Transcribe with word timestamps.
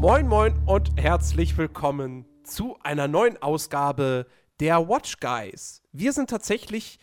Moin 0.00 0.26
Moin 0.26 0.58
und 0.66 0.90
herzlich 0.96 1.56
willkommen 1.56 2.24
zu 2.42 2.76
einer 2.82 3.06
neuen 3.06 3.40
Ausgabe 3.42 4.26
der 4.58 4.88
Watch 4.88 5.20
Guys. 5.20 5.82
Wir 5.92 6.12
sind 6.12 6.30
tatsächlich 6.30 6.98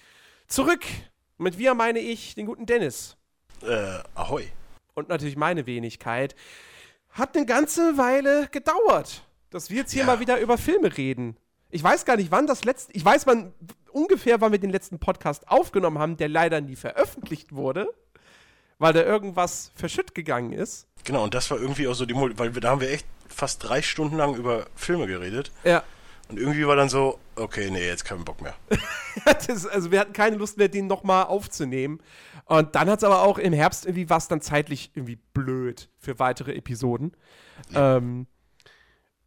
zurück. 0.48 0.82
Mit 1.38 1.57
wir 1.57 1.73
meine 1.75 2.00
ich 2.00 2.36
den 2.36 2.46
guten 2.47 2.65
Dennis. 2.65 3.15
Äh, 3.61 4.00
ahoi. 4.15 4.47
Und 4.96 5.10
natürlich 5.10 5.36
meine 5.38 5.65
Wenigkeit. 5.68 6.36
Hat 7.11 7.36
eine 7.36 7.46
ganze 7.46 7.97
Weile 7.97 8.47
gedauert, 8.52 9.24
dass 9.50 9.69
wir 9.69 9.78
jetzt 9.78 9.91
hier 9.91 10.02
Ja. 10.02 10.07
mal 10.07 10.19
wieder 10.19 10.39
über 10.39 10.57
Filme 10.57 10.96
reden. 10.97 11.38
Ich 11.69 11.83
weiß 11.83 12.05
gar 12.05 12.15
nicht, 12.18 12.32
wann 12.32 12.47
das 12.47 12.64
letzte. 12.64 12.93
Ich 12.93 13.04
weiß 13.04 13.28
wann 13.28 13.54
ungefähr, 13.91 14.41
wann 14.41 14.52
wir 14.52 14.60
den 14.60 14.69
letzten 14.69 15.00
Podcast 15.00 15.47
aufgenommen 15.50 16.00
haben, 16.00 16.18
der 16.18 16.29
leider 16.29 16.61
nie 16.61 16.75
veröffentlicht 16.75 17.54
wurde, 17.54 17.88
weil 18.79 18.93
da 18.93 19.04
irgendwas 19.04 19.71
verschütt 19.75 20.16
gegangen 20.16 20.54
ist. 20.54 20.88
Genau, 21.04 21.24
und 21.24 21.33
das 21.33 21.50
war 21.52 21.60
irgendwie 21.60 21.88
auch 21.88 21.93
so 21.93 22.05
die 22.05 22.16
weil 22.16 22.54
wir, 22.55 22.61
da 22.61 22.69
haben 22.71 22.82
wir 22.82 22.89
echt 22.91 23.05
fast 23.27 23.64
drei 23.68 23.82
Stunden 23.82 24.18
lang 24.18 24.36
über 24.36 24.66
Filme 24.75 25.07
geredet. 25.07 25.52
Ja. 25.64 25.83
Und 26.29 26.39
irgendwie 26.39 26.67
war 26.67 26.75
dann 26.75 26.89
so, 26.89 27.19
okay, 27.36 27.69
nee, 27.71 27.86
jetzt 27.86 28.04
keinen 28.04 28.25
Bock 28.25 28.41
mehr. 28.41 28.55
das, 29.47 29.65
also 29.65 29.91
wir 29.91 29.99
hatten 29.99 30.13
keine 30.13 30.35
Lust 30.35 30.57
mehr, 30.57 30.68
den 30.68 30.87
nochmal 30.87 31.25
aufzunehmen. 31.25 31.99
Und 32.45 32.75
dann 32.75 32.89
hat 32.89 32.99
es 32.99 33.03
aber 33.03 33.23
auch 33.23 33.38
im 33.38 33.53
Herbst 33.53 33.85
irgendwie 33.85 34.09
was 34.09 34.27
dann 34.27 34.41
zeitlich 34.41 34.91
irgendwie 34.93 35.17
blöd 35.33 35.89
für 35.99 36.19
weitere 36.19 36.53
Episoden. 36.53 37.15
Ähm, 37.73 38.27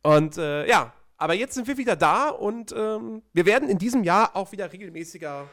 und 0.02 0.38
äh, 0.38 0.66
ja, 0.66 0.92
aber 1.16 1.34
jetzt 1.34 1.54
sind 1.54 1.68
wir 1.68 1.76
wieder 1.76 1.96
da 1.96 2.28
und 2.30 2.72
ähm, 2.72 3.22
wir 3.32 3.44
werden 3.44 3.68
in 3.68 3.78
diesem 3.78 4.04
Jahr 4.04 4.34
auch 4.34 4.52
wieder 4.52 4.72
regelmäßiger 4.72 5.48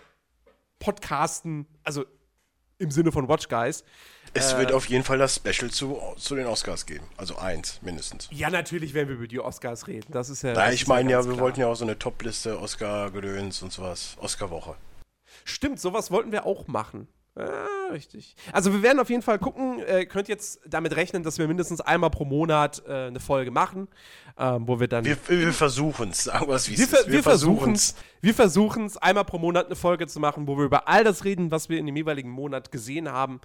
podcasten, 0.79 1.67
also 1.83 2.05
im 2.77 2.91
Sinne 2.91 3.11
von 3.11 3.27
Watch 3.27 3.49
Guys. 3.49 3.83
Es 4.37 4.53
Äh. 4.53 4.59
wird 4.59 4.71
auf 4.71 4.87
jeden 4.87 5.03
Fall 5.03 5.17
das 5.17 5.35
Special 5.35 5.69
zu, 5.71 5.99
zu 6.17 6.35
den 6.35 6.45
Oscars 6.45 6.85
geben. 6.85 7.05
Also 7.17 7.37
eins, 7.37 7.79
mindestens. 7.81 8.27
Ja, 8.31 8.49
natürlich 8.49 8.93
werden 8.93 9.09
wir 9.09 9.15
über 9.15 9.27
die 9.27 9.39
Oscars 9.39 9.87
reden. 9.87 10.11
Das 10.11 10.29
ist 10.29 10.43
ja. 10.43 10.53
Na, 10.53 10.71
ich 10.71 10.87
meine 10.87 11.09
ja, 11.11 11.17
ganz 11.17 11.27
wir 11.27 11.33
klar. 11.33 11.43
wollten 11.45 11.59
ja 11.61 11.67
auch 11.67 11.75
so 11.75 11.85
eine 11.85 11.97
Top-Liste, 11.97 12.59
Oscar-Gedöns 12.59 13.61
und 13.63 13.71
sowas. 13.73 14.15
Oscar-Woche. 14.19 14.75
Stimmt, 15.43 15.79
sowas 15.79 16.11
wollten 16.11 16.31
wir 16.31 16.45
auch 16.45 16.67
machen. 16.67 17.07
Ah, 17.37 17.91
richtig. 17.91 18.35
Also 18.51 18.73
wir 18.73 18.81
werden 18.81 18.99
auf 18.99 19.09
jeden 19.09 19.21
Fall 19.21 19.37
gucken, 19.37 19.79
äh, 19.79 20.05
könnt 20.05 20.27
jetzt 20.27 20.59
damit 20.67 20.95
rechnen, 20.95 21.21
dass 21.21 21.37
wir 21.37 21.47
mindestens 21.47 21.81
einmal 21.81 22.09
pro 22.09 22.25
Monat 22.25 22.81
äh, 22.87 23.07
eine 23.07 23.19
Folge 23.19 23.51
machen, 23.51 23.87
ähm, 24.37 24.67
wo 24.67 24.79
wir 24.79 24.87
dann. 24.87 25.05
Wir, 25.05 25.17
wir 25.27 25.53
versuchen 25.53 26.09
es, 26.09 26.23
sagen 26.23 26.47
wir 26.47 26.55
es, 26.55 26.69
wie 26.69 26.73
es 26.73 26.91
ist. 26.91 27.11
wir 27.11 27.21
versuchen 27.21 27.73
es, 27.73 27.95
wir 28.21 28.33
versuchen 28.33 28.85
es 28.85 28.97
einmal 28.97 29.25
pro 29.25 29.37
Monat 29.37 29.67
eine 29.67 29.75
Folge 29.75 30.07
zu 30.07 30.19
machen, 30.19 30.47
wo 30.47 30.57
wir 30.57 30.65
über 30.65 30.87
all 30.87 31.03
das 31.03 31.25
reden, 31.25 31.51
was 31.51 31.69
wir 31.69 31.77
in 31.77 31.85
dem 31.85 31.95
jeweiligen 31.95 32.29
Monat 32.29 32.71
gesehen 32.71 33.11
haben, 33.11 33.39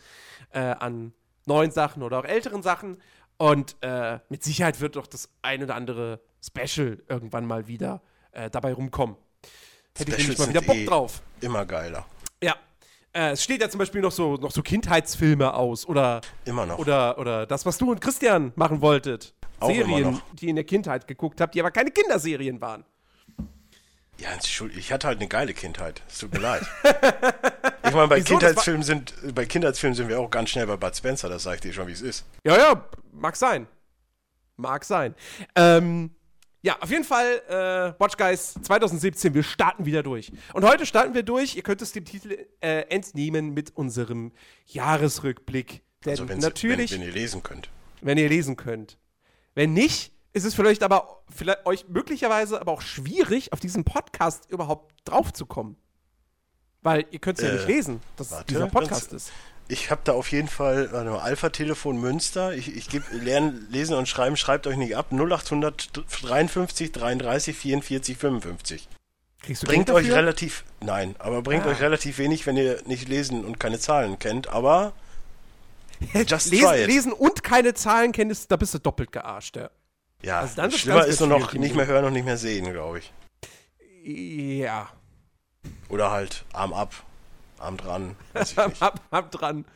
äh, 0.53 0.61
an 0.61 1.13
neuen 1.45 1.71
Sachen 1.71 2.03
oder 2.03 2.19
auch 2.21 2.25
älteren 2.25 2.63
Sachen. 2.63 2.97
Und 3.37 3.77
äh, 3.83 4.21
mit 4.31 4.43
Sicherheit 4.43 4.81
wird 4.81 4.97
doch 4.97 5.07
das 5.07 5.29
ein 5.43 5.63
oder 5.63 5.75
andere 5.75 6.21
Special 6.41 7.03
irgendwann 7.09 7.45
mal 7.45 7.67
wieder 7.67 8.01
äh, 8.31 8.49
dabei 8.49 8.73
rumkommen. 8.73 9.17
Hätte 9.99 10.13
ich 10.13 10.19
nämlich 10.19 10.37
Specials 10.37 10.39
mal 10.39 10.49
wieder 10.49 10.63
Bock 10.63 10.77
eh 10.77 10.85
drauf. 10.87 11.23
Immer 11.41 11.67
geiler. 11.67 12.07
Äh, 13.15 13.33
es 13.33 13.43
steht 13.43 13.61
ja 13.61 13.69
zum 13.69 13.79
Beispiel 13.79 14.01
noch 14.01 14.13
so, 14.13 14.37
noch 14.37 14.51
so 14.51 14.63
Kindheitsfilme 14.63 15.53
aus 15.55 15.87
oder, 15.87 16.23
Immer 16.45 16.67
noch. 16.67 16.79
oder, 16.79 17.19
oder 17.19 17.47
das, 17.47 17.67
was 17.67 17.77
du 17.79 17.91
und 17.91 18.01
Christian 18.01 18.53
machen 18.57 18.81
wolltet. 18.81 19.35
Auch 19.61 19.69
Serien, 19.69 20.13
noch. 20.13 20.23
die 20.33 20.47
ihr 20.47 20.51
in 20.51 20.57
der 20.57 20.65
Kindheit 20.65 21.07
geguckt 21.07 21.41
habt, 21.41 21.55
die 21.55 21.61
aber 21.61 21.71
keine 21.71 21.91
Kinderserien 21.91 22.61
waren. 22.61 22.85
Ja, 24.19 24.29
ich 24.77 24.93
hatte 24.93 25.09
halt 25.09 25.19
eine 25.19 25.29
geile 25.29 25.53
Kindheit. 25.53 26.03
Es 26.09 26.19
tut 26.19 26.33
mir 26.33 26.41
leid. 26.41 26.63
Ich 27.85 27.97
meine, 27.97 28.09
bei 28.09 28.19
Wieso? 28.19 28.39
Kindheitsfilmen 28.39 28.83
sind, 28.85 29.13
bei 29.35 29.45
Kindheitsfilmen 29.45 29.95
sind 29.95 30.09
wir 30.09 30.19
auch 30.19 30.31
ganz 30.31 30.51
schnell 30.51 30.67
bei 30.67 30.77
Bud 30.77 30.97
Spencer, 30.97 31.29
das 31.29 31.43
sag 31.43 31.57
ich 31.57 31.61
dir 31.61 31.73
schon, 31.73 31.89
wie 31.89 31.93
es 31.93 32.01
ist. 32.01 32.25
Ja, 32.45 32.57
ja, 32.57 32.85
mag 33.13 33.37
sein. 33.37 33.67
Mag 34.57 34.85
sein. 34.85 35.15
Ähm, 35.57 36.11
ja, 36.63 36.79
auf 36.81 36.91
jeden 36.91 37.05
Fall, 37.05 37.43
äh, 37.49 38.01
Watch 38.01 38.17
Guys 38.17 38.55
2017, 38.63 39.35
wir 39.35 39.43
starten 39.43 39.85
wieder 39.85 40.03
durch. 40.03 40.33
Und 40.55 40.65
heute 40.65 40.87
starten 40.87 41.13
wir 41.15 41.23
durch, 41.25 41.57
ihr 41.57 41.63
könnt 41.63 41.83
es 41.83 41.93
dem 41.93 42.05
Titel 42.05 42.47
äh, 42.61 42.83
entnehmen, 42.89 43.53
mit 43.53 43.77
unserem 43.77 44.33
Jahresrückblick. 44.67 45.83
Denn 46.05 46.11
Also 46.11 46.29
wenn, 46.29 46.39
natürlich, 46.39 46.93
wenn, 46.93 47.01
wenn 47.01 47.07
ihr 47.09 47.13
lesen 47.15 47.43
könnt. 47.43 47.69
wenn 48.01 48.19
ihr 48.19 48.29
lesen 48.29 48.57
könnt. 48.57 48.99
Wenn 49.55 49.73
nicht, 49.73 50.13
ist 50.33 50.45
es 50.45 50.55
vielleicht 50.55 50.83
aber 50.83 51.23
vielleicht 51.29 51.67
euch 51.67 51.89
möglicherweise 51.89 52.61
aber 52.61 52.73
auch 52.73 52.81
schwierig, 52.81 53.53
auf 53.53 53.61
diesen 53.61 53.85
Podcast 53.85 54.49
überhaupt 54.51 54.95
draufzukommen. 55.05 55.77
Weil 56.81 57.05
ihr 57.11 57.19
könnt 57.19 57.39
es 57.39 57.45
ja 57.45 57.51
Äh, 57.51 57.57
nicht 57.57 57.69
lesen, 57.69 58.01
dass 58.17 58.31
warte, 58.31 58.47
dieser 58.47 58.67
Podcast 58.67 59.13
ist. 59.13 59.31
Ich 59.73 59.91
habe 59.91 60.03
da 60.05 60.13
auf 60.13 60.31
jeden 60.31 60.49
Fall 60.49 60.89
Alpha-Telefon 60.95 61.99
Münster. 61.99 62.53
Ich, 62.55 62.77
ich 62.77 62.89
gebe 62.91 63.05
Lernen, 63.17 63.67
Lesen 63.71 63.97
und 63.97 64.07
Schreiben, 64.07 64.37
schreibt 64.37 64.67
euch 64.67 64.77
nicht 64.77 64.97
ab. 64.97 65.07
0853 65.13 66.93
33 66.93 67.57
44 67.57 68.17
55. 68.19 68.89
Kriegst 69.43 69.63
du 69.63 69.67
Bringt 69.67 69.91
euch 69.91 70.05
dafür? 70.07 70.17
relativ, 70.19 70.65
nein, 70.81 71.17
aber 71.19 71.43
bringt 71.43 71.65
Ah. 71.67 71.71
euch 71.71 71.81
relativ 71.81 72.19
wenig, 72.19 72.47
wenn 72.47 72.57
ihr 72.57 72.81
nicht 72.87 73.09
lesen 73.09 73.45
und 73.45 73.59
keine 73.59 73.79
Zahlen 73.79 74.19
kennt. 74.19 74.49
Aber 74.49 74.93
just 76.27 76.51
lesen, 76.51 76.67
try 76.67 76.81
it. 76.83 76.87
lesen 76.87 77.13
und 77.13 77.43
keine 77.43 77.75
Zahlen 77.75 78.13
kennst, 78.13 78.51
da 78.53 78.57
bist 78.57 78.75
du 78.75 78.79
doppelt 78.79 79.11
gearscht. 79.11 79.57
Ja. 79.57 79.71
ja, 80.23 80.41
Also 80.41 80.55
dann 80.57 80.71
schlimmer 80.71 81.01
ganz, 81.01 81.09
ist 81.15 81.21
nur 81.21 81.29
noch 81.29 81.53
nicht 81.55 81.75
mehr 81.75 81.87
hören 81.87 82.05
und 82.05 82.13
nicht 82.13 82.25
mehr 82.27 82.37
sehen, 82.37 82.71
glaube 82.73 82.99
ich. 83.01 83.13
ja. 84.61 84.89
Oder 85.89 86.11
halt 86.11 86.45
Arm 86.53 86.73
ab, 86.73 86.93
Arm 87.63 87.77
dran, 87.77 88.17
hab, 88.81 89.01
hab 89.11 89.31
dran. 89.31 89.65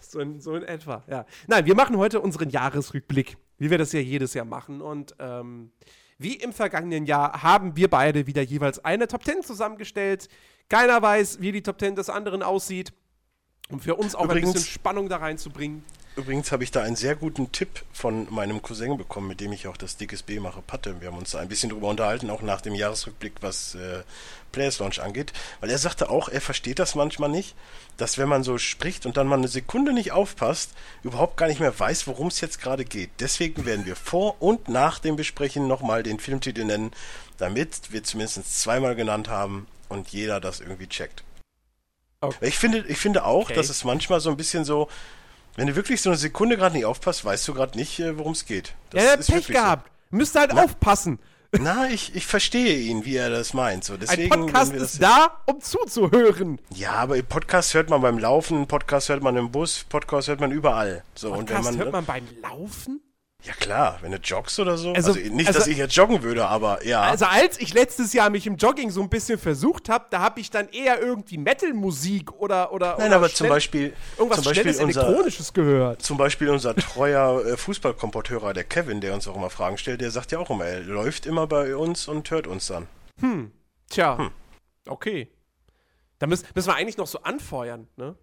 So 0.00 0.20
in, 0.20 0.40
so 0.42 0.54
in 0.54 0.62
etwa, 0.64 1.02
ja. 1.08 1.24
Nein, 1.46 1.64
wir 1.64 1.74
machen 1.74 1.96
heute 1.96 2.20
unseren 2.20 2.50
Jahresrückblick, 2.50 3.38
wie 3.56 3.70
wir 3.70 3.78
das 3.78 3.92
ja 3.92 4.00
jedes 4.00 4.34
Jahr 4.34 4.44
machen. 4.44 4.82
Und 4.82 5.14
ähm, 5.18 5.72
wie 6.18 6.34
im 6.34 6.52
vergangenen 6.52 7.06
Jahr 7.06 7.42
haben 7.42 7.76
wir 7.76 7.88
beide 7.88 8.26
wieder 8.26 8.42
jeweils 8.42 8.84
eine 8.84 9.08
Top 9.08 9.24
10 9.24 9.42
zusammengestellt. 9.42 10.28
Keiner 10.68 11.00
weiß, 11.00 11.40
wie 11.40 11.50
die 11.52 11.62
Top 11.62 11.80
10 11.80 11.94
des 11.96 12.10
anderen 12.10 12.42
aussieht. 12.42 12.92
Um 13.70 13.80
für 13.80 13.94
uns 13.94 14.14
auch 14.14 14.24
ein 14.24 14.30
Übrigens- 14.32 14.52
bisschen 14.52 14.68
Spannung 14.74 15.08
da 15.08 15.16
reinzubringen. 15.16 15.82
Übrigens 16.14 16.52
habe 16.52 16.62
ich 16.62 16.70
da 16.70 16.82
einen 16.82 16.96
sehr 16.96 17.16
guten 17.16 17.52
Tipp 17.52 17.84
von 17.92 18.26
meinem 18.32 18.60
Cousin 18.60 18.98
bekommen, 18.98 19.28
mit 19.28 19.40
dem 19.40 19.50
ich 19.52 19.66
auch 19.66 19.78
das 19.78 19.96
Dickes 19.96 20.22
B 20.22 20.40
mache, 20.40 20.60
Patte. 20.60 21.00
Wir 21.00 21.08
haben 21.08 21.16
uns 21.16 21.30
da 21.30 21.38
ein 21.38 21.48
bisschen 21.48 21.70
drüber 21.70 21.88
unterhalten, 21.88 22.28
auch 22.28 22.42
nach 22.42 22.60
dem 22.60 22.74
Jahresrückblick, 22.74 23.34
was 23.40 23.74
äh, 23.76 24.02
Players 24.52 24.78
Launch 24.78 25.00
angeht. 25.00 25.32
Weil 25.60 25.70
er 25.70 25.78
sagte 25.78 26.10
auch, 26.10 26.28
er 26.28 26.42
versteht 26.42 26.78
das 26.78 26.94
manchmal 26.94 27.30
nicht, 27.30 27.54
dass 27.96 28.18
wenn 28.18 28.28
man 28.28 28.42
so 28.44 28.58
spricht 28.58 29.06
und 29.06 29.16
dann 29.16 29.26
mal 29.26 29.38
eine 29.38 29.48
Sekunde 29.48 29.94
nicht 29.94 30.12
aufpasst, 30.12 30.72
überhaupt 31.02 31.38
gar 31.38 31.46
nicht 31.46 31.60
mehr 31.60 31.78
weiß, 31.78 32.06
worum 32.06 32.26
es 32.26 32.42
jetzt 32.42 32.60
gerade 32.60 32.84
geht. 32.84 33.08
Deswegen 33.18 33.64
werden 33.64 33.86
wir 33.86 33.96
vor 33.96 34.36
und 34.42 34.68
nach 34.68 34.98
dem 34.98 35.16
Besprechen 35.16 35.66
nochmal 35.66 36.02
den 36.02 36.20
Filmtitel 36.20 36.64
nennen, 36.64 36.92
damit 37.38 37.90
wir 37.90 38.04
zumindest 38.04 38.60
zweimal 38.60 38.94
genannt 38.96 39.28
haben 39.28 39.66
und 39.88 40.08
jeder 40.10 40.40
das 40.40 40.60
irgendwie 40.60 40.88
checkt. 40.88 41.24
Okay. 42.20 42.36
Ich 42.48 42.58
finde, 42.58 42.84
ich 42.86 42.98
finde 42.98 43.24
auch, 43.24 43.46
Okay. 43.46 43.54
dass 43.54 43.70
es 43.70 43.82
manchmal 43.82 44.20
so 44.20 44.28
ein 44.28 44.36
bisschen 44.36 44.64
so, 44.66 44.88
wenn 45.56 45.66
du 45.66 45.76
wirklich 45.76 46.00
so 46.00 46.10
eine 46.10 46.16
Sekunde 46.16 46.56
gerade 46.56 46.74
nicht 46.76 46.84
aufpasst, 46.84 47.24
weißt 47.24 47.46
du 47.48 47.54
gerade 47.54 47.78
nicht, 47.78 47.98
äh, 48.00 48.18
worum 48.18 48.32
es 48.32 48.46
geht. 48.46 48.74
Das 48.90 49.02
ja, 49.02 49.08
er 49.08 49.12
hat 49.12 49.20
ist 49.20 49.26
Pech 49.26 49.36
wirklich 49.36 49.56
so. 49.56 49.62
gehabt. 49.62 49.90
Müsst 50.10 50.34
halt 50.34 50.52
aufpassen. 50.52 51.18
Na, 51.60 51.88
ich, 51.90 52.14
ich 52.14 52.26
verstehe 52.26 52.78
ihn, 52.78 53.04
wie 53.04 53.16
er 53.16 53.28
das 53.28 53.52
meint. 53.52 53.84
So, 53.84 53.94
Ein 53.94 54.00
deswegen, 54.00 54.30
Podcast 54.30 54.72
wir 54.72 54.80
das 54.80 54.94
ist 54.94 55.02
da, 55.02 55.42
um 55.44 55.60
zuzuhören. 55.60 56.58
Ja, 56.74 56.92
aber 56.92 57.22
Podcast 57.22 57.74
hört 57.74 57.90
man 57.90 58.00
beim 58.00 58.18
Laufen, 58.18 58.66
Podcast 58.66 59.10
hört 59.10 59.22
man 59.22 59.36
im 59.36 59.50
Bus, 59.50 59.84
Podcast 59.86 60.28
hört 60.28 60.40
man 60.40 60.50
überall. 60.50 61.04
So, 61.14 61.30
und 61.32 61.50
wenn 61.50 61.56
Podcast 61.56 61.64
man, 61.64 61.78
hört 61.78 61.92
man 61.92 62.04
beim 62.06 62.26
Laufen? 62.40 63.00
Ja 63.44 63.52
klar, 63.54 63.98
wenn 64.02 64.12
du 64.12 64.18
joggst 64.18 64.60
oder 64.60 64.78
so. 64.78 64.92
Also- 64.92 65.12
Also, 65.14 65.20
nicht, 65.34 65.48
also- 65.48 65.58
dass 65.58 65.66
ich 65.68 65.76
jetzt 65.76 65.96
joggen 65.96 66.22
würde, 66.22 66.46
aber 66.46 66.86
ja. 66.86 67.00
Also 67.02 67.24
als 67.24 67.58
ich 67.60 67.74
letztes 67.74 68.12
Jahr 68.12 68.30
mich 68.30 68.46
im 68.46 68.56
Jogging 68.56 68.90
so 68.90 69.02
ein 69.02 69.08
bisschen 69.08 69.36
versucht 69.38 69.88
habe, 69.88 70.06
da 70.10 70.20
habe 70.20 70.38
ich 70.38 70.50
dann 70.50 70.68
eher 70.68 71.00
irgendwie 71.00 71.38
Metal-Musik 71.38 72.32
oder 72.34 72.72
oder 72.72 72.96
Nein, 72.98 73.08
oder 73.08 73.16
aber 73.16 73.28
zum 73.30 73.48
Beispiel, 73.48 73.94
irgendwas 74.16 74.42
zum 74.42 74.50
Beispiel 74.52 74.72
schnelles 74.74 74.80
unser, 74.80 75.00
elektronisches 75.02 75.52
gehört. 75.52 76.02
Zum 76.02 76.16
Beispiel 76.18 76.50
unser 76.50 76.76
treuer 76.76 77.44
äh, 77.44 77.56
Fußballkomporteur, 77.56 78.54
der 78.54 78.64
Kevin, 78.64 79.00
der 79.00 79.12
uns 79.14 79.26
auch 79.26 79.34
immer 79.36 79.50
Fragen 79.50 79.76
stellt, 79.76 80.00
der 80.00 80.12
sagt 80.12 80.30
ja 80.30 80.38
auch 80.38 80.50
immer, 80.50 80.64
er 80.66 80.80
läuft 80.80 81.26
immer 81.26 81.48
bei 81.48 81.74
uns 81.74 82.06
und 82.06 82.30
hört 82.30 82.46
uns 82.46 82.68
dann. 82.68 82.86
Tja, 83.90 84.18
Hm. 84.18 84.30
okay. 84.88 85.28
Da 86.20 86.28
müssen, 86.28 86.46
müssen 86.54 86.68
wir 86.68 86.74
eigentlich 86.76 86.96
noch 86.96 87.08
so 87.08 87.20
anfeuern, 87.22 87.88
ne? 87.96 88.14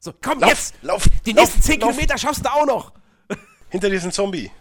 So, 0.00 0.12
komm 0.20 0.40
Lauf, 0.40 0.50
jetzt! 0.50 0.74
lauf, 0.82 1.04
Die 1.26 1.32
lauf, 1.32 1.44
nächsten 1.44 1.62
10 1.62 1.80
lauf. 1.80 1.90
Kilometer 1.90 2.18
schaffst 2.18 2.44
du 2.44 2.50
auch 2.52 2.66
noch! 2.66 2.92
Hinter 3.70 3.90
diesem 3.90 4.12
Zombie. 4.12 4.50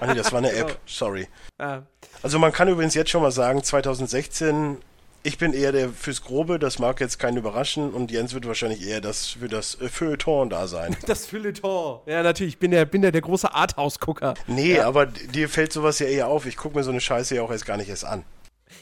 Ah 0.00 0.06
nee, 0.06 0.14
das 0.14 0.32
war 0.32 0.38
eine 0.38 0.52
App, 0.52 0.78
sorry. 0.86 1.28
Äh, 1.58 1.78
Also 2.22 2.38
man 2.40 2.52
kann 2.52 2.66
übrigens 2.68 2.94
jetzt 2.94 3.10
schon 3.10 3.22
mal 3.22 3.30
sagen, 3.30 3.62
2016 3.62 4.78
Ich 5.22 5.38
bin 5.38 5.52
eher 5.52 5.70
der 5.70 5.88
fürs 5.88 6.22
Grobe, 6.22 6.58
das 6.58 6.80
mag 6.80 7.00
jetzt 7.00 7.18
keinen 7.18 7.36
überraschen 7.36 7.92
und 7.92 8.10
Jens 8.10 8.34
wird 8.34 8.46
wahrscheinlich 8.46 8.86
eher 8.86 9.00
das 9.00 9.26
für 9.28 9.48
das 9.48 9.80
äh, 9.80 9.88
Feuilleton 9.88 10.50
da 10.50 10.66
sein. 10.66 10.96
Das 11.06 11.26
Feuilleton. 11.26 12.00
Ja, 12.06 12.22
natürlich, 12.24 12.54
ich 12.54 12.58
bin 12.58 12.72
der, 12.72 12.84
bin 12.86 13.02
der, 13.02 13.12
der 13.12 13.20
große 13.20 13.52
Arthouse-Gucker. 13.54 14.34
Nee, 14.48 14.76
ja. 14.76 14.86
aber 14.86 15.06
dir 15.06 15.48
fällt 15.48 15.72
sowas 15.72 16.00
ja 16.00 16.06
eher 16.06 16.26
auf. 16.26 16.44
Ich 16.46 16.56
gucke 16.56 16.76
mir 16.76 16.82
so 16.82 16.90
eine 16.90 17.00
Scheiße 17.00 17.36
ja 17.36 17.42
auch 17.42 17.50
erst 17.52 17.66
gar 17.66 17.76
nicht 17.76 17.88
erst 17.88 18.04
an. 18.04 18.24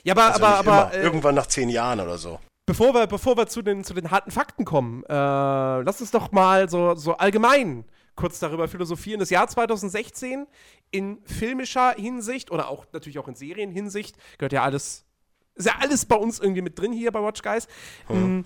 Ja, 0.03 0.15
aber, 0.15 0.33
also 0.33 0.45
aber, 0.45 0.71
aber. 0.71 0.95
Äh, 0.95 1.03
Irgendwann 1.03 1.35
nach 1.35 1.47
zehn 1.47 1.69
Jahren 1.69 2.01
oder 2.01 2.17
so. 2.17 2.41
Bevor 2.67 2.95
wir, 2.95 3.07
bevor 3.07 3.37
wir 3.37 3.47
zu, 3.47 3.61
den, 3.61 3.85
zu 3.85 3.93
den 3.93 4.11
harten 4.11 4.31
Fakten 4.31 4.65
kommen, 4.65 5.05
äh, 5.05 5.13
lass 5.13 6.01
uns 6.01 6.11
doch 6.11 6.33
mal 6.33 6.71
so, 6.71 6.95
so 6.95 7.17
allgemein 7.19 7.85
kurz 8.17 8.39
darüber 8.39 8.69
philosophieren. 8.69 9.21
Das 9.21 9.31
Jahr 9.31 9.49
2016 9.49 10.47
in 10.91 11.19
filmischer 11.25 11.95
Hinsicht 11.95 12.51
oder 12.51 12.69
auch 12.69 12.87
natürlich 12.93 13.19
auch 13.19 13.29
in 13.29 13.35
Serienhinsicht 13.35 14.17
gehört 14.39 14.53
ja 14.53 14.63
alles 14.63 15.05
ist 15.57 15.67
ja 15.67 15.77
alles 15.81 16.05
bei 16.05 16.17
uns 16.17 16.41
irgendwie 16.41 16.63
mit 16.63 16.79
drin 16.79 16.93
hier 16.93 17.13
bei 17.13 17.23
Watch 17.23 17.43
Guys. 17.43 17.69
Mhm. 18.09 18.45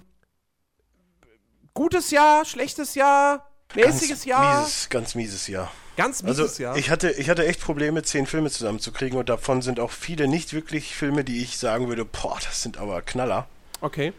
Gutes 1.75 2.11
Jahr, 2.11 2.45
schlechtes 2.45 2.95
Jahr, 2.95 3.51
mäßiges 3.75 4.09
ganz 4.09 4.25
Jahr. 4.25 4.61
Mieses, 4.61 4.89
ganz 4.89 5.15
mieses 5.15 5.47
Jahr. 5.47 5.73
Ganz 5.97 6.23
mieses 6.23 6.41
also, 6.41 6.63
Jahr. 6.63 6.77
Ich 6.77 6.91
hatte, 6.91 7.11
ich 7.13 7.29
hatte 7.29 7.47
echt 7.47 7.61
Probleme, 7.61 8.03
zehn 8.03 8.27
Filme 8.27 8.51
zusammenzukriegen 8.51 9.19
und 9.19 9.29
davon 9.29 9.63
sind 9.63 9.81
auch 9.81 9.91
viele 9.91 10.29
nicht 10.29 10.53
wirklich 10.53 10.95
Filme, 10.95 11.25
die 11.25 11.43
ich 11.43 11.59
sagen 11.59 11.89
würde, 11.89 12.05
boah, 12.05 12.39
das 12.45 12.63
sind 12.63 12.79
aber 12.79 13.03
Knaller. 13.03 13.49
Okay. 13.81 14.13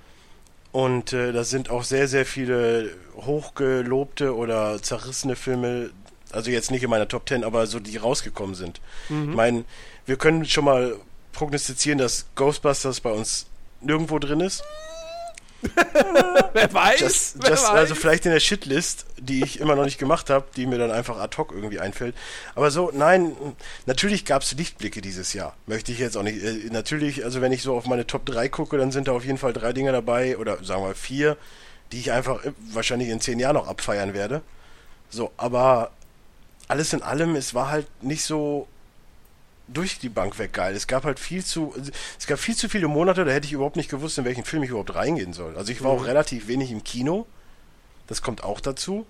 Und 0.71 1.13
äh, 1.13 1.31
da 1.31 1.43
sind 1.43 1.69
auch 1.69 1.83
sehr, 1.83 2.07
sehr 2.07 2.25
viele 2.25 2.91
hochgelobte 3.15 4.35
oder 4.35 4.81
zerrissene 4.81 5.35
Filme, 5.35 5.89
also 6.31 6.51
jetzt 6.51 6.69
nicht 6.69 6.83
in 6.83 6.89
meiner 6.89 7.07
Top 7.07 7.25
Ten, 7.25 7.43
aber 7.43 7.65
so 7.65 7.79
die 7.79 7.97
rausgekommen 7.97 8.55
sind. 8.55 8.79
Mhm. 9.09 9.29
Ich 9.29 9.35
meine, 9.35 9.65
wir 10.05 10.17
können 10.17 10.45
schon 10.45 10.65
mal 10.65 10.95
prognostizieren, 11.33 11.97
dass 11.97 12.27
Ghostbusters 12.35 13.01
bei 13.01 13.11
uns 13.11 13.47
nirgendwo 13.81 14.19
drin 14.19 14.41
ist. 14.41 14.63
Wer 16.53 16.73
weiß? 16.73 16.99
Just, 16.99 17.35
Wer 17.41 17.49
just, 17.51 17.63
weiß? 17.63 17.69
Also 17.71 17.95
vielleicht 17.95 18.25
in 18.25 18.31
der 18.31 18.39
Shitlist, 18.39 19.05
die 19.17 19.43
ich 19.43 19.59
immer 19.59 19.75
noch 19.75 19.83
nicht 19.83 19.97
gemacht 19.97 20.29
habe, 20.29 20.45
die 20.55 20.65
mir 20.65 20.77
dann 20.77 20.91
einfach 20.91 21.17
ad 21.17 21.35
hoc 21.37 21.51
irgendwie 21.51 21.79
einfällt. 21.79 22.15
Aber 22.55 22.71
so, 22.71 22.91
nein, 22.93 23.35
natürlich 23.85 24.25
gab 24.25 24.41
es 24.41 24.53
Lichtblicke 24.53 25.01
dieses 25.01 25.33
Jahr. 25.33 25.55
Möchte 25.67 25.91
ich 25.91 25.99
jetzt 25.99 26.15
auch 26.17 26.23
nicht. 26.23 26.43
Äh, 26.43 26.69
natürlich, 26.71 27.25
also 27.25 27.41
wenn 27.41 27.51
ich 27.51 27.61
so 27.61 27.75
auf 27.75 27.85
meine 27.85 28.07
Top 28.07 28.25
3 28.25 28.49
gucke, 28.49 28.77
dann 28.77 28.91
sind 28.91 29.07
da 29.07 29.11
auf 29.11 29.25
jeden 29.25 29.37
Fall 29.37 29.53
drei 29.53 29.73
Dinge 29.73 29.91
dabei, 29.91 30.37
oder 30.37 30.63
sagen 30.63 30.83
wir 30.83 30.95
vier, 30.95 31.37
die 31.91 31.99
ich 31.99 32.11
einfach 32.11 32.43
äh, 32.45 32.53
wahrscheinlich 32.71 33.09
in 33.09 33.19
zehn 33.19 33.39
Jahren 33.39 33.55
noch 33.55 33.67
abfeiern 33.67 34.13
werde. 34.13 34.41
So, 35.09 35.31
aber 35.37 35.91
alles 36.67 36.93
in 36.93 37.01
allem, 37.01 37.35
es 37.35 37.53
war 37.53 37.69
halt 37.69 37.87
nicht 38.03 38.23
so 38.23 38.67
durch 39.73 39.99
die 39.99 40.09
Bank 40.09 40.37
weg 40.39 40.53
geil. 40.53 40.75
Es 40.75 40.87
gab 40.87 41.03
halt 41.03 41.19
viel 41.19 41.43
zu, 41.43 41.73
es 42.17 42.27
gab 42.27 42.39
viel 42.39 42.55
zu 42.55 42.69
viele 42.69 42.87
Monate, 42.87 43.25
da 43.25 43.31
hätte 43.31 43.47
ich 43.47 43.53
überhaupt 43.53 43.75
nicht 43.75 43.89
gewusst, 43.89 44.17
in 44.17 44.25
welchen 44.25 44.45
Film 44.45 44.63
ich 44.63 44.69
überhaupt 44.69 44.95
reingehen 44.95 45.33
soll. 45.33 45.57
Also 45.57 45.71
ich 45.71 45.83
war 45.83 45.93
mhm. 45.93 45.99
auch 45.99 46.05
relativ 46.05 46.47
wenig 46.47 46.71
im 46.71 46.83
Kino. 46.83 47.27
Das 48.07 48.21
kommt 48.21 48.43
auch 48.43 48.59
dazu. 48.59 49.05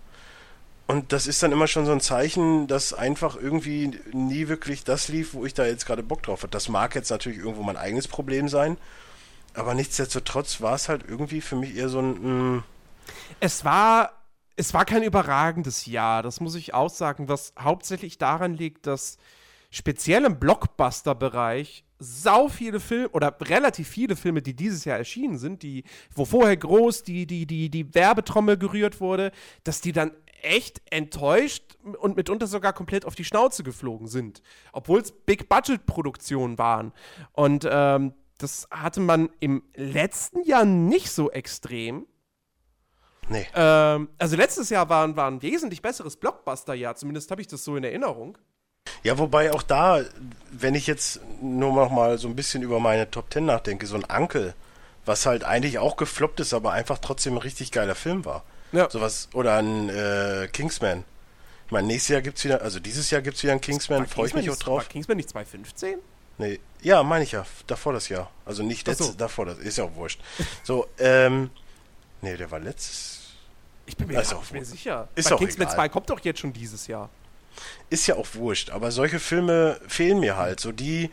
Und 0.89 1.13
das 1.13 1.27
ist 1.27 1.43
dann 1.43 1.51
immer 1.51 1.67
schon 1.67 1.85
so 1.85 1.91
ein 1.91 2.01
Zeichen, 2.01 2.65
dass 2.65 2.93
einfach 2.93 3.35
irgendwie 3.35 3.99
nie 4.11 4.47
wirklich 4.47 4.83
das 4.83 5.07
lief, 5.07 5.35
wo 5.35 5.45
ich 5.45 5.53
da 5.53 5.65
jetzt 5.65 5.85
gerade 5.85 6.01
Bock 6.01 6.23
drauf 6.23 6.41
hatte. 6.41 6.51
Das 6.51 6.67
mag 6.67 6.95
jetzt 6.95 7.11
natürlich 7.11 7.37
irgendwo 7.37 7.61
mein 7.61 7.77
eigenes 7.77 8.07
Problem 8.07 8.49
sein, 8.49 8.75
aber 9.53 9.75
nichtsdestotrotz 9.75 10.61
war 10.61 10.73
es 10.73 10.89
halt 10.89 11.03
irgendwie 11.07 11.41
für 11.41 11.55
mich 11.55 11.75
eher 11.75 11.89
so 11.89 11.99
ein. 11.99 12.55
Mm, 12.55 12.63
es 13.39 13.63
war, 13.63 14.13
es 14.55 14.73
war 14.73 14.83
kein 14.83 15.03
überragendes 15.03 15.85
Jahr, 15.85 16.23
das 16.23 16.39
muss 16.39 16.55
ich 16.55 16.73
auch 16.73 16.89
sagen, 16.89 17.29
was 17.29 17.53
hauptsächlich 17.59 18.17
daran 18.17 18.55
liegt, 18.55 18.87
dass 18.87 19.19
speziell 19.69 20.25
im 20.25 20.39
Blockbuster-Bereich 20.39 21.83
sau 21.99 22.47
viele 22.47 22.79
Filme 22.79 23.09
oder 23.09 23.35
relativ 23.41 23.89
viele 23.89 24.15
Filme, 24.15 24.41
die 24.41 24.55
dieses 24.55 24.85
Jahr 24.85 24.97
erschienen 24.97 25.37
sind, 25.37 25.63
die, 25.63 25.83
wo 26.15 26.25
vorher 26.25 26.55
groß 26.55 27.03
die, 27.03 27.27
die, 27.27 27.45
die, 27.45 27.69
die 27.69 27.93
Werbetrommel 27.93 28.57
gerührt 28.57 29.01
wurde, 29.01 29.31
dass 29.63 29.81
die 29.81 29.91
dann 29.91 30.11
echt 30.41 30.81
enttäuscht 30.89 31.77
und 31.99 32.15
mitunter 32.15 32.47
sogar 32.47 32.71
komplett 32.71 33.03
auf 33.05 33.15
die 33.15 33.25
Schnauze 33.25 33.63
geflogen 33.63 34.07
sind. 34.07 34.41
Obwohl 34.71 35.01
es 35.01 35.11
Big-Budget-Produktionen 35.11 36.57
waren. 36.57 36.93
Und 37.33 37.67
ähm, 37.69 38.13
das 38.37 38.67
hatte 38.71 39.01
man 39.01 39.29
im 39.41 39.63
letzten 39.75 40.43
Jahr 40.43 40.63
nicht 40.63 41.11
so 41.11 41.29
extrem. 41.29 42.07
Nee. 43.27 43.45
Ähm, 43.53 44.09
also 44.17 44.37
letztes 44.37 44.69
Jahr 44.69 44.87
war, 44.89 45.15
war 45.17 45.29
ein 45.29 45.41
wesentlich 45.41 45.81
besseres 45.81 46.15
Blockbuster-Jahr, 46.15 46.95
zumindest 46.95 47.29
habe 47.31 47.41
ich 47.41 47.47
das 47.47 47.63
so 47.63 47.75
in 47.75 47.83
Erinnerung. 47.83 48.37
Ja, 49.03 49.17
wobei 49.17 49.53
auch 49.53 49.63
da, 49.63 50.01
wenn 50.51 50.75
ich 50.75 50.87
jetzt 50.87 51.21
nur 51.41 51.73
noch 51.73 51.89
mal 51.89 52.17
so 52.17 52.27
ein 52.27 52.35
bisschen 52.35 52.63
über 52.63 52.79
meine 52.79 53.09
Top 53.09 53.29
Ten 53.29 53.45
nachdenke, 53.45 53.85
so 53.87 53.95
ein 53.95 54.05
Ankel, 54.05 54.53
was 55.05 55.25
halt 55.25 55.43
eigentlich 55.43 55.79
auch 55.79 55.95
gefloppt 55.95 56.39
ist, 56.39 56.53
aber 56.53 56.73
einfach 56.73 56.97
trotzdem 56.99 57.33
ein 57.33 57.39
richtig 57.39 57.71
geiler 57.71 57.95
Film 57.95 58.25
war. 58.25 58.43
Ja. 58.71 58.89
Sowas, 58.89 59.29
oder 59.33 59.57
ein 59.57 59.89
äh, 59.89 60.47
Kingsman. 60.51 61.05
Ich 61.65 61.71
meine, 61.71 61.87
nächstes 61.87 62.09
Jahr 62.09 62.21
gibt's 62.21 62.43
wieder, 62.43 62.61
also 62.61 62.79
dieses 62.79 63.09
Jahr 63.09 63.21
gibt's 63.21 63.41
wieder 63.43 63.53
ein 63.53 63.61
Kingsman, 63.61 64.07
freue 64.07 64.27
ich 64.27 64.33
mich 64.33 64.49
auch 64.49 64.57
drauf. 64.57 64.83
War 64.83 64.89
Kingsman 64.89 65.17
nicht 65.17 65.29
2015? 65.29 65.99
Nee, 66.37 66.59
ja, 66.81 67.03
meine 67.03 67.23
ich 67.23 67.31
ja, 67.31 67.45
davor 67.67 67.93
das 67.93 68.09
Jahr. 68.09 68.29
Also 68.45 68.63
nicht 68.63 68.87
letztes, 68.87 69.07
so. 69.07 69.13
davor 69.13 69.45
das, 69.45 69.57
ist 69.59 69.77
ja 69.77 69.85
auch 69.85 69.95
wurscht. 69.95 70.21
So, 70.63 70.87
ähm, 70.97 71.49
nee, 72.21 72.37
der 72.37 72.49
war 72.49 72.59
letztes. 72.59 73.33
Ich 73.85 73.97
bin 73.97 74.07
mir, 74.07 74.17
also, 74.17 74.39
nicht 74.39 74.53
mehr 74.53 74.65
sicher. 74.65 75.07
Ist 75.15 75.29
Bei 75.29 75.35
auch 75.35 75.39
Kingsman 75.39 75.67
egal. 75.67 75.75
2 75.75 75.89
kommt 75.89 76.09
doch 76.09 76.19
jetzt 76.19 76.39
schon 76.39 76.53
dieses 76.53 76.87
Jahr 76.87 77.09
ist 77.89 78.07
ja 78.07 78.15
auch 78.15 78.27
wurscht, 78.33 78.69
aber 78.69 78.91
solche 78.91 79.19
Filme 79.19 79.79
fehlen 79.87 80.19
mir 80.19 80.37
halt. 80.37 80.59
So 80.59 80.71
die, 80.71 81.09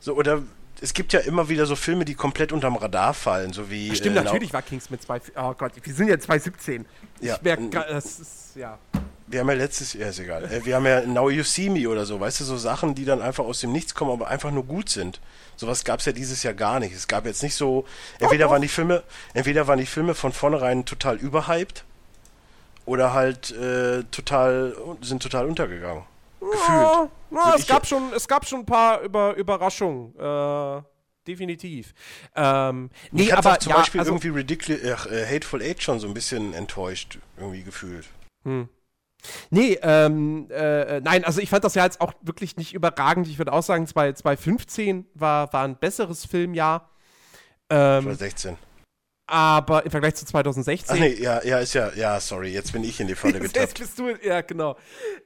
so, 0.00 0.14
oder 0.14 0.42
es 0.80 0.94
gibt 0.94 1.12
ja 1.12 1.20
immer 1.20 1.48
wieder 1.48 1.66
so 1.66 1.76
Filme, 1.76 2.04
die 2.04 2.14
komplett 2.14 2.52
unterm 2.52 2.76
Radar 2.76 3.14
fallen, 3.14 3.52
so 3.52 3.70
wie. 3.70 3.90
Ach, 3.92 3.96
stimmt, 3.96 4.16
äh, 4.16 4.22
natürlich 4.22 4.52
war 4.52 4.62
Kings 4.62 4.90
mit 4.90 5.02
zwei. 5.02 5.20
Oh 5.36 5.54
Gott, 5.54 5.72
wir 5.82 5.94
sind 5.94 6.08
ja 6.08 6.18
2017. 6.18 6.86
Ja. 7.20 7.34
Ich 7.36 7.42
merke, 7.42 7.68
das 7.70 8.20
ist, 8.20 8.56
ja. 8.56 8.78
Wir 9.28 9.40
haben 9.40 9.48
ja 9.48 9.54
letztes 9.54 9.92
Jahr, 9.94 10.10
ist 10.10 10.20
egal. 10.20 10.44
Äh, 10.44 10.64
wir 10.64 10.76
haben 10.76 10.86
ja 10.86 11.00
Now 11.00 11.30
You 11.30 11.42
See 11.42 11.68
Me 11.68 11.88
oder 11.88 12.04
so, 12.04 12.20
weißt 12.20 12.40
du, 12.40 12.44
so 12.44 12.56
Sachen, 12.56 12.94
die 12.94 13.04
dann 13.04 13.22
einfach 13.22 13.44
aus 13.44 13.60
dem 13.60 13.72
Nichts 13.72 13.94
kommen, 13.94 14.12
aber 14.12 14.28
einfach 14.28 14.50
nur 14.50 14.64
gut 14.64 14.88
sind. 14.88 15.20
Sowas 15.56 15.84
gab 15.84 16.00
es 16.00 16.06
ja 16.06 16.12
dieses 16.12 16.42
Jahr 16.42 16.54
gar 16.54 16.78
nicht. 16.78 16.94
Es 16.94 17.08
gab 17.08 17.26
jetzt 17.26 17.42
nicht 17.42 17.54
so, 17.54 17.86
entweder 18.20 18.50
waren 18.50 18.62
die 18.62 18.68
Filme, 18.68 19.02
entweder 19.34 19.66
waren 19.66 19.78
die 19.78 19.86
Filme 19.86 20.14
von 20.14 20.32
vornherein 20.32 20.84
total 20.84 21.16
überhyped 21.16 21.84
oder 22.86 23.12
halt 23.12 23.50
äh, 23.50 24.04
total, 24.04 24.74
sind 25.02 25.22
total 25.22 25.46
untergegangen. 25.46 26.04
Gefühlt. 26.40 27.10
Ja, 27.32 27.54
es, 27.56 27.66
gab 27.66 27.86
schon, 27.86 28.12
es 28.14 28.26
gab 28.26 28.46
schon 28.46 28.60
ein 28.60 28.66
paar 28.66 29.00
Über 29.00 29.34
Überraschungen. 29.34 30.14
Äh, 30.18 30.82
definitiv. 31.26 31.92
Ähm, 32.36 32.90
nee, 33.10 33.24
Mich 33.24 33.36
aber 33.36 33.58
zum 33.58 33.70
ja, 33.70 33.78
Beispiel 33.78 34.00
also, 34.00 34.12
irgendwie 34.12 34.28
Ridiculous, 34.28 35.06
äh, 35.06 35.26
Hateful 35.26 35.60
Eight 35.60 35.82
schon 35.82 35.98
so 35.98 36.06
ein 36.06 36.14
bisschen 36.14 36.54
enttäuscht, 36.54 37.18
irgendwie 37.36 37.64
gefühlt. 37.64 38.06
Hm. 38.44 38.68
Nee, 39.50 39.76
ähm, 39.82 40.46
äh, 40.50 41.00
nein, 41.00 41.24
also 41.24 41.40
ich 41.40 41.50
fand 41.50 41.64
das 41.64 41.74
ja 41.74 41.82
jetzt 41.82 42.00
auch 42.00 42.12
wirklich 42.22 42.56
nicht 42.56 42.74
überragend. 42.74 43.26
Ich 43.26 43.38
würde 43.38 43.52
auch 43.52 43.62
sagen, 43.62 43.86
2015 43.88 45.06
war, 45.14 45.52
war 45.52 45.64
ein 45.64 45.76
besseres 45.76 46.24
Filmjahr. 46.24 46.90
Ähm, 47.68 48.04
2016 48.04 48.56
aber 49.26 49.84
im 49.84 49.90
Vergleich 49.90 50.14
zu 50.14 50.24
2016. 50.24 50.94
Ach 50.94 51.00
nee, 51.00 51.14
ja, 51.14 51.42
ja, 51.44 51.58
ist 51.58 51.74
ja, 51.74 51.92
ja, 51.94 52.20
sorry, 52.20 52.52
jetzt 52.52 52.72
bin 52.72 52.84
ich 52.84 53.00
in 53.00 53.08
die 53.08 53.16
Falle 53.16 53.32
getappt. 53.40 53.56
jetzt 53.56 53.78
bist 53.78 53.98
du, 53.98 54.10
ja, 54.22 54.40
genau. 54.42 54.76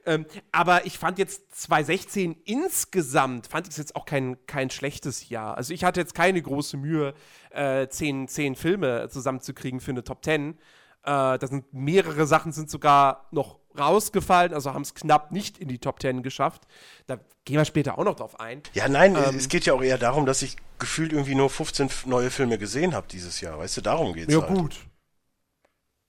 Ähm, 0.05 0.25
aber 0.51 0.85
ich 0.85 0.97
fand 0.97 1.19
jetzt 1.19 1.55
2016 1.61 2.35
insgesamt, 2.45 3.47
fand 3.47 3.67
ich 3.67 3.71
es 3.71 3.77
jetzt 3.77 3.95
auch 3.95 4.05
kein, 4.05 4.37
kein 4.47 4.71
schlechtes 4.71 5.29
Jahr. 5.29 5.55
Also 5.55 5.73
ich 5.73 5.83
hatte 5.83 5.99
jetzt 5.99 6.15
keine 6.15 6.41
große 6.41 6.77
Mühe, 6.77 7.13
äh, 7.51 7.87
zehn, 7.89 8.27
zehn 8.27 8.55
Filme 8.55 9.07
zusammenzukriegen 9.09 9.79
für 9.79 9.91
eine 9.91 10.03
Top 10.03 10.23
10. 10.23 10.51
Äh, 10.51 10.55
da 11.03 11.39
sind 11.41 11.71
mehrere 11.73 12.25
Sachen 12.25 12.51
sind 12.51 12.69
sogar 12.69 13.27
noch 13.31 13.60
rausgefallen, 13.77 14.53
also 14.53 14.73
haben 14.73 14.81
es 14.81 14.93
knapp 14.93 15.31
nicht 15.31 15.57
in 15.57 15.67
die 15.67 15.79
Top 15.79 16.01
10 16.01 16.23
geschafft. 16.23 16.63
Da 17.07 17.17
gehen 17.45 17.57
wir 17.57 17.65
später 17.65 17.97
auch 17.97 18.03
noch 18.03 18.15
drauf 18.15 18.39
ein. 18.39 18.61
Ja, 18.73 18.87
nein, 18.87 19.15
ähm, 19.15 19.35
es 19.37 19.49
geht 19.49 19.65
ja 19.65 19.73
auch 19.73 19.81
eher 19.81 19.97
darum, 19.97 20.25
dass 20.25 20.41
ich 20.41 20.57
gefühlt 20.79 21.13
irgendwie 21.13 21.35
nur 21.35 21.49
15 21.49 21.89
neue 22.05 22.29
Filme 22.29 22.57
gesehen 22.57 22.93
habe 22.93 23.07
dieses 23.09 23.41
Jahr. 23.41 23.57
Weißt 23.59 23.77
du, 23.77 23.81
darum 23.81 24.13
geht's 24.13 24.33
Ja, 24.33 24.41
halt. 24.41 24.53
gut. 24.53 24.75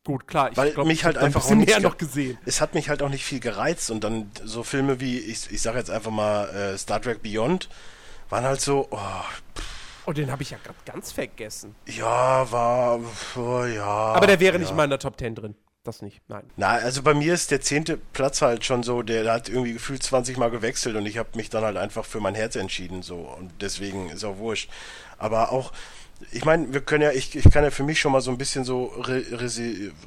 Gut, 0.04 0.26
klar. 0.26 0.50
Ich 0.50 0.56
Weil 0.56 0.72
glaub, 0.72 0.86
mich 0.86 1.04
halt 1.04 1.16
einfach 1.16 1.48
ein 1.48 1.58
mehr 1.58 1.78
noch 1.78 1.96
gesehen. 1.96 2.36
Es 2.44 2.60
hat 2.60 2.74
mich 2.74 2.88
halt 2.88 3.02
auch 3.02 3.08
nicht 3.08 3.24
viel 3.24 3.38
gereizt 3.38 3.90
und 3.90 4.02
dann 4.02 4.32
so 4.42 4.64
Filme 4.64 4.98
wie, 4.98 5.18
ich, 5.18 5.50
ich 5.52 5.62
sage 5.62 5.78
jetzt 5.78 5.90
einfach 5.90 6.10
mal 6.10 6.48
äh, 6.48 6.76
Star 6.76 7.00
Trek 7.00 7.22
Beyond, 7.22 7.68
waren 8.28 8.44
halt 8.44 8.60
so, 8.60 8.88
oh, 8.90 8.98
Oh, 10.04 10.12
den 10.12 10.32
habe 10.32 10.42
ich 10.42 10.50
ja 10.50 10.58
gerade 10.58 10.78
ganz 10.84 11.12
vergessen. 11.12 11.76
Ja, 11.86 12.50
war, 12.50 12.98
oh, 13.36 13.64
ja. 13.64 13.84
Aber 13.84 14.26
der 14.26 14.40
wäre 14.40 14.54
ja. 14.54 14.58
nicht 14.58 14.74
mal 14.74 14.82
in 14.82 14.90
der 14.90 14.98
Top 14.98 15.16
10 15.16 15.36
drin 15.36 15.54
das 15.84 16.02
nicht, 16.02 16.20
nein. 16.28 16.44
Na, 16.56 16.68
also 16.68 17.02
bei 17.02 17.14
mir 17.14 17.34
ist 17.34 17.50
der 17.50 17.60
zehnte 17.60 17.96
Platz 17.96 18.42
halt 18.42 18.64
schon 18.64 18.82
so, 18.82 19.02
der 19.02 19.30
hat 19.32 19.48
irgendwie 19.48 19.72
gefühlt 19.72 20.02
20 20.02 20.36
Mal 20.36 20.50
gewechselt 20.50 20.96
und 20.96 21.06
ich 21.06 21.18
habe 21.18 21.30
mich 21.34 21.50
dann 21.50 21.64
halt 21.64 21.76
einfach 21.76 22.04
für 22.04 22.20
mein 22.20 22.34
Herz 22.34 22.56
entschieden, 22.56 23.02
so. 23.02 23.16
Und 23.16 23.50
deswegen 23.60 24.10
ist 24.10 24.24
auch 24.24 24.38
wurscht. 24.38 24.70
Aber 25.18 25.52
auch, 25.52 25.72
ich 26.30 26.44
meine, 26.44 26.72
wir 26.72 26.80
können 26.80 27.02
ja, 27.02 27.10
ich, 27.10 27.34
ich 27.34 27.50
kann 27.50 27.64
ja 27.64 27.70
für 27.70 27.82
mich 27.82 28.00
schon 28.00 28.12
mal 28.12 28.20
so 28.20 28.30
ein 28.30 28.38
bisschen 28.38 28.64
so 28.64 28.86
re, 28.86 29.24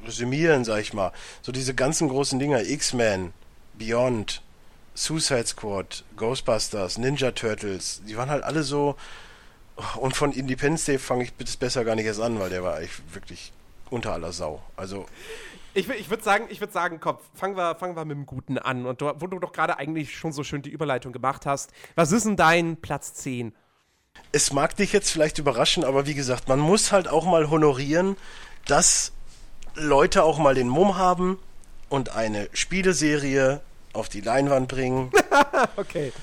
resümieren, 0.05 0.63
sag 0.63 0.79
ich 0.79 0.93
mal. 0.93 1.11
So 1.41 1.51
diese 1.51 1.73
ganzen 1.73 2.09
großen 2.09 2.39
Dinger, 2.39 2.63
X-Men, 2.63 3.33
Beyond, 3.73 4.41
Suicide 4.93 5.47
Squad, 5.47 6.05
Ghostbusters, 6.15 6.97
Ninja 6.97 7.31
Turtles, 7.31 8.01
die 8.07 8.15
waren 8.15 8.29
halt 8.29 8.43
alle 8.43 8.63
so, 8.63 8.95
Und 9.97 10.15
von 10.15 10.31
Independence 10.31 10.85
Day 10.85 10.97
fange 10.99 11.25
ich 11.25 11.33
das 11.37 11.57
besser 11.57 11.83
gar 11.83 11.95
nicht 11.95 12.05
erst 12.05 12.21
an, 12.21 12.39
weil 12.39 12.49
der 12.49 12.63
war 12.63 12.75
eigentlich 12.77 13.01
wirklich 13.13 13.51
unter 13.89 14.13
aller 14.13 14.31
Sau. 14.31 14.63
Also. 14.77 15.05
Ich, 15.75 15.89
ich 15.89 16.09
würde 16.09 16.23
sagen, 16.23 16.45
ich 16.49 16.61
würde 16.61 16.71
sagen, 16.71 17.01
komm, 17.01 17.17
fangen 17.33 17.57
wir, 17.57 17.75
fangen 17.75 17.97
wir 17.97 18.05
mit 18.05 18.15
dem 18.15 18.25
Guten 18.25 18.57
an. 18.57 18.85
Und 18.85 19.01
wo 19.01 19.27
du 19.27 19.39
doch 19.39 19.51
gerade 19.51 19.77
eigentlich 19.77 20.15
schon 20.15 20.31
so 20.31 20.43
schön 20.43 20.61
die 20.61 20.69
Überleitung 20.69 21.11
gemacht 21.11 21.45
hast, 21.45 21.71
was 21.95 22.13
ist 22.13 22.25
denn 22.25 22.37
dein 22.37 22.77
Platz 22.77 23.13
10? 23.15 23.53
Es 24.31 24.53
mag 24.53 24.77
dich 24.77 24.93
jetzt 24.93 25.11
vielleicht 25.11 25.37
überraschen, 25.37 25.83
aber 25.83 26.07
wie 26.07 26.13
gesagt, 26.13 26.47
man 26.47 26.59
muss 26.59 26.93
halt 26.93 27.09
auch 27.09 27.25
mal 27.25 27.49
honorieren, 27.49 28.15
dass 28.65 29.11
Leute 29.75 30.23
auch 30.23 30.37
mal 30.37 30.55
den 30.55 30.69
Mumm 30.69 30.97
haben 30.97 31.37
und 31.89 32.15
eine 32.15 32.47
Spieleserie 32.53 33.59
auf 33.91 34.07
die 34.07 34.21
Leinwand 34.21 34.69
bringen. 34.69 35.11
okay. 35.75 36.13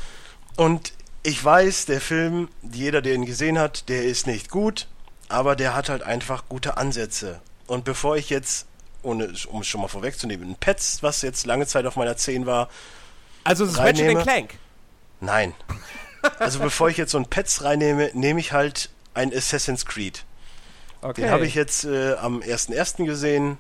Und 0.57 0.95
ich 1.23 1.45
weiß, 1.45 1.85
der 1.85 2.01
Film, 2.01 2.49
jeder, 2.63 3.03
der 3.03 3.15
ihn 3.15 3.27
gesehen 3.27 3.59
hat, 3.59 3.91
der 3.91 4.05
ist 4.05 4.27
nicht 4.27 4.51
gut, 4.51 4.89
aber 5.29 5.57
der 5.57 5.75
hat 5.75 5.91
halt 5.91 6.03
einfach 6.03 6.49
gute 6.49 6.79
Ansätze. 6.79 7.43
Und 7.67 7.85
bevor 7.85 8.17
ich 8.17 8.31
jetzt, 8.31 8.67
ohne, 9.03 9.33
um 9.49 9.61
es 9.61 9.67
schon 9.67 9.81
mal 9.81 9.89
vorwegzunehmen, 9.89 10.51
ein 10.51 10.57
Pets, 10.57 11.03
was 11.03 11.23
jetzt 11.23 11.47
lange 11.47 11.67
Zeit 11.67 11.87
auf 11.87 11.97
meiner 11.97 12.17
10 12.17 12.47
war. 12.47 12.69
Also 13.45 13.65
es 13.65 13.73
ist 13.73 13.79
Ratchet 13.79 14.19
Clank. 14.23 14.59
Nein. 15.21 15.55
Also 16.39 16.61
bevor 16.61 16.89
ich 16.89 16.97
jetzt 16.99 17.11
so 17.11 17.19
ein 17.19 17.27
Pets 17.27 17.65
reinnehme, 17.65 18.13
nehme 18.15 18.39
ich 18.39 18.53
halt 18.53 18.91
ein 19.13 19.35
Assassin's 19.35 19.85
Creed. 19.87 20.25
Okay. 21.01 21.23
Den 21.23 21.31
habe 21.31 21.45
ich 21.47 21.57
jetzt 21.57 21.85
äh, 21.85 22.15
am 22.15 22.39
1.1. 22.41 23.05
gesehen. 23.05 23.59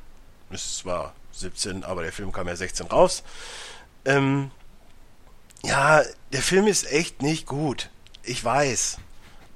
Es 0.49 0.85
war 0.85 1.13
17, 1.33 1.83
aber 1.83 2.03
der 2.03 2.13
Film 2.13 2.31
kam 2.31 2.47
ja 2.47 2.55
16 2.55 2.87
raus. 2.87 3.25
Ähm, 4.05 4.53
ja, 5.65 6.03
der 6.33 6.43
Film 6.43 6.69
ist 6.69 6.91
echt 6.91 7.23
nicht 7.23 7.47
gut. 7.47 7.91
Ich 8.23 8.45
weiß. 8.45 8.99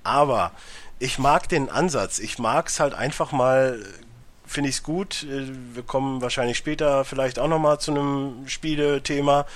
Aber 0.02 0.52
ich 0.99 1.19
mag 1.19 1.49
den 1.49 1.69
Ansatz. 1.69 2.19
Ich 2.19 2.38
mag 2.38 2.69
es 2.69 2.81
halt 2.81 2.95
einfach 2.95 3.33
mal, 3.33 3.85
finde 4.47 4.71
ich 4.71 4.76
es 4.76 4.83
gut. 4.83 5.25
Äh, 5.25 5.47
wir 5.75 5.83
kommen 5.83 6.23
wahrscheinlich 6.23 6.57
später 6.57 7.05
vielleicht 7.05 7.38
auch 7.38 7.49
nochmal 7.49 7.81
zu 7.81 7.93
einem 7.93 8.49
Spielethema. 8.49 9.47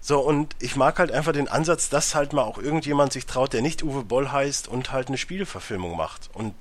So, 0.00 0.20
und 0.20 0.54
ich 0.60 0.76
mag 0.76 1.00
halt 1.00 1.10
einfach 1.10 1.32
den 1.32 1.48
Ansatz, 1.48 1.88
dass 1.88 2.14
halt 2.14 2.32
mal 2.32 2.44
auch 2.44 2.58
irgendjemand 2.58 3.12
sich 3.12 3.26
traut, 3.26 3.52
der 3.52 3.60
nicht 3.60 3.82
Uwe 3.82 4.04
Boll 4.04 4.30
heißt 4.30 4.68
und 4.68 4.92
halt 4.92 5.08
eine 5.08 5.18
Spieleverfilmung 5.18 5.96
macht. 5.96 6.30
Und 6.32 6.54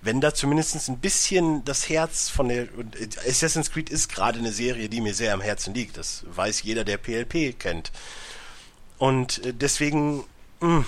wenn 0.00 0.20
da 0.20 0.32
zumindest 0.32 0.88
ein 0.88 0.98
bisschen 0.98 1.64
das 1.64 1.88
Herz 1.88 2.28
von 2.28 2.48
der. 2.48 2.68
Assassin's 3.28 3.72
Creed 3.72 3.90
ist 3.90 4.10
gerade 4.10 4.38
eine 4.38 4.52
Serie, 4.52 4.88
die 4.88 5.00
mir 5.00 5.12
sehr 5.14 5.34
am 5.34 5.40
Herzen 5.40 5.74
liegt. 5.74 5.96
Das 5.96 6.24
weiß 6.28 6.62
jeder, 6.62 6.84
der 6.84 6.98
PLP 6.98 7.58
kennt. 7.58 7.90
Und 8.98 9.44
äh, 9.44 9.52
deswegen 9.52 10.18
mh, 10.60 10.76
hm, 10.76 10.84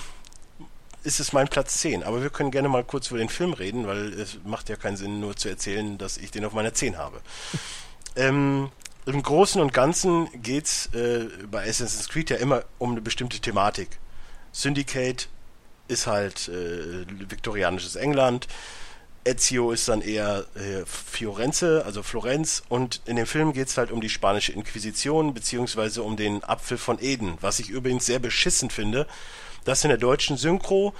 ist 1.07 1.21
es 1.21 1.31
mein 1.31 1.47
Platz 1.47 1.79
10. 1.79 2.03
Aber 2.03 2.21
wir 2.21 2.29
können 2.29 2.51
gerne 2.51 2.67
mal 2.67 2.83
kurz 2.83 3.09
über 3.09 3.17
den 3.17 3.29
Film 3.29 3.53
reden, 3.53 3.87
weil 3.87 4.13
es 4.13 4.39
macht 4.43 4.67
ja 4.67 4.75
keinen 4.75 4.97
Sinn, 4.97 5.21
nur 5.21 5.37
zu 5.37 5.47
erzählen, 5.47 5.97
dass 5.97 6.17
ich 6.17 6.31
den 6.31 6.43
auf 6.43 6.51
meiner 6.51 6.73
10 6.73 6.97
habe. 6.97 7.21
ähm, 8.17 8.69
Im 9.05 9.23
Großen 9.23 9.61
und 9.61 9.73
Ganzen 9.73 10.29
geht 10.41 10.65
es 10.65 10.87
äh, 10.93 11.29
bei 11.49 11.61
Assassin's 11.61 12.09
Creed 12.09 12.29
ja 12.29 12.37
immer 12.37 12.65
um 12.77 12.91
eine 12.91 13.01
bestimmte 13.01 13.39
Thematik. 13.39 13.99
Syndicate 14.51 15.29
ist 15.87 16.07
halt 16.07 16.49
äh, 16.49 17.05
viktorianisches 17.29 17.95
England. 17.95 18.47
Ezio 19.23 19.71
ist 19.71 19.87
dann 19.87 20.01
eher 20.01 20.45
äh, 20.55 20.85
Fiorenze, 20.85 21.83
also 21.85 22.03
Florenz. 22.03 22.63
Und 22.67 23.01
in 23.05 23.15
dem 23.15 23.27
Film 23.27 23.53
geht 23.53 23.69
es 23.69 23.77
halt 23.77 23.91
um 23.91 24.01
die 24.01 24.09
spanische 24.09 24.51
Inquisition, 24.51 25.33
beziehungsweise 25.33 26.03
um 26.03 26.17
den 26.17 26.43
Apfel 26.43 26.77
von 26.77 27.01
Eden, 27.01 27.37
was 27.39 27.59
ich 27.59 27.69
übrigens 27.69 28.05
sehr 28.05 28.19
beschissen 28.19 28.69
finde, 28.69 29.07
dass 29.67 29.83
in 29.83 29.89
der 29.89 29.97
deutschen 29.97 30.37
Synchro 30.37 30.93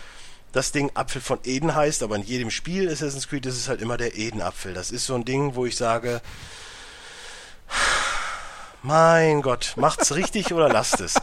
das 0.52 0.74
Ding 0.74 0.92
Apfel 0.94 1.22
von 1.22 1.40
Eden 1.46 1.74
heißt, 1.74 2.04
aber 2.04 2.18
in 2.18 2.24
jedem 2.24 2.52
Spiel 2.52 2.90
Assassin's 2.90 3.30
Creed 3.30 3.46
ist 3.46 3.56
es 3.56 3.70
halt 3.70 3.82
immer 3.82 3.96
der 3.96 4.18
Edenapfel. 4.18 4.74
Das 4.74 4.92
ist 4.92 5.06
so 5.06 5.16
ein 5.16 5.24
Ding, 5.24 5.56
wo 5.56 5.66
ich 5.66 5.78
sage, 5.78 6.22
mein 8.84 9.42
Gott, 9.42 9.74
macht's 9.78 10.16
richtig 10.16 10.54
oder 10.54 10.68
lasst 10.68 11.00
es. 11.00 11.16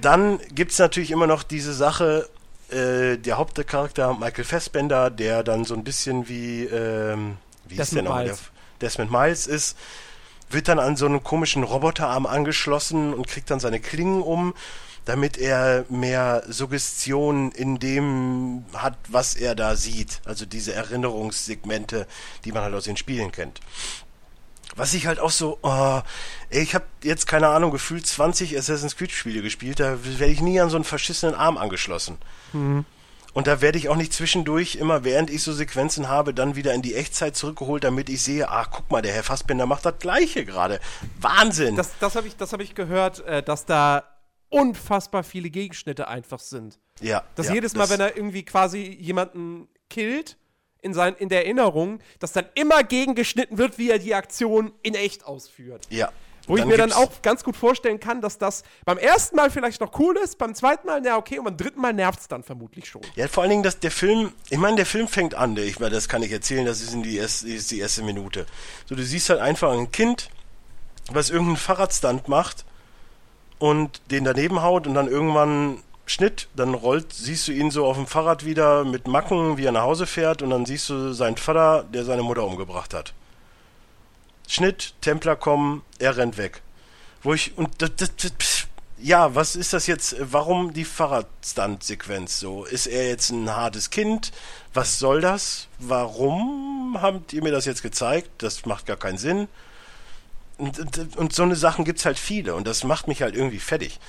Dann 0.00 0.38
gibt 0.54 0.72
es 0.72 0.78
natürlich 0.78 1.10
immer 1.10 1.26
noch 1.26 1.42
diese 1.42 1.72
Sache, 1.72 2.28
äh, 2.70 3.16
der 3.16 3.38
Hauptcharakter 3.38 4.14
Michael 4.14 4.44
Fassbender, 4.44 5.10
der 5.10 5.42
dann 5.42 5.64
so 5.64 5.74
ein 5.74 5.82
bisschen 5.82 6.28
wie, 6.28 6.64
ähm, 6.64 7.38
wie 7.66 7.76
ist 7.76 7.94
der 7.94 8.02
noch? 8.02 8.22
Der, 8.22 8.36
Desmond 8.82 9.10
Miles 9.10 9.46
ist, 9.46 9.76
wird 10.50 10.68
dann 10.68 10.78
an 10.78 10.96
so 10.96 11.06
einen 11.06 11.24
komischen 11.24 11.62
Roboterarm 11.64 12.26
angeschlossen 12.26 13.14
und 13.14 13.26
kriegt 13.26 13.50
dann 13.50 13.60
seine 13.60 13.80
Klingen 13.80 14.22
um, 14.22 14.54
damit 15.08 15.38
er 15.38 15.86
mehr 15.88 16.42
Suggestion 16.48 17.50
in 17.52 17.78
dem 17.78 18.66
hat, 18.74 18.94
was 19.08 19.36
er 19.36 19.54
da 19.54 19.74
sieht. 19.74 20.20
Also 20.26 20.44
diese 20.44 20.74
Erinnerungssegmente, 20.74 22.06
die 22.44 22.52
man 22.52 22.62
halt 22.62 22.74
aus 22.74 22.84
den 22.84 22.98
Spielen 22.98 23.32
kennt. 23.32 23.60
Was 24.76 24.92
ich 24.92 25.06
halt 25.06 25.18
auch 25.18 25.30
so, 25.30 25.58
oh, 25.62 26.02
ey, 26.50 26.62
ich 26.62 26.74
habe 26.74 26.84
jetzt 27.02 27.26
keine 27.26 27.48
Ahnung, 27.48 27.70
gefühlt 27.70 28.06
20 28.06 28.58
Assassin's 28.58 28.96
Creed 28.96 29.10
Spiele 29.10 29.40
gespielt, 29.40 29.80
da 29.80 29.96
werde 30.04 30.30
ich 30.30 30.42
nie 30.42 30.60
an 30.60 30.68
so 30.68 30.76
einen 30.76 30.84
verschissenen 30.84 31.34
Arm 31.34 31.56
angeschlossen. 31.56 32.18
Mhm. 32.52 32.84
Und 33.32 33.46
da 33.46 33.62
werde 33.62 33.78
ich 33.78 33.88
auch 33.88 33.96
nicht 33.96 34.12
zwischendurch 34.12 34.76
immer, 34.76 35.04
während 35.04 35.30
ich 35.30 35.42
so 35.42 35.54
Sequenzen 35.54 36.10
habe, 36.10 36.34
dann 36.34 36.54
wieder 36.54 36.74
in 36.74 36.82
die 36.82 36.94
Echtzeit 36.94 37.34
zurückgeholt, 37.34 37.82
damit 37.82 38.10
ich 38.10 38.22
sehe, 38.22 38.50
ach, 38.50 38.68
guck 38.70 38.90
mal, 38.90 39.00
der 39.00 39.14
Herr 39.14 39.22
Fassbinder 39.22 39.64
macht 39.64 39.86
das 39.86 39.98
Gleiche 40.00 40.44
gerade. 40.44 40.80
Wahnsinn! 41.18 41.76
Das, 41.76 41.92
das 41.98 42.14
habe 42.14 42.28
ich, 42.28 42.34
hab 42.38 42.60
ich 42.60 42.74
gehört, 42.74 43.20
äh, 43.20 43.42
dass 43.42 43.64
da 43.64 44.04
unfassbar 44.50 45.24
viele 45.24 45.50
Gegenschnitte 45.50 46.08
einfach 46.08 46.40
sind. 46.40 46.78
Ja. 47.00 47.24
Dass 47.34 47.48
ja, 47.48 47.54
jedes 47.54 47.74
Mal, 47.74 47.90
wenn 47.90 48.00
er 48.00 48.16
irgendwie 48.16 48.44
quasi 48.44 48.82
jemanden 48.82 49.68
killt, 49.90 50.36
in, 50.80 50.94
sein, 50.94 51.16
in 51.16 51.28
der 51.28 51.44
Erinnerung, 51.44 51.98
dass 52.18 52.32
dann 52.32 52.46
immer 52.54 52.84
gegengeschnitten 52.84 53.58
wird, 53.58 53.78
wie 53.78 53.90
er 53.90 53.98
die 53.98 54.14
Aktion 54.14 54.72
in 54.82 54.94
echt 54.94 55.24
ausführt. 55.24 55.86
Ja. 55.90 56.12
Wo 56.46 56.56
ich 56.56 56.64
mir 56.64 56.78
dann 56.78 56.92
auch 56.92 57.20
ganz 57.20 57.44
gut 57.44 57.56
vorstellen 57.56 58.00
kann, 58.00 58.22
dass 58.22 58.38
das 58.38 58.62
beim 58.86 58.96
ersten 58.96 59.36
Mal 59.36 59.50
vielleicht 59.50 59.82
noch 59.82 59.98
cool 59.98 60.16
ist, 60.16 60.38
beim 60.38 60.54
zweiten 60.54 60.86
Mal, 60.86 61.02
na 61.02 61.18
okay, 61.18 61.38
und 61.38 61.44
beim 61.44 61.58
dritten 61.58 61.78
Mal 61.78 61.92
nervt 61.92 62.20
es 62.20 62.28
dann 62.28 62.42
vermutlich 62.42 62.88
schon. 62.88 63.02
Ja, 63.16 63.28
vor 63.28 63.42
allen 63.42 63.50
Dingen, 63.50 63.62
dass 63.62 63.80
der 63.80 63.90
Film, 63.90 64.32
ich 64.48 64.56
meine, 64.56 64.76
der 64.76 64.86
Film 64.86 65.08
fängt 65.08 65.34
an, 65.34 65.58
ich 65.58 65.78
meine, 65.78 65.94
das 65.94 66.08
kann 66.08 66.22
ich 66.22 66.32
erzählen, 66.32 66.64
das 66.64 66.80
ist 66.80 66.94
in 66.94 67.02
die 67.02 67.18
erste, 67.18 67.48
ist 67.48 67.70
die 67.70 67.80
erste 67.80 68.02
Minute. 68.02 68.46
So, 68.86 68.94
du 68.94 69.02
siehst 69.02 69.28
halt 69.28 69.40
einfach 69.40 69.72
ein 69.72 69.92
Kind, 69.92 70.30
was 71.10 71.28
irgendeinen 71.28 71.58
Fahrradstand 71.58 72.28
macht 72.28 72.64
und 73.58 74.00
den 74.10 74.24
daneben 74.24 74.62
haut 74.62 74.86
und 74.86 74.94
dann 74.94 75.08
irgendwann 75.08 75.82
Schnitt, 76.06 76.48
dann 76.56 76.74
rollt, 76.74 77.12
siehst 77.12 77.48
du 77.48 77.52
ihn 77.52 77.70
so 77.70 77.84
auf 77.84 77.96
dem 77.96 78.06
Fahrrad 78.06 78.44
wieder 78.44 78.84
mit 78.84 79.06
Macken, 79.06 79.58
wie 79.58 79.66
er 79.66 79.72
nach 79.72 79.82
Hause 79.82 80.06
fährt, 80.06 80.40
und 80.40 80.50
dann 80.50 80.64
siehst 80.64 80.88
du 80.88 81.12
seinen 81.12 81.36
Vater, 81.36 81.84
der 81.84 82.04
seine 82.04 82.22
Mutter 82.22 82.44
umgebracht 82.44 82.94
hat. 82.94 83.12
Schnitt, 84.46 84.94
Templer 85.02 85.36
kommen, 85.36 85.82
er 85.98 86.16
rennt 86.16 86.38
weg. 86.38 86.62
Wo 87.22 87.34
ich, 87.34 87.58
und 87.58 87.82
das, 87.82 87.90
das, 87.96 88.16
das 88.16 88.68
ja, 89.00 89.34
was 89.34 89.54
ist 89.54 89.72
das 89.72 89.86
jetzt? 89.86 90.16
Warum 90.18 90.72
die 90.72 90.84
Fahrradstand-Sequenz 90.84 92.40
so? 92.40 92.64
Ist 92.64 92.86
er 92.86 93.06
jetzt 93.06 93.30
ein 93.30 93.54
hartes 93.54 93.90
Kind? 93.90 94.32
Was 94.74 94.98
soll 94.98 95.20
das? 95.20 95.68
Warum 95.78 96.98
habt 97.00 97.32
ihr 97.32 97.42
mir 97.42 97.52
das 97.52 97.64
jetzt 97.64 97.82
gezeigt? 97.82 98.30
Das 98.38 98.66
macht 98.66 98.86
gar 98.86 98.96
keinen 98.96 99.18
Sinn. 99.18 99.46
Und, 100.58 100.78
und, 100.78 101.16
und 101.16 101.32
so 101.32 101.44
eine 101.44 101.56
Sachen 101.56 101.84
gibt's 101.84 102.04
halt 102.04 102.18
viele 102.18 102.54
und 102.54 102.66
das 102.66 102.84
macht 102.84 103.08
mich 103.08 103.22
halt 103.22 103.34
irgendwie 103.34 103.60
fertig. 103.60 104.00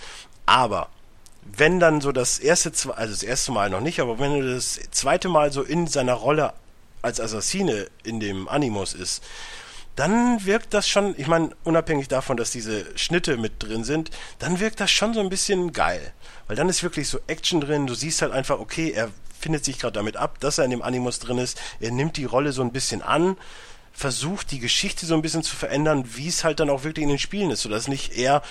Aber 0.46 0.90
wenn 1.44 1.80
dann 1.80 2.02
so 2.02 2.12
das 2.12 2.40
erste, 2.40 2.72
also 2.96 3.14
das 3.14 3.24
erste 3.24 3.52
Mal 3.52 3.70
noch 3.70 3.82
nicht, 3.82 4.00
aber 4.00 4.20
wenn 4.20 4.40
du 4.40 4.54
das 4.54 4.80
zweite 4.92 5.30
Mal 5.30 5.52
so 5.52 5.62
in 5.62 5.88
seiner 5.88 6.14
Rolle 6.14 6.54
als 7.02 7.20
Assassine 7.20 7.88
in 8.04 8.20
dem 8.20 8.48
Animus 8.50 8.94
ist, 8.94 9.24
dann 9.96 10.46
wirkt 10.46 10.74
das 10.74 10.88
schon, 10.88 11.14
ich 11.18 11.28
meine, 11.28 11.50
unabhängig 11.64 12.08
davon, 12.08 12.38
dass 12.38 12.52
diese 12.52 12.86
Schnitte 12.98 13.38
mit 13.38 13.62
drin 13.62 13.84
sind, 13.84 14.12
dann 14.40 14.60
wirkt 14.60 14.80
das 14.80 14.92
schon 14.92 15.14
so 15.14 15.20
ein 15.20 15.30
bisschen 15.30 15.74
geil. 15.74 16.14
Weil 16.48 16.56
dann 16.56 16.70
ist 16.70 16.84
wirklich 16.84 17.10
so 17.10 17.20
Action 17.28 17.60
drin, 17.60 17.86
du 17.86 17.94
siehst 17.94 18.22
halt 18.22 18.32
einfach, 18.32 18.60
okay, 18.60 18.92
er 18.92 19.10
findet 19.40 19.66
sich 19.66 19.80
gerade 19.80 19.94
damit 19.94 20.18
ab, 20.18 20.40
dass 20.40 20.58
er 20.58 20.66
in 20.66 20.72
dem 20.72 20.82
Animus 20.82 21.20
drin 21.20 21.38
ist, 21.38 21.60
er 21.80 21.92
nimmt 21.92 22.18
die 22.18 22.26
Rolle 22.26 22.54
so 22.54 22.62
ein 22.62 22.72
bisschen 22.72 23.02
an, 23.02 23.38
versucht 24.00 24.52
die 24.52 24.60
Geschichte 24.60 25.06
so 25.06 25.14
ein 25.14 25.22
bisschen 25.22 25.44
zu 25.44 25.58
verändern, 25.58 26.06
wie 26.16 26.30
es 26.30 26.46
halt 26.46 26.62
dann 26.62 26.70
auch 26.70 26.86
wirklich 26.86 27.04
in 27.04 27.10
den 27.10 27.20
Spielen 27.20 27.52
ist, 27.52 27.64
sodass 27.64 27.90
nicht 27.90 28.18
er 28.18 28.42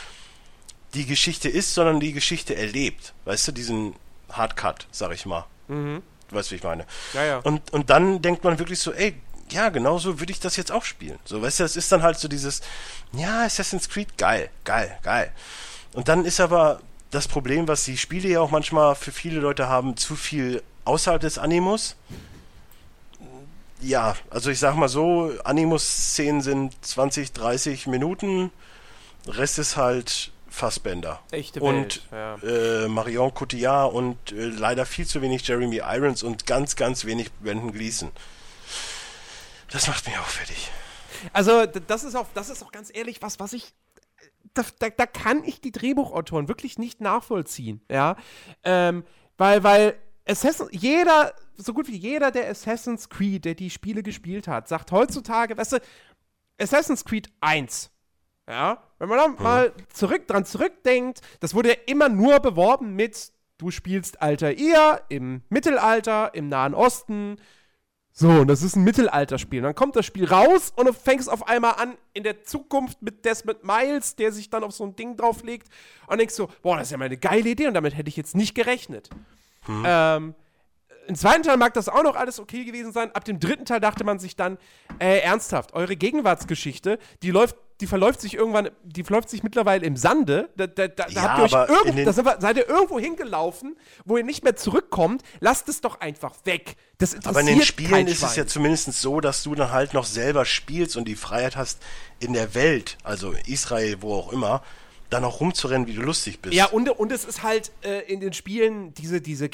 die 0.92 1.06
Geschichte 1.06 1.48
ist, 1.48 1.72
sondern 1.72 2.00
die 2.00 2.12
Geschichte 2.12 2.54
erlebt. 2.54 3.14
Weißt 3.24 3.48
du, 3.48 3.52
diesen 3.52 3.94
Hardcut, 4.30 4.86
sag 4.90 5.10
ich 5.14 5.24
mal. 5.24 5.46
Mhm. 5.68 6.02
Du 6.28 6.36
weißt, 6.36 6.50
wie 6.50 6.56
ich 6.56 6.62
meine. 6.62 6.84
Ja, 7.14 7.24
ja. 7.24 7.38
Und, 7.38 7.72
und 7.72 7.88
dann 7.88 8.20
denkt 8.20 8.44
man 8.44 8.58
wirklich 8.58 8.78
so, 8.78 8.92
ey, 8.92 9.14
ja, 9.50 9.70
genau 9.70 9.98
so 9.98 10.20
würde 10.20 10.32
ich 10.32 10.40
das 10.40 10.56
jetzt 10.56 10.70
auch 10.70 10.84
spielen. 10.84 11.18
So, 11.24 11.40
weißt 11.40 11.60
du, 11.60 11.64
das 11.64 11.76
ist 11.76 11.90
dann 11.90 12.02
halt 12.02 12.18
so 12.18 12.28
dieses, 12.28 12.60
ja, 13.12 13.44
Assassin's 13.44 13.88
Creed, 13.88 14.18
geil, 14.18 14.50
geil, 14.64 14.98
geil. 15.02 15.32
Und 15.94 16.08
dann 16.08 16.26
ist 16.26 16.40
aber 16.40 16.82
das 17.10 17.26
Problem, 17.26 17.66
was 17.68 17.84
die 17.84 17.96
Spiele 17.96 18.28
ja 18.28 18.42
auch 18.42 18.50
manchmal 18.50 18.94
für 18.96 19.12
viele 19.12 19.40
Leute 19.40 19.66
haben, 19.66 19.96
zu 19.96 20.14
viel 20.14 20.62
außerhalb 20.84 21.22
des 21.22 21.38
Animus. 21.38 21.96
Ja, 23.80 24.16
also 24.30 24.50
ich 24.50 24.58
sag 24.58 24.74
mal 24.76 24.88
so, 24.88 25.32
Animus-Szenen 25.44 26.40
sind 26.40 26.84
20, 26.84 27.32
30 27.32 27.86
Minuten. 27.86 28.50
Rest 29.26 29.58
ist 29.58 29.76
halt 29.76 30.32
Fassbender. 30.48 31.20
Echte 31.30 31.60
und 31.60 32.02
Welt, 32.10 32.42
äh, 32.42 32.88
Marion 32.88 33.32
Cotillard 33.32 33.92
und 33.92 34.32
äh, 34.32 34.46
leider 34.46 34.86
viel 34.86 35.06
zu 35.06 35.22
wenig 35.22 35.46
Jeremy 35.46 35.82
Irons 35.84 36.22
und 36.22 36.46
ganz, 36.46 36.74
ganz 36.74 37.04
wenig 37.04 37.32
Brandon 37.34 37.72
Gleason. 37.72 38.10
Das 39.70 39.86
macht 39.86 40.06
mich 40.06 40.18
auch 40.18 40.26
fertig. 40.26 40.70
Also, 41.32 41.66
das 41.66 42.04
ist 42.04 42.14
auch, 42.14 42.26
das 42.34 42.48
ist 42.48 42.62
auch 42.62 42.72
ganz 42.72 42.90
ehrlich 42.92 43.22
was, 43.22 43.38
was 43.38 43.52
ich. 43.52 43.72
Da, 44.54 44.62
da, 44.78 44.88
da 44.88 45.06
kann 45.06 45.44
ich 45.44 45.60
die 45.60 45.70
Drehbuchautoren 45.70 46.48
wirklich 46.48 46.78
nicht 46.78 47.00
nachvollziehen, 47.00 47.82
ja. 47.90 48.16
Ähm, 48.64 49.04
weil, 49.36 49.62
weil 49.62 49.94
Assassin, 50.26 50.68
jeder, 50.72 51.34
so 51.58 51.74
gut 51.74 51.88
wie 51.88 51.96
jeder, 51.96 52.30
der 52.30 52.48
Assassin's 52.48 53.08
Creed, 53.08 53.44
der 53.44 53.54
die 53.54 53.70
Spiele 53.70 54.02
gespielt 54.02 54.48
hat, 54.48 54.68
sagt 54.68 54.92
heutzutage, 54.92 55.56
weißt 55.56 55.72
du, 55.74 55.80
Assassin's 56.60 57.04
Creed 57.04 57.28
1, 57.40 57.90
ja, 58.48 58.82
wenn 58.98 59.08
man 59.08 59.18
dann 59.18 59.42
mal 59.42 59.72
zurück, 59.92 60.26
dran 60.26 60.44
zurückdenkt, 60.44 61.20
das 61.40 61.54
wurde 61.54 61.70
ja 61.70 61.74
immer 61.86 62.08
nur 62.08 62.40
beworben 62.40 62.94
mit, 62.94 63.32
du 63.58 63.70
spielst 63.70 64.22
Alter 64.22 64.52
ihr 64.52 65.02
im 65.08 65.42
Mittelalter, 65.50 66.34
im 66.34 66.48
Nahen 66.48 66.74
Osten, 66.74 67.36
so, 68.20 68.28
und 68.30 68.48
das 68.48 68.64
ist 68.64 68.74
ein 68.74 68.82
Mittelalterspiel. 68.82 69.60
Und 69.60 69.66
dann 69.66 69.74
kommt 69.76 69.94
das 69.94 70.04
Spiel 70.04 70.24
raus 70.24 70.72
und 70.74 70.88
du 70.88 70.92
fängst 70.92 71.30
auf 71.30 71.46
einmal 71.46 71.74
an 71.74 71.96
in 72.14 72.24
der 72.24 72.42
Zukunft 72.42 73.00
mit 73.00 73.24
Desmond 73.24 73.62
Miles, 73.62 74.16
der 74.16 74.32
sich 74.32 74.50
dann 74.50 74.64
auf 74.64 74.72
so 74.72 74.82
ein 74.82 74.96
Ding 74.96 75.16
drauflegt 75.16 75.68
und 76.08 76.18
denkst 76.18 76.34
so, 76.34 76.48
boah, 76.62 76.78
das 76.78 76.88
ist 76.88 76.90
ja 76.90 76.98
mal 76.98 77.04
eine 77.04 77.16
geile 77.16 77.48
Idee 77.48 77.68
und 77.68 77.74
damit 77.74 77.96
hätte 77.96 78.08
ich 78.08 78.16
jetzt 78.16 78.34
nicht 78.34 78.56
gerechnet. 78.56 79.08
Ähm, 79.84 80.34
im 81.08 81.16
zweiten 81.16 81.42
Teil 81.42 81.56
mag 81.56 81.74
das 81.74 81.88
auch 81.88 82.02
noch 82.02 82.16
alles 82.16 82.38
okay 82.38 82.64
gewesen 82.64 82.92
sein. 82.92 83.10
Ab 83.14 83.24
dem 83.24 83.40
dritten 83.40 83.64
Teil 83.64 83.80
dachte 83.80 84.04
man 84.04 84.18
sich 84.18 84.36
dann, 84.36 84.58
äh, 84.98 85.20
ernsthaft, 85.20 85.72
eure 85.72 85.96
Gegenwartsgeschichte, 85.96 86.98
die 87.22 87.30
läuft, 87.30 87.56
die 87.80 87.86
verläuft 87.86 88.20
sich 88.20 88.34
irgendwann, 88.34 88.70
die 88.84 89.04
verläuft 89.04 89.30
sich 89.30 89.42
mittlerweile 89.42 89.86
im 89.86 89.96
Sande. 89.96 90.50
Da, 90.56 90.66
da, 90.66 90.88
da, 90.88 91.06
Ja, 91.08 91.22
habt 91.22 91.38
ihr 91.38 91.44
euch 91.44 91.54
aber 91.54 91.68
in 91.68 91.74
irgend, 91.74 91.98
den- 91.98 92.24
da 92.24 92.40
seid 92.40 92.56
ihr 92.58 92.68
irgendwo 92.68 92.98
hingelaufen, 93.00 93.76
wo 94.04 94.16
ihr 94.18 94.24
nicht 94.24 94.44
mehr 94.44 94.56
zurückkommt. 94.56 95.22
Lasst 95.40 95.68
es 95.68 95.80
doch 95.80 96.00
einfach 96.00 96.34
weg. 96.44 96.76
Das 96.98 97.14
interessiert 97.14 97.36
Aber 97.36 97.40
in 97.40 97.46
den 97.58 97.62
Spielen 97.62 98.06
ist 98.06 98.22
es 98.22 98.36
ja 98.36 98.46
zumindest 98.46 98.92
so, 98.92 99.20
dass 99.20 99.42
du 99.42 99.54
dann 99.54 99.72
halt 99.72 99.94
noch 99.94 100.04
selber 100.04 100.44
spielst 100.44 100.96
und 100.96 101.06
die 101.06 101.14
Freiheit 101.16 101.56
hast, 101.56 101.80
in 102.20 102.32
der 102.34 102.54
Welt, 102.54 102.98
also 103.02 103.32
Israel, 103.46 103.96
wo 104.00 104.14
auch 104.14 104.32
immer, 104.32 104.62
dann 105.08 105.24
auch 105.24 105.40
rumzurennen, 105.40 105.86
wie 105.86 105.94
du 105.94 106.02
lustig 106.02 106.42
bist. 106.42 106.54
Ja, 106.54 106.66
und, 106.66 106.90
und 106.90 107.12
es 107.12 107.24
ist 107.24 107.42
halt 107.42 107.72
äh, 107.82 108.00
in 108.12 108.20
den 108.20 108.34
Spielen, 108.34 108.92
diese, 108.94 109.22
diese 109.22 109.48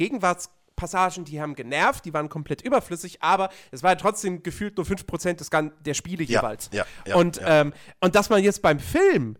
Gegenwartspassagen, 0.84 1.24
die 1.24 1.40
haben 1.40 1.54
genervt, 1.54 2.04
die 2.04 2.12
waren 2.12 2.28
komplett 2.28 2.62
überflüssig, 2.62 3.22
aber 3.22 3.48
es 3.70 3.82
war 3.82 3.90
ja 3.92 3.96
trotzdem 3.96 4.42
gefühlt 4.42 4.76
nur 4.76 4.86
5% 4.86 5.34
des, 5.34 5.50
Gan- 5.50 5.72
der 5.80 5.94
Spiele 5.94 6.24
Ja, 6.24 6.40
jeweils. 6.42 6.70
ja, 6.72 6.84
ja, 7.06 7.16
und. 7.16 7.40
Ähm, 7.44 7.72
und 8.00 8.14
dass 8.14 8.30
man 8.30 8.42
jetzt 8.42 8.62
beim 8.62 8.78
Film. 8.80 9.36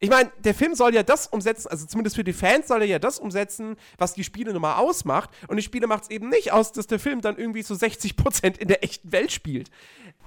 Ich 0.00 0.10
meine, 0.10 0.30
der 0.38 0.54
Film 0.54 0.74
soll 0.74 0.94
ja 0.94 1.02
das 1.02 1.28
umsetzen, 1.28 1.68
also 1.68 1.86
zumindest 1.86 2.16
für 2.16 2.24
die 2.24 2.34
Fans 2.34 2.68
soll 2.68 2.82
er 2.82 2.86
ja 2.86 2.98
das 2.98 3.18
umsetzen, 3.18 3.76
was 3.96 4.12
die 4.12 4.24
Spiele 4.24 4.52
nun 4.52 4.60
mal 4.60 4.76
ausmacht. 4.76 5.30
Und 5.48 5.56
die 5.56 5.62
Spiele 5.62 5.86
macht 5.86 6.02
es 6.04 6.10
eben 6.10 6.28
nicht 6.28 6.52
aus, 6.52 6.72
dass 6.72 6.86
der 6.86 6.98
Film 6.98 7.22
dann 7.22 7.38
irgendwie 7.38 7.62
so 7.62 7.74
60% 7.74 8.58
in 8.58 8.68
der 8.68 8.84
echten 8.84 9.12
Welt 9.12 9.32
spielt. 9.32 9.70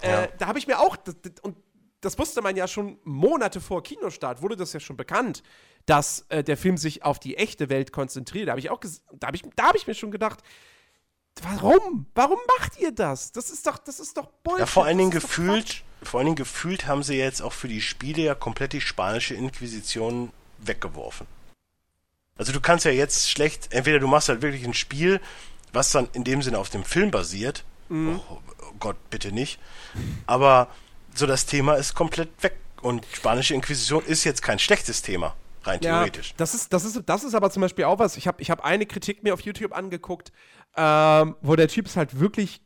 Äh, 0.02 0.30
da 0.40 0.48
habe 0.48 0.58
ich 0.58 0.66
mir 0.66 0.80
auch, 0.80 0.98
und 1.44 1.58
das 2.02 2.18
wusste 2.20 2.42
man 2.42 2.56
ja 2.56 2.68
schon 2.68 3.00
Monate 3.04 3.60
vor 3.62 3.84
Kinostart, 3.84 4.42
wurde 4.42 4.56
das 4.56 4.74
ja 4.74 4.80
schon 4.80 4.98
bekannt, 4.98 5.44
dass 5.86 6.26
äh, 6.30 6.44
der 6.44 6.58
Film 6.58 6.78
sich 6.78 7.04
auf 7.04 7.20
die 7.20 7.38
echte 7.38 7.70
Welt 7.70 7.92
konzentriert. 7.92 8.48
Da 8.48 8.52
habe 8.52 8.60
ich 8.60 8.70
auch, 8.70 8.80
da 9.14 9.28
habe 9.28 9.38
ich, 9.38 9.44
da 9.56 9.68
habe 9.68 9.78
ich 9.78 9.88
mir 9.88 9.96
schon 9.96 10.12
gedacht, 10.12 10.42
warum? 11.42 12.06
Warum 12.14 12.40
macht 12.60 12.80
ihr 12.80 12.92
das? 12.92 13.32
Das 13.32 13.50
ist 13.50 13.66
doch, 13.66 13.78
das 13.78 14.00
ist 14.00 14.18
doch 14.18 14.28
Bullshit. 14.44 14.60
Ja, 14.60 14.66
vor 14.66 14.86
allen 14.86 14.98
Dingen 14.98 15.12
gefühlt, 15.12 15.84
vor 16.04 16.20
allen 16.20 16.28
Dingen 16.28 16.36
gefühlt 16.36 16.88
haben 16.88 17.04
sie 17.04 17.16
jetzt 17.16 17.42
auch 17.42 17.54
für 17.54 17.68
die 17.68 17.82
Spiele 17.82 18.22
ja 18.22 18.36
komplett 18.36 18.74
die 18.74 18.82
spanische 18.82 19.34
Inquisition 19.34 20.32
weggeworfen. 20.60 21.28
Also 22.38 22.52
du 22.52 22.62
kannst 22.62 22.86
ja 22.86 22.92
jetzt 22.92 23.30
schlecht, 23.30 23.74
entweder 23.74 24.00
du 24.00 24.08
machst 24.08 24.30
halt 24.30 24.42
wirklich 24.42 24.66
ein 24.66 24.76
Spiel, 24.76 25.20
was 25.74 25.92
dann 25.92 26.08
in 26.14 26.24
dem 26.24 26.42
Sinne 26.42 26.60
auf 26.60 26.70
dem 26.70 26.84
Film 26.84 27.12
basiert. 27.12 27.64
Mhm. 27.90 28.20
Oh, 28.30 28.40
oh 28.62 28.74
Gott, 28.80 28.98
bitte 29.10 29.32
nicht. 29.32 29.60
Aber 30.28 30.70
so 31.18 31.26
das 31.26 31.46
Thema 31.46 31.76
ist 31.76 31.94
komplett 31.96 32.30
weg. 32.44 32.58
Und 32.82 33.06
spanische 33.12 33.56
Inquisition 33.56 34.04
ist 34.06 34.24
jetzt 34.24 34.42
kein 34.42 34.60
schlechtes 34.60 35.02
Thema, 35.02 35.36
rein 35.64 35.80
Ja, 35.82 35.98
theoretisch. 36.04 36.36
das 36.38 36.54
ist, 36.54 36.72
das, 36.72 36.86
ist, 36.86 37.02
das 37.06 37.24
ist 37.24 37.34
aber 37.34 37.50
zum 37.50 37.62
Beispiel 37.62 37.86
auch 37.86 37.98
was. 37.98 38.18
Ich 38.18 38.28
habe 38.28 38.42
ich 38.42 38.52
hab 38.52 38.64
eine 38.64 38.86
Kritik 38.86 39.24
mir 39.24 39.34
auf 39.34 39.42
YouTube 39.42 39.76
angeguckt, 39.76 40.32
ähm, 40.76 41.36
wo 41.42 41.56
der 41.56 41.68
Typ 41.68 41.88
ist 41.88 41.98
halt 41.98 42.20
wirklich, 42.20 42.62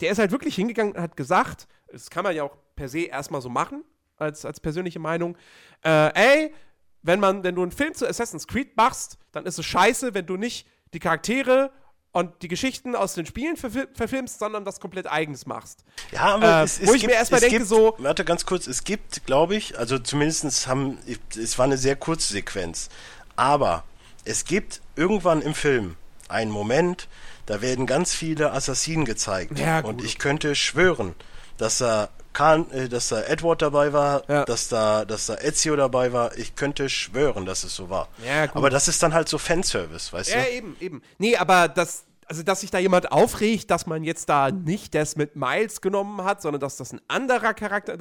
der 0.00 0.12
ist 0.12 0.18
halt 0.18 0.30
wirklich 0.30 0.54
hingegangen 0.54 0.94
und 0.94 1.02
hat 1.02 1.16
gesagt, 1.16 1.66
das 1.90 2.08
kann 2.08 2.22
man 2.22 2.36
ja 2.36 2.44
auch 2.44 2.56
per 2.76 2.88
se 2.88 3.00
erstmal 3.00 3.40
so 3.40 3.48
machen, 3.48 3.82
als, 4.16 4.44
als 4.44 4.60
persönliche 4.60 4.98
Meinung, 5.00 5.36
äh, 5.84 6.12
ey, 6.14 6.54
wenn 7.02 7.20
man, 7.20 7.42
wenn 7.42 7.54
du 7.54 7.62
einen 7.62 7.72
Film 7.72 7.94
zu 7.94 8.06
Assassin's 8.08 8.46
Creed 8.46 8.76
machst, 8.76 9.18
dann 9.32 9.44
ist 9.46 9.58
es 9.58 9.66
scheiße, 9.66 10.14
wenn 10.14 10.26
du 10.26 10.36
nicht 10.36 10.68
die 10.92 10.98
Charaktere 10.98 11.70
und 12.16 12.42
die 12.42 12.48
Geschichten 12.48 12.96
aus 12.96 13.12
den 13.12 13.26
Spielen 13.26 13.56
verfil 13.58 13.88
verfilmst, 13.92 14.38
sondern 14.38 14.64
was 14.64 14.80
komplett 14.80 15.06
eigenes 15.06 15.44
machst. 15.44 15.84
Ja, 16.12 16.22
aber 16.22 16.60
Äh, 16.60 16.64
es, 16.64 16.80
es 16.80 16.88
wo 16.88 16.94
ich 16.94 17.02
gibt, 17.02 17.12
mir 17.12 17.18
erstmal 17.18 17.40
denke, 17.40 17.58
gibt, 17.58 17.68
so- 17.68 17.94
Warte 17.98 18.24
ganz 18.24 18.46
kurz, 18.46 18.66
es 18.66 18.84
gibt, 18.84 19.26
glaube 19.26 19.54
ich, 19.54 19.78
also 19.78 19.98
zumindest 19.98 20.66
haben, 20.66 20.98
es 21.38 21.58
war 21.58 21.66
eine 21.66 21.76
sehr 21.76 21.94
kurze 21.94 22.32
Sequenz, 22.32 22.88
aber 23.36 23.84
es 24.24 24.44
gibt 24.46 24.80
irgendwann 24.96 25.42
im 25.42 25.54
Film 25.54 25.96
einen 26.28 26.50
Moment, 26.50 27.06
da 27.44 27.60
werden 27.60 27.86
ganz 27.86 28.14
viele 28.14 28.52
Assassinen 28.52 29.04
gezeigt. 29.04 29.58
Ja, 29.58 29.80
und 29.80 30.02
ich 30.02 30.18
könnte 30.18 30.54
schwören, 30.54 31.14
dass 31.58 31.78
da 31.78 32.08
Khan, 32.36 32.70
äh, 32.70 32.88
dass 32.88 33.08
da 33.08 33.22
Edward 33.22 33.62
dabei 33.62 33.92
war, 33.92 34.22
Ja. 34.28 34.44
dass 34.44 34.68
da, 34.68 35.04
dass 35.04 35.26
da 35.26 35.36
Ezio 35.38 35.74
dabei 35.74 36.12
war. 36.12 36.36
Ich 36.36 36.54
könnte 36.54 36.88
schwören, 36.88 37.46
dass 37.46 37.64
es 37.64 37.74
so 37.74 37.88
war. 37.88 38.08
Ja, 38.24 38.46
gut. 38.46 38.56
Aber 38.56 38.68
das 38.70 38.88
ist 38.88 39.02
dann 39.02 39.14
halt 39.14 39.28
so 39.28 39.38
Fanservice, 39.38 40.12
weißt 40.12 40.30
Ja, 40.34 40.42
du? 40.42 40.50
eben, 40.50 40.76
eben. 40.80 41.02
Nee, 41.18 41.36
aber 41.36 41.68
das, 41.68 42.04
also 42.26 42.42
dass 42.42 42.60
sich 42.60 42.70
da 42.70 42.78
jemand 42.78 43.10
aufregt, 43.10 43.70
dass 43.70 43.86
man 43.86 44.04
jetzt 44.04 44.28
da 44.28 44.50
nicht 44.50 44.94
das 44.94 45.16
mit 45.16 45.34
Miles 45.36 45.80
genommen 45.80 46.24
hat, 46.24 46.42
sondern 46.42 46.60
dass 46.60 46.76
das 46.76 46.92
ein 46.92 47.00
anderer 47.08 47.54
Charakter 47.54 47.96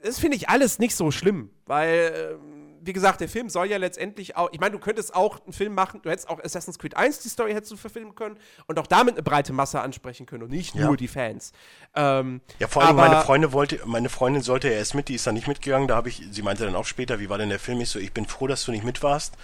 das 0.00 0.18
finde 0.20 0.36
ich 0.36 0.48
alles 0.48 0.78
nicht 0.78 0.94
so 0.94 1.10
schlimm, 1.10 1.50
weil, 1.66 2.36
ähm, 2.40 2.57
wie 2.82 2.92
gesagt, 2.92 3.20
der 3.20 3.28
Film 3.28 3.48
soll 3.48 3.66
ja 3.66 3.76
letztendlich 3.76 4.36
auch, 4.36 4.48
ich 4.52 4.60
meine, 4.60 4.72
du 4.72 4.78
könntest 4.78 5.14
auch 5.14 5.42
einen 5.44 5.52
Film 5.52 5.74
machen, 5.74 6.00
du 6.02 6.10
hättest 6.10 6.28
auch 6.28 6.42
Assassin's 6.42 6.78
Creed 6.78 6.96
1 6.96 7.20
die 7.20 7.28
Story 7.28 7.52
hättest 7.52 7.72
du 7.72 7.76
verfilmen 7.76 8.14
können 8.14 8.36
und 8.66 8.78
auch 8.78 8.86
damit 8.86 9.14
eine 9.14 9.22
breite 9.22 9.52
Masse 9.52 9.80
ansprechen 9.80 10.26
können 10.26 10.44
und 10.44 10.50
nicht 10.50 10.74
Ja. 10.74 10.86
nur 10.86 10.96
die 10.96 11.08
Fans. 11.08 11.52
Ähm, 11.94 12.40
Ja, 12.58 12.68
vor 12.68 12.82
allem 12.84 12.96
meine 12.96 13.20
Freundin 13.22 13.52
wollte, 13.52 13.80
meine 13.84 14.08
Freundin 14.08 14.42
sollte 14.42 14.68
ja 14.68 14.74
erst 14.74 14.94
mit, 14.94 15.08
die 15.08 15.14
ist 15.14 15.26
da 15.26 15.32
nicht 15.32 15.48
mitgegangen, 15.48 15.88
da 15.88 15.96
habe 15.96 16.08
ich, 16.08 16.22
sie 16.30 16.42
meinte 16.42 16.64
dann 16.64 16.74
auch 16.76 16.86
später, 16.86 17.20
wie 17.20 17.28
war 17.28 17.38
denn 17.38 17.48
der 17.48 17.58
Film? 17.58 17.80
Ich 17.80 17.90
so, 17.90 17.98
ich 17.98 18.12
bin 18.12 18.26
froh, 18.26 18.46
dass 18.46 18.64
du 18.64 18.72
nicht 18.72 18.84
mit 18.84 19.02
warst. 19.02 19.34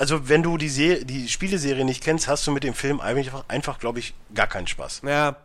Also, 0.00 0.28
wenn 0.28 0.44
du 0.44 0.56
die, 0.58 0.68
Se 0.68 1.04
die 1.04 1.28
Spieleserie 1.28 1.84
nicht 1.84 2.04
kennst, 2.04 2.28
hast 2.28 2.46
du 2.46 2.52
mit 2.52 2.62
dem 2.62 2.74
Film 2.74 3.00
einfach, 3.00 3.44
einfach 3.48 3.78
glaube 3.80 3.98
ich, 3.98 4.14
gar 4.32 4.46
keinen 4.46 4.68
Spaß. 4.68 5.02
Ja. 5.04 5.36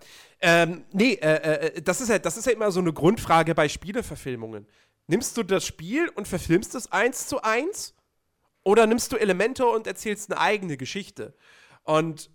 Ähm, 0.41 0.83
nee, 0.91 1.13
äh, 1.13 1.77
äh, 1.77 1.81
das 1.81 2.01
ist 2.01 2.09
ja, 2.09 2.19
das 2.19 2.37
ist 2.37 2.45
ja 2.45 2.51
immer 2.51 2.69
so 2.71 2.79
eine 2.81 2.93
Grundfrage 2.93 3.55
bei 3.55 3.67
Spieleverfilmungen. 3.69 4.67
Nimmst 5.07 5.37
du 5.37 5.43
das 5.43 5.65
Spiel 5.65 6.09
und 6.09 6.27
verfilmst 6.27 6.75
es 6.75 6.91
eins 6.91 7.27
zu 7.27 7.41
eins? 7.41 7.93
Oder 8.63 8.87
nimmst 8.87 9.11
du 9.11 9.17
Elemente 9.17 9.65
und 9.65 9.87
erzählst 9.87 10.31
eine 10.31 10.39
eigene 10.39 10.77
Geschichte? 10.77 11.35
Und 11.83 12.29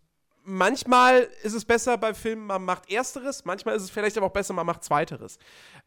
manchmal 0.49 1.29
ist 1.43 1.55
es 1.55 1.65
besser 1.65 1.97
bei 1.99 2.15
Filmen, 2.15 2.47
man 2.47 2.65
macht 2.65 2.91
Ersteres, 2.91 3.45
manchmal 3.45 3.77
ist 3.77 3.83
es 3.83 3.91
vielleicht 3.91 4.17
aber 4.17 4.27
auch 4.27 4.33
besser, 4.33 4.55
man 4.55 4.67
macht 4.67 4.85
Zweiteres. 4.85 5.39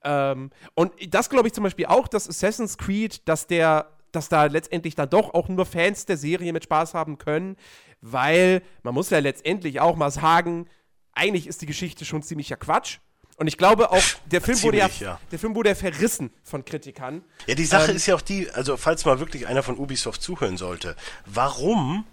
Ähm, 0.03 0.51
und 0.75 0.93
das 1.13 1.29
glaube 1.29 1.47
ich 1.47 1.53
zum 1.53 1.63
Beispiel 1.63 1.87
auch, 1.87 2.07
dass 2.07 2.29
Assassin's 2.29 2.77
Creed, 2.77 3.27
dass 3.27 3.47
der, 3.47 3.91
dass 4.11 4.29
da 4.29 4.45
letztendlich 4.45 4.95
dann 4.95 5.09
doch 5.09 5.33
auch 5.33 5.47
nur 5.47 5.65
Fans 5.65 6.05
der 6.05 6.17
Serie 6.17 6.53
mit 6.53 6.63
Spaß 6.63 6.93
haben 6.93 7.17
können, 7.17 7.55
weil 8.01 8.61
man 8.83 8.93
muss 8.93 9.09
ja 9.09 9.19
letztendlich 9.19 9.79
auch 9.79 9.95
mal 9.95 10.11
sagen, 10.11 10.67
eigentlich 11.13 11.47
ist 11.47 11.61
die 11.61 11.67
Geschichte 11.67 12.05
schon 12.05 12.23
ziemlicher 12.23 12.55
Quatsch. 12.55 12.99
Und 13.41 13.47
ich 13.47 13.57
glaube 13.57 13.89
auch, 13.89 14.03
der 14.27 14.39
Film, 14.39 14.61
wurde 14.61 14.77
ja, 14.77 14.89
ja. 14.99 15.19
der 15.31 15.39
Film 15.39 15.55
wurde 15.55 15.69
ja 15.69 15.75
verrissen 15.75 16.29
von 16.43 16.63
Kritikern. 16.63 17.23
Ja, 17.47 17.55
die 17.55 17.65
Sache 17.65 17.89
Ähm, 17.89 17.97
ist 17.97 18.05
ja 18.05 18.13
auch 18.13 18.21
die, 18.21 18.47
also 18.51 18.77
falls 18.77 19.03
mal 19.03 19.17
wirklich 19.17 19.47
einer 19.47 19.63
von 19.63 19.79
Ubisoft 19.79 20.21
zuhören 20.21 20.57
sollte, 20.57 20.95
warum, 21.25 22.05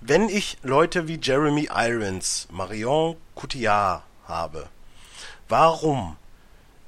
wenn 0.00 0.28
ich 0.28 0.58
Leute 0.62 1.08
wie 1.08 1.18
Jeremy 1.20 1.68
Irons, 1.74 2.46
Marion 2.52 3.16
Cotillard 3.34 4.04
habe, 4.28 4.68
warum 5.48 6.16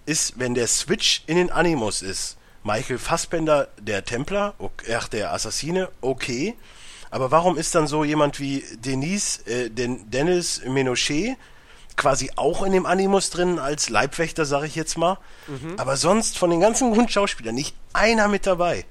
ist, 0.07 0.39
wenn 0.39 0.55
der 0.55 0.69
Switch 0.69 1.25
in 1.27 1.37
den 1.37 1.51
Animus 1.51 2.01
ist, 2.01 2.37
Michael 2.63 2.99
Fassbender 2.99 3.67
der 3.81 4.05
Templer, 4.05 4.55
ok- 4.59 4.85
ach, 4.97 5.09
der 5.09 5.33
Assassine, 5.33 5.89
okay, 6.01 6.55
aber 7.11 7.33
warum 7.33 7.59
ist 7.59 7.75
dann 7.75 7.89
so 7.89 8.05
jemand 8.05 8.39
wie 8.39 8.63
Denise, 8.77 9.45
äh, 9.49 9.69
Den 9.69 10.09
Dennis 10.13 10.63
Menochet 10.65 11.37
quasi 11.97 12.31
auch 12.37 12.63
in 12.63 12.73
dem 12.73 12.87
Animus 12.87 13.31
drin 13.31 13.59
als 13.59 13.89
Leibwächter, 13.89 14.45
sage 14.45 14.67
ich 14.67 14.75
jetzt 14.75 14.99
mal. 14.99 15.19
Aber 15.77 15.97
sonst 15.97 16.39
von 16.39 16.51
den 16.51 16.61
ganzen 16.61 16.93
Grundschauspielern 16.93 17.55
nicht 17.55 17.75
einer 17.93 18.29
mit 18.29 18.47
dabei. 18.47 18.85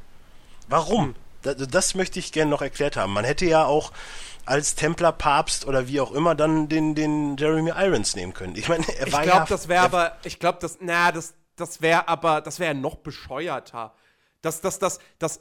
Warum? 0.69 1.15
Da- 1.41 1.53
Das, 1.53 1.95
möchte 1.95 2.19
ich 2.19 2.31
gerne 2.31 2.49
noch 2.51 2.61
erklärt 2.61 2.95
haben. 2.95 3.11
Man 3.13 3.25
hätte 3.25 3.45
ja 3.45 3.65
auch 3.65 3.91
als 4.45 4.75
Templer 4.75 5.11
Papst 5.11 5.65
oder 5.65 5.87
wie 5.87 5.99
auch 6.01 6.11
immer 6.11 6.35
dann 6.35 6.67
den, 6.69 6.95
den 6.95 7.37
Jeremy 7.37 7.71
Irons 7.75 8.15
nehmen 8.15 8.33
können. 8.33 8.55
Ich 8.55 8.67
meine, 8.69 8.85
er 8.97 9.07
Ich 9.07 9.13
war 9.13 9.23
glaube, 9.23 9.37
ja. 9.39 9.45
das 9.45 9.67
wäre 9.67 9.79
er- 9.81 9.85
aber, 9.85 10.17
ich 10.23 10.39
glaube, 10.39 10.59
das, 10.61 10.77
na, 10.81 11.11
das, 11.11 11.33
das 11.55 11.81
wäre 11.81 12.07
aber, 12.07 12.41
das 12.41 12.59
wäre 12.59 12.73
noch 12.75 12.95
bescheuerter. 12.95 13.93
Das, 14.41 14.61
das, 14.61 14.79
das, 14.79 14.99
das, 15.19 15.39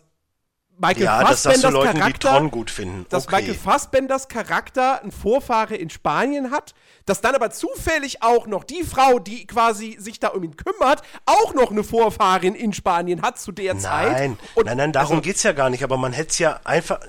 Michael 0.79 1.05
ja, 1.05 1.21
das 1.21 1.43
Fassbenders 1.43 1.73
Leuten, 1.73 1.93
die 1.95 1.99
Charakter, 2.01 2.31
Tron 2.31 2.51
gut 2.51 2.71
finden. 2.71 3.07
dass 3.09 3.27
okay. 3.27 3.37
Michael 3.37 3.55
Fassbenders 3.55 4.29
Charakter 4.29 5.03
einen 5.03 5.13
Vorfahre 5.13 5.77
in 5.77 5.91
Spanien 5.91 6.51
hat, 6.51 6.75
dass 7.07 7.21
dann 7.21 7.35
aber 7.35 7.51
zufällig 7.51 8.23
auch 8.23 8.47
noch 8.47 8.65
die 8.65 8.83
Frau, 8.83 9.19
die 9.19 9.47
quasi 9.47 9.97
sich 10.01 10.19
da 10.19 10.29
um 10.29 10.43
ihn 10.43 10.57
kümmert, 10.57 11.03
auch 11.27 11.55
noch 11.55 11.71
eine 11.71 11.85
Vorfahrin 11.85 12.55
in 12.55 12.73
Spanien 12.73 13.23
hat 13.23 13.39
zu 13.39 13.53
der 13.53 13.79
Zeit. 13.79 14.13
Nein, 14.13 14.39
Und 14.55 14.67
nein, 14.67 14.77
nein, 14.77 14.93
darum 14.93 15.19
also- 15.19 15.23
geht's 15.23 15.43
ja 15.43 15.53
gar 15.53 15.71
nicht. 15.71 15.85
Aber 15.85 15.97
man 15.97 16.13
hätte 16.13 16.31
es 16.31 16.39
ja 16.39 16.61
einfach. 16.65 17.01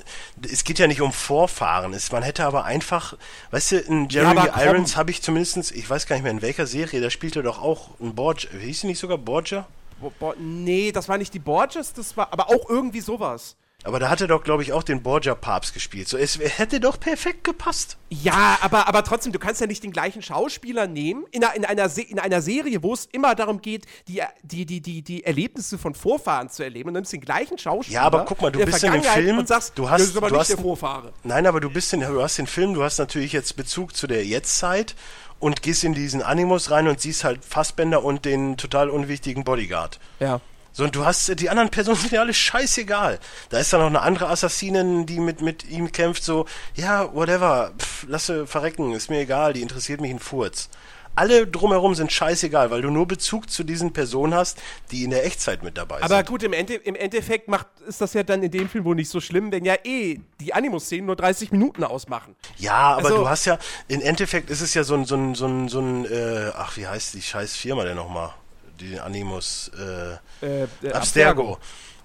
Es 0.51 0.63
geht 0.63 0.77
ja 0.77 0.87
nicht 0.87 1.01
um 1.01 1.13
Vorfahren. 1.13 1.93
Es, 1.93 2.11
man 2.11 2.23
hätte 2.23 2.45
aber 2.45 2.65
einfach, 2.65 3.15
weißt 3.51 3.71
du, 3.71 3.77
in 3.79 4.09
Jeremy 4.09 4.41
komm. 4.51 4.61
Irons 4.61 4.97
habe 4.97 5.11
ich 5.11 5.21
zumindest, 5.21 5.71
ich 5.71 5.89
weiß 5.89 6.05
gar 6.05 6.15
nicht 6.15 6.23
mehr 6.23 6.31
in 6.31 6.41
welcher 6.41 6.67
Serie, 6.67 7.01
da 7.01 7.09
spielte 7.09 7.41
doch 7.43 7.61
auch 7.61 7.89
ein 7.99 8.13
Borgia. 8.13 8.49
Hieß 8.51 8.81
sie 8.81 8.87
nicht 8.87 8.99
sogar 8.99 9.17
Borgia? 9.17 9.65
Bo 9.99 10.11
Bo 10.19 10.33
nee, 10.37 10.91
das 10.91 11.09
war 11.09 11.17
nicht 11.17 11.33
die 11.33 11.39
Borges, 11.39 11.93
das 11.93 12.15
war 12.17 12.31
aber 12.31 12.49
auch 12.49 12.69
irgendwie 12.69 13.01
sowas. 13.01 13.55
Aber 13.85 13.99
da 13.99 14.09
hat 14.09 14.21
er 14.21 14.27
doch, 14.27 14.45
glaube 14.45 14.63
ich, 14.63 14.71
auch 14.71 14.83
den 14.83 15.03
Borgia-Papst 15.03 15.73
gespielt. 15.73 16.07
So, 16.07 16.15
es 16.17 16.39
hätte 16.39 16.79
doch 16.79 16.97
perfekt 16.97 17.43
gepasst. 17.43 17.97
Ja, 18.09 18.57
aber, 18.61 18.87
aber 18.87 19.03
trotzdem, 19.03 19.33
du 19.33 19.39
kannst 19.39 19.59
ja 19.59 19.67
nicht 19.67 19.83
den 19.83 19.91
gleichen 19.91 20.21
Schauspieler 20.21 20.87
nehmen 20.87 21.25
in 21.31 21.43
einer, 21.43 21.53
in 21.53 21.65
einer, 21.65 21.89
Se 21.89 22.01
in 22.01 22.17
einer 22.17 22.41
Serie, 22.41 22.81
wo 22.81 22.93
es 22.93 23.09
immer 23.11 23.35
darum 23.35 23.61
geht, 23.61 23.85
die, 24.07 24.21
die, 24.41 24.65
die, 24.65 24.79
die, 24.79 25.01
die 25.01 25.25
Erlebnisse 25.25 25.77
von 25.77 25.95
Vorfahren 25.95 26.49
zu 26.49 26.63
erleben 26.63 26.89
und 26.89 26.93
nimmst 26.93 27.11
den 27.11 27.19
gleichen 27.19 27.57
Schauspieler. 27.57 27.95
Ja, 27.99 28.03
aber 28.03 28.23
guck 28.23 28.41
mal, 28.41 28.53
du 28.53 28.63
bist 28.63 28.81
in 28.85 28.93
dem 28.93 29.03
Film, 29.03 29.37
und 29.39 29.49
sagst, 29.49 29.77
du 29.77 29.89
hast- 29.89 30.15
aber 30.15 30.29
du 30.29 30.35
nicht 30.37 30.49
hast 30.51 30.61
Vorfahre. 30.61 31.11
Nein, 31.23 31.45
aber 31.45 31.59
du 31.59 31.69
bist 31.69 31.91
in, 31.91 31.99
du 31.99 32.21
hast 32.23 32.37
den 32.37 32.47
Film, 32.47 32.73
du 32.75 32.83
hast 32.83 32.99
natürlich 32.99 33.33
jetzt 33.33 33.57
Bezug 33.57 33.97
zu 33.97 34.07
der 34.07 34.25
Jetztzeit 34.25 34.95
und 35.43 35.61
gehst 35.61 35.83
in 35.83 35.93
diesen 35.93 36.21
Animus 36.21 36.71
rein 36.71 36.87
und 36.87 37.01
siehst 37.01 37.25
halt 37.25 37.43
Fassbender 37.43 38.01
und 38.01 38.23
den 38.23 38.55
total 38.55 38.89
unwichtigen 38.89 39.43
Bodyguard. 39.43 39.99
Ja. 40.21 40.39
So, 40.71 40.85
und 40.85 40.95
du 40.95 41.05
hast, 41.05 41.37
die 41.39 41.49
anderen 41.49 41.69
Personen 41.69 41.97
sind 42.01 42.13
ja 42.13 42.21
alle 42.21 42.33
scheißegal. 42.33 43.19
Da 43.49 43.59
ist 43.59 43.73
dann 43.73 43.81
noch 43.81 43.87
eine 43.87 44.01
andere 44.01 44.29
Assassinin, 44.29 45.05
die 45.05 45.19
mit, 45.19 45.41
mit 45.41 45.69
ihm 45.69 45.91
kämpft, 45.91 46.23
so, 46.23 46.45
ja, 46.75 47.13
whatever, 47.13 47.73
pff, 47.77 48.05
lasse 48.07 48.47
verrecken, 48.47 48.93
ist 48.93 49.09
mir 49.09 49.19
egal, 49.19 49.51
die 49.51 49.61
interessiert 49.61 49.99
mich 49.99 50.11
ein 50.11 50.19
Furz. 50.19 50.69
Alle 51.15 51.45
drumherum 51.45 51.93
sind 51.93 52.11
scheißegal, 52.11 52.71
weil 52.71 52.81
du 52.81 52.89
nur 52.89 53.07
Bezug 53.07 53.49
zu 53.49 53.63
diesen 53.63 53.93
Personen 53.93 54.33
hast, 54.33 54.57
die 54.91 55.03
in 55.03 55.11
der 55.11 55.25
Echtzeit 55.25 55.61
mit 55.61 55.77
dabei 55.77 56.01
Aber 56.01 56.15
sind. 56.17 56.27
gut, 56.27 56.41
im, 56.43 56.53
Ende, 56.53 56.73
im 56.75 56.95
Endeffekt 56.95 57.47
macht, 57.47 57.67
ist 57.87 58.01
das 58.01 58.13
ja 58.13 58.23
dann 58.23 58.41
in 58.41 58.49
dem 58.49 58.67
Film 58.67 58.83
wohl 58.85 58.95
nicht 58.95 59.09
so 59.09 59.21
schlimm, 59.21 59.51
wenn 59.51 59.63
ja 59.63 59.75
eh 59.83 60.19
die 60.39 60.53
Animus-Szenen 60.55 61.05
nur 61.05 61.15
30 61.15 61.51
Minuten 61.51 61.83
ausmachen. 61.83 62.35
Ja, 62.57 62.95
aber 62.95 63.05
Also- 63.09 63.17
du 63.19 63.29
hast 63.29 63.45
ja, 63.45 63.59
im 63.87 64.01
Endeffekt 64.01 64.49
ist 64.49 64.61
es 64.61 64.73
ja 64.73 64.83
so 64.83 64.95
ein, 64.95 65.05
so 65.05 65.15
ein, 65.15 65.35
so 65.35 65.45
ein, 65.45 65.69
so 65.69 65.79
ein 65.81 66.05
äh, 66.05 66.51
ach, 66.55 66.77
wie 66.77 66.87
heißt 66.87 67.13
die 67.13 67.21
scheiß 67.21 67.55
Firma 67.55 67.83
denn 67.83 67.95
nochmal? 67.95 68.31
Die 68.79 68.99
Animus, 68.99 69.69
äh, 69.77 70.45
Äh, 70.45 70.63
äh, 70.81 70.91
Abstergo. 70.93 71.59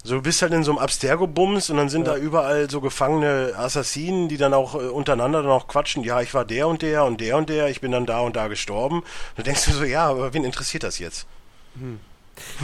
So, 0.09 0.15
du 0.15 0.23
bist 0.23 0.41
halt 0.41 0.55
in 0.55 0.65
so 0.65 0.71
einem 0.71 0.79
Abstergo-Bums 0.79 1.69
und 1.69 1.77
dann 1.77 1.91
sind 1.91 2.07
da 2.07 2.17
überall 2.17 2.71
so 2.71 2.81
gefangene 2.81 3.53
Assassinen, 3.55 4.31
die 4.31 4.39
dann 4.39 4.55
auch 4.55 4.75
äh, 4.75 4.89
untereinander 4.89 5.43
dann 5.43 5.51
auch 5.51 5.69
quatschen, 5.69 6.03
ja, 6.03 6.23
ich 6.23 6.33
war 6.33 6.47
der 6.47 6.67
und 6.67 6.81
der 6.81 7.05
und 7.05 7.21
der 7.21 7.37
und 7.37 7.51
der, 7.51 7.69
ich 7.69 7.83
bin 7.83 7.93
dann 7.93 8.07
da 8.07 8.21
und 8.21 8.35
da 8.35 8.49
gestorben. 8.49 9.03
Du 9.37 9.43
denkst 9.43 9.67
dir 9.67 9.73
so, 9.73 9.85
ja, 9.85 10.07
aber 10.07 10.33
wen 10.33 10.45
interessiert 10.45 10.83
das 10.83 10.99
jetzt? 10.99 11.27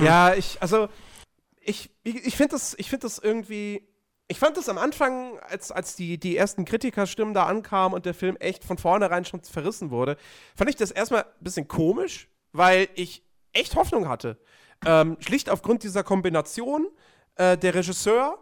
Ja, 0.03 0.33
ich, 0.33 0.57
also, 0.63 0.89
ich, 1.61 1.91
ich, 2.03 2.25
ich 2.25 2.35
finde 2.35 2.53
das, 2.53 2.75
ich 2.79 2.89
finde 2.89 3.03
das 3.03 3.19
irgendwie. 3.19 3.87
Ich 4.27 4.39
fand 4.39 4.57
das 4.57 4.71
am 4.71 4.79
Anfang, 4.79 5.39
als, 5.41 5.71
als 5.71 5.97
die, 5.97 6.17
die 6.17 6.39
ersten 6.39 6.65
Kritikerstimmen 6.65 7.35
da 7.35 7.45
ankamen 7.45 7.95
und 7.95 8.07
der 8.07 8.15
Film 8.15 8.37
echt 8.37 8.65
von 8.65 8.79
vornherein 8.79 9.27
schon 9.27 9.43
verrissen 9.43 9.91
wurde, 9.91 10.17
fand 10.57 10.71
ich 10.71 10.77
das 10.77 10.91
erstmal 10.91 11.25
ein 11.25 11.45
bisschen 11.45 11.69
komisch, 11.69 12.29
weil 12.53 12.89
ich 12.95 13.23
echt 13.53 13.77
Hoffnung 13.77 14.09
hatte. 14.09 14.39
Ähm, 14.87 15.19
schlicht 15.21 15.51
aufgrund 15.51 15.83
dieser 15.83 16.05
Kombination, 16.05 16.89
äh, 17.37 17.57
der 17.57 17.75
Regisseur, 17.75 18.39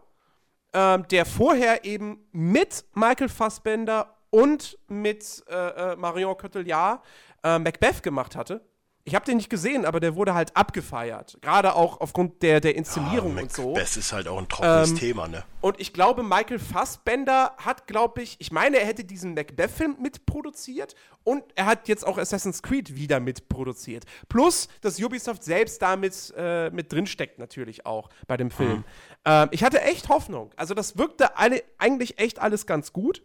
ähm, 0.72 1.06
der 1.08 1.26
vorher 1.26 1.84
eben 1.84 2.26
mit 2.32 2.84
Michael 2.94 3.28
Fassbender 3.28 4.16
und 4.30 4.78
mit 4.88 5.44
äh, 5.48 5.92
äh, 5.92 5.96
Marion 5.96 6.36
Cotillard 6.36 7.02
äh, 7.42 7.58
Macbeth 7.58 8.02
gemacht 8.02 8.34
hatte. 8.36 8.64
Ich 9.04 9.16
habe 9.16 9.24
den 9.24 9.38
nicht 9.38 9.50
gesehen, 9.50 9.84
aber 9.84 9.98
der 9.98 10.14
wurde 10.14 10.32
halt 10.32 10.56
abgefeiert. 10.56 11.36
Gerade 11.40 11.74
auch 11.74 12.00
aufgrund 12.00 12.40
der, 12.40 12.60
der 12.60 12.76
Inszenierung 12.76 13.36
und 13.36 13.52
so. 13.52 13.72
Macbeth 13.72 13.96
ist 13.96 14.12
halt 14.12 14.28
auch 14.28 14.38
ein 14.38 14.48
trockenes 14.48 14.90
Ähm, 14.90 14.96
Thema, 14.96 15.26
ne? 15.26 15.42
Und 15.60 15.80
ich 15.80 15.92
glaube, 15.92 16.22
Michael 16.22 16.60
Fassbender 16.60 17.52
hat, 17.56 17.88
glaube 17.88 18.22
ich, 18.22 18.36
ich 18.38 18.52
meine, 18.52 18.78
er 18.78 18.86
hätte 18.86 19.02
diesen 19.04 19.34
Macbeth-Film 19.34 19.96
mitproduziert 20.00 20.94
und 21.24 21.42
er 21.56 21.66
hat 21.66 21.88
jetzt 21.88 22.06
auch 22.06 22.16
Assassin's 22.16 22.62
Creed 22.62 22.94
wieder 22.94 23.18
mitproduziert. 23.18 24.04
Plus, 24.28 24.68
dass 24.82 25.00
Ubisoft 25.02 25.42
selbst 25.42 25.82
damit 25.82 26.32
äh, 26.36 26.70
mit 26.70 26.92
drinsteckt, 26.92 27.40
natürlich 27.40 27.84
auch 27.84 28.08
bei 28.28 28.36
dem 28.36 28.52
Film. 28.52 28.84
Ähm, 29.24 29.48
ich 29.50 29.64
hatte 29.64 29.82
echt 29.82 30.10
Hoffnung. 30.10 30.52
Also, 30.54 30.74
das 30.74 30.96
wirkte 30.96 31.36
alle, 31.36 31.64
eigentlich 31.78 32.20
echt 32.20 32.38
alles 32.38 32.66
ganz 32.66 32.92
gut. 32.92 33.24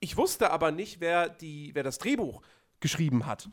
Ich 0.00 0.16
wusste 0.16 0.50
aber 0.50 0.70
nicht, 0.70 1.00
wer, 1.00 1.28
die, 1.28 1.74
wer 1.74 1.82
das 1.82 1.98
Drehbuch 1.98 2.40
geschrieben 2.80 3.26
hat. 3.26 3.48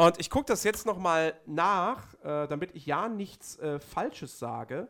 Und 0.00 0.18
ich 0.20 0.30
gucke 0.30 0.46
das 0.46 0.62
jetzt 0.62 0.86
noch 0.86 0.96
mal 0.98 1.34
nach, 1.44 2.14
äh, 2.22 2.46
damit 2.46 2.70
ich 2.74 2.86
ja 2.86 3.08
nichts 3.08 3.58
äh, 3.58 3.80
Falsches 3.80 4.38
sage. 4.38 4.86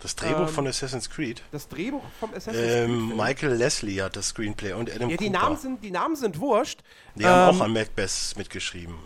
Das 0.00 0.14
Drehbuch 0.16 0.42
ähm, 0.42 0.48
von 0.48 0.66
Assassin's 0.68 1.10
Creed. 1.10 1.42
Das 1.50 1.68
Drehbuch 1.68 2.02
vom 2.20 2.30
Assassin's 2.34 2.56
Ähm, 2.64 3.08
Creed. 3.10 3.16
Michael 3.16 3.52
Leslie 3.54 4.00
hat 4.02 4.14
das 4.16 4.28
Screenplay 4.28 4.72
und 4.72 4.90
Adam 4.94 5.10
ja, 5.10 5.16
die 5.16 5.26
Cooper. 5.26 5.38
Namen, 5.40 5.56
sind, 5.56 5.84
die 5.84 5.90
Namen 5.90 6.16
sind 6.16 6.38
wurscht. 6.38 6.80
Die 7.16 7.26
haben 7.26 7.54
Ähm, 7.54 7.60
auch 7.60 7.64
an 7.64 7.72
Macbeth 7.72 8.34
mitgeschrieben. 8.36 8.96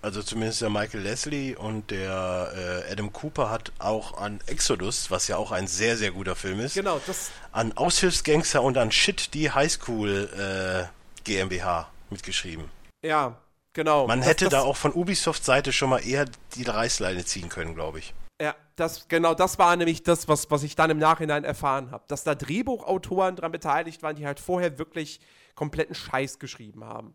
Also 0.00 0.22
zumindest 0.22 0.60
der 0.62 0.68
Michael 0.70 1.00
Leslie 1.00 1.56
und 1.56 1.90
der 1.90 2.84
äh, 2.88 2.92
Adam 2.92 3.12
Cooper 3.12 3.48
hat 3.50 3.72
auch 3.78 4.18
an 4.18 4.40
Exodus, 4.46 5.10
was 5.10 5.28
ja 5.28 5.36
auch 5.38 5.52
ein 5.52 5.66
sehr, 5.66 5.96
sehr 5.96 6.10
guter 6.10 6.36
Film 6.36 6.60
ist, 6.60 6.74
Genau, 6.74 7.00
das, 7.06 7.30
an 7.52 7.74
Aushilfsgangster 7.76 8.62
und 8.62 8.76
an 8.76 8.92
Shit, 8.92 9.32
die 9.32 9.50
Highschool 9.50 10.88
äh, 10.88 11.22
GmbH 11.24 11.88
mitgeschrieben. 12.10 12.70
ja, 13.02 13.36
genau. 13.74 14.06
Man 14.06 14.20
das, 14.20 14.28
hätte 14.28 14.44
das, 14.46 14.52
da 14.52 14.60
auch 14.62 14.76
von 14.76 14.92
Ubisoft-Seite 14.92 15.72
schon 15.72 15.90
mal 15.90 15.98
eher 15.98 16.24
die 16.54 16.62
Reißleine 16.62 17.24
ziehen 17.24 17.48
können, 17.48 17.74
glaube 17.74 17.98
ich. 17.98 18.14
Ja, 18.40 18.54
das, 18.76 19.06
genau 19.08 19.34
das 19.34 19.58
war 19.58 19.76
nämlich 19.76 20.02
das, 20.02 20.26
was, 20.26 20.50
was 20.50 20.62
ich 20.62 20.74
dann 20.74 20.90
im 20.90 20.98
Nachhinein 20.98 21.44
erfahren 21.44 21.90
habe. 21.90 22.04
Dass 22.08 22.24
da 22.24 22.34
Drehbuchautoren 22.34 23.36
dran 23.36 23.52
beteiligt 23.52 24.02
waren, 24.02 24.16
die 24.16 24.26
halt 24.26 24.40
vorher 24.40 24.78
wirklich 24.78 25.20
kompletten 25.54 25.94
Scheiß 25.94 26.38
geschrieben 26.38 26.84
haben. 26.84 27.14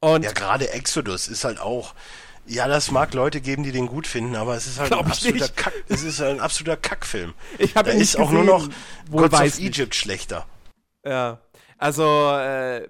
Und 0.00 0.24
Ja, 0.24 0.32
gerade 0.32 0.70
Exodus 0.70 1.28
ist 1.28 1.44
halt 1.44 1.60
auch. 1.60 1.94
Ja, 2.44 2.66
das 2.66 2.90
mag 2.90 3.14
Leute 3.14 3.40
geben, 3.40 3.62
die 3.62 3.70
den 3.70 3.86
gut 3.86 4.08
finden, 4.08 4.34
aber 4.34 4.56
es 4.56 4.66
ist 4.66 4.80
halt 4.80 4.92
ein 4.92 4.98
absoluter 4.98 5.44
nicht. 5.44 5.56
Kack. 5.56 5.72
Es 5.88 6.02
ist 6.02 6.20
ein 6.20 6.40
absoluter 6.40 6.76
Kackfilm. 6.76 7.34
Ich 7.58 7.76
hab 7.76 7.86
da 7.86 7.92
ihn 7.92 7.98
nicht 7.98 8.14
ist 8.14 8.20
auch 8.20 8.32
nur 8.32 8.44
gesehen, 8.44 8.74
noch 9.12 9.20
Gods 9.20 9.34
of 9.34 9.40
nicht. 9.42 9.60
Egypt 9.60 9.94
schlechter. 9.94 10.46
Ja, 11.04 11.40
also, 11.78 12.04
äh, 12.36 12.88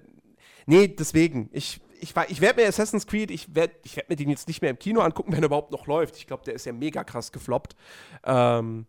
nee, 0.64 0.88
deswegen. 0.88 1.50
Ich, 1.52 1.80
ich, 2.02 2.14
ich 2.28 2.40
werde 2.40 2.60
mir 2.60 2.68
Assassin's 2.68 3.06
Creed, 3.06 3.30
ich 3.30 3.54
werde 3.54 3.74
ich 3.84 3.96
werd 3.96 4.08
mir 4.10 4.16
den 4.16 4.28
jetzt 4.28 4.48
nicht 4.48 4.60
mehr 4.60 4.70
im 4.70 4.78
Kino 4.78 5.00
angucken, 5.00 5.32
wenn 5.32 5.42
er 5.42 5.46
überhaupt 5.46 5.70
noch 5.70 5.86
läuft. 5.86 6.16
Ich 6.16 6.26
glaube, 6.26 6.44
der 6.44 6.54
ist 6.54 6.66
ja 6.66 6.72
mega 6.72 7.04
krass 7.04 7.32
gefloppt. 7.32 7.76
Ähm, 8.24 8.86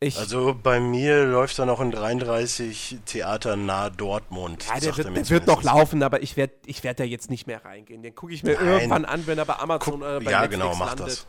ich, 0.00 0.18
Also 0.18 0.54
bei 0.60 0.80
mir 0.80 1.24
läuft 1.24 1.58
er 1.58 1.66
noch 1.66 1.80
in 1.80 1.90
33 1.90 2.98
Theatern 3.06 3.66
nahe 3.66 3.90
Dortmund. 3.90 4.66
ja, 4.66 4.80
der 4.80 4.90
er 4.90 4.96
wird, 4.96 5.16
der 5.16 5.30
wird 5.30 5.46
noch 5.46 5.62
laufen, 5.62 6.02
aber 6.02 6.22
ich 6.22 6.36
werde 6.36 6.54
ich 6.66 6.82
werd 6.82 6.98
da 6.98 7.04
jetzt 7.04 7.30
nicht 7.30 7.46
mehr 7.46 7.64
reingehen. 7.64 8.02
Den 8.02 8.14
gucke 8.14 8.32
ich 8.32 8.42
mir 8.42 8.54
Nein. 8.54 8.66
irgendwann 8.66 9.04
an, 9.04 9.26
wenn 9.26 9.38
er 9.38 9.44
bei 9.44 9.56
Amazon 9.58 10.00
Guck- 10.00 10.02
oder 10.02 10.20
bei 10.20 10.30
ja, 10.30 10.40
Netflix 10.40 10.62
genau, 10.62 10.74
mach 10.76 10.96
landet. 10.96 11.26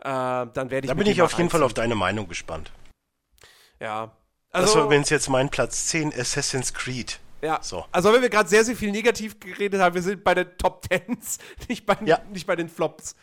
Äh, 0.00 0.02
dann 0.04 0.70
werde 0.70 0.86
ich 0.86 0.88
Da 0.88 0.94
bin 0.94 1.06
ich 1.06 1.22
auf 1.22 1.32
jeden 1.32 1.50
Fall 1.50 1.62
auf 1.62 1.74
deine 1.74 1.94
Meinung 1.94 2.28
gespannt. 2.28 2.70
Ja. 3.80 4.12
das 4.52 4.62
Also, 4.62 4.76
war 4.78 4.84
übrigens 4.86 5.10
jetzt 5.10 5.28
mein 5.28 5.48
Platz 5.50 5.86
10, 5.88 6.12
Assassin's 6.18 6.72
Creed. 6.72 7.18
Ja. 7.42 7.58
So. 7.62 7.84
also 7.92 8.12
wenn 8.12 8.22
wir 8.22 8.28
gerade 8.30 8.48
sehr, 8.48 8.64
sehr 8.64 8.76
viel 8.76 8.90
negativ 8.90 9.38
geredet 9.40 9.80
haben, 9.80 9.94
wir 9.94 10.02
sind 10.02 10.24
bei 10.24 10.34
den 10.34 10.48
Top 10.58 10.82
Tens, 10.88 11.38
nicht 11.68 11.86
bei, 11.86 11.96
Ja. 12.04 12.20
nicht 12.32 12.46
bei 12.46 12.56
den 12.56 12.68
Flops. 12.68 13.14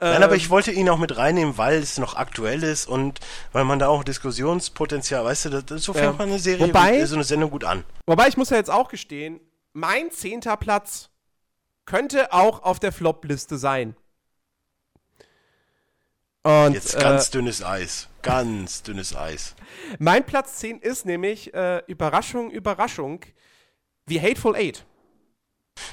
Nein, 0.00 0.22
aber 0.22 0.32
Ähm, 0.32 0.38
ich 0.38 0.50
wollte 0.50 0.72
ihn 0.72 0.88
auch 0.88 0.98
mit 0.98 1.16
reinnehmen, 1.16 1.56
weil 1.58 1.78
es 1.78 1.98
noch 1.98 2.16
aktuell 2.16 2.62
ist 2.62 2.86
und 2.88 3.20
weil 3.52 3.64
man 3.64 3.78
da 3.78 3.88
auch 3.88 4.04
Diskussionspotenzial, 4.04 5.24
weißt 5.24 5.46
du, 5.46 5.50
das, 5.50 5.64
das- 5.66 5.82
so 5.84 5.92
fängt 5.92 6.04
Ja. 6.06 6.12
man 6.12 6.28
eine 6.28 6.38
Serie, 6.38 6.68
Wobei- 6.68 6.98
gut, 7.00 7.08
so 7.08 7.14
eine 7.16 7.24
Sendung 7.24 7.50
gut 7.50 7.64
an. 7.64 7.84
Wobei 8.06 8.28
ich 8.28 8.36
muss 8.36 8.50
ja 8.50 8.56
jetzt 8.56 8.70
auch 8.70 8.88
gestehen, 8.88 9.40
mein 9.72 10.10
zehnter 10.10 10.56
Platz 10.56 11.10
könnte 11.86 12.32
auch 12.32 12.62
auf 12.62 12.78
der 12.80 12.92
Flop-Liste 12.92 13.58
sein. 13.58 13.94
Und 16.42 16.74
Jetzt 16.74 16.94
äh, 16.94 17.00
ganz 17.00 17.30
dünnes 17.30 17.62
Eis. 17.64 18.08
Ganz 18.22 18.82
dünnes 18.82 19.16
Eis. 19.16 19.54
mein 19.98 20.24
Platz 20.24 20.56
10 20.56 20.78
ist 20.80 21.06
nämlich, 21.06 21.54
äh, 21.54 21.82
Überraschung, 21.86 22.50
Überraschung, 22.50 23.20
The 24.08 24.20
Hateful 24.20 24.54
Eight. 24.56 24.84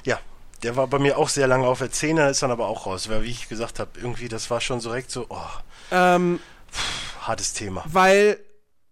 Ja, 0.03 0.19
der 0.63 0.75
war 0.75 0.87
bei 0.87 0.99
mir 0.99 1.17
auch 1.17 1.29
sehr 1.29 1.47
lange 1.47 1.65
auf 1.67 1.79
der 1.79 1.91
10, 1.91 2.17
er 2.17 2.29
ist 2.29 2.43
dann 2.43 2.51
aber 2.51 2.67
auch 2.67 2.85
raus, 2.85 3.09
weil 3.09 3.23
wie 3.23 3.29
ich 3.29 3.49
gesagt 3.49 3.79
habe, 3.79 3.91
irgendwie, 3.99 4.27
das 4.27 4.49
war 4.49 4.61
schon 4.61 4.79
direkt 4.79 5.09
so, 5.11 5.25
oh, 5.29 5.47
Ähm, 5.91 6.39
hartes 7.21 7.53
Thema. 7.53 7.83
weil, 7.87 8.39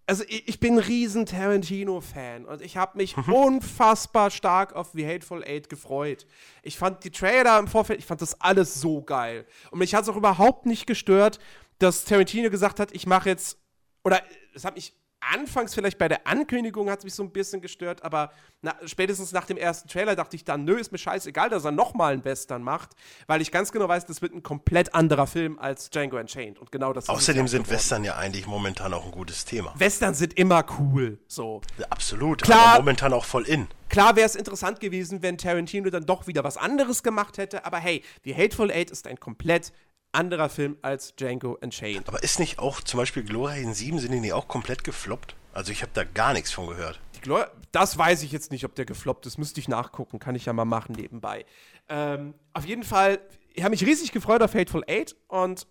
also 0.07 0.23
ich, 0.27 0.47
ich 0.47 0.59
bin 0.59 0.75
ein 0.75 0.79
riesen 0.79 1.25
Tarantino-Fan 1.27 2.45
und 2.45 2.61
ich 2.61 2.77
habe 2.77 2.97
mich 2.97 3.15
Mhm. 3.17 3.31
unfassbar 3.33 4.31
stark 4.31 4.73
auf 4.73 4.89
The 4.93 5.05
Hateful 5.05 5.43
Eight 5.43 5.69
gefreut. 5.69 6.25
Ich 6.63 6.77
fand 6.77 7.03
die 7.03 7.11
Trailer 7.11 7.59
im 7.59 7.67
Vorfeld, 7.67 7.99
ich 7.99 8.05
fand 8.05 8.21
das 8.21 8.39
alles 8.41 8.75
so 8.75 9.01
geil. 9.03 9.45
Und 9.69 9.79
mich 9.79 9.93
hat 9.93 10.03
es 10.03 10.09
auch 10.09 10.15
überhaupt 10.15 10.65
nicht 10.65 10.87
gestört, 10.87 11.39
dass 11.77 12.03
Tarantino 12.05 12.49
gesagt 12.49 12.79
hat, 12.79 12.91
ich 12.93 13.05
mache 13.05 13.29
jetzt, 13.29 13.57
oder 14.03 14.21
es 14.55 14.65
hat 14.65 14.75
mich 14.75 14.93
anfangs 15.21 15.73
vielleicht 15.73 15.97
bei 15.97 16.07
der 16.07 16.25
Ankündigung 16.27 16.89
hat 16.89 16.99
es 16.99 17.05
mich 17.05 17.13
so 17.13 17.23
ein 17.23 17.31
bisschen 17.31 17.61
gestört, 17.61 18.03
aber 18.03 18.31
na, 18.61 18.75
spätestens 18.85 19.31
nach 19.31 19.45
dem 19.45 19.57
ersten 19.57 19.87
Trailer 19.87 20.15
dachte 20.15 20.35
ich 20.35 20.43
dann, 20.43 20.65
nö, 20.65 20.77
ist 20.77 20.91
mir 20.91 20.97
scheißegal, 20.97 21.49
dass 21.49 21.65
er 21.65 21.71
nochmal 21.71 22.13
einen 22.13 22.25
Western 22.25 22.63
macht, 22.63 22.91
weil 23.27 23.41
ich 23.41 23.51
ganz 23.51 23.71
genau 23.71 23.87
weiß, 23.87 24.05
das 24.05 24.21
wird 24.21 24.33
ein 24.33 24.43
komplett 24.43 24.93
anderer 24.93 25.27
Film 25.27 25.59
als 25.59 25.89
Django 25.89 26.17
Unchained 26.17 26.59
und 26.59 26.71
genau 26.71 26.93
das 26.93 27.09
Außerdem 27.09 27.47
sind 27.47 27.63
geworden. 27.63 27.75
Western 27.75 28.03
ja 28.03 28.15
eigentlich 28.15 28.47
momentan 28.47 28.93
auch 28.93 29.05
ein 29.05 29.11
gutes 29.11 29.45
Thema. 29.45 29.73
Western 29.77 30.13
sind 30.13 30.33
immer 30.37 30.65
cool, 30.79 31.19
so. 31.27 31.61
Absolut, 31.89 32.41
Klar, 32.43 32.73
aber 32.73 32.79
momentan 32.79 33.13
auch 33.13 33.25
voll 33.25 33.43
in. 33.43 33.67
Klar 33.89 34.15
wäre 34.15 34.27
es 34.27 34.35
interessant 34.35 34.79
gewesen, 34.79 35.23
wenn 35.23 35.37
Tarantino 35.37 35.89
dann 35.89 36.05
doch 36.05 36.27
wieder 36.27 36.43
was 36.43 36.57
anderes 36.57 37.01
gemacht 37.01 37.37
hätte, 37.37 37.65
aber 37.65 37.77
hey, 37.77 38.03
The 38.23 38.35
Hateful 38.35 38.71
Eight 38.71 38.91
ist 38.91 39.07
ein 39.07 39.19
komplett 39.19 39.73
anderer 40.11 40.49
Film 40.49 40.77
als 40.81 41.15
Django 41.15 41.57
Unchained. 41.61 42.07
Aber 42.07 42.23
ist 42.23 42.39
nicht 42.39 42.59
auch 42.59 42.81
zum 42.81 42.99
Beispiel 42.99 43.23
Gloria 43.23 43.55
in 43.55 43.73
7, 43.73 43.99
sind 43.99 44.11
die 44.11 44.19
nicht 44.19 44.33
auch 44.33 44.47
komplett 44.47 44.83
gefloppt? 44.83 45.35
Also 45.53 45.71
ich 45.71 45.81
habe 45.81 45.91
da 45.93 46.03
gar 46.03 46.33
nichts 46.33 46.51
von 46.51 46.67
gehört. 46.67 46.99
das 47.71 47.97
weiß 47.97 48.23
ich 48.23 48.31
jetzt 48.31 48.51
nicht, 48.51 48.65
ob 48.65 48.75
der 48.75 48.85
gefloppt 48.85 49.25
ist. 49.25 49.37
Müsste 49.37 49.59
ich 49.59 49.67
nachgucken. 49.67 50.19
Kann 50.19 50.35
ich 50.35 50.45
ja 50.45 50.53
mal 50.53 50.65
machen 50.65 50.93
nebenbei. 50.95 51.45
Ähm, 51.89 52.33
auf 52.53 52.65
jeden 52.65 52.83
Fall, 52.83 53.19
ich 53.53 53.63
habe 53.63 53.71
mich 53.71 53.85
riesig 53.85 54.11
gefreut 54.11 54.41
auf 54.41 54.53
Hateful 54.53 54.83
Eight 54.87 55.15
und 55.27 55.67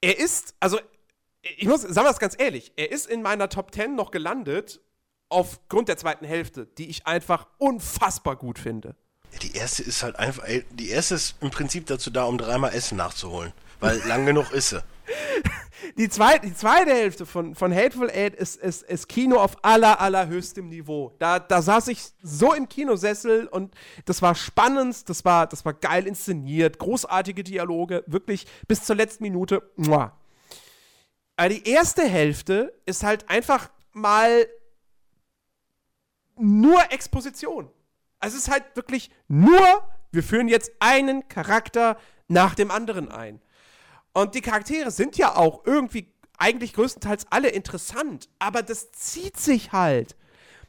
er 0.00 0.18
ist, 0.18 0.54
also 0.60 0.78
ich 1.42 1.66
muss, 1.66 1.82
sagen 1.82 2.06
wir 2.06 2.10
es 2.10 2.18
ganz 2.18 2.36
ehrlich, 2.38 2.72
er 2.76 2.92
ist 2.92 3.06
in 3.06 3.22
meiner 3.22 3.48
Top 3.48 3.74
10 3.74 3.94
noch 3.94 4.10
gelandet 4.10 4.80
aufgrund 5.28 5.88
der 5.88 5.96
zweiten 5.96 6.24
Hälfte, 6.24 6.66
die 6.66 6.88
ich 6.88 7.06
einfach 7.06 7.46
unfassbar 7.58 8.36
gut 8.36 8.58
finde. 8.58 8.96
Die 9.42 9.54
erste 9.56 9.82
ist 9.82 10.02
halt 10.02 10.16
einfach, 10.18 10.44
die 10.70 10.90
erste 10.90 11.14
ist 11.14 11.36
im 11.40 11.50
Prinzip 11.50 11.86
dazu 11.86 12.10
da, 12.10 12.24
um 12.24 12.38
dreimal 12.38 12.72
Essen 12.72 12.96
nachzuholen, 12.96 13.52
weil 13.80 13.98
lang 14.06 14.26
genug 14.26 14.52
ist 14.52 14.70
sie. 14.70 14.82
Die 15.98 16.08
zweite, 16.08 16.46
die 16.46 16.54
zweite 16.54 16.90
Hälfte 16.90 17.26
von, 17.26 17.54
von 17.54 17.72
Hateful 17.72 18.10
Eight 18.10 18.34
ist, 18.34 18.56
ist, 18.56 18.82
ist 18.82 19.08
Kino 19.08 19.36
auf 19.36 19.64
aller, 19.64 20.00
allerhöchstem 20.00 20.68
Niveau. 20.68 21.14
Da, 21.18 21.38
da 21.38 21.62
saß 21.62 21.88
ich 21.88 22.02
so 22.22 22.52
im 22.52 22.68
Kinosessel 22.68 23.46
und 23.46 23.74
das 24.04 24.20
war 24.20 24.34
spannend, 24.34 25.08
das 25.08 25.24
war, 25.24 25.46
das 25.46 25.64
war 25.64 25.74
geil 25.74 26.06
inszeniert, 26.06 26.78
großartige 26.78 27.44
Dialoge, 27.44 28.04
wirklich 28.06 28.46
bis 28.66 28.82
zur 28.82 28.96
letzten 28.96 29.22
Minute. 29.24 29.62
Muah. 29.76 30.12
Aber 31.36 31.48
die 31.50 31.68
erste 31.68 32.02
Hälfte 32.02 32.74
ist 32.86 33.02
halt 33.02 33.28
einfach 33.30 33.70
mal 33.92 34.46
nur 36.36 36.80
Exposition. 36.92 37.70
Also 38.26 38.38
es 38.38 38.48
ist 38.48 38.52
halt 38.52 38.64
wirklich 38.74 39.08
nur, 39.28 39.88
wir 40.10 40.24
führen 40.24 40.48
jetzt 40.48 40.72
einen 40.80 41.28
Charakter 41.28 41.96
nach 42.26 42.56
dem 42.56 42.72
anderen 42.72 43.08
ein. 43.08 43.40
Und 44.14 44.34
die 44.34 44.40
Charaktere 44.40 44.90
sind 44.90 45.16
ja 45.16 45.36
auch 45.36 45.64
irgendwie 45.64 46.12
eigentlich 46.36 46.72
größtenteils 46.72 47.26
alle 47.30 47.50
interessant, 47.50 48.28
aber 48.40 48.64
das 48.64 48.90
zieht 48.90 49.36
sich 49.36 49.70
halt. 49.70 50.16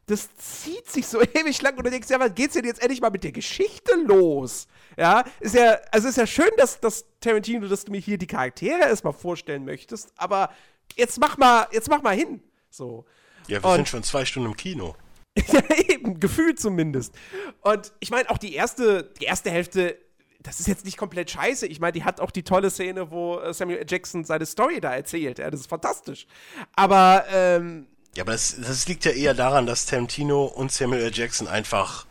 Das 0.05 0.29
zieht 0.35 0.87
sich 0.87 1.07
so 1.07 1.19
ewig 1.33 1.59
lang 1.63 1.75
und 1.77 1.83
du 1.83 1.89
denkst, 1.89 2.11
ja, 2.11 2.19
was 2.19 2.35
geht's 2.35 2.53
denn 2.53 2.63
jetzt 2.63 2.79
endlich 2.79 3.01
mal 3.01 3.09
mit 3.09 3.23
der 3.23 3.31
Geschichte 3.31 3.95
los? 4.05 4.67
Ja, 4.95 5.23
ist 5.39 5.55
ja, 5.55 5.79
also 5.91 6.09
ist 6.09 6.17
ja 6.17 6.27
schön, 6.27 6.51
dass, 6.57 6.79
dass 6.79 7.05
Tarantino, 7.21 7.67
dass 7.67 7.85
du 7.85 7.91
mir 7.91 7.99
hier 7.99 8.19
die 8.19 8.27
Charaktere 8.27 8.81
erstmal 8.81 9.13
vorstellen 9.13 9.65
möchtest, 9.65 10.13
aber 10.15 10.53
jetzt 10.95 11.19
mach 11.19 11.39
mal, 11.39 11.65
jetzt 11.71 11.89
mach 11.89 12.03
mal 12.03 12.15
hin. 12.15 12.39
So. 12.69 13.07
Ja, 13.47 13.63
wir 13.63 13.69
und, 13.69 13.75
sind 13.77 13.89
schon 13.89 14.03
zwei 14.03 14.25
Stunden 14.25 14.49
im 14.49 14.55
Kino. 14.55 14.95
ja, 15.53 15.61
eben, 15.87 16.19
gefühlt 16.19 16.59
zumindest. 16.59 17.13
Und 17.61 17.93
ich 17.99 18.11
meine, 18.11 18.29
auch 18.29 18.37
die 18.37 18.53
erste, 18.53 19.11
die 19.19 19.25
erste 19.25 19.49
Hälfte, 19.51 19.97
das 20.39 20.59
ist 20.59 20.67
jetzt 20.67 20.85
nicht 20.85 20.97
komplett 20.97 21.31
scheiße. 21.31 21.67
Ich 21.67 21.79
meine, 21.79 21.93
die 21.93 22.03
hat 22.03 22.19
auch 22.19 22.31
die 22.31 22.43
tolle 22.43 22.69
Szene, 22.69 23.11
wo 23.11 23.39
äh, 23.39 23.53
Samuel 23.53 23.85
Jackson 23.87 24.23
seine 24.23 24.45
Story 24.45 24.79
da 24.79 24.95
erzählt. 24.95 25.39
Ja, 25.39 25.49
das 25.49 25.61
ist 25.61 25.69
fantastisch. 25.69 26.27
Aber, 26.75 27.25
ähm, 27.31 27.87
Ja, 28.15 28.23
aber 28.23 28.33
das, 28.33 28.55
das 28.59 28.87
liegt 28.87 29.05
ja 29.05 29.11
eher 29.11 29.33
daran, 29.33 29.65
dass 29.65 29.85
Tarantino 29.85 30.45
und 30.45 30.71
Samuel. 30.71 31.11
Jackson 31.13 31.47
einfach, 31.47 32.05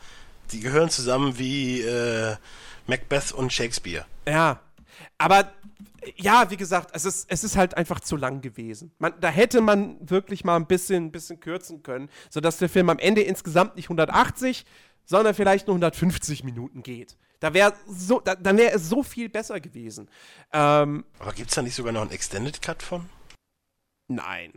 die 0.52 0.60
gehören 0.60 0.90
zusammen 0.90 1.38
wie 1.38 1.80
äh, 1.82 2.36
Macbeth 2.86 3.32
und 3.32 3.52
Shakespeare. 3.52 4.06
Ja. 4.28 4.60
Aber 5.18 5.52
ja, 6.16 6.50
wie 6.50 6.56
gesagt, 6.56 6.90
es 6.92 7.04
ist, 7.04 7.30
es 7.30 7.44
ist 7.44 7.56
halt 7.56 7.76
einfach 7.76 8.00
zu 8.00 8.16
lang 8.16 8.40
gewesen. 8.40 8.92
Man, 8.98 9.14
da 9.20 9.28
hätte 9.28 9.60
man 9.60 9.96
wirklich 10.08 10.44
mal 10.44 10.56
ein 10.56 10.66
bisschen, 10.66 11.10
bisschen 11.10 11.40
kürzen 11.40 11.82
können, 11.82 12.08
sodass 12.30 12.58
der 12.58 12.68
Film 12.68 12.90
am 12.90 12.98
Ende 12.98 13.22
insgesamt 13.22 13.76
nicht 13.76 13.86
180, 13.86 14.64
sondern 15.04 15.34
vielleicht 15.34 15.66
nur 15.66 15.74
150 15.74 16.44
Minuten 16.44 16.82
geht. 16.82 17.16
Da 17.40 17.54
wäre 17.54 17.74
so, 17.88 18.20
da, 18.20 18.34
dann 18.34 18.56
wäre 18.56 18.74
es 18.74 18.88
so 18.88 19.02
viel 19.02 19.28
besser 19.28 19.60
gewesen. 19.60 20.08
Ähm, 20.52 21.04
Aber 21.18 21.32
gibt 21.32 21.50
es 21.50 21.54
da 21.54 21.62
nicht 21.62 21.74
sogar 21.74 21.92
noch 21.92 22.02
einen 22.02 22.10
Extended 22.10 22.60
Cut 22.62 22.82
von? 22.82 23.08
Nein. 24.08 24.52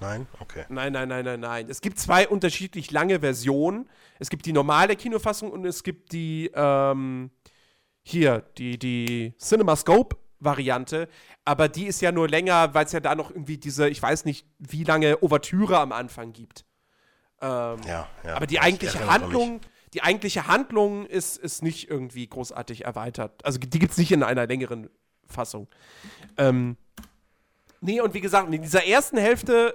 Nein? 0.00 0.26
Okay. 0.40 0.64
Nein, 0.68 0.92
nein, 0.92 1.08
nein, 1.08 1.24
nein, 1.24 1.40
nein. 1.40 1.66
Es 1.68 1.80
gibt 1.80 1.98
zwei 1.98 2.28
unterschiedlich 2.28 2.90
lange 2.90 3.20
Versionen. 3.20 3.88
Es 4.18 4.30
gibt 4.30 4.46
die 4.46 4.52
normale 4.52 4.96
Kinofassung 4.96 5.50
und 5.50 5.64
es 5.64 5.82
gibt 5.82 6.12
die, 6.12 6.50
ähm, 6.54 7.30
hier, 8.04 8.44
die, 8.58 8.78
die 8.78 9.34
CinemaScope 9.40 10.16
Variante, 10.38 11.08
aber 11.44 11.68
die 11.68 11.86
ist 11.86 12.00
ja 12.02 12.12
nur 12.12 12.28
länger, 12.28 12.74
weil 12.74 12.84
es 12.84 12.92
ja 12.92 13.00
da 13.00 13.14
noch 13.14 13.30
irgendwie 13.30 13.56
diese, 13.56 13.88
ich 13.88 14.00
weiß 14.00 14.26
nicht, 14.26 14.46
wie 14.58 14.84
lange 14.84 15.22
Ouvertüre 15.22 15.78
am 15.78 15.90
Anfang 15.90 16.32
gibt. 16.32 16.64
Ähm, 17.40 17.80
ja, 17.86 18.08
ja, 18.24 18.36
aber 18.36 18.46
die 18.46 18.60
eigentliche 18.60 19.06
Handlung, 19.06 19.60
die 19.94 20.02
eigentliche 20.02 20.46
Handlung 20.46 21.06
ist, 21.06 21.38
ist 21.38 21.62
nicht 21.62 21.90
irgendwie 21.90 22.26
großartig 22.26 22.84
erweitert. 22.84 23.44
Also 23.44 23.58
die 23.58 23.78
gibt 23.78 23.92
es 23.92 23.98
nicht 23.98 24.12
in 24.12 24.22
einer 24.22 24.46
längeren 24.46 24.90
Fassung. 25.26 25.68
Ähm, 26.36 26.76
nee, 27.80 28.00
und 28.00 28.12
wie 28.12 28.20
gesagt, 28.20 28.52
in 28.52 28.62
dieser 28.62 28.86
ersten 28.86 29.16
Hälfte 29.16 29.74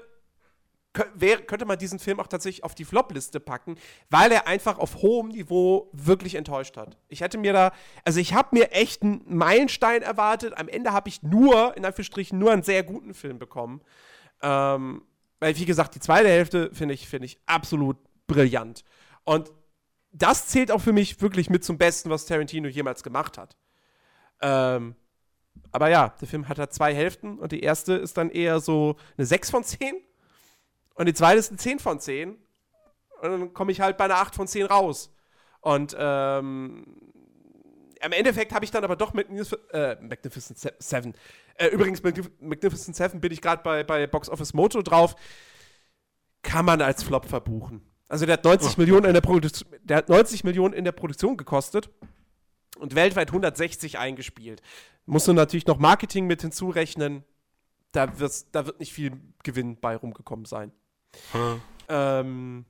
könnte 0.93 1.65
man 1.65 1.77
diesen 1.77 1.99
Film 1.99 2.19
auch 2.19 2.27
tatsächlich 2.27 2.63
auf 2.63 2.73
die 2.73 2.85
Flop-Liste 2.85 3.39
packen, 3.39 3.75
weil 4.09 4.31
er 4.31 4.47
einfach 4.47 4.79
auf 4.79 4.95
hohem 4.97 5.29
Niveau 5.29 5.89
wirklich 5.93 6.35
enttäuscht 6.35 6.77
hat. 6.77 6.97
Ich 7.07 7.21
hätte 7.21 7.37
mir 7.37 7.53
da, 7.53 7.71
also 8.05 8.19
ich 8.19 8.33
habe 8.33 8.49
mir 8.53 8.71
echt 8.71 9.03
einen 9.03 9.23
Meilenstein 9.27 10.01
erwartet. 10.01 10.57
Am 10.57 10.67
Ende 10.67 10.91
habe 10.91 11.09
ich 11.09 11.21
nur, 11.21 11.77
in 11.77 11.85
Anführungsstrichen, 11.85 12.39
nur 12.39 12.51
einen 12.51 12.63
sehr 12.63 12.83
guten 12.83 13.13
Film 13.13 13.37
bekommen. 13.37 13.81
Ähm, 14.41 15.03
weil, 15.39 15.55
wie 15.57 15.65
gesagt, 15.65 15.95
die 15.95 15.99
zweite 15.99 16.27
Hälfte 16.27 16.71
finde 16.73 16.95
ich, 16.95 17.07
find 17.07 17.23
ich 17.23 17.39
absolut 17.45 17.97
brillant. 18.27 18.83
Und 19.25 19.51
das 20.11 20.47
zählt 20.47 20.71
auch 20.71 20.81
für 20.81 20.93
mich 20.93 21.21
wirklich 21.21 21.49
mit 21.49 21.63
zum 21.63 21.77
Besten, 21.77 22.09
was 22.09 22.25
Tarantino 22.25 22.67
jemals 22.67 23.03
gemacht 23.03 23.37
hat. 23.37 23.55
Ähm, 24.41 24.95
aber 25.71 25.89
ja, 25.89 26.09
der 26.19 26.27
Film 26.27 26.47
hat 26.49 26.57
da 26.57 26.69
zwei 26.69 26.95
Hälften 26.95 27.37
und 27.37 27.51
die 27.51 27.61
erste 27.61 27.93
ist 27.93 28.17
dann 28.17 28.31
eher 28.31 28.59
so 28.59 28.95
eine 29.17 29.25
6 29.25 29.51
von 29.51 29.63
10 29.63 29.95
und 30.99 31.05
die 31.05 31.13
zweite 31.13 31.39
ist 31.39 31.49
eine 31.49 31.57
10 31.57 31.79
von 31.79 32.01
10. 32.01 32.31
Und 33.21 33.31
dann 33.31 33.53
komme 33.53 33.71
ich 33.71 33.79
halt 33.79 33.95
bei 33.95 34.03
einer 34.03 34.17
8 34.17 34.35
von 34.35 34.47
10 34.47 34.65
raus. 34.65 35.15
Und 35.61 35.95
ähm, 35.97 36.85
im 38.01 38.11
Endeffekt 38.11 38.53
habe 38.53 38.65
ich 38.65 38.71
dann 38.71 38.83
aber 38.83 38.97
doch 38.97 39.13
Magnif 39.13 39.55
äh, 39.71 39.95
Magnificent 40.01 40.59
Seven. 40.77 41.13
Äh, 41.55 41.67
übrigens, 41.67 42.03
Magnif 42.03 42.29
Magnificent 42.41 42.97
Seven 42.97 43.21
bin 43.21 43.31
ich 43.31 43.41
gerade 43.41 43.63
bei, 43.63 43.85
bei 43.85 44.07
Box 44.07 44.27
Office 44.27 44.53
Moto 44.53 44.81
drauf. 44.81 45.15
Kann 46.41 46.65
man 46.65 46.81
als 46.81 47.01
Flop 47.01 47.25
verbuchen. 47.25 47.81
Also 48.09 48.25
der 48.25 48.33
hat 48.33 48.43
90 48.43 48.71
oh. 48.71 48.73
Millionen 48.81 49.05
in 49.05 49.13
der 49.13 49.21
Produktion, 49.21 49.69
der 49.81 49.97
hat 49.97 50.09
90 50.09 50.43
Millionen 50.43 50.73
in 50.73 50.83
der 50.83 50.91
Produktion 50.91 51.37
gekostet 51.37 51.89
und 52.77 52.95
weltweit 52.95 53.29
160 53.29 53.97
eingespielt. 53.97 54.61
Musst 55.05 55.29
du 55.29 55.33
natürlich 55.33 55.65
noch 55.65 55.79
Marketing 55.79 56.27
mit 56.27 56.41
hinzurechnen. 56.41 57.23
Da, 57.93 58.07
da 58.07 58.65
wird 58.65 58.79
nicht 58.81 58.91
viel 58.91 59.13
Gewinn 59.43 59.79
bei 59.79 59.95
rumgekommen 59.95 60.43
sein. 60.43 60.73
Hm. 61.31 61.61
Ähm, 61.89 62.65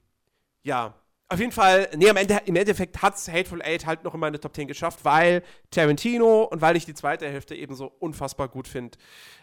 ja, 0.64 0.94
auf 1.32 1.40
jeden 1.40 1.52
Fall, 1.52 1.90
nee, 1.96 2.08
Ende, 2.08 2.42
im 2.46 2.56
Endeffekt 2.56 3.04
hat 3.04 3.16
es 3.16 3.28
Hateful 3.28 3.62
Eight 3.62 3.86
halt 3.86 4.04
noch 4.04 4.16
in 4.16 4.20
meine 4.20 4.40
Top 4.40 4.56
10 4.56 4.68
geschafft, 4.68 5.06
weil 5.06 5.44
Tarantino 5.70 6.46
und 6.46 6.60
weil 6.62 6.76
ich 6.76 6.86
die 6.86 6.96
zweite 6.96 7.28
Hälfte 7.28 7.56
eben 7.56 7.76
so 7.76 7.86
unfassbar 8.00 8.48
gut 8.48 8.68
finde. 8.68 8.98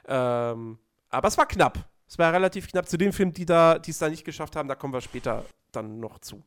Ähm, 0.09 0.79
aber 1.11 1.29
es 1.29 1.39
war 1.39 1.47
knapp. 1.47 1.89
Es 2.09 2.19
war 2.19 2.33
relativ 2.33 2.69
knapp 2.69 2.89
zu 2.89 2.97
den 2.97 3.13
Filmen, 3.13 3.33
die 3.33 3.47
da, 3.47 3.81
es 3.87 3.99
da 3.99 4.09
nicht 4.09 4.25
geschafft 4.25 4.57
haben. 4.57 4.69
Da 4.69 4.75
kommen 4.75 4.93
wir 4.93 5.01
später 5.01 5.45
dann 5.71 6.01
noch 6.01 6.19
zu. 6.19 6.43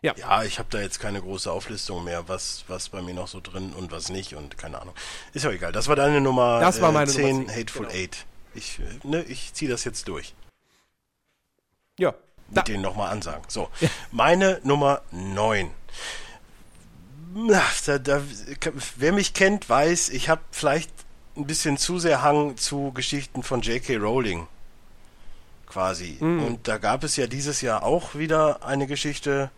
Ja, 0.00 0.14
ja 0.16 0.44
ich 0.44 0.60
habe 0.60 0.68
da 0.70 0.80
jetzt 0.80 1.00
keine 1.00 1.20
große 1.20 1.50
Auflistung 1.50 2.04
mehr, 2.04 2.28
was, 2.28 2.64
was 2.68 2.88
bei 2.88 3.02
mir 3.02 3.14
noch 3.14 3.26
so 3.26 3.40
drin 3.40 3.72
und 3.72 3.90
was 3.90 4.10
nicht 4.10 4.34
und 4.34 4.58
keine 4.58 4.80
Ahnung. 4.80 4.94
Ist 5.32 5.44
ja 5.44 5.50
egal. 5.50 5.72
Das 5.72 5.88
war 5.88 5.96
deine 5.96 6.20
Nummer 6.20 6.60
das 6.60 6.80
war 6.80 6.92
meine 6.92 7.10
äh, 7.10 7.14
10, 7.14 7.36
Nummer 7.36 7.48
10 7.48 7.60
Hateful 7.60 7.86
genau. 7.86 7.98
Eight. 7.98 8.26
Ich, 8.54 8.80
ne, 9.02 9.22
ich 9.24 9.54
ziehe 9.54 9.70
das 9.70 9.82
jetzt 9.84 10.06
durch. 10.06 10.34
Ja. 11.98 12.14
Mit 12.50 12.68
denen 12.68 12.82
nochmal 12.82 13.10
ansagen. 13.10 13.44
So, 13.48 13.68
ja. 13.80 13.88
meine 14.10 14.60
Nummer 14.62 15.02
9. 15.10 15.70
Da, 17.84 17.98
da, 17.98 18.22
wer 18.96 19.12
mich 19.12 19.34
kennt, 19.34 19.68
weiß, 19.68 20.08
ich 20.08 20.30
habe 20.30 20.40
vielleicht 20.50 20.90
ein 21.36 21.46
bisschen 21.46 21.76
zu 21.76 21.98
sehr 21.98 22.22
Hang 22.22 22.56
zu 22.56 22.92
Geschichten 22.92 23.42
von 23.42 23.60
J.K. 23.60 23.96
Rowling. 23.96 24.48
Quasi. 25.66 26.16
Mhm. 26.18 26.42
Und 26.44 26.68
da 26.68 26.78
gab 26.78 27.04
es 27.04 27.16
ja 27.16 27.26
dieses 27.26 27.60
Jahr 27.60 27.82
auch 27.82 28.14
wieder 28.14 28.64
eine 28.64 28.86
Geschichte, 28.86 29.50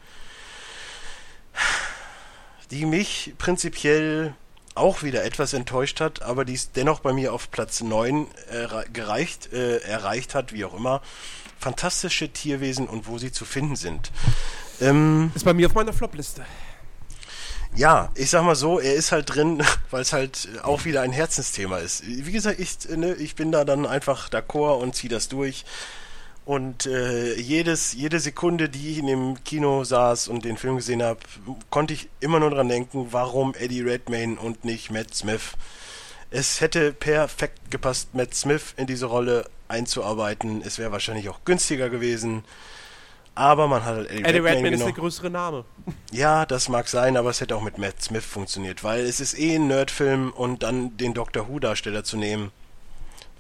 die 2.71 2.87
mich 2.87 3.35
prinzipiell 3.39 4.35
auch 4.75 5.03
wieder 5.03 5.25
etwas 5.25 5.53
enttäuscht 5.53 6.01
hat, 6.01 6.23
aber 6.23 6.45
die 6.45 6.55
es 6.55 6.73
dennoch 6.73 7.01
bei 7.01 7.13
mir 7.13 7.33
auf 7.33 7.51
Platz 7.51 7.81
9 7.81 8.27
äh, 8.51 8.67
gereicht, 8.93 9.53
äh, 9.53 9.79
erreicht 9.79 10.35
hat, 10.35 10.53
wie 10.53 10.65
auch 10.65 10.75
immer. 10.75 11.03
Fantastische 11.61 12.31
Tierwesen 12.31 12.89
und 12.89 13.07
wo 13.07 13.19
sie 13.19 13.31
zu 13.31 13.45
finden 13.45 13.77
sind. 13.77 14.11
Ähm, 14.81 15.31
ist 15.35 15.45
bei 15.45 15.53
mir 15.53 15.67
auf 15.67 15.75
meiner 15.75 15.93
Flop-Liste. 15.93 16.45
Ja, 17.77 18.11
ich 18.15 18.31
sag 18.31 18.43
mal 18.45 18.57
so, 18.57 18.81
er 18.81 18.95
ist 18.95 19.13
halt 19.13 19.35
drin, 19.35 19.63
weil 19.91 20.03
es 20.03 20.13
halt 20.13 20.49
auch 20.63 20.85
wieder 20.85 21.03
ein 21.03 21.13
Herzensthema 21.13 21.79
ist. 21.79 22.05
Wie 22.07 22.33
gesagt, 22.33 22.59
ich, 22.59 22.89
ne, 22.89 23.15
ich 23.15 23.37
bin 23.37 23.53
da 23.53 23.65
dann 23.65 23.87
einfach 23.87 24.31
d'accord 24.31 24.81
und 24.81 24.97
ziehe 24.97 25.11
das 25.11 25.29
durch. 25.29 25.65
Und 26.47 26.87
äh, 26.87 27.35
jedes, 27.35 27.93
jede 27.93 28.19
Sekunde, 28.19 28.69
die 28.69 28.93
ich 28.93 28.99
in 28.99 29.07
dem 29.07 29.45
Kino 29.45 29.85
saß 29.85 30.29
und 30.29 30.45
den 30.45 30.57
Film 30.57 30.77
gesehen 30.77 31.03
habe, 31.03 31.21
konnte 31.69 31.95
ich 31.95 32.09
immer 32.19 32.41
nur 32.41 32.51
dran 32.51 32.69
denken, 32.69 33.09
warum 33.11 33.55
Eddie 33.55 33.83
Redmayne 33.83 34.41
und 34.41 34.65
nicht 34.65 34.91
Matt 34.91 35.15
Smith. 35.15 35.53
Es 36.31 36.61
hätte 36.61 36.93
perfekt 36.93 37.71
gepasst, 37.71 38.15
Matt 38.15 38.35
Smith 38.35 38.75
in 38.77 38.87
diese 38.87 39.07
Rolle 39.07 39.49
einzuarbeiten. 39.71 40.63
Es 40.63 40.79
wäre 40.79 40.93
wahrscheinlich 40.93 41.29
auch 41.29 41.41
günstiger 41.45 41.89
gewesen. 41.89 42.45
Aber 43.35 43.69
man 43.69 43.85
hat 43.85 43.95
halt 43.95 44.11
Eddie, 44.11 44.19
Eddie 44.25 44.39
Redmayne, 44.39 44.57
Redmayne 44.57 44.77
ist 44.77 44.85
der 44.85 44.93
größere 44.93 45.31
Name. 45.31 45.65
Ja, 46.11 46.45
das 46.45 46.69
mag 46.69 46.89
sein, 46.89 47.17
aber 47.17 47.31
es 47.31 47.41
hätte 47.41 47.57
auch 47.57 47.63
mit 47.63 47.79
Matt 47.79 48.03
Smith 48.03 48.25
funktioniert, 48.25 48.85
weil 48.85 49.01
es 49.01 49.21
ist 49.21 49.39
eh 49.39 49.55
ein 49.55 49.69
Nerdfilm 49.69 50.31
und 50.33 50.63
dann 50.63 50.97
den 50.97 51.15
Doctor 51.15 51.49
Who-Darsteller 51.49 52.05
zu 52.05 52.17
nehmen. 52.17 52.51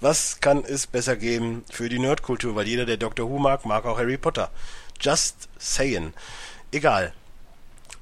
Was 0.01 0.41
kann 0.41 0.65
es 0.65 0.87
besser 0.87 1.17
geben 1.17 1.65
für 1.71 1.91
die 1.91 1.99
Nerdkultur? 1.99 2.55
Weil 2.57 2.67
jeder, 2.67 2.87
der 2.87 2.97
Doctor 2.97 3.29
Who 3.29 3.39
mag, 3.39 3.67
mag 3.67 3.85
auch 3.85 3.99
Harry 3.99 4.17
Potter. 4.17 4.51
Just 4.99 5.49
saying. 5.59 6.15
Egal. 6.73 7.13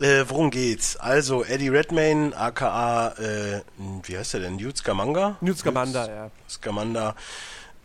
Äh, 0.01 0.25
worum 0.29 0.51
geht's? 0.51 0.97
Also, 0.97 1.43
Eddie 1.43 1.71
Redmayne, 1.71 2.37
aka, 2.37 3.09
äh, 3.19 3.63
wie 4.05 4.17
heißt 4.17 4.35
der 4.35 4.43
denn? 4.43 4.57
Newt 4.57 4.77
Scamander? 4.79 5.37
Newt 5.41 5.59
Scamander, 5.59 6.09
ja. 6.09 6.31
Scamander. 6.49 7.17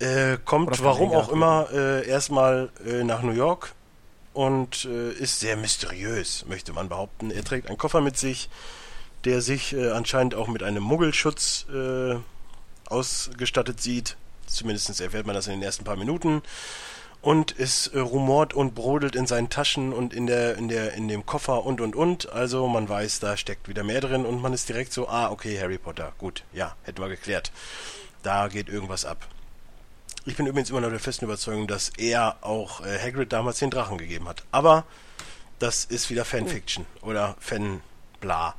Äh, 0.04 0.38
kommt, 0.44 0.84
warum 0.84 1.14
auch 1.14 1.30
immer, 1.30 1.70
äh, 1.72 2.06
erstmal 2.06 2.70
äh, 2.86 3.06
nach 3.06 3.22
New 3.22 3.32
York 3.32 3.74
und 4.34 4.84
äh, 4.84 5.12
ist 5.14 5.40
sehr 5.40 5.56
mysteriös, 5.56 6.44
möchte 6.50 6.74
man 6.74 6.90
behaupten. 6.90 7.32
Er 7.32 7.46
trägt 7.46 7.70
einen 7.70 7.78
Koffer 7.78 8.02
mit 8.02 8.18
sich, 8.18 8.50
der 9.24 9.42
sich 9.42 9.74
äh, 9.74 9.92
anscheinend 9.92 10.36
auch 10.36 10.50
mit 10.50 10.62
einem 10.62 10.84
Muggelschutz 10.84 11.68
äh, 11.74 12.16
ausgestattet 12.90 13.82
sieht. 13.82 14.18
Zumindest 14.46 15.00
erfährt 15.00 15.26
man 15.26 15.36
das 15.36 15.48
in 15.48 15.54
den 15.54 15.64
ersten 15.64 15.86
paar 15.86 15.96
Minuten. 15.96 16.42
Und 17.22 17.58
es 17.58 17.90
rumort 17.96 18.54
und 18.54 18.76
brodelt 18.76 19.16
in 19.16 19.26
seinen 19.26 19.50
Taschen 19.50 19.94
und 19.94 20.14
in 20.14 20.28
der, 20.28 20.58
in 20.58 20.68
der, 20.68 20.96
in 20.96 21.08
dem 21.08 21.26
Koffer 21.26 21.66
und 21.66 21.80
und 21.80 21.96
und. 21.96 22.30
Also 22.34 22.68
man 22.68 22.90
weiß, 22.90 23.22
da 23.22 23.38
steckt 23.38 23.70
wieder 23.70 23.86
mehr 23.86 24.02
drin 24.02 24.26
und 24.26 24.42
man 24.42 24.52
ist 24.52 24.68
direkt 24.68 24.92
so, 24.92 25.08
ah, 25.08 25.32
okay, 25.32 25.58
Harry 25.58 25.78
Potter, 25.78 26.12
gut, 26.18 26.44
ja, 26.52 26.76
hätten 26.84 27.02
wir 27.02 27.08
geklärt. 27.08 27.54
Da 28.24 28.50
geht 28.50 28.68
irgendwas 28.68 29.06
ab. 29.06 29.26
Ich 30.26 30.38
bin 30.38 30.46
übrigens 30.46 30.70
immer 30.70 30.80
noch 30.82 30.90
der 30.90 31.00
festen 31.00 31.26
Überzeugung, 31.26 31.68
dass 31.68 31.90
er 31.98 32.38
auch 32.42 32.82
äh, 32.86 32.98
Hagrid 32.98 33.34
damals 33.34 33.60
den 33.60 33.70
Drachen 33.70 33.98
gegeben 33.98 34.28
hat. 34.30 34.44
Aber 34.52 34.86
das 35.60 35.84
ist 35.86 36.10
wieder 36.10 36.24
Fanfiction 36.24 36.86
oh. 37.02 37.08
oder 37.08 37.36
Fan-Bla. 37.40 38.56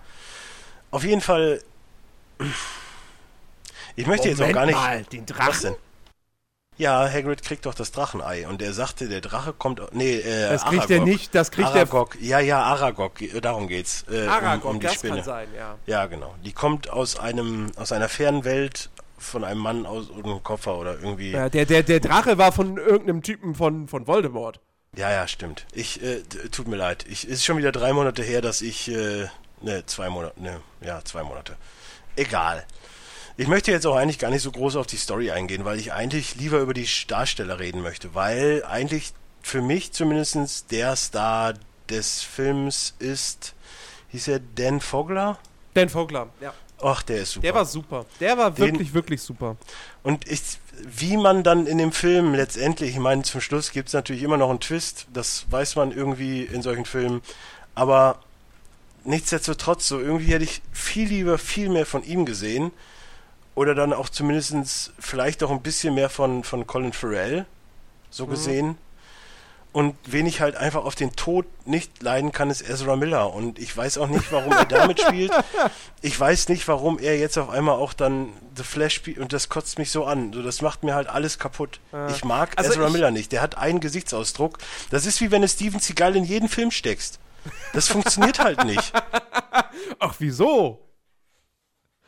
Auf 0.91 1.05
jeden 1.05 1.23
Fall. 1.23 1.63
Ich 3.97 4.07
möchte 4.07 4.29
Moment 4.29 4.39
jetzt 4.41 4.43
auch 4.43 4.53
gar 4.53 4.67
nicht. 4.67 4.75
Mal, 4.75 5.05
den 5.05 5.25
Drachen? 5.25 5.75
Ja, 6.77 7.09
Hagrid 7.09 7.43
kriegt 7.45 7.67
doch 7.67 7.75
das 7.75 7.93
Drachenei 7.93 8.49
und 8.49 8.61
er 8.61 8.73
sagte, 8.73 9.09
der 9.09 9.21
Drache 9.21 9.53
kommt. 9.53 9.81
Nee, 9.93 10.17
äh, 10.17 10.51
Das 10.51 10.65
kriegt 10.65 10.83
Aragog. 10.83 10.91
er 10.91 11.05
nicht, 11.05 11.35
das 11.35 11.51
kriegt 11.53 11.69
Aragog. 11.69 12.17
er. 12.17 12.23
Ja, 12.23 12.41
ja, 12.41 12.63
Aragog, 12.63 13.13
darum 13.41 13.69
geht's. 13.69 14.05
Äh, 14.11 14.27
Aragog, 14.27 14.65
um, 14.65 14.71
um 14.73 14.81
die 14.81 14.87
das 14.87 14.95
Spinne. 14.97 15.17
kann 15.17 15.25
sein, 15.25 15.49
ja. 15.57 15.79
Ja, 15.87 16.07
genau. 16.07 16.35
Die 16.45 16.53
kommt 16.53 16.91
aus 16.91 17.17
einem, 17.19 17.71
aus 17.77 17.93
einer 17.93 18.09
fernen 18.09 18.45
Welt 18.45 18.91
von 19.25 19.45
einem 19.45 19.61
Mann 19.61 19.87
aus 19.87 20.09
irgendeinem 20.09 20.43
Koffer 20.43 20.77
oder 20.77 20.95
irgendwie. 20.95 21.33
Ja, 21.33 21.49
der, 21.49 21.67
der, 21.67 21.83
der 21.83 22.01
Drache 22.01 22.39
war 22.39 22.53
von 22.53 22.77
irgendeinem 22.77 23.23
Typen 23.23 23.55
von, 23.55 23.89
von 23.89 24.07
Voldemort. 24.07 24.61
Ja, 24.97 25.11
ja, 25.11 25.27
stimmt. 25.27 25.67
Ich, 25.73 26.03
äh, 26.03 26.23
tut 26.53 26.69
mir 26.69 26.77
leid. 26.77 27.05
Ich, 27.09 27.27
ist 27.27 27.45
schon 27.45 27.57
wieder 27.57 27.73
drei 27.73 27.93
Monate 27.93 28.23
her, 28.23 28.41
dass 28.41 28.63
ich, 28.63 28.89
äh, 28.89 29.27
ne, 29.61 29.85
zwei 29.87 30.09
Monate, 30.09 30.41
ne, 30.41 30.61
ja, 30.83 31.03
zwei 31.05 31.25
Monate. 31.25 31.57
Egal. 32.17 32.65
Ich 33.37 33.49
möchte 33.49 33.73
jetzt 33.73 33.87
auch 33.87 33.97
eigentlich 33.97 34.21
gar 34.21 34.31
nicht 34.31 34.43
so 34.43 34.53
groß 34.53 34.77
auf 34.77 34.87
die 34.87 34.97
Story 34.97 35.33
eingehen, 35.33 35.65
weil 35.65 35.81
ich 35.81 35.93
eigentlich 35.93 36.37
lieber 36.37 36.59
über 36.61 36.75
die 36.75 36.89
Darsteller 37.09 37.59
reden 37.59 37.83
möchte, 37.83 38.15
weil 38.15 38.65
eigentlich 38.65 39.13
für 39.43 39.61
mich 39.61 39.93
zumindest 39.93 40.71
der 40.71 40.95
Star 40.95 41.55
des 41.89 42.23
Films 42.23 42.95
ist, 43.01 43.55
hieß 44.11 44.29
er 44.29 44.39
Dan 44.39 44.81
Fogler? 44.81 45.39
Dan 45.75 45.89
Fogler, 45.89 46.29
ja. 46.41 46.55
Ach, 46.85 47.03
der 47.03 47.23
ist 47.23 47.33
super. 47.33 47.43
Der 47.43 47.55
war 47.55 47.65
super. 47.65 48.07
Der 48.21 48.37
war 48.37 48.59
wirklich, 48.59 48.89
Den, 48.89 48.95
wirklich 48.95 49.23
super. 49.23 49.57
Und 50.03 50.29
ich, 50.29 50.59
wie 50.83 51.17
man 51.17 51.43
dann 51.43 51.67
in 51.67 51.79
dem 51.79 51.93
Film 51.93 52.35
letztendlich, 52.35 52.91
ich 52.91 52.99
meine, 52.99 53.23
zum 53.23 53.41
Schluss 53.41 53.73
gibt 53.73 53.89
es 53.89 53.95
natürlich 53.95 54.23
immer 54.23 54.37
noch 54.37 54.51
einen 54.51 54.61
Twist, 54.61 55.07
das 55.13 55.47
weiß 55.51 55.77
man 55.77 55.93
irgendwie 55.93 56.43
in 56.43 56.61
solchen 56.61 56.85
Filmen, 56.85 57.23
aber 57.75 58.19
nichtsdestotrotz, 59.05 59.89
so 59.89 59.99
irgendwie 59.99 60.33
hätte 60.33 60.45
ich 60.45 60.61
viel 60.73 61.09
lieber 61.09 61.39
viel 61.39 61.71
mehr 61.71 61.87
von 61.87 62.05
ihm 62.05 62.27
gesehen 62.27 62.71
oder 63.55 63.75
dann 63.75 63.95
auch 63.95 64.11
zumindest 64.11 64.93
vielleicht 64.99 65.43
auch 65.43 65.51
ein 65.51 65.63
bisschen 65.63 65.95
mehr 65.95 66.11
von, 66.11 66.45
von 66.45 66.67
Colin 66.67 66.93
Farrell 66.93 67.47
so 68.11 68.27
mhm. 68.27 68.77
Und 69.75 69.97
wen 70.07 70.25
ich 70.25 70.41
halt 70.41 70.55
einfach 70.55 70.85
auf 70.85 70.95
den 70.95 71.17
Tod 71.17 71.47
nicht 71.67 72.01
leiden 72.01 72.31
kann, 72.31 72.49
ist 72.49 72.63
Ezra 72.63 72.95
Miller. 72.95 73.35
Und 73.35 73.59
ich 73.59 73.77
weiß 73.77 73.99
auch 73.99 74.07
nicht, 74.07 74.31
warum 74.31 74.53
er 74.53 74.67
damit 74.67 75.01
spielt. 75.01 75.33
Ich 76.01 76.21
weiß 76.21 76.51
nicht, 76.51 76.69
warum 76.69 76.99
er 76.99 77.19
jetzt 77.19 77.39
auf 77.39 77.49
einmal 77.49 77.77
auch 77.77 77.95
dann 77.95 78.29
The 78.57 78.63
Flash 78.63 78.95
spielt. 78.95 79.17
Und 79.17 79.33
das 79.33 79.49
kotzt 79.49 79.79
mich 79.79 79.91
so 79.91 80.05
an. 80.05 80.35
So, 80.35 80.43
das 80.43 80.61
macht 80.61 80.85
mir 80.85 80.95
halt 80.95 81.09
alles 81.09 81.39
kaputt. 81.39 81.81
Ja. 81.93 82.09
Ich 82.11 82.25
mag 82.25 82.53
also 82.57 82.73
Ezra 82.73 82.91
Miller 82.91 83.11
nicht. 83.11 83.33
Der 83.33 83.41
hat 83.41 83.57
einen 83.57 83.81
Gesichtsausdruck. 83.81 84.59
Das 84.91 85.07
ist 85.07 85.23
wie 85.23 85.31
wenn 85.31 85.41
du 85.41 85.49
Steven 85.49 85.81
Seagal 85.81 86.15
in 86.15 86.25
jeden 86.25 86.51
Film 86.51 86.71
steckst. 86.71 87.19
Das 87.73 87.89
funktioniert 87.89 88.39
halt 88.39 88.65
nicht. 88.65 88.93
Ach, 89.99 90.15
wieso? 90.19 90.79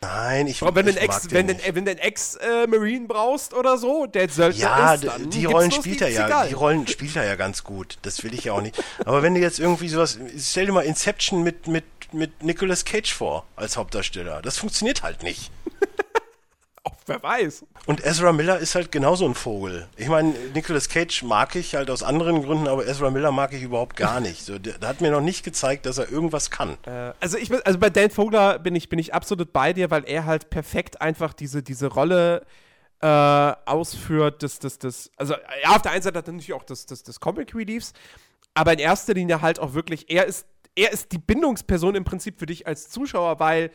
Nein, 0.03 0.47
ich, 0.47 0.61
wenn 0.61 0.87
du 0.87 0.93
Ex, 1.01 1.33
einen 1.33 1.59
Ex-Marine 1.59 3.07
brauchst 3.07 3.55
oder 3.55 3.79
so, 3.79 4.07
der 4.07 4.29
Söldner 4.29 4.63
ja, 4.63 4.95
ist, 4.95 5.05
dann 5.05 5.31
die 5.31 5.47
Rollen 5.47 5.73
spielt 5.73 6.03
er 6.03 6.11
ja, 6.11 6.47
die 6.47 6.55
Rollen 6.55 6.87
spielt 6.87 7.17
er 7.17 7.25
ja 7.25 7.35
ganz 7.35 7.65
gut. 7.65 7.99
Das 8.03 8.23
will 8.23 8.35
ich 8.35 8.45
ja 8.45 8.53
auch 8.53 8.61
nicht. 8.61 8.79
Aber 9.05 9.23
wenn 9.23 9.35
du 9.35 9.41
jetzt 9.41 9.59
irgendwie 9.59 9.89
sowas, 9.89 10.19
stell 10.39 10.67
dir 10.67 10.73
mal 10.73 10.85
Inception 10.85 11.43
mit 11.43 11.67
mit 11.67 11.85
mit 12.13 12.43
Nicolas 12.43 12.85
Cage 12.85 13.13
vor 13.13 13.47
als 13.57 13.77
Hauptdarsteller. 13.77 14.43
Das 14.43 14.59
funktioniert 14.59 15.03
halt 15.03 15.23
nicht. 15.23 15.51
Wer 17.07 17.23
weiß. 17.23 17.65
Und 17.87 18.05
Ezra 18.05 18.33
Miller 18.33 18.59
ist 18.59 18.75
halt 18.75 18.91
genauso 18.91 19.27
ein 19.27 19.35
Vogel. 19.35 19.89
Ich 19.97 20.09
meine, 20.09 20.31
Nicolas 20.55 20.89
Cage 20.89 21.23
mag 21.23 21.55
ich 21.55 21.75
halt 21.75 21.91
aus 21.91 22.03
anderen 22.03 22.43
Gründen, 22.43 22.69
aber 22.69 22.87
Ezra 22.87 23.11
Miller 23.11 23.33
mag 23.33 23.53
ich 23.53 23.63
überhaupt 23.63 23.97
gar 23.97 24.21
nicht. 24.21 24.45
So, 24.45 24.59
der, 24.59 24.79
der 24.79 24.89
hat 24.89 25.01
mir 25.01 25.11
noch 25.11 25.21
nicht 25.21 25.45
gezeigt, 25.45 25.87
dass 25.87 25.99
er 25.99 26.11
irgendwas 26.11 26.51
kann. 26.51 26.79
Äh, 26.87 27.13
also 27.21 27.39
ich 27.39 27.53
also 27.65 27.79
bei 27.79 27.91
Dan 27.91 28.11
Vogler 28.11 28.59
bin 28.59 28.75
ich, 28.75 28.89
bin 28.89 28.99
ich 28.99 29.15
absolut 29.15 29.53
bei 29.53 29.73
dir, 29.73 29.91
weil 29.91 30.05
er 30.07 30.25
halt 30.25 30.51
perfekt 30.51 31.01
einfach 31.01 31.33
diese, 31.33 31.63
diese 31.63 31.87
Rolle 31.87 32.45
äh, 33.01 33.07
ausführt, 33.07 34.43
des, 34.43 34.59
des, 34.59 34.79
des, 34.79 35.11
also 35.17 35.35
ja, 35.63 35.71
auf 35.71 35.83
der 35.83 35.93
einen 35.93 36.03
Seite 36.03 36.19
hat 36.19 36.27
er 36.29 36.33
natürlich 36.33 36.55
auch 36.55 36.65
das, 36.65 36.87
das, 36.87 37.03
das 37.03 37.21
Comic 37.21 37.55
Reliefs, 37.55 37.93
aber 38.55 38.73
in 38.73 38.79
erster 38.79 39.15
Linie 39.15 39.43
halt 39.43 39.59
auch 39.59 39.75
wirklich, 39.75 40.11
er 40.11 40.27
ist, 40.27 40.47
er 40.75 40.93
ist 40.93 41.13
die 41.13 41.19
Bindungsperson 41.19 41.95
im 41.95 42.05
Prinzip 42.05 42.39
für 42.39 42.47
dich 42.47 42.67
als 42.67 42.89
Zuschauer, 42.89 43.39
weil 43.39 43.71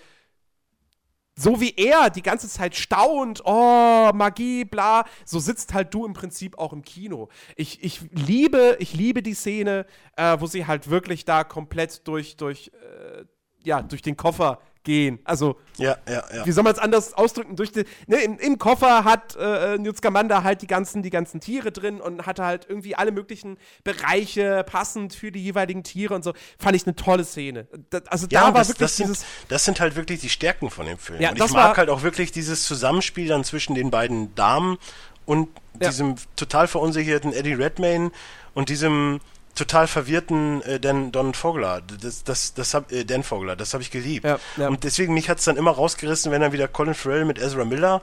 so 1.36 1.62
wie 1.62 1.74
er 1.76 2.10
die 2.10 2.22
ganze 2.22 2.50
Zeit 2.50 2.76
staunt, 2.76 3.42
oh, 3.46 4.12
Magie, 4.14 4.66
bla, 4.66 5.06
so 5.26 5.40
sitzt 5.40 5.74
halt 5.74 5.94
du 5.94 6.06
im 6.06 6.14
Prinzip 6.14 6.58
auch 6.58 6.74
im 6.74 6.84
Kino. 6.84 7.30
Ich, 7.56 7.84
ich 7.84 8.02
liebe, 8.12 8.76
ich 8.80 8.94
liebe 8.94 9.24
die 9.24 9.34
Szene, 9.34 9.86
äh, 10.18 10.38
wo 10.40 10.46
sie 10.46 10.68
halt 10.68 10.90
wirklich 10.90 11.26
da 11.26 11.44
komplett 11.44 12.08
durch, 12.08 12.36
durch, 12.36 12.72
äh, 12.74 13.24
ja, 13.64 13.82
durch 13.82 14.02
den 14.02 14.18
Koffer 14.18 14.60
gehen. 14.84 15.20
Also, 15.24 15.58
ja, 15.78 15.98
ja, 16.08 16.24
ja. 16.34 16.46
wie 16.46 16.52
soll 16.52 16.64
man 16.64 16.74
es 16.74 16.80
anders 16.80 17.14
ausdrücken? 17.14 17.56
Durch 17.56 17.72
die, 17.72 17.86
ne, 18.08 18.18
im, 18.18 18.38
im, 18.40 18.58
Koffer 18.58 19.04
hat 19.04 19.36
äh, 19.36 19.78
Newt 19.78 19.98
Scamander 19.98 20.44
halt 20.44 20.62
die 20.62 20.68
ganzen, 20.68 21.04
die 21.04 21.10
ganzen 21.10 21.40
Tiere 21.40 21.72
drin 21.72 22.02
und 22.02 22.26
hatte 22.26 22.44
halt 22.44 22.66
irgendwie 22.68 22.96
alle 22.96 23.12
möglichen 23.12 23.58
Bereiche 23.84 24.64
passend 24.66 25.14
für 25.14 25.32
die 25.32 25.44
jeweiligen 25.44 25.84
Tiere 25.84 26.16
und 26.16 26.24
so. 26.24 26.34
Fand 26.58 26.76
ich 26.76 26.86
eine 26.86 26.96
tolle 26.96 27.24
Szene. 27.24 27.68
Das, 27.90 28.08
also 28.08 28.28
ja, 28.30 28.42
da 28.42 28.46
war 28.48 28.54
das, 28.54 28.70
wirklich 28.70 28.80
das 28.80 28.98
sind, 28.98 29.26
das 29.50 29.66
sind 29.66 29.80
halt 29.80 29.96
wirklich 29.96 30.20
die 30.22 30.30
Stärken 30.30 30.70
von 30.70 30.86
dem 30.86 30.98
Film. 30.98 31.22
Ja, 31.22 31.32
und 31.32 31.40
ich 31.40 31.52
mag 31.52 31.78
halt 31.78 31.90
auch 31.90 32.04
wirklich 32.04 32.32
dieses 32.32 32.64
Zusammenspiel 32.64 33.28
dann 33.28 33.44
zwischen 33.44 33.76
den 33.76 33.92
beiden 33.92 34.34
Damen 34.36 34.78
und 35.26 35.50
ja. 35.80 35.90
diesem 35.90 36.16
total 36.36 36.68
verunsicherten 36.68 37.34
Eddie 37.34 37.54
Redmayne 37.54 38.12
und 38.54 38.70
diesem 38.70 39.20
total 39.56 39.88
verwirrten 39.88 40.62
äh, 40.64 40.80
Dan, 40.80 41.12
Don 41.12 41.34
Vogler. 41.34 41.82
Das, 41.82 42.24
das, 42.24 42.54
das 42.54 42.74
hab, 42.74 42.92
äh, 42.92 43.04
Dan 43.06 43.24
Vogler, 43.24 43.56
das 43.56 43.74
habe 43.74 43.84
ich 43.84 43.92
geliebt. 43.92 44.26
Ja, 44.26 44.40
ja. 44.58 44.68
Und 44.68 44.84
deswegen, 44.84 45.14
mich 45.14 45.30
hat 45.30 45.40
es 45.40 45.46
dann 45.46 45.58
immer 45.58 45.72
rausgerissen, 45.72 46.32
wenn 46.32 46.42
dann 46.42 46.52
wieder 46.54 46.68
Colin 46.68 46.94
Farrell 46.94 47.26
mit 47.26 47.38
Ezra 47.40 47.66
Miller. 47.66 48.02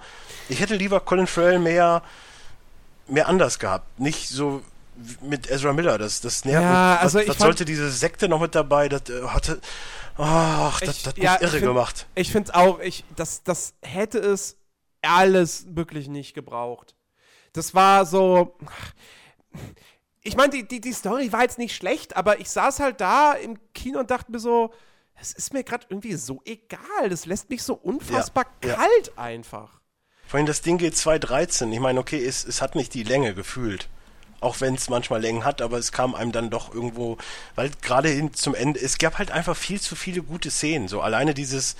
Ich 0.49 0.61
hätte 0.61 0.75
lieber 0.77 1.01
Colin 1.01 1.27
Farrell 1.27 1.59
mehr, 1.59 2.03
mehr 3.07 3.29
anders 3.29 3.59
gehabt. 3.59 3.99
Nicht 4.01 4.29
so 4.29 4.63
mit 5.21 5.49
Ezra 5.51 5.73
Miller, 5.73 5.97
das, 5.99 6.21
das 6.21 6.45
nervt. 6.45 6.63
Ja, 6.65 6.95
was, 6.97 7.01
also 7.03 7.19
was, 7.19 7.23
ich 7.25 7.31
was 7.31 7.39
sollte 7.39 7.65
diese 7.65 7.91
Sekte 7.91 8.29
noch 8.29 8.41
mit 8.41 8.55
dabei? 8.55 8.89
Das 8.89 9.09
äh, 9.09 9.23
hatte. 9.29 9.61
Ach, 10.17 10.81
das, 10.81 10.97
Ich- 10.97 11.03
das 11.05 11.13
hat 11.13 11.19
ja, 11.19 11.33
mich 11.35 11.41
irre 11.43 11.47
ich 11.47 11.51
find- 11.53 11.65
gemacht. 11.65 12.07
Ich 12.17 12.33
finde 12.33 12.55
auch, 12.57 12.81
ich, 12.81 13.05
das, 13.15 13.43
das 13.45 13.75
hätte 13.83 14.19
es 14.19 14.57
alles 15.03 15.67
wirklich 15.71 16.09
nicht 16.09 16.35
gebraucht. 16.35 16.97
Das 17.53 17.75
war 17.75 18.05
so. 18.07 18.57
Ich 20.23 20.37
meine, 20.37 20.51
die, 20.51 20.66
die, 20.66 20.81
die 20.81 20.93
Story 20.93 21.33
war 21.33 21.43
jetzt 21.43 21.59
nicht 21.59 21.75
schlecht, 21.75 22.16
aber 22.16 22.41
ich 22.41 22.51
saß 22.51 22.81
halt 22.81 23.01
da 23.01 23.33
im 23.33 23.59
Kino 23.73 24.01
und 24.01 24.11
dachte 24.11 24.33
mir 24.33 24.41
so, 24.41 24.73
es 25.21 25.33
ist 25.33 25.53
mir 25.53 25.64
gerade 25.64 25.87
irgendwie 25.89 26.14
so 26.14 26.41
egal. 26.45 27.09
Das 27.09 27.27
lässt 27.27 27.51
mich 27.51 27.62
so 27.62 27.75
unfassbar 27.75 28.47
Ja, 28.62 28.71
ja. 28.71 28.75
kalt 28.77 29.19
einfach. 29.19 29.81
Vorhin 30.27 30.47
das 30.47 30.62
Ding 30.62 30.79
geht 30.79 30.95
2,13. 30.95 31.73
Ich 31.73 31.81
meine, 31.81 31.99
okay, 31.99 32.23
es, 32.25 32.45
es 32.45 32.61
hat 32.61 32.75
nicht 32.75 32.95
die 32.95 33.03
Länge 33.03 33.35
gefühlt. 33.35 33.89
Auch 34.41 34.61
wenn 34.61 34.75
es 34.75 34.89
manchmal 34.89 35.21
Längen 35.21 35.45
hat, 35.45 35.62
aber 35.62 35.79
es 35.79 35.91
kam 35.91 36.14
einem 36.14 36.31
dann 36.31 36.51
doch 36.51 36.73
irgendwo, 36.73 37.19
weil 37.57 37.71
gerade 37.83 38.09
hin 38.09 38.35
zum 38.35 38.55
Ende, 38.55 38.79
es 38.81 38.99
gab 38.99 39.19
halt 39.19 39.33
einfach 39.33 39.57
viel 39.57 39.81
zu 39.81 39.97
viele 39.97 40.23
gute 40.23 40.51
Szenen. 40.51 40.87
So 40.87 41.01
alleine 41.01 41.35
dieses 41.35 41.75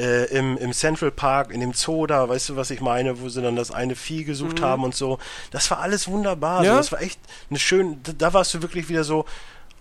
äh, 0.00 0.24
im, 0.36 0.56
im 0.56 0.72
Central 0.72 1.10
Park, 1.10 1.52
in 1.52 1.60
dem 1.60 1.74
Zoo 1.74 2.06
da, 2.06 2.28
weißt 2.28 2.48
du, 2.48 2.56
was 2.56 2.70
ich 2.70 2.80
meine, 2.80 3.20
wo 3.20 3.28
sie 3.28 3.42
dann 3.42 3.54
das 3.56 3.70
eine 3.70 3.94
Vieh 3.94 4.24
gesucht 4.24 4.62
haben 4.62 4.82
und 4.84 4.94
so. 4.94 5.18
Das 5.50 5.70
war 5.70 5.78
alles 5.80 6.08
wunderbar. 6.08 6.60
So, 6.60 6.66
Ja. 6.70 6.76
das 6.78 6.90
war 6.90 7.02
echt 7.02 7.20
eine 7.50 7.58
schöne, 7.58 7.98
da, 8.02 8.12
da 8.16 8.32
warst 8.32 8.54
du 8.54 8.62
wirklich 8.62 8.88
wieder 8.88 9.04
so, 9.04 9.26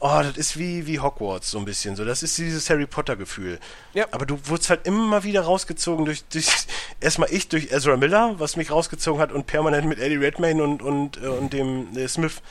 oh, 0.02 0.22
das 0.24 0.38
ist 0.38 0.58
wie, 0.60 0.88
wie 0.88 1.00
Hogwarts 1.00 1.52
so 1.52 1.58
ein 1.58 1.66
bisschen. 1.66 1.96
So, 1.96 2.06
das 2.06 2.24
ist 2.24 2.38
dieses 2.38 2.70
Harry 2.70 2.86
Potter 2.86 3.16
Gefühl. 3.16 3.60
Ja. 3.94 4.06
Aber 4.12 4.26
du 4.26 4.38
wurdest 4.46 4.70
halt 4.70 4.86
immer 4.86 5.24
wieder 5.24 5.42
rausgezogen 5.42 6.06
durch, 6.06 6.24
durch 6.26 6.48
erstmal 7.00 7.32
ich 7.32 7.48
durch 7.50 7.72
Ezra 7.72 7.98
Miller, 7.98 8.36
was 8.40 8.56
mich 8.56 8.72
rausgezogen 8.72 9.22
hat 9.22 9.32
und 9.32 9.46
permanent 9.48 9.88
mit 9.88 10.00
Eddie 10.00 10.18
Redmayne 10.18 10.62
und, 10.64 10.82
und, 10.82 11.22
äh, 11.22 11.28
und 11.28 11.54
dem 11.54 11.98
äh, 11.98 12.08
Smith. 12.08 12.42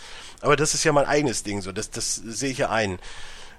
Aber 0.41 0.57
das 0.57 0.73
ist 0.75 0.85
ja 0.85 0.93
mein 0.93 1.07
eigenes 1.07 1.43
Ding, 1.43 1.61
so, 1.63 1.73
das, 1.73 1.91
das 1.91 2.15
sehe 2.15 2.51
ich 2.51 2.59
ja 2.59 2.71
ein. 2.71 2.99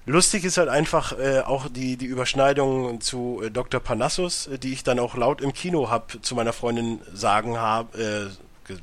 Lustig 0.06 0.44
ist 0.44 0.56
halt 0.56 0.68
einfach 0.68 1.16
äh, 1.18 1.40
auch 1.40 1.68
die, 1.68 1.96
die 1.96 2.06
Überschneidung 2.06 3.00
zu 3.00 3.42
äh, 3.44 3.50
Dr. 3.50 3.80
Panassus, 3.80 4.46
äh, 4.46 4.58
die 4.58 4.72
ich 4.72 4.82
dann 4.82 4.98
auch 4.98 5.14
laut 5.14 5.40
im 5.40 5.52
Kino 5.52 5.90
hab 5.90 6.24
zu 6.24 6.34
meiner 6.34 6.52
Freundin 6.52 7.00
sagen 7.12 7.58
habe. 7.58 8.32
Äh, 8.68 8.76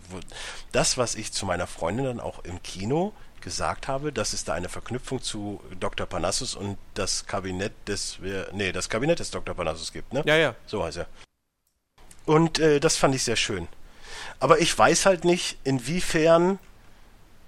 das, 0.74 0.98
was 0.98 1.16
ich 1.16 1.32
zu 1.32 1.46
meiner 1.46 1.66
Freundin 1.66 2.06
dann 2.06 2.20
auch 2.20 2.44
im 2.44 2.62
Kino 2.62 3.14
gesagt 3.42 3.88
habe, 3.88 4.12
dass 4.12 4.34
es 4.34 4.44
da 4.44 4.54
eine 4.54 4.70
Verknüpfung 4.70 5.22
zu 5.22 5.62
Dr. 5.80 6.06
Panassus 6.06 6.56
und 6.56 6.78
das 6.94 7.26
Kabinett 7.26 7.74
des, 7.88 8.20
äh, 8.24 8.46
nee, 8.52 8.72
das 8.72 8.90
Kabinett 8.90 9.20
des 9.20 9.32
Dr. 9.32 9.56
Panassus 9.56 9.94
gibt, 9.94 10.14
ne? 10.14 10.24
Ja, 10.26 10.36
ja. 10.36 10.56
So 10.66 10.84
heißt 10.84 10.98
er. 10.98 11.08
Und 12.26 12.60
das 12.60 12.98
fand 12.98 13.16
ich 13.16 13.24
sehr 13.24 13.38
schön. 13.38 13.70
Aber 14.42 14.60
ich 14.60 14.78
weiß 14.78 15.06
halt 15.06 15.24
nicht, 15.24 15.58
inwiefern, 15.64 16.60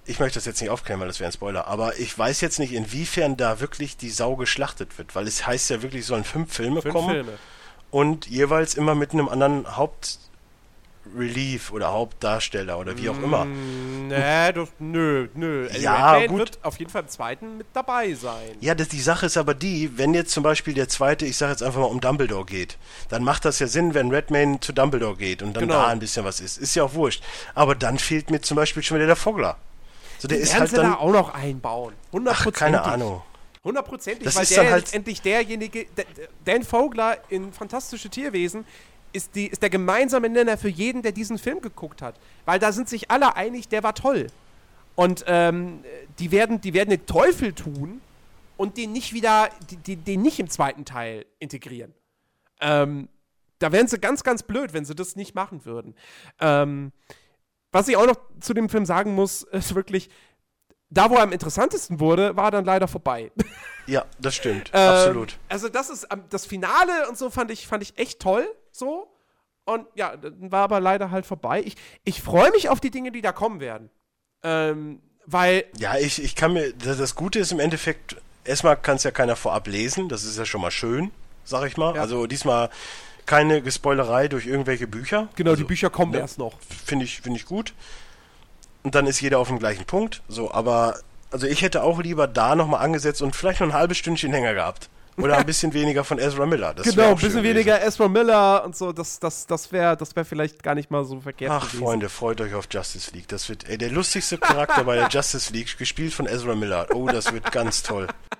ich 0.06 0.18
möchte 0.18 0.38
das 0.38 0.46
jetzt 0.46 0.60
nicht 0.60 0.70
aufklären, 0.70 1.00
weil 1.00 1.08
das 1.08 1.20
wäre 1.20 1.28
ein 1.30 1.32
Spoiler, 1.32 1.66
aber 1.68 1.98
ich 1.98 2.18
weiß 2.18 2.40
jetzt 2.40 2.58
nicht, 2.58 2.72
inwiefern 2.72 3.36
da 3.36 3.60
wirklich 3.60 3.96
die 3.96 4.10
Sau 4.10 4.34
geschlachtet 4.36 4.98
wird, 4.98 5.14
weil 5.14 5.26
es 5.26 5.46
heißt 5.46 5.70
ja 5.70 5.82
wirklich, 5.82 6.02
es 6.02 6.06
sollen 6.08 6.24
fünf 6.24 6.52
Filme 6.52 6.82
Fünf 6.82 6.94
kommen 6.94 7.10
Filme. 7.10 7.32
und 7.90 8.26
jeweils 8.26 8.74
immer 8.74 8.94
mit 8.94 9.12
einem 9.12 9.28
anderen 9.28 9.76
Hauptrelief 9.76 11.70
oder 11.72 11.92
Hauptdarsteller 11.92 12.78
oder 12.78 12.96
wie 12.98 13.08
auch 13.08 13.18
immer. 13.22 13.44
Mm, 13.44 14.08
Nee, 14.08 14.52
das, 14.52 14.68
nö, 14.80 15.28
nö. 15.34 15.68
Eddie 15.68 15.82
Ja, 15.82 16.12
Redmayne 16.14 16.28
gut. 16.28 16.38
wird 16.38 16.58
auf 16.64 16.76
jeden 16.80 16.90
Fall 16.90 17.02
im 17.02 17.08
zweiten 17.08 17.58
mit 17.58 17.68
dabei 17.74 18.12
sein. 18.14 18.56
Ja, 18.60 18.74
das, 18.74 18.88
die 18.88 19.00
Sache 19.00 19.26
ist 19.26 19.36
aber 19.36 19.54
die, 19.54 19.96
wenn 19.98 20.14
jetzt 20.14 20.32
zum 20.32 20.42
Beispiel 20.42 20.74
der 20.74 20.88
zweite, 20.88 21.26
ich 21.26 21.36
sage 21.36 21.52
jetzt 21.52 21.62
einfach 21.62 21.78
mal 21.78 21.86
um 21.86 22.00
Dumbledore 22.00 22.44
geht, 22.44 22.76
dann 23.08 23.22
macht 23.22 23.44
das 23.44 23.60
ja 23.60 23.68
Sinn, 23.68 23.94
wenn 23.94 24.10
Redmayne 24.10 24.58
zu 24.58 24.72
Dumbledore 24.72 25.16
geht 25.16 25.42
und 25.42 25.54
dann 25.54 25.62
Genau. 25.68 25.74
da 25.74 25.86
ein 25.86 26.00
bisschen 26.00 26.24
was 26.24 26.40
ist. 26.40 26.58
Ist 26.58 26.74
ja 26.74 26.82
auch 26.82 26.94
wurscht. 26.94 27.22
Aber 27.54 27.76
dann 27.76 28.00
fehlt 28.00 28.30
mir 28.30 28.40
zum 28.40 28.56
Beispiel 28.56 28.82
schon 28.82 28.96
wieder 28.96 29.06
der 29.06 29.14
Vogler. 29.16 29.56
So, 30.20 30.28
der 30.28 30.38
Den 30.38 30.42
ist 30.44 30.58
halt 30.58 30.70
sie 30.70 30.76
da 30.76 30.82
dann. 30.82 30.94
auch 30.94 31.10
noch 31.12 31.34
einbauen. 31.34 31.94
Ach, 32.08 32.12
Hundertprozentig. 32.12 32.58
keine 32.58 32.82
Ahnung. 32.82 33.22
Hundertprozentig, 33.64 34.24
Das 34.24 34.36
weil 34.36 34.42
ist 34.44 34.50
der 34.52 34.62
dann 34.64 34.72
halt- 34.72 34.82
letztendlich 34.84 35.22
derjenige, 35.22 35.86
der, 35.96 36.04
Dan 36.44 36.62
Vogler 36.62 37.18
in 37.30 37.52
Fantastische 37.52 38.08
Tierwesen 38.08 38.64
ist, 39.12 39.34
die, 39.34 39.46
ist 39.48 39.62
der 39.62 39.70
gemeinsame 39.70 40.28
Nenner 40.28 40.56
für 40.56 40.68
jeden, 40.68 41.02
der 41.02 41.12
diesen 41.12 41.36
Film 41.38 41.60
geguckt 41.60 42.00
hat. 42.02 42.14
Weil 42.44 42.58
da 42.58 42.72
sind 42.72 42.88
sich 42.88 43.10
alle 43.10 43.34
einig, 43.36 43.68
der 43.68 43.82
war 43.82 43.94
toll. 43.94 44.28
Und 44.94 45.24
ähm, 45.26 45.84
die, 46.18 46.30
werden, 46.30 46.60
die 46.60 46.74
werden 46.74 46.90
den 46.90 47.06
Teufel 47.06 47.52
tun 47.52 48.00
und 48.56 48.76
den 48.76 48.92
nicht 48.92 49.12
wieder, 49.14 49.48
die, 49.86 49.96
den 49.96 50.22
nicht 50.22 50.38
im 50.38 50.48
zweiten 50.50 50.84
Teil 50.84 51.24
integrieren. 51.38 51.94
Ähm, 52.60 53.08
da 53.58 53.72
wären 53.72 53.88
sie 53.88 53.98
ganz, 53.98 54.22
ganz 54.22 54.42
blöd, 54.42 54.72
wenn 54.72 54.84
sie 54.84 54.94
das 54.94 55.16
nicht 55.16 55.34
machen 55.34 55.64
würden. 55.64 55.94
Ähm, 56.40 56.92
was 57.72 57.88
ich 57.88 57.96
auch 57.96 58.06
noch 58.06 58.16
zu 58.40 58.54
dem 58.54 58.68
Film 58.68 58.84
sagen 58.86 59.14
muss, 59.14 59.42
ist 59.52 59.74
wirklich, 59.74 60.10
da 60.88 61.10
wo 61.10 61.14
er 61.16 61.22
am 61.22 61.32
interessantesten 61.32 62.00
wurde, 62.00 62.36
war 62.36 62.46
er 62.46 62.50
dann 62.50 62.64
leider 62.64 62.88
vorbei. 62.88 63.30
Ja, 63.86 64.04
das 64.20 64.34
stimmt. 64.34 64.70
Ähm, 64.74 64.88
Absolut. 64.88 65.38
Also 65.48 65.68
das 65.68 65.90
ist 65.90 66.08
ähm, 66.12 66.24
das 66.30 66.46
Finale 66.46 67.08
und 67.08 67.16
so 67.16 67.30
fand 67.30 67.50
ich 67.50 67.66
fand 67.66 67.82
ich 67.82 67.98
echt 67.98 68.20
toll 68.20 68.46
so 68.72 69.08
und 69.64 69.86
ja, 69.94 70.16
dann 70.16 70.50
war 70.50 70.62
aber 70.62 70.80
leider 70.80 71.10
halt 71.10 71.26
vorbei. 71.26 71.62
Ich, 71.64 71.76
ich 72.04 72.22
freue 72.22 72.50
mich 72.50 72.68
auf 72.68 72.80
die 72.80 72.90
Dinge, 72.90 73.12
die 73.12 73.22
da 73.22 73.32
kommen 73.32 73.60
werden. 73.60 73.90
Ähm, 74.42 75.00
weil 75.26 75.64
Ja, 75.78 75.96
ich, 75.96 76.22
ich 76.22 76.34
kann 76.34 76.52
mir. 76.52 76.72
Das 76.72 76.98
das 76.98 77.14
Gute 77.14 77.38
ist 77.38 77.52
im 77.52 77.60
Endeffekt, 77.60 78.16
erstmal 78.44 78.76
kann 78.76 78.96
es 78.96 79.04
ja 79.04 79.10
keiner 79.10 79.36
vorab 79.36 79.68
lesen. 79.68 80.08
Das 80.08 80.24
ist 80.24 80.38
ja 80.38 80.44
schon 80.44 80.60
mal 80.60 80.70
schön, 80.70 81.10
sag 81.44 81.66
ich 81.66 81.76
mal. 81.76 81.94
Ja. 81.94 82.00
Also 82.00 82.26
diesmal 82.26 82.70
keine 83.26 83.62
Gespoilerei 83.62 84.28
durch 84.28 84.46
irgendwelche 84.46 84.86
Bücher. 84.86 85.28
genau 85.36 85.50
also, 85.50 85.62
die 85.62 85.68
Bücher 85.68 85.90
kommen 85.90 86.12
ne? 86.12 86.18
erst 86.18 86.38
noch. 86.38 86.54
finde 86.84 87.04
ich, 87.04 87.20
finde 87.20 87.38
ich 87.38 87.46
gut. 87.46 87.74
Und 88.82 88.94
dann 88.94 89.06
ist 89.06 89.20
jeder 89.20 89.38
auf 89.38 89.48
dem 89.48 89.58
gleichen 89.58 89.84
Punkt. 89.84 90.22
So, 90.28 90.52
aber 90.52 90.98
also 91.30 91.46
ich 91.46 91.62
hätte 91.62 91.82
auch 91.82 92.00
lieber 92.00 92.26
da 92.26 92.54
nochmal 92.54 92.84
angesetzt 92.84 93.22
und 93.22 93.36
vielleicht 93.36 93.60
noch 93.60 93.68
ein 93.68 93.74
halbes 93.74 93.98
Stündchen 93.98 94.32
länger 94.32 94.54
gehabt. 94.54 94.88
Oder 95.16 95.36
ein 95.36 95.46
bisschen 95.46 95.74
weniger 95.74 96.02
von 96.04 96.18
Ezra 96.18 96.46
Miller. 96.46 96.74
Das 96.74 96.86
Genau, 96.86 97.08
ein 97.08 97.14
bisschen 97.14 97.32
schön 97.32 97.42
gewesen. 97.42 97.56
weniger 97.56 97.82
Ezra 97.82 98.08
Miller 98.08 98.64
und 98.64 98.76
so, 98.76 98.92
das, 98.92 99.18
das, 99.18 99.46
das 99.46 99.70
wäre 99.72 99.96
das 99.96 100.16
wär 100.16 100.24
vielleicht 100.24 100.62
gar 100.62 100.74
nicht 100.74 100.90
mal 100.90 101.04
so 101.04 101.20
verkehrt 101.20 101.52
Ach, 101.52 101.66
gewesen. 101.66 101.84
Freunde, 101.84 102.08
freut 102.08 102.40
euch 102.40 102.54
auf 102.54 102.68
Justice 102.70 103.10
League. 103.12 103.28
Das 103.28 103.48
wird 103.48 103.68
ey, 103.68 103.76
der 103.76 103.90
lustigste 103.90 104.38
Charakter 104.38 104.84
bei 104.84 104.96
der 104.96 105.08
Justice 105.10 105.52
League, 105.52 105.76
gespielt 105.76 106.14
von 106.14 106.26
Ezra 106.26 106.54
Miller. 106.54 106.86
Oh, 106.94 107.06
das 107.06 107.32
wird 107.32 107.52
ganz 107.52 107.82
toll. 107.82 108.06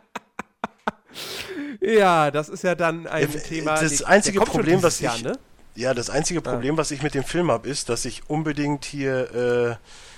Ja, 1.81 2.31
das 2.31 2.49
ist 2.49 2.63
ja 2.65 2.75
dann 2.75 3.07
ein 3.07 3.31
Ja, 3.33 3.39
Thema. 3.41 3.81
das 3.81 3.99
der- 3.99 4.09
einzige 4.09 4.41
Problem, 4.41 4.83
was 4.83 5.01
Jahr, 5.01 5.17
ich- 5.17 5.25
ne? 5.25 5.39
Ja, 5.77 5.95
das 5.95 6.11
einzige 6.11 6.41
Problem, 6.41 6.77
was 6.77 6.91
ich 6.91 7.03
mit 7.03 7.15
dem 7.15 7.25
Film 7.25 7.51
habe, 7.51 7.69
ist, 7.69 7.89
dass 7.89 8.05
ich 8.05 8.23
unbedingt 8.29 8.85
hier 8.85 9.79
äh, 9.81 10.10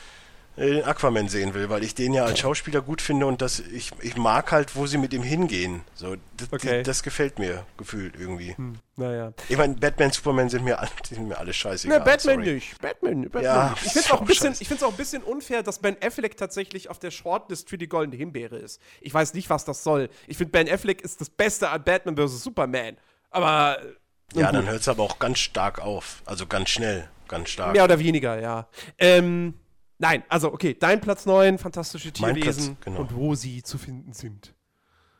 den 0.70 0.84
Aquaman 0.84 1.28
sehen 1.28 1.54
will, 1.54 1.68
weil 1.68 1.82
ich 1.84 1.94
den 1.94 2.14
ja 2.14 2.24
als 2.24 2.38
Schauspieler 2.38 2.80
gut 2.82 3.00
finde 3.02 3.26
und 3.26 3.42
das, 3.42 3.58
ich, 3.60 3.90
ich 4.00 4.16
mag 4.16 4.52
halt, 4.52 4.76
wo 4.76 4.86
sie 4.86 4.98
mit 4.98 5.12
ihm 5.12 5.22
hingehen. 5.22 5.82
So, 5.94 6.16
das, 6.36 6.52
Okay. 6.52 6.82
das 6.82 7.02
gefällt 7.02 7.38
mir 7.38 7.66
gefühlt 7.76 8.14
irgendwie. 8.18 8.56
Hm, 8.56 8.74
naja. 8.96 9.32
Ich 9.48 9.56
meine, 9.56 9.74
Batman, 9.74 10.10
Superman 10.10 10.48
sind 10.48 10.64
mir, 10.64 10.78
alle- 10.78 10.90
die 11.08 11.14
sind 11.14 11.28
mir 11.28 11.38
alle 11.38 11.52
scheißegal. 11.52 11.98
Ne, 11.98 12.04
Batman 12.04 12.36
sorry. 12.36 12.54
nicht. 12.54 12.80
Batman, 12.80 13.22
Batman 13.22 13.42
Ja, 13.44 13.70
nicht. 13.70 13.86
Ich 13.86 13.92
finde 13.92 13.98
es 14.00 14.10
auch, 14.10 14.20
ein 14.20 14.22
auch 14.82 14.88
auch 14.88 14.90
ein 14.92 14.96
bisschen 14.96 15.22
unfair, 15.22 15.62
dass 15.62 15.78
Ben 15.78 15.96
Affleck 16.02 16.36
tatsächlich 16.36 16.90
auf 16.90 16.98
der 16.98 17.10
Shortlist 17.10 17.68
für 17.68 17.78
die 17.78 17.88
Goldene 17.88 18.16
Himbeere 18.16 18.56
ist. 18.58 18.80
Ich 19.00 19.12
weiß 19.14 19.34
nicht, 19.34 19.48
was 19.50 19.64
das 19.64 19.82
soll. 19.82 20.08
Ich 20.26 20.36
finde, 20.36 20.50
Ben 20.52 20.68
Affleck 20.68 21.02
ist 21.02 21.20
das 21.20 21.30
Beste 21.30 21.68
an 21.70 21.82
Batman 21.84 22.16
vs. 22.16 22.42
Superman. 22.42 22.96
Aber 23.30 23.78
äh, 23.80 24.38
Ja, 24.38 24.46
nun 24.46 24.52
dann 24.52 24.62
gut. 24.62 24.70
hört 24.72 24.80
es 24.82 24.88
aber 24.88 25.02
auch 25.02 25.18
ganz 25.18 25.38
stark 25.38 25.80
auf. 25.80 26.22
Also 26.26 26.46
ganz 26.46 26.70
schnell, 26.70 27.08
ganz 27.28 27.50
stark. 27.50 27.72
mehr 27.72 27.84
oder 27.84 27.98
weniger, 27.98 28.40
ja. 28.40 28.68
Ähm, 28.98 29.54
nein, 30.02 30.24
also 30.28 30.52
okay, 30.52 30.76
dein 30.78 31.00
Platz 31.00 31.24
9, 31.24 31.58
fantastische 31.58 32.12
Tierwesen 32.12 32.76
Platz, 32.76 32.84
genau. 32.84 33.00
und 33.00 33.14
wo 33.14 33.34
sie 33.34 33.62
zu 33.62 33.78
finden 33.78 34.12
sind. 34.12 34.52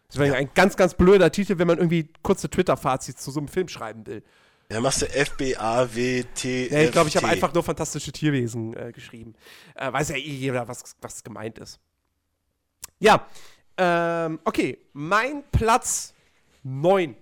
Das 0.08 0.18
wäre 0.18 0.36
ein 0.36 0.50
ganz, 0.52 0.76
ganz 0.76 0.92
blöder 0.92 1.32
Titel, 1.32 1.58
wenn 1.58 1.68
man 1.68 1.78
irgendwie 1.78 2.10
kurze 2.22 2.50
Twitter-Fazits 2.50 3.22
zu 3.22 3.30
so 3.30 3.40
einem 3.40 3.48
Film 3.48 3.68
schreiben 3.68 4.06
will. 4.06 4.22
Ja, 4.70 4.80
machst 4.80 5.02
du 5.02 5.06
F-B-A-W-T. 5.06 6.68
Ja, 6.70 6.80
ich 6.82 6.92
glaube, 6.92 7.08
ich 7.08 7.16
habe 7.16 7.28
einfach 7.28 7.54
nur 7.54 7.62
fantastische 7.62 8.12
Tierwesen 8.12 8.76
äh, 8.76 8.92
geschrieben. 8.92 9.34
Äh, 9.74 9.92
weiß 9.92 10.10
ja 10.10 10.16
eh 10.16 10.20
jeder, 10.20 10.68
was, 10.68 10.96
was 11.00 11.22
gemeint 11.22 11.58
ist. 11.58 11.78
Ja, 12.98 13.26
ähm, 13.76 14.40
okay. 14.44 14.78
Mein 14.92 15.44
Platz 15.50 16.12
9. 16.62 17.16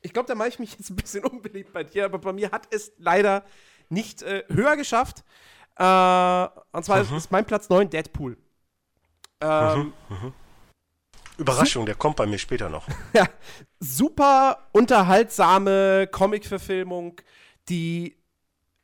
Ich 0.00 0.12
glaube, 0.12 0.26
da 0.26 0.34
mache 0.34 0.48
ich 0.48 0.58
mich 0.58 0.76
jetzt 0.76 0.90
ein 0.90 0.96
bisschen 0.96 1.24
unbeliebt 1.24 1.72
bei 1.72 1.84
dir, 1.84 2.06
aber 2.06 2.18
bei 2.18 2.32
mir 2.32 2.50
hat 2.50 2.66
es 2.74 2.92
leider 2.98 3.44
nicht 3.88 4.22
äh, 4.22 4.44
höher 4.48 4.76
geschafft. 4.76 5.24
Äh, 5.76 6.48
und 6.72 6.84
zwar 6.84 7.02
Mhm. 7.02 7.16
ist 7.16 7.30
mein 7.30 7.44
Platz 7.44 7.68
9 7.68 7.88
Deadpool. 7.88 8.36
Ähm, 9.40 9.92
Überraschung, 11.38 11.86
der 11.86 11.94
kommt 11.94 12.16
bei 12.16 12.26
mir 12.26 12.38
später 12.38 12.68
noch. 12.68 12.86
ja, 13.14 13.26
super 13.80 14.68
unterhaltsame 14.72 16.08
Comic-Verfilmung, 16.10 17.20
die 17.68 18.16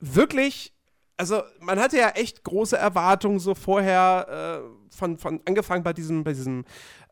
wirklich, 0.01 0.75
also 1.17 1.43
man 1.61 1.79
hatte 1.79 1.99
ja 1.99 2.11
echt 2.11 2.43
große 2.43 2.77
Erwartungen 2.77 3.39
so 3.39 3.55
vorher 3.55 4.63
äh, 4.65 4.95
von, 4.97 5.19
von 5.19 5.41
angefangen 5.47 5.85
bei 5.85 5.93
diesem, 5.93 6.25
bei 6.25 6.33
diesem 6.33 6.65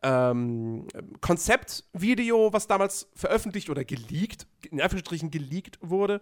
ähm, 0.03 0.87
Konzeptvideo, 1.21 2.51
was 2.51 2.67
damals 2.67 3.07
veröffentlicht 3.15 3.69
oder 3.69 3.85
geleakt, 3.85 4.47
in 4.69 4.81
Anführungsstrichen 4.81 5.31
geleakt 5.31 5.77
wurde. 5.81 6.21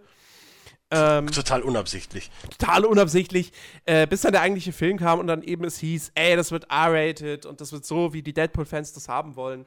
Ähm, 0.92 1.28
total 1.32 1.64
unabsichtlich. 1.64 2.30
Total 2.58 2.86
unabsichtlich, 2.86 3.52
äh, 3.86 4.06
bis 4.06 4.22
dann 4.22 4.34
der 4.34 4.42
eigentliche 4.42 4.72
Film 4.72 4.98
kam 4.98 5.20
und 5.20 5.28
dann 5.28 5.42
eben 5.42 5.64
es 5.64 5.80
hieß, 5.80 6.12
ey, 6.14 6.36
das 6.36 6.52
wird 6.52 6.66
R-rated 6.70 7.46
und 7.46 7.60
das 7.60 7.72
wird 7.72 7.86
so, 7.86 8.14
wie 8.14 8.22
die 8.22 8.34
Deadpool-Fans 8.34 8.94
das 8.94 9.10
haben 9.10 9.36
wollen. 9.36 9.66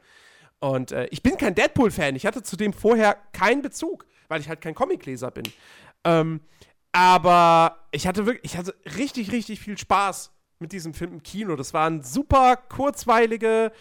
Und 0.60 0.92
äh, 0.92 1.06
ich 1.10 1.22
bin 1.22 1.36
kein 1.36 1.54
Deadpool-Fan. 1.54 2.16
Ich 2.16 2.26
hatte 2.26 2.42
zudem 2.42 2.72
vorher 2.72 3.16
keinen 3.32 3.62
Bezug, 3.62 4.06
weil 4.28 4.40
ich 4.40 4.48
halt 4.48 4.60
kein 4.60 4.74
Comicleser 4.74 5.30
bin. 5.30 5.44
Ähm, 6.04 6.40
aber 6.92 7.78
ich 7.90 8.06
hatte 8.06 8.26
wirklich, 8.26 8.52
ich 8.52 8.56
hatte 8.56 8.74
richtig, 8.96 9.32
richtig 9.32 9.60
viel 9.60 9.76
Spaß 9.76 10.32
mit 10.58 10.72
diesem 10.72 10.94
Film 10.94 11.12
im 11.12 11.22
Kino. 11.22 11.56
Das 11.56 11.74
waren 11.74 12.02
super 12.02 12.56
kurzweilige, 12.56 13.72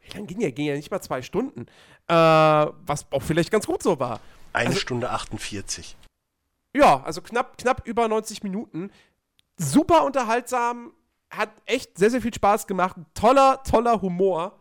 wie 0.00 0.12
lange 0.14 0.26
ging 0.26 0.40
ja? 0.40 0.50
Ging 0.50 0.66
ja 0.66 0.74
nicht 0.74 0.90
mal 0.90 1.00
zwei 1.00 1.22
Stunden. 1.22 1.66
Äh, 2.06 2.14
was 2.14 3.06
auch 3.10 3.22
vielleicht 3.22 3.50
ganz 3.50 3.66
gut 3.66 3.82
so 3.82 3.98
war. 3.98 4.20
Eine 4.52 4.68
also, 4.68 4.80
Stunde 4.80 5.10
48. 5.10 5.96
Ja, 6.74 7.02
also 7.04 7.22
knapp, 7.22 7.56
knapp 7.58 7.86
über 7.86 8.08
90 8.08 8.42
Minuten. 8.42 8.90
Super 9.56 10.04
unterhaltsam, 10.04 10.92
hat 11.30 11.50
echt 11.66 11.96
sehr, 11.98 12.10
sehr 12.10 12.20
viel 12.20 12.34
Spaß 12.34 12.66
gemacht. 12.66 12.96
Toller, 13.14 13.62
toller 13.62 14.00
Humor. 14.02 14.60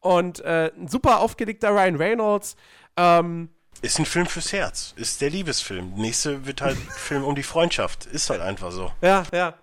Und 0.00 0.40
äh, 0.40 0.72
ein 0.76 0.88
super 0.88 1.20
aufgelegter 1.20 1.70
Ryan 1.70 1.96
Reynolds. 1.96 2.56
Ähm, 2.96 3.50
ist 3.82 3.98
ein 3.98 4.06
Film 4.06 4.26
fürs 4.26 4.52
Herz. 4.52 4.94
Ist 4.96 5.20
der 5.20 5.30
Liebesfilm. 5.30 5.94
Nächste 5.94 6.46
wird 6.46 6.60
halt 6.60 6.76
Film 6.96 7.24
um 7.24 7.34
die 7.34 7.42
Freundschaft. 7.42 8.06
Ist 8.06 8.30
halt 8.30 8.40
einfach 8.40 8.72
so. 8.72 8.92
Ja, 9.02 9.24
ja. 9.32 9.54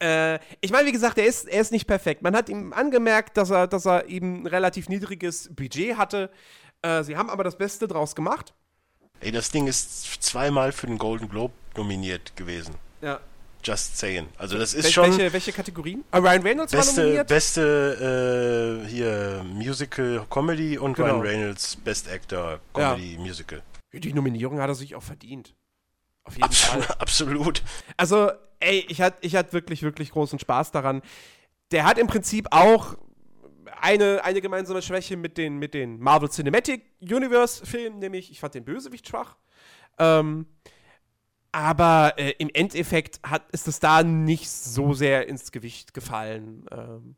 Äh, 0.00 0.38
ich 0.60 0.70
meine, 0.70 0.86
wie 0.86 0.92
gesagt, 0.92 1.18
er 1.18 1.26
ist, 1.26 1.48
er 1.48 1.60
ist 1.60 1.72
nicht 1.72 1.86
perfekt. 1.86 2.22
Man 2.22 2.34
hat 2.34 2.48
ihm 2.48 2.72
angemerkt, 2.72 3.36
dass 3.36 3.50
er, 3.50 3.66
dass 3.66 3.86
er 3.86 4.08
eben 4.08 4.42
ein 4.42 4.46
relativ 4.46 4.88
niedriges 4.88 5.50
Budget 5.54 5.96
hatte. 5.96 6.30
Äh, 6.82 7.02
sie 7.04 7.16
haben 7.16 7.30
aber 7.30 7.44
das 7.44 7.56
Beste 7.56 7.88
draus 7.88 8.14
gemacht. 8.14 8.54
Ey, 9.20 9.32
das 9.32 9.50
Ding 9.50 9.66
ist 9.66 10.22
zweimal 10.22 10.72
für 10.72 10.86
den 10.86 10.98
Golden 10.98 11.28
Globe 11.28 11.54
nominiert 11.76 12.36
gewesen. 12.36 12.74
Ja. 13.00 13.20
Just 13.62 13.96
saying. 13.96 14.28
Also 14.36 14.58
das 14.58 14.74
ist 14.74 14.84
Wel 14.84 14.92
schon. 14.92 15.18
Welche, 15.18 15.32
welche 15.32 15.52
Kategorien? 15.52 16.04
Ah, 16.10 16.18
Ryan 16.18 16.42
Reynolds 16.42 16.72
beste, 16.72 16.96
war 16.96 17.02
nominiert? 17.04 17.28
Beste 17.28 18.82
äh, 18.84 18.88
hier 18.88 19.42
Musical 19.44 20.26
Comedy 20.28 20.76
und 20.76 20.94
genau. 20.94 21.20
Ryan 21.20 21.20
Reynolds 21.22 21.76
Best 21.76 22.10
Actor 22.10 22.60
Comedy 22.74 23.14
ja. 23.14 23.20
Musical. 23.20 23.62
Die 23.92 24.12
Nominierung 24.12 24.60
hat 24.60 24.68
er 24.68 24.74
sich 24.74 24.94
auch 24.94 25.02
verdient. 25.02 25.54
Auf 26.24 26.34
jeden 26.34 26.44
Absolut, 26.44 26.84
Fall. 26.84 26.96
Absolut. 26.98 27.62
Also, 27.96 28.30
ey, 28.60 28.84
ich 28.88 29.00
hatte 29.00 29.18
ich 29.22 29.36
hat 29.36 29.52
wirklich, 29.52 29.82
wirklich 29.82 30.10
großen 30.10 30.38
Spaß 30.38 30.72
daran. 30.72 31.00
Der 31.70 31.84
hat 31.84 31.98
im 31.98 32.06
Prinzip 32.06 32.48
auch 32.50 32.96
eine, 33.84 34.24
eine 34.24 34.40
gemeinsame 34.40 34.80
Schwäche 34.80 35.16
mit 35.16 35.36
den, 35.36 35.58
mit 35.58 35.74
den 35.74 36.00
Marvel 36.00 36.30
Cinematic 36.30 36.82
Universe 37.00 37.64
Filmen, 37.64 37.98
nämlich 37.98 38.30
ich 38.30 38.40
fand 38.40 38.54
den 38.54 38.64
Bösewicht 38.64 39.06
schwach. 39.06 39.36
Ähm, 39.98 40.46
aber 41.52 42.14
äh, 42.16 42.30
im 42.38 42.50
Endeffekt 42.52 43.20
hat, 43.22 43.48
ist 43.52 43.68
es 43.68 43.78
da 43.78 44.02
nicht 44.02 44.50
so 44.50 44.94
sehr 44.94 45.28
ins 45.28 45.52
Gewicht 45.52 45.94
gefallen. 45.94 46.66
Ähm, 46.72 47.16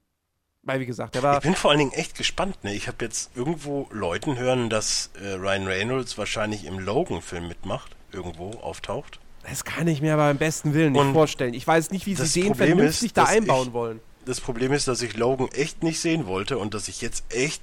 weil, 0.63 0.81
wie 0.81 0.87
gesagt, 0.87 1.15
der 1.15 1.23
war. 1.23 1.37
Ich 1.37 1.45
bin 1.45 1.55
vor 1.55 1.71
allen 1.71 1.79
Dingen 1.79 1.93
echt 1.93 2.17
gespannt. 2.17 2.65
Ne? 2.65 2.75
Ich 2.75 2.89
habe 2.89 3.05
jetzt 3.05 3.31
irgendwo 3.37 3.89
Leuten 3.93 4.37
hören, 4.37 4.69
dass 4.69 5.11
äh, 5.23 5.35
Ryan 5.35 5.67
Reynolds 5.69 6.19
wahrscheinlich 6.19 6.65
im 6.67 6.81
Logan-Film 6.81 7.47
mitmacht, 7.47 7.95
irgendwo 8.13 8.51
auftaucht. 8.51 9.21
Das 9.49 9.65
kann 9.65 9.87
ich 9.87 10.03
mir 10.03 10.15
aber 10.15 10.29
im 10.29 10.39
besten 10.39 10.75
Willen 10.75 10.93
nicht 10.93 11.01
Und 11.01 11.13
vorstellen. 11.13 11.55
Ich 11.55 11.65
weiß 11.65 11.93
nicht, 11.93 12.07
wie 12.07 12.17
sie 12.17 12.41
den 12.41 12.49
Problem 12.49 12.79
vernünftig 12.79 13.07
ist, 13.07 13.17
da 13.17 13.25
einbauen 13.25 13.69
ich, 13.69 13.73
wollen. 13.73 14.01
Das 14.27 14.41
Problem 14.41 14.73
ist, 14.73 14.89
dass 14.89 15.03
ich 15.03 15.17
Logan 15.17 15.49
echt 15.53 15.85
nicht 15.85 16.01
sehen 16.01 16.27
wollte 16.27 16.59
und 16.59 16.75
dass 16.75 16.89
ich 16.89 17.01
jetzt 17.01 17.25
echt 17.33 17.63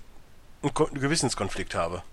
einen, 0.61 0.73
Ko 0.73 0.85
einen 0.85 1.01
Gewissenskonflikt 1.01 1.75
habe. 1.75 2.03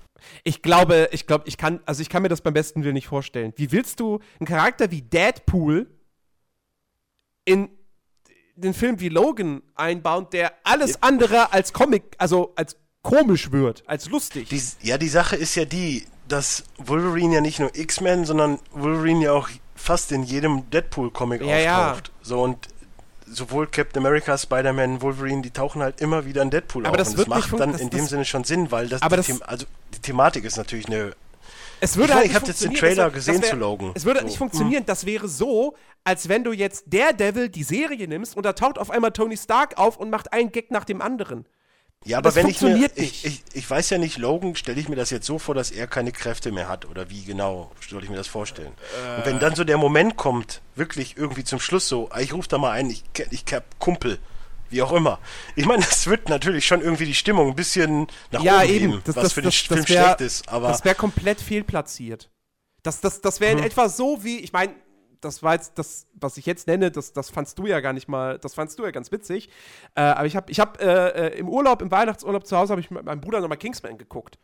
Ich 0.42 0.60
glaube, 0.60 1.08
ich 1.12 1.28
glaube, 1.28 1.44
ich 1.46 1.56
kann, 1.56 1.78
also 1.86 2.02
ich 2.02 2.08
kann 2.08 2.22
mir 2.22 2.28
das 2.28 2.40
beim 2.40 2.52
besten 2.52 2.82
Willen 2.82 2.94
nicht 2.94 3.06
vorstellen. 3.06 3.52
Wie 3.54 3.70
willst 3.70 4.00
du 4.00 4.18
einen 4.40 4.48
Charakter 4.48 4.90
wie 4.90 5.02
Deadpool 5.02 5.88
in 7.44 7.70
den 8.56 8.74
Film 8.74 8.98
wie 8.98 9.08
Logan 9.08 9.62
einbauen, 9.76 10.26
der 10.32 10.52
alles 10.64 11.00
andere 11.00 11.52
als 11.52 11.72
Comic, 11.72 12.16
also 12.18 12.52
als 12.56 12.76
komisch 13.02 13.52
wird, 13.52 13.84
als 13.86 14.08
lustig? 14.08 14.48
Die, 14.48 14.60
ja, 14.82 14.98
die 14.98 15.08
Sache 15.08 15.36
ist 15.36 15.54
ja 15.54 15.64
die, 15.64 16.06
dass 16.26 16.64
Wolverine 16.76 17.36
ja 17.36 17.40
nicht 17.40 17.60
nur 17.60 17.70
X-Men, 17.72 18.24
sondern 18.24 18.58
Wolverine 18.72 19.26
ja 19.26 19.32
auch 19.32 19.48
fast 19.76 20.10
in 20.10 20.24
jedem 20.24 20.68
Deadpool-Comic 20.70 21.40
ja, 21.40 21.92
auftaucht. 21.92 22.08
Ja. 22.08 22.14
So 22.22 22.42
und 22.42 22.68
sowohl 23.30 23.66
Captain 23.66 24.04
America, 24.04 24.36
Spider-Man, 24.36 25.02
Wolverine, 25.02 25.42
die 25.42 25.50
tauchen 25.50 25.82
halt 25.82 26.00
immer 26.00 26.24
wieder 26.24 26.42
in 26.42 26.50
Deadpool 26.50 26.86
aber 26.86 26.92
auf. 26.92 26.98
Das 26.98 27.08
und 27.10 27.18
das 27.18 27.26
macht 27.26 27.58
dann 27.58 27.72
das, 27.72 27.80
in 27.80 27.90
dem 27.90 28.06
Sinne 28.06 28.24
schon 28.24 28.44
Sinn, 28.44 28.70
weil 28.70 28.88
das, 28.88 29.02
aber 29.02 29.16
die, 29.16 29.32
das 29.32 29.42
also 29.42 29.66
die 29.94 30.00
Thematik 30.00 30.44
ist 30.44 30.56
natürlich 30.56 30.86
eine. 30.86 31.12
Es 31.82 31.96
würde 31.96 32.12
ich 32.12 32.18
halt 32.18 32.26
ich 32.26 32.34
habe 32.34 32.46
jetzt 32.46 32.62
den 32.62 32.74
Trailer 32.74 33.04
wär, 33.04 33.10
gesehen 33.10 33.42
wär, 33.42 33.50
zu 33.50 33.56
Logan. 33.56 33.92
Es 33.94 34.04
würde 34.04 34.20
so. 34.20 34.26
nicht 34.26 34.36
funktionieren. 34.36 34.84
Das 34.84 35.06
wäre 35.06 35.28
so, 35.28 35.74
als 36.04 36.28
wenn 36.28 36.44
du 36.44 36.52
jetzt 36.52 36.84
Daredevil 36.88 37.48
die 37.48 37.62
Serie 37.62 38.06
nimmst 38.06 38.36
und 38.36 38.44
da 38.44 38.52
taucht 38.52 38.78
auf 38.78 38.90
einmal 38.90 39.12
Tony 39.12 39.36
Stark 39.36 39.78
auf 39.78 39.96
und 39.96 40.10
macht 40.10 40.32
einen 40.32 40.52
Gag 40.52 40.70
nach 40.70 40.84
dem 40.84 41.00
anderen. 41.00 41.46
Ja, 42.06 42.16
aber 42.16 42.30
das 42.30 42.36
wenn 42.36 42.48
ich 42.48 42.62
mir, 42.62 42.90
ich, 42.94 43.26
ich, 43.26 43.42
ich 43.52 43.68
weiß 43.68 43.90
ja 43.90 43.98
nicht, 43.98 44.16
Logan, 44.16 44.56
stelle 44.56 44.80
ich 44.80 44.88
mir 44.88 44.96
das 44.96 45.10
jetzt 45.10 45.26
so 45.26 45.38
vor, 45.38 45.54
dass 45.54 45.70
er 45.70 45.86
keine 45.86 46.12
Kräfte 46.12 46.50
mehr 46.50 46.66
hat 46.66 46.86
oder 46.86 47.10
wie 47.10 47.24
genau 47.24 47.70
soll 47.86 48.02
ich 48.02 48.08
mir 48.08 48.16
das 48.16 48.26
vorstellen? 48.26 48.72
Äh. 49.04 49.18
Und 49.18 49.26
wenn 49.26 49.38
dann 49.38 49.54
so 49.54 49.64
der 49.64 49.76
Moment 49.76 50.16
kommt, 50.16 50.62
wirklich 50.76 51.18
irgendwie 51.18 51.44
zum 51.44 51.60
Schluss 51.60 51.88
so, 51.88 52.08
ah, 52.10 52.20
ich 52.20 52.32
rufe 52.32 52.48
da 52.48 52.56
mal 52.56 52.70
ein, 52.70 52.88
ich, 52.88 53.04
ich 53.30 53.44
hab 53.52 53.78
Kumpel, 53.78 54.18
wie 54.70 54.80
auch 54.80 54.92
immer. 54.92 55.18
Ich 55.56 55.66
meine, 55.66 55.82
das 55.84 56.06
wird 56.06 56.30
natürlich 56.30 56.66
schon 56.66 56.80
irgendwie 56.80 57.04
die 57.04 57.14
Stimmung 57.14 57.50
ein 57.50 57.54
bisschen 57.54 58.06
nach 58.30 58.42
ja, 58.42 58.60
oben 58.60 58.70
eben. 58.70 59.02
Das, 59.04 59.16
was 59.16 59.24
das, 59.24 59.32
für 59.34 59.42
den 59.42 59.52
Film 59.52 59.86
wär, 59.86 60.04
schlecht 60.04 60.20
ist. 60.22 60.48
Aber 60.48 60.68
das 60.68 60.82
wäre 60.86 60.94
komplett 60.94 61.38
fehlplatziert. 61.38 62.30
Das, 62.82 63.02
das, 63.02 63.20
das 63.20 63.40
wäre 63.40 63.52
in 63.52 63.58
hm. 63.58 63.66
etwa 63.66 63.90
so 63.90 64.24
wie, 64.24 64.38
ich 64.38 64.54
meine, 64.54 64.72
das 65.20 65.42
war 65.42 65.54
jetzt 65.54 65.78
das, 65.78 66.06
was 66.14 66.36
ich 66.36 66.46
jetzt 66.46 66.66
nenne, 66.66 66.90
das, 66.90 67.12
das 67.12 67.30
fandst 67.30 67.58
du 67.58 67.66
ja 67.66 67.80
gar 67.80 67.92
nicht 67.92 68.08
mal, 68.08 68.38
das 68.38 68.54
fandst 68.54 68.78
du 68.78 68.84
ja 68.84 68.90
ganz 68.90 69.12
witzig. 69.12 69.50
Äh, 69.94 70.02
aber 70.02 70.26
ich 70.26 70.36
habe 70.36 70.50
ich 70.50 70.60
hab, 70.60 70.80
äh, 70.80 71.08
äh, 71.08 71.38
im 71.38 71.48
Urlaub, 71.48 71.82
im 71.82 71.90
Weihnachtsurlaub 71.90 72.46
zu 72.46 72.56
Hause, 72.56 72.72
habe 72.72 72.80
ich 72.80 72.90
mit 72.90 73.04
meinem 73.04 73.20
Bruder 73.20 73.40
nochmal 73.40 73.58
Kingsman 73.58 73.98
geguckt. 73.98 74.38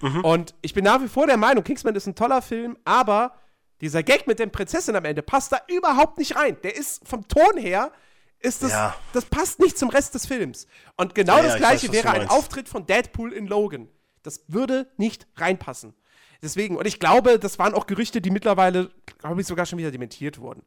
Mhm. 0.00 0.24
Und 0.24 0.54
ich 0.62 0.74
bin 0.74 0.84
nach 0.84 1.00
wie 1.00 1.08
vor 1.08 1.26
der 1.26 1.36
Meinung, 1.36 1.64
Kingsman 1.64 1.94
ist 1.94 2.06
ein 2.06 2.14
toller 2.14 2.42
Film, 2.42 2.76
aber 2.84 3.34
dieser 3.80 4.02
Gag 4.02 4.26
mit 4.26 4.38
der 4.38 4.46
Prinzessin 4.46 4.96
am 4.96 5.04
Ende 5.04 5.22
passt 5.22 5.52
da 5.52 5.60
überhaupt 5.68 6.18
nicht 6.18 6.36
rein. 6.36 6.56
Der 6.62 6.76
ist 6.76 7.06
vom 7.06 7.26
Ton 7.28 7.58
her, 7.58 7.92
ist 8.40 8.62
das, 8.62 8.72
ja. 8.72 8.94
das 9.12 9.24
passt 9.24 9.60
nicht 9.60 9.78
zum 9.78 9.88
Rest 9.88 10.14
des 10.14 10.26
Films. 10.26 10.66
Und 10.96 11.14
genau 11.14 11.38
ja, 11.38 11.42
das 11.42 11.56
gleiche 11.56 11.88
weiß, 11.88 11.94
wäre 11.94 12.10
ein 12.10 12.28
Auftritt 12.28 12.68
von 12.68 12.86
Deadpool 12.86 13.32
in 13.32 13.46
Logan. 13.46 13.88
Das 14.22 14.44
würde 14.48 14.90
nicht 14.96 15.26
reinpassen. 15.36 15.94
Deswegen, 16.42 16.76
und 16.76 16.86
ich 16.86 17.00
glaube, 17.00 17.38
das 17.38 17.58
waren 17.58 17.74
auch 17.74 17.86
Gerüchte, 17.86 18.20
die 18.20 18.30
mittlerweile, 18.30 18.90
glaube 19.18 19.40
ich, 19.40 19.46
sogar 19.46 19.66
schon 19.66 19.78
wieder 19.78 19.90
dementiert 19.90 20.38
wurden. 20.38 20.62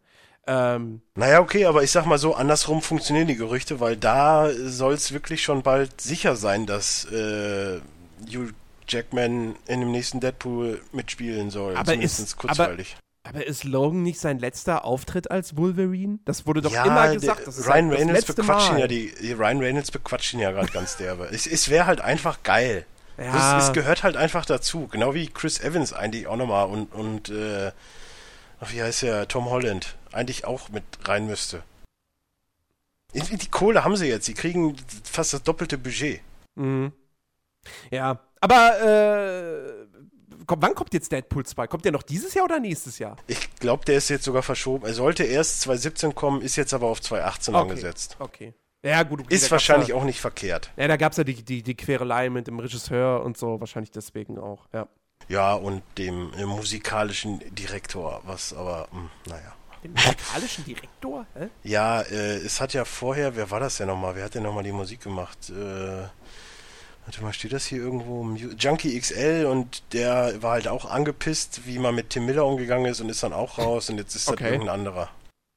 Ähm, 0.47 1.01
naja, 1.15 1.41
okay, 1.41 1.65
aber 1.65 1.83
ich 1.83 1.91
sag 1.91 2.05
mal 2.05 2.17
so, 2.17 2.33
andersrum 2.33 2.81
funktionieren 2.81 3.27
die 3.27 3.35
Gerüchte, 3.35 3.79
weil 3.79 3.97
da 3.97 4.49
soll 4.51 4.93
es 4.93 5.11
wirklich 5.11 5.43
schon 5.43 5.61
bald 5.61 6.01
sicher 6.01 6.35
sein, 6.35 6.65
dass 6.65 7.05
äh, 7.05 7.79
Hugh 8.27 8.51
Jackman 8.87 9.55
in 9.67 9.81
dem 9.81 9.91
nächsten 9.91 10.19
Deadpool 10.19 10.81
mitspielen 10.91 11.51
soll. 11.51 11.75
Aber 11.77 11.93
ist, 11.93 12.35
kurzweilig. 12.37 12.97
Aber, 13.23 13.37
aber, 13.37 13.47
ist 13.47 13.63
Logan 13.63 14.01
nicht 14.01 14.19
sein 14.19 14.39
letzter 14.39 14.85
Auftritt 14.85 15.29
als 15.29 15.55
Wolverine? 15.55 16.19
Das 16.25 16.47
wurde 16.47 16.61
doch 16.61 16.71
ja, 16.71 16.85
immer 16.85 17.13
gesagt. 17.13 17.45
Das 17.45 17.67
Ryan 17.67 17.89
halt 17.89 17.99
Reynolds 17.99 18.33
bequatscht 18.33 18.79
ja 18.79 18.87
die, 18.87 19.13
die, 19.21 19.33
Ryan 19.33 19.59
Reynolds 19.59 19.91
bequatscht 19.91 20.33
ihn 20.33 20.39
ja 20.39 20.51
gerade 20.51 20.71
ganz 20.71 20.97
derbe. 20.97 21.29
es, 21.31 21.45
es 21.45 21.69
wäre 21.69 21.85
halt 21.85 22.01
einfach 22.01 22.41
geil. 22.43 22.85
Ja. 23.19 23.57
Es, 23.57 23.67
es, 23.67 23.73
gehört 23.73 24.03
halt 24.03 24.15
einfach 24.15 24.45
dazu. 24.45 24.87
Genau 24.87 25.13
wie 25.13 25.27
Chris 25.27 25.59
Evans 25.59 25.93
eigentlich 25.93 26.27
auch 26.27 26.37
nochmal 26.37 26.67
und, 26.67 26.93
und 26.93 27.29
äh, 27.29 27.71
wie 28.61 28.81
heißt 28.81 29.03
der, 29.03 29.27
Tom 29.27 29.49
Holland 29.49 29.97
eigentlich 30.11 30.45
auch 30.45 30.69
mit 30.69 30.83
rein 31.03 31.27
müsste. 31.27 31.63
Die 33.13 33.49
Kohle 33.49 33.83
haben 33.83 33.95
sie 33.95 34.07
jetzt. 34.07 34.25
Sie 34.25 34.33
kriegen 34.33 34.75
fast 35.03 35.33
das 35.33 35.43
doppelte 35.43 35.77
Budget. 35.77 36.21
Mhm. 36.55 36.93
Ja, 37.89 38.19
aber 38.39 38.81
äh, 38.81 39.87
komm, 40.45 40.61
wann 40.61 40.75
kommt 40.75 40.93
jetzt 40.93 41.11
Deadpool 41.11 41.45
2? 41.45 41.67
Kommt 41.67 41.85
der 41.85 41.91
noch 41.91 42.03
dieses 42.03 42.33
Jahr 42.33 42.45
oder 42.45 42.59
nächstes 42.59 42.99
Jahr? 42.99 43.17
Ich 43.27 43.55
glaube, 43.55 43.83
der 43.85 43.97
ist 43.97 44.09
jetzt 44.09 44.23
sogar 44.23 44.43
verschoben. 44.43 44.85
Er 44.85 44.93
sollte 44.93 45.23
erst 45.23 45.61
2017 45.61 46.15
kommen, 46.15 46.41
ist 46.41 46.55
jetzt 46.55 46.73
aber 46.73 46.87
auf 46.87 47.01
2018 47.01 47.55
okay. 47.55 47.61
angesetzt. 47.61 48.15
Okay. 48.19 48.53
Ja, 48.83 49.03
gut. 49.03 49.21
Okay, 49.21 49.35
ist 49.35 49.51
wahrscheinlich 49.51 49.89
ja, 49.89 49.95
auch 49.95 50.03
nicht 50.03 50.21
verkehrt. 50.21 50.71
Ja, 50.77 50.87
da 50.87 50.95
gab 50.95 51.11
es 51.11 51.17
ja 51.17 51.23
die, 51.23 51.43
die, 51.43 51.63
die 51.63 51.75
Querelei 51.75 52.29
mit 52.29 52.47
dem 52.47 52.59
Regisseur 52.59 53.23
und 53.23 53.37
so, 53.37 53.59
wahrscheinlich 53.59 53.91
deswegen 53.91 54.37
auch, 54.39 54.67
ja. 54.73 54.87
Ja, 55.27 55.53
und 55.53 55.83
dem, 55.97 56.31
dem 56.37 56.49
musikalischen 56.49 57.39
Direktor, 57.53 58.21
was 58.25 58.53
aber, 58.53 58.87
mh, 58.91 58.99
hm, 58.99 59.09
naja. 59.27 59.55
Dem 59.83 59.91
musikalischen 59.91 60.65
Direktor? 60.65 61.25
Hä? 61.35 61.49
Ja, 61.63 62.01
äh, 62.01 62.37
es 62.37 62.61
hat 62.61 62.73
ja 62.73 62.85
vorher, 62.85 63.35
wer 63.35 63.51
war 63.51 63.59
das 63.59 63.77
denn 63.77 63.87
nochmal? 63.87 64.15
Wer 64.15 64.25
hat 64.25 64.35
denn 64.35 64.43
nochmal 64.43 64.63
die 64.63 64.71
Musik 64.71 65.01
gemacht? 65.01 65.49
Äh, 65.49 66.07
warte 67.05 67.21
mal, 67.21 67.33
steht 67.33 67.53
das 67.53 67.65
hier 67.65 67.79
irgendwo? 67.79 68.23
Junkie 68.57 68.99
XL 68.99 69.45
und 69.45 69.83
der 69.93 70.41
war 70.41 70.51
halt 70.51 70.67
auch 70.67 70.89
angepisst, 70.89 71.65
wie 71.65 71.79
man 71.79 71.95
mit 71.95 72.11
Tim 72.11 72.25
Miller 72.25 72.45
umgegangen 72.45 72.85
ist 72.85 73.01
und 73.01 73.09
ist 73.09 73.23
dann 73.23 73.33
auch 73.33 73.57
raus 73.57 73.89
und 73.89 73.97
jetzt 73.97 74.15
ist 74.15 74.27
das 74.27 74.33
okay. 74.33 74.51
irgendein 74.51 74.69
anderer. 74.69 75.09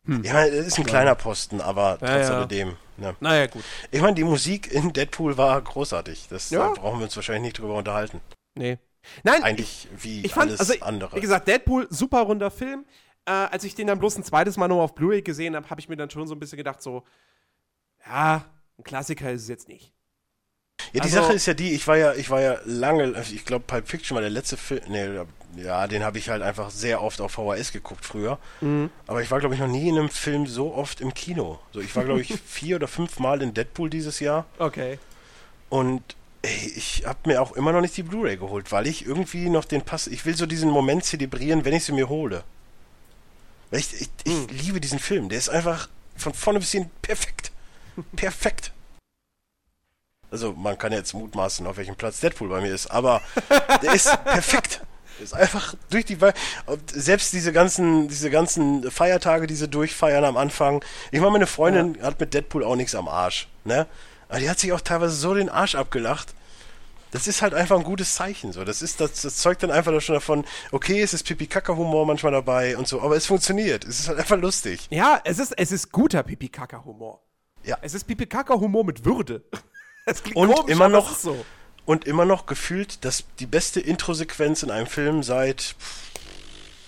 Hm. 0.07 0.23
Meine, 0.23 0.49
es 0.49 0.67
ist 0.67 0.79
ein 0.79 0.85
kleiner 0.85 1.15
Posten, 1.15 1.61
aber 1.61 1.99
ja, 2.01 2.17
trotz 2.17 2.29
ja. 2.29 2.37
alledem. 2.37 2.77
Ne? 3.03 3.17
Naja, 3.21 3.47
gut. 3.47 3.63
Ich 3.91 4.01
meine, 4.01 4.15
die 4.15 4.25
Musik 4.25 4.73
in 4.73 4.93
Deadpool 4.93 5.37
war 5.37 5.61
großartig. 5.61 6.29
Das 6.31 6.51
ja. 6.51 6.69
da 6.69 6.81
brauchen 6.81 7.01
wir 7.01 7.05
uns 7.05 7.17
wahrscheinlich 7.17 7.43
nicht 7.43 7.59
drüber 7.59 7.75
unterhalten. 7.75 8.21
Nee. 8.55 8.79
Nein. 9.25 9.43
Eigentlich 9.43 9.89
wie 9.97 10.25
ich 10.25 10.33
fand, 10.33 10.51
alles 10.51 10.61
also, 10.61 10.75
andere. 10.85 11.17
Wie 11.17 11.21
gesagt, 11.21 11.49
Deadpool, 11.49 11.89
super 11.91 12.23
runder 12.23 12.51
Film. 12.51 12.87
äh, 13.27 13.31
als 13.31 13.65
ich 13.65 13.75
den 13.75 13.87
dann 13.87 13.99
bloß 13.99 14.17
ein 14.19 14.25
zweites 14.25 14.57
Mal 14.57 14.69
nur 14.69 14.83
auf 14.83 14.95
Blu-ray 14.95 15.23
gesehen 15.23 15.57
habe, 15.57 15.69
habe 15.71 15.81
ich 15.81 15.89
mir 15.89 15.97
dann 15.97 16.11
schon 16.11 16.27
so 16.27 16.35
ein 16.35 16.41
bisschen 16.41 16.59
gedacht, 16.59 16.83
so, 16.83 17.05
ja, 18.07 18.45
ein 18.79 18.85
Klassiker 18.85 19.31
ist 19.31 19.43
es 19.43 19.49
jetzt 19.49 19.69
nicht. 19.69 19.93
Ja, 20.93 21.01
die 21.01 21.01
Also- 21.03 21.17
Sache 21.23 21.33
ist 21.35 21.47
ja 21.47 21.55
die, 21.55 21.73
ich 21.73 21.87
war 21.87 21.97
ja, 21.97 22.15
ich 22.15 22.31
war 22.31 22.41
ja 22.41 22.59
lange, 22.65 23.15
also 23.17 23.35
ich 23.35 23.45
glaube 23.45 23.65
Pulp 23.67 23.89
Fiction 23.89 24.15
war 24.15 24.21
der 24.23 24.31
letzte 24.31 24.57
Film, 24.57 24.81
nee, 24.89 25.07
ja, 25.63 25.87
den 25.87 26.03
habe 26.03 26.17
ich 26.19 26.29
halt 26.31 26.41
einfach 26.43 26.71
sehr 26.71 27.03
oft 27.03 27.21
auf 27.21 27.33
VHS 27.33 27.73
geguckt 27.73 28.05
früher. 28.07 28.39
Mhm. 28.63 28.89
Aber 29.07 29.21
ich 29.23 29.31
war, 29.31 29.39
glaube 29.39 29.55
ich, 29.55 29.61
noch 29.61 29.69
nie 29.69 29.89
in 29.89 29.99
einem 29.99 30.09
Film 30.09 30.47
so 30.47 30.75
oft 30.75 31.01
im 31.03 31.13
Kino. 31.13 31.59
So, 31.73 31.81
ich 31.81 31.95
war, 31.95 32.05
glaube 32.05 32.23
ich, 32.23 32.33
vier 32.47 32.77
oder 32.77 32.89
fünf 32.89 33.19
Mal 33.19 33.43
in 33.43 33.53
Deadpool 33.53 33.91
dieses 33.91 34.19
Jahr. 34.21 34.47
Okay. 34.59 34.99
Und 35.69 36.03
ey, 36.41 36.73
ich 36.75 37.05
habe 37.07 37.19
mir 37.27 37.43
auch 37.43 37.53
immer 37.53 37.73
noch 37.73 37.83
nicht 37.83 37.95
die 37.99 38.03
Blu-ray 38.03 38.39
geholt, 38.39 38.73
weil 38.73 38.87
ich 38.87 39.05
irgendwie 39.05 39.51
noch 39.51 39.67
den 39.67 39.83
Pass. 39.83 40.07
Ich 40.07 40.25
will 40.25 40.35
so 40.37 40.47
diesen 40.47 40.71
Moment 40.71 41.05
zelebrieren, 41.05 41.67
wenn 41.67 41.75
ich 41.75 41.85
sie 41.85 41.93
mir 41.93 42.09
hole. 42.09 42.45
Weil 43.71 43.81
ich, 43.81 43.93
ich, 44.01 44.09
ich 44.25 44.33
Hm. 44.33 44.47
liebe 44.49 44.81
diesen 44.81 44.99
Film. 44.99 45.29
Der 45.29 45.37
ist 45.39 45.51
einfach 45.51 45.89
von 46.17 46.33
vorne 46.33 46.61
bis 46.61 46.73
hin 46.73 46.91
perfekt. 47.03 47.53
Perfekt. 48.17 48.73
Also 50.33 50.55
man 50.55 50.79
kann 50.79 50.93
jetzt 50.93 51.13
mutmaßen, 51.13 51.67
auf 51.67 51.77
welchem 51.77 51.95
Platz 51.95 52.21
Deadpool 52.21 52.49
bei 52.49 52.63
mir 52.63 52.73
ist, 52.73 52.91
aber 52.91 53.21
der 53.83 53.93
ist 53.93 54.09
perfekt. 54.25 54.81
Ist 55.21 55.35
einfach 55.35 55.75
durch 55.91 56.07
die 56.07 56.21
Wei- 56.23 56.33
und 56.65 56.81
selbst 56.91 57.35
diese 57.35 57.53
ganzen 57.53 58.09
diese 58.09 58.31
ganzen 58.31 58.91
Feiertage, 58.91 59.47
die 59.47 59.55
sie 59.55 59.69
durchfeiern 59.69 60.25
am 60.25 60.39
Anfang. 60.39 60.83
Ich 61.11 61.21
meine, 61.21 61.33
meine 61.33 61.47
Freundin 61.47 62.03
hat 62.03 62.19
mit 62.19 62.33
Deadpool 62.33 62.65
auch 62.65 62.77
nichts 62.77 62.95
am 62.95 63.09
Arsch, 63.09 63.47
ne? 63.65 63.87
Aber 64.31 64.41
die 64.41 64.49
hat 64.49 64.59
sich 64.59 64.73
auch 64.73 64.81
teilweise 64.81 65.15
so 65.15 65.35
den 65.35 65.51
Arsch 65.51 65.75
abgelacht. 65.75 66.35
Das 67.11 67.27
ist 67.27 67.43
halt 67.43 67.53
einfach 67.53 67.77
ein 67.77 67.85
gutes 67.85 68.15
Zeichen. 68.15 68.53
So, 68.55 68.65
das 68.65 68.81
ist 68.81 69.03
das, 69.03 69.21
das 69.21 69.37
zeugt 69.37 69.63
dann 69.63 69.71
einfach 69.71 70.01
schon 70.01 70.15
davon. 70.15 70.47
Okay, 70.71 71.03
es 71.03 71.13
ist 71.13 71.25
Pipi-Kaka-Humor 71.25 72.07
manchmal 72.07 72.33
dabei 72.33 72.79
und 72.79 72.89
so, 72.89 73.03
aber 73.03 73.17
es 73.17 73.27
funktioniert. 73.27 73.85
Es 73.85 74.01
ist 74.01 74.09
halt 74.09 74.19
einfach 74.19 74.39
lustig. 74.39 74.87
Ja, 74.89 75.21
es 75.25 75.39
ist, 75.39 75.53
es 75.59 75.73
ist 75.73 75.93
guter 75.93 76.23
Pipi-Kaka-Humor. 76.23 77.21
Ja. 77.65 77.77
Es 77.83 77.93
ist 77.93 78.05
Pipi-Kaka-Humor 78.05 78.85
mit 78.85 79.05
Würde. 79.05 79.45
Es 80.07 80.23
klingt 80.23 80.37
Und 80.37 80.53
komisch, 80.53 80.73
immer 80.73 80.89
noch- 80.89 81.15
so. 81.17 81.45
Und 81.85 82.07
immer 82.07 82.25
noch 82.25 82.47
gefühlt 82.47 83.05
das 83.05 83.25
die 83.41 83.47
beste 83.47 83.81
Intro-Sequenz 83.81 84.63
in 84.63 84.71
einem 84.71 84.87
Film 84.87 85.23
seit 85.25 85.75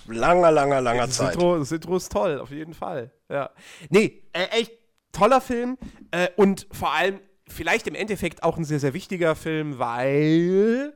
langer, 0.07 0.51
langer, 0.51 0.79
langer 0.81 1.07
Das 1.07 1.17
Zeit. 1.17 1.33
Intro, 1.33 1.57
das 1.59 1.71
Intro 1.71 1.97
ist 1.97 2.11
toll, 2.11 2.39
auf 2.39 2.51
jeden 2.51 2.73
Fall. 2.73 3.11
Ja. 3.29 3.49
Nee, 3.89 4.23
äh, 4.33 4.45
echt 4.51 4.71
toller 5.11 5.41
Film 5.41 5.77
äh, 6.11 6.29
und 6.37 6.67
vor 6.71 6.91
allem 6.93 7.19
vielleicht 7.47 7.87
im 7.87 7.95
Endeffekt 7.95 8.43
auch 8.43 8.57
ein 8.57 8.63
sehr, 8.65 8.79
sehr 8.79 8.93
wichtiger 8.93 9.35
Film, 9.35 9.79
weil 9.79 10.93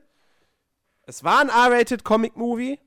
es 1.04 1.24
war 1.24 1.40
ein 1.42 1.50
R-rated 1.50 2.04
Comic-Movie. 2.04 2.80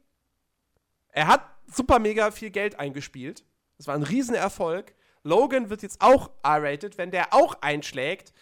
Er 1.09 1.26
hat 1.26 1.43
super 1.66 1.99
mega 1.99 2.30
viel 2.30 2.51
Geld 2.51 2.78
eingespielt. 2.78 3.45
Es 3.78 3.87
war 3.87 3.95
ein 3.95 4.03
Riesenerfolg. 4.03 4.95
Logan 5.24 5.68
wird 5.70 5.83
jetzt 5.83 6.01
auch 6.01 6.30
R-rated. 6.43 6.97
Wenn 6.99 7.11
der 7.11 7.35
auch 7.35 7.57
einschlägt, 7.61 8.33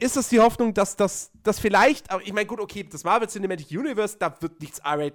ist 0.00 0.16
es 0.16 0.28
die 0.28 0.40
Hoffnung, 0.40 0.74
dass 0.74 0.96
das 0.96 1.30
dass 1.42 1.58
vielleicht, 1.58 2.10
aber 2.10 2.22
ich 2.22 2.32
meine, 2.32 2.46
gut, 2.46 2.60
okay, 2.60 2.84
das 2.84 3.04
Marvel 3.04 3.28
Cinematic 3.28 3.70
Universe, 3.70 4.16
da 4.18 4.34
wird 4.40 4.60
nichts 4.60 4.78
R-rated 4.80 5.14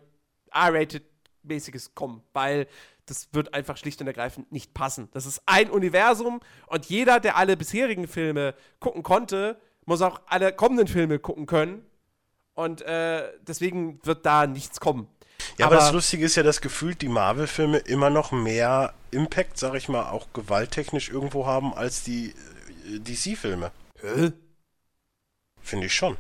R-rated-mäßiges 0.52 1.94
kommen, 1.96 2.22
weil 2.34 2.68
das 3.06 3.28
wird 3.34 3.54
einfach 3.54 3.78
schlicht 3.78 4.02
und 4.02 4.08
ergreifend 4.08 4.52
nicht 4.52 4.74
passen. 4.74 5.10
Das 5.12 5.26
ist 5.26 5.42
ein 5.46 5.70
Universum 5.70 6.40
und 6.68 6.86
jeder, 6.86 7.20
der 7.20 7.36
alle 7.36 7.58
bisherigen 7.58 8.08
Filme 8.08 8.56
gucken 8.80 9.04
konnte, 9.04 9.60
muss 9.86 10.02
auch 10.02 10.22
alle 10.26 10.54
kommenden 10.54 10.88
Filme 10.88 11.20
gucken 11.20 11.46
können. 11.46 11.86
Und 12.56 12.82
äh, 12.84 13.32
deswegen 13.42 14.00
wird 14.04 14.26
da 14.26 14.48
nichts 14.48 14.80
kommen. 14.80 15.10
Ja, 15.58 15.68
aber, 15.68 15.76
das 15.76 15.92
Lustige 15.92 16.26
ist 16.26 16.36
ja, 16.36 16.44
dass 16.44 16.62
gefühlt 16.62 17.02
die 17.02 17.10
Marvel-Filme 17.10 17.80
immer 17.80 18.10
noch 18.10 18.32
mehr 18.32 18.94
Impact, 19.12 19.58
sag 19.58 19.76
ich 19.76 19.90
mal, 19.90 20.10
auch 20.10 20.28
gewalttechnisch 20.34 21.10
irgendwo 21.10 21.46
haben 21.46 21.74
als 21.74 22.04
die 22.04 22.34
äh, 22.88 23.00
DC-Filme. 23.00 23.72
Hä? 24.02 24.32
Finde 25.66 25.88
ich 25.88 25.96
schon. 25.96 26.16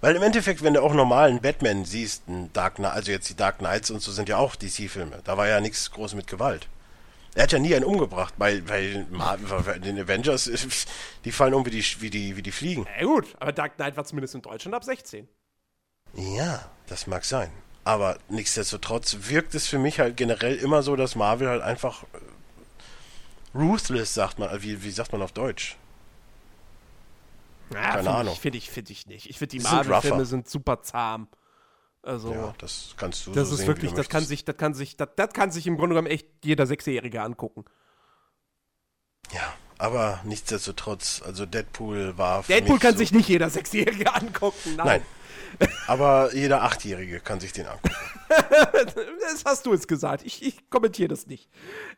Weil 0.00 0.14
im 0.14 0.22
Endeffekt, 0.22 0.62
wenn 0.62 0.74
du 0.74 0.82
auch 0.82 0.94
normalen 0.94 1.40
Batman 1.40 1.84
siehst, 1.84 2.22
Dark 2.52 2.76
Knight, 2.76 2.92
also 2.92 3.10
jetzt 3.10 3.28
die 3.28 3.34
Dark 3.34 3.58
Knights 3.58 3.90
und 3.90 4.00
so 4.00 4.12
sind 4.12 4.28
ja 4.28 4.36
auch 4.36 4.54
DC-Filme. 4.54 5.20
Da 5.24 5.36
war 5.36 5.48
ja 5.48 5.60
nichts 5.60 5.90
groß 5.90 6.14
mit 6.14 6.28
Gewalt. 6.28 6.68
Er 7.34 7.42
hat 7.42 7.52
ja 7.52 7.58
nie 7.58 7.74
einen 7.74 7.84
umgebracht, 7.84 8.34
weil, 8.38 8.68
weil 8.68 9.06
den 9.80 9.98
Avengers, 9.98 10.48
die 11.24 11.32
fallen 11.32 11.52
um 11.52 11.66
wie 11.66 11.70
die, 11.70 11.84
wie 12.00 12.10
die, 12.10 12.36
wie 12.36 12.42
die 12.42 12.52
Fliegen. 12.52 12.86
Ja 12.98 13.06
gut, 13.06 13.26
aber 13.40 13.50
Dark 13.50 13.74
Knight 13.74 13.96
war 13.96 14.04
zumindest 14.04 14.36
in 14.36 14.42
Deutschland 14.42 14.74
ab 14.76 14.84
16. 14.84 15.28
Ja, 16.14 16.70
das 16.86 17.08
mag 17.08 17.24
sein. 17.24 17.50
Aber 17.82 18.18
nichtsdestotrotz 18.28 19.16
wirkt 19.22 19.56
es 19.56 19.66
für 19.66 19.78
mich 19.78 19.98
halt 19.98 20.16
generell 20.16 20.54
immer 20.56 20.82
so, 20.84 20.94
dass 20.94 21.16
Marvel 21.16 21.48
halt 21.48 21.62
einfach 21.62 22.04
äh, 22.04 23.58
ruthless, 23.58 24.14
sagt 24.14 24.38
man. 24.38 24.62
Wie, 24.62 24.84
wie 24.84 24.90
sagt 24.90 25.10
man 25.10 25.22
auf 25.22 25.32
Deutsch? 25.32 25.76
Ja, 27.74 27.80
Keine 27.82 28.02
find 28.02 28.08
Ahnung. 28.08 28.32
Ich, 28.34 28.40
finde 28.40 28.58
ich, 28.58 28.70
finde 28.70 28.92
ich 28.92 29.06
nicht. 29.06 29.28
Ich 29.30 29.38
finde, 29.38 29.56
die 29.58 29.62
Marvel-Filme 29.62 30.24
sind 30.26 30.48
super 30.48 30.82
zahm. 30.82 31.28
Also, 32.02 32.32
Ja, 32.32 32.54
das 32.58 32.94
kannst 32.96 33.26
du 33.26 33.32
das 33.32 33.48
so 33.48 33.54
ist 33.54 33.60
sehen, 33.60 33.66
wirklich, 33.68 33.92
das 33.92 34.08
kann 34.08 34.24
sich, 34.24 34.44
das 34.44 34.56
kann 34.56 34.72
sich, 34.74 34.96
das, 34.96 35.08
das 35.16 35.32
kann 35.32 35.50
sich 35.50 35.66
im 35.66 35.76
Grunde 35.76 35.94
genommen 35.94 36.06
echt 36.10 36.26
jeder 36.44 36.66
Sechsjährige 36.66 37.20
angucken. 37.22 37.64
Ja, 39.32 39.52
aber 39.78 40.20
nichtsdestotrotz, 40.24 41.22
also 41.24 41.44
Deadpool 41.44 42.16
war 42.16 42.42
Deadpool 42.44 42.78
kann 42.78 42.92
so, 42.92 42.98
sich 42.98 43.12
nicht 43.12 43.28
jeder 43.28 43.50
Sechsjährige 43.50 44.14
angucken. 44.14 44.76
Nein. 44.76 45.02
Aber 45.86 46.34
jeder 46.34 46.62
Achtjährige 46.62 47.20
kann 47.20 47.40
sich 47.40 47.52
den 47.52 47.66
angucken. 47.66 47.94
Das 48.28 49.44
hast 49.46 49.64
du 49.66 49.72
jetzt 49.72 49.88
gesagt. 49.88 50.22
Ich, 50.24 50.42
ich 50.42 50.68
kommentiere 50.70 51.08
das 51.08 51.26
nicht. 51.26 51.48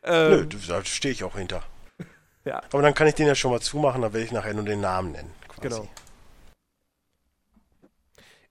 Nö, 0.05 0.41
Ähm, 0.41 0.49
du- 0.49 0.57
da 0.67 0.83
stehe 0.85 1.11
ich 1.13 1.23
auch 1.25 1.35
hinter. 1.35 1.61
ja, 2.45 2.61
Aber 2.71 2.81
dann 2.81 2.93
kann 2.93 3.07
ich 3.07 3.15
den 3.15 3.27
ja 3.27 3.35
schon 3.35 3.51
mal 3.51 3.59
zumachen, 3.61 4.01
dann 4.01 4.13
werde 4.13 4.25
ich 4.25 4.31
nachher 4.31 4.53
nur 4.53 4.63
den 4.63 4.79
Namen 4.81 5.11
nennen. 5.11 5.33
Quasi. 5.61 5.81
genau. 5.81 5.87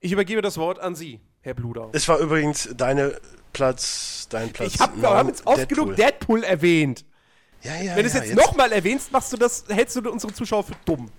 Ich 0.01 0.13
übergebe 0.13 0.41
das 0.41 0.57
Wort 0.57 0.79
an 0.79 0.95
Sie, 0.95 1.21
Herr 1.43 1.55
Bludau. 1.55 1.91
Es 1.93 2.09
war 2.09 2.19
übrigens 2.19 2.71
deine 2.75 3.21
Platz, 3.53 4.27
dein 4.31 4.51
Platz. 4.51 4.75
Ich 4.75 4.81
habe 4.81 4.97
wir 4.97 5.03
neun, 5.03 5.17
haben 5.19 5.29
jetzt 5.29 5.47
oft 5.47 5.69
genug 5.69 5.97
Deadpool 5.97 6.43
erwähnt. 6.43 7.05
Ja, 7.63 7.77
ja, 7.77 7.95
Wenn 7.95 8.05
du 8.05 8.09
es 8.09 8.15
ja, 8.15 8.23
jetzt, 8.23 8.35
nochmal 8.37 8.73
erwähnst, 8.73 9.13
machst 9.13 9.33
du 9.33 9.37
das, 9.37 9.65
hältst 9.69 9.97
du 9.97 10.11
unsere 10.11 10.33
Zuschauer 10.33 10.65
für 10.65 10.75
dumm. 10.87 11.11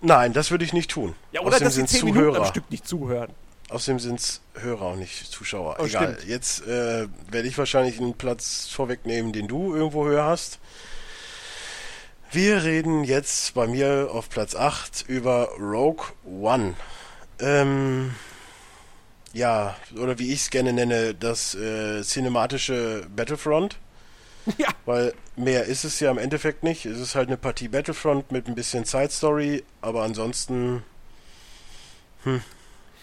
Nein, 0.00 0.32
das 0.32 0.50
würde 0.50 0.64
ich 0.64 0.72
nicht 0.72 0.90
tun. 0.90 1.14
Ja, 1.32 1.40
oder 1.40 1.50
Außerdem 1.50 1.64
dass 1.64 1.74
sie 1.74 1.80
sind 1.80 1.88
zehn 1.88 2.04
Minuten 2.06 2.26
am 2.28 2.32
Zuhörer. 2.34 2.46
Stück 2.46 2.70
nicht 2.70 2.88
zuhören. 2.88 3.32
Außerdem 3.68 3.98
sind 3.98 4.20
es 4.20 4.40
Hörer 4.54 4.92
und 4.92 5.00
nicht 5.00 5.30
Zuschauer. 5.30 5.76
Oh, 5.78 5.84
Egal. 5.84 6.14
stimmt. 6.14 6.28
Jetzt 6.28 6.66
äh, 6.66 7.06
werde 7.30 7.48
ich 7.48 7.58
wahrscheinlich 7.58 8.00
einen 8.00 8.14
Platz 8.14 8.68
vorwegnehmen, 8.68 9.32
den 9.32 9.46
du 9.46 9.74
irgendwo 9.74 10.06
höher 10.06 10.24
hast. 10.24 10.58
Wir 12.30 12.62
reden 12.62 13.04
jetzt 13.04 13.54
bei 13.54 13.66
mir 13.66 14.10
auf 14.12 14.28
Platz 14.28 14.54
8 14.54 15.06
über 15.08 15.48
Rogue 15.58 16.04
One. 16.26 16.74
Ähm, 17.40 18.14
ja, 19.32 19.74
oder 19.96 20.18
wie 20.18 20.32
ich 20.34 20.42
es 20.42 20.50
gerne 20.50 20.74
nenne, 20.74 21.14
das 21.14 21.54
äh, 21.54 22.02
cinematische 22.02 23.06
Battlefront. 23.14 23.78
Ja. 24.56 24.68
Weil 24.86 25.12
mehr 25.36 25.64
ist 25.64 25.84
es 25.84 26.00
ja 26.00 26.10
im 26.10 26.16
Endeffekt 26.16 26.62
nicht. 26.62 26.86
Es 26.86 26.98
ist 26.98 27.14
halt 27.14 27.28
eine 27.28 27.36
Partie 27.36 27.68
Battlefront 27.68 28.32
mit 28.32 28.48
ein 28.48 28.54
bisschen 28.54 28.86
Side 28.86 29.10
Story, 29.10 29.62
aber 29.82 30.04
ansonsten. 30.04 30.82
Hm, 32.24 32.40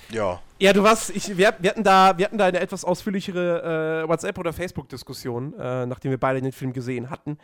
ja. 0.10 0.42
Ja, 0.60 0.74
du 0.74 0.82
warst, 0.82 1.12
ich, 1.12 1.38
wir, 1.38 1.54
wir, 1.60 1.70
hatten 1.70 1.84
da, 1.84 2.18
wir 2.18 2.26
hatten 2.26 2.40
da 2.40 2.46
eine 2.46 2.60
etwas 2.62 2.84
ausführlichere 2.84 4.04
äh, 4.06 4.10
WhatsApp- 4.10 4.40
oder 4.40 4.54
Facebook-Diskussion, 4.54 5.54
äh, 5.54 5.86
nachdem 5.86 6.10
wir 6.10 6.20
beide 6.20 6.42
den 6.42 6.52
Film 6.52 6.74
gesehen 6.74 7.12
hatten. 7.12 7.38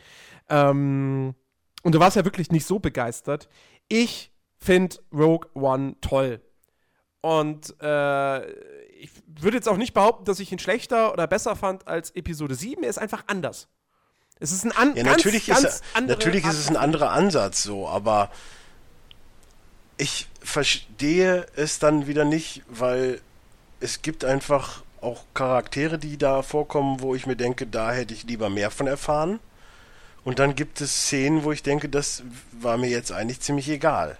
Ähm, 0.49 1.35
und 1.83 1.95
du 1.95 1.99
warst 1.99 2.15
ja 2.15 2.25
wirklich 2.25 2.51
nicht 2.51 2.65
so 2.65 2.79
begeistert. 2.79 3.49
Ich 3.87 4.31
finde 4.57 4.97
Rogue 5.13 5.49
One 5.53 5.95
toll. 6.01 6.41
Und 7.21 7.75
äh, 7.81 8.51
ich 8.93 9.11
würde 9.27 9.57
jetzt 9.57 9.69
auch 9.69 9.77
nicht 9.77 9.93
behaupten, 9.93 10.25
dass 10.25 10.39
ich 10.39 10.51
ihn 10.51 10.59
schlechter 10.59 11.13
oder 11.13 11.27
besser 11.27 11.55
fand 11.55 11.87
als 11.87 12.11
Episode 12.11 12.55
7. 12.55 12.83
Er 12.83 12.89
ist 12.89 12.97
einfach 12.97 13.23
anders. 13.27 13.67
Es 14.39 14.51
ist 14.51 14.65
ein 14.65 14.71
an 14.71 14.95
Ja, 14.95 15.03
ganz, 15.03 15.17
natürlich, 15.17 15.47
ganz 15.47 15.63
ist, 15.63 15.83
andere 15.93 16.17
natürlich 16.17 16.45
ist 16.45 16.57
es 16.57 16.67
ein 16.67 16.77
anderer 16.77 17.11
Ansatz 17.11 17.61
so, 17.61 17.87
aber 17.87 18.31
ich 19.97 20.27
verstehe 20.41 21.45
es 21.55 21.77
dann 21.77 22.07
wieder 22.07 22.25
nicht, 22.25 22.63
weil 22.67 23.21
es 23.79 24.01
gibt 24.01 24.25
einfach 24.25 24.81
auch 24.99 25.25
Charaktere, 25.35 25.99
die 25.99 26.17
da 26.17 26.41
vorkommen, 26.41 27.01
wo 27.01 27.13
ich 27.13 27.27
mir 27.27 27.35
denke, 27.35 27.67
da 27.67 27.91
hätte 27.91 28.15
ich 28.15 28.23
lieber 28.23 28.49
mehr 28.49 28.71
von 28.71 28.87
erfahren. 28.87 29.39
Und 30.23 30.39
dann 30.39 30.55
gibt 30.55 30.81
es 30.81 31.05
Szenen, 31.05 31.43
wo 31.43 31.51
ich 31.51 31.63
denke, 31.63 31.89
das 31.89 32.23
war 32.51 32.77
mir 32.77 32.89
jetzt 32.89 33.11
eigentlich 33.11 33.39
ziemlich 33.39 33.67
egal. 33.69 34.17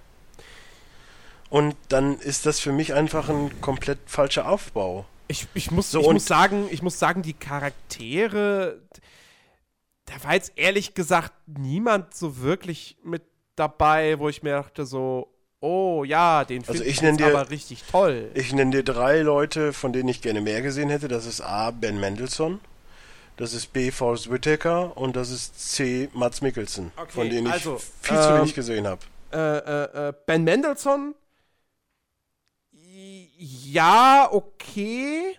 Und 1.50 1.76
dann 1.90 2.18
ist 2.20 2.46
das 2.46 2.60
für 2.60 2.72
mich 2.72 2.94
einfach 2.94 3.30
ein 3.30 3.62
komplett 3.62 4.00
falscher 4.08 4.48
Aufbau. 4.50 5.06
Ich, 5.28 5.48
ich, 5.54 5.70
muss, 5.72 5.92
So, 5.92 6.02
ich 6.02 6.08
muss 6.10 6.26
sagen, 6.26 6.68
ich 6.72 6.82
muss 6.82 6.98
sagen, 6.98 7.22
die 7.22 7.34
Charaktere, 7.34 8.80
da 10.06 10.14
war 10.24 10.34
jetzt 10.34 10.54
ehrlich 10.56 10.94
gesagt 10.94 11.34
niemand 11.46 12.14
so 12.16 12.40
wirklich 12.40 12.98
mit 13.04 13.22
dabei, 13.56 14.18
wo 14.18 14.28
ich 14.30 14.44
mir 14.44 14.52
dachte 14.54 14.86
so, 14.86 15.28
oh 15.60 16.04
ja, 16.04 16.44
den 16.46 16.62
Also 16.62 16.74
finde 16.74 16.86
ich 16.86 16.96
ich, 16.96 17.02
nenn 17.02 17.16
jetzt 17.18 17.28
dir- 17.28 17.38
aber 17.38 17.50
richtig 17.50 17.84
toll. 17.84 18.32
Ich 18.34 18.52
nenne 18.54 18.72
dir 18.72 18.84
drei 18.84 19.20
Leute, 19.22 19.72
von 19.74 19.94
denen 19.94 20.10
ich 20.10 20.22
gerne 20.22 20.42
mehr 20.42 20.62
gesehen 20.62 20.90
hätte. 20.90 21.08
Das 21.08 21.26
ist 21.26 21.42
A. 21.42 21.72
Ben 21.72 22.00
Mendelssohn. 22.00 22.60
Das 23.42 23.56
ist 23.56 23.74
B. 23.74 23.90
Forrest 23.90 24.30
Whitaker 24.30 24.96
und 24.96 25.16
das 25.16 25.32
ist 25.32 25.60
C. 25.76 26.10
Mats 26.14 26.42
Mikkelsen, 26.42 26.92
Okay, 26.96 27.12
von 27.12 27.28
denen 27.28 27.48
ich 27.48 27.54
also, 27.54 27.78
viel 27.78 28.16
zu 28.16 28.30
ähm, 28.30 28.38
wenig 28.38 28.54
gesehen 28.54 28.86
habe. 28.88 29.02
Äh, 29.34 29.38
äh, 29.38 30.10
äh, 30.10 30.14
ben 30.28 30.44
Mendelssohn. 30.44 31.16
Ja, 32.72 34.30
okay. 34.32 35.36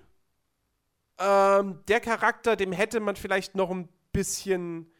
Ähm, 1.16 1.78
der 1.86 2.00
Charakter, 2.00 2.56
dem 2.56 2.72
hätte 2.72 2.98
man 2.98 3.14
vielleicht 3.14 3.54
noch 3.54 3.70
ein 3.70 3.88
bisschen. 4.12 4.90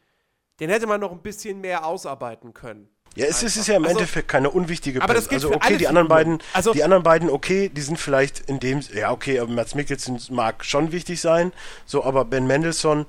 Den 0.61 0.69
hätte 0.69 0.87
man 0.87 1.01
noch 1.01 1.11
ein 1.11 1.21
bisschen 1.21 1.59
mehr 1.59 1.85
ausarbeiten 1.85 2.53
können. 2.53 2.87
Ja, 3.15 3.25
es 3.27 3.43
ist, 3.43 3.51
es 3.51 3.57
ist 3.57 3.67
ja 3.67 3.75
im 3.75 3.83
Also- 3.83 3.97
Endeffekt 3.97 4.27
keine 4.27 4.49
unwichtige 4.49 5.01
Aber 5.01 5.13
das 5.13 5.27
Person. 5.27 5.51
gilt 5.51 5.61
Also 5.61 5.67
okay, 5.67 5.77
die 5.77 5.87
anderen 5.87 6.07
beiden, 6.07 6.39
Also- 6.53 6.73
die 6.73 6.83
anderen 6.83 7.03
beiden, 7.03 7.29
okay, 7.29 7.69
die 7.69 7.81
sind 7.81 7.99
vielleicht 7.99 8.39
in 8.49 8.59
dem, 8.59 8.81
ja 8.93 9.11
okay, 9.11 9.39
aber 9.39 9.51
Mats 9.51 9.75
Mikkelsen 9.75 10.19
mag 10.31 10.65
schon 10.65 10.91
wichtig 10.91 11.21
sein, 11.21 11.53
so, 11.85 12.03
aber 12.03 12.25
Ben 12.25 12.47
Mendelssohn 12.47 13.05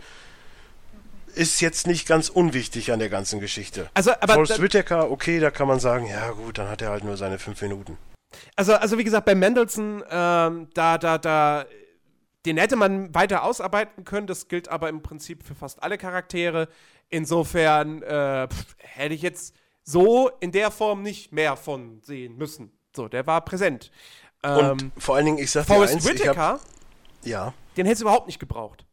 ist 1.34 1.60
jetzt 1.60 1.86
nicht 1.86 2.06
ganz 2.06 2.28
unwichtig 2.28 2.92
an 2.92 2.98
der 3.00 3.08
ganzen 3.08 3.40
Geschichte. 3.40 3.88
Also, 3.94 4.12
aber 4.20 4.34
Forrest 4.34 4.60
Whitaker, 4.62 5.10
okay, 5.10 5.40
da 5.40 5.50
kann 5.50 5.66
man 5.66 5.80
sagen, 5.80 6.06
ja 6.06 6.30
gut, 6.30 6.58
dann 6.58 6.68
hat 6.68 6.80
er 6.82 6.90
halt 6.90 7.02
nur 7.04 7.16
seine 7.16 7.38
fünf 7.38 7.60
Minuten. 7.62 7.98
Also, 8.56 8.74
also 8.74 8.98
wie 8.98 9.04
gesagt, 9.04 9.26
bei 9.26 9.34
Mendelssohn, 9.34 10.02
ähm, 10.10 10.68
da, 10.74 10.98
da, 10.98 11.18
da, 11.18 11.64
den 12.46 12.56
hätte 12.58 12.76
man 12.76 13.12
weiter 13.14 13.42
ausarbeiten 13.42 14.04
können. 14.04 14.26
Das 14.26 14.48
gilt 14.48 14.68
aber 14.68 14.88
im 14.88 15.02
Prinzip 15.02 15.44
für 15.44 15.54
fast 15.54 15.82
alle 15.82 15.98
Charaktere. 15.98 16.68
Insofern 17.10 18.02
äh, 18.02 18.48
pff, 18.48 18.76
hätte 18.78 19.14
ich 19.14 19.22
jetzt 19.22 19.54
so 19.84 20.30
in 20.40 20.50
der 20.52 20.70
Form 20.70 21.02
nicht 21.02 21.32
mehr 21.32 21.56
von 21.56 22.00
sehen 22.02 22.36
müssen. 22.36 22.72
So, 22.96 23.08
der 23.08 23.26
war 23.26 23.44
präsent. 23.44 23.90
Und 24.42 24.80
Ähm, 24.82 24.92
vor 24.98 25.16
allen 25.16 25.26
Dingen, 25.26 25.38
ich 25.38 25.50
sag 25.50 25.66
dir 25.66 25.74
Forrest 25.74 25.94
eins, 25.94 26.04
ich 26.04 26.10
hab, 26.10 26.18
Whitaker, 26.20 26.60
ja, 27.24 27.54
den 27.76 27.86
hättest 27.86 28.02
du 28.02 28.04
überhaupt 28.06 28.26
nicht 28.26 28.38
gebraucht. 28.38 28.86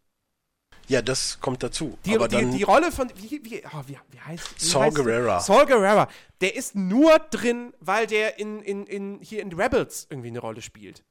ja, 0.87 1.01
das 1.01 1.39
kommt 1.39 1.63
dazu. 1.63 1.97
Die, 2.05 2.15
aber 2.15 2.27
die, 2.27 2.35
dann, 2.37 2.51
die 2.51 2.63
Rolle 2.63 2.91
von, 2.91 3.09
wie, 3.15 3.41
wie, 3.43 3.63
oh, 3.65 3.83
wie, 3.87 3.97
wie 4.09 4.19
heißt 4.19 4.55
wie 4.61 4.65
Saul 4.65 4.85
heißt 4.85 4.97
der? 4.97 5.03
Guerrera. 5.05 5.39
Saul 5.39 5.65
Guerrera. 5.65 6.07
Der 6.41 6.55
ist 6.55 6.75
nur 6.75 7.17
drin, 7.19 7.73
weil 7.79 8.07
der 8.07 8.39
in, 8.39 8.61
in, 8.61 8.85
in, 8.87 9.19
hier 9.21 9.41
in 9.41 9.53
Rebels 9.53 10.07
irgendwie 10.09 10.29
eine 10.29 10.39
Rolle 10.39 10.61
spielt. 10.61 11.03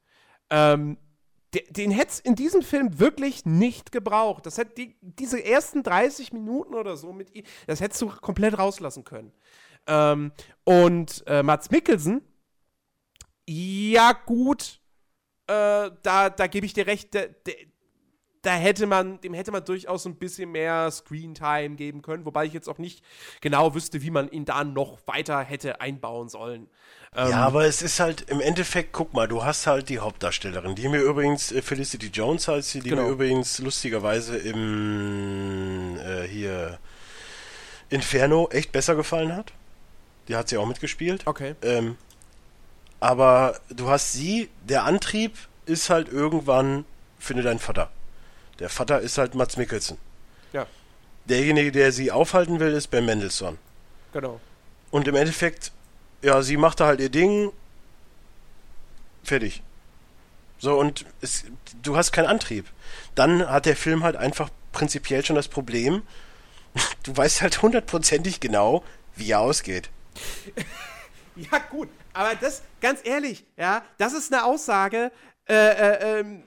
Ähm, 0.49 0.97
der, 1.53 1.63
den 1.69 1.91
hätte 1.91 2.11
es 2.11 2.19
in 2.19 2.35
diesem 2.35 2.61
Film 2.61 2.99
wirklich 2.99 3.45
nicht 3.45 3.91
gebraucht. 3.91 4.45
Das 4.45 4.57
hätte 4.57 4.73
die, 4.75 4.95
diese 5.01 5.43
ersten 5.43 5.83
30 5.83 6.31
Minuten 6.33 6.75
oder 6.75 6.95
so 6.97 7.11
mit 7.13 7.33
ihm, 7.35 7.43
das 7.67 7.79
hättest 7.79 8.01
du 8.01 8.07
komplett 8.09 8.57
rauslassen 8.57 9.03
können. 9.03 9.31
Ähm, 9.91 10.31
und 10.63 11.23
äh, 11.27 11.43
Mats 11.43 11.69
Mikkelsen, 11.69 12.21
ja 13.45 14.13
gut, 14.13 14.79
äh, 15.47 15.91
da, 16.01 16.29
da 16.29 16.47
gebe 16.47 16.65
ich 16.65 16.73
dir 16.73 16.87
recht, 16.87 17.13
der, 17.13 17.29
da 18.41 18.53
hätte 18.53 18.87
man, 18.87 19.19
dem 19.21 19.33
hätte 19.33 19.51
man 19.51 19.65
durchaus 19.65 20.05
ein 20.05 20.15
bisschen 20.15 20.51
mehr 20.51 20.89
Screentime 20.89 21.75
geben 21.75 22.01
können, 22.01 22.25
wobei 22.25 22.45
ich 22.45 22.53
jetzt 22.53 22.69
auch 22.69 22.77
nicht 22.77 23.03
genau 23.41 23.75
wüsste, 23.75 24.01
wie 24.01 24.11
man 24.11 24.31
ihn 24.31 24.45
da 24.45 24.63
noch 24.63 24.99
weiter 25.07 25.41
hätte 25.41 25.81
einbauen 25.81 26.29
sollen. 26.29 26.69
Ähm, 27.13 27.29
Ja, 27.29 27.45
aber 27.45 27.65
es 27.65 27.81
ist 27.81 27.99
halt 27.99 28.21
im 28.29 28.39
Endeffekt, 28.39 28.93
guck 28.93 29.13
mal, 29.13 29.27
du 29.27 29.43
hast 29.43 29.67
halt 29.67 29.89
die 29.89 29.99
Hauptdarstellerin, 29.99 30.75
die 30.75 30.87
mir 30.87 31.01
übrigens, 31.01 31.51
äh, 31.51 31.61
Felicity 31.61 32.07
Jones 32.07 32.47
heißt 32.47 32.69
sie, 32.69 32.79
die 32.79 32.91
Genau. 32.91 33.03
mir 33.03 33.09
übrigens 33.09 33.59
lustigerweise 33.59 34.37
im 34.37 35.97
äh, 35.97 36.27
hier 36.27 36.79
Inferno 37.89 38.47
echt 38.51 38.71
besser 38.71 38.95
gefallen 38.95 39.35
hat. 39.35 39.53
Die 40.31 40.37
hat 40.37 40.47
sie 40.47 40.55
auch 40.55 40.65
mitgespielt. 40.65 41.27
Okay. 41.27 41.55
Ähm, 41.61 41.97
aber 43.01 43.59
du 43.69 43.89
hast 43.89 44.13
sie, 44.13 44.49
der 44.63 44.85
Antrieb 44.85 45.37
ist 45.65 45.89
halt 45.89 46.07
irgendwann, 46.07 46.85
finde 47.19 47.43
dein 47.43 47.59
Vater. 47.59 47.91
Der 48.59 48.69
Vater 48.69 49.01
ist 49.01 49.17
halt 49.17 49.35
Mats 49.35 49.57
Mikkelsen. 49.57 49.97
Ja, 50.53 50.67
Derjenige, 51.25 51.73
der 51.73 51.91
sie 51.91 52.13
aufhalten 52.13 52.61
will, 52.61 52.71
ist 52.71 52.87
Ben 52.87 53.03
Mendelssohn. 53.03 53.57
genau. 54.13 54.39
Und 54.89 55.05
im 55.09 55.15
Endeffekt, 55.15 55.73
ja, 56.21 56.41
sie 56.41 56.55
machte 56.55 56.85
halt 56.85 57.01
ihr 57.01 57.09
Ding. 57.09 57.51
Fertig. 59.23 59.63
So, 60.59 60.79
und 60.79 61.05
es, 61.19 61.43
du 61.81 61.97
hast 61.97 62.13
keinen 62.13 62.27
Antrieb. 62.27 62.67
Dann 63.15 63.45
hat 63.49 63.65
der 63.65 63.75
Film 63.75 64.03
halt 64.03 64.15
einfach 64.15 64.49
prinzipiell 64.71 65.25
schon 65.25 65.35
das 65.35 65.49
Problem, 65.49 66.03
du 67.03 67.17
weißt 67.17 67.41
halt 67.41 67.61
hundertprozentig 67.61 68.39
genau, 68.39 68.81
wie 69.17 69.31
er 69.31 69.41
ausgeht. 69.41 69.89
Ja, 71.35 71.59
gut, 71.59 71.87
aber 72.13 72.35
das, 72.35 72.61
ganz 72.81 72.99
ehrlich, 73.05 73.45
ja, 73.55 73.83
das 73.97 74.11
ist 74.13 74.33
eine 74.33 74.43
Aussage, 74.43 75.11
äh, 75.47 75.53
äh, 75.55 76.19
ähm, 76.19 76.43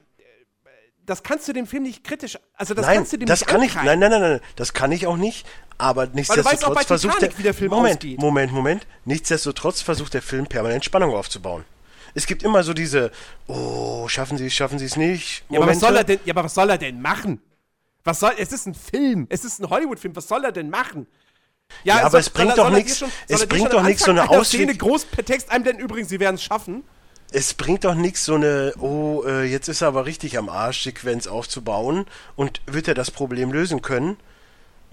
das 1.07 1.23
kannst 1.23 1.49
du 1.49 1.55
dem 1.55 1.67
Film 1.67 1.85
nicht 1.85 2.05
kritisch, 2.05 2.39
also 2.55 2.75
das 2.75 2.87
nein, 2.87 2.97
kannst 2.97 3.15
du 3.15 3.17
dem 3.17 3.27
das 3.27 3.41
nicht 3.41 3.49
kann 3.49 3.63
ich, 3.63 3.77
ankreiden. 3.77 4.01
nein, 4.01 4.11
nein, 4.11 4.21
nein, 4.21 4.31
nein, 4.33 4.41
das 4.57 4.75
kann 4.75 4.93
ich 4.93 5.07
auch 5.07 5.17
nicht. 5.17 5.47
Aber 5.77 6.07
nichtsdestotrotz 6.07 6.85
versucht 6.87 7.21
der, 7.21 7.31
der 7.31 7.55
Film 7.55 7.71
Moment, 7.71 7.97
ausgeht. 7.97 8.21
Moment, 8.21 8.53
Moment. 8.53 8.87
Nichtsdestotrotz 9.05 9.83
versucht 9.83 10.15
der 10.15 10.23
Film 10.23 10.47
permanent 10.47 10.85
Spannung 10.85 11.15
aufzubauen. 11.15 11.65
Es 12.15 12.27
gibt 12.27 12.45
immer 12.45 12.63
so 12.63 12.73
diese, 12.73 13.11
oh, 13.49 14.07
schaffen 14.07 14.39
Sie 14.39 14.47
es, 14.47 14.55
schaffen 14.55 14.79
Sie 14.79 14.85
es 14.85 14.97
nicht. 14.97 15.43
Ja, 15.49 15.59
aber 15.59 15.71
was 15.71 15.81
soll 15.81 15.97
er 15.97 16.05
denn, 16.05 16.21
ja, 16.25 16.33
aber 16.33 16.45
was 16.45 16.55
soll 16.55 16.71
er 16.71 16.79
denn 16.79 17.03
machen? 17.03 17.41
Was 18.05 18.21
soll, 18.21 18.35
es 18.39 18.53
ist 18.53 18.67
ein 18.67 18.75
Film, 18.75 19.27
es 19.31 19.45
ist 19.45 19.61
ein 19.61 19.69
Hollywood-Film, 19.69 20.15
was 20.15 20.29
soll 20.29 20.45
er 20.45 20.53
denn 20.53 20.71
machen? 20.71 21.09
Ja, 21.85 22.01
aber 22.01 22.11
soll- 22.11 22.21
es 22.21 22.31
bringt 22.31 22.55
soll 22.57 22.71
doch 22.71 22.89
schon- 22.89 23.09
es 23.29 23.47
bringt 23.47 23.73
doch 23.73 23.83
nix, 23.83 24.05
so 24.05 24.11
eine 24.11 24.29
Ausweg- 24.29 24.79
groß 24.79 25.05
per 25.07 25.25
Text 25.25 25.51
einblenden, 25.51 25.85
übrigens, 25.85 26.09
sie 26.09 26.21
werden 26.21 26.37
es 26.37 26.43
schaffen. 26.43 26.85
Es 27.33 27.53
bringt 27.55 27.85
doch 27.85 27.95
nichts, 27.95 28.25
so 28.25 28.37
eine, 28.37 28.73
oh, 28.79 29.25
äh, 29.27 29.45
jetzt 29.45 29.69
ist 29.69 29.83
er 29.83 29.89
aber 29.89 30.07
richtig 30.07 30.39
am 30.39 30.49
Arsch, 30.49 30.85
Sequenz 30.85 31.27
aufzubauen 31.27 32.07
und 32.37 32.61
wird 32.67 32.87
er 32.89 32.95
das 32.95 33.11
Problem 33.11 33.51
lösen 33.53 33.83
können, 33.83 34.17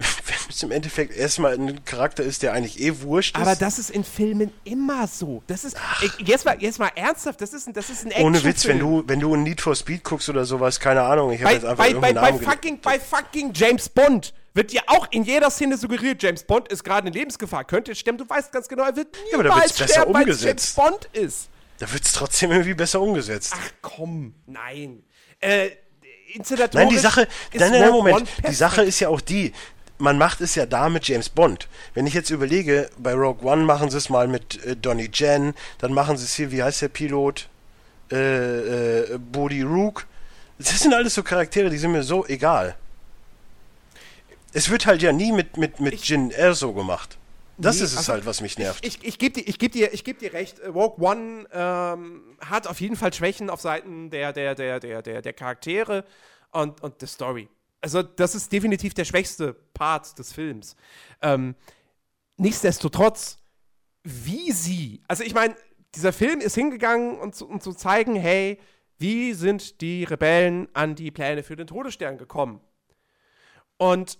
wenn 0.00 0.34
es 0.50 0.62
im 0.62 0.72
Endeffekt 0.72 1.16
erstmal 1.16 1.54
ein 1.54 1.84
Charakter 1.84 2.24
ist, 2.24 2.42
der 2.42 2.52
eigentlich 2.52 2.80
eh 2.80 3.00
wurscht 3.02 3.36
ist. 3.36 3.40
Aber 3.42 3.54
das 3.54 3.78
ist 3.78 3.90
in 3.90 4.02
Filmen 4.02 4.50
immer 4.64 5.06
so. 5.06 5.42
Das 5.46 5.64
ist, 5.64 5.76
ey, 6.00 6.10
jetzt 6.24 6.44
mal, 6.44 6.56
jetzt 6.60 6.80
mal 6.80 6.90
ernsthaft, 6.96 7.40
das 7.40 7.52
ist 7.52 7.68
ein, 7.68 7.74
das 7.74 7.88
ist 7.90 8.04
ein 8.06 8.12
Ohne 8.24 8.42
Witz, 8.42 8.66
wenn 8.66 8.80
du, 8.80 9.04
wenn 9.06 9.20
du 9.20 9.34
in 9.34 9.44
Need 9.44 9.60
for 9.60 9.76
Speed 9.76 10.02
guckst 10.02 10.28
oder 10.28 10.44
sowas, 10.44 10.80
keine 10.80 11.02
Ahnung, 11.02 11.30
ich 11.30 11.38
habe 11.42 11.50
bei, 11.50 11.52
jetzt 11.54 11.64
einfach 11.64 11.76
bei, 11.84 11.94
bei, 11.94 12.08
irgendeinen 12.08 12.14
bei, 12.16 12.30
Namen 12.30 12.40
ge- 12.40 12.48
fucking, 12.48 12.80
bei 12.80 12.98
fucking 12.98 13.52
James 13.54 13.88
Bond 13.88 14.34
wird 14.54 14.72
dir 14.72 14.82
auch 14.86 15.06
in 15.10 15.24
jeder 15.24 15.50
Szene 15.50 15.76
suggeriert, 15.76 16.22
James 16.22 16.44
Bond 16.44 16.68
ist 16.68 16.84
gerade 16.84 17.08
in 17.08 17.14
Lebensgefahr. 17.14 17.64
Könnte 17.64 17.94
stimmen, 17.94 18.18
du 18.18 18.28
weißt 18.28 18.52
ganz 18.52 18.68
genau, 18.68 18.84
er 18.84 18.96
wird 18.96 19.16
Ja, 19.30 19.38
aber 19.38 19.44
da 19.44 19.50
niemals 19.50 19.78
wird's 19.78 19.78
besser 19.78 20.02
sterben, 20.02 20.10
es 20.12 20.42
James 20.42 20.42
umgesetzt. 20.42 20.76
Bond 20.76 21.08
ist. 21.12 21.48
Da 21.78 21.92
wird 21.92 22.04
es 22.04 22.12
trotzdem 22.12 22.50
irgendwie 22.52 22.74
besser 22.74 23.00
umgesetzt. 23.00 23.54
Ach 23.56 23.70
komm, 23.80 24.34
nein. 24.46 25.02
Äh, 25.40 25.70
Nein, 26.72 26.88
die 26.88 26.96
Sache, 26.96 27.22
ist 27.22 27.60
nein, 27.60 27.72
nein, 27.72 27.80
nein, 27.82 27.90
Moment. 27.90 28.28
Die. 28.48 28.54
Sache 28.54 28.82
ist 28.82 29.00
ja 29.00 29.08
auch 29.10 29.20
die, 29.20 29.52
man 29.98 30.16
macht 30.16 30.40
es 30.40 30.54
ja 30.54 30.64
da 30.64 30.88
mit 30.88 31.06
James 31.06 31.28
Bond. 31.28 31.68
Wenn 31.92 32.06
ich 32.06 32.14
jetzt 32.14 32.30
überlege, 32.30 32.88
bei 32.96 33.12
Rogue 33.12 33.46
One 33.46 33.64
machen 33.64 33.90
sie 33.90 33.98
es 33.98 34.08
mal 34.08 34.28
mit 34.28 34.64
äh, 34.64 34.74
Donnie 34.74 35.10
Jen, 35.12 35.52
dann 35.78 35.92
machen 35.92 36.16
sie 36.16 36.24
es 36.24 36.34
hier, 36.34 36.50
wie 36.50 36.62
heißt 36.62 36.80
der 36.82 36.88
Pilot? 36.88 37.48
Äh, 38.10 38.16
äh, 38.16 39.18
Bodhi 39.18 39.62
Rook. 39.62 40.06
Das 40.58 40.78
sind 40.80 40.94
alles 40.94 41.14
so 41.14 41.22
Charaktere, 41.22 41.68
die 41.70 41.78
sind 41.78 41.92
mir 41.92 42.02
so 42.02 42.24
egal. 42.26 42.76
Es 44.52 44.70
wird 44.70 44.86
halt 44.86 45.02
ja 45.02 45.12
nie 45.12 45.32
mit, 45.32 45.56
mit, 45.56 45.80
mit 45.80 45.94
Jin 46.04 46.30
Erso 46.30 46.72
gemacht. 46.72 47.18
Das 47.58 47.76
Nee, 47.76 47.84
ist 47.84 47.92
es 47.92 47.98
also 47.98 48.12
halt, 48.14 48.26
was 48.26 48.40
mich 48.40 48.58
nervt. 48.58 48.84
Ich, 48.84 49.02
ich 49.04 49.18
gebe 49.18 49.34
dir, 49.34 49.46
ich 49.48 49.58
geb 49.58 49.72
dir, 49.72 49.92
ich 49.92 50.04
geb 50.04 50.18
dir 50.18 50.32
recht. 50.32 50.58
äh, 50.58 50.68
Rogue 50.68 51.04
One 51.04 51.46
ähm, 51.52 52.36
hat 52.40 52.66
auf 52.66 52.80
jeden 52.80 52.96
Fall 52.96 53.12
Schwächen 53.12 53.50
auf 53.50 53.60
Seiten 53.60 54.10
der, 54.10 54.32
der, 54.32 54.54
der, 54.54 54.80
der, 54.80 55.02
der, 55.02 55.22
der 55.22 55.32
Charaktere 55.32 56.04
und, 56.50 56.82
und 56.82 57.00
der 57.00 57.08
Story. 57.08 57.48
Also, 57.80 58.02
das 58.02 58.34
ist 58.34 58.52
definitiv 58.52 58.94
der 58.94 59.04
schwächste 59.04 59.54
Part 59.74 60.18
des 60.18 60.32
Films. 60.32 60.76
Ähm, 61.20 61.54
nichtsdestotrotz, 62.36 63.38
wie 64.04 64.52
sie, 64.52 65.02
also 65.08 65.22
ich 65.22 65.34
meine, 65.34 65.54
dieser 65.94 66.12
Film 66.12 66.40
ist 66.40 66.54
hingegangen, 66.54 67.18
um 67.18 67.32
zu, 67.32 67.48
um 67.48 67.60
zu 67.60 67.72
zeigen, 67.72 68.16
hey, 68.16 68.58
wie 68.98 69.34
sind 69.34 69.80
die 69.80 70.04
Rebellen 70.04 70.68
an 70.74 70.94
die 70.94 71.10
Pläne 71.10 71.42
für 71.42 71.56
den 71.56 71.66
Todesstern 71.66 72.18
gekommen? 72.18 72.60
Und 73.76 74.18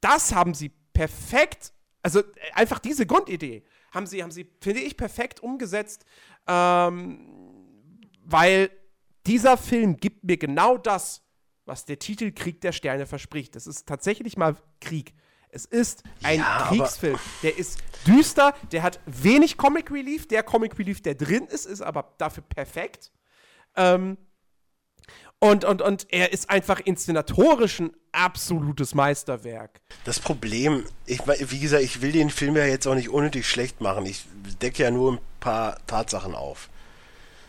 das 0.00 0.34
haben 0.34 0.54
sie 0.54 0.70
perfekt, 0.92 1.72
also 2.02 2.20
äh, 2.20 2.24
einfach 2.54 2.78
diese 2.78 3.06
Grundidee 3.06 3.64
haben 3.90 4.06
sie, 4.06 4.22
haben 4.22 4.30
sie, 4.30 4.50
finde 4.60 4.80
ich, 4.80 4.96
perfekt 4.96 5.40
umgesetzt, 5.40 6.04
ähm, 6.46 7.98
weil 8.22 8.70
dieser 9.26 9.56
Film 9.56 9.96
gibt 9.96 10.24
mir 10.24 10.36
genau 10.36 10.76
das, 10.76 11.22
was 11.64 11.84
der 11.84 11.98
Titel 11.98 12.32
Krieg 12.32 12.60
der 12.60 12.72
Sterne 12.72 13.06
verspricht. 13.06 13.56
Es 13.56 13.66
ist 13.66 13.86
tatsächlich 13.86 14.36
mal 14.36 14.56
Krieg. 14.80 15.14
Es 15.50 15.64
ist 15.64 16.02
ein 16.22 16.40
Ja, 16.40 16.66
Kriegsfilm. 16.68 17.18
Der 17.42 17.56
ist 17.56 17.82
düster, 18.06 18.54
der 18.72 18.82
hat 18.82 19.00
wenig 19.06 19.56
Comic 19.56 19.90
Relief. 19.90 20.28
Der 20.28 20.42
Comic 20.42 20.78
Relief, 20.78 21.02
der 21.02 21.14
drin 21.14 21.46
ist, 21.46 21.66
ist 21.66 21.80
aber 21.80 22.14
dafür 22.18 22.42
perfekt. 22.42 23.10
Ähm, 23.76 24.18
und, 25.40 25.64
und, 25.64 25.82
und 25.82 26.06
er 26.10 26.32
ist 26.32 26.50
einfach 26.50 26.80
inszenatorisch 26.80 27.80
ein 27.80 27.92
absolutes 28.12 28.94
Meisterwerk. 28.94 29.80
Das 30.04 30.18
Problem, 30.18 30.84
ich, 31.06 31.20
wie 31.26 31.60
gesagt, 31.60 31.82
ich 31.82 32.02
will 32.02 32.12
den 32.12 32.30
Film 32.30 32.56
ja 32.56 32.64
jetzt 32.64 32.86
auch 32.86 32.94
nicht 32.94 33.08
unnötig 33.08 33.48
schlecht 33.48 33.80
machen. 33.80 34.04
Ich 34.06 34.24
decke 34.60 34.82
ja 34.82 34.90
nur 34.90 35.12
ein 35.12 35.18
paar 35.40 35.78
Tatsachen 35.86 36.34
auf. 36.34 36.68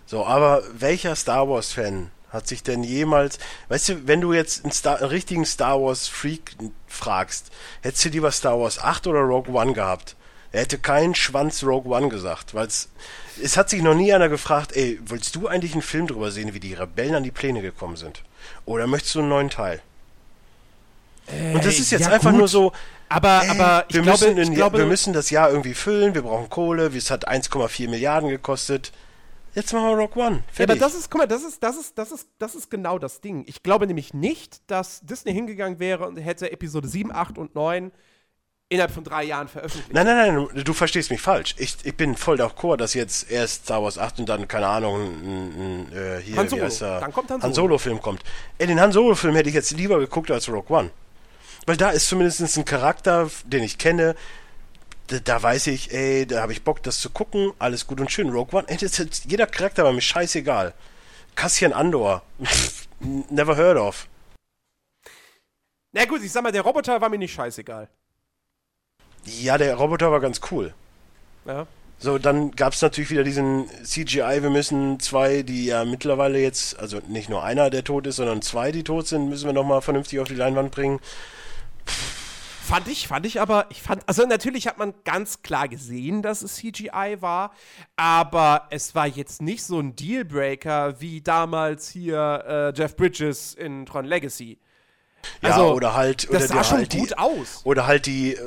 So, 0.05 0.25
aber 0.25 0.63
welcher 0.73 1.15
Star 1.15 1.49
Wars-Fan 1.49 2.11
hat 2.29 2.47
sich 2.47 2.61
denn 2.61 2.83
jemals, 2.83 3.39
weißt 3.69 3.89
du, 3.89 4.07
wenn 4.07 4.21
du 4.21 4.33
jetzt 4.33 4.63
einen, 4.63 4.71
Star, 4.71 4.97
einen 4.97 5.09
richtigen 5.09 5.45
Star 5.45 5.81
Wars 5.81 6.07
Freak 6.07 6.55
fragst, 6.87 7.51
hättest 7.81 8.05
du 8.05 8.09
lieber 8.09 8.31
Star 8.31 8.59
Wars 8.59 8.79
8 8.79 9.07
oder 9.07 9.21
Rogue 9.21 9.53
One 9.53 9.73
gehabt? 9.73 10.15
Er 10.51 10.61
hätte 10.61 10.79
keinen 10.79 11.15
Schwanz 11.15 11.63
Rogue 11.63 11.95
One 11.95 12.09
gesagt, 12.09 12.53
weil 12.53 12.67
es, 12.67 12.89
es 13.43 13.57
hat 13.57 13.69
sich 13.69 13.81
noch 13.81 13.95
nie 13.95 14.13
einer 14.13 14.29
gefragt, 14.29 14.75
ey, 14.75 14.99
willst 15.05 15.35
du 15.35 15.47
eigentlich 15.47 15.73
einen 15.73 15.81
Film 15.81 16.07
drüber 16.07 16.31
sehen, 16.31 16.53
wie 16.53 16.59
die 16.59 16.73
Rebellen 16.73 17.15
an 17.15 17.23
die 17.23 17.31
Pläne 17.31 17.61
gekommen 17.61 17.95
sind? 17.95 18.23
Oder 18.65 18.87
möchtest 18.87 19.15
du 19.15 19.19
einen 19.19 19.29
neuen 19.29 19.49
Teil? 19.49 19.81
Äh, 21.27 21.53
Und 21.53 21.65
das 21.65 21.79
ist 21.79 21.91
jetzt 21.91 22.05
ja, 22.05 22.11
einfach 22.11 22.31
gut. 22.31 22.39
nur 22.39 22.47
so, 22.47 22.71
Aber, 23.09 23.41
ey, 23.43 23.49
aber 23.49 23.85
ich 23.87 23.95
wir, 23.95 24.01
glaube, 24.01 24.25
müssen 24.25 24.37
in, 24.37 24.53
glaube, 24.53 24.77
wir 24.77 24.85
müssen 24.85 25.13
das 25.13 25.29
Jahr 25.29 25.49
irgendwie 25.49 25.73
füllen, 25.73 26.13
wir 26.13 26.21
brauchen 26.23 26.49
Kohle, 26.49 26.87
es 26.95 27.11
hat 27.11 27.27
1,4 27.27 27.89
Milliarden 27.89 28.29
gekostet. 28.29 28.91
Jetzt 29.55 29.73
machen 29.73 29.85
wir 29.89 29.97
Rogue 29.97 30.23
One. 30.23 30.43
Ja, 30.57 30.65
aber 30.65 30.75
das 30.75 30.93
ist, 30.93 31.09
guck 31.09 31.21
mal, 31.21 31.27
das 31.27 31.43
ist, 31.43 31.61
das 31.63 31.75
ist, 31.75 31.97
das 31.97 32.11
ist, 32.11 32.27
das 32.37 32.53
ist 32.55 32.69
genau 32.69 32.99
das 32.99 33.19
Ding. 33.19 33.43
Ich 33.47 33.63
glaube 33.63 33.87
nämlich 33.87 34.13
nicht, 34.13 34.61
dass 34.67 35.01
Disney 35.01 35.33
hingegangen 35.33 35.79
wäre 35.79 36.07
und 36.07 36.17
hätte 36.17 36.51
Episode 36.51 36.87
7, 36.87 37.11
8 37.11 37.37
und 37.37 37.55
9 37.55 37.91
innerhalb 38.69 38.91
von 38.91 39.03
drei 39.03 39.23
Jahren 39.23 39.47
veröffentlicht. 39.47 39.91
Nein, 39.91 40.05
nein, 40.05 40.35
nein, 40.35 40.63
du 40.63 40.73
verstehst 40.73 41.09
mich 41.09 41.19
falsch. 41.21 41.55
Ich, 41.57 41.77
ich 41.83 41.95
bin 41.95 42.15
voll 42.15 42.39
d'accord, 42.39 42.77
dass 42.77 42.93
jetzt 42.93 43.29
erst 43.31 43.65
Star 43.65 43.83
Wars 43.83 43.97
8 43.97 44.19
und 44.19 44.29
dann, 44.29 44.47
keine 44.47 44.67
Ahnung, 44.67 45.87
äh, 45.91 46.21
hier, 46.21 46.37
Han 46.37 46.45
wie 46.45 46.49
Solo. 46.49 46.63
heißt 46.63 46.83
er? 46.83 46.99
Dann 46.99 47.11
kommt 47.11 47.31
Han 47.31 47.41
Han 47.41 47.53
Solo. 47.53 47.69
Solo-Film 47.69 47.99
kommt. 48.01 48.23
Ey, 48.59 48.67
den 48.67 48.79
Han 48.79 48.91
Solo-Film 48.91 49.35
hätte 49.35 49.49
ich 49.49 49.55
jetzt 49.55 49.71
lieber 49.71 49.99
geguckt 49.99 50.29
als 50.29 50.47
Rogue 50.47 50.69
One. 50.69 50.91
Weil 51.65 51.77
da 51.77 51.89
ist 51.89 52.07
zumindest 52.07 52.57
ein 52.57 52.65
Charakter, 52.65 53.29
den 53.43 53.63
ich 53.63 53.79
kenne, 53.79 54.15
da, 55.07 55.17
da 55.17 55.41
weiß 55.41 55.67
ich, 55.67 55.91
ey, 55.91 56.27
da 56.27 56.41
habe 56.41 56.51
ich 56.51 56.63
Bock, 56.63 56.83
das 56.83 56.99
zu 56.99 57.09
gucken, 57.09 57.51
alles 57.57 57.87
gut 57.87 57.99
und 57.99 58.11
schön. 58.11 58.29
Rogue 58.29 58.55
One, 58.59 58.69
ey, 58.69 58.77
das 58.77 58.99
ist, 58.99 59.25
jeder 59.25 59.47
Charakter 59.47 59.83
war 59.83 59.93
mir 59.93 60.01
scheißegal. 60.01 60.75
Cassian 61.35 61.73
Andor, 61.73 62.21
never 62.99 63.57
heard 63.57 63.77
of. 63.77 64.07
Na 65.91 66.05
gut, 66.05 66.21
ich 66.21 66.31
sag 66.31 66.43
mal, 66.43 66.51
der 66.51 66.61
Roboter 66.61 67.01
war 67.01 67.09
mir 67.09 67.17
nicht 67.17 67.33
scheißegal. 67.33 67.89
Ja, 69.25 69.57
der 69.57 69.75
Roboter 69.75 70.11
war 70.11 70.19
ganz 70.19 70.41
cool. 70.51 70.73
Ja. 71.45 71.67
So, 72.01 72.17
dann 72.17 72.51
gab 72.51 72.71
es 72.73 72.81
natürlich 72.81 73.09
wieder 73.09 73.25
diesen 73.25 73.67
CGI, 73.83 74.41
wir 74.41 74.49
müssen 74.49 75.01
zwei, 75.01 75.43
die 75.43 75.65
ja 75.65 75.83
mittlerweile 75.83 76.39
jetzt, 76.39 76.79
also 76.79 77.01
nicht 77.09 77.29
nur 77.29 77.43
einer, 77.43 77.69
der 77.69 77.83
tot 77.83 78.07
ist, 78.07 78.15
sondern 78.15 78.41
zwei, 78.41 78.71
die 78.71 78.85
tot 78.85 79.07
sind, 79.07 79.27
müssen 79.27 79.47
wir 79.47 79.53
nochmal 79.53 79.81
vernünftig 79.81 80.19
auf 80.19 80.27
die 80.29 80.35
Leinwand 80.35 80.71
bringen. 80.71 80.99
Fand 82.63 82.87
ich, 82.87 83.07
fand 83.07 83.25
ich 83.25 83.41
aber, 83.41 83.65
ich 83.69 83.81
fand, 83.81 84.03
also 84.07 84.25
natürlich 84.27 84.67
hat 84.67 84.77
man 84.77 84.93
ganz 85.03 85.41
klar 85.41 85.67
gesehen, 85.67 86.21
dass 86.21 86.41
es 86.43 86.55
CGI 86.57 87.17
war, 87.19 87.51
aber 87.97 88.67
es 88.69 88.93
war 88.93 89.07
jetzt 89.07 89.41
nicht 89.41 89.63
so 89.63 89.79
ein 89.79 89.95
Dealbreaker 89.95 91.01
wie 91.01 91.19
damals 91.19 91.89
hier 91.89 92.71
äh, 92.75 92.79
Jeff 92.79 92.95
Bridges 92.95 93.55
in 93.55 93.85
Tron 93.87 94.05
Legacy. 94.05 94.59
Ja, 95.41 95.49
Also, 95.49 95.73
oder 95.73 95.95
halt, 95.95 96.29
oder 96.29 96.39
Das 96.39 96.47
sah 96.47 96.63
schon 96.63 96.77
halt 96.77 96.91
gut 96.91 97.09
die, 97.09 97.17
aus. 97.17 97.61
oder 97.65 97.87
halt 97.87 98.05
die, 98.05 98.35
äh, 98.35 98.37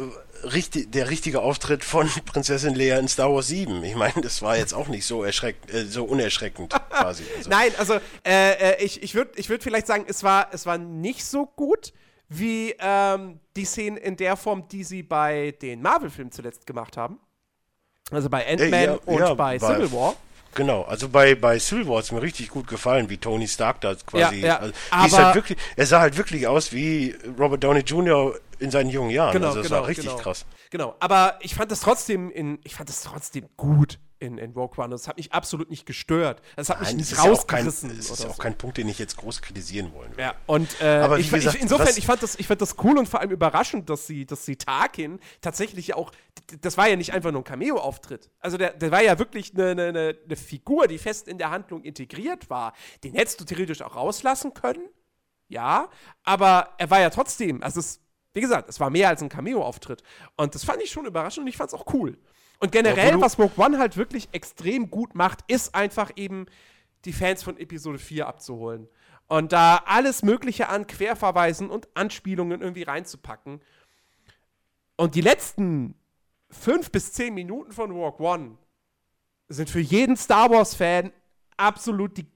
richtig, 0.44 0.92
der 0.92 1.10
richtige 1.10 1.40
Auftritt 1.40 1.84
von 1.84 2.08
Prinzessin 2.26 2.74
Leia 2.74 2.98
in 2.98 3.08
Star 3.08 3.32
Wars 3.32 3.48
7. 3.48 3.82
Ich 3.84 3.94
meine, 3.94 4.20
das 4.22 4.42
war 4.42 4.56
jetzt 4.56 4.72
auch 4.74 4.88
nicht 4.88 5.06
so 5.06 5.22
erschreckend, 5.24 5.72
äh, 5.72 5.84
so 5.84 6.04
unerschreckend 6.04 6.72
quasi. 6.90 7.24
Also, 7.36 7.50
Nein, 7.50 7.72
also 7.78 7.94
äh, 8.26 8.52
äh, 8.74 8.84
ich, 8.84 9.02
ich 9.02 9.14
würde 9.14 9.32
ich 9.36 9.48
würd 9.48 9.62
vielleicht 9.62 9.86
sagen, 9.86 10.04
es 10.08 10.22
war, 10.22 10.48
es 10.52 10.66
war 10.66 10.78
nicht 10.78 11.24
so 11.24 11.46
gut 11.46 11.92
wie 12.28 12.74
ähm, 12.78 13.40
die 13.56 13.64
Szenen 13.64 13.96
in 13.98 14.16
der 14.16 14.36
Form, 14.36 14.66
die 14.68 14.84
sie 14.84 15.02
bei 15.02 15.54
den 15.60 15.82
Marvel-Filmen 15.82 16.32
zuletzt 16.32 16.66
gemacht 16.66 16.96
haben. 16.96 17.18
Also 18.10 18.28
bei 18.30 18.46
Ant-Man 18.46 18.82
ja, 18.84 18.98
und 19.06 19.18
ja, 19.18 19.34
bei 19.34 19.58
bei- 19.58 19.74
Civil 19.74 19.92
War. 19.92 20.16
Genau, 20.54 20.82
also 20.82 21.08
bei, 21.08 21.34
bei 21.34 21.58
Civil 21.58 21.88
War 21.88 21.98
hat's 21.98 22.12
mir 22.12 22.20
richtig 22.20 22.50
gut 22.50 22.66
gefallen, 22.66 23.08
wie 23.08 23.16
Tony 23.16 23.48
Stark 23.48 23.80
da 23.80 23.94
quasi. 23.94 24.40
Ja, 24.40 24.46
ja, 24.46 24.56
also, 24.58 24.74
aber- 24.90 25.06
ist 25.06 25.18
halt 25.18 25.34
wirklich, 25.34 25.58
er 25.76 25.86
sah 25.86 26.00
halt 26.00 26.16
wirklich 26.16 26.46
aus 26.46 26.72
wie 26.72 27.16
Robert 27.38 27.64
Downey 27.64 27.80
Jr. 27.80 28.34
in 28.58 28.70
seinen 28.70 28.90
jungen 28.90 29.10
Jahren. 29.10 29.32
Genau, 29.32 29.48
also 29.48 29.58
das 29.60 29.68
genau, 29.68 29.80
war 29.80 29.88
richtig 29.88 30.06
genau. 30.06 30.18
krass. 30.18 30.44
Genau, 30.70 30.96
aber 31.00 31.38
ich 31.40 31.54
fand 31.54 31.70
das 31.70 31.80
trotzdem 31.80 32.30
in, 32.30 32.58
ich 32.64 32.74
fand 32.74 32.88
das 32.88 33.02
trotzdem 33.02 33.46
gut 33.56 33.98
in, 34.22 34.38
in 34.38 34.52
Rogue 34.52 34.82
One. 34.82 34.90
Das 34.90 35.08
hat 35.08 35.16
mich 35.16 35.32
absolut 35.32 35.68
nicht 35.68 35.84
gestört. 35.84 36.40
Das 36.56 36.70
hat 36.70 36.80
mich 36.80 36.88
Nein, 36.88 36.96
nicht 36.98 37.12
das 37.12 37.18
ist 37.18 37.24
ja 37.24 37.32
auch 37.32 37.46
kein, 37.46 37.66
rausgerissen. 37.66 37.98
es 37.98 38.10
ist 38.10 38.20
oder 38.20 38.30
auch 38.30 38.36
so. 38.36 38.42
kein 38.42 38.56
Punkt, 38.56 38.78
den 38.78 38.88
ich 38.88 38.98
jetzt 38.98 39.16
groß 39.16 39.42
kritisieren 39.42 39.92
wollen 39.92 40.10
würde. 40.12 40.22
Ja, 40.22 40.34
und 40.46 40.80
äh, 40.80 40.86
Aber 40.86 41.18
ich, 41.18 41.30
gesagt, 41.30 41.56
ich, 41.56 41.62
insofern, 41.62 41.94
ich 41.96 42.06
fand, 42.06 42.22
das, 42.22 42.36
ich 42.36 42.46
fand 42.46 42.62
das 42.62 42.76
cool 42.82 42.98
und 42.98 43.08
vor 43.08 43.20
allem 43.20 43.30
überraschend, 43.30 43.90
dass 43.90 44.06
sie, 44.06 44.24
dass 44.24 44.44
sie 44.46 44.56
Tarkin 44.56 45.18
tatsächlich 45.40 45.94
auch, 45.94 46.12
das 46.60 46.76
war 46.76 46.88
ja 46.88 46.96
nicht 46.96 47.12
einfach 47.12 47.32
nur 47.32 47.40
ein 47.40 47.44
Cameo-Auftritt. 47.44 48.30
Also 48.38 48.56
der, 48.56 48.72
der 48.72 48.90
war 48.90 49.02
ja 49.02 49.18
wirklich 49.18 49.52
eine, 49.54 49.70
eine, 49.70 49.88
eine 49.88 50.16
eine 50.24 50.36
Figur, 50.36 50.86
die 50.86 50.98
fest 50.98 51.28
in 51.28 51.38
der 51.38 51.50
Handlung 51.50 51.82
integriert 51.82 52.48
war. 52.48 52.72
Den 53.04 53.14
hättest 53.14 53.40
du 53.40 53.44
theoretisch 53.44 53.82
auch 53.82 53.96
rauslassen 53.96 54.54
können, 54.54 54.88
ja, 55.48 55.88
aber 56.22 56.70
er 56.78 56.90
war 56.90 57.00
ja 57.00 57.10
trotzdem, 57.10 57.62
also 57.62 57.80
es, 57.80 58.00
wie 58.32 58.40
gesagt, 58.40 58.68
es 58.68 58.80
war 58.80 58.88
mehr 58.88 59.08
als 59.08 59.22
ein 59.22 59.28
Cameo-Auftritt. 59.28 60.02
Und 60.36 60.54
das 60.54 60.64
fand 60.64 60.82
ich 60.82 60.90
schon 60.90 61.04
überraschend 61.06 61.44
und 61.44 61.48
ich 61.48 61.56
fand 61.56 61.68
es 61.68 61.74
auch 61.74 61.92
cool. 61.92 62.18
Und 62.62 62.70
generell, 62.70 63.10
Ja, 63.10 63.20
was 63.20 63.40
Rogue 63.40 63.52
One 63.56 63.78
halt 63.78 63.96
wirklich 63.96 64.28
extrem 64.30 64.88
gut 64.88 65.16
macht, 65.16 65.40
ist 65.48 65.74
einfach 65.74 66.12
eben 66.14 66.46
die 67.04 67.12
Fans 67.12 67.42
von 67.42 67.58
Episode 67.58 67.98
4 67.98 68.28
abzuholen. 68.28 68.88
Und 69.26 69.50
da 69.50 69.82
alles 69.84 70.22
Mögliche 70.22 70.68
an 70.68 70.86
Querverweisen 70.86 71.70
und 71.70 71.88
Anspielungen 71.94 72.60
irgendwie 72.60 72.84
reinzupacken. 72.84 73.60
Und 74.94 75.16
die 75.16 75.22
letzten 75.22 75.96
fünf 76.50 76.92
bis 76.92 77.12
zehn 77.12 77.34
Minuten 77.34 77.72
von 77.72 77.90
Rogue 77.90 78.24
One 78.24 78.58
sind 79.48 79.68
für 79.68 79.80
jeden 79.80 80.16
Star 80.16 80.48
Wars-Fan 80.48 81.10
absolut, 81.56 82.16
die, 82.16 82.26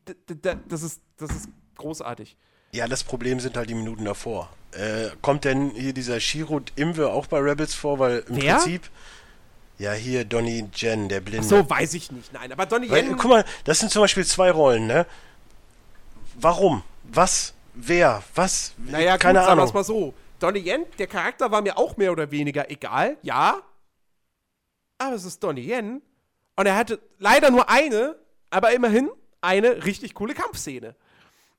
das, 0.67 0.83
ist, 0.83 1.03
das 1.19 1.31
ist 1.31 1.49
großartig. 1.77 2.37
Ja, 2.73 2.89
das 2.89 3.05
Problem 3.05 3.39
sind 3.39 3.57
halt 3.57 3.71
die 3.71 3.75
Minuten 3.75 4.05
davor. 4.05 4.51
Äh, 4.73 5.11
kommt 5.23 5.45
denn 5.45 5.71
hier 5.71 5.93
dieser 5.93 6.19
Shiro 6.19 6.63
Imwe 6.75 7.11
auch 7.13 7.29
bei 7.29 7.39
Rebels 7.39 7.77
vor? 7.77 8.01
Weil 8.01 8.25
im 8.29 8.43
Wer? 8.43 8.57
Prinzip. 8.57 8.91
Ja, 9.79 9.93
hier 9.93 10.25
Donnie 10.25 10.69
Jen, 10.75 11.09
der 11.09 11.21
Blinde. 11.21 11.47
So 11.47 11.69
weiß 11.69 11.95
ich 11.95 12.11
nicht, 12.11 12.33
nein. 12.33 12.51
Aber 12.53 12.65
Donnie 12.67 12.89
Weil, 12.91 13.05
Yen, 13.05 13.17
guck 13.17 13.31
mal, 13.31 13.45
das 13.65 13.79
sind 13.81 13.93
zum 13.93 14.03
Beispiel 14.03 14.25
zwei 14.25 14.51
Rollen, 14.51 14.87
ne? 14.87 15.07
Warum? 16.37 16.83
Was? 17.05 17.53
Wer? 17.75 18.23
Was? 18.35 18.73
naja, 18.79 19.19
Keine 19.19 19.39
gut, 19.41 19.47
sagen 19.49 19.61
Ahnung. 19.61 19.75
mal 19.75 19.85
so. 19.85 20.15
Donnie 20.39 20.61
Yen, 20.67 20.85
der 20.99 21.07
Charakter 21.07 21.51
war 21.51 21.61
mir 21.63 21.77
auch 21.77 21.97
mehr 21.99 22.13
oder 22.13 22.31
weniger 22.31 22.71
egal, 22.71 23.17
ja. 23.23 23.61
Aber 24.99 25.15
es 25.15 25.25
ist 25.25 25.43
Donnie 25.43 25.71
Yen. 25.71 26.01
Und 26.57 26.67
er 26.67 26.75
hatte 26.77 26.99
leider 27.19 27.51
nur 27.51 27.69
eine, 27.69 28.17
aber 28.49 28.73
immerhin 28.73 29.11
eine 29.43 29.85
richtig 29.85 30.15
coole 30.15 30.33
Kampfszene. 30.33 30.95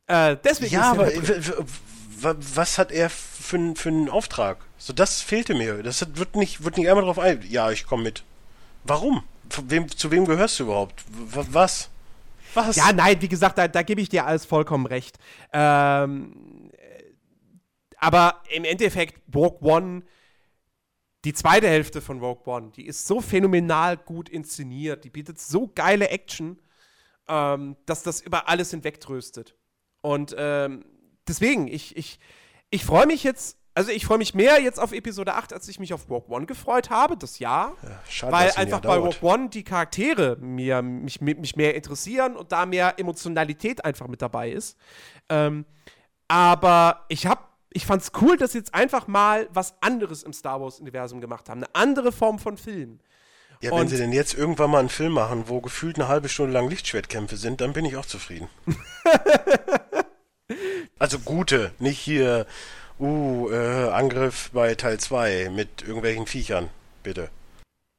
Äh, 0.07 0.37
deswegen 0.43 0.73
Ja, 0.73 0.91
ist 0.93 0.99
aber 0.99 1.11
er- 1.13 1.65
was 2.19 2.77
hat 2.79 2.91
er 2.91 3.11
für, 3.11 3.75
für 3.75 3.89
einen 3.89 4.09
Auftrag? 4.09 4.57
So, 4.77 4.93
das 4.93 5.21
fehlte 5.21 5.55
mir. 5.55 5.81
Das 5.83 6.05
wird 6.15 6.35
nicht, 6.35 6.63
wird 6.63 6.77
nicht 6.77 6.89
einmal 6.89 7.03
drauf 7.03 7.19
ein. 7.19 7.43
Ja, 7.49 7.71
ich 7.71 7.85
komme 7.85 8.03
mit. 8.03 8.23
Warum? 8.83 9.23
Wem, 9.67 9.89
zu 9.89 10.11
wem 10.11 10.25
gehörst 10.25 10.59
du 10.59 10.65
überhaupt? 10.65 11.03
W 11.09 11.43
was? 11.51 11.89
Was? 12.53 12.75
Ja, 12.75 12.91
nein, 12.93 13.21
wie 13.21 13.27
gesagt, 13.27 13.57
da, 13.57 13.67
da 13.67 13.83
gebe 13.83 14.01
ich 14.01 14.09
dir 14.09 14.25
alles 14.25 14.45
vollkommen 14.45 14.85
recht. 14.85 15.17
Ähm, 15.53 16.71
äh, 16.73 17.03
aber 17.97 18.41
im 18.49 18.65
Endeffekt, 18.65 19.21
Rogue 19.33 19.59
One, 19.61 20.03
die 21.25 21.33
zweite 21.33 21.67
Hälfte 21.67 22.01
von 22.01 22.19
Rogue 22.19 22.45
One, 22.45 22.71
die 22.75 22.85
ist 22.85 23.05
so 23.07 23.21
phänomenal 23.21 23.97
gut 23.97 24.29
inszeniert, 24.29 25.03
die 25.03 25.09
bietet 25.09 25.39
so 25.39 25.71
geile 25.73 26.09
Action, 26.09 26.59
ähm, 27.27 27.75
dass 27.85 28.03
das 28.03 28.21
über 28.21 28.47
alles 28.47 28.71
hinwegtröstet. 28.71 29.55
Und 30.01 30.35
ähm, 30.37 30.85
deswegen, 31.27 31.67
ich, 31.67 31.97
ich, 31.97 32.19
ich 32.69 32.85
freue 32.85 33.07
mich 33.07 33.23
jetzt, 33.23 33.57
also 33.77 33.91
ich 33.91 34.07
freue 34.07 34.17
mich 34.17 34.33
mehr 34.33 34.59
jetzt 34.59 34.79
auf 34.79 34.91
Episode 34.91 35.35
8, 35.35 35.53
als 35.53 35.67
ich 35.67 35.79
mich 35.79 35.93
auf 35.93 36.09
Rogue 36.09 36.35
One 36.35 36.47
gefreut 36.47 36.89
habe, 36.89 37.15
das 37.15 37.37
Jahr. 37.37 37.75
schade, 38.09 38.33
weil 38.33 38.51
einfach 38.55 38.81
bei. 38.81 38.97
Rogue 38.97 39.13
One 39.21 39.49
die 39.49 39.63
Charaktere 39.63 40.35
mir, 40.37 40.81
mich, 40.81 41.21
mich 41.21 41.55
mehr 41.55 41.75
interessieren 41.75 42.35
und 42.35 42.51
da 42.51 42.65
mehr 42.65 42.95
Emotionalität 42.97 43.85
einfach 43.85 44.07
mit 44.07 44.23
dabei 44.23 44.49
ist. 44.49 44.77
Ähm, 45.29 45.63
aber 46.27 47.05
ich 47.07 47.27
hab, 47.27 47.55
ich 47.71 47.85
fand's 47.85 48.11
cool, 48.19 48.35
dass 48.35 48.53
sie 48.53 48.57
jetzt 48.57 48.73
einfach 48.73 49.05
mal 49.05 49.47
was 49.53 49.75
anderes 49.81 50.23
im 50.23 50.33
Star 50.33 50.59
Wars-Universum 50.59 51.21
gemacht 51.21 51.47
haben. 51.47 51.63
Eine 51.63 51.75
andere 51.75 52.11
Form 52.11 52.39
von 52.39 52.57
Film. 52.57 52.99
Ja, 53.61 53.69
wenn 53.71 53.81
Und- 53.81 53.89
sie 53.89 53.97
denn 53.97 54.11
jetzt 54.11 54.33
irgendwann 54.33 54.71
mal 54.71 54.79
einen 54.79 54.89
Film 54.89 55.13
machen, 55.13 55.49
wo 55.49 55.61
gefühlt 55.61 55.99
eine 55.99 56.07
halbe 56.07 56.29
Stunde 56.29 56.53
lang 56.53 56.67
Lichtschwertkämpfe 56.67 57.37
sind, 57.37 57.61
dann 57.61 57.73
bin 57.73 57.85
ich 57.85 57.95
auch 57.95 58.07
zufrieden. 58.07 58.49
also 60.97 61.19
gute, 61.19 61.73
nicht 61.77 61.99
hier, 61.99 62.47
uh, 62.99 63.49
äh, 63.49 63.89
Angriff 63.89 64.51
bei 64.53 64.75
Teil 64.75 64.99
2 64.99 65.49
mit 65.49 65.81
irgendwelchen 65.81 66.25
Viechern, 66.25 66.69
bitte. 67.03 67.29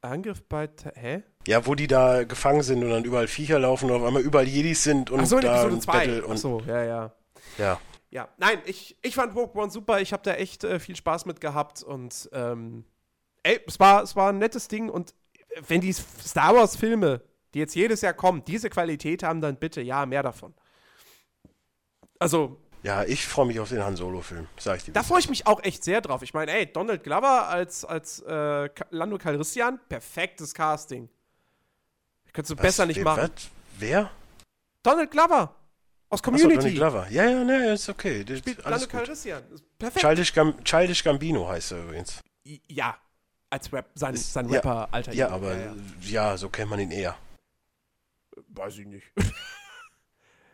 Angriff 0.01 0.43
bei. 0.43 0.67
Ta- 0.67 0.91
Hä? 0.95 1.23
Ja, 1.47 1.65
wo 1.65 1.75
die 1.75 1.87
da 1.87 2.23
gefangen 2.23 2.63
sind 2.63 2.83
und 2.83 2.89
dann 2.89 3.03
überall 3.03 3.27
Viecher 3.27 3.59
laufen 3.59 3.89
und 3.89 3.97
auf 3.97 4.07
einmal 4.07 4.21
überall 4.21 4.47
Jedis 4.47 4.83
sind 4.83 5.09
und 5.09 5.21
Achso, 5.21 5.37
in 5.37 5.43
da 5.43 5.63
Episode 5.63 5.75
ein 5.75 5.81
2. 5.81 5.91
Battle 5.91 6.25
und 6.25 6.31
Achso, 6.33 6.61
ja, 6.67 6.83
ja. 6.83 7.13
ja. 7.57 7.79
Ja, 8.11 8.27
nein, 8.37 8.59
ich, 8.65 8.97
ich 9.03 9.13
fand 9.13 9.35
Rogue 9.35 9.61
One 9.61 9.71
super. 9.71 10.01
Ich 10.01 10.13
habe 10.13 10.23
da 10.23 10.33
echt 10.33 10.63
äh, 10.63 10.79
viel 10.79 10.95
Spaß 10.95 11.25
mit 11.25 11.41
gehabt 11.41 11.83
und 11.83 12.29
ähm, 12.33 12.85
ey, 13.43 13.59
es 13.67 13.79
war, 13.79 14.01
es 14.01 14.15
war 14.15 14.29
ein 14.29 14.39
nettes 14.39 14.67
Ding 14.67 14.89
und 14.89 15.13
wenn 15.67 15.81
die 15.81 15.93
Star 15.93 16.55
Wars 16.55 16.75
Filme, 16.75 17.21
die 17.53 17.59
jetzt 17.59 17.75
jedes 17.75 18.01
Jahr 18.01 18.13
kommen, 18.13 18.43
diese 18.45 18.69
Qualität 18.69 19.23
haben, 19.23 19.41
dann 19.41 19.57
bitte 19.57 19.81
ja, 19.81 20.05
mehr 20.05 20.23
davon. 20.23 20.53
Also, 22.19 22.59
Ja, 22.83 23.03
ich 23.03 23.27
freue 23.27 23.45
mich 23.45 23.59
auf 23.59 23.69
den 23.69 23.83
Han 23.83 23.95
Solo-Film, 23.97 24.47
sag 24.57 24.77
ich 24.77 24.85
dir. 24.85 24.93
da 24.93 25.03
freue 25.03 25.19
ich 25.19 25.29
mich 25.29 25.45
auch 25.47 25.61
echt 25.63 25.83
sehr 25.83 25.99
drauf. 25.99 26.21
Ich 26.21 26.33
meine, 26.33 26.51
ey, 26.53 26.65
Donald 26.71 27.03
Glover 27.03 27.47
als, 27.49 27.83
als 27.83 28.19
äh, 28.21 28.69
Lando 28.91 29.17
Calrissian, 29.17 29.79
perfektes 29.89 30.53
Casting. 30.53 31.09
Könntest 32.31 32.51
du 32.51 32.55
Was? 32.57 32.61
besser 32.61 32.85
nicht 32.85 32.97
Wer- 32.97 33.03
machen. 33.03 33.23
was? 33.35 33.49
Wer? 33.79 34.11
Donald 34.83 35.11
Glover 35.11 35.55
aus 36.09 36.19
Achso, 36.21 36.31
Community. 36.31 36.55
Donny 36.57 36.73
Glover. 36.75 37.07
Ja, 37.09 37.25
ja, 37.29 37.43
ne, 37.43 37.73
ist 37.73 37.89
okay. 37.89 38.23
Das, 38.23 38.39
Spielt 38.39 38.57
Lando 38.59 38.69
alles 38.69 38.83
gut. 38.83 38.91
Calrissian. 38.91 39.43
Perfekt. 39.77 40.05
Childish, 40.05 40.33
Gam 40.33 40.63
Childish 40.63 41.03
Gambino 41.03 41.47
heißt 41.49 41.73
er 41.73 41.83
übrigens. 41.83 42.21
Ja, 42.67 42.97
als 43.49 43.71
Rap, 43.73 43.89
sein, 43.95 44.13
Ist- 44.13 44.31
sein 44.31 44.47
ja, 44.47 44.55
Rapper-Alter. 44.55 45.13
Ja, 45.13 45.27
Ego. 45.27 45.35
aber 45.35 45.55
ja. 45.57 45.73
ja, 46.01 46.37
so 46.37 46.47
kennt 46.49 46.69
man 46.69 46.79
ihn 46.79 46.91
eher. 46.91 47.17
Weiß 48.47 48.77
ich 48.77 48.85
nicht. 48.87 49.05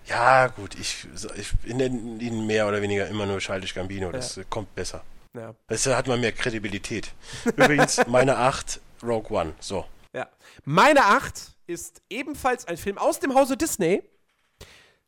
Ja, 0.08 0.48
gut, 0.48 0.76
ich, 0.76 1.08
ich 1.36 1.74
nenne 1.74 2.22
ihn 2.22 2.46
mehr 2.46 2.68
oder 2.68 2.82
weniger 2.82 3.08
immer 3.08 3.26
nur 3.26 3.40
Childish 3.40 3.74
Gambino. 3.74 4.12
Das 4.12 4.38
äh, 4.38 4.46
kommt 4.50 4.74
besser. 4.76 5.04
ja. 5.34 5.56
Das 5.68 5.86
hat 5.88 6.08
man 6.08 6.20
mehr 6.20 6.32
Kredibilität. 6.32 7.12
Übrigens, 7.46 8.02
meine 8.08 8.38
8, 8.38 8.80
Rogue 9.04 9.36
One. 9.36 9.54
So. 9.60 9.86
Ja. 10.14 10.28
Meine 10.64 11.06
Acht 11.06 11.56
ist 11.68 12.02
ebenfalls 12.10 12.68
ein 12.68 12.78
Film 12.78 12.98
aus 12.98 13.20
dem 13.20 13.34
Hause 13.34 13.58
Disney. 13.58 14.04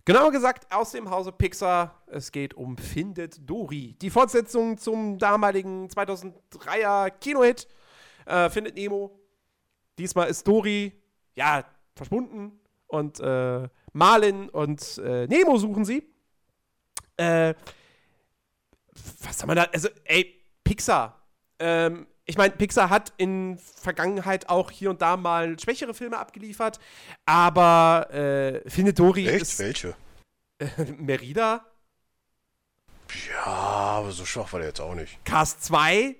Genauer 0.06 0.32
gesagt 0.32 0.74
aus 0.74 0.92
dem 0.92 1.10
Hause 1.10 1.32
Pixar. 1.32 2.02
Es 2.08 2.32
geht 2.32 2.54
um 2.54 2.78
Findet 2.78 3.48
Dory. 3.48 3.96
Die 4.02 4.10
Fortsetzung 4.10 4.78
zum 4.78 5.18
damaligen 5.18 5.90
2003er 5.90 7.12
Kinohit 7.12 7.68
äh, 8.26 8.50
Findet 8.50 8.76
Nemo. 8.76 9.20
Diesmal 10.00 10.30
ist 10.30 10.48
Dory, 10.48 10.94
ja, 11.36 11.66
verschwunden. 11.96 12.60
Und 12.88 13.20
äh, 13.20 13.68
Marlin 13.98 14.50
und 14.50 14.98
äh, 15.00 15.28
Nemo 15.28 15.58
suchen 15.58 15.86
sie. 15.86 16.08
Äh, 17.18 17.54
was 19.22 19.40
soll 19.40 19.48
man 19.48 19.56
da? 19.58 19.64
Also, 19.74 19.90
ey, 20.06 20.34
Pixar. 20.64 21.22
Ähm, 21.60 22.08
ich 22.26 22.38
meine, 22.38 22.54
Pixar 22.56 22.90
hat 22.90 23.14
in 23.18 23.58
Vergangenheit 23.58 24.50
auch 24.50 24.70
hier 24.70 24.90
und 24.90 25.02
da 25.02 25.16
mal 25.18 25.58
schwächere 25.60 25.94
Filme 25.94 26.18
abgeliefert, 26.18 26.80
aber 27.26 28.08
äh, 28.14 28.70
Findet 28.70 29.00
Dory 29.00 29.28
Echt? 29.28 29.42
ist 29.44 29.60
Welche? 29.60 29.96
Merida, 30.98 31.66
Ja, 33.30 33.46
aber 33.46 34.12
so 34.12 34.26
schwach 34.26 34.52
war 34.52 34.60
der 34.60 34.70
jetzt 34.70 34.82
auch 34.82 34.94
nicht. 34.96 35.24
Cast 35.24 35.64
2, 35.64 36.16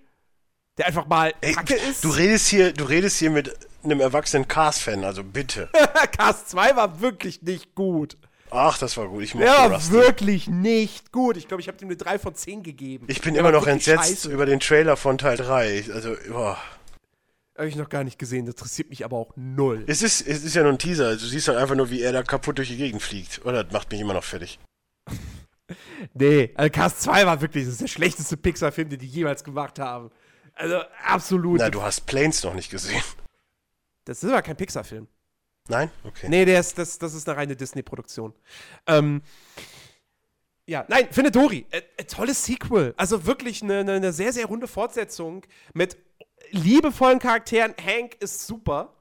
der 0.78 0.86
einfach 0.88 1.08
mal 1.08 1.34
Ey, 1.42 1.56
ist. 1.90 2.04
du 2.04 2.10
redest 2.10 2.48
hier, 2.48 2.72
du 2.72 2.86
redest 2.86 3.18
hier 3.18 3.32
mit 3.32 3.54
einem 3.92 4.00
erwachsenen 4.02 4.48
Cars-Fan, 4.48 5.04
also 5.04 5.24
bitte. 5.24 5.70
Cast 6.18 6.50
2 6.50 6.76
war 6.76 7.02
wirklich 7.02 7.42
nicht 7.42 7.76
gut. 7.76 8.18
Ach, 8.50 8.78
das 8.78 8.96
war 8.96 9.08
gut. 9.10 9.24
Ich 9.24 9.36
mochte 9.36 9.48
war 9.50 9.74
Rusty. 9.74 9.92
wirklich 9.92 10.48
nicht 10.48 11.12
gut. 11.12 11.36
Ich 11.36 11.48
glaube, 11.50 11.60
ich 11.62 11.68
habe 11.68 11.78
ihm 11.82 11.88
eine 11.88 11.98
3 11.98 12.18
von 12.20 12.34
10 12.34 12.64
gegeben. 12.64 13.06
Ich 13.10 13.20
bin 13.22 13.34
Der 13.34 13.42
immer 13.42 13.52
noch 13.52 13.68
entsetzt 13.68 14.06
scheiße. 14.06 14.32
über 14.32 14.46
den 14.46 14.60
Trailer 14.62 14.96
von 14.96 15.18
Teil 15.18 15.36
3. 15.38 15.80
Ich- 15.80 15.94
Also, 15.94 16.16
boah. 16.30 16.58
Habe 17.58 17.68
ich 17.68 17.76
noch 17.76 17.90
gar 17.90 18.04
nicht 18.04 18.20
gesehen. 18.20 18.46
Das 18.46 18.54
interessiert 18.56 18.90
mich 18.90 19.04
aber 19.04 19.18
auch 19.18 19.32
null. 19.36 19.84
Es 19.88 20.02
ist, 20.02 20.22
es 20.26 20.44
ist 20.44 20.56
ja 20.56 20.62
nur 20.64 20.72
ein 20.72 20.78
Teaser. 20.78 21.14
Du 21.18 21.26
siehst 21.26 21.48
halt 21.48 21.58
einfach 21.58 21.76
nur, 21.76 21.90
wie 21.90 22.02
er 22.02 22.14
da 22.14 22.24
kaputt 22.24 22.58
durch 22.60 22.70
die 22.70 22.78
Gegend 22.78 23.02
fliegt. 23.02 23.44
Oder 23.46 23.64
das 23.64 23.74
macht 23.74 23.92
mich 23.92 24.00
immer 24.00 24.14
noch 24.14 24.24
fertig. 24.24 24.60
Nee, 26.14 26.52
also 26.56 26.70
Cast 26.72 27.02
2 27.02 27.26
war 27.26 27.42
wirklich 27.42 27.66
das 27.66 27.78
der 27.80 27.88
schlechteste 27.88 28.38
Pixar-Film, 28.38 28.88
den 28.90 29.00
die 29.00 29.08
jemals 29.08 29.44
gemacht 29.44 29.80
haben. 29.80 30.12
Also 30.54 30.80
absolut. 31.06 31.60
Na, 31.60 31.70
du 31.70 31.82
hast 31.82 32.06
Planes 32.06 32.42
noch 32.44 32.54
nicht 32.54 32.70
gesehen. 32.72 33.02
Das 34.08 34.24
ist 34.24 34.30
aber 34.30 34.42
kein 34.42 34.56
Pixar-Film. 34.56 35.08
Nein? 35.68 35.92
Okay. 36.04 36.28
Nee, 36.30 36.46
der 36.46 36.60
ist, 36.60 36.78
das, 36.78 36.98
das 36.98 37.14
ist 37.14 37.28
eine 37.28 37.38
reine 37.38 37.56
Disney-Produktion. 37.56 38.34
Ähm, 38.86 39.22
ja, 40.66 40.86
nein, 40.88 41.08
Findet 41.12 41.36
Dory. 41.36 41.66
Äh, 41.72 41.82
äh, 41.98 42.04
tolles 42.06 42.46
Sequel. 42.46 42.94
Also 42.98 43.26
wirklich 43.26 43.62
eine, 43.62 43.80
eine, 43.80 43.94
eine 43.94 44.14
sehr, 44.14 44.32
sehr 44.34 44.46
runde 44.46 44.68
Fortsetzung 44.68 45.44
mit 45.74 45.98
liebevollen 46.52 47.20
Charakteren. 47.20 47.74
Hank 47.84 48.16
ist 48.20 48.48
super. 48.48 48.94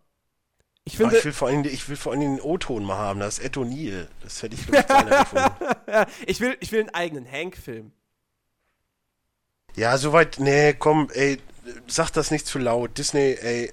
Ich 0.84 0.96
finde, 0.96 1.18
ich 1.18 1.24
will 1.24 1.32
vor 1.32 1.48
allem, 1.48 1.64
ich 1.64 1.88
will 1.88 1.96
vor 1.96 2.12
allem 2.12 2.20
den 2.20 2.40
O-Ton 2.40 2.84
mal 2.84 2.96
haben. 2.96 3.18
Das 3.18 3.38
ist 3.38 3.44
Ed 3.44 3.56
O'Neill. 3.56 4.06
Das 4.22 4.42
hätte 4.42 4.54
ich 4.54 4.66
wirklich 4.68 4.86
geiler 4.86 5.24
gefunden. 5.24 6.10
ich, 6.26 6.40
will, 6.40 6.56
ich 6.60 6.70
will 6.70 6.80
einen 6.80 6.90
eigenen 6.90 7.30
Hank-Film. 7.30 7.90
Ja, 9.74 9.98
soweit. 9.98 10.38
Nee, 10.38 10.74
komm, 10.74 11.08
ey. 11.12 11.38
Sag 11.86 12.10
das 12.10 12.30
nicht 12.30 12.46
zu 12.46 12.58
laut. 12.58 12.96
Disney, 12.98 13.36
ey. 13.40 13.72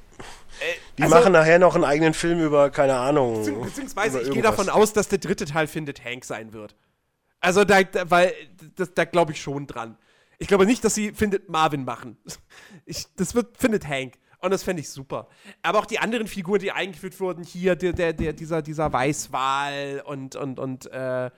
Die 0.98 1.04
also- 1.04 1.16
machen 1.16 1.34
nachher 1.34 1.60
noch 1.60 1.76
einen 1.76 1.84
eigenen 1.84 2.14
Film 2.14 2.40
über, 2.44 2.70
keine 2.70 2.96
Ahnung. 2.96 3.42
Bezieh- 3.44 3.64
Beziehungsweise, 3.64 4.22
ich 4.22 4.32
gehe 4.32 4.42
davon 4.42 4.70
aus, 4.70 4.94
dass 4.94 5.08
der 5.10 5.18
dritte 5.20 5.46
Teil 5.46 5.68
Findet 5.68 6.04
Hank 6.06 6.26
sein 6.26 6.54
wird. 6.54 6.76
Also, 7.40 7.64
da, 7.66 7.84
da 7.84 8.10
weil, 8.10 8.34
das, 8.76 8.94
da 8.94 9.06
glaube 9.06 9.32
ich 9.34 9.42
schon 9.42 9.68
dran. 9.68 9.98
Ich 10.38 10.48
glaube 10.48 10.66
nicht, 10.66 10.84
dass 10.86 10.96
sie 10.96 11.12
Findet 11.14 11.50
Marvin 11.50 11.84
machen. 11.86 12.18
Ich, 12.86 13.06
das 13.16 13.34
wird 13.36 13.58
Findet 13.58 13.88
Hank. 13.88 14.16
Und 14.40 14.52
das 14.52 14.64
fände 14.64 14.82
ich 14.82 14.90
super. 14.90 15.30
Aber 15.62 15.80
auch 15.80 15.86
die 15.86 16.00
anderen 16.00 16.28
Figuren, 16.28 16.60
die 16.60 16.72
eingeführt 16.74 17.18
wurden, 17.22 17.46
hier, 17.46 17.78
der, 17.78 17.94
der, 17.94 18.12
der, 18.12 18.34
dieser, 18.34 18.62
dieser 18.62 18.92
Weißwal 18.92 20.04
und, 20.06 20.36
und, 20.36 20.60
und, 20.60 20.86
äh, 20.92 21.32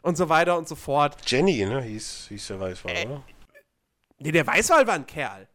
und 0.00 0.16
so 0.16 0.30
weiter 0.30 0.56
und 0.56 0.66
so 0.66 0.74
fort. 0.74 1.16
Jenny, 1.26 1.66
ne? 1.66 1.82
Hieß, 1.82 2.26
hieß 2.30 2.46
der 2.46 2.60
Weißwal, 2.60 2.92
Äh. 2.96 3.06
oder? 3.06 3.22
Nee, 4.18 4.32
der 4.32 4.46
Weißwal 4.46 4.86
war 4.86 4.94
ein 4.94 5.06
Kerl. 5.06 5.46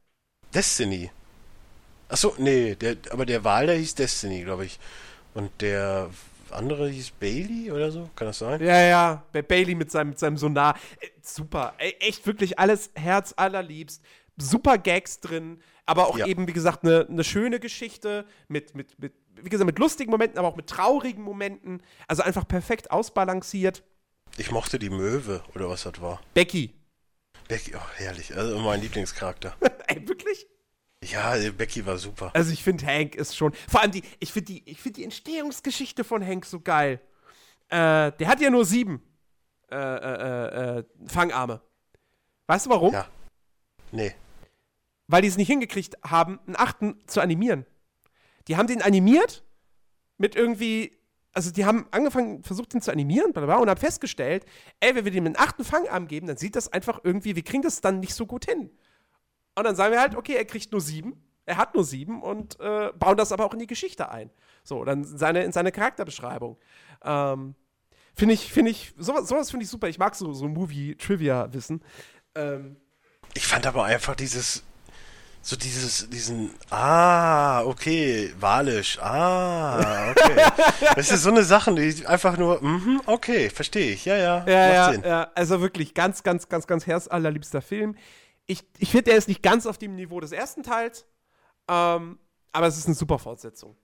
Destiny. 0.53 1.11
Achso, 2.09 2.33
nee, 2.37 2.75
der, 2.75 2.97
aber 3.11 3.25
der 3.25 3.43
Wal, 3.43 3.67
der 3.67 3.75
hieß 3.77 3.95
Destiny, 3.95 4.43
glaube 4.43 4.65
ich. 4.65 4.79
Und 5.33 5.49
der 5.61 6.09
andere 6.51 6.89
hieß 6.89 7.11
Bailey 7.11 7.71
oder 7.71 7.91
so? 7.91 8.09
Kann 8.15 8.27
das 8.27 8.39
sein? 8.39 8.61
Ja, 8.61 8.79
ja, 8.81 9.23
bei 9.31 9.41
Bailey 9.41 9.73
mit 9.73 9.89
seinem, 9.91 10.09
mit 10.09 10.19
seinem 10.19 10.37
Sonar. 10.37 10.75
Äh, 10.99 11.07
super. 11.21 11.73
Ey, 11.77 11.95
echt 11.99 12.25
wirklich 12.27 12.59
alles 12.59 12.91
Herz 12.95 13.33
allerliebst. 13.35 14.03
Super 14.37 14.77
Gags 14.77 15.19
drin, 15.19 15.61
aber 15.85 16.07
auch 16.07 16.17
Ja. 16.17 16.25
eben, 16.27 16.47
wie 16.47 16.53
gesagt, 16.53 16.83
eine 16.83 17.05
ne 17.09 17.23
schöne 17.23 17.59
Geschichte 17.59 18.25
mit, 18.47 18.75
mit, 18.75 18.97
mit, 18.99 19.13
wie 19.35 19.49
gesagt, 19.49 19.65
mit 19.65 19.79
lustigen 19.79 20.11
Momenten, 20.11 20.37
aber 20.37 20.47
auch 20.47 20.55
mit 20.55 20.67
traurigen 20.67 21.23
Momenten. 21.23 21.81
Also 22.07 22.23
einfach 22.23 22.47
perfekt 22.47 22.91
ausbalanciert. 22.91 23.83
Ich 24.37 24.51
mochte 24.51 24.79
die 24.79 24.89
Möwe 24.89 25.43
oder 25.55 25.69
was 25.69 25.83
das 25.83 26.01
war. 26.01 26.19
Becky. 26.33 26.73
Becky, 27.53 27.75
oh, 27.75 27.87
herrlich. 27.97 28.35
Also 28.35 28.57
mein 28.57 28.81
Lieblingscharakter. 28.81 29.55
Ey, 29.87 30.07
wirklich? 30.07 30.47
Ja, 31.03 31.35
Becky 31.51 31.85
war 31.85 31.99
super. 31.99 32.31
Also 32.33 32.51
ich 32.51 32.63
finde, 32.63 32.83
Hank 32.87 33.13
ist 33.13 33.37
schon. 33.37 33.53
Vor 33.69 33.81
allem 33.81 33.91
die, 33.91 34.01
ich 34.19 34.33
finde 34.33 34.53
die, 34.53 34.67
ich 34.67 34.81
find 34.81 34.97
die 34.97 35.03
Entstehungsgeschichte 35.03 36.03
von 36.03 36.25
Hank 36.25 36.47
so 36.47 36.59
geil. 36.61 36.99
Äh, 37.69 38.11
der 38.13 38.27
hat 38.27 38.41
ja 38.41 38.49
nur 38.49 38.65
sieben 38.65 39.03
äh, 39.71 39.75
äh, 39.75 40.79
äh, 40.79 40.83
Fangarme. 41.05 41.61
Weißt 42.47 42.65
du 42.65 42.71
warum? 42.71 42.91
Ja. 42.91 43.07
Nee. 43.91 44.15
weil 45.05 45.21
die 45.21 45.27
es 45.27 45.37
nicht 45.37 45.47
hingekriegt 45.47 45.95
haben, 46.03 46.39
einen 46.47 46.55
achten 46.55 47.03
zu 47.05 47.21
animieren. 47.21 47.67
Die 48.47 48.57
haben 48.57 48.65
den 48.65 48.81
animiert 48.81 49.43
mit 50.17 50.35
irgendwie, 50.35 50.97
also 51.33 51.51
die 51.51 51.65
haben 51.65 51.87
angefangen, 51.91 52.43
versucht 52.43 52.73
den 52.73 52.81
zu 52.81 52.91
animieren, 52.91 53.33
bla 53.33 53.43
bla, 53.43 53.55
bla, 53.55 53.61
und 53.61 53.69
haben 53.69 53.79
festgestellt, 53.79 54.45
ey, 54.79 54.95
wenn 54.95 55.03
wir 55.03 55.11
dem 55.11 55.25
einen 55.25 55.35
achten 55.37 55.63
Fangarm 55.63 56.07
geben, 56.07 56.27
dann 56.27 56.37
sieht 56.37 56.55
das 56.55 56.71
einfach 56.71 57.01
irgendwie, 57.03 57.35
wir 57.35 57.43
kriegen 57.43 57.63
das 57.63 57.81
dann 57.81 57.99
nicht 57.99 58.13
so 58.13 58.25
gut 58.25 58.45
hin. 58.45 58.69
Und 59.55 59.63
dann 59.65 59.75
sagen 59.75 59.93
wir 59.93 59.99
halt, 59.99 60.15
okay, 60.15 60.35
er 60.35 60.45
kriegt 60.45 60.71
nur 60.71 60.81
sieben, 60.81 61.21
er 61.45 61.57
hat 61.57 61.75
nur 61.75 61.83
sieben 61.83 62.21
und 62.21 62.59
äh, 62.59 62.91
bauen 62.97 63.17
das 63.17 63.31
aber 63.31 63.45
auch 63.45 63.53
in 63.53 63.59
die 63.59 63.67
Geschichte 63.67 64.09
ein. 64.09 64.29
So, 64.63 64.83
dann 64.85 65.03
seine, 65.03 65.43
in 65.43 65.51
seine 65.51 65.71
Charakterbeschreibung. 65.71 66.57
Ähm, 67.03 67.55
finde 68.15 68.33
ich, 68.33 68.51
finde 68.51 68.71
ich, 68.71 68.93
sowas, 68.97 69.27
sowas 69.27 69.51
finde 69.51 69.65
ich 69.65 69.69
super. 69.69 69.89
Ich 69.89 69.99
mag 69.99 70.15
so, 70.15 70.33
so 70.33 70.47
Movie-Trivia-Wissen. 70.47 71.83
Ähm, 72.35 72.77
Ich 73.33 73.45
fand 73.45 73.65
aber 73.67 73.83
einfach 73.83 74.15
dieses, 74.15 74.63
so 75.45 75.57
dieses, 75.57 76.09
diesen, 76.09 76.51
ah, 76.69 77.63
okay, 77.65 78.33
walisch, 78.39 78.97
ah, 79.01 80.11
okay. 80.11 80.45
das 80.95 81.11
ist 81.11 81.23
so 81.23 81.29
eine 81.31 81.43
Sache, 81.43 81.75
die 81.75 82.07
einfach 82.07 82.37
nur, 82.37 82.61
mhm, 82.63 83.01
okay, 83.07 83.49
verstehe 83.49 83.91
ich, 83.91 84.05
ja, 84.05 84.15
ja, 84.15 84.45
Ja, 84.47 84.93
ja, 84.93 85.05
ja, 85.05 85.31
also 85.35 85.59
wirklich 85.59 85.93
ganz, 85.93 86.23
ganz, 86.23 86.47
ganz, 86.47 86.65
ganz 86.65 86.87
herzallerliebster 86.87 87.61
Film. 87.61 87.97
Ich, 88.45 88.63
ich 88.77 88.91
finde, 88.91 89.11
er 89.11 89.17
ist 89.17 89.27
nicht 89.27 89.43
ganz 89.43 89.65
auf 89.65 89.77
dem 89.77 89.95
Niveau 89.95 90.21
des 90.21 90.31
ersten 90.31 90.63
Teils, 90.63 91.05
ähm, 91.69 92.19
aber 92.53 92.67
es 92.67 92.77
ist 92.77 92.85
eine 92.85 92.95
super 92.95 93.19
Fortsetzung. 93.19 93.75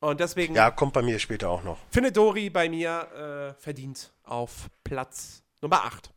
Und 0.00 0.18
deswegen 0.18 0.54
Ja, 0.56 0.70
kommt 0.72 0.92
bei 0.94 1.02
mir 1.02 1.18
später 1.20 1.48
auch 1.48 1.62
noch. 1.62 1.78
findet 1.90 2.16
Dory 2.16 2.50
bei 2.50 2.68
mir 2.68 3.54
äh, 3.56 3.60
verdient 3.60 4.12
auf 4.24 4.68
Platz 4.82 5.42
Nummer 5.60 5.84
8. 5.84 6.10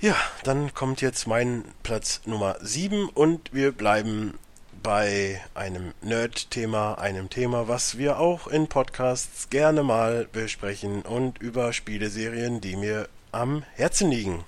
Ja, 0.00 0.16
dann 0.42 0.74
kommt 0.74 1.00
jetzt 1.00 1.26
mein 1.26 1.64
Platz 1.82 2.20
Nummer 2.26 2.56
7 2.60 3.08
und 3.08 3.54
wir 3.54 3.72
bleiben 3.72 4.38
bei 4.82 5.40
einem 5.54 5.94
Nerd-Thema, 6.02 6.98
einem 6.98 7.30
Thema, 7.30 7.68
was 7.68 7.96
wir 7.96 8.18
auch 8.18 8.46
in 8.48 8.66
Podcasts 8.66 9.48
gerne 9.48 9.82
mal 9.82 10.28
besprechen 10.30 11.00
und 11.02 11.38
über 11.38 11.72
Spieleserien, 11.72 12.60
die 12.60 12.76
mir 12.76 13.08
am 13.32 13.62
Herzen 13.76 14.10
liegen. 14.10 14.44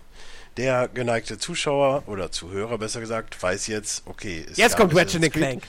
Der 0.59 0.89
geneigte 0.89 1.39
Zuschauer 1.39 2.03
oder 2.07 2.31
Zuhörer 2.31 2.77
besser 2.77 3.01
gesagt 3.01 3.43
weiß 3.43 3.69
jetzt, 3.69 4.03
okay. 4.05 4.45
es 4.51 4.59
Jetzt 4.59 4.77
kommt 4.77 4.95
Ratchet 4.95 5.23
Creed. 5.23 5.33
Clank. 5.33 5.63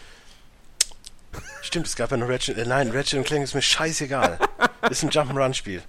Stimmt, 1.62 1.88
es 1.88 1.96
gab 1.96 2.12
ja 2.12 2.18
noch 2.18 2.28
Ratchet, 2.28 2.58
äh, 2.58 2.66
nein, 2.66 2.92
Ratchet 2.92 3.24
Clank 3.26 3.46
ist 3.46 3.54
mir 3.54 3.62
scheißegal. 3.62 4.38
ist 4.90 5.04
ein 5.04 5.12
Jump'n'Run-Spiel. 5.12 5.82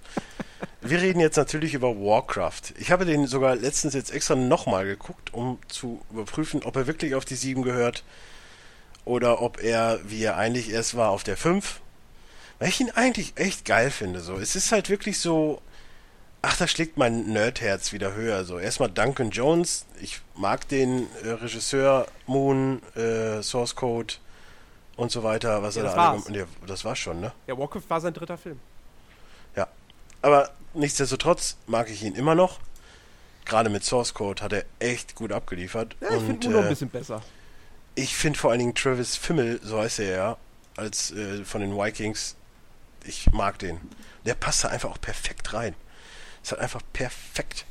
Wir 0.90 1.00
reden 1.00 1.20
jetzt 1.20 1.36
natürlich 1.36 1.74
über 1.74 1.96
Warcraft. 1.96 2.74
Ich 2.78 2.90
habe 2.90 3.04
den 3.04 3.26
sogar 3.26 3.56
letztens 3.56 3.94
jetzt 3.94 4.10
extra 4.10 4.34
nochmal 4.34 4.84
geguckt, 4.84 5.32
um 5.32 5.58
zu 5.68 6.00
überprüfen, 6.10 6.62
ob 6.62 6.76
er 6.76 6.86
wirklich 6.86 7.14
auf 7.14 7.24
die 7.24 7.34
7 7.34 7.62
gehört 7.62 8.04
oder 9.04 9.42
ob 9.42 9.62
er, 9.62 10.00
wie 10.04 10.22
er 10.22 10.36
eigentlich 10.36 10.70
erst 10.70 10.96
war, 10.96 11.10
auf 11.10 11.24
der 11.24 11.36
5. 11.36 11.80
Weil 12.58 12.68
ich 12.68 12.80
ihn 12.80 12.90
eigentlich 12.90 13.34
echt 13.36 13.64
geil 13.64 13.90
finde. 13.90 14.20
So. 14.20 14.36
Es 14.36 14.56
ist 14.56 14.72
halt 14.72 14.90
wirklich 14.90 15.20
so. 15.20 15.62
Ach, 16.42 16.56
da 16.56 16.68
schlägt 16.68 16.96
mein 16.96 17.32
Nerdherz 17.32 17.92
wieder 17.92 18.14
höher. 18.14 18.44
So, 18.44 18.58
erstmal 18.58 18.90
Duncan 18.90 19.30
Jones. 19.30 19.86
Ich 20.00 20.20
mag 20.36 20.68
den 20.68 21.08
äh, 21.24 21.30
Regisseur 21.30 22.06
Moon, 22.26 22.80
äh, 22.94 23.42
Source 23.42 23.74
Code 23.74 24.14
und 24.96 25.10
so 25.10 25.22
weiter. 25.24 25.62
Was 25.62 25.74
Ja, 25.74 25.82
er 25.82 25.84
das 25.86 25.94
da 25.94 26.22
alle 26.28 26.38
ja, 26.38 26.44
das 26.66 26.84
war's 26.84 26.98
schon, 26.98 27.20
ne? 27.20 27.32
Ja, 27.46 27.58
Warcraft 27.58 27.88
war 27.88 28.00
sein 28.00 28.14
dritter 28.14 28.38
Film. 28.38 28.60
Ja. 29.56 29.66
Aber 30.22 30.50
nichtsdestotrotz 30.74 31.56
mag 31.66 31.90
ich 31.90 32.02
ihn 32.02 32.14
immer 32.14 32.34
noch. 32.34 32.60
Gerade 33.44 33.70
mit 33.70 33.84
Source 33.84 34.12
Code 34.12 34.42
hat 34.42 34.52
er 34.52 34.64
echt 34.78 35.14
gut 35.14 35.32
abgeliefert. 35.32 35.96
Ja, 36.00 36.16
ich 36.16 36.22
finde 36.22 36.48
ein 36.48 36.66
äh, 36.66 36.68
bisschen 36.68 36.90
besser. 36.90 37.22
ich 37.94 38.14
finde 38.14 38.38
vor 38.38 38.50
allen 38.50 38.60
Dingen 38.60 38.74
Travis 38.74 39.16
Fimmel, 39.16 39.60
so 39.62 39.80
heißt 39.80 40.00
er 40.00 40.10
ja, 40.10 40.36
als 40.76 41.10
äh, 41.12 41.44
von 41.44 41.62
den 41.62 41.76
Vikings, 41.76 42.36
ich 43.04 43.30
mag 43.32 43.58
den. 43.58 43.80
Der 44.26 44.34
passt 44.34 44.64
da 44.64 44.68
einfach 44.68 44.90
auch 44.90 45.00
perfekt 45.00 45.54
rein. 45.54 45.74
Ist 46.42 46.52
halt 46.52 46.60
einfach 46.60 46.82
perfekt. 46.92 47.64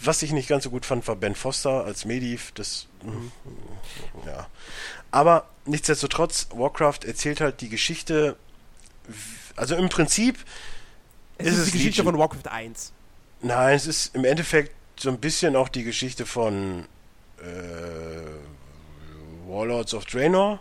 Was 0.00 0.22
ich 0.22 0.32
nicht 0.32 0.48
ganz 0.48 0.64
so 0.64 0.70
gut 0.70 0.84
fand, 0.84 1.06
war 1.08 1.16
Ben 1.16 1.34
Foster 1.34 1.84
als 1.84 2.04
Mediv. 2.04 2.52
Das, 2.52 2.86
mm, 3.02 4.26
ja. 4.26 4.48
Aber 5.10 5.48
nichtsdestotrotz, 5.64 6.48
Warcraft 6.52 7.00
erzählt 7.06 7.40
halt 7.40 7.60
die 7.60 7.68
Geschichte. 7.68 8.36
Also 9.56 9.76
im 9.76 9.88
Prinzip 9.88 10.38
Es 11.38 11.46
ist 11.48 11.58
ist, 11.58 11.66
die 11.68 11.72
Geschichte 11.78 12.02
Legion. 12.02 12.06
von 12.14 12.18
Warcraft 12.18 12.50
1. 12.50 12.92
Nein, 13.42 13.74
es 13.76 13.86
ist 13.86 14.14
im 14.14 14.24
Endeffekt 14.24 14.74
so 14.98 15.10
ein 15.10 15.18
bisschen 15.18 15.56
auch 15.56 15.68
die 15.68 15.84
Geschichte 15.84 16.24
von 16.26 16.86
äh, 17.42 17.44
Warlords 19.48 19.94
of 19.94 20.04
Draenor. 20.06 20.60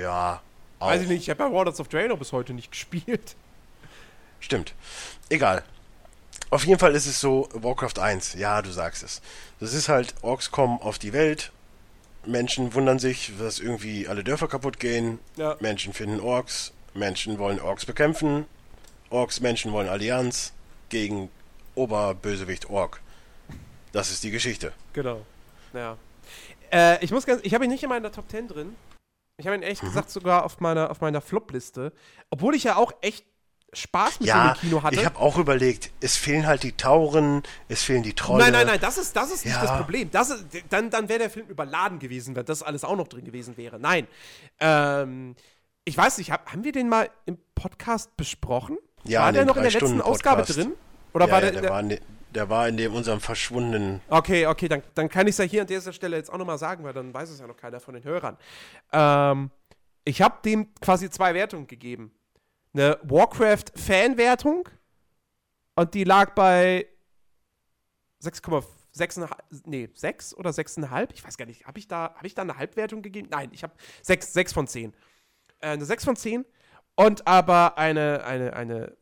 Ja, 0.00 0.40
auch. 0.78 0.86
Weiß 0.88 1.02
ich 1.02 1.08
nicht, 1.08 1.22
ich 1.22 1.30
habe 1.30 1.42
ja 1.44 1.52
Warlords 1.52 1.80
of 1.80 1.88
Draenor 1.88 2.18
bis 2.18 2.32
heute 2.32 2.52
nicht 2.52 2.70
gespielt. 2.70 3.34
Stimmt. 4.40 4.74
Egal. 5.28 5.62
Auf 6.50 6.64
jeden 6.66 6.78
Fall 6.78 6.94
ist 6.94 7.06
es 7.06 7.18
so, 7.20 7.48
Warcraft 7.54 7.98
1, 7.98 8.34
ja, 8.34 8.60
du 8.60 8.70
sagst 8.70 9.02
es. 9.02 9.22
Das 9.58 9.72
ist 9.72 9.88
halt, 9.88 10.14
Orks 10.22 10.50
kommen 10.50 10.80
auf 10.82 10.98
die 10.98 11.12
Welt, 11.14 11.50
Menschen 12.26 12.74
wundern 12.74 12.98
sich, 12.98 13.32
dass 13.38 13.58
irgendwie 13.58 14.06
alle 14.06 14.22
Dörfer 14.22 14.48
kaputt 14.48 14.78
gehen, 14.78 15.18
Ja. 15.36 15.56
Menschen 15.60 15.94
finden 15.94 16.20
Orks, 16.20 16.72
Menschen 16.94 17.38
wollen 17.38 17.60
Orks 17.60 17.84
bekämpfen, 17.86 18.46
Orks, 19.10 19.40
Menschen 19.40 19.72
wollen 19.72 19.88
Allianz 19.88 20.52
gegen 20.88 21.30
Oberbösewicht 21.74 22.68
Ork. 22.70 23.00
Das 23.92 24.10
ist 24.10 24.22
die 24.24 24.30
Geschichte. 24.30 24.72
Genau. 24.92 25.24
Ja. 25.74 25.96
Äh, 26.72 27.02
ich 27.04 27.10
muss 27.10 27.26
ganz, 27.26 27.40
ich 27.44 27.54
habe 27.54 27.64
ihn 27.64 27.70
nicht 27.70 27.82
in 27.82 27.88
meiner 27.88 28.10
Top 28.12 28.30
10 28.30 28.48
drin. 28.48 28.74
Ich 29.36 29.46
habe 29.46 29.56
ihn 29.56 29.60
Mhm. 29.60 29.64
ehrlich 29.64 29.80
gesagt 29.80 30.10
sogar 30.10 30.44
auf 30.44 30.60
meiner, 30.60 30.90
auf 30.90 31.00
meiner 31.00 31.20
Flop-Liste. 31.20 31.92
Obwohl 32.30 32.54
ich 32.54 32.64
ja 32.64 32.76
auch 32.76 32.92
echt 33.00 33.24
Spaß 33.74 34.20
mit 34.20 34.28
Ja, 34.28 34.52
dem 34.54 34.60
Kino 34.60 34.82
hatte. 34.82 34.96
ich 34.96 35.04
habe 35.06 35.18
auch 35.18 35.38
überlegt, 35.38 35.90
es 36.00 36.16
fehlen 36.16 36.46
halt 36.46 36.62
die 36.62 36.72
Tauren, 36.72 37.42
es 37.68 37.82
fehlen 37.82 38.02
die 38.02 38.12
Trolle. 38.14 38.44
Nein, 38.44 38.52
nein, 38.52 38.66
nein, 38.66 38.80
das 38.80 38.98
ist, 38.98 39.16
das 39.16 39.30
ist 39.32 39.46
nicht 39.46 39.54
Ja. 39.54 39.62
das 39.62 39.76
Problem. 39.78 40.10
Das 40.10 40.28
ist, 40.28 40.44
dann 40.68 40.90
dann 40.90 41.08
wäre 41.08 41.20
der 41.20 41.30
Film 41.30 41.46
überladen 41.48 41.98
gewesen, 41.98 42.36
wenn 42.36 42.44
das 42.44 42.62
alles 42.62 42.84
auch 42.84 42.96
noch 42.96 43.08
drin 43.08 43.24
gewesen 43.24 43.56
wäre. 43.56 43.78
Nein. 43.80 44.06
Ähm, 44.60 45.34
ich 45.84 45.96
weiß 45.96 46.18
nicht, 46.18 46.30
hab, 46.30 46.50
haben 46.52 46.64
wir 46.64 46.72
den 46.72 46.88
mal 46.88 47.10
im 47.26 47.38
Podcast 47.54 48.16
besprochen? 48.16 48.78
Ja, 49.04 49.22
war 49.22 49.32
der 49.32 49.44
noch 49.44 49.56
in 49.56 49.62
der 49.62 49.72
letzten 49.72 50.00
Ausgabe 50.00 50.42
drin? 50.42 50.72
Oder 51.12 51.26
ja, 51.26 51.32
war 51.32 51.42
ja, 51.42 51.50
der, 51.50 51.60
der, 51.60 51.70
war 51.70 51.80
in 51.80 51.88
de, 51.88 52.00
der 52.30 52.48
war 52.48 52.68
in 52.68 52.76
dem 52.76 52.94
unserem 52.94 53.20
verschwundenen 53.20 54.00
Okay, 54.08 54.46
okay, 54.46 54.68
dann, 54.68 54.82
dann 54.94 55.08
kann 55.08 55.26
ich 55.26 55.32
es 55.32 55.38
ja 55.38 55.44
hier 55.44 55.62
an 55.62 55.66
dieser 55.66 55.92
Stelle 55.92 56.16
jetzt 56.16 56.32
auch 56.32 56.38
nochmal 56.38 56.58
sagen, 56.58 56.84
weil 56.84 56.92
dann 56.92 57.12
weiß 57.12 57.30
es 57.30 57.40
ja 57.40 57.46
noch 57.46 57.56
keiner 57.56 57.80
von 57.80 57.94
den 57.94 58.04
Hörern. 58.04 58.38
Ähm, 58.92 59.50
ich 60.04 60.22
habe 60.22 60.36
dem 60.44 60.72
quasi 60.80 61.10
zwei 61.10 61.34
Wertungen 61.34 61.66
gegeben. 61.66 62.12
Eine 62.74 62.98
Warcraft-Fan-Wertung 63.02 64.68
und 65.74 65.94
die 65.94 66.04
lag 66.04 66.34
bei 66.34 66.86
6,6, 68.22 69.28
nee, 69.66 69.90
6 69.92 70.34
oder 70.34 70.50
6,5? 70.50 71.08
Ich 71.12 71.24
weiß 71.24 71.36
gar 71.36 71.44
nicht. 71.44 71.66
Habe 71.66 71.78
ich, 71.78 71.88
da- 71.88 72.14
hab 72.14 72.24
ich 72.24 72.34
da 72.34 72.42
eine 72.42 72.56
Halbwertung 72.56 73.02
gegeben? 73.02 73.28
Nein, 73.30 73.50
ich 73.52 73.62
habe 73.62 73.74
6, 74.02 74.32
6 74.32 74.52
von 74.52 74.66
10. 74.66 74.94
Äh, 75.62 75.68
eine 75.68 75.84
6 75.84 76.04
von 76.04 76.16
10 76.16 76.44
und 76.96 77.26
aber 77.26 77.78
eine, 77.78 78.24
eine, 78.24 78.54
eine 78.54 78.96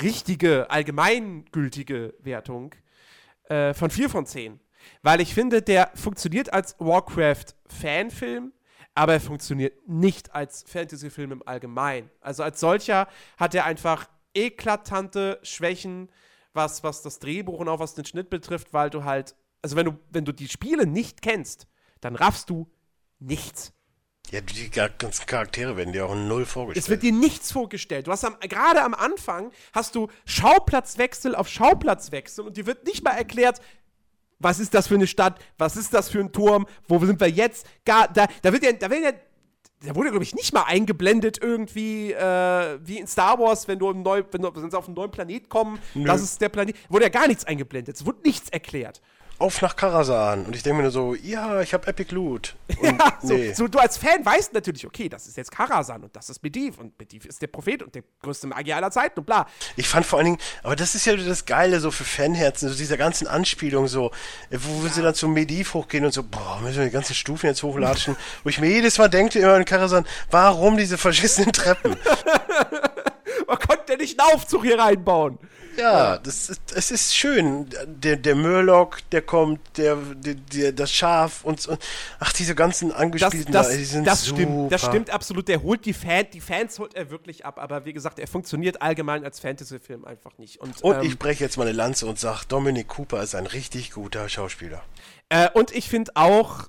richtige, 0.00 0.70
allgemeingültige 0.70 2.14
Wertung 2.20 2.74
äh, 3.48 3.74
von 3.74 3.90
4 3.90 4.08
von 4.08 4.26
10. 4.26 4.60
Weil 5.02 5.20
ich 5.20 5.34
finde, 5.34 5.62
der 5.62 5.90
funktioniert 5.94 6.52
als 6.52 6.76
Warcraft-Fanfilm, 6.78 8.52
aber 8.94 9.14
er 9.14 9.20
funktioniert 9.20 9.88
nicht 9.88 10.34
als 10.34 10.64
Fantasy-Film 10.66 11.32
im 11.32 11.46
Allgemeinen. 11.46 12.10
Also 12.20 12.42
als 12.42 12.60
solcher 12.60 13.08
hat 13.36 13.54
er 13.54 13.64
einfach 13.64 14.08
eklatante 14.34 15.38
Schwächen, 15.42 16.10
was, 16.52 16.82
was 16.82 17.02
das 17.02 17.18
Drehbuch 17.18 17.58
und 17.58 17.68
auch 17.68 17.78
was 17.78 17.94
den 17.94 18.04
Schnitt 18.04 18.28
betrifft, 18.28 18.72
weil 18.72 18.90
du 18.90 19.04
halt, 19.04 19.34
also 19.62 19.76
wenn 19.76 19.86
du, 19.86 19.98
wenn 20.10 20.24
du 20.24 20.32
die 20.32 20.48
Spiele 20.48 20.86
nicht 20.86 21.22
kennst, 21.22 21.66
dann 22.00 22.16
raffst 22.16 22.50
du 22.50 22.70
nichts. 23.18 23.72
Ja, 24.32 24.40
die 24.40 24.70
ga- 24.70 24.88
ganzen 24.88 25.26
Charaktere 25.26 25.76
werden 25.76 25.92
dir 25.92 26.06
auch 26.06 26.12
in 26.14 26.26
Null 26.26 26.46
vorgestellt. 26.46 26.82
Es 26.84 26.88
wird 26.90 27.02
dir 27.02 27.12
nichts 27.12 27.52
vorgestellt. 27.52 28.06
Du 28.06 28.10
hast 28.12 28.24
am, 28.24 28.34
gerade 28.40 28.82
am 28.82 28.94
Anfang 28.94 29.52
hast 29.74 29.94
du 29.94 30.08
Schauplatzwechsel 30.24 31.34
auf 31.34 31.48
Schauplatzwechsel 31.48 32.46
und 32.46 32.56
dir 32.56 32.66
wird 32.66 32.86
nicht 32.86 33.04
mal 33.04 33.10
erklärt, 33.12 33.60
was 34.38 34.58
ist 34.58 34.74
das 34.74 34.88
für 34.88 34.94
eine 34.94 35.06
Stadt, 35.06 35.38
was 35.58 35.76
ist 35.76 35.94
das 35.94 36.08
für 36.08 36.18
ein 36.20 36.32
Turm, 36.32 36.66
wo 36.88 36.98
sind 37.04 37.20
wir 37.20 37.28
jetzt? 37.28 37.66
Gar, 37.84 38.08
da, 38.08 38.26
da 38.40 38.52
wird 38.52 38.64
ja, 38.64 38.72
da 38.72 38.90
wird 38.90 39.04
ja, 39.04 39.12
da 39.86 39.94
wurde, 39.94 40.10
glaube 40.10 40.24
ich, 40.24 40.34
nicht 40.34 40.52
mal 40.54 40.62
eingeblendet 40.64 41.38
irgendwie, 41.42 42.12
äh, 42.12 42.78
wie 42.82 42.98
in 42.98 43.06
Star 43.06 43.38
Wars, 43.38 43.68
wenn 43.68 43.78
du, 43.78 43.90
im 43.90 44.02
neu, 44.02 44.22
wenn, 44.30 44.40
du 44.42 44.54
wenn 44.54 44.70
sie 44.70 44.78
auf 44.78 44.86
einen 44.86 44.94
neuen 44.94 45.10
Planet 45.10 45.48
kommen, 45.48 45.78
das 45.94 46.22
ist 46.22 46.40
der 46.40 46.48
Planet, 46.48 46.74
wurde 46.88 47.04
ja 47.04 47.08
gar 47.10 47.26
nichts 47.28 47.44
eingeblendet, 47.44 47.96
es 47.96 48.06
wurde 48.06 48.20
nichts 48.24 48.48
erklärt. 48.48 49.00
Auf 49.42 49.60
nach 49.60 49.74
Karasan. 49.74 50.46
Und 50.46 50.54
ich 50.54 50.62
denke 50.62 50.76
mir 50.76 50.82
nur 50.82 50.92
so, 50.92 51.16
ja, 51.16 51.60
ich 51.62 51.74
habe 51.74 51.88
Epic 51.88 52.14
Loot. 52.14 52.54
Und 52.80 52.84
Ja, 52.98 53.18
so, 53.20 53.34
nee. 53.34 53.52
so, 53.52 53.66
du 53.66 53.80
als 53.80 53.96
Fan 53.96 54.24
weißt 54.24 54.52
natürlich, 54.52 54.86
okay, 54.86 55.08
das 55.08 55.26
ist 55.26 55.36
jetzt 55.36 55.50
Karasan 55.50 56.04
und 56.04 56.14
das 56.14 56.30
ist 56.30 56.44
Medivh 56.44 56.78
und 56.78 56.96
Medivh 56.96 57.26
ist 57.26 57.42
der 57.42 57.48
Prophet 57.48 57.82
und 57.82 57.92
der 57.92 58.04
größte 58.22 58.46
Magier 58.46 58.76
aller 58.76 58.92
Zeiten 58.92 59.18
und 59.18 59.26
bla. 59.26 59.48
Ich 59.74 59.88
fand 59.88 60.06
vor 60.06 60.20
allen 60.20 60.26
Dingen, 60.26 60.38
aber 60.62 60.76
das 60.76 60.94
ist 60.94 61.06
ja 61.06 61.16
das 61.16 61.44
Geile 61.44 61.80
so 61.80 61.90
für 61.90 62.04
Fanherzen, 62.04 62.68
so 62.68 62.76
dieser 62.76 62.96
ganzen 62.96 63.26
Anspielung 63.26 63.88
so, 63.88 64.12
äh, 64.50 64.58
wo 64.60 64.86
sie 64.86 65.02
dann 65.02 65.16
zum 65.16 65.32
Mediv 65.32 65.74
hochgehen 65.74 66.04
und 66.04 66.12
so, 66.12 66.22
boah, 66.22 66.60
müssen 66.62 66.78
wir 66.78 66.84
die 66.84 66.92
ganzen 66.92 67.14
Stufen 67.14 67.46
jetzt 67.46 67.64
hochlatschen, 67.64 68.16
wo 68.44 68.48
ich 68.48 68.60
mir 68.60 68.68
jedes 68.68 68.98
Mal 68.98 69.08
denke, 69.08 69.40
immer 69.40 69.56
in 69.56 69.64
Karasan, 69.64 70.06
warum 70.30 70.76
diese 70.76 70.98
verschissenen 70.98 71.52
Treppen? 71.52 71.96
Man 73.48 73.58
konnte 73.58 73.94
ja 73.94 73.96
nicht 73.96 74.20
einen 74.20 74.34
Aufzug 74.34 74.62
hier 74.62 74.78
reinbauen. 74.78 75.38
Ja, 75.76 76.18
das 76.18 76.50
ist, 76.50 76.60
es 76.74 76.90
ist 76.90 77.14
schön. 77.16 77.68
Der, 77.86 78.16
der 78.16 78.34
Murloc, 78.34 78.98
der 79.10 79.22
kommt, 79.22 79.60
der, 79.78 79.96
der, 79.96 80.34
der 80.34 80.72
das 80.72 80.92
Schaf 80.92 81.44
und, 81.44 81.66
und 81.66 81.78
ach, 82.20 82.32
diese 82.32 82.54
ganzen 82.54 82.90
Das, 82.90 82.98
angespielten, 82.98 83.52
das, 83.52 83.68
da, 83.68 83.76
die 83.76 83.84
sind 83.84 84.06
das 84.06 84.24
super. 84.24 84.40
stimmt, 84.42 84.72
das 84.72 84.84
stimmt 84.84 85.10
absolut. 85.10 85.48
Der 85.48 85.62
holt 85.62 85.84
die 85.86 85.92
Fans, 85.94 86.28
die 86.32 86.40
Fans 86.40 86.78
holt 86.78 86.94
er 86.94 87.10
wirklich 87.10 87.46
ab, 87.46 87.58
aber 87.58 87.84
wie 87.84 87.92
gesagt, 87.92 88.18
er 88.18 88.28
funktioniert 88.28 88.82
allgemein 88.82 89.24
als 89.24 89.40
Fantasy-Film 89.40 90.04
einfach 90.04 90.36
nicht. 90.38 90.60
Und, 90.60 90.82
Und 90.82 90.96
ähm, 90.96 91.02
ich 91.02 91.18
breche 91.18 91.44
jetzt 91.44 91.56
meine 91.56 91.72
Lanze 91.72 92.06
und 92.06 92.18
sage, 92.18 92.44
Dominic 92.48 92.88
Cooper 92.88 93.22
ist 93.22 93.34
ein 93.34 93.46
richtig 93.46 93.92
guter 93.92 94.28
Schauspieler. 94.28 94.82
äh, 95.30 95.48
und 95.54 95.72
ich 95.74 95.88
finde 95.88 96.12
auch, 96.16 96.68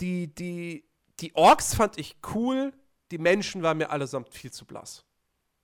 die, 0.00 0.34
die, 0.34 0.84
die 1.20 1.34
Orks 1.34 1.74
fand 1.74 1.98
ich 1.98 2.16
cool, 2.34 2.72
die 3.10 3.18
Menschen 3.18 3.62
waren 3.62 3.78
mir 3.78 3.90
allesamt 3.90 4.32
viel 4.32 4.50
zu 4.50 4.64
blass. 4.64 5.04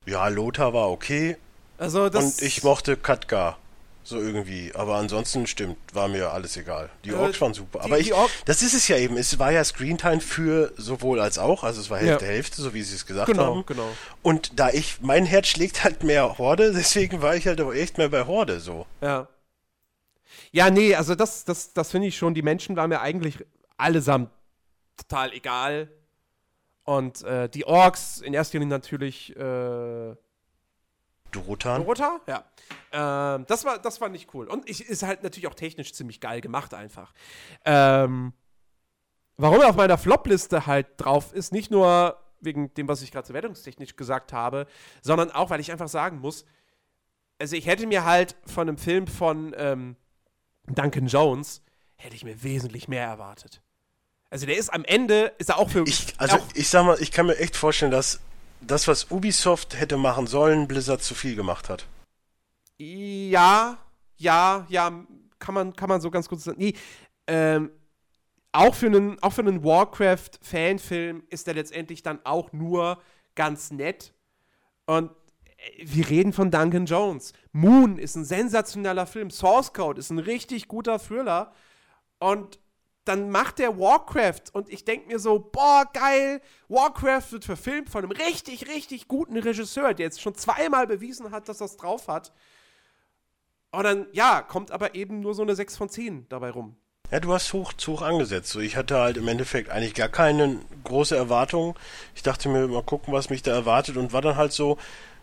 Ja, 0.07 0.29
Lothar 0.29 0.73
war 0.73 0.91
okay 0.91 1.37
Also 1.79 2.09
das 2.09 2.25
und 2.25 2.43
ich 2.43 2.63
mochte 2.63 2.97
Katka. 2.97 3.57
So 4.05 4.19
irgendwie. 4.19 4.73
Aber 4.75 4.97
ansonsten 4.97 5.47
stimmt, 5.47 5.77
war 5.93 6.09
mir 6.09 6.33
alles 6.33 6.57
egal. 6.57 6.89
Die 7.05 7.11
Äh, 7.11 7.15
Orks 7.15 7.39
waren 7.43 7.53
super. 7.53 7.81
die- 7.81 7.85
Aber 7.85 7.99
ich, 7.99 8.13
das 8.47 8.63
ist 8.63 8.73
es 8.73 8.89
ja 8.89 8.97
eben. 8.97 9.19
Es 9.19 9.39
war 9.39 9.53
ja 9.53 9.63
Screentime 9.63 10.21
für 10.21 10.73
sowohl 10.79 11.21
als 11.21 11.39
auch. 11.39 11.63
Also 11.63 11.83
es 11.83 11.91
war 11.91 11.99
Hälfte, 11.99 12.25
Ja. 12.25 12.31
Hälfte, 12.31 12.63
so 12.63 12.73
wie 12.73 12.83
sie 12.83 12.95
es 12.95 13.05
gesagt 13.05 13.27
Genau, 13.31 13.57
haben. 13.57 13.67
genau. 13.67 13.87
Und 14.23 14.59
da 14.59 14.71
ich, 14.71 15.03
mein 15.03 15.27
Herz 15.27 15.49
schlägt 15.49 15.85
halt 15.85 16.05
mehr 16.05 16.39
Horde, 16.39 16.73
deswegen 16.77 17.21
war 17.21 17.37
ich 17.37 17.47
halt 17.47 17.61
aber 17.61 17.75
echt 17.75 17.99
mehr 17.99 18.09
bei 18.09 18.25
Horde 18.27 18.61
so. 18.61 18.87
Ja. 19.03 19.29
Ja, 20.53 20.71
nee, 20.71 20.95
also 20.95 21.15
das, 21.15 21.45
das, 21.45 21.75
das 21.75 21.91
finde 21.91 22.09
ich 22.09 22.17
schon. 22.17 22.33
Die 22.33 22.43
Menschen 22.43 22.77
waren 22.77 22.89
mir 22.89 23.01
eigentlich 23.03 23.45
allesamt 23.77 24.31
total 24.97 25.33
egal. 25.35 25.91
Und 26.85 27.23
äh, 27.25 27.51
die 27.51 27.67
Orks 27.67 28.23
in 28.23 28.33
erster 28.33 28.59
Linie 28.59 28.71
natürlich 28.75 29.37
äh, 29.37 30.15
Durotan. 31.33 31.83
Dorothea? 31.83 32.21
Ja. 32.27 32.45
Ähm, 32.93 33.45
das, 33.47 33.65
war, 33.65 33.79
das 33.79 34.01
war 34.01 34.09
nicht 34.09 34.33
cool. 34.35 34.47
Und 34.47 34.69
ich, 34.69 34.87
ist 34.87 35.03
halt 35.03 35.23
natürlich 35.23 35.47
auch 35.47 35.55
technisch 35.55 35.93
ziemlich 35.93 36.21
geil 36.21 36.41
gemacht 36.41 36.75
einfach. 36.75 37.13
Ähm, 37.65 38.33
warum 39.37 39.61
er 39.61 39.69
auf 39.69 39.77
meiner 39.77 39.99
Flop-Liste 39.99 40.67
halt 40.67 40.87
drauf 40.97 41.33
ist, 41.33 41.53
nicht 41.53 41.71
nur 41.71 42.19
wegen 42.41 42.73
dem, 42.75 42.89
was 42.89 43.03
ich 43.03 43.11
gerade 43.11 43.33
wertungstechnisch 43.33 43.97
gesagt 43.97 44.33
habe, 44.33 44.67
sondern 45.03 45.31
auch, 45.31 45.51
weil 45.51 45.61
ich 45.61 45.73
einfach 45.73 45.89
sagen 45.89 46.21
muss, 46.21 46.45
also 47.39 47.57
ich 47.57 47.67
hätte 47.67 47.87
mir 47.87 48.05
halt 48.05 48.37
von 48.47 48.69
einem 48.69 48.79
Film 48.79 49.07
von 49.07 49.55
ähm, 49.57 49.97
Duncan 50.67 51.07
Jones, 51.07 51.63
hätte 51.97 52.15
ich 52.15 52.25
mir 52.25 52.43
wesentlich 52.43 52.89
mehr 52.89 53.07
erwartet. 53.07 53.63
Also 54.31 54.47
der 54.47 54.57
ist 54.57 54.73
am 54.73 54.85
Ende, 54.85 55.33
ist 55.39 55.49
er 55.49 55.59
auch 55.59 55.71
für. 55.71 55.85
Ich, 55.87 56.15
also 56.19 56.37
auch, 56.37 56.47
ich 56.55 56.69
sag 56.69 56.85
mal, 56.85 57.01
ich 57.01 57.13
kann 57.13 57.27
mir 57.27 57.39
echt 57.39 57.57
vorstellen, 57.57 57.91
dass 57.91 58.21
das, 58.61 58.89
was 58.89 59.11
Ubisoft 59.11 59.79
hätte 59.79 59.97
machen 59.97 60.27
sollen, 60.27 60.69
Blizzard 60.69 61.03
zu 61.03 61.15
viel 61.15 61.37
gemacht 61.37 61.69
hat. 61.69 61.87
Ja, 62.79 63.79
ja, 64.17 64.67
ja, 64.69 65.05
kann 65.39 65.55
man, 65.55 65.75
kann 65.75 65.89
man 65.89 66.01
so 66.01 66.11
ganz 66.11 66.29
kurz 66.29 66.45
sagen. 66.45 66.59
Nee, 66.59 66.75
ähm, 67.27 67.71
auch 68.53 68.75
für 68.75 68.87
einen, 68.87 69.23
auch 69.23 69.33
für 69.33 69.43
einen 69.43 69.63
Warcraft-Fanfilm 69.63 71.25
ist 71.29 71.47
der 71.47 71.55
letztendlich 71.55 72.03
dann 72.03 72.21
auch 72.25 72.53
nur 72.53 73.01
ganz 73.35 73.71
nett. 73.71 74.15
Und 74.87 75.11
äh, 75.45 75.85
wir 75.85 76.09
reden 76.09 76.33
von 76.33 76.51
Duncan 76.51 76.87
Jones. 76.87 77.33
Moon 77.53 77.99
ist 77.99 78.17
ein 78.17 78.25
sensationeller 78.25 79.07
Film. 79.07 79.31
Source 79.31 79.73
Code 79.73 79.99
ist 80.01 80.11
ein 80.11 80.19
richtig 80.19 80.69
guter 80.69 80.99
Thriller. 80.99 81.53
Und 82.19 82.59
dann 83.09 83.31
macht 83.31 83.59
der 83.59 83.79
Warcraft 83.79 84.53
und 84.53 84.69
ich 84.71 84.85
denke 84.85 85.09
mir 85.09 85.19
so, 85.19 85.39
boah, 85.39 85.87
geil, 85.93 86.41
Warcraft 86.69 87.33
wird 87.33 87.45
verfilmt 87.45 87.89
von 87.89 88.05
einem 88.05 88.13
richtig, 88.13 88.69
richtig 88.69 89.09
guten 89.09 89.39
Regisseur, 89.39 89.95
der 89.95 90.07
jetzt 90.07 90.21
schon 90.21 90.35
zweimal 90.35 90.87
bewiesen 90.87 91.31
hat, 91.31 91.49
dass 91.49 91.61
es 91.61 91.77
drauf 91.77 92.09
hat. 92.09 92.33
Und 93.71 93.85
dann, 93.85 94.07
ja, 94.13 94.43
kommt 94.43 94.71
aber 94.71 94.95
eben 94.95 95.21
nur 95.21 95.35
so 95.35 95.43
eine 95.43 95.55
6 95.55 95.77
von 95.77 95.89
10 95.89 96.27
dabei 96.29 96.51
rum. 96.51 96.77
Ja, 97.11 97.21
du 97.21 97.33
hast 97.33 97.53
hoch 97.55 97.73
zu 97.73 97.93
hoch 97.93 98.03
angesetzt. 98.03 98.51
So, 98.51 98.61
ich 98.61 98.77
hatte 98.77 98.99
halt 98.99 99.17
im 99.17 99.29
Endeffekt 99.29 99.71
eigentlich 99.71 99.95
gar 99.95 100.11
keine 100.11 100.59
große 100.85 101.17
Erwartung. 101.17 101.79
Ich 102.15 102.23
dachte 102.23 102.51
mir, 102.51 102.69
mal 102.69 102.83
gucken, 102.83 103.15
was 103.15 103.31
mich 103.31 103.43
da 103.43 103.53
erwartet 103.53 103.97
und 103.97 104.13
war 104.13 104.21
dann 104.21 104.37
halt 104.37 104.53
so, 104.53 104.77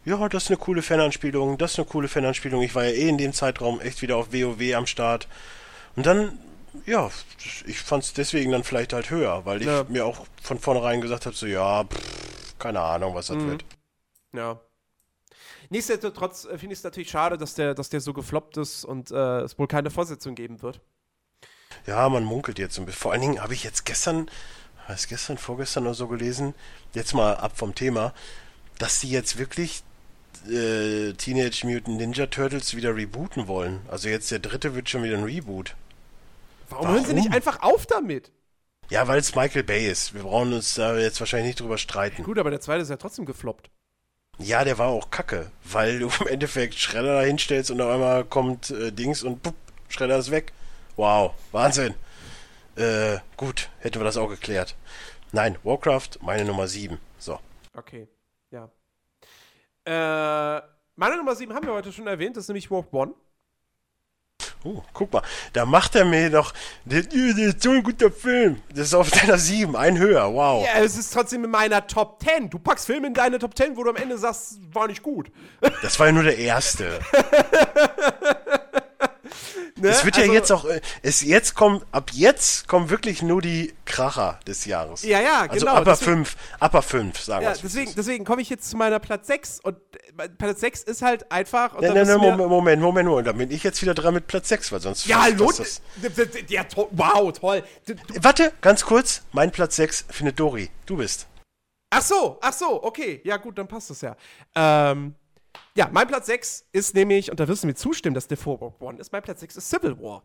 ja, 0.05 0.27
das 0.29 0.43
ist 0.43 0.49
eine 0.49 0.57
coole 0.57 0.81
Fananspielung, 0.81 1.59
das 1.59 1.73
ist 1.73 1.79
eine 1.79 1.87
coole 1.87 2.07
Fananspielung. 2.07 2.63
Ich 2.63 2.73
war 2.73 2.85
ja 2.85 2.91
eh 2.91 3.09
in 3.09 3.19
dem 3.19 3.33
Zeitraum 3.33 3.79
echt 3.79 4.01
wieder 4.01 4.17
auf 4.17 4.33
WoW 4.33 4.73
am 4.75 4.87
Start. 4.87 5.27
Und 5.95 6.07
dann 6.07 6.39
ja, 6.85 7.09
ich 7.65 7.79
fand 7.79 8.03
es 8.03 8.13
deswegen 8.13 8.51
dann 8.51 8.63
vielleicht 8.63 8.93
halt 8.93 9.09
höher, 9.09 9.45
weil 9.45 9.61
ich 9.61 9.67
ja. 9.67 9.85
mir 9.87 10.05
auch 10.05 10.25
von 10.41 10.59
vornherein 10.59 11.01
gesagt 11.01 11.25
habe, 11.25 11.35
so 11.35 11.45
ja, 11.45 11.83
pff, 11.83 12.57
keine 12.59 12.81
Ahnung, 12.81 13.15
was 13.15 13.27
das 13.27 13.37
mhm. 13.37 13.49
wird. 13.51 13.65
Ja. 14.33 14.59
Nichtsdestotrotz 15.69 16.45
äh, 16.45 16.57
finde 16.57 16.73
ich 16.73 16.79
es 16.79 16.83
natürlich 16.83 17.09
schade, 17.09 17.37
dass 17.37 17.55
der, 17.55 17.73
dass 17.73 17.89
der 17.89 18.01
so 18.01 18.13
gefloppt 18.13 18.57
ist 18.57 18.85
und 18.85 19.11
äh, 19.11 19.41
es 19.41 19.57
wohl 19.57 19.67
keine 19.67 19.91
Fortsetzung 19.91 20.35
geben 20.35 20.61
wird. 20.61 20.79
Ja, 21.87 22.07
man 22.09 22.23
munkelt 22.23 22.59
jetzt 22.59 22.77
ein 22.77 22.85
bisschen. 22.85 22.99
Vor 22.99 23.11
allen 23.11 23.21
Dingen 23.21 23.41
habe 23.41 23.53
ich 23.53 23.63
jetzt 23.63 23.85
gestern, 23.85 24.29
was 24.87 25.07
gestern, 25.07 25.37
vorgestern 25.37 25.85
oder 25.85 25.93
so 25.93 26.07
gelesen, 26.07 26.53
jetzt 26.93 27.13
mal 27.13 27.35
ab 27.35 27.57
vom 27.57 27.75
Thema, 27.75 28.13
dass 28.77 28.99
sie 28.99 29.09
jetzt 29.09 29.37
wirklich 29.37 29.83
äh, 30.47 31.13
Teenage 31.13 31.65
Mutant 31.65 31.97
Ninja 31.97 32.27
Turtles 32.27 32.75
wieder 32.75 32.95
rebooten 32.95 33.47
wollen. 33.47 33.81
Also 33.87 34.09
jetzt 34.09 34.31
der 34.31 34.39
dritte 34.39 34.75
wird 34.75 34.89
schon 34.89 35.03
wieder 35.03 35.17
ein 35.17 35.23
Reboot. 35.23 35.75
Warum, 36.75 36.87
Warum 36.87 36.97
hören 36.97 37.05
sie 37.05 37.13
nicht 37.13 37.31
einfach 37.31 37.61
auf 37.61 37.85
damit? 37.85 38.33
Ja, 38.89 39.07
weil 39.07 39.19
es 39.19 39.33
Michael 39.33 39.63
Bay 39.63 39.89
ist. 39.89 40.13
Wir 40.13 40.23
brauchen 40.23 40.53
uns 40.53 40.75
da 40.75 40.97
jetzt 40.97 41.19
wahrscheinlich 41.19 41.47
nicht 41.47 41.61
drüber 41.61 41.77
streiten. 41.77 42.23
Gut, 42.23 42.37
aber 42.37 42.51
der 42.51 42.59
zweite 42.59 42.81
ist 42.81 42.89
ja 42.89 42.97
trotzdem 42.97 43.25
gefloppt. 43.25 43.71
Ja, 44.37 44.65
der 44.65 44.77
war 44.77 44.89
auch 44.89 45.09
kacke, 45.09 45.51
weil 45.63 45.99
du 45.99 46.09
im 46.19 46.27
Endeffekt 46.27 46.75
Schredder 46.75 47.21
da 47.21 47.21
hinstellst 47.21 47.71
und 47.71 47.79
auf 47.79 47.89
einmal 47.89 48.25
kommt 48.25 48.71
äh, 48.71 48.91
Dings 48.91 49.23
und 49.23 49.41
pup, 49.41 49.55
Schredder 49.87 50.17
ist 50.17 50.31
weg. 50.31 50.51
Wow, 50.97 51.33
Wahnsinn. 51.53 51.95
Äh, 52.75 53.19
gut, 53.37 53.69
hätten 53.79 54.01
wir 54.01 54.05
das 54.05 54.17
auch 54.17 54.27
geklärt. 54.27 54.75
Nein, 55.31 55.57
Warcraft, 55.63 56.19
meine 56.21 56.43
Nummer 56.43 56.67
7. 56.67 56.99
So. 57.17 57.39
Okay, 57.73 58.07
ja. 58.51 58.69
Äh, 59.85 60.61
meine 60.95 61.17
Nummer 61.17 61.35
7 61.35 61.53
haben 61.53 61.65
wir 61.65 61.73
heute 61.73 61.93
schon 61.93 62.07
erwähnt, 62.07 62.35
das 62.35 62.43
ist 62.43 62.49
nämlich 62.49 62.69
Warp 62.69 62.93
One. 62.93 63.13
Oh, 64.67 64.81
guck 64.93 65.13
mal, 65.13 65.21
da 65.53 65.63
macht 65.63 65.95
er 65.95 66.05
mir 66.05 66.27
noch, 66.31 66.51
das 66.85 67.05
ist 67.05 67.61
so 67.61 67.69
ein 67.69 67.83
guter 67.83 68.11
Film. 68.11 68.61
Das 68.69 68.87
ist 68.87 68.93
auf 68.95 69.11
deiner 69.11 69.37
7, 69.37 69.75
ein 69.75 69.99
höher, 69.99 70.33
wow. 70.33 70.65
Ja, 70.65 70.81
es 70.81 70.97
ist 70.97 71.13
trotzdem 71.13 71.43
in 71.43 71.51
meiner 71.51 71.85
Top 71.85 72.23
10. 72.23 72.49
Du 72.49 72.57
packst 72.57 72.87
Filme 72.87 73.05
in 73.05 73.13
deine 73.13 73.37
Top 73.37 73.55
10, 73.55 73.77
wo 73.77 73.83
du 73.83 73.91
am 73.91 73.95
Ende 73.95 74.17
sagst, 74.17 74.57
war 74.73 74.87
nicht 74.87 75.03
gut. 75.03 75.31
Das 75.83 75.99
war 75.99 76.07
ja 76.07 76.13
nur 76.13 76.23
der 76.23 76.39
erste. 76.39 76.99
Ne? 79.77 79.89
Es 79.89 80.05
wird 80.05 80.15
also, 80.15 80.27
ja 80.27 80.33
jetzt 80.33 80.51
auch, 80.53 80.63
äh, 80.63 80.79
es 81.01 81.21
jetzt 81.21 81.53
kommt, 81.53 81.85
ab 81.91 82.11
jetzt 82.13 82.65
kommen 82.69 82.89
wirklich 82.89 83.21
nur 83.21 83.41
die 83.41 83.73
Kracher 83.83 84.39
des 84.47 84.63
Jahres. 84.63 85.03
Ja, 85.03 85.19
ja, 85.19 85.41
also 85.49 85.65
genau. 85.65 85.81
Upper 85.81 85.97
5, 85.97 86.37
Upper 86.61 86.81
5, 86.81 87.19
sagen 87.19 87.41
wir 87.41 87.51
ja, 87.51 87.57
deswegen, 87.61 87.93
deswegen 87.93 88.23
komme 88.23 88.41
ich 88.41 88.49
jetzt 88.49 88.69
zu 88.69 88.77
meiner 88.77 88.99
Platz 88.99 89.27
6 89.27 89.59
und 89.59 89.75
äh, 90.17 90.29
Platz 90.29 90.61
6 90.61 90.83
ist 90.83 91.01
halt 91.01 91.29
einfach. 91.29 91.73
Und 91.73 91.81
nein, 91.81 91.93
nein, 91.93 92.07
nein, 92.07 92.17
Moment, 92.17 92.49
Moment, 92.49 92.81
Moment, 92.81 93.09
Moment, 93.09 93.27
da 93.27 93.33
bin 93.33 93.51
ich 93.51 93.63
jetzt 93.63 93.81
wieder 93.81 93.93
dran 93.93 94.13
mit 94.13 94.27
Platz 94.27 94.47
6, 94.47 94.71
weil 94.71 94.79
sonst. 94.79 95.07
Ja, 95.07 95.27
lohnt 95.27 95.59
das. 95.59 95.81
Ja, 96.47 96.63
to 96.63 96.87
wow, 96.91 97.33
toll. 97.37 97.61
Du, 97.85 97.95
Warte, 98.21 98.53
ganz 98.61 98.85
kurz, 98.85 99.23
mein 99.33 99.51
Platz 99.51 99.75
6 99.75 100.05
findet 100.09 100.39
Dori. 100.39 100.69
Du 100.85 100.95
bist. 100.95 101.27
Ach 101.89 102.01
so, 102.01 102.39
ach 102.41 102.53
so, 102.53 102.81
okay. 102.81 103.19
Ja, 103.25 103.35
gut, 103.35 103.57
dann 103.57 103.67
passt 103.67 103.89
das 103.89 103.99
ja. 103.99 104.15
Ähm. 104.55 105.15
Ja, 105.75 105.89
mein 105.91 106.07
Platz 106.07 106.27
6 106.27 106.65
ist 106.71 106.95
nämlich, 106.95 107.31
und 107.31 107.39
da 107.39 107.47
wirst 107.47 107.63
du 107.63 107.67
mir 107.67 107.75
zustimmen, 107.75 108.15
dass 108.15 108.27
der 108.27 108.37
Vorburg 108.37 108.79
One 108.81 108.99
ist, 108.99 109.11
mein 109.11 109.21
Platz 109.21 109.41
6 109.41 109.57
ist 109.57 109.69
Civil 109.69 109.99
War. 109.99 110.23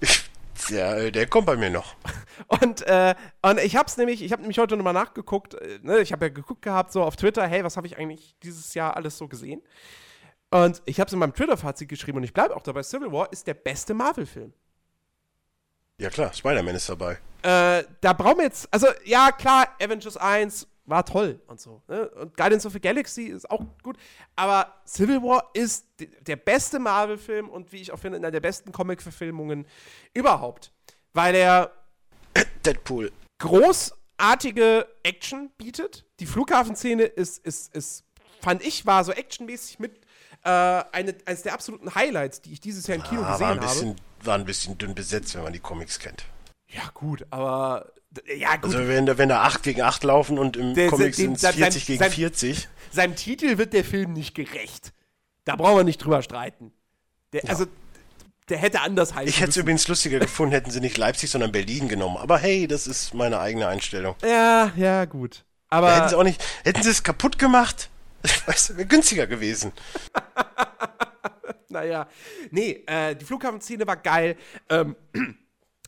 Ja, 0.68 1.10
der 1.10 1.26
kommt 1.26 1.46
bei 1.46 1.56
mir 1.56 1.68
noch. 1.68 1.96
Und, 2.48 2.82
äh, 2.82 3.14
und 3.42 3.60
ich 3.60 3.76
hab's 3.76 3.96
nämlich, 3.96 4.22
ich 4.22 4.32
habe 4.32 4.42
nämlich 4.42 4.58
heute 4.58 4.76
nochmal 4.76 4.92
nachgeguckt, 4.92 5.54
äh, 5.54 5.78
ne, 5.82 6.00
ich 6.00 6.12
habe 6.12 6.26
ja 6.26 6.28
geguckt 6.32 6.62
gehabt, 6.62 6.92
so 6.92 7.02
auf 7.02 7.16
Twitter, 7.16 7.46
hey, 7.46 7.64
was 7.64 7.76
habe 7.76 7.86
ich 7.86 7.98
eigentlich 7.98 8.34
dieses 8.42 8.72
Jahr 8.74 8.96
alles 8.96 9.18
so 9.18 9.28
gesehen? 9.28 9.62
Und 10.50 10.80
ich 10.86 11.00
habe 11.00 11.08
es 11.08 11.12
in 11.12 11.18
meinem 11.18 11.34
Twitter-Fazit 11.34 11.88
geschrieben 11.88 12.18
und 12.18 12.24
ich 12.24 12.32
bleibe 12.32 12.56
auch 12.56 12.62
dabei, 12.62 12.82
Civil 12.82 13.12
War 13.12 13.30
ist 13.32 13.46
der 13.46 13.54
beste 13.54 13.94
Marvel-Film. 13.94 14.52
Ja 15.98 16.10
klar, 16.10 16.32
Spider-Man 16.32 16.76
ist 16.76 16.88
dabei. 16.88 17.18
Äh, 17.42 17.84
da 18.00 18.12
brauchen 18.12 18.38
wir 18.38 18.44
jetzt, 18.44 18.68
also 18.72 18.86
ja, 19.04 19.32
klar, 19.32 19.68
Avengers 19.80 20.16
1 20.16 20.66
war 20.86 21.04
toll 21.04 21.40
und 21.46 21.60
so. 21.60 21.82
Ne? 21.88 22.08
Und 22.10 22.36
Guardians 22.36 22.66
of 22.66 22.72
the 22.72 22.80
Galaxy 22.80 23.24
ist 23.24 23.50
auch 23.50 23.64
gut. 23.82 23.96
Aber 24.36 24.80
Civil 24.86 25.22
War 25.22 25.50
ist 25.54 25.86
der 25.98 26.36
beste 26.36 26.78
Marvel-Film 26.78 27.48
und 27.48 27.72
wie 27.72 27.80
ich 27.80 27.92
auch 27.92 27.98
finde, 27.98 28.18
einer 28.18 28.30
der 28.30 28.40
besten 28.40 28.72
Comic-Verfilmungen 28.72 29.66
überhaupt. 30.12 30.72
Weil 31.12 31.34
er 31.34 31.72
Deadpool. 32.64 33.12
großartige 33.38 34.86
Action 35.02 35.50
bietet. 35.56 36.04
Die 36.20 36.26
Flughafenszene 36.26 37.04
ist, 37.04 37.44
ist, 37.44 37.74
ist, 37.74 38.04
fand 38.40 38.62
ich, 38.62 38.84
war 38.84 39.04
so 39.04 39.12
actionmäßig 39.12 39.78
mit 39.78 40.00
äh, 40.44 40.48
eine, 40.50 41.14
eines 41.24 41.42
der 41.42 41.54
absoluten 41.54 41.94
Highlights, 41.94 42.42
die 42.42 42.52
ich 42.52 42.60
dieses 42.60 42.86
Jahr 42.86 42.96
im 42.96 43.04
Kino 43.04 43.22
ah, 43.22 43.32
gesehen 43.32 43.46
war 43.46 43.52
ein 43.52 43.60
bisschen, 43.60 43.88
habe. 43.90 44.26
War 44.26 44.34
ein 44.38 44.44
bisschen 44.44 44.78
dünn 44.78 44.94
besetzt, 44.94 45.34
wenn 45.34 45.42
man 45.42 45.52
die 45.52 45.60
Comics 45.60 45.98
kennt. 45.98 46.24
Ja, 46.68 46.90
gut, 46.92 47.24
aber 47.30 47.92
ja, 48.36 48.56
gut. 48.56 48.74
Also 48.74 48.88
wenn, 48.88 49.06
wenn 49.18 49.28
da 49.28 49.42
8 49.42 49.62
gegen 49.62 49.82
8 49.82 50.04
laufen 50.04 50.38
und 50.38 50.56
im 50.56 50.74
der, 50.74 50.88
Comic 50.88 51.14
sind 51.14 51.36
es 51.36 51.46
40 51.46 51.58
sein, 51.58 51.86
gegen 51.86 51.98
sein, 51.98 52.10
40. 52.10 52.68
Seinem 52.90 53.16
Titel 53.16 53.58
wird 53.58 53.72
der 53.72 53.84
Film 53.84 54.12
nicht 54.12 54.34
gerecht. 54.34 54.92
Da 55.44 55.56
brauchen 55.56 55.78
wir 55.78 55.84
nicht 55.84 55.98
drüber 55.98 56.22
streiten. 56.22 56.72
Der, 57.32 57.42
ja. 57.42 57.50
Also, 57.50 57.66
der 58.48 58.58
hätte 58.58 58.80
anders 58.80 59.14
heißen 59.14 59.28
Ich 59.28 59.40
hätte 59.40 59.50
es 59.50 59.56
übrigens 59.56 59.88
lustiger 59.88 60.18
gefunden, 60.18 60.52
hätten 60.52 60.70
sie 60.70 60.80
nicht 60.80 60.96
Leipzig, 60.96 61.30
sondern 61.30 61.52
Berlin 61.52 61.88
genommen. 61.88 62.16
Aber 62.16 62.38
hey, 62.38 62.66
das 62.66 62.86
ist 62.86 63.14
meine 63.14 63.40
eigene 63.40 63.66
Einstellung. 63.66 64.14
Ja, 64.22 64.72
ja, 64.76 65.04
gut. 65.06 65.44
Aber 65.68 65.88
da 65.88 65.96
hätten 65.96 66.08
sie 66.10 66.16
auch 66.16 66.24
nicht, 66.24 66.42
hätten 66.62 66.82
sie 66.82 66.90
es 66.90 67.02
kaputt 67.02 67.38
gemacht, 67.38 67.88
weißt 68.46 68.76
wäre 68.76 68.86
günstiger 68.86 69.26
gewesen. 69.26 69.72
naja, 71.68 72.06
nee, 72.50 72.84
äh, 72.86 73.16
die 73.16 73.24
Flughafenszene 73.24 73.86
war 73.86 73.96
geil. 73.96 74.36
Ähm, 74.68 74.94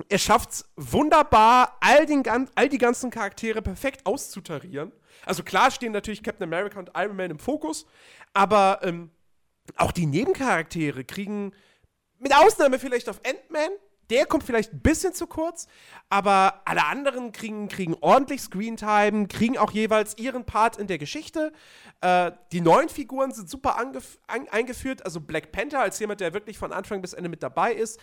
er 0.09 0.19
schafft 0.19 0.51
es 0.51 0.65
wunderbar, 0.77 1.77
all, 1.81 2.07
den, 2.07 2.23
all 2.55 2.69
die 2.69 2.79
ganzen 2.79 3.11
Charaktere 3.11 3.63
perfekt 3.63 4.05
auszutarieren. 4.05 4.93
Also 5.25 5.43
klar 5.43 5.71
stehen 5.71 5.93
natürlich 5.93 6.23
Captain 6.23 6.45
America 6.45 6.79
und 6.79 6.91
Iron 6.95 7.17
Man 7.17 7.31
im 7.31 7.39
Fokus, 7.39 7.87
aber 8.35 8.81
ähm, 8.83 9.11
auch 9.77 9.93
die 9.93 10.07
Nebencharaktere 10.07 11.05
kriegen, 11.05 11.53
mit 12.19 12.35
Ausnahme 12.35 12.79
vielleicht 12.79 13.09
auf 13.09 13.21
Ant-Man, 13.27 13.71
der 14.11 14.27
kommt 14.27 14.45
vielleicht 14.45 14.73
ein 14.73 14.81
bisschen 14.81 15.15
zu 15.15 15.27
kurz, 15.27 15.67
aber 16.09 16.63
alle 16.65 16.85
anderen 16.85 17.33
kriegen, 17.33 17.69
kriegen 17.69 17.97
ordentlich 18.01 18.41
Screentime, 18.41 19.27
kriegen 19.27 19.59
auch 19.59 19.73
jeweils 19.73 20.17
ihren 20.17 20.45
Part 20.45 20.77
in 20.77 20.87
der 20.87 20.99
Geschichte. 20.99 21.53
Äh, 22.03 22.33
die 22.53 22.61
neuen 22.61 22.89
Figuren 22.89 23.33
sind 23.33 23.51
super 23.51 23.77
an, 23.79 23.99
eingeführt, 24.29 25.05
also 25.05 25.21
Black 25.21 25.51
Panther 25.51 25.81
als 25.81 25.99
jemand, 25.99 26.21
der 26.21 26.35
wirklich 26.35 26.57
von 26.57 26.73
Anfang 26.73 27.03
bis 27.03 27.15
Ende 27.15 27.29
mit 27.29 27.43
dabei 27.43 27.73
ist, 27.73 28.01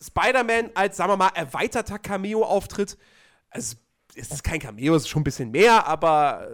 Spider-Man 0.00 0.70
als, 0.74 0.96
sagen 0.96 1.10
wir 1.10 1.16
mal, 1.16 1.30
erweiterter 1.34 1.98
Cameo-Auftritt. 1.98 2.98
Also, 3.50 3.76
es 4.16 4.30
ist 4.30 4.44
kein 4.44 4.60
Cameo, 4.60 4.94
es 4.94 5.02
ist 5.02 5.08
schon 5.08 5.22
ein 5.22 5.24
bisschen 5.24 5.50
mehr, 5.50 5.86
aber 5.86 6.48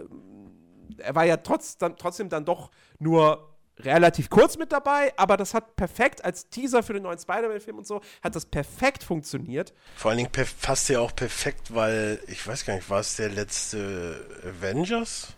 äh, 0.97 1.03
er 1.03 1.15
war 1.15 1.25
ja 1.25 1.37
trotz, 1.37 1.77
dann, 1.77 1.95
trotzdem 1.95 2.29
dann 2.29 2.45
doch 2.45 2.71
nur 2.99 3.49
relativ 3.79 4.29
kurz 4.29 4.57
mit 4.57 4.71
dabei, 4.71 5.13
aber 5.17 5.37
das 5.37 5.53
hat 5.53 5.75
perfekt 5.75 6.23
als 6.23 6.49
Teaser 6.49 6.83
für 6.83 6.93
den 6.93 7.03
neuen 7.03 7.17
Spider-Man-Film 7.17 7.79
und 7.79 7.87
so, 7.87 8.01
hat 8.21 8.35
das 8.35 8.45
perfekt 8.45 9.03
funktioniert. 9.03 9.73
Vor 9.95 10.11
allen 10.11 10.17
Dingen 10.19 10.31
passt 10.61 10.89
ja 10.89 10.99
auch 10.99 11.15
perfekt, 11.15 11.73
weil, 11.73 12.19
ich 12.27 12.45
weiß 12.45 12.65
gar 12.65 12.75
nicht, 12.75 12.89
war 12.89 12.99
es 12.99 13.15
der 13.15 13.29
letzte 13.29 14.25
Avengers? 14.43 15.33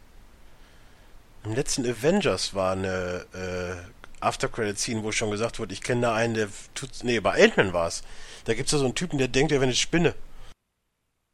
Im 1.46 1.54
letzten 1.54 1.86
Avengers 1.86 2.54
war 2.54 2.74
eine, 2.74 3.26
äh, 3.34 4.03
After-Credit-Scene, 4.24 5.04
wo 5.04 5.12
schon 5.12 5.32
gesagt 5.32 5.60
wurde, 5.60 5.74
ich 5.74 5.82
kenne 5.82 6.02
da 6.02 6.16
einen, 6.16 6.34
der 6.34 6.48
tut. 6.74 6.90
Nee, 7.04 7.20
bei 7.20 7.44
Ant-Man 7.44 7.74
war 7.74 7.88
es. 7.88 8.04
Da 8.46 8.54
gibt 8.54 8.68
es 8.68 8.72
ja 8.74 8.80
so 8.80 8.86
einen 8.86 8.96
Typen, 8.96 9.18
der 9.20 9.28
denkt, 9.28 9.52
er 9.52 9.60
wäre 9.60 9.66
eine 9.68 9.76
Spinne. 9.76 10.16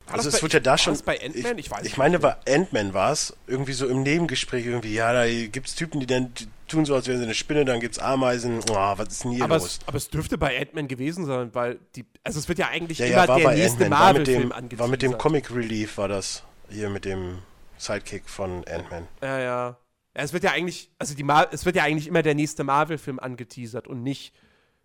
War 0.07 0.15
Also 0.15 0.29
es 0.29 0.41
wird 0.41 0.53
ja 0.53 0.59
da 0.59 0.77
schon. 0.77 0.97
bei 1.05 1.21
Ant-Man? 1.23 1.57
Ich, 1.59 1.65
Ich 1.65 1.71
weiß 1.71 1.79
ich 1.79 1.83
nicht 1.83 1.97
meine, 1.97 2.17
mehr. 2.19 2.35
bei 2.45 2.53
Ant-Man 2.55 2.93
war 2.93 3.11
es 3.11 3.35
irgendwie 3.47 3.73
so 3.73 3.87
im 3.87 4.01
Nebengespräch 4.03 4.65
irgendwie, 4.65 4.93
ja, 4.93 5.13
da 5.13 5.27
gibt 5.27 5.67
es 5.67 5.75
Typen, 5.75 5.99
die 5.99 6.07
dann 6.07 6.33
tun 6.67 6.85
so, 6.85 6.95
als 6.95 7.07
wären 7.07 7.17
sie 7.19 7.23
eine 7.25 7.33
Spinne, 7.35 7.65
dann 7.65 7.79
gibt 7.79 7.95
es 7.95 7.99
Ameisen. 7.99 8.59
Oh, 8.69 8.73
was 8.73 9.07
ist 9.09 9.23
denn 9.23 9.31
hier 9.31 9.43
aber, 9.43 9.55
los? 9.57 9.65
es, 9.65 9.79
aber 9.87 9.97
es 9.97 10.09
dürfte 10.09 10.37
bei 10.37 10.59
Ant-Man 10.59 10.87
gewesen 10.87 11.25
sein, 11.25 11.49
weil 11.53 11.79
die. 11.95 12.05
Also 12.23 12.39
es 12.39 12.47
wird 12.47 12.59
ja 12.59 12.67
eigentlich 12.69 12.97
Ja, 12.99 13.05
immer 13.05 13.15
ja, 13.15 13.27
war 13.27 13.37
der 13.37 13.43
bei 13.45 13.55
nächste 13.55 13.89
Marvel-Film 13.89 14.51
angeteasert. 14.51 14.79
war 14.79 14.87
mit 14.87 15.01
dem 15.01 15.17
Comic 15.17 15.51
Relief, 15.51 15.97
war 15.97 16.07
das 16.07 16.43
hier 16.69 16.89
mit 16.89 17.05
dem 17.05 17.39
Sidekick 17.77 18.27
von 18.29 18.63
Ant-Man. 18.67 19.07
Ja, 19.21 19.39
ja. 19.39 19.77
Ja. 20.15 20.23
Es 20.23 20.34
wird 20.34 20.44
ja 20.44 20.52
eigentlich, 20.52 20.91
also 20.98 21.15
die 21.15 21.23
Mar 21.23 21.49
es 21.52 21.65
wird 21.65 21.76
ja 21.76 21.84
eigentlich 21.84 22.07
immer 22.07 22.22
der 22.22 22.36
nächste 22.36 22.64
Marvel-Film 22.64 23.19
angeteasert 23.19 23.88
und 23.88 24.03
nicht, 24.03 24.34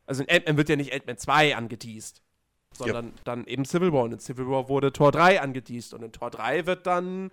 also 0.06 0.22
in 0.22 0.30
Ant-Man 0.30 0.56
wird 0.56 0.68
ja 0.68 0.76
nicht 0.76 0.92
Ant-Man 0.92 1.18
2 1.18 1.56
angeteased, 1.56 2.22
sondern 2.72 3.12
dann 3.24 3.46
eben 3.46 3.64
Civil 3.64 3.92
War. 3.92 4.02
Und 4.04 4.12
in 4.12 4.20
Civil 4.20 4.48
War 4.48 4.68
wurde 4.68 4.92
Tor 4.92 5.12
3 5.12 5.40
angeteased 5.40 5.94
und 5.94 6.02
in 6.02 6.12
Tor 6.12 6.30
3 6.30 6.66
wird 6.66 6.86
dann 6.86 7.30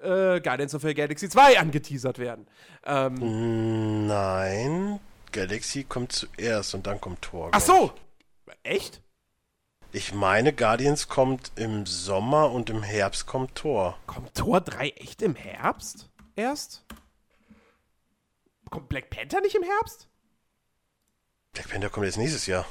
äh, 0.00 0.40
Guardians 0.40 0.74
of 0.74 0.82
the 0.82 0.94
Galaxy 0.94 1.28
2 1.28 1.58
angeteasert 1.58 2.18
werden. 2.18 2.46
Ähm, 2.84 4.06
Nein, 4.06 5.00
Galaxy 5.32 5.84
kommt 5.84 6.12
zuerst 6.12 6.74
und 6.74 6.86
dann 6.86 7.00
kommt 7.00 7.22
Thor. 7.22 7.50
ach 7.52 7.60
so! 7.60 7.92
Echt? 8.62 9.00
Ich. 9.92 10.12
meine, 10.14 10.52
Guardians 10.52 11.08
kommt 11.08 11.52
im 11.56 11.86
Sommer 11.86 12.50
und 12.50 12.70
im 12.70 12.82
Herbst 12.82 13.26
kommt 13.26 13.54
Thor. 13.54 13.96
Kommt 14.06 14.34
Tor 14.34 14.60
3 14.60 14.90
echt 14.90 15.22
im 15.22 15.34
Herbst 15.34 16.10
erst? 16.36 16.84
Kommt 18.70 18.88
Black 18.88 19.10
Panther 19.10 19.40
nicht 19.40 19.54
im 19.54 19.62
Herbst? 19.62 20.08
Black 21.52 21.68
Panther 21.68 21.90
kommt 21.90 22.06
jetzt 22.06 22.18
nächstes 22.18 22.46
Jahr. 22.46 22.64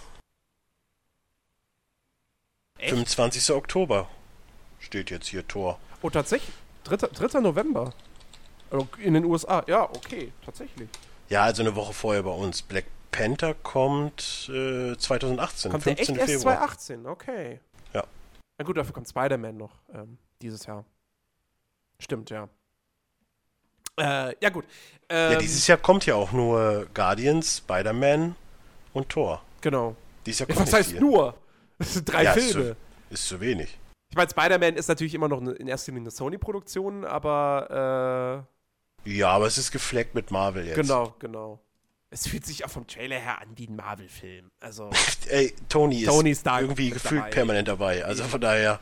Echt? 2.77 2.89
25. 2.91 3.51
Oktober 3.53 4.09
steht 4.79 5.09
jetzt 5.09 5.27
hier 5.27 5.45
Thor. 5.47 5.79
Oh, 6.01 6.09
tatsächlich? 6.09 6.55
3. 6.85 6.95
3. 6.95 7.39
November. 7.41 7.93
Also 8.71 8.87
In 8.99 9.13
den 9.13 9.25
USA. 9.25 9.63
Ja, 9.67 9.83
okay, 9.83 10.31
tatsächlich. 10.45 10.89
Ja, 11.27 11.43
also 11.43 11.61
eine 11.61 11.75
Woche 11.75 11.93
vorher 11.93 12.23
bei 12.23 12.31
uns. 12.31 12.61
Black 12.61 12.85
Panther 13.11 13.53
kommt 13.53 14.49
äh, 14.53 14.95
2018, 14.95 15.71
Kommt 15.71 15.85
der 15.85 15.93
echt 15.99 16.05
15. 16.05 16.15
erst 16.15 16.43
Februar. 16.43 16.57
2018? 16.57 17.05
Okay. 17.05 17.59
Ja. 17.93 18.03
Na 18.57 18.65
gut, 18.65 18.77
dafür 18.77 18.93
kommt 18.93 19.09
Spider-Man 19.09 19.57
noch 19.57 19.81
ähm, 19.93 20.17
dieses 20.41 20.65
Jahr. 20.65 20.85
Stimmt, 21.99 22.29
ja. 22.29 22.47
Äh, 23.99 24.35
ja, 24.41 24.49
gut. 24.49 24.65
Ähm, 25.09 25.33
Ja, 25.33 25.39
dieses 25.39 25.67
Jahr 25.67 25.77
kommt 25.77 26.05
ja 26.05 26.15
auch 26.15 26.31
nur 26.31 26.87
Guardians, 26.93 27.57
Spider-Man 27.57 28.35
und 28.93 29.09
Thor. 29.09 29.41
Genau. 29.61 29.95
Dieses 30.25 30.39
Jahr 30.39 30.49
Ja, 30.49 30.55
kommt 30.55 30.67
was 30.67 30.71
nicht 30.73 30.79
heißt 30.79 30.91
viel. 30.91 31.01
nur? 31.01 31.35
Das 31.77 31.93
sind 31.93 32.11
drei 32.11 32.23
Ja, 32.23 32.33
ist 32.33 32.51
Filme. 32.51 32.75
zu, 33.09 33.13
ist 33.13 33.27
zu 33.27 33.39
wenig. 33.41 33.77
Ich 34.11 34.15
meine, 34.17 34.29
Spider-Man 34.29 34.75
ist 34.75 34.87
natürlich 34.87 35.13
immer 35.13 35.27
noch 35.27 35.39
eine, 35.41 35.51
in 35.51 35.67
erster 35.67 35.91
Linie 35.91 36.05
eine 36.05 36.11
Sony-Produktion, 36.11 37.05
aber 37.05 38.45
Ja, 39.05 39.29
aber 39.29 39.47
es 39.47 39.57
ist 39.57 39.71
gefleckt 39.71 40.15
mit 40.15 40.31
Marvel 40.31 40.63
äh, 40.63 40.67
jetzt. 40.69 40.75
genau, 40.75 41.15
genau. 41.19 41.59
Es 42.11 42.27
fühlt 42.27 42.43
sich 42.43 42.65
auch 42.65 42.69
vom 42.71 42.87
Trailer 42.87 43.17
her 43.17 43.39
an 43.39 43.49
wie 43.55 43.67
ein 43.67 43.75
Marvel-Film. 43.75 44.49
Also, 44.59 44.89
Ey, 45.29 45.53
Tony 45.69 46.01
ist 46.01 46.07
Tony 46.07 46.33
Stark 46.35 46.61
irgendwie 46.63 46.89
gefühlt 46.89 47.21
dabei. 47.21 47.29
permanent 47.29 47.67
dabei. 47.67 48.03
Also 48.03 48.23
von 48.23 48.41
daher, 48.41 48.79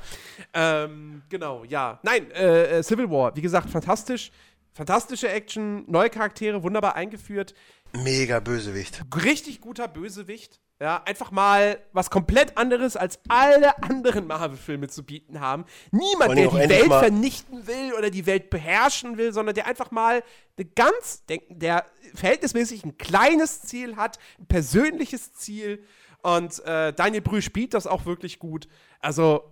ähm, 0.54 1.24
genau, 1.30 1.66
ja. 1.66 2.00
Nein, 2.04 2.32
äh, 2.32 2.78
äh, 2.80 2.84
Civil 2.84 3.10
War, 3.10 3.36
wie 3.36 3.42
gesagt, 3.42 3.70
fantastisch. 3.70 4.32
Fantastische 4.74 5.30
Action, 5.30 5.90
neue 5.90 6.10
Charaktere, 6.10 6.64
wunderbar 6.64 6.96
eingeführt. 6.96 7.54
mega 7.94 8.40
Bösewicht. 8.40 9.02
richtig 9.16 9.62
guter 9.62 9.88
Bösewicht. 9.88 10.60
Ja, 10.80 11.02
einfach 11.06 11.32
mal 11.32 11.80
was 11.92 12.12
komplett 12.12 12.56
anderes 12.56 12.96
als 12.96 13.20
alle 13.30 13.82
anderen 13.82 14.28
Marvel-Filme 14.28 14.88
zu 14.88 15.04
bieten 15.04 15.40
haben. 15.40 15.66
Niemand, 15.90 16.38
der 16.38 16.50
die 16.50 16.70
Welt 16.70 16.86
vernichten 16.86 17.66
will 17.66 17.94
oder 17.98 18.12
die 18.12 18.28
Welt 18.28 18.52
beherrschen 18.52 19.18
will, 19.18 19.34
sondern 19.34 19.56
der 19.56 19.66
einfach 19.66 19.90
mal 19.90 20.22
eine 20.56 20.68
ganz, 20.68 21.26
der, 21.26 21.40
der 21.50 21.86
verhältnismäßig 22.14 22.86
ein 22.86 22.96
kleines 23.00 23.62
Ziel 23.62 23.96
hat, 23.96 24.20
ein 24.38 24.46
persönliches 24.46 25.34
Ziel. 25.34 25.84
Und 26.22 26.64
äh, 26.66 26.94
Daniel 26.94 27.22
Brühl 27.22 27.42
spielt 27.42 27.74
das 27.74 27.88
auch 27.88 28.06
wirklich 28.06 28.38
gut. 28.38 28.68
Also, 29.00 29.52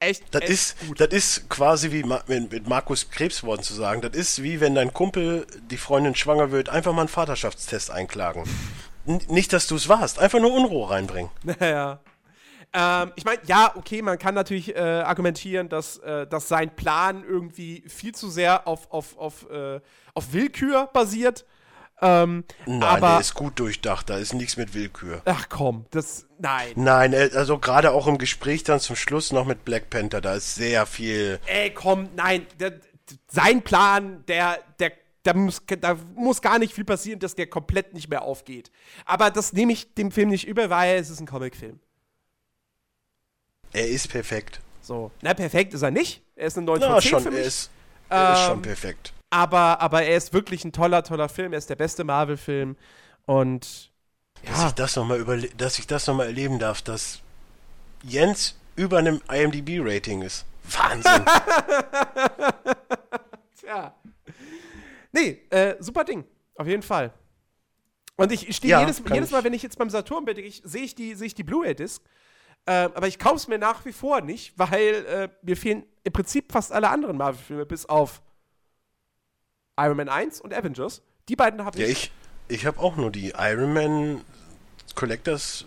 echt. 0.00 0.22
Das 0.32 0.42
echt 0.42 0.50
ist, 0.50 0.86
gut. 0.86 1.00
das 1.00 1.08
ist 1.08 1.48
quasi 1.48 1.90
wie 1.92 2.04
mit 2.04 2.68
Markus 2.68 3.10
Krebsworten 3.10 3.64
zu 3.64 3.74
sagen. 3.74 4.00
Das 4.00 4.14
ist 4.14 4.42
wie 4.42 4.60
wenn 4.60 4.74
dein 4.74 4.92
Kumpel, 4.92 5.46
die 5.70 5.76
Freundin 5.76 6.14
schwanger 6.14 6.50
wird, 6.50 6.68
einfach 6.68 6.92
mal 6.92 7.02
einen 7.02 7.08
Vaterschaftstest 7.08 7.90
einklagen. 7.90 8.44
N 9.06 9.20
nicht, 9.28 9.52
dass 9.52 9.66
du 9.66 9.76
es 9.76 9.88
warst, 9.88 10.18
einfach 10.18 10.40
nur 10.40 10.52
Unruhe 10.52 10.90
reinbringen. 10.90 11.30
Naja. 11.60 12.00
Ähm, 12.76 13.12
ich 13.14 13.24
meine, 13.24 13.38
ja, 13.46 13.72
okay, 13.76 14.02
man 14.02 14.18
kann 14.18 14.34
natürlich 14.34 14.74
äh, 14.74 14.80
argumentieren, 14.80 15.68
dass, 15.68 15.98
äh, 15.98 16.26
dass 16.26 16.48
sein 16.48 16.74
Plan 16.74 17.22
irgendwie 17.22 17.84
viel 17.86 18.12
zu 18.14 18.28
sehr 18.28 18.66
auf, 18.66 18.90
auf, 18.90 19.16
auf, 19.16 19.48
äh, 19.48 19.80
auf 20.12 20.32
Willkür 20.32 20.88
basiert. 20.92 21.44
Ähm, 22.06 22.44
Nein, 22.66 22.82
aber, 22.82 23.08
der 23.12 23.20
ist 23.20 23.34
gut 23.34 23.58
durchdacht, 23.58 24.10
da 24.10 24.18
ist 24.18 24.34
nichts 24.34 24.56
mit 24.58 24.74
Willkür. 24.74 25.22
ach 25.24 25.48
komm, 25.48 25.86
das, 25.90 26.26
nein. 26.38 26.72
Nein, 26.76 27.12
äh, 27.14 27.30
also 27.34 27.58
gerade 27.58 27.92
auch 27.92 28.06
im 28.06 28.18
Gespräch 28.18 28.62
dann 28.62 28.78
zum 28.80 28.94
Schluss 28.96 29.32
noch 29.32 29.46
mit 29.46 29.64
Black 29.64 29.88
Panther, 29.88 30.20
da 30.20 30.34
ist 30.34 30.54
sehr 30.54 30.84
viel. 30.86 31.40
Ey, 31.46 31.72
komm, 31.72 32.10
nein. 32.14 32.46
Der, 32.60 32.78
sein 33.28 33.62
Plan, 33.62 34.22
der, 34.28 34.58
der, 34.78 34.92
da 35.22 35.32
muss, 35.32 35.62
da 35.80 35.96
muss 36.14 36.42
gar 36.42 36.58
nicht 36.58 36.74
viel 36.74 36.84
passieren, 36.84 37.18
dass 37.20 37.34
der 37.34 37.46
komplett 37.46 37.94
nicht 37.94 38.08
mehr 38.10 38.22
aufgeht. 38.22 38.70
Aber 39.06 39.30
das 39.30 39.52
nehme 39.54 39.72
ich 39.72 39.94
dem 39.94 40.10
Film 40.10 40.28
nicht 40.28 40.46
über, 40.46 40.68
weil 40.68 40.96
es 40.98 41.08
ist 41.08 41.20
ein 41.20 41.26
Comicfilm. 41.26 41.80
Er 43.72 43.88
ist 43.88 44.08
perfekt. 44.08 44.60
So. 44.82 45.10
Na, 45.22 45.34
perfekt 45.34 45.74
ist 45.74 45.82
er 45.82 45.90
nicht. 45.90 46.22
Er 46.36 46.46
ist 46.48 46.56
eine 46.58 46.66
9 46.66 46.80
Ja, 46.80 46.92
von 46.92 47.00
10 47.00 47.10
schon, 47.10 47.22
für 47.22 47.28
er 47.30 47.34
mich. 47.38 47.46
ist, 47.46 47.70
er 48.10 48.32
ist 48.34 48.40
schon 48.44 48.56
Ähm, 48.56 48.62
perfekt. 48.62 49.12
Aber, 49.34 49.80
aber 49.80 50.02
er 50.04 50.16
ist 50.16 50.32
wirklich 50.32 50.64
ein 50.64 50.72
toller, 50.72 51.02
toller 51.02 51.28
Film. 51.28 51.52
Er 51.52 51.58
ist 51.58 51.68
der 51.68 51.76
beste 51.76 52.04
Marvel-Film. 52.04 52.76
Und 53.26 53.90
Dass 54.44 54.60
ja, 54.60 54.66
ich 54.68 54.72
das 54.74 54.96
nochmal 54.96 55.18
überle 55.18 55.48
dass 55.56 55.78
ich 55.78 55.86
das 55.86 56.06
nochmal 56.06 56.26
erleben 56.26 56.58
darf, 56.58 56.82
dass 56.82 57.20
Jens 58.02 58.56
über 58.76 58.98
einem 58.98 59.20
IMDb-Rating 59.30 60.22
ist. 60.22 60.44
Wahnsinn. 60.64 61.24
tja. 63.60 63.94
Nee, 65.12 65.42
äh, 65.50 65.76
super 65.80 66.04
Ding. 66.04 66.24
Auf 66.56 66.66
jeden 66.66 66.82
Fall. 66.82 67.12
Und 68.16 68.30
ich, 68.30 68.54
stehe 68.54 68.70
Ja, 68.70 68.80
jedes, 68.80 69.02
jedes 69.10 69.30
Mal, 69.30 69.38
ich- 69.38 69.44
wenn 69.44 69.52
ich 69.54 69.62
jetzt 69.62 69.78
beim 69.78 69.90
Saturn 69.90 70.24
bin, 70.24 70.36
sehe 70.62 70.82
ich 70.84 70.94
die, 70.94 71.12
ich 71.12 71.34
die 71.34 71.42
Blu-ray-Disc. 71.44 72.02
Äh, 72.66 72.72
aber 72.94 73.08
ich 73.08 73.18
kaufe 73.18 73.36
es 73.36 73.48
mir 73.48 73.58
nach 73.58 73.84
wie 73.84 73.92
vor 73.92 74.20
nicht, 74.20 74.52
weil 74.58 74.94
äh, 75.06 75.28
mir 75.42 75.56
fehlen 75.56 75.84
im 76.02 76.12
Prinzip 76.12 76.50
fast 76.52 76.72
alle 76.72 76.88
anderen 76.88 77.16
Marvel-Filme, 77.18 77.66
bis 77.66 77.84
auf 77.86 78.22
Iron 79.78 79.96
Man 79.96 80.08
1 80.08 80.40
und 80.40 80.54
Avengers. 80.54 81.02
Die 81.28 81.36
beiden 81.36 81.64
habe 81.64 81.78
ja, 81.78 81.86
ich. 81.86 82.12
ich, 82.48 82.56
ich 82.60 82.66
habe 82.66 82.80
auch 82.80 82.96
nur 82.96 83.10
die 83.10 83.32
Iron 83.36 83.72
Man 83.72 84.20
Collectors 84.94 85.64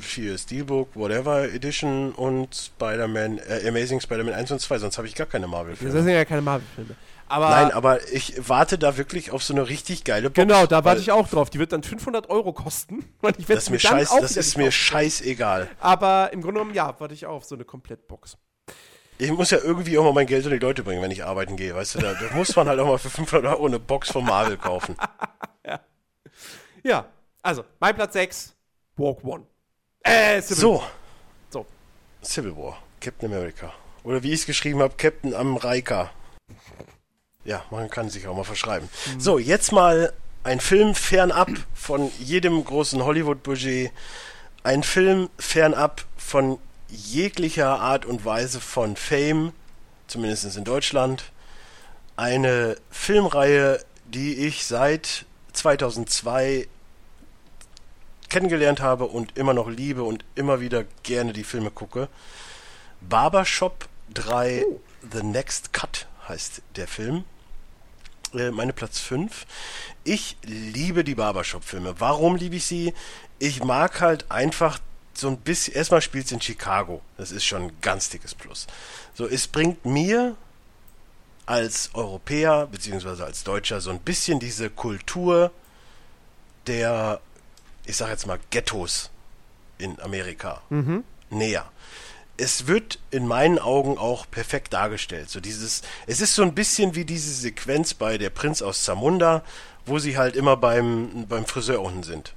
für 0.00 0.36
Steelbook, 0.36 0.94
whatever 0.94 1.44
Edition 1.44 2.12
und 2.12 2.54
Spider-Man, 2.54 3.38
äh, 3.38 3.68
Amazing 3.68 4.00
Spider-Man 4.00 4.34
1 4.34 4.50
und 4.50 4.60
2, 4.60 4.78
sonst 4.78 4.98
habe 4.98 5.06
ich 5.06 5.14
gar 5.14 5.26
keine 5.26 5.44
Das 5.46 5.52
Marvel-Filme. 5.52 5.92
sind 6.02 6.08
ja 6.08 6.24
keine 6.24 6.42
Marvel-Filme. 6.42 6.96
Aber 7.28 7.50
Nein, 7.50 7.72
aber 7.72 8.12
ich 8.12 8.48
warte 8.48 8.78
da 8.78 8.96
wirklich 8.96 9.32
auf 9.32 9.42
so 9.42 9.52
eine 9.52 9.68
richtig 9.68 10.04
geile 10.04 10.30
Box. 10.30 10.34
genau, 10.34 10.66
da 10.66 10.84
warte 10.84 11.00
ich 11.00 11.10
auch 11.10 11.28
drauf. 11.28 11.50
Die 11.50 11.58
wird 11.58 11.72
dann 11.72 11.82
500 11.82 12.30
Euro 12.30 12.52
kosten. 12.52 13.04
Ich 13.38 13.46
Das 13.46 13.64
ist 13.64 13.70
mir, 13.70 13.80
scheiß, 13.80 14.10
das 14.20 14.36
ist 14.36 14.56
mir 14.56 14.70
scheißegal. 14.70 15.68
Aber 15.80 16.30
im 16.32 16.40
Grunde 16.40 16.60
genommen, 16.60 16.74
ja, 16.74 16.94
warte 16.98 17.14
ich 17.14 17.26
auch 17.26 17.36
auf 17.36 17.44
so 17.44 17.56
eine 17.56 17.64
Komplettbox. 17.64 18.38
Ich 19.18 19.30
muss 19.32 19.50
ja 19.50 19.58
irgendwie 19.58 19.96
auch 19.98 20.04
mal 20.04 20.12
mein 20.12 20.26
Geld 20.26 20.44
an 20.44 20.52
die 20.52 20.58
Leute 20.58 20.82
bringen, 20.82 21.02
wenn 21.02 21.10
ich 21.10 21.24
arbeiten 21.24 21.56
gehe, 21.56 21.74
weißt 21.74 21.94
du, 21.94 21.98
da, 22.00 22.14
da 22.14 22.34
muss 22.34 22.54
man 22.54 22.68
halt 22.68 22.78
auch 22.80 22.86
mal 22.86 22.98
für 22.98 23.10
500 23.10 23.52
Euro 23.52 23.66
eine 23.66 23.78
Box 23.78 24.10
von 24.10 24.24
Marvel 24.24 24.56
kaufen. 24.56 24.96
Ja, 26.82 27.04
also, 27.42 27.64
mein 27.80 27.96
Platz 27.96 28.12
6, 28.12 28.54
Walk 28.96 29.24
One. 29.24 29.42
Äh, 30.04 30.40
Civil 30.40 30.56
So. 30.56 30.84
So. 31.50 31.66
Civil 32.22 32.56
War, 32.56 32.80
Captain 33.00 33.32
America. 33.32 33.72
Oder 34.04 34.22
wie 34.22 34.32
ich 34.32 34.40
es 34.40 34.46
geschrieben 34.46 34.80
habe, 34.80 34.94
Captain 34.96 35.34
America. 35.34 36.12
Ja, 37.44 37.64
man 37.72 37.90
kann 37.90 38.08
sich 38.08 38.28
auch 38.28 38.36
mal 38.36 38.44
verschreiben. 38.44 38.88
Mhm. 39.14 39.20
So, 39.20 39.40
jetzt 39.40 39.72
mal 39.72 40.12
ein 40.44 40.60
Film 40.60 40.94
fernab 40.94 41.50
von 41.74 42.12
jedem 42.20 42.62
großen 42.62 43.02
Hollywood-Budget. 43.04 43.90
Ein 44.62 44.84
Film 44.84 45.28
fernab 45.38 46.04
von 46.16 46.58
jeglicher 46.88 47.80
Art 47.80 48.04
und 48.04 48.24
Weise 48.24 48.60
von 48.60 48.96
Fame, 48.96 49.52
zumindest 50.06 50.56
in 50.56 50.64
Deutschland. 50.64 51.32
Eine 52.16 52.76
Filmreihe, 52.90 53.84
die 54.06 54.46
ich 54.46 54.66
seit 54.66 55.26
2002 55.52 56.68
kennengelernt 58.28 58.80
habe 58.80 59.06
und 59.06 59.36
immer 59.36 59.54
noch 59.54 59.68
liebe 59.68 60.02
und 60.02 60.24
immer 60.34 60.60
wieder 60.60 60.84
gerne 61.02 61.32
die 61.32 61.44
Filme 61.44 61.70
gucke. 61.70 62.08
Barbershop 63.00 63.88
3 64.14 64.64
The 65.12 65.22
Next 65.22 65.72
Cut 65.72 66.06
heißt 66.28 66.62
der 66.76 66.88
Film. 66.88 67.24
äh, 68.34 68.50
meine 68.50 68.72
Platz 68.72 68.98
5. 68.98 69.46
Ich 70.04 70.36
liebe 70.42 71.04
die 71.04 71.14
Barbershop-Filme. 71.14 71.94
Warum 71.98 72.36
liebe 72.36 72.56
ich 72.56 72.64
sie? 72.64 72.92
Ich 73.38 73.62
mag 73.62 74.00
halt 74.00 74.30
einfach 74.30 74.78
so 75.18 75.28
ein 75.28 75.38
bisschen, 75.38 75.74
erstmal 75.74 76.02
spielt 76.02 76.26
es 76.26 76.32
in 76.32 76.40
Chicago. 76.40 77.02
Das 77.16 77.30
ist 77.32 77.44
schon 77.44 77.62
ein 77.62 77.72
ganz 77.80 78.10
dickes 78.10 78.34
Plus. 78.34 78.66
So, 79.14 79.26
es 79.26 79.48
bringt 79.48 79.84
mir 79.84 80.36
als 81.46 81.90
Europäer 81.94 82.66
beziehungsweise 82.66 83.24
als 83.24 83.44
Deutscher 83.44 83.80
so 83.80 83.90
ein 83.90 84.00
bisschen 84.00 84.40
diese 84.40 84.68
Kultur 84.68 85.52
der, 86.66 87.20
ich 87.84 87.96
sag 87.96 88.10
jetzt 88.10 88.26
mal, 88.26 88.40
Ghettos 88.50 89.10
in 89.78 90.00
Amerika 90.00 90.62
mhm. 90.70 91.04
näher. 91.30 91.70
Es 92.36 92.66
wird 92.66 92.98
in 93.10 93.26
meinen 93.26 93.58
Augen 93.58 93.96
auch 93.96 94.28
perfekt 94.30 94.72
dargestellt. 94.72 95.30
So 95.30 95.40
dieses, 95.40 95.82
es 96.06 96.20
ist 96.20 96.34
so 96.34 96.42
ein 96.42 96.54
bisschen 96.54 96.94
wie 96.94 97.04
diese 97.04 97.32
Sequenz 97.32 97.94
bei 97.94 98.18
der 98.18 98.30
Prinz 98.30 98.60
aus 98.60 98.82
Zamunda, 98.82 99.42
wo 99.86 99.98
sie 99.98 100.18
halt 100.18 100.36
immer 100.36 100.56
beim, 100.56 101.26
beim 101.28 101.46
Friseur 101.46 101.80
unten 101.80 102.02
sind. 102.02 102.34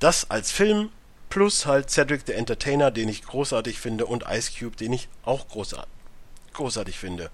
Das 0.00 0.30
als 0.30 0.50
Film 0.50 0.90
plus 1.34 1.66
halt 1.66 1.90
Cedric 1.90 2.22
the 2.26 2.32
Entertainer, 2.32 2.92
den 2.92 3.08
ich 3.08 3.22
großartig 3.24 3.80
finde, 3.80 4.06
und 4.06 4.24
Ice 4.30 4.52
Cube, 4.56 4.76
den 4.76 4.92
ich 4.92 5.08
auch 5.24 5.48
großartig, 5.48 5.92
großartig 6.52 6.96
finde. 6.96 7.28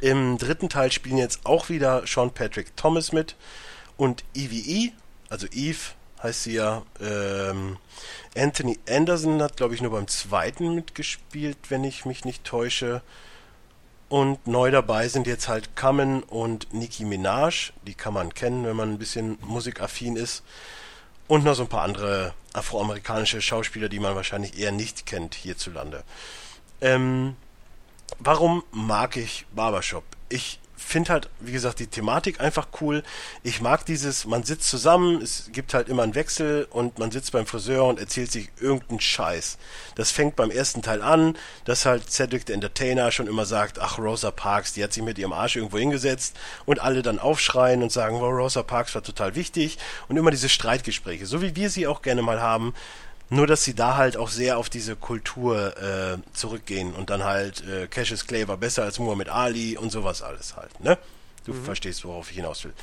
Im 0.00 0.36
dritten 0.36 0.68
Teil 0.68 0.90
spielen 0.90 1.16
jetzt 1.16 1.46
auch 1.46 1.68
wieder 1.68 2.02
Sean 2.08 2.34
Patrick 2.34 2.76
Thomas 2.76 3.12
mit 3.12 3.36
und 3.96 4.24
EVE, 4.34 4.90
also 5.28 5.46
Eve 5.52 5.78
heißt 6.24 6.42
sie 6.42 6.54
ja. 6.54 6.82
Ähm, 7.00 7.76
Anthony 8.36 8.80
Anderson 8.88 9.40
hat, 9.40 9.56
glaube 9.56 9.76
ich, 9.76 9.80
nur 9.80 9.92
beim 9.92 10.08
zweiten 10.08 10.74
mitgespielt, 10.74 11.58
wenn 11.68 11.84
ich 11.84 12.04
mich 12.04 12.24
nicht 12.24 12.42
täusche. 12.42 13.00
Und 14.08 14.44
neu 14.48 14.72
dabei 14.72 15.06
sind 15.06 15.28
jetzt 15.28 15.46
halt 15.46 15.76
Kamen 15.76 16.24
und 16.24 16.74
Nicki 16.74 17.04
Minaj. 17.04 17.72
Die 17.86 17.94
kann 17.94 18.12
man 18.12 18.34
kennen, 18.34 18.64
wenn 18.64 18.74
man 18.74 18.90
ein 18.90 18.98
bisschen 18.98 19.38
musikaffin 19.42 20.16
ist. 20.16 20.42
Und 21.28 21.44
noch 21.44 21.54
so 21.54 21.62
ein 21.62 21.68
paar 21.68 21.82
andere 21.82 22.34
afroamerikanische 22.52 23.40
Schauspieler, 23.40 23.88
die 23.88 24.00
man 24.00 24.14
wahrscheinlich 24.14 24.58
eher 24.58 24.72
nicht 24.72 25.06
kennt 25.06 25.34
hierzulande. 25.34 26.04
Ähm, 26.80 27.36
warum 28.18 28.64
mag 28.72 29.16
ich 29.16 29.46
Barbershop? 29.54 30.04
Ich 30.28 30.60
finde 30.82 31.12
halt, 31.12 31.30
wie 31.40 31.52
gesagt, 31.52 31.78
die 31.78 31.86
Thematik 31.86 32.40
einfach 32.40 32.68
cool. 32.80 33.02
Ich 33.42 33.60
mag 33.60 33.84
dieses, 33.86 34.24
man 34.26 34.42
sitzt 34.42 34.68
zusammen, 34.68 35.20
es 35.20 35.50
gibt 35.52 35.74
halt 35.74 35.88
immer 35.88 36.02
einen 36.02 36.14
Wechsel 36.14 36.66
und 36.70 36.98
man 36.98 37.10
sitzt 37.10 37.32
beim 37.32 37.46
Friseur 37.46 37.84
und 37.86 37.98
erzählt 37.98 38.32
sich 38.32 38.50
irgendeinen 38.60 39.00
Scheiß. 39.00 39.58
Das 39.94 40.10
fängt 40.10 40.36
beim 40.36 40.50
ersten 40.50 40.82
Teil 40.82 41.02
an, 41.02 41.36
dass 41.64 41.86
halt 41.86 42.10
Cedric 42.10 42.46
der 42.46 42.54
Entertainer 42.54 43.10
schon 43.10 43.26
immer 43.26 43.46
sagt, 43.46 43.78
ach, 43.78 43.98
Rosa 43.98 44.30
Parks, 44.30 44.72
die 44.72 44.82
hat 44.82 44.92
sich 44.92 45.02
mit 45.02 45.18
ihrem 45.18 45.32
Arsch 45.32 45.56
irgendwo 45.56 45.78
hingesetzt 45.78 46.36
und 46.64 46.80
alle 46.80 47.02
dann 47.02 47.18
aufschreien 47.18 47.82
und 47.82 47.92
sagen, 47.92 48.20
wow, 48.20 48.32
Rosa 48.32 48.62
Parks 48.62 48.94
war 48.94 49.02
total 49.02 49.34
wichtig 49.34 49.78
und 50.08 50.16
immer 50.16 50.30
diese 50.30 50.48
Streitgespräche, 50.48 51.26
so 51.26 51.42
wie 51.42 51.56
wir 51.56 51.70
sie 51.70 51.86
auch 51.86 52.02
gerne 52.02 52.22
mal 52.22 52.40
haben, 52.40 52.74
nur, 53.32 53.46
dass 53.46 53.64
sie 53.64 53.74
da 53.74 53.96
halt 53.96 54.18
auch 54.18 54.28
sehr 54.28 54.58
auf 54.58 54.68
diese 54.68 54.94
Kultur 54.94 55.74
äh, 55.78 56.18
zurückgehen 56.34 56.92
und 56.92 57.08
dann 57.08 57.24
halt 57.24 57.66
äh, 57.66 57.86
Cassius 57.86 58.26
Clay 58.26 58.46
war 58.46 58.58
besser 58.58 58.82
als 58.82 58.98
Muhammad 58.98 59.30
Ali 59.30 59.78
und 59.78 59.90
sowas 59.90 60.20
alles 60.20 60.54
halt, 60.54 60.80
ne? 60.80 60.98
Du 61.46 61.54
mhm. 61.54 61.64
verstehst, 61.64 62.04
worauf 62.04 62.30
ich 62.30 62.36
hinaus 62.36 62.62
will. 62.64 62.74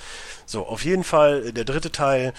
So, 0.48 0.66
auf 0.66 0.84
jeden 0.84 1.04
Fall 1.04 1.48
äh, 1.48 1.54
der 1.54 1.66
dritte 1.66 1.92
Teil. 1.92 2.34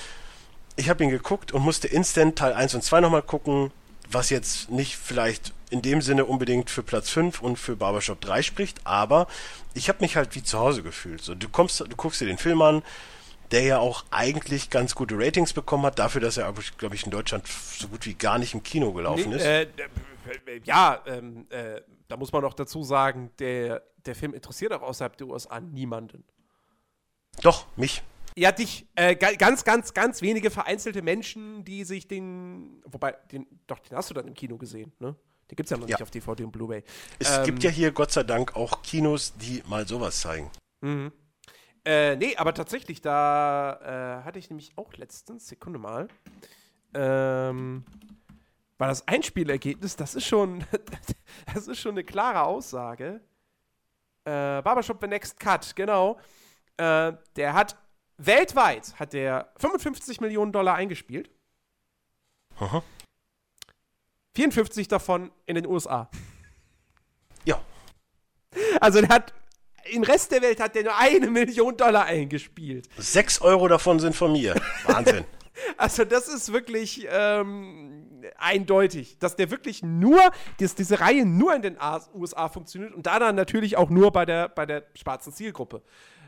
Ich 0.75 0.89
habe 0.89 1.05
ihn 1.05 1.11
geguckt 1.11 1.53
und 1.53 1.63
musste 1.63 1.87
instant 1.87 2.37
Teil 2.37 2.53
1 2.53 2.75
und 2.75 2.83
2 2.83 3.01
nochmal 3.01 3.23
gucken, 3.23 3.71
was 4.11 4.29
jetzt 4.29 4.71
nicht 4.71 4.97
vielleicht 4.97 5.53
in 5.71 5.81
dem 5.81 6.03
Sinne 6.03 6.25
unbedingt 6.25 6.69
für 6.69 6.83
Platz 6.83 7.11
5 7.11 7.41
und 7.41 7.59
für 7.59 7.77
Barbershop 7.77 8.21
3 8.21 8.43
spricht, 8.43 8.79
aber 8.83 9.29
ich 9.73 9.89
habe 9.89 10.01
mich 10.01 10.17
halt 10.17 10.35
wie 10.35 10.43
zu 10.43 10.59
Hause 10.59 10.83
gefühlt. 10.83 11.23
So, 11.23 11.37
du 11.37 11.49
kommst, 11.49 11.79
du 11.79 11.97
guckst 11.97 12.21
dir 12.21 12.27
den 12.27 12.39
Film 12.39 12.61
an, 12.61 12.83
der 13.51 13.63
ja 13.63 13.79
auch 13.79 14.05
eigentlich 14.11 14.71
ganz 14.71 14.95
gute 14.95 15.19
Ratings 15.19 15.53
bekommen 15.53 15.85
hat, 15.85 15.99
dafür, 15.99 16.21
dass 16.21 16.37
er, 16.37 16.53
glaube 16.79 16.95
ich, 16.95 17.05
in 17.05 17.11
Deutschland 17.11 17.47
so 17.47 17.89
gut 17.89 18.07
wie 18.07 18.15
gar 18.15 18.39
nicht 18.39 18.55
im 18.55 18.63
Kino 18.63 18.93
gelaufen 18.93 19.31
nee, 19.31 19.37
ist. 19.37 19.45
Äh, 19.45 19.67
ja, 20.65 21.03
ähm, 21.07 21.47
äh, 21.51 21.81
da 22.09 22.17
muss 22.17 22.33
man 22.33 22.45
auch 22.45 22.55
dazu 22.55 22.83
sagen, 22.83 23.31
der, 23.39 23.83
der 24.07 24.15
Film 24.15 24.35
interessiert 24.35 24.73
auch 24.73 24.83
außerhalb 24.83 25.17
der 25.17 25.27
USA 25.29 25.61
niemanden. 25.61 26.25
Doch, 27.43 27.67
mich. 27.77 28.03
Ja, 28.37 28.53
dich. 28.53 28.87
Äh, 28.95 29.17
ganz, 29.17 29.65
ganz, 29.65 29.93
ganz 29.93 30.23
wenige 30.23 30.51
vereinzelte 30.51 31.03
Menschen, 31.03 31.65
die 31.65 31.85
sich 31.85 32.07
den. 32.07 32.83
Wobei, 32.85 33.17
den, 33.33 33.47
doch, 33.67 33.79
den 33.81 33.97
hast 33.97 34.11
du 34.11 34.15
dann 34.15 34.29
im 34.29 34.35
Kino 34.35 34.57
gesehen, 34.57 34.93
ne? 34.99 35.17
Den 35.51 35.57
gibt 35.57 35.67
es 35.67 35.71
ja 35.71 35.77
noch 35.77 35.89
ja. 35.89 35.97
nicht 35.97 36.03
auf 36.03 36.13
DVD 36.13 36.45
und 36.45 36.53
Blu-ray. 36.53 36.85
Es 37.19 37.39
ähm, 37.39 37.45
gibt 37.45 37.65
ja 37.65 37.71
hier 37.71 37.91
Gott 37.91 38.13
sei 38.13 38.23
Dank 38.23 38.55
auch 38.55 38.83
Kinos, 38.83 39.35
die 39.37 39.65
mal 39.67 39.87
sowas 39.87 40.21
zeigen. 40.21 40.49
Mhm. 40.81 41.11
Äh, 41.85 42.17
nee, 42.17 42.37
aber 42.37 42.53
tatsächlich, 42.55 43.01
da 43.01 44.21
äh, 44.21 44.25
hatte 44.25 44.39
ich 44.39 44.51
nämlich 44.51 44.77
auch 44.77 44.93
letztens, 44.95 45.49
Sekunde 45.49 45.79
mal, 45.79 46.09
ähm, 46.95 47.85
war 48.79 48.89
das 48.89 49.07
Einspielergebnis, 49.09 49.97
das 49.97 50.15
ist 50.15 50.27
schon, 50.27 50.65
das 51.55 51.69
ist 51.69 51.79
schon 51.79 51.93
eine 51.93 52.05
klare 52.05 52.43
Aussage. 52.43 53.21
Äh, 54.25 54.63
Barbershop 54.63 54.99
The 55.01 55.07
Next 55.07 55.41
Cut, 55.41 55.75
genau. 55.75 56.19
Äh, 56.77 57.13
der 57.37 57.55
hat 57.55 57.77
weltweit 58.27 58.99
hat 58.99 59.13
der 59.13 59.53
55 59.57 60.21
Millionen 60.21 60.53
Dollar 60.53 60.75
eingespielt. 60.75 61.31
Aha. 62.59 62.83
54 64.35 64.89
davon 64.89 65.31
in 65.47 65.55
den 65.55 65.67
USA. 65.67 66.11
Ja. 67.45 67.61
Also 68.81 69.01
der 69.01 69.09
hat 69.09 69.33
im 69.85 70.03
Rest 70.03 70.33
der 70.33 70.43
Welt 70.43 70.61
hat 70.61 70.75
der 70.75 70.85
nur 70.85 70.97
eine 70.97 71.31
Million 71.31 71.77
Dollar 71.77 72.05
eingespielt. 72.05 72.89
Sechs 72.99 73.41
Euro 73.41 73.69
davon 73.69 74.01
sind 74.01 74.15
von 74.15 74.33
mir. 74.33 74.55
Wahnsinn. 74.85 75.25
also 75.77 76.05
das 76.05 76.29
ist 76.29 76.53
wirklich 76.53 77.07
ähm, 77.11 78.07
eindeutig, 78.39 79.19
dass 79.19 79.37
der 79.37 79.51
wirklich 79.51 79.83
nur, 79.83 80.21
dass 80.59 80.75
diese 80.75 81.01
Reihe 81.01 81.25
nur 81.25 81.55
in 81.55 81.63
den 81.63 81.77
USA 82.15 82.49
funktioniert 82.49 82.95
und 82.95 83.07
da 83.07 83.19
dann 83.19 83.37
natürlich 83.37 83.77
auch 83.77 83.91
nur 83.91 84.13
bei 84.13 84.25
der, 84.25 84.49
bei 84.49 84.67
der 84.67 84.85
schwarzen 84.95 85.33
Zielgruppe. 85.33 85.83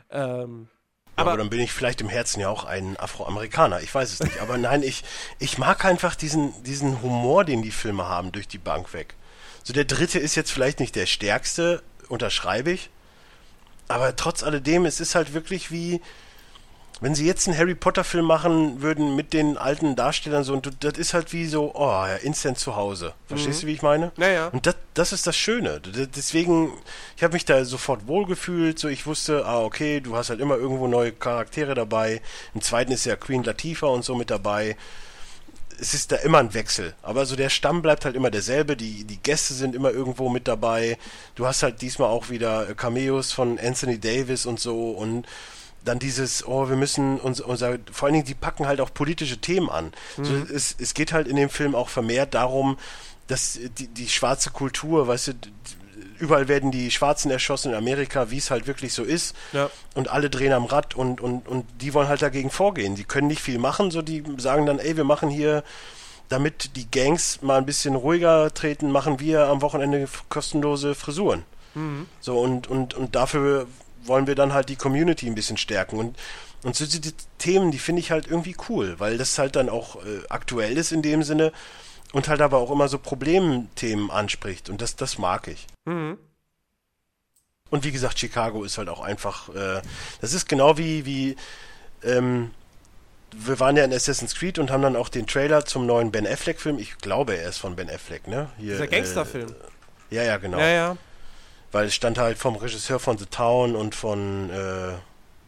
Ähm, 0.09 0.67
aber, 1.15 1.31
aber, 1.31 1.37
dann 1.37 1.49
bin 1.49 1.59
ich 1.59 1.71
vielleicht 1.71 2.01
im 2.01 2.09
Herzen 2.09 2.39
ja 2.39 2.49
auch 2.49 2.63
ein 2.63 2.97
Afroamerikaner. 2.97 3.81
Ich 3.81 3.93
weiß 3.93 4.11
es 4.11 4.19
nicht. 4.21 4.41
Aber 4.41 4.57
nein, 4.57 4.81
ich, 4.81 5.03
ich 5.37 5.59
mag 5.59 5.85
einfach 5.85 6.15
diesen, 6.15 6.63
diesen 6.63 7.03
Humor, 7.03 7.45
den 7.45 7.61
die 7.61 7.71
Filme 7.71 8.09
haben, 8.09 8.31
durch 8.31 8.47
die 8.47 8.57
Bank 8.57 8.93
weg. 8.93 9.13
So, 9.63 9.73
der 9.73 9.85
dritte 9.85 10.17
ist 10.17 10.33
jetzt 10.33 10.51
vielleicht 10.51 10.79
nicht 10.79 10.95
der 10.95 11.05
stärkste, 11.05 11.83
unterschreibe 12.09 12.71
ich 12.71 12.89
aber 13.87 14.15
trotz 14.15 14.43
alledem, 14.43 14.85
es 14.85 14.99
ist 14.99 15.15
halt 15.15 15.33
wirklich 15.33 15.71
wie, 15.71 16.01
wenn 17.01 17.15
sie 17.15 17.25
jetzt 17.25 17.47
einen 17.47 17.57
Harry 17.57 17.75
Potter 17.75 18.03
Film 18.03 18.25
machen 18.25 18.81
würden 18.81 19.15
mit 19.15 19.33
den 19.33 19.57
alten 19.57 19.95
Darstellern 19.95 20.43
so 20.43 20.53
und 20.53 20.83
das 20.83 20.97
ist 20.97 21.13
halt 21.13 21.33
wie 21.33 21.45
so, 21.45 21.73
oh 21.75 21.89
ja, 21.89 22.15
instant 22.15 22.57
zu 22.57 22.75
Hause. 22.75 23.13
Verstehst 23.27 23.59
mhm. 23.59 23.61
du, 23.61 23.67
wie 23.67 23.73
ich 23.73 23.81
meine? 23.81 24.11
Naja. 24.15 24.47
Und 24.47 24.65
das, 24.65 24.75
das 24.93 25.11
ist 25.11 25.27
das 25.27 25.35
Schöne. 25.35 25.81
Deswegen, 25.81 26.71
ich 27.17 27.23
habe 27.23 27.33
mich 27.33 27.45
da 27.45 27.65
sofort 27.65 28.07
wohlgefühlt. 28.07 28.79
So, 28.79 28.87
ich 28.87 29.05
wusste, 29.05 29.45
ah, 29.45 29.61
okay, 29.61 29.99
du 29.99 30.15
hast 30.15 30.29
halt 30.29 30.39
immer 30.39 30.55
irgendwo 30.55 30.87
neue 30.87 31.11
Charaktere 31.11 31.73
dabei. 31.73 32.21
Im 32.53 32.61
zweiten 32.61 32.91
ist 32.91 33.05
ja 33.05 33.15
Queen 33.15 33.43
Latifah 33.43 33.87
und 33.87 34.05
so 34.05 34.15
mit 34.15 34.29
dabei 34.29 34.77
es 35.83 35.93
ist 35.93 36.13
da 36.13 36.15
immer 36.15 36.37
ein 36.37 36.53
Wechsel. 36.53 36.93
Aber 37.01 37.25
so 37.25 37.35
der 37.35 37.49
Stamm 37.49 37.81
bleibt 37.81 38.05
halt 38.05 38.15
immer 38.15 38.31
derselbe. 38.31 38.77
Die, 38.77 39.03
die 39.03 39.17
Gäste 39.17 39.53
sind 39.53 39.75
immer 39.75 39.91
irgendwo 39.91 40.29
mit 40.29 40.47
dabei. 40.47 40.97
Du 41.35 41.45
hast 41.45 41.61
halt 41.61 41.81
diesmal 41.81 42.07
auch 42.07 42.29
wieder 42.29 42.69
äh, 42.69 42.73
Cameos 42.73 43.33
von 43.33 43.59
Anthony 43.59 43.99
Davis 43.99 44.45
und 44.45 44.61
so 44.61 44.91
und 44.91 45.27
dann 45.83 45.99
dieses, 45.99 46.47
oh, 46.47 46.69
wir 46.69 46.77
müssen 46.77 47.19
uns, 47.19 47.41
unser, 47.41 47.77
vor 47.91 48.05
allen 48.05 48.13
Dingen, 48.13 48.25
die 48.25 48.33
packen 48.33 48.65
halt 48.65 48.79
auch 48.79 48.93
politische 48.93 49.39
Themen 49.39 49.69
an. 49.69 49.91
Mhm. 50.15 50.23
So, 50.23 50.33
es, 50.55 50.73
es 50.79 50.93
geht 50.93 51.11
halt 51.11 51.27
in 51.27 51.35
dem 51.35 51.49
Film 51.49 51.75
auch 51.75 51.89
vermehrt 51.89 52.33
darum, 52.33 52.77
dass 53.27 53.59
die, 53.77 53.87
die 53.87 54.07
schwarze 54.07 54.51
Kultur, 54.51 55.09
weißt 55.09 55.27
du, 55.27 55.33
überall 56.19 56.47
werden 56.47 56.71
die 56.71 56.91
Schwarzen 56.91 57.31
erschossen 57.31 57.71
in 57.71 57.77
Amerika, 57.77 58.29
wie 58.31 58.37
es 58.37 58.51
halt 58.51 58.67
wirklich 58.67 58.93
so 58.93 59.03
ist. 59.03 59.35
Ja. 59.51 59.69
Und 59.95 60.09
alle 60.09 60.29
drehen 60.29 60.53
am 60.53 60.65
Rad 60.65 60.95
und, 60.95 61.21
und, 61.21 61.47
und 61.47 61.65
die 61.81 61.93
wollen 61.93 62.07
halt 62.07 62.21
dagegen 62.21 62.49
vorgehen. 62.49 62.95
Die 62.95 63.03
können 63.03 63.27
nicht 63.27 63.41
viel 63.41 63.59
machen, 63.59 63.91
so 63.91 64.01
die 64.01 64.23
sagen 64.37 64.65
dann, 64.65 64.79
ey, 64.79 64.97
wir 64.97 65.03
machen 65.03 65.29
hier, 65.29 65.63
damit 66.29 66.75
die 66.75 66.89
Gangs 66.89 67.41
mal 67.41 67.57
ein 67.57 67.65
bisschen 67.65 67.95
ruhiger 67.95 68.53
treten, 68.53 68.91
machen 68.91 69.19
wir 69.19 69.47
am 69.47 69.61
Wochenende 69.61 70.07
kostenlose 70.29 70.95
Frisuren. 70.95 71.43
Mhm. 71.75 72.07
So, 72.21 72.39
und, 72.39 72.67
und, 72.67 72.93
und 72.93 73.15
dafür 73.15 73.67
wollen 74.03 74.27
wir 74.27 74.35
dann 74.35 74.53
halt 74.53 74.69
die 74.69 74.75
Community 74.75 75.27
ein 75.27 75.35
bisschen 75.35 75.57
stärken. 75.57 75.97
Und, 75.97 76.17
und 76.63 76.75
so 76.75 76.85
die 76.85 77.13
Themen, 77.37 77.71
die 77.71 77.79
finde 77.79 77.99
ich 77.99 78.11
halt 78.11 78.27
irgendwie 78.27 78.55
cool, 78.69 78.95
weil 78.97 79.17
das 79.17 79.37
halt 79.37 79.55
dann 79.55 79.69
auch 79.69 79.97
äh, 79.97 80.21
aktuell 80.29 80.77
ist 80.77 80.91
in 80.91 81.01
dem 81.01 81.23
Sinne 81.23 81.51
und 82.13 82.29
halt 82.29 82.39
aber 82.41 82.59
auch 82.59 82.71
immer 82.71 82.87
so 82.87 82.97
Problemthemen 82.97 84.09
anspricht 84.09 84.69
und 84.69 84.81
das, 84.81 84.95
das 84.95 85.17
mag 85.17 85.49
ich. 85.49 85.67
Mhm. 85.83 86.17
Und 87.69 87.83
wie 87.83 87.91
gesagt, 87.91 88.19
Chicago 88.19 88.63
ist 88.63 88.77
halt 88.77 88.87
auch 88.87 89.01
einfach, 89.01 89.49
äh, 89.49 89.81
das 90.21 90.33
ist 90.33 90.47
genau 90.47 90.77
wie, 90.77 91.05
wie, 91.05 91.35
ähm, 92.03 92.51
wir 93.35 93.59
waren 93.59 93.75
ja 93.75 93.83
in 93.83 93.91
Assassin's 93.91 94.35
Creed 94.35 94.59
und 94.59 94.69
haben 94.69 94.83
dann 94.83 94.95
auch 94.95 95.09
den 95.09 95.25
Trailer 95.25 95.65
zum 95.65 95.87
neuen 95.87 96.11
Ben 96.11 96.27
Affleck-Film, 96.27 96.77
ich 96.77 96.99
glaube, 96.99 97.35
er 97.35 97.49
ist 97.49 97.57
von 97.57 97.75
Ben 97.75 97.89
Affleck, 97.89 98.27
ne? 98.27 98.49
Hier, 98.57 98.73
Dieser 98.73 98.87
Gangsterfilm. 98.87 99.49
Äh, 99.49 100.15
ja, 100.15 100.23
ja, 100.23 100.37
genau. 100.37 100.59
Ja, 100.59 100.67
ja. 100.67 100.97
Weil 101.71 101.87
es 101.87 101.95
stand 101.95 102.19
halt 102.19 102.37
vom 102.37 102.55
Regisseur 102.55 102.99
von 102.99 103.17
The 103.17 103.25
Town 103.25 103.75
und 103.75 103.95
von 103.95 104.51
äh, 104.51 104.93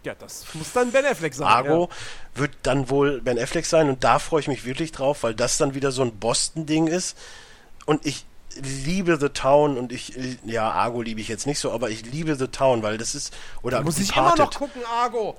Ja, 0.06 0.16
das 0.16 0.46
muss 0.54 0.72
dann 0.72 0.92
Ben 0.92 1.06
Affleck 1.06 1.34
sein. 1.34 1.48
Argo 1.48 1.90
wird 2.36 2.52
dann 2.64 2.90
wohl 2.90 3.22
Ben 3.22 3.38
Affleck 3.40 3.66
sein 3.66 3.90
und 3.90 4.04
da 4.04 4.20
freue 4.20 4.40
ich 4.42 4.48
mich 4.48 4.64
wirklich 4.66 4.92
drauf, 4.92 5.24
weil 5.24 5.34
das 5.36 5.58
dann 5.58 5.74
wieder 5.74 5.92
so 5.92 6.04
ein 6.04 6.18
Boston-Ding 6.18 6.88
ist 6.88 7.18
und 7.86 8.06
ich 8.06 8.26
liebe 8.62 9.18
The 9.20 9.30
Town 9.30 9.78
und 9.78 9.92
ich, 9.92 10.14
ja, 10.46 10.70
Argo 10.72 11.02
liebe 11.02 11.20
ich 11.20 11.28
jetzt 11.28 11.46
nicht 11.48 11.60
so, 11.60 11.72
aber 11.72 11.90
ich 11.90 12.06
liebe 12.06 12.36
The 12.36 12.48
Town, 12.48 12.84
weil 12.84 12.98
das 12.98 13.14
ist, 13.16 13.34
oder 13.64 13.80
Ja. 13.80 13.84
Muss 13.84 13.98
ich 14.00 14.16
immer 14.16 14.36
noch 14.36 14.54
gucken, 14.54 14.82
Argo. 14.86 15.36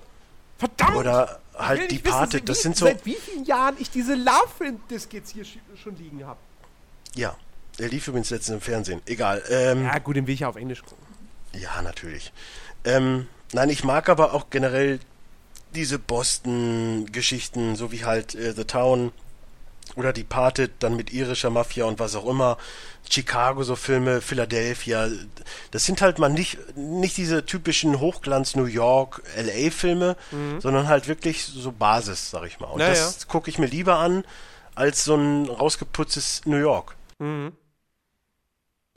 Verdammt! 0.58 0.96
Oder 0.96 1.38
halt 1.56 1.90
Departed, 1.90 2.32
wissen, 2.42 2.44
das 2.46 2.58
wie- 2.58 2.62
sind 2.62 2.76
so, 2.76 2.86
Seit 2.86 3.04
wie 3.06 3.14
vielen 3.14 3.44
Jahren 3.44 3.76
ich 3.78 3.90
diese 3.90 4.14
Love-Disc 4.14 5.12
jetzt 5.12 5.30
hier 5.32 5.44
sch- 5.44 5.58
schon 5.82 5.96
liegen 5.96 6.26
habe. 6.26 6.38
ja, 7.14 7.36
er 7.78 7.88
lief 7.88 8.08
übrigens 8.08 8.30
letztens 8.30 8.54
im 8.56 8.60
Fernsehen, 8.62 9.00
egal, 9.06 9.42
ähm, 9.50 9.84
Ja, 9.84 9.98
gut, 9.98 10.16
den 10.16 10.26
will 10.26 10.34
ich 10.34 10.40
ja 10.40 10.48
auf 10.48 10.56
Englisch 10.56 10.82
gucken. 10.82 11.04
Ja, 11.52 11.80
natürlich. 11.82 12.32
Ähm, 12.84 13.28
nein, 13.56 13.70
ich 13.70 13.84
mag 13.84 14.08
aber 14.08 14.34
auch 14.34 14.50
generell 14.50 15.00
diese 15.74 15.98
Boston-Geschichten, 15.98 17.74
so 17.74 17.90
wie 17.90 18.04
halt 18.04 18.34
äh, 18.34 18.52
The 18.52 18.64
Town 18.64 19.12
oder 19.96 20.12
Departed, 20.12 20.72
dann 20.80 20.96
mit 20.96 21.12
irischer 21.12 21.50
Mafia 21.50 21.86
und 21.86 21.98
was 21.98 22.14
auch 22.14 22.26
immer. 22.26 22.58
Chicago, 23.08 23.62
so 23.62 23.76
Filme, 23.76 24.20
Philadelphia. 24.20 25.08
Das 25.70 25.84
sind 25.84 26.02
halt 26.02 26.18
mal 26.18 26.28
nicht, 26.28 26.58
nicht 26.76 27.16
diese 27.16 27.46
typischen 27.46 27.98
Hochglanz-New 28.00 28.66
York, 28.66 29.22
LA-Filme, 29.36 30.16
sondern 30.58 30.88
halt 30.88 31.08
wirklich 31.08 31.44
so 31.44 31.72
Basis, 31.72 32.30
sag 32.30 32.46
ich 32.46 32.58
mal. 32.60 32.66
Und 32.66 32.80
Ja, 32.80 32.88
das 32.88 33.28
gucke 33.28 33.48
ich 33.48 33.58
mir 33.58 33.66
lieber 33.66 33.98
an, 33.98 34.24
als 34.74 35.04
so 35.04 35.14
ein 35.14 35.48
rausgeputztes 35.48 36.42
New 36.46 36.58
York. 36.58 36.96
Mhm. 37.20 37.52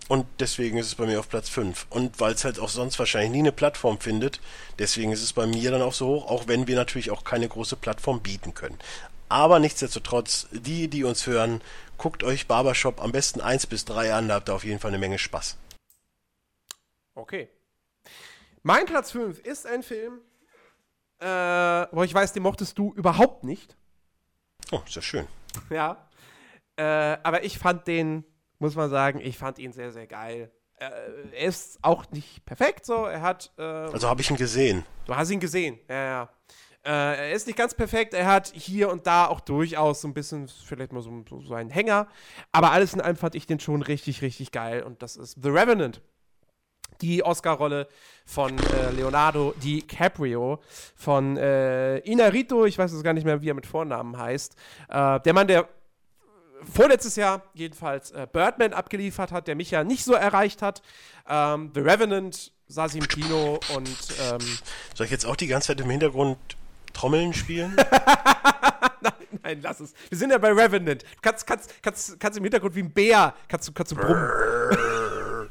Und 0.10 0.26
deswegen 0.40 0.80
ist 0.80 0.88
es 0.88 0.96
bei 0.96 1.06
mir 1.06 1.20
auf 1.20 1.30
Platz 1.30 1.50
5. 1.50 1.86
Und 1.92 2.20
weil 2.20 2.34
es 2.34 2.44
halt 2.44 2.60
auch 2.60 2.70
sonst 2.70 2.98
wahrscheinlich 2.98 3.32
nie 3.32 3.40
eine 3.40 3.52
Plattform 3.52 4.00
findet, 4.00 4.42
deswegen 4.80 5.12
ist 5.12 5.22
es 5.22 5.34
bei 5.34 5.46
mir 5.46 5.70
dann 5.70 5.84
auch 5.84 5.94
so 5.94 6.08
hoch, 6.08 6.32
auch 6.32 6.48
wenn 6.48 6.66
wir 6.66 6.76
natürlich 6.76 7.12
auch 7.12 7.24
keine 7.24 7.48
große 7.48 7.76
Plattform 7.76 8.20
bieten 8.20 8.56
können. 8.56 8.80
Aber 9.30 9.60
nichtsdestotrotz, 9.60 10.48
die, 10.52 10.88
die 10.88 11.04
uns 11.04 11.28
hören, 11.28 11.62
guckt 12.00 12.24
euch 12.24 12.48
Barbershop 12.48 13.00
am 13.04 13.12
besten 13.12 13.40
1 13.40 13.68
bis 13.68 13.86
3 13.86 14.16
an, 14.16 14.28
da 14.28 14.36
habt 14.36 14.50
ihr 14.50 14.56
auf 14.56 14.64
jeden 14.64 14.80
Fall 14.80 14.90
eine 14.90 14.98
Menge 14.98 15.20
Spaß. 15.20 15.58
Okay. 17.14 17.48
Mein 18.64 18.88
Platz 18.88 19.12
5 19.12 19.38
ist 19.38 19.68
ein 19.68 19.84
Film, 19.84 20.22
äh, 21.20 21.28
wo 21.92 22.02
ich 22.02 22.14
weiß, 22.16 22.34
den 22.34 22.42
mochtest 22.42 22.80
du 22.80 22.94
überhaupt 22.96 23.44
nicht. 23.44 23.78
Oh, 24.72 24.82
ist 24.88 24.96
ja 24.96 25.04
schön. 25.04 25.28
Ja. 25.70 26.10
Äh, 26.78 27.18
aber 27.24 27.44
ich 27.44 27.60
fand 27.60 27.88
den, 27.88 28.24
muss 28.60 28.76
man 28.76 28.90
sagen, 28.90 29.20
ich 29.22 29.38
fand 29.38 29.58
ihn 29.60 29.72
sehr, 29.72 29.92
sehr 29.92 30.08
geil. 30.08 30.52
Äh, 30.78 30.90
er 31.34 31.48
ist 31.48 31.80
auch 31.82 32.10
nicht 32.12 32.46
perfekt 32.46 32.86
so. 32.86 33.06
Er 33.06 33.22
hat. 33.22 33.52
Äh, 33.58 33.62
Also 33.64 34.08
habe 34.08 34.22
ich 34.22 34.30
ihn 34.30 34.38
gesehen. 34.38 34.86
du 35.06 35.16
hast 35.16 35.30
ihn 35.32 35.40
gesehen. 35.40 35.80
Ja, 35.90 36.06
ja. 36.06 36.30
Äh, 36.86 37.30
er 37.30 37.32
ist 37.34 37.46
nicht 37.48 37.58
ganz 37.58 37.74
perfekt. 37.74 38.14
Er 38.14 38.26
hat 38.26 38.52
hier 38.54 38.90
und 38.90 39.06
da 39.06 39.28
auch 39.28 39.42
durchaus 39.42 40.02
so 40.02 40.08
ein 40.08 40.14
bisschen, 40.14 40.48
vielleicht 40.48 40.94
mal 40.94 41.02
so, 41.02 41.12
so, 41.44 41.54
einen 41.54 41.70
Hänger. 41.70 42.08
Aber 42.54 42.72
alles 42.72 42.94
in 42.94 43.02
allem 43.02 43.18
fand 43.18 43.36
ich 43.36 43.46
den 43.46 43.60
schon 43.60 43.82
richtig, 43.82 44.22
richtig 44.22 44.52
geil. 44.52 44.84
Und 44.84 45.02
das 45.04 45.18
ist 45.18 45.38
The 45.42 45.50
Revenant. 45.50 46.02
Die 47.02 47.24
Oscar-Rolle 47.24 47.88
von 48.26 48.58
äh, 48.58 48.92
Leonardo 48.92 49.54
DiCaprio, 49.64 50.60
von 50.96 51.38
äh, 51.38 51.98
Inarito, 52.00 52.66
ich 52.66 52.78
weiß 52.78 52.92
jetzt 52.92 53.04
gar 53.04 53.14
nicht 53.14 53.24
mehr, 53.26 53.42
wie 53.42 53.50
er 53.50 53.54
mit 53.54 53.66
Vornamen 53.66 54.18
heißt. 54.18 54.56
Äh, 54.90 55.20
der 55.22 55.34
Mann, 55.34 55.48
der 55.48 55.68
vorletztes 56.64 57.16
Jahr 57.16 57.44
jedenfalls 57.54 58.12
äh, 58.12 58.28
Birdman 58.32 58.74
abgeliefert 58.74 59.32
hat, 59.32 59.48
der 59.48 59.56
mich 59.56 59.72
ja 59.72 59.84
nicht 59.84 60.04
so 60.04 60.14
erreicht 60.14 60.62
hat. 60.62 60.82
Ähm, 61.28 61.72
The 61.74 61.82
Revenant 61.82 62.52
saß 62.68 62.96
ich 62.96 63.02
im 63.02 63.08
Kino 63.08 63.60
und 63.76 63.98
ähm, 64.22 64.40
Soll 64.94 65.06
ich 65.06 65.12
jetzt 65.12 65.26
auch 65.26 65.36
die 65.36 65.48
ganze 65.48 65.68
Zeit 65.68 65.82
im 65.82 65.90
Hintergrund 65.90 66.38
Trommeln 66.94 67.34
spielen? 67.34 67.76
nein, 69.44 69.60
lass 69.62 69.80
es. 69.80 69.94
Wir 70.10 70.18
sind 70.18 70.32
ja 70.32 70.38
bei 70.38 70.52
Revenant. 70.52 71.04
Du 71.04 71.08
kannst, 71.22 71.46
kannst, 71.48 71.82
kannst, 71.82 72.20
kannst 72.20 72.38
im 72.38 72.44
Hintergrund 72.44 72.76
wie 72.76 72.84
ein 72.84 72.92
Bär, 72.92 73.34
kannst 73.48 73.74
kannst 73.74 73.92
du 73.92 73.96
brummen. 73.96 74.30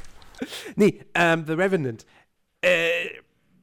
nee, 0.76 1.04
ähm, 1.14 1.44
The 1.46 1.54
Revenant. 1.54 2.06
Äh, 2.60 2.90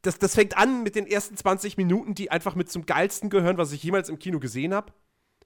das, 0.01 0.19
das 0.19 0.35
fängt 0.35 0.55
an 0.57 0.84
mit 0.84 0.95
den 0.95 1.07
ersten 1.07 1.35
20 1.35 1.77
Minuten, 1.77 2.13
die 2.13 2.31
einfach 2.31 2.55
mit 2.55 2.72
zum 2.72 2.85
geilsten 2.85 3.30
gehören, 3.30 3.57
was 3.57 3.72
ich 3.72 3.81
jemals 3.84 4.09
im 4.09 4.19
Kino 4.19 4.39
gesehen 4.39 4.73
habe. 4.73 4.93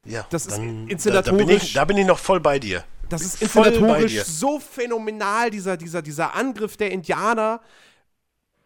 Ja, 0.06 0.26
Das 0.30 0.46
ist 0.46 0.58
dann, 0.58 0.88
Da, 0.88 0.96
da, 1.22 1.32
bin 1.32 1.48
inszenatorisch- 1.50 1.64
ich, 1.64 1.74
da 1.74 1.86
bin 1.86 1.98
ich 1.98 2.06
noch 2.06 2.20
voll 2.20 2.40
bei 2.40 2.60
dir. 2.60 2.84
Das 3.10 3.22
ist 3.24 3.42
inszenatorisch 3.42 4.24
so 4.24 4.60
phänomenal, 4.60 5.50
dieser, 5.50 5.78
dieser, 5.78 6.02
dieser 6.02 6.36
Angriff 6.36 6.78
der 6.78 6.92
Indianer. 6.92 7.62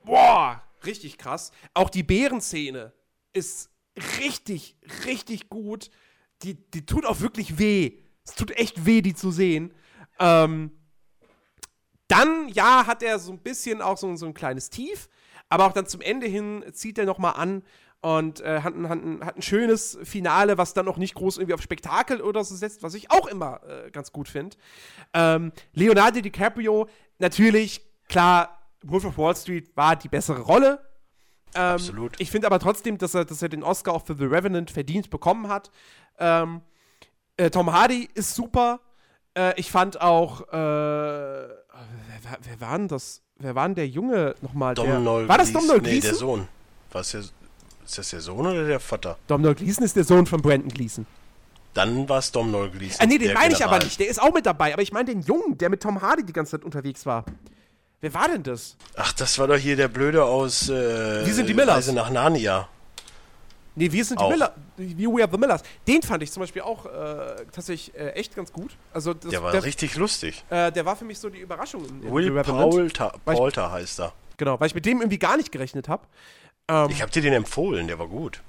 Boah, 0.04 0.62
richtig 0.86 1.18
krass. 1.18 1.52
Auch 1.74 1.90
die 1.90 2.04
Bärenszene 2.04 2.92
ist 3.32 3.70
richtig, 4.20 4.76
richtig 5.06 5.50
gut. 5.50 5.90
Die, 6.44 6.56
die 6.56 6.86
tut 6.86 7.06
auch 7.06 7.22
wirklich 7.22 7.58
weh. 7.58 8.00
Es 8.26 8.36
tut 8.36 8.52
echt 8.52 8.86
weh, 8.86 9.02
die 9.02 9.14
zu 9.16 9.32
sehen. 9.32 9.74
Ähm, 10.20 10.72
dann, 12.08 12.50
ja, 12.50 12.86
hat 12.86 13.02
er 13.02 13.18
so 13.18 13.32
ein 13.32 13.40
bisschen 13.40 13.82
auch 13.82 13.98
so, 13.98 14.14
so 14.18 14.26
ein 14.26 14.34
kleines 14.34 14.70
Tief, 14.70 15.08
aber 15.50 15.66
auch 15.66 15.72
dann 15.74 15.88
zum 15.88 16.02
Ende 16.02 16.28
hin 16.28 16.64
zieht 16.74 16.98
er 16.98 17.06
nochmal 17.06 17.34
an 17.38 17.64
und 18.04 18.42
äh, 18.42 18.60
hat, 18.62 18.76
ein, 18.76 18.90
hat, 18.90 19.38
ein, 19.38 19.42
schönes 19.42 19.98
Finale, 20.04 20.58
was 20.58 20.74
dann 20.74 20.90
auch 20.90 20.98
nicht 20.98 21.16
groß 21.16 21.38
irgendwie 21.38 21.54
auf 21.54 21.62
Spektakel 21.62 22.20
oder 22.20 22.44
so 22.44 22.54
setzt, 22.54 22.84
was 22.84 22.96
ich 22.96 23.10
auch 23.12 23.28
immer 23.28 23.62
äh, 23.64 23.92
ganz 23.92 24.12
gut 24.12 24.28
finde. 24.28 24.58
Ähm, 25.14 25.54
Leonardo 25.72 26.20
DiCaprio, 26.20 26.90
natürlich, 27.20 27.82
klar, 28.10 28.60
Wolf 28.84 29.06
of 29.06 29.18
Wall 29.18 29.34
Street 29.38 29.72
war 29.78 29.96
die 29.96 30.10
bessere 30.10 30.42
Rolle. 30.42 30.80
Ähm, 31.56 31.62
Absolut. 31.62 32.20
Ich 32.20 32.30
finde 32.30 32.48
aber 32.48 32.60
trotzdem, 32.60 32.98
dass 32.98 33.16
er, 33.16 33.24
dass 33.24 33.42
er 33.42 33.48
den 33.48 33.64
Oscar 33.64 33.94
auch 33.94 34.06
für 34.06 34.16
The 34.16 34.26
Revenant 34.26 34.70
verdient 34.70 35.10
bekommen 35.10 35.48
hat. 35.48 35.72
Ähm, 36.20 36.60
äh, 37.38 37.50
Tom 37.52 37.72
Hardy 37.72 38.10
ist 38.16 38.36
super. 38.36 38.82
Äh, 39.34 39.58
ich 39.58 39.72
fand 39.72 40.02
auch, 40.02 40.42
äh, 40.50 40.52
wer, 40.52 41.48
wer, 42.42 42.60
war 42.60 42.78
denn 42.78 42.90
das? 42.90 43.22
Wer 43.38 43.56
war 43.56 43.66
denn 43.66 43.76
der 43.76 43.88
Junge 43.88 44.36
nochmal? 44.42 44.76
Domhnall 44.76 45.26
war 45.30 45.38
das 45.38 45.52
Gleeson? 45.52 45.68
Domhnall 45.70 45.78
Nee, 45.78 46.02
der 46.02 46.10
Gleeson? 46.10 46.18
Sohn. 46.18 46.48
Was 46.92 47.12
der, 47.12 47.24
ist 47.86 47.98
das 47.98 48.10
der 48.10 48.22
Sohn 48.22 48.46
oder 48.46 48.66
der 48.66 48.80
Vater? 48.80 49.18
Domhnall 49.28 49.56
Gleeson 49.56 49.84
ist 49.84 49.96
der 49.96 50.04
Sohn 50.04 50.26
von 50.26 50.42
Brandon 50.42 50.70
Gleeson. 50.70 51.06
Dann 51.74 52.08
war 52.08 52.20
es 52.20 52.32
Domhnall 52.32 52.70
Gleeson. 52.70 53.00
Ah, 53.02 53.06
nee, 53.08 53.18
den 53.18 53.34
meine 53.34 53.54
ich 53.54 53.64
aber 53.66 53.80
nicht. 53.80 54.00
Der 54.00 54.08
ist 54.08 54.22
auch 54.22 54.34
mit 54.34 54.46
dabei. 54.46 54.74
Aber 54.74 54.82
ich 54.82 54.92
meine 54.92 55.06
den 55.10 55.22
Jungen, 55.22 55.58
der 55.58 55.70
mit 55.70 55.82
Tom 55.82 56.02
Hardy 56.02 56.24
die 56.24 56.34
ganze 56.34 56.52
Zeit 56.52 56.64
unterwegs 56.64 57.06
war. 57.06 57.26
Wer 58.02 58.14
war 58.14 58.28
denn 58.28 58.44
das? 58.44 58.76
Ach, 58.96 59.14
das 59.14 59.40
war 59.40 59.48
doch 59.48 59.56
hier 59.58 59.76
der 59.76 59.88
Blöde 59.88 60.24
aus 60.24 60.70
äh, 60.70 61.26
Wie 61.26 61.32
sind 61.32 61.48
die 61.50 61.54
Millers? 61.54 61.78
Reise 61.78 61.94
nach 61.94 62.10
Narnia. 62.12 62.68
Nee, 63.76 63.92
wir 63.92 64.06
sind 64.06 64.20
die 64.20 64.24
Auch. 64.24 64.30
Miller. 64.30 64.54
We 64.78 65.24
Are 65.24 65.32
the 65.32 65.38
Millers. 65.38 65.64
Den 65.88 66.04
fand 66.04 66.22
ich 66.22 66.32
zum 66.32 66.42
Beispiel 66.42 66.62
auch 66.62 66.86
äh, 66.86 67.44
tatsächlich 67.52 67.96
äh, 67.96 68.10
echt 68.12 68.36
ganz 68.36 68.54
gut. 68.54 68.72
Also 68.94 69.16
das, 69.16 69.32
Der 69.32 69.42
war 69.42 69.52
der, 69.52 69.64
richtig 69.64 69.96
lustig. 69.96 70.44
äh, 70.52 70.72
der 70.72 70.86
war 70.86 70.96
für 70.96 71.06
mich 71.06 71.18
so 71.18 71.30
die 71.30 71.40
Überraschung. 71.40 71.84
In, 71.86 72.04
in 72.04 72.14
Will 72.14 72.38
ich- 72.38 72.44
Poulter 73.26 73.72
heißt 73.72 74.00
er. 74.02 74.14
Genau, 74.38 74.60
weil 74.60 74.68
ich 74.68 74.76
mit 74.76 74.86
dem 74.86 75.00
irgendwie 75.00 75.18
gar 75.18 75.38
nicht 75.38 75.52
gerechnet 75.52 75.88
habe. 75.88 76.04
Ähm, 76.70 76.90
Ich 76.90 77.02
habe 77.02 77.12
dir 77.12 77.22
den 77.22 77.34
empfohlen, 77.34 77.88
der 77.88 78.00
war 78.00 78.08
gut. 78.08 78.42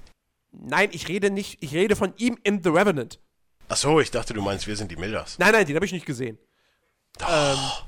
nein, 0.53 0.89
ich 0.93 1.09
rede 1.09 1.31
nicht, 1.31 1.63
ich 1.63 1.75
rede 1.75 1.97
von 1.97 2.13
ihm 2.17 2.39
in 2.43 2.63
The 2.63 2.71
Revenant. 2.71 3.21
Ach 3.69 3.77
so, 3.77 3.99
ich 4.01 4.11
dachte, 4.11 4.35
du 4.35 4.43
meinst, 4.43 4.67
wir 4.67 4.77
sind 4.77 4.91
die 4.91 4.97
Millers. 4.97 5.39
Nein, 5.39 5.53
nein, 5.53 5.67
den 5.67 5.75
habe 5.75 5.87
ich 5.87 5.93
nicht 5.93 6.07
gesehen. 6.07 6.39
Doch. 7.19 7.87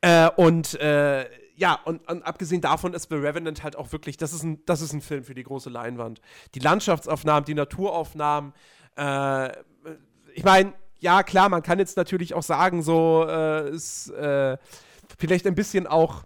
Äh, 0.00 0.28
und 0.36 0.74
äh, 0.80 1.28
ja, 1.56 1.74
und, 1.84 2.08
und 2.08 2.22
abgesehen 2.22 2.60
davon 2.60 2.94
ist 2.94 3.08
The 3.10 3.16
Revenant 3.16 3.62
halt 3.64 3.74
auch 3.76 3.90
wirklich, 3.92 4.16
das 4.16 4.32
ist 4.32 4.44
ein, 4.44 4.64
das 4.64 4.80
ist 4.80 4.92
ein 4.92 5.00
Film 5.02 5.24
für 5.24 5.34
die 5.34 5.42
große 5.42 5.68
Leinwand. 5.70 6.20
Die 6.54 6.60
Landschaftsaufnahmen, 6.60 7.44
die 7.44 7.54
Naturaufnahmen, 7.54 8.54
äh, 8.96 9.50
ich 10.34 10.44
meine, 10.44 10.72
ja, 11.00 11.22
klar, 11.24 11.48
man 11.48 11.62
kann 11.62 11.78
jetzt 11.80 11.96
natürlich 11.96 12.32
auch 12.34 12.42
sagen, 12.42 12.82
so 12.82 13.26
äh, 13.28 13.70
ist 13.70 14.08
äh, 14.10 14.56
vielleicht 15.18 15.46
ein 15.46 15.54
bisschen 15.56 15.86
auch, 15.88 16.24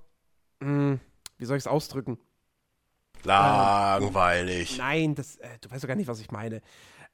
mh, 0.60 0.98
wie 1.38 1.44
soll 1.46 1.56
ich 1.56 1.62
es 1.62 1.66
ausdrücken? 1.66 2.18
Langweilig. 3.24 4.76
Nein, 4.78 5.14
das, 5.14 5.36
äh, 5.36 5.48
du 5.60 5.70
weißt 5.70 5.82
doch 5.84 5.88
gar 5.88 5.96
nicht, 5.96 6.08
was 6.08 6.20
ich 6.20 6.30
meine. 6.30 6.60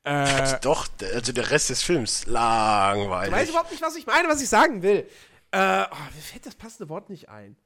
Äh, 0.04 0.58
Doch, 0.62 0.86
der- 0.88 1.14
also 1.14 1.32
der 1.32 1.50
Rest 1.50 1.70
des 1.70 1.82
Films, 1.82 2.22
Du 2.22 2.32
weißt 2.32 2.34
langweilig. 2.34 3.48
überhaupt 3.50 3.70
nicht, 3.70 3.82
was 3.82 3.96
ich 3.96 4.06
meine, 4.06 4.28
was 4.28 4.40
ich 4.40 4.48
sagen 4.48 4.82
will. 4.82 5.06
Äh, 5.50 5.84
oh, 5.90 5.96
mir 6.14 6.22
fällt 6.22 6.46
das 6.46 6.54
passende 6.54 6.88
Wort 6.88 7.10
nicht 7.10 7.28
ein. 7.28 7.56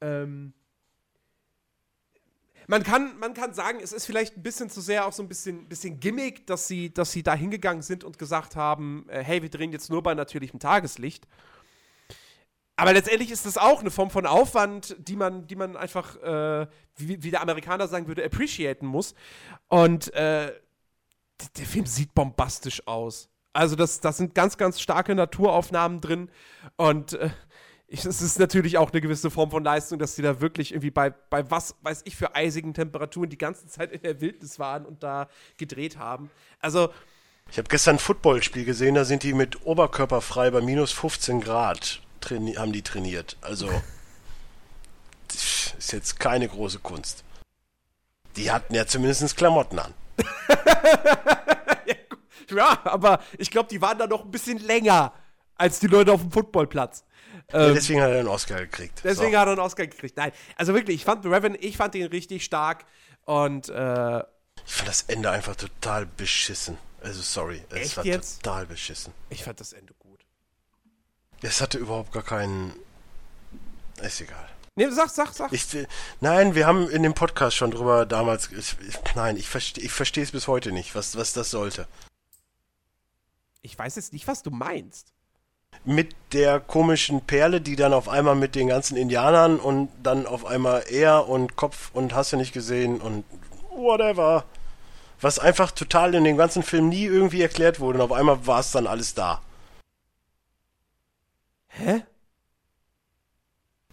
Ähm, 0.00 0.52
man, 2.66 2.82
kann, 2.82 3.18
man 3.18 3.34
kann 3.34 3.54
sagen, 3.54 3.78
es 3.82 3.92
ist 3.92 4.06
vielleicht 4.06 4.36
ein 4.36 4.42
bisschen 4.42 4.70
zu 4.70 4.80
sehr 4.80 5.06
auch 5.06 5.12
so 5.12 5.22
ein 5.22 5.28
bisschen, 5.28 5.68
bisschen 5.68 6.00
Gimmick, 6.00 6.46
dass 6.46 6.68
sie, 6.68 6.92
dass 6.92 7.12
sie 7.12 7.22
da 7.22 7.34
hingegangen 7.34 7.82
sind 7.82 8.04
und 8.04 8.18
gesagt 8.18 8.56
haben, 8.56 9.06
äh, 9.08 9.22
hey, 9.22 9.42
wir 9.42 9.50
drehen 9.50 9.72
jetzt 9.72 9.88
nur 9.90 10.02
bei 10.02 10.14
natürlichem 10.14 10.60
Tageslicht. 10.60 11.26
Aber 12.78 12.92
letztendlich 12.92 13.32
ist 13.32 13.44
das 13.44 13.58
auch 13.58 13.80
eine 13.80 13.90
Form 13.90 14.08
von 14.08 14.24
Aufwand, 14.24 14.94
die 15.00 15.16
man, 15.16 15.48
die 15.48 15.56
man 15.56 15.76
einfach, 15.76 16.14
äh, 16.22 16.68
wie, 16.94 17.20
wie 17.24 17.30
der 17.32 17.42
Amerikaner 17.42 17.88
sagen 17.88 18.06
würde, 18.06 18.24
appreciaten 18.24 18.86
muss. 18.86 19.16
Und 19.66 20.14
äh, 20.14 20.52
der 21.56 21.66
Film 21.66 21.86
sieht 21.86 22.14
bombastisch 22.14 22.86
aus. 22.86 23.30
Also 23.52 23.74
das, 23.74 23.98
das 23.98 24.18
sind 24.18 24.36
ganz, 24.36 24.56
ganz 24.58 24.80
starke 24.80 25.12
Naturaufnahmen 25.16 26.00
drin. 26.00 26.30
Und 26.76 27.14
äh, 27.14 27.30
ich, 27.88 28.04
es 28.04 28.22
ist 28.22 28.38
natürlich 28.38 28.78
auch 28.78 28.92
eine 28.92 29.00
gewisse 29.00 29.28
Form 29.28 29.50
von 29.50 29.64
Leistung, 29.64 29.98
dass 29.98 30.14
sie 30.14 30.22
da 30.22 30.40
wirklich 30.40 30.70
irgendwie 30.70 30.92
bei, 30.92 31.10
bei 31.10 31.50
was 31.50 31.74
weiß 31.82 32.02
ich 32.04 32.14
für 32.14 32.36
eisigen 32.36 32.74
Temperaturen 32.74 33.28
die 33.28 33.38
ganze 33.38 33.66
Zeit 33.66 33.90
in 33.90 34.02
der 34.02 34.20
Wildnis 34.20 34.60
waren 34.60 34.86
und 34.86 35.02
da 35.02 35.26
gedreht 35.56 35.98
haben. 35.98 36.30
Also. 36.60 36.90
Ich 37.50 37.58
habe 37.58 37.68
gestern 37.68 37.96
ein 37.96 37.98
Footballspiel 37.98 38.64
gesehen, 38.64 38.94
da 38.94 39.04
sind 39.04 39.24
die 39.24 39.32
mit 39.32 39.66
Oberkörper 39.66 40.20
frei 40.20 40.52
bei 40.52 40.60
minus 40.60 40.92
15 40.92 41.40
Grad 41.40 42.02
haben 42.56 42.72
die 42.72 42.82
trainiert. 42.82 43.36
Also 43.40 43.70
ist 45.78 45.92
jetzt 45.92 46.18
keine 46.18 46.48
große 46.48 46.80
Kunst. 46.80 47.24
Die 48.36 48.50
hatten 48.50 48.74
ja 48.74 48.86
zumindest 48.86 49.36
Klamotten 49.36 49.78
an. 49.78 49.94
ja, 52.50 52.80
aber 52.84 53.20
ich 53.38 53.50
glaube, 53.50 53.68
die 53.68 53.80
waren 53.80 53.98
da 53.98 54.06
noch 54.06 54.24
ein 54.24 54.30
bisschen 54.30 54.58
länger 54.58 55.12
als 55.56 55.80
die 55.80 55.86
Leute 55.86 56.12
auf 56.12 56.20
dem 56.20 56.30
Footballplatz. 56.30 57.04
Ja, 57.52 57.68
ähm, 57.68 57.74
deswegen 57.74 58.00
hat 58.02 58.10
er 58.10 58.20
einen 58.20 58.28
Oscar 58.28 58.60
gekriegt. 58.60 59.00
Deswegen 59.04 59.32
so. 59.32 59.38
hat 59.38 59.48
er 59.48 59.52
einen 59.52 59.60
Oscar 59.60 59.86
gekriegt. 59.86 60.16
Nein, 60.16 60.32
also 60.56 60.74
wirklich, 60.74 60.96
ich 60.96 61.04
fand 61.04 61.24
Revan, 61.24 61.56
ich 61.58 61.76
fand 61.76 61.94
ihn 61.94 62.06
richtig 62.06 62.44
stark 62.44 62.84
und 63.24 63.68
äh, 63.68 64.18
ich 64.66 64.74
fand 64.74 64.88
das 64.88 65.02
Ende 65.02 65.30
einfach 65.30 65.56
total 65.56 66.06
beschissen. 66.06 66.76
Also 67.00 67.22
sorry, 67.22 67.62
es 67.70 67.96
war 67.96 68.04
jetzt? 68.04 68.42
total 68.42 68.66
beschissen. 68.66 69.14
Ich 69.30 69.44
fand 69.44 69.60
das 69.60 69.72
Ende. 69.72 69.94
Es 71.42 71.60
hatte 71.60 71.78
überhaupt 71.78 72.12
gar 72.12 72.22
keinen. 72.22 72.72
Ist 74.02 74.20
egal. 74.20 74.48
Nee, 74.76 74.88
sag, 74.90 75.10
sag, 75.10 75.32
sag. 75.32 75.52
Ich, 75.52 75.66
nein, 76.20 76.54
wir 76.54 76.66
haben 76.66 76.88
in 76.88 77.02
dem 77.02 77.14
Podcast 77.14 77.56
schon 77.56 77.72
drüber 77.72 78.06
damals. 78.06 78.50
Ich, 78.52 78.76
nein, 79.16 79.36
ich 79.36 79.48
verstehe 79.48 79.84
ich 79.84 79.92
verstehe 79.92 80.22
es 80.22 80.30
bis 80.30 80.46
heute 80.46 80.70
nicht, 80.70 80.94
was, 80.94 81.16
was 81.16 81.32
das 81.32 81.50
sollte. 81.50 81.88
Ich 83.62 83.76
weiß 83.76 83.96
jetzt 83.96 84.12
nicht, 84.12 84.28
was 84.28 84.42
du 84.42 84.50
meinst 84.50 85.12
mit 85.84 86.14
der 86.32 86.60
komischen 86.60 87.22
Perle, 87.22 87.60
die 87.60 87.76
dann 87.76 87.92
auf 87.92 88.08
einmal 88.08 88.34
mit 88.34 88.54
den 88.54 88.68
ganzen 88.68 88.96
Indianern 88.96 89.58
und 89.58 89.88
dann 90.02 90.26
auf 90.26 90.44
einmal 90.44 90.84
er 90.90 91.28
und 91.28 91.56
Kopf 91.56 91.90
und 91.92 92.14
hast 92.14 92.32
du 92.32 92.36
nicht 92.36 92.52
gesehen 92.52 93.00
und 93.00 93.24
whatever. 93.70 94.44
Was 95.20 95.38
einfach 95.38 95.72
total 95.72 96.14
in 96.14 96.24
dem 96.24 96.36
ganzen 96.36 96.62
Film 96.62 96.88
nie 96.88 97.04
irgendwie 97.04 97.42
erklärt 97.42 97.80
wurde 97.80 97.98
und 97.98 98.04
auf 98.04 98.12
einmal 98.12 98.46
war 98.46 98.60
es 98.60 98.70
dann 98.70 98.86
alles 98.86 99.14
da. 99.14 99.40
Hä? 101.78 102.02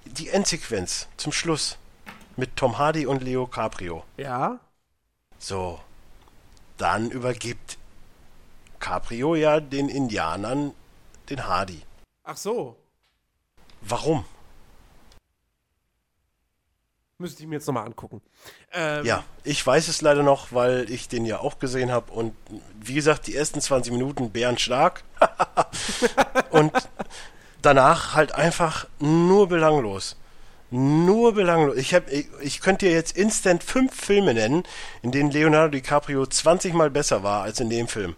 Die 0.06 0.30
Endsequenz 0.30 1.08
zum 1.18 1.32
Schluss 1.32 1.78
mit 2.36 2.56
Tom 2.56 2.80
Hardy 2.80 3.06
und 3.06 3.22
Leo 3.22 3.46
Caprio. 3.46 4.04
Ja. 4.18 4.60
So. 5.38 5.80
Dann 6.78 7.12
übergibt 7.12 7.78
Caprio 8.80 9.36
ja 9.36 9.60
den 9.60 9.90
Indianern 9.90 10.74
den 11.30 11.46
Hardy. 11.48 11.82
Ach 12.24 12.38
so. 12.38 12.76
Warum? 13.82 14.26
Müsste 17.18 17.44
ich 17.44 17.48
mir 17.48 17.56
jetzt 17.56 17.68
nochmal 17.68 17.86
angucken. 17.86 18.22
Ähm, 18.74 19.06
ja, 19.06 19.24
ich 19.44 19.66
weiß 19.66 19.88
es 19.88 20.02
leider 20.02 20.24
noch, 20.24 20.52
weil 20.52 20.90
ich 20.90 21.08
den 21.08 21.26
ja 21.26 21.40
auch 21.40 21.60
gesehen 21.60 21.92
habe. 21.92 22.12
Und 22.12 22.36
wie 22.82 22.96
gesagt, 22.96 23.28
die 23.28 23.36
ersten 23.36 23.62
20 23.62 23.94
Minuten 23.94 24.32
bärenstark. 24.32 25.04
und 26.50 26.74
danach 27.66 28.14
halt 28.14 28.34
einfach 28.36 28.88
nur 29.00 29.48
belanglos. 29.48 30.16
Nur 30.72 31.34
belanglos. 31.34 31.78
Ich, 31.78 31.94
hab, 31.94 32.12
ich, 32.12 32.28
ich 32.42 32.62
könnte 32.62 32.86
dir 32.86 32.92
jetzt 32.92 33.16
instant 33.16 33.64
fünf 33.64 33.94
Filme 33.94 34.34
nennen, 34.34 34.64
in 35.02 35.12
denen 35.12 35.32
Leonardo 35.32 35.70
DiCaprio 35.70 36.26
20 36.26 36.74
Mal 36.74 36.90
besser 36.90 37.24
war 37.24 37.44
als 37.44 37.60
in 37.60 37.70
dem 37.70 37.88
Film. 37.88 38.16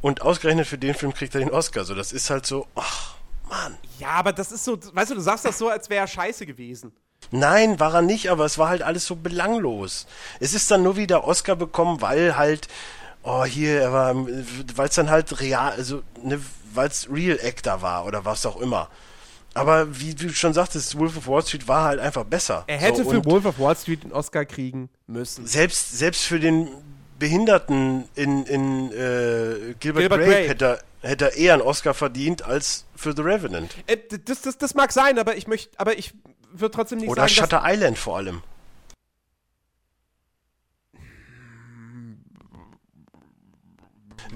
Und 0.00 0.22
ausgerechnet 0.22 0.66
für 0.66 0.78
den 0.78 0.94
Film 0.94 1.12
kriegt 1.12 1.34
er 1.34 1.40
den 1.40 1.50
Oscar. 1.50 1.84
So, 1.84 1.94
das 1.94 2.12
ist 2.12 2.30
halt 2.30 2.46
so, 2.46 2.66
ach, 2.74 3.14
Mann. 3.48 3.76
Ja, 3.98 4.10
aber 4.10 4.32
das 4.32 4.52
ist 4.52 4.64
so, 4.64 4.78
weißt 4.92 5.10
du, 5.10 5.14
du 5.16 5.20
sagst 5.20 5.44
das 5.44 5.58
so, 5.58 5.68
als 5.68 5.90
wäre 5.90 6.04
er 6.04 6.06
scheiße 6.06 6.46
gewesen. 6.46 6.92
Nein, 7.30 7.80
war 7.80 7.94
er 7.94 8.02
nicht, 8.02 8.30
aber 8.30 8.44
es 8.44 8.58
war 8.58 8.68
halt 8.68 8.82
alles 8.82 9.06
so 9.06 9.16
belanglos. 9.16 10.06
Es 10.40 10.54
ist 10.54 10.70
dann 10.70 10.82
nur 10.82 10.96
wieder 10.96 11.24
Oscar 11.26 11.56
bekommen, 11.56 12.00
weil 12.00 12.36
halt, 12.36 12.68
oh, 13.28 13.44
hier, 13.44 13.80
er 13.80 13.92
war, 13.92 14.16
weil 14.16 14.88
es 14.88 14.94
dann 14.94 15.10
halt 15.10 15.40
real, 15.40 15.72
also, 15.72 16.02
ne, 16.22 16.40
weil 16.72 16.88
es 16.88 17.08
Real 17.10 17.38
Actor 17.42 17.82
war 17.82 18.06
oder 18.06 18.24
was 18.24 18.46
auch 18.46 18.60
immer. 18.60 18.88
Aber 19.54 19.98
wie 19.98 20.14
du 20.14 20.28
schon 20.30 20.52
sagtest, 20.52 20.96
Wolf 20.98 21.16
of 21.16 21.26
Wall 21.26 21.42
Street 21.42 21.66
war 21.66 21.84
halt 21.84 22.00
einfach 22.00 22.24
besser. 22.24 22.64
Er 22.66 22.78
hätte 22.78 23.02
so, 23.02 23.10
für 23.10 23.24
Wolf 23.24 23.44
of 23.44 23.58
Wall 23.58 23.76
Street 23.76 24.04
den 24.04 24.12
Oscar 24.12 24.44
kriegen 24.44 24.88
müssen. 25.06 25.46
Selbst, 25.46 25.98
selbst 25.98 26.24
für 26.24 26.38
den 26.38 26.68
Behinderten 27.18 28.08
in, 28.14 28.44
in 28.44 28.92
äh, 28.92 29.74
Gilbert, 29.80 29.80
Gilbert 29.80 30.08
Grape 30.08 30.24
Grape. 30.24 30.48
Hätte, 30.48 30.78
hätte 31.00 31.24
er 31.24 31.36
eher 31.36 31.54
einen 31.54 31.62
Oscar 31.62 31.94
verdient 31.94 32.42
als 32.44 32.84
für 32.94 33.14
The 33.16 33.22
Revenant. 33.22 33.74
Äh, 33.86 33.96
das, 34.24 34.42
das, 34.42 34.58
das 34.58 34.74
mag 34.74 34.92
sein, 34.92 35.18
aber 35.18 35.36
ich 35.36 35.48
möchte, 35.48 35.70
aber 35.78 35.98
ich 35.98 36.14
würde 36.52 36.74
trotzdem 36.74 36.98
nicht 36.98 37.08
Oder 37.08 37.22
sagen. 37.22 37.32
Oder 37.32 37.58
Shutter 37.58 37.62
Island 37.64 37.98
vor 37.98 38.18
allem. 38.18 38.42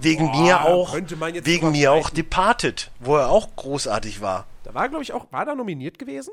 Wegen 0.02 0.32
Boah, 0.32 0.42
mir 0.42 0.62
auch, 0.62 0.94
wegen 0.94 1.70
mir 1.70 1.92
auch 1.92 2.10
Departed, 2.10 2.90
wo 2.98 3.16
er 3.16 3.30
auch 3.30 3.54
großartig 3.56 4.20
war. 4.20 4.46
Da 4.64 4.74
war, 4.74 4.88
glaube 4.88 5.02
ich, 5.02 5.12
auch, 5.12 5.30
war 5.30 5.44
da 5.44 5.54
nominiert 5.54 5.98
gewesen? 5.98 6.32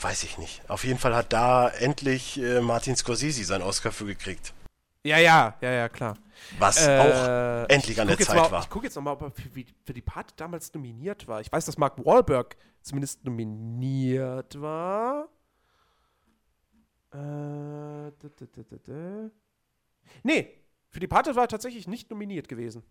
Weiß 0.00 0.24
ich 0.24 0.36
nicht. 0.38 0.68
Auf 0.68 0.84
jeden 0.84 0.98
Fall 0.98 1.14
hat 1.14 1.32
da 1.32 1.68
endlich 1.68 2.38
äh, 2.40 2.60
Martin 2.60 2.96
Scorsese 2.96 3.44
seinen 3.44 3.62
Oscar 3.62 3.92
für 3.92 4.04
gekriegt. 4.04 4.52
Ja, 5.04 5.18
ja, 5.18 5.54
ja, 5.60 5.70
ja, 5.70 5.88
klar. 5.88 6.16
Was 6.58 6.86
äh, 6.86 6.98
auch 6.98 7.68
endlich 7.68 8.00
an 8.00 8.08
der 8.08 8.18
Zeit 8.18 8.36
mal, 8.36 8.50
war. 8.50 8.62
Ich 8.62 8.70
gucke 8.70 8.86
jetzt 8.86 8.94
nochmal, 8.94 9.14
ob 9.14 9.22
er 9.22 9.30
für, 9.30 9.48
für, 9.84 9.92
die 9.92 10.00
Party 10.00 10.34
damals 10.36 10.72
nominiert 10.74 11.26
war. 11.26 11.40
Ich 11.40 11.50
weiß, 11.50 11.64
dass 11.64 11.78
Mark 11.78 12.04
Wahlberg 12.04 12.56
zumindest 12.82 13.24
nominiert 13.24 14.60
war. 14.60 15.28
Äh, 17.12 17.16
da, 17.16 18.12
da, 18.20 18.76
da, 18.86 19.30
nee, 20.22 20.61
für 20.92 21.00
die 21.00 21.06
Party 21.08 21.34
war 21.34 21.44
er 21.44 21.48
tatsächlich 21.48 21.88
nicht 21.88 22.10
nominiert 22.10 22.48
gewesen. 22.48 22.84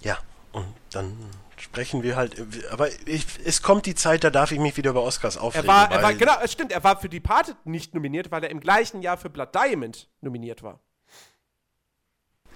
Ja, 0.00 0.18
und 0.52 0.66
dann 0.90 1.16
sprechen 1.56 2.02
wir 2.02 2.14
halt. 2.14 2.36
Aber 2.70 2.88
ich, 3.06 3.26
es 3.44 3.62
kommt 3.62 3.86
die 3.86 3.94
Zeit, 3.94 4.22
da 4.22 4.30
darf 4.30 4.52
ich 4.52 4.58
mich 4.58 4.76
wieder 4.76 4.90
über 4.90 5.02
Oscars 5.02 5.36
aufregen. 5.36 5.68
Er 5.68 5.74
war, 5.74 5.90
er 5.90 6.02
war, 6.02 6.14
genau, 6.14 6.34
es 6.42 6.52
stimmt, 6.52 6.72
er 6.72 6.84
war 6.84 7.00
für 7.00 7.08
die 7.08 7.20
Party 7.20 7.52
nicht 7.64 7.94
nominiert, 7.94 8.30
weil 8.30 8.44
er 8.44 8.50
im 8.50 8.60
gleichen 8.60 9.02
Jahr 9.02 9.16
für 9.16 9.30
Blood 9.30 9.54
Diamond 9.54 10.08
nominiert 10.20 10.62
war. 10.62 10.78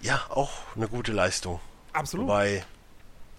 Ja, 0.02 0.20
auch 0.28 0.50
eine 0.76 0.88
gute 0.88 1.12
Leistung. 1.12 1.60
Absolut. 1.92 2.26
Wobei, 2.26 2.64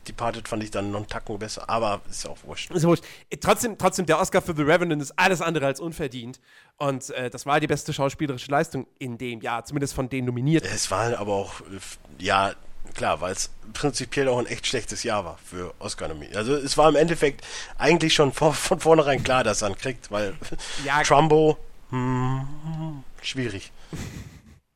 Departed 0.07 0.47
fand 0.47 0.63
ich 0.63 0.71
dann 0.71 0.91
noch 0.91 0.99
einen 0.99 1.07
Tacken 1.07 1.39
besser, 1.39 1.69
aber 1.69 2.01
ist 2.09 2.23
ja 2.23 2.31
auch 2.31 2.37
wurscht. 2.43 2.71
Ist 2.71 2.85
wurscht. 2.85 3.03
Äh, 3.29 3.37
trotzdem, 3.37 3.77
trotzdem, 3.77 4.05
der 4.05 4.19
Oscar 4.19 4.41
für 4.41 4.55
The 4.55 4.63
Revenant 4.63 5.01
ist 5.01 5.17
alles 5.17 5.41
andere 5.41 5.65
als 5.65 5.79
unverdient. 5.79 6.39
Und 6.77 7.09
äh, 7.11 7.29
das 7.29 7.45
war 7.45 7.59
die 7.59 7.67
beste 7.67 7.93
schauspielerische 7.93 8.51
Leistung 8.51 8.87
in 8.99 9.17
dem 9.17 9.41
Jahr, 9.41 9.65
zumindest 9.65 9.93
von 9.93 10.09
den 10.09 10.25
Nominierten. 10.25 10.69
Es 10.73 10.91
war 10.91 11.17
aber 11.17 11.33
auch, 11.33 11.61
äh, 11.61 11.79
ja, 12.19 12.53
klar, 12.93 13.21
weil 13.21 13.33
es 13.33 13.49
prinzipiell 13.73 14.27
auch 14.27 14.39
ein 14.39 14.45
echt 14.45 14.67
schlechtes 14.67 15.03
Jahr 15.03 15.25
war 15.25 15.37
für 15.43 15.73
oscar 15.79 16.07
nominierten 16.07 16.37
Also 16.37 16.55
es 16.55 16.77
war 16.77 16.89
im 16.89 16.95
Endeffekt 16.95 17.45
eigentlich 17.77 18.13
schon 18.13 18.33
vor, 18.33 18.53
von 18.53 18.79
vornherein 18.79 19.23
klar, 19.23 19.43
dass 19.43 19.61
er 19.61 19.69
ihn 19.69 19.77
kriegt, 19.77 20.11
weil 20.11 20.35
ja, 20.85 21.01
Trumbo, 21.03 21.57
hm, 21.89 23.03
schwierig. 23.21 23.71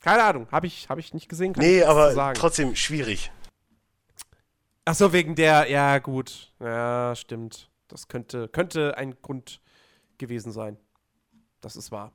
Keine 0.01 0.23
Ahnung, 0.23 0.47
habe 0.51 0.67
ich, 0.67 0.87
hab 0.89 0.99
ich 0.99 1.13
nicht 1.13 1.27
gesehen. 1.27 1.53
Kann 1.53 1.65
nee, 1.65 1.83
aber 1.83 2.33
trotzdem 2.33 2.75
schwierig. 2.75 3.31
Ach 4.89 4.95
so, 4.95 5.11
wegen 5.11 5.35
der, 5.35 5.69
ja 5.69 5.99
gut, 5.99 6.53
ja, 6.61 7.13
stimmt. 7.13 7.69
Das 7.89 8.07
könnte, 8.07 8.47
könnte 8.47 8.97
ein 8.97 9.21
Grund 9.21 9.59
gewesen 10.17 10.53
sein. 10.53 10.77
Das 11.59 11.75
ist 11.75 11.91
wahr. 11.91 12.13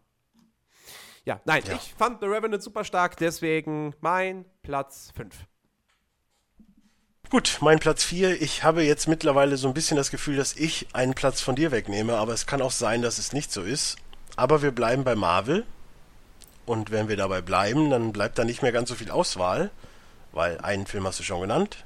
Ja, 1.27 1.43
nein, 1.45 1.63
ja. 1.67 1.75
ich 1.75 1.93
fand 1.99 2.21
The 2.21 2.27
Revenant 2.29 2.63
super 2.63 2.85
stark, 2.85 3.19
deswegen 3.19 3.95
mein 4.01 4.47
Platz 4.63 5.13
5. 5.15 5.35
Gut, 7.29 7.59
mein 7.61 7.79
Platz 7.79 8.05
4. 8.05 8.41
Ich 8.41 8.65
habe 8.65 8.83
jetzt 8.83 9.07
mittlerweile 9.07 9.59
so 9.59 9.69
ein 9.69 9.75
bisschen 9.75 9.99
das 9.99 10.11
Gefühl, 10.11 10.37
dass 10.37 10.57
ich 10.57 10.87
einen 10.95 11.13
Platz 11.13 11.43
von 11.43 11.55
dir 11.55 11.73
wegnehme, 11.73 12.17
aber 12.17 12.33
es 12.33 12.47
kann 12.47 12.63
auch 12.63 12.71
sein, 12.71 13.03
dass 13.03 13.19
es 13.19 13.35
nicht 13.35 13.53
so 13.53 13.61
ist. 13.61 13.99
Aber 14.37 14.63
wir 14.63 14.71
bleiben 14.71 15.05
bei 15.05 15.15
Marvel. 15.15 15.67
Und 16.65 16.91
wenn 16.91 17.09
wir 17.09 17.19
dabei 17.19 17.43
bleiben, 17.43 17.91
dann 17.91 18.15
bleibt 18.15 18.39
da 18.39 18.45
nicht 18.47 18.63
mehr 18.63 18.73
ganz 18.73 18.89
so 18.89 18.95
viel 18.95 19.11
Auswahl, 19.11 19.71
weil 20.33 20.59
einen 20.63 20.87
Film 20.87 21.07
hast 21.07 21.19
du 21.19 21.23
schon 21.23 21.43
genannt. 21.43 21.85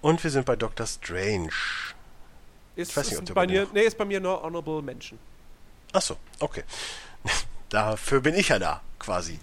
Und 0.00 0.22
wir 0.22 0.30
sind 0.30 0.46
bei 0.46 0.56
Doctor 0.56 0.86
Strange. 0.86 1.50
Ist, 2.76 2.90
ich 2.90 2.96
weiß 2.96 3.10
nicht, 3.10 3.30
ob 3.30 3.34
bei 3.34 3.46
mir, 3.46 3.66
nee, 3.72 3.82
ist 3.82 3.98
bei 3.98 4.04
mir 4.04 4.20
nur 4.20 4.42
Honorable 4.42 4.82
Mention. 4.82 5.18
Achso, 5.92 6.16
okay. 6.38 6.64
Dafür 7.68 8.20
bin 8.20 8.34
ich 8.34 8.48
ja 8.48 8.58
da, 8.58 8.80
quasi. 8.98 9.40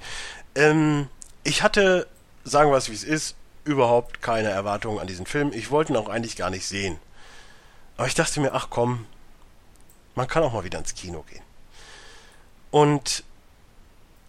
Ähm, 0.56 1.10
ich 1.44 1.62
hatte, 1.62 2.08
sagen 2.44 2.72
wir 2.72 2.78
es 2.78 2.90
wie 2.90 2.94
es 2.94 3.04
ist, 3.04 3.36
überhaupt 3.66 4.22
keine 4.22 4.50
Erwartungen 4.50 5.00
an 5.00 5.08
diesen 5.08 5.26
Film. 5.26 5.52
Ich 5.54 5.72
wollte 5.72 5.94
ihn 5.94 5.98
auch 5.98 6.08
eigentlich 6.08 6.38
gar 6.38 6.50
nicht 6.50 6.66
sehen. 6.66 6.98
Aber 7.98 8.08
ich 8.08 8.16
dachte 8.16 8.40
mir, 8.40 8.54
ach 8.54 8.70
komm, 8.70 9.06
man 10.16 10.28
kann 10.28 10.44
auch 10.44 10.54
mal 10.54 10.64
wieder 10.64 10.80
ins 10.80 10.96
Kino 10.96 11.24
gehen. 11.30 11.44
Und 12.72 13.24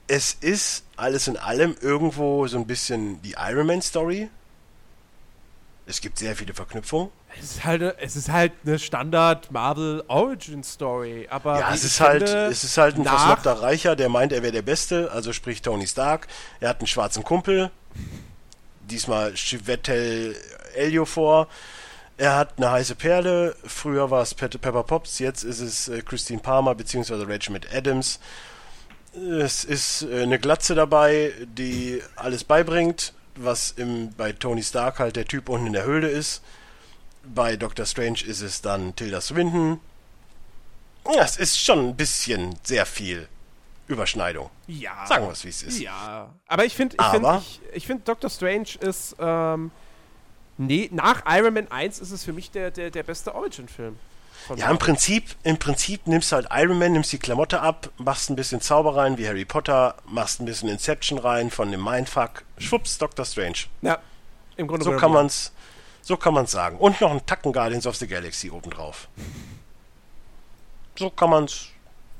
es 0.08 0.34
ist 0.40 0.84
alles 0.96 1.28
in 1.28 1.36
allem 1.36 1.76
irgendwo 1.80 2.46
so 2.46 2.58
ein 2.58 2.66
bisschen 2.66 3.20
die 3.22 3.34
Iron 3.38 3.66
Man 3.66 3.82
Story. 3.82 4.30
Es 5.88 6.00
gibt 6.00 6.18
sehr 6.18 6.34
viele 6.34 6.52
Verknüpfungen. 6.52 7.10
Es 7.40 7.52
ist 7.52 7.64
halt, 7.64 7.82
es 8.00 8.16
ist 8.16 8.28
halt 8.28 8.52
eine 8.64 8.78
Standard 8.78 9.52
Marvel 9.52 10.02
Origin 10.08 10.64
Story, 10.64 11.28
aber 11.30 11.60
Ja, 11.60 11.72
es 11.72 11.84
ist 11.84 12.00
halt, 12.00 12.22
es 12.22 12.64
ist 12.64 12.76
halt 12.76 12.96
ein 12.96 13.04
versnobter 13.04 13.62
Reicher, 13.62 13.94
der 13.94 14.08
meint, 14.08 14.32
er 14.32 14.42
wäre 14.42 14.52
der 14.52 14.62
Beste, 14.62 15.12
also 15.12 15.32
sprich 15.32 15.62
Tony 15.62 15.86
Stark. 15.86 16.26
Er 16.58 16.70
hat 16.70 16.80
einen 16.80 16.88
schwarzen 16.88 17.22
Kumpel, 17.22 17.70
diesmal 18.80 19.34
Chiwetel 19.34 20.34
Ejiofor. 20.74 21.46
Er 22.18 22.34
hat 22.34 22.54
eine 22.56 22.70
heiße 22.70 22.94
Perle. 22.94 23.54
Früher 23.64 24.10
war 24.10 24.22
es 24.22 24.34
Pe 24.34 24.48
Pepper 24.48 24.82
Potts, 24.82 25.18
jetzt 25.18 25.44
ist 25.44 25.60
es 25.60 25.88
äh, 25.88 26.00
Christine 26.02 26.40
Palmer 26.40 26.74
bzw. 26.74 27.24
Rachel 27.28 27.52
McAdams. 27.52 28.18
Es 29.14 29.64
ist 29.64 30.02
äh, 30.02 30.22
eine 30.22 30.38
Glatze 30.38 30.74
dabei, 30.74 31.32
die 31.46 32.02
alles 32.16 32.42
beibringt, 32.44 33.12
was 33.36 33.72
im, 33.72 34.12
bei 34.14 34.32
Tony 34.32 34.62
Stark 34.62 34.98
halt 34.98 35.16
der 35.16 35.26
Typ 35.26 35.48
unten 35.48 35.68
in 35.68 35.72
der 35.72 35.84
Höhle 35.84 36.08
ist. 36.08 36.42
Bei 37.24 37.56
Doctor 37.56 37.86
Strange 37.86 38.20
ist 38.24 38.40
es 38.40 38.62
dann 38.62 38.94
Tilda 38.96 39.20
Swinton. 39.20 39.80
Ja, 41.14 41.22
es 41.22 41.36
ist 41.36 41.58
schon 41.60 41.88
ein 41.90 41.96
bisschen 41.96 42.56
sehr 42.62 42.86
viel 42.86 43.28
Überschneidung. 43.88 44.50
ja, 44.66 45.06
Sagen 45.06 45.26
wir 45.26 45.32
es, 45.32 45.44
wie 45.44 45.48
es 45.48 45.62
ist. 45.62 45.78
Ja, 45.78 46.34
aber 46.46 46.64
ich 46.64 46.74
finde, 46.74 46.96
ich 46.98 47.06
finde, 47.06 47.42
ich, 47.42 47.60
ich 47.72 47.86
finde, 47.86 48.02
Doctor 48.04 48.28
Strange 48.30 48.68
ist, 48.80 49.14
ähm, 49.18 49.70
nee, 50.58 50.88
nach 50.92 51.22
Iron 51.26 51.54
Man 51.54 51.70
1 51.70 52.00
ist 52.00 52.10
es 52.10 52.24
für 52.24 52.32
mich 52.32 52.50
der, 52.50 52.70
der, 52.70 52.90
der 52.90 53.02
beste 53.04 53.34
Origin-Film. 53.34 53.96
Ja, 54.54 54.70
im. 54.70 54.78
Prinzip, 54.78 55.34
im 55.42 55.58
Prinzip 55.58 56.06
nimmst 56.06 56.30
du 56.30 56.36
halt 56.36 56.48
Iron 56.52 56.78
Man, 56.78 56.92
nimmst 56.92 57.12
die 57.12 57.18
Klamotte 57.18 57.60
ab, 57.60 57.90
machst 57.98 58.30
ein 58.30 58.36
bisschen 58.36 58.60
Zauber 58.60 58.96
rein 58.96 59.18
wie 59.18 59.26
Harry 59.26 59.44
Potter, 59.44 59.96
machst 60.06 60.40
ein 60.40 60.44
bisschen 60.46 60.68
Inception 60.68 61.18
rein 61.18 61.50
von 61.50 61.70
dem 61.70 61.82
Mindfuck, 61.82 62.44
schwupps, 62.58 62.98
Doctor 62.98 63.24
Strange. 63.24 63.58
Ja, 63.82 63.98
im 64.56 64.66
Grunde 64.66 64.84
So 64.84 64.90
genommen, 64.90 65.00
kann 65.00 65.10
ja. 65.12 65.22
man's, 65.22 65.52
so 66.02 66.16
kann 66.16 66.34
man's 66.34 66.52
sagen. 66.52 66.78
Und 66.78 67.00
noch 67.00 67.10
ein 67.10 67.24
Tacken 67.26 67.52
Guardians 67.52 67.86
of 67.86 67.96
the 67.96 68.06
Galaxy 68.06 68.50
obendrauf. 68.50 69.08
So 70.98 71.10
kann 71.10 71.30
man's 71.30 71.66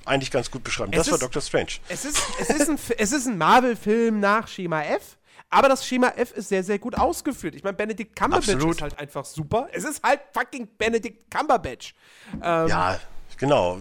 eigentlich 0.05 0.31
ganz 0.31 0.51
gut 0.51 0.62
beschreiben. 0.65 0.93
Es 0.93 0.98
das 0.98 1.09
war 1.09 1.15
ist- 1.15 1.23
Doctor 1.23 1.43
Strange. 1.43 1.73
Es 1.89 2.05
ist, 2.05 2.19
es 2.40 2.51
ist 2.51 2.69
ein, 2.69 2.78
es 2.98 3.27
ein 3.27 3.39
Marvel-Film 3.39 4.20
nach 4.20 4.47
Schema 4.48 4.82
F, 4.82 5.16
aber 5.56 5.70
das 5.70 5.86
Schema 5.86 6.08
F 6.08 6.32
ist 6.32 6.50
sehr, 6.50 6.62
sehr 6.62 6.78
gut 6.78 6.98
ausgeführt. 6.98 7.54
Ich 7.54 7.64
meine, 7.64 7.74
Benedict 7.74 8.14
Cumberbatch 8.14 8.50
Absolut. 8.50 8.74
ist 8.74 8.82
halt 8.82 8.98
einfach 8.98 9.24
super. 9.24 9.68
Es 9.72 9.84
ist 9.84 10.04
halt 10.04 10.20
fucking 10.34 10.68
Benedict 10.76 11.30
Cumberbatch. 11.30 11.94
Ähm, 12.34 12.68
Ja, 12.68 13.00
genau. 13.38 13.78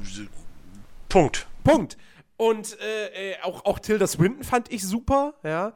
Punkt. 1.09 1.45
Punkt. 1.65 1.97
Und 2.37 2.79
äh, 2.79 3.31
äh, 3.31 3.41
auch, 3.41 3.65
auch 3.65 3.79
Tilda 3.79 4.07
Swinton 4.07 4.45
fand 4.45 4.71
ich 4.71 4.87
super, 4.87 5.33
ja. 5.43 5.73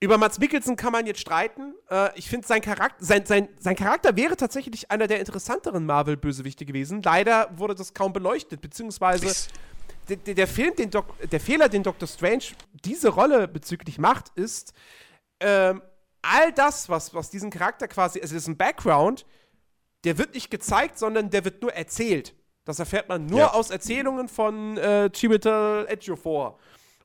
Über 0.00 0.16
Mats 0.16 0.38
Mikkelsen 0.38 0.74
kann 0.76 0.90
man 0.90 1.04
jetzt 1.04 1.20
streiten. 1.20 1.74
Äh, 1.90 2.18
ich 2.18 2.30
finde, 2.30 2.46
sein, 2.46 2.62
Charakter, 2.62 3.04
sein, 3.04 3.26
sein, 3.26 3.48
sein 3.58 3.76
Charakter 3.76 4.16
wäre 4.16 4.38
tatsächlich 4.38 4.90
einer 4.90 5.06
der 5.06 5.20
interessanteren 5.20 5.84
Marvel-Bösewichte 5.84 6.64
gewesen. 6.64 7.02
Leider 7.02 7.50
wurde 7.56 7.74
das 7.74 7.92
kaum 7.92 8.14
beleuchtet, 8.14 8.62
beziehungsweise 8.62 9.50
der, 10.08 10.16
der, 10.16 10.48
Film, 10.48 10.74
den 10.76 10.90
Doc, 10.90 11.06
der 11.30 11.40
Fehler, 11.40 11.68
den 11.68 11.82
Doctor 11.82 12.08
Strange 12.08 12.44
diese 12.84 13.10
Rolle 13.10 13.46
bezüglich 13.48 13.98
macht, 13.98 14.30
ist, 14.34 14.72
ähm, 15.42 15.82
all 16.22 16.52
das, 16.52 16.88
was, 16.88 17.12
was 17.14 17.30
diesen 17.30 17.50
Charakter 17.50 17.88
quasi, 17.88 18.20
also 18.20 18.34
diesen 18.34 18.56
Background, 18.56 19.26
der 20.04 20.18
wird 20.18 20.34
nicht 20.34 20.50
gezeigt, 20.50 20.98
sondern 20.98 21.30
der 21.30 21.44
wird 21.44 21.62
nur 21.62 21.72
erzählt. 21.74 22.34
Das 22.64 22.78
erfährt 22.78 23.08
man 23.08 23.26
nur 23.26 23.40
Ja. 23.40 23.52
aus 23.54 23.70
Erzählungen 23.70 24.28
von 24.28 24.76
äh, 24.78 25.10
Chiwetel 25.10 25.86
Ejiofor. 25.88 26.58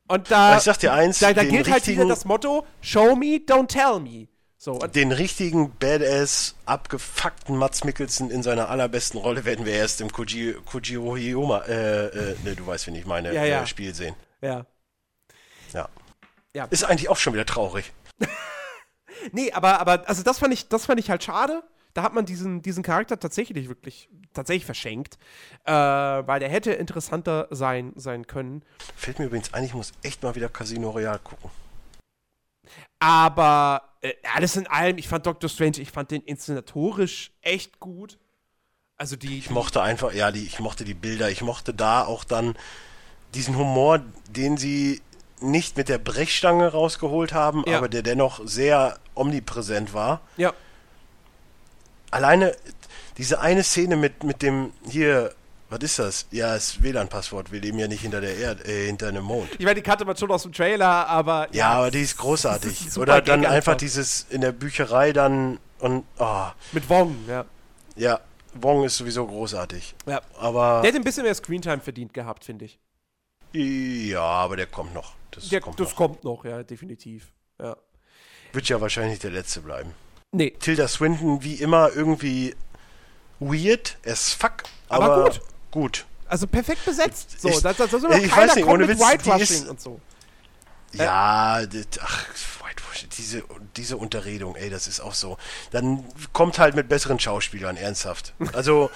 Und 0.07 0.31
da, 0.31 0.57
ich 0.57 0.64
sag 0.64 0.77
dir 0.80 0.93
eins, 0.93 1.19
da, 1.19 1.34
da 1.34 1.43
gilt 1.43 1.69
halt 1.69 1.85
wieder 1.88 2.05
das 2.07 2.23
Motto, 2.26 2.65
show 2.81 3.15
me, 3.15 3.38
don't 3.45 3.68
tell 3.68 3.99
me. 3.99 4.27
So, 4.59 4.80
Den 4.80 5.11
richtigen 5.11 5.72
Badass, 5.77 6.55
abgefuckten 6.65 7.55
Mats 7.57 7.84
Mikkelsen 7.84 8.31
in 8.31 8.41
seiner 8.41 8.69
allerbesten 8.69 9.19
Rolle 9.19 9.45
werden 9.45 9.65
wir 9.65 9.73
erst 9.73 10.01
im 10.01 10.11
Koji, 10.11 10.55
Kojiro 10.65 11.15
Hiyoma, 11.15 11.59
äh, 11.68 12.05
äh, 12.07 12.35
ne, 12.43 12.55
du 12.55 12.65
weißt, 12.65 12.88
wen 12.88 12.95
ich 12.95 13.05
meine, 13.05 13.34
Ja, 13.34 13.45
ja. 13.45 13.61
Äh, 13.64 13.68
Spiel 13.68 13.93
sehen. 13.93 14.15
ja. 14.41 14.65
Ja. 15.73 15.89
Ja. 16.53 16.65
Ist 16.72 16.85
eigentlich 16.85 17.09
auch 17.09 17.18
schon 17.18 17.34
wieder 17.34 17.45
traurig. 17.45 17.91
Nee, 19.31 19.52
aber, 19.52 19.80
aber 19.80 20.07
also 20.07 20.23
das 20.23 20.39
fand 20.39 20.53
ich, 20.53 20.68
das 20.69 20.85
fand 20.85 20.99
ich 20.99 21.10
halt 21.10 21.23
schade. 21.23 21.64
Da 21.94 22.03
hat 22.03 22.14
man 22.14 22.26
diesen, 22.26 22.61
diesen 22.61 22.84
Charakter 22.84 23.19
tatsächlich 23.19 23.68
wirklich 23.68 24.10
tatsächlich 24.34 24.65
verschenkt, 24.65 25.18
äh, 25.65 25.72
weil 25.72 26.39
der 26.39 26.49
hätte 26.49 26.72
interessanter 26.72 27.48
sein, 27.49 27.94
sein 27.95 28.27
können. 28.27 28.64
Fällt 28.95 29.18
mir 29.18 29.26
übrigens 29.26 29.53
ein, 29.53 29.64
ich 29.64 29.73
muss 29.73 29.94
echt 30.03 30.22
mal 30.22 30.35
wieder 30.35 30.49
Casino 30.49 30.91
Royale 30.91 31.19
gucken. 31.19 31.49
Aber 32.99 33.95
äh, 34.02 34.14
alles 34.35 34.56
in 34.56 34.68
allem, 34.68 34.98
ich 34.98 35.07
fand 35.07 35.26
Doctor 35.26 35.49
Strange, 35.49 35.80
ich 35.80 35.91
fand 35.91 36.11
den 36.11 36.22
inszenatorisch 36.22 37.31
echt 37.41 37.80
gut. 37.80 38.19
Also 38.98 39.15
die, 39.15 39.38
Ich 39.38 39.49
mochte 39.49 39.81
einfach, 39.81 40.14
ja, 40.14 40.31
die, 40.31 40.44
ich 40.44 40.60
mochte 40.60 40.84
die 40.84 40.94
Bilder, 40.94 41.30
ich 41.30 41.41
mochte 41.41 41.73
da 41.73 42.03
auch 42.06 42.23
dann 42.23 42.56
diesen 43.34 43.57
Humor, 43.57 44.02
den 44.30 44.57
sie 44.57 45.02
nicht 45.39 45.77
mit 45.77 45.89
der 45.89 45.97
Brechstange 45.99 46.68
rausgeholt 46.72 47.34
haben, 47.34 47.64
Ja. 47.68 47.77
aber 47.77 47.89
der 47.89 48.01
dennoch 48.01 48.41
sehr 48.45 48.97
omnipräsent 49.15 49.93
war. 49.93 50.22
ja, 50.38 50.53
Alleine 52.11 52.55
diese 53.18 53.39
eine 53.41 53.64
Szene 53.64 53.95
mit, 53.97 54.23
mit 54.23 54.41
dem 54.41 54.72
hier, 54.89 55.34
was 55.69 55.80
ist 55.81 55.99
das? 55.99 56.26
Ja, 56.31 56.53
das 56.53 56.81
WLAN-Passwort. 56.81 57.51
Wir 57.51 57.59
leben 57.59 57.77
ja 57.80 57.88
nicht 57.88 58.01
hinter 58.01 58.22
der 58.22 58.38
Erde, 58.38 58.64
äh, 58.64 58.85
hinter 58.85 59.09
einem 59.09 59.23
Mond. 59.26 59.49
ich 59.57 59.59
meine, 59.65 59.76
die 59.76 59.81
kannte 59.81 60.05
man 60.05 60.15
schon 60.15 60.31
aus 60.31 60.43
dem 60.43 60.53
Trailer, 60.53 61.07
aber 61.07 61.47
Ja, 61.51 61.72
aber 61.72 61.91
die 61.91 61.99
ist 62.01 62.11
ist 62.11 62.18
großartig. 62.19 62.80
super 62.89 63.01
Oder 63.01 63.22
dann 63.22 63.45
einfach. 63.45 63.76
dieses 63.76 64.26
in 64.30 64.41
der 64.41 64.51
Bücherei 64.53 65.11
dann 65.11 65.59
und 65.80 66.05
oh, 66.18 66.45
mit 66.72 66.88
Wong, 66.89 67.15
ja. 67.27 67.45
ja, 67.95 68.19
Wong 68.53 68.85
ist 68.85 68.97
sowieso 68.97 69.27
großartig. 69.27 69.93
ja. 70.05 70.22
Aber 70.39 70.81
Der 70.81 70.89
hätte 70.89 71.01
ein 71.01 71.03
bisschen 71.03 71.23
mehr 71.23 71.35
Screentime 71.35 71.80
verdient 71.81 72.14
gehabt, 72.14 72.45
finde 72.45 72.65
ich. 72.65 72.80
ja, 73.51 74.22
aber 74.22 74.55
der 74.55 74.68
kommt 74.68 74.93
noch. 74.93 75.14
Das 75.31 75.49
Der, 75.49 75.61
kommt 75.61 75.79
das 75.79 75.89
noch. 75.89 75.95
kommt 75.95 76.23
noch, 76.23 76.45
ja, 76.45 76.63
definitiv. 76.63 77.31
Ja. 77.59 77.75
Wird 78.53 78.69
ja 78.69 78.79
wahrscheinlich 78.81 79.19
der 79.19 79.31
letzte 79.31 79.61
bleiben. 79.61 79.93
Nee, 80.31 80.51
Tilda 80.51 80.87
Swinton 80.87 81.43
wie 81.43 81.55
immer 81.55 81.91
irgendwie 81.93 82.55
weird 83.39 83.97
as 84.05 84.33
fuck, 84.33 84.63
Aber 84.89 85.05
aber, 85.13 85.23
gut. 85.29 85.41
Gut. 85.71 86.05
also 86.27 86.47
perfekt 86.47 86.83
besetzt. 86.85 87.39
So, 87.41 87.49
Ich- 87.49 87.61
da, 87.61 87.73
da, 87.73 87.87
da 87.87 87.99
soll 87.99 88.09
noch 88.09 88.17
ich 88.17 88.29
keiner 88.31 88.47
weiß 88.49 88.55
nicht, 88.55 88.65
ohne 88.65 88.87
Witz, 88.87 88.99
Whitewashing 88.99 89.57
ist- 89.63 89.69
und 89.69 89.81
so. 89.81 89.99
Ja, 90.93 91.65
das, 91.65 91.85
ach, 92.01 92.25
diese, 93.17 93.43
diese 93.75 93.97
Unterredung, 93.97 94.55
ey, 94.55 94.69
das 94.69 94.87
ist 94.87 94.99
auch 94.99 95.13
so. 95.13 95.37
Dann 95.71 96.03
kommt 96.33 96.59
halt 96.59 96.75
mit 96.75 96.87
besseren 96.89 97.19
Schauspielern, 97.19 97.77
ernsthaft. 97.77 98.33
Also, 98.53 98.89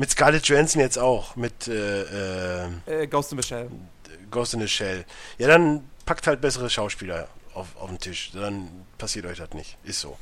mit 0.00 0.10
Scarlett 0.10 0.46
Johansson 0.46 0.80
jetzt 0.80 0.98
auch, 0.98 1.36
mit 1.36 1.68
äh, 1.68 2.64
äh, 2.64 2.68
Äh, 2.86 3.06
Ghost 3.06 3.32
in 3.32 3.40
the 3.42 3.46
Shell. 3.46 3.70
Ghost 4.30 4.54
in 4.54 4.60
the 4.60 4.66
Shell. 4.68 5.04
Ja, 5.36 5.46
dann 5.46 5.84
packt 6.06 6.26
halt 6.26 6.40
bessere 6.40 6.70
Schauspieler 6.70 7.28
auf, 7.52 7.76
auf 7.78 7.90
den 7.90 7.98
Tisch. 7.98 8.30
Dann 8.32 8.68
passiert 8.96 9.26
euch 9.26 9.36
das 9.38 9.52
nicht. 9.52 9.76
Ist 9.84 10.00
so. 10.00 10.16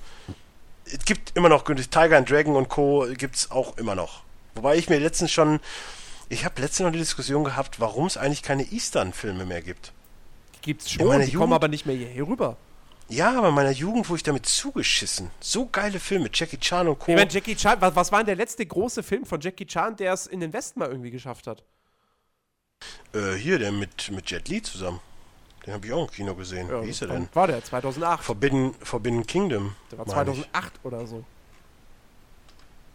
Es 0.84 1.04
gibt 1.04 1.36
immer 1.36 1.48
noch, 1.48 1.62
Tiger 1.64 2.16
and 2.16 2.28
Dragon 2.28 2.56
und 2.56 2.68
Co. 2.68 3.06
gibt's 3.16 3.52
auch 3.52 3.76
immer 3.78 3.94
noch. 3.94 4.22
Wobei 4.56 4.76
ich 4.76 4.88
mir 4.88 4.98
letztens 4.98 5.30
schon, 5.30 5.60
ich 6.28 6.44
habe 6.44 6.60
letztens 6.60 6.80
noch 6.80 6.88
eine 6.88 6.96
Diskussion 6.98 7.44
gehabt, 7.44 7.78
warum 7.78 8.06
es 8.06 8.16
eigentlich 8.16 8.42
keine 8.42 8.64
Eastern-Filme 8.64 9.44
mehr 9.44 9.62
gibt. 9.62 9.92
Die 10.56 10.60
gibt's 10.72 10.90
schon, 10.90 10.98
die 10.98 11.04
kommen 11.04 11.28
Jugend- 11.28 11.52
aber 11.54 11.68
nicht 11.68 11.86
mehr 11.86 11.94
hierher 11.94 12.26
rüber. 12.26 12.56
Ja, 13.08 13.38
aber 13.38 13.48
in 13.48 13.54
meiner 13.54 13.70
Jugend 13.70 14.08
wurde 14.08 14.18
ich 14.18 14.22
damit 14.22 14.46
zugeschissen. 14.46 15.30
So 15.40 15.66
geile 15.66 15.98
Filme, 15.98 16.28
Jackie 16.32 16.58
Chan 16.58 16.86
und 16.88 16.98
Co. 16.98 17.12
Ich 17.12 17.16
meine, 17.16 17.30
Jackie 17.30 17.56
Chan, 17.56 17.80
was, 17.80 17.96
was 17.96 18.12
war 18.12 18.18
denn 18.18 18.26
der 18.26 18.36
letzte 18.36 18.66
große 18.66 19.02
Film 19.02 19.24
von 19.24 19.40
Jackie 19.40 19.66
Chan, 19.66 19.96
der 19.96 20.12
es 20.12 20.26
in 20.26 20.40
den 20.40 20.52
Westen 20.52 20.78
mal 20.78 20.88
irgendwie 20.88 21.10
geschafft 21.10 21.46
hat? 21.46 21.64
Äh, 23.14 23.32
hier, 23.34 23.58
der 23.58 23.72
mit, 23.72 24.10
mit 24.10 24.30
Jet 24.30 24.48
Li 24.48 24.60
zusammen. 24.62 25.00
Den 25.64 25.74
habe 25.74 25.86
ich 25.86 25.92
auch 25.92 26.02
im 26.06 26.10
Kino 26.10 26.34
gesehen. 26.34 26.68
Wie 26.68 26.86
hieß 26.86 27.02
er 27.02 27.08
denn? 27.08 27.28
War 27.32 27.46
der 27.46 27.64
2008. 27.64 28.24
Forbidden, 28.24 28.74
Forbidden 28.74 29.26
Kingdom. 29.26 29.74
Der 29.90 29.98
war 29.98 30.06
meine 30.06 30.30
ich. 30.32 30.50
2008 30.52 30.72
oder 30.84 31.06
so. 31.06 31.24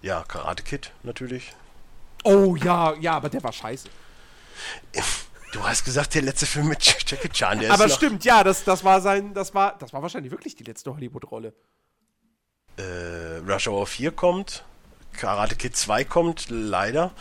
Ja, 0.01 0.23
Karate 0.23 0.63
Kid 0.63 0.91
natürlich. 1.03 1.53
Oh 2.23 2.55
ja, 2.55 2.93
ja, 2.95 3.13
aber 3.13 3.29
der 3.29 3.43
war 3.43 3.51
scheiße. 3.51 3.89
Du 5.53 5.63
hast 5.63 5.85
gesagt, 5.85 6.15
der 6.15 6.23
letzte 6.23 6.47
Film 6.47 6.67
mit 6.67 6.83
Jackie 6.83 7.29
Chan, 7.29 7.59
der 7.59 7.71
aber 7.71 7.85
ist 7.85 7.93
stimmt, 7.95 8.25
ja, 8.25 8.43
das, 8.43 8.63
das 8.63 8.83
war 8.83 9.01
sein, 9.01 9.35
das 9.35 9.53
war, 9.53 9.77
das 9.77 9.93
war 9.93 10.01
wahrscheinlich 10.01 10.31
wirklich 10.31 10.55
die 10.55 10.63
letzte 10.63 10.93
Hollywood-Rolle. 10.93 11.53
äh, 12.77 13.37
Rush 13.47 13.67
Hour 13.67 13.85
4 13.85 14.11
kommt, 14.11 14.65
Karate 15.13 15.55
Kid 15.55 15.77
2 15.77 16.05
kommt, 16.05 16.47
leider. 16.49 17.11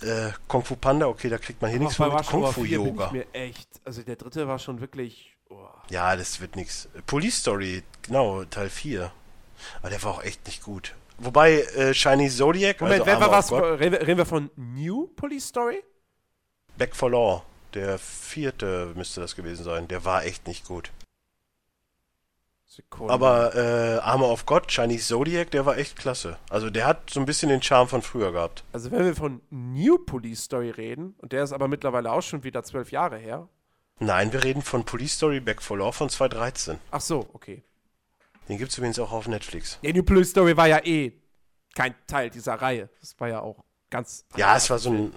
Äh, 0.00 0.30
Kung 0.48 0.64
Fu 0.64 0.76
Panda, 0.76 1.06
okay, 1.06 1.28
da 1.28 1.36
kriegt 1.36 1.60
man 1.60 1.70
hier 1.70 1.78
nichts 1.78 1.96
von 1.96 2.08
mit. 2.08 2.20
Rush 2.20 2.26
Kung 2.26 2.46
Fu 2.50 2.64
4 2.64 2.78
bin 2.78 2.86
Yoga. 2.86 3.06
Ich 3.06 3.12
mir 3.12 3.26
echt, 3.34 3.68
also 3.84 4.02
der 4.02 4.16
dritte 4.16 4.48
war 4.48 4.58
schon 4.58 4.80
wirklich. 4.80 5.36
Oh. 5.50 5.68
Ja, 5.90 6.16
das 6.16 6.40
wird 6.40 6.56
nichts. 6.56 6.88
Police 7.06 7.36
Story, 7.36 7.82
genau, 8.00 8.44
Teil 8.44 8.70
4. 8.70 9.12
Aber 9.80 9.90
der 9.90 10.02
war 10.02 10.12
auch 10.12 10.22
echt 10.22 10.46
nicht 10.46 10.62
gut. 10.62 10.94
Wobei, 11.18 11.60
äh, 11.60 11.92
Shiny 11.92 12.30
Zodiac, 12.30 12.80
Moment, 12.80 13.02
also 13.02 13.06
wer 13.12 13.20
war 13.20 13.30
was? 13.30 13.52
reden 13.52 14.16
wir 14.16 14.26
von 14.26 14.50
New 14.56 15.08
Police 15.08 15.48
Story? 15.48 15.84
Back 16.76 16.96
for 16.96 17.10
Law, 17.10 17.44
der 17.74 17.98
vierte 17.98 18.92
müsste 18.94 19.20
das 19.20 19.36
gewesen 19.36 19.64
sein. 19.64 19.88
Der 19.88 20.04
war 20.04 20.24
echt 20.24 20.46
nicht 20.46 20.66
gut. 20.66 20.90
Sekunde. 22.66 23.12
Aber 23.12 23.54
äh, 23.54 23.98
Armor 23.98 24.32
of 24.32 24.46
God, 24.46 24.68
Chinese 24.68 25.06
Zodiac, 25.06 25.50
der 25.50 25.66
war 25.66 25.76
echt 25.76 25.96
klasse. 25.96 26.38
Also 26.48 26.70
der 26.70 26.86
hat 26.86 27.10
so 27.10 27.20
ein 27.20 27.26
bisschen 27.26 27.50
den 27.50 27.60
Charme 27.60 27.86
von 27.86 28.00
früher 28.00 28.32
gehabt. 28.32 28.64
Also 28.72 28.90
wenn 28.90 29.04
wir 29.04 29.14
von 29.14 29.42
New 29.50 29.98
Police 29.98 30.44
Story 30.44 30.70
reden, 30.70 31.14
und 31.18 31.32
der 31.32 31.44
ist 31.44 31.52
aber 31.52 31.68
mittlerweile 31.68 32.10
auch 32.10 32.22
schon 32.22 32.44
wieder 32.44 32.62
zwölf 32.62 32.90
Jahre 32.90 33.18
her. 33.18 33.46
Nein, 33.98 34.32
wir 34.32 34.42
reden 34.42 34.62
von 34.62 34.84
Police 34.84 35.12
Story 35.12 35.40
Back 35.40 35.60
for 35.60 35.76
Law 35.76 35.92
von 35.92 36.08
2013. 36.08 36.78
Ach 36.90 37.02
so, 37.02 37.28
okay. 37.34 37.62
Den 38.48 38.56
gibt 38.56 38.72
es 38.72 38.78
übrigens 38.78 38.98
auch 38.98 39.12
auf 39.12 39.28
Netflix. 39.28 39.78
Ja, 39.82 39.92
New 39.92 40.02
Police 40.02 40.30
Story 40.30 40.56
war 40.56 40.66
ja 40.66 40.82
eh 40.82 41.12
kein 41.74 41.94
Teil 42.06 42.30
dieser 42.30 42.54
Reihe. 42.54 42.88
Das 43.00 43.14
war 43.20 43.28
ja 43.28 43.40
auch 43.40 43.62
ganz. 43.90 44.24
Ja, 44.36 44.56
es 44.56 44.68
war 44.70 44.78
so 44.78 44.90
ein. 44.90 45.12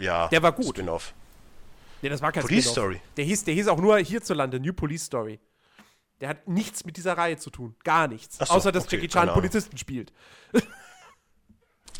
Ja, 0.00 0.28
der 0.28 0.42
war 0.42 0.52
gut. 0.52 0.76
Spin-off. 0.76 1.12
Nee, 2.02 2.08
das 2.08 2.22
war 2.22 2.32
kein 2.32 2.42
Police 2.42 2.70
Story. 2.70 3.00
Der 3.16 3.24
hieß, 3.24 3.44
der 3.44 3.54
hieß 3.54 3.68
auch 3.68 3.78
nur 3.78 3.98
hierzulande 3.98 4.58
New 4.58 4.72
Police 4.72 5.04
Story. 5.04 5.38
Der 6.20 6.28
hat 6.30 6.48
nichts 6.48 6.84
mit 6.84 6.96
dieser 6.96 7.16
Reihe 7.16 7.36
zu 7.36 7.50
tun. 7.50 7.74
Gar 7.84 8.08
nichts. 8.08 8.38
So, 8.38 8.44
außer, 8.44 8.72
dass 8.72 8.84
okay, 8.84 8.96
Jackie 8.96 9.08
Chan 9.08 9.32
Polizisten 9.32 9.78
spielt. 9.78 10.12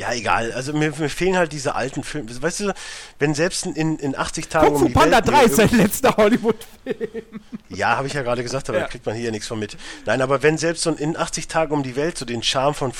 Ja, 0.00 0.14
egal. 0.14 0.52
Also 0.52 0.72
mir, 0.72 0.94
mir, 0.96 1.10
fehlen 1.10 1.36
halt 1.36 1.52
diese 1.52 1.74
alten 1.74 2.02
Filme. 2.02 2.30
Weißt 2.40 2.60
du, 2.60 2.74
wenn 3.18 3.34
selbst 3.34 3.66
in, 3.66 3.98
in 3.98 4.16
80 4.16 4.48
Tagen 4.48 4.68
Kung 4.68 4.78
Fu 4.78 4.86
um 4.86 4.92
Panda 4.94 5.20
3 5.20 5.44
ist 5.44 5.56
sein 5.56 5.68
letzter 5.72 6.16
Hollywood-Film. 6.16 7.42
Ja, 7.68 7.98
habe 7.98 8.06
ich 8.06 8.14
ja 8.14 8.22
gerade 8.22 8.42
gesagt, 8.42 8.70
aber 8.70 8.78
ja. 8.78 8.84
da 8.84 8.90
kriegt 8.90 9.04
man 9.04 9.14
hier 9.14 9.30
nichts 9.30 9.46
von 9.46 9.58
mit. 9.58 9.76
Nein, 10.06 10.22
aber 10.22 10.42
wenn 10.42 10.56
selbst 10.56 10.84
so 10.84 10.90
in 10.90 11.18
80 11.18 11.48
Tagen 11.48 11.74
um 11.74 11.82
die 11.82 11.96
Welt 11.96 12.16
so 12.16 12.24
den 12.24 12.42
Charme 12.42 12.74
von, 12.74 12.92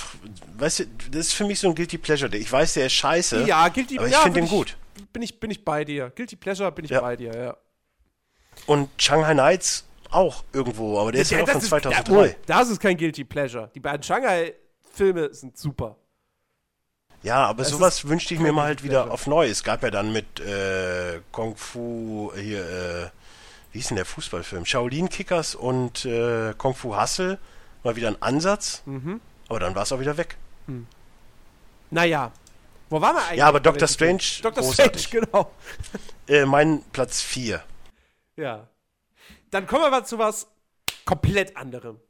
weißt 0.59 0.81
du, 0.81 0.85
das 1.11 1.29
ist 1.29 1.33
für 1.33 1.45
mich 1.45 1.59
so 1.59 1.69
ein 1.69 1.75
Guilty 1.75 1.97
Pleasure. 1.97 2.37
Ich 2.37 2.53
weiß, 2.53 2.75
der 2.75 2.87
ist 2.87 2.93
scheiße. 2.93 3.45
Ja, 3.45 3.69
Guilty 3.69 3.97
aber 3.97 4.07
ich 4.07 4.13
ja, 4.13 4.21
finde 4.21 4.41
den 4.41 4.49
gut. 4.51 4.77
Bin 5.13 5.23
ich, 5.23 5.41
bin 5.41 5.51
ich 5.51 5.65
bei 5.65 5.85
dir. 5.85 6.11
Guilty 6.11 6.37
Pleasure 6.37 6.73
bin 6.73 6.85
ich 6.85 6.91
ja. 6.91 7.01
bei 7.01 7.17
dir, 7.17 7.35
ja. 7.35 7.57
Und 8.67 8.91
Shanghai 9.01 9.35
Nights 9.35 9.85
auch 10.11 10.45
irgendwo, 10.53 10.99
aber 10.99 11.13
der 11.13 11.23
ist 11.23 11.31
ja, 11.31 11.39
ja 11.39 11.45
auch 11.45 11.51
von 11.51 11.61
2003. 11.61 12.25
Ist, 12.25 12.37
das 12.47 12.71
ist 12.71 12.81
kein 12.81 12.97
Guilty 12.97 13.25
Pleasure. 13.25 13.71
Die 13.75 13.81
beiden 13.81 14.03
Shanghai-Filme 14.03 15.33
sind 15.33 15.57
super. 15.57 15.97
Ja, 17.23 17.47
aber 17.47 17.63
es 17.63 17.69
sowas 17.69 18.09
wünschte 18.09 18.35
ich 18.35 18.41
mir 18.41 18.53
mal 18.53 18.65
halt 18.65 18.83
wieder 18.83 19.11
auf 19.11 19.27
neu. 19.27 19.47
Es 19.47 19.63
gab 19.63 19.83
ja 19.83 19.91
dann 19.91 20.13
mit 20.13 20.41
äh, 20.41 21.21
Kung 21.33 21.55
Fu 21.55 22.33
hier, 22.35 22.61
äh, 22.61 23.11
wie 23.73 23.79
hieß 23.79 23.89
denn 23.89 23.97
der 23.97 24.07
Fußballfilm? 24.07 24.65
Shaolin 24.65 25.09
Kickers 25.09 25.55
und 25.55 26.07
äh, 26.07 26.55
Kung 26.57 26.75
Fu 26.75 26.97
Hustle 26.97 27.39
mal 27.85 27.95
wieder 27.97 28.09
ein 28.09 28.21
Ansatz, 28.23 28.83
mhm. 28.87 29.21
aber 29.49 29.61
dann 29.61 29.75
war 29.75 29.83
es 29.83 29.93
auch 29.93 30.01
wieder 30.01 30.17
weg. 30.17 30.37
Hm. 30.67 30.87
Naja, 31.91 32.33
wo 32.91 33.01
waren 33.01 33.15
wir 33.15 33.23
eigentlich? 33.23 33.39
Ja, 33.39 33.47
aber 33.47 33.61
Doctor 33.61 33.89
Strange. 33.89 34.23
Dr. 34.43 34.65
Strange, 34.65 34.99
genau. 35.11 35.51
äh, 36.29 36.45
mein 36.45 36.83
Platz 36.93 37.23
4. 37.23 37.63
Ja. 38.37 38.69
Dann 39.51 39.67
kommen 39.67 39.83
wir 39.83 39.91
mal 39.91 40.05
zu 40.05 40.19
was 40.19 40.49
komplett 41.05 41.57
anderem. 41.57 42.01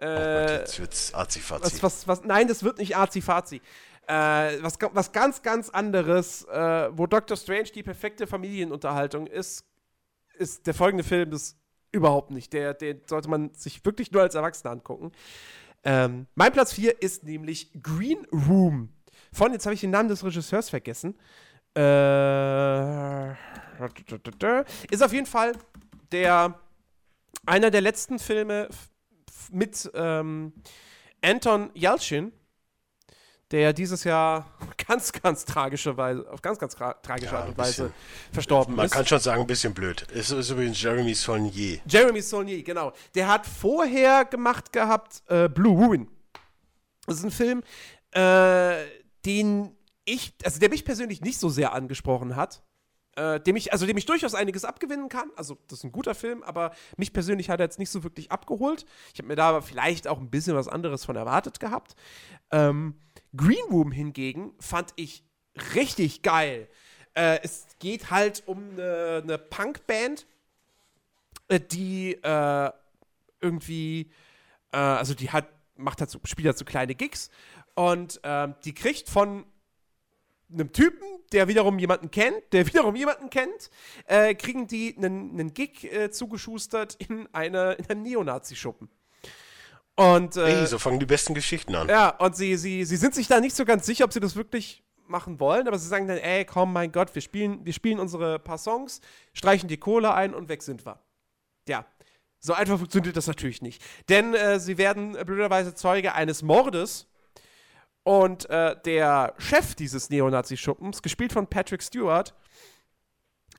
Äh, 0.00 0.06
oh 0.06 0.46
Gott, 0.46 0.50
jetzt 0.60 0.80
wird's 0.80 1.14
Azi-Fazi. 1.14 1.64
Was, 1.64 1.82
was, 1.82 2.08
was, 2.08 2.24
nein, 2.24 2.46
das 2.46 2.62
wird 2.62 2.78
nicht 2.78 2.96
Azi-Fazi. 2.96 3.60
Äh, 4.06 4.62
was, 4.62 4.78
was 4.92 5.12
ganz, 5.12 5.42
ganz 5.42 5.70
anderes, 5.70 6.44
äh, 6.44 6.90
wo 6.92 7.06
Doctor 7.06 7.36
Strange 7.36 7.70
die 7.74 7.82
perfekte 7.82 8.26
Familienunterhaltung 8.26 9.26
ist, 9.26 9.64
ist 10.34 10.66
der 10.66 10.74
folgende 10.74 11.04
Film 11.04 11.30
das 11.30 11.56
überhaupt 11.90 12.30
nicht. 12.30 12.52
Der, 12.52 12.74
der 12.74 12.96
sollte 13.06 13.28
man 13.28 13.52
sich 13.54 13.84
wirklich 13.84 14.12
nur 14.12 14.22
als 14.22 14.34
Erwachsener 14.34 14.72
angucken. 14.72 15.12
Ähm, 15.84 16.26
mein 16.34 16.52
Platz 16.52 16.72
4 16.72 17.02
ist 17.02 17.24
nämlich 17.24 17.70
Green 17.82 18.26
Room. 18.32 18.90
Von, 19.32 19.52
jetzt 19.52 19.66
habe 19.66 19.74
ich 19.74 19.80
den 19.80 19.90
Namen 19.90 20.08
des 20.08 20.24
Regisseurs 20.24 20.70
vergessen. 20.70 21.14
Äh, 21.76 23.30
ist 24.90 25.02
auf 25.02 25.12
jeden 25.12 25.26
Fall 25.26 25.52
der 26.10 26.58
einer 27.46 27.70
der 27.70 27.80
letzten 27.80 28.18
Filme 28.18 28.68
mit 29.50 29.90
ähm, 29.94 30.52
Anton 31.22 31.70
Yelchin, 31.74 32.32
der 33.50 33.72
dieses 33.72 34.04
Jahr 34.04 34.46
ganz, 34.88 35.12
ganz 35.12 35.44
tragische 35.44 35.96
Weise, 35.96 36.30
auf 36.30 36.42
ganz, 36.42 36.58
ganz 36.58 36.74
tragische 36.74 37.32
ja, 37.32 37.40
Art 37.40 37.48
und 37.48 37.58
Weise 37.58 37.92
verstorben 38.32 38.76
man 38.76 38.86
ist. 38.86 38.92
Man 38.92 38.98
kann 38.98 39.06
schon 39.06 39.20
sagen, 39.20 39.40
ein 39.40 39.46
bisschen 39.46 39.72
blöd. 39.72 40.06
Es 40.14 40.30
ist 40.30 40.50
übrigens 40.50 40.80
Jeremy 40.80 41.14
Saulnier. 41.14 41.78
Jeremy 41.86 42.20
Saulnier, 42.20 42.62
genau. 42.62 42.92
Der 43.14 43.28
hat 43.28 43.46
vorher 43.46 44.24
gemacht 44.24 44.72
gehabt 44.72 45.22
äh, 45.28 45.48
Blue 45.48 45.76
Ruin. 45.76 46.08
Das 47.06 47.16
ist 47.16 47.24
ein 47.24 47.30
Film, 47.30 47.62
äh, 48.14 48.84
den 49.28 49.76
ich, 50.04 50.34
also 50.42 50.58
der 50.58 50.70
mich 50.70 50.84
persönlich 50.84 51.20
nicht 51.20 51.38
so 51.38 51.48
sehr 51.48 51.72
angesprochen 51.74 52.34
hat 52.34 52.62
äh, 53.18 53.40
dem 53.40 53.56
ich, 53.56 53.72
also 53.72 53.84
dem 53.84 53.96
ich 53.96 54.06
durchaus 54.06 54.34
einiges 54.34 54.64
abgewinnen 54.64 55.08
kann. 55.08 55.30
Also, 55.36 55.58
das 55.66 55.80
ist 55.80 55.84
ein 55.84 55.92
guter 55.92 56.14
Film, 56.14 56.42
aber 56.44 56.72
mich 56.96 57.12
persönlich 57.12 57.50
hat 57.50 57.60
er 57.60 57.66
jetzt 57.66 57.78
nicht 57.78 57.90
so 57.90 58.04
wirklich 58.04 58.30
abgeholt. 58.30 58.86
Ich 59.12 59.18
habe 59.18 59.28
mir 59.28 59.34
da 59.34 59.48
aber 59.48 59.62
vielleicht 59.62 60.06
auch 60.06 60.18
ein 60.18 60.30
bisschen 60.30 60.54
was 60.54 60.68
anderes 60.68 61.04
von 61.04 61.16
erwartet 61.16 61.58
gehabt. 61.58 61.96
Ähm, 62.52 62.94
Green 63.36 63.64
Room 63.70 63.90
hingegen 63.90 64.52
fand 64.60 64.92
ich 64.96 65.24
richtig 65.74 66.22
geil. 66.22 66.68
Äh, 67.14 67.40
es 67.42 67.66
geht 67.80 68.10
halt 68.10 68.44
um 68.46 68.70
eine, 68.70 69.22
eine 69.24 69.38
Punkband, 69.38 70.26
äh, 71.48 71.58
die 71.58 72.12
äh, 72.22 72.70
irgendwie, 73.40 74.12
äh, 74.72 74.76
also 74.76 75.14
die 75.14 75.30
hat, 75.30 75.48
macht 75.76 76.00
halt 76.00 76.10
so, 76.10 76.20
spielt 76.22 76.46
halt 76.46 76.58
so 76.58 76.64
kleine 76.64 76.94
Gigs 76.94 77.30
und 77.78 78.18
ähm, 78.24 78.56
die 78.64 78.74
kriegt 78.74 79.08
von 79.08 79.44
einem 80.52 80.72
Typen, 80.72 81.06
der 81.30 81.46
wiederum 81.46 81.78
jemanden 81.78 82.10
kennt, 82.10 82.42
der 82.52 82.66
wiederum 82.66 82.96
jemanden 82.96 83.30
kennt, 83.30 83.70
äh, 84.06 84.34
kriegen 84.34 84.66
die 84.66 84.96
einen, 84.96 85.54
Gig 85.54 85.84
äh, 85.84 86.10
zugeschustert 86.10 86.96
in, 86.96 87.32
eine, 87.32 87.74
in 87.74 87.88
einem 87.88 88.02
Neonazi-Schuppen. 88.02 88.88
Und, 89.94 90.36
äh, 90.36 90.56
hey, 90.56 90.66
so 90.66 90.80
fangen 90.80 90.98
die 90.98 91.06
besten 91.06 91.34
Geschichten 91.34 91.76
an. 91.76 91.88
Ja, 91.88 92.08
und 92.16 92.34
sie, 92.34 92.56
sie, 92.56 92.84
sie 92.84 92.96
sind 92.96 93.14
sich 93.14 93.28
da 93.28 93.38
nicht 93.38 93.54
so 93.54 93.64
ganz 93.64 93.86
sicher, 93.86 94.06
ob 94.06 94.12
sie 94.12 94.20
das 94.20 94.34
wirklich 94.34 94.82
machen 95.06 95.38
wollen, 95.38 95.68
aber 95.68 95.78
sie 95.78 95.86
sagen 95.86 96.08
dann, 96.08 96.18
ey, 96.18 96.44
komm, 96.44 96.72
mein 96.72 96.90
Gott, 96.90 97.14
wir 97.14 97.22
spielen, 97.22 97.64
wir 97.64 97.72
spielen 97.72 98.00
unsere 98.00 98.40
paar 98.40 98.58
Songs, 98.58 99.00
streichen 99.34 99.68
die 99.68 99.78
Kohle 99.78 100.12
ein 100.14 100.34
und 100.34 100.48
weg 100.48 100.64
sind 100.64 100.84
wir. 100.84 100.98
Ja, 101.68 101.86
so 102.40 102.54
einfach 102.54 102.78
funktioniert 102.78 103.16
das 103.16 103.28
natürlich 103.28 103.62
nicht. 103.62 103.80
Denn 104.08 104.34
äh, 104.34 104.58
sie 104.58 104.78
werden 104.78 105.12
blöderweise 105.12 105.74
Zeuge 105.74 106.14
eines 106.14 106.42
Mordes 106.42 107.07
und 108.08 108.48
äh, 108.48 108.74
der 108.86 109.34
Chef 109.36 109.74
dieses 109.74 110.08
Neonazi-Schuppens, 110.08 111.02
gespielt 111.02 111.30
von 111.30 111.46
Patrick 111.46 111.82
Stewart, 111.82 112.34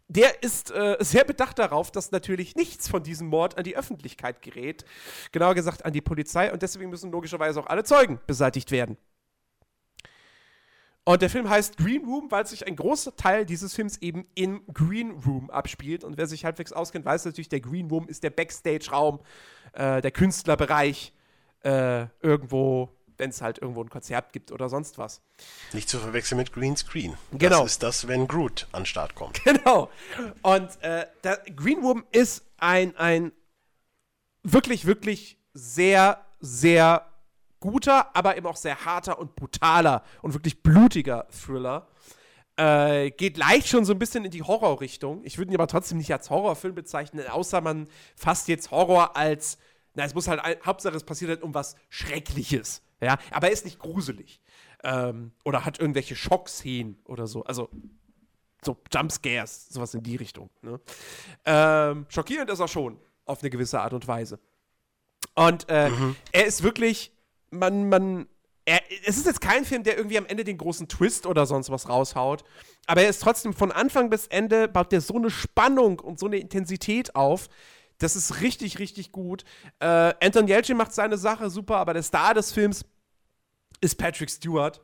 der 0.08 0.42
ist 0.42 0.72
äh, 0.72 0.98
sehr 1.02 1.24
bedacht 1.24 1.60
darauf, 1.60 1.92
dass 1.92 2.10
natürlich 2.10 2.56
nichts 2.56 2.88
von 2.88 3.04
diesem 3.04 3.28
Mord 3.28 3.60
an 3.60 3.64
die 3.64 3.78
Öffentlichkeit 3.78 4.42
gerät. 4.42 4.86
Genauer 5.32 5.54
gesagt 5.54 5.86
an 5.86 5.94
die 5.94 6.02
Polizei. 6.02 6.52
Und 6.52 6.64
deswegen 6.64 6.90
müssen 6.90 7.12
logischerweise 7.12 7.60
auch 7.60 7.68
alle 7.68 7.84
Zeugen 7.84 8.20
beseitigt 8.26 8.72
werden. 8.72 8.98
Und 11.04 11.22
der 11.22 11.30
Film 11.30 11.48
heißt 11.48 11.78
Green 11.78 12.04
Room, 12.04 12.32
weil 12.32 12.48
sich 12.48 12.66
ein 12.66 12.76
großer 12.76 13.16
Teil 13.16 13.46
dieses 13.46 13.76
Films 13.76 13.98
eben 14.02 14.26
in 14.34 14.66
Green 14.74 15.12
Room 15.12 15.52
abspielt. 15.52 16.04
Und 16.04 16.18
wer 16.18 16.26
sich 16.26 16.44
halbwegs 16.44 16.74
auskennt, 16.74 17.06
weiß 17.06 17.26
natürlich, 17.26 17.50
der 17.50 17.62
Green 17.62 17.88
Room 17.88 18.08
ist 18.08 18.24
der 18.24 18.32
Backstage-Raum, 18.32 19.20
äh, 19.74 20.02
der 20.02 20.10
Künstlerbereich 20.10 21.14
äh, 21.64 22.08
irgendwo 22.24 22.90
wenn 23.20 23.30
es 23.30 23.42
halt 23.42 23.60
irgendwo 23.60 23.84
ein 23.84 23.90
Konzert 23.90 24.34
gibt 24.34 24.52
oder 24.52 24.70
sonst 24.70 24.98
was. 24.98 25.22
Nicht 25.74 25.90
zu 25.90 26.00
verwechseln 26.00 26.38
mit 26.38 26.54
Green 26.54 26.76
Screen. 26.76 27.16
Genau. 27.32 27.64
Das 27.64 27.74
ist 27.74 27.84
das, 27.84 28.08
wenn 28.08 28.28
Groot 28.28 28.68
an 28.72 28.82
den 28.82 28.86
Start 28.86 29.16
kommt. 29.16 29.44
Genau. 29.44 29.90
Und 30.42 30.82
äh, 30.82 31.06
Green 31.56 31.80
Room 31.80 32.04
ist 32.12 32.44
ein, 32.58 32.96
ein 32.98 33.32
wirklich, 34.44 34.86
wirklich 34.86 35.38
sehr, 35.54 36.26
sehr 36.40 37.06
guter, 37.60 38.16
aber 38.16 38.38
eben 38.38 38.48
auch 38.48 38.56
sehr 38.56 38.86
harter 38.86 39.20
und 39.20 39.36
brutaler 39.36 40.04
und 40.22 40.34
wirklich 40.34 40.62
blutiger 40.64 41.28
Thriller. 41.30 41.88
Äh, 42.56 43.12
geht 43.12 43.38
leicht 43.38 43.68
schon 43.68 43.86
so 43.86 43.94
ein 43.94 44.00
bisschen 44.00 44.26
in 44.26 44.32
die 44.32 44.44
Horrorrichtung. 44.44 45.24
Ich 45.24 45.38
würde 45.38 45.52
ihn 45.52 45.56
aber 45.56 45.68
trotzdem 45.68 45.98
nicht 45.98 46.12
als 46.12 46.30
Horrorfilm 46.30 46.76
bezeichnen, 46.76 47.26
außer 47.28 47.62
man 47.62 47.88
fasst 48.16 48.48
jetzt 48.48 48.72
Horror 48.72 49.16
als, 49.16 49.58
na, 49.94 50.04
es 50.04 50.14
muss 50.14 50.28
halt, 50.28 50.42
Hauptsache 50.66 50.96
es 50.96 51.04
passiert 51.04 51.30
halt 51.30 51.42
um 51.42 51.54
was 51.54 51.76
Schreckliches. 51.90 52.82
Ja, 53.02 53.18
aber 53.32 53.48
er 53.48 53.54
ist 53.54 53.66
nicht 53.66 53.80
gruselig. 53.80 54.42
Ähm, 54.84 55.32
oder 55.44 55.66
hat 55.66 55.80
irgendwelche 55.80 56.16
Schockszenen 56.16 56.98
oder 57.06 57.28
so. 57.28 57.44
Also 57.44 57.70
so 58.64 58.78
Jumpscares, 58.92 59.70
sowas 59.70 59.94
in 59.94 60.04
die 60.04 60.16
Richtung. 60.16 60.50
Ne? 60.62 60.80
Ähm, 61.46 62.06
schockierend 62.10 62.50
ist 62.50 62.60
er 62.60 62.68
schon, 62.68 63.00
auf 63.26 63.42
eine 63.42 63.50
gewisse 63.50 63.80
Art 63.80 63.94
und 63.94 64.08
Weise. 64.08 64.40
Und 65.36 65.66
äh, 65.70 65.90
mhm. 65.90 66.16
er 66.32 66.46
ist 66.46 66.64
wirklich, 66.64 67.12
man, 67.52 67.90
man, 67.90 68.28
er, 68.66 68.82
es 69.06 69.18
ist 69.18 69.26
jetzt 69.26 69.42
kein 69.42 69.64
Film, 69.66 69.84
der 69.84 69.98
irgendwie 69.98 70.18
am 70.18 70.26
Ende 70.26 70.44
den 70.44 70.58
großen 70.58 70.88
Twist 70.88 71.26
oder 71.26 71.46
sonst 71.46 71.70
was 71.70 71.88
raushaut, 71.88 72.44
aber 72.86 73.04
er 73.04 73.10
ist 73.10 73.22
trotzdem 73.22 73.54
von 73.54 73.72
Anfang 73.72 74.10
bis 74.10 74.28
Ende, 74.28 74.68
baut 74.68 74.92
der 74.92 75.02
so 75.02 75.16
eine 75.16 75.30
Spannung 75.30 76.00
und 76.00 76.20
so 76.20 76.26
eine 76.26 76.38
Intensität 76.38 77.16
auf, 77.16 77.48
das 78.00 78.16
ist 78.16 78.42
richtig, 78.42 78.80
richtig 78.80 79.12
gut. 79.12 79.44
Äh, 79.80 80.14
Anton 80.22 80.48
Yelchin 80.48 80.78
macht 80.78 80.94
seine 80.94 81.18
Sache 81.18 81.50
super, 81.50 81.78
aber 81.78 81.94
der 81.94 82.04
Star 82.04 82.34
des 82.34 82.52
Films 82.52 82.86
ist 83.82 83.96
Patrick 83.98 84.30
Stewart, 84.30 84.82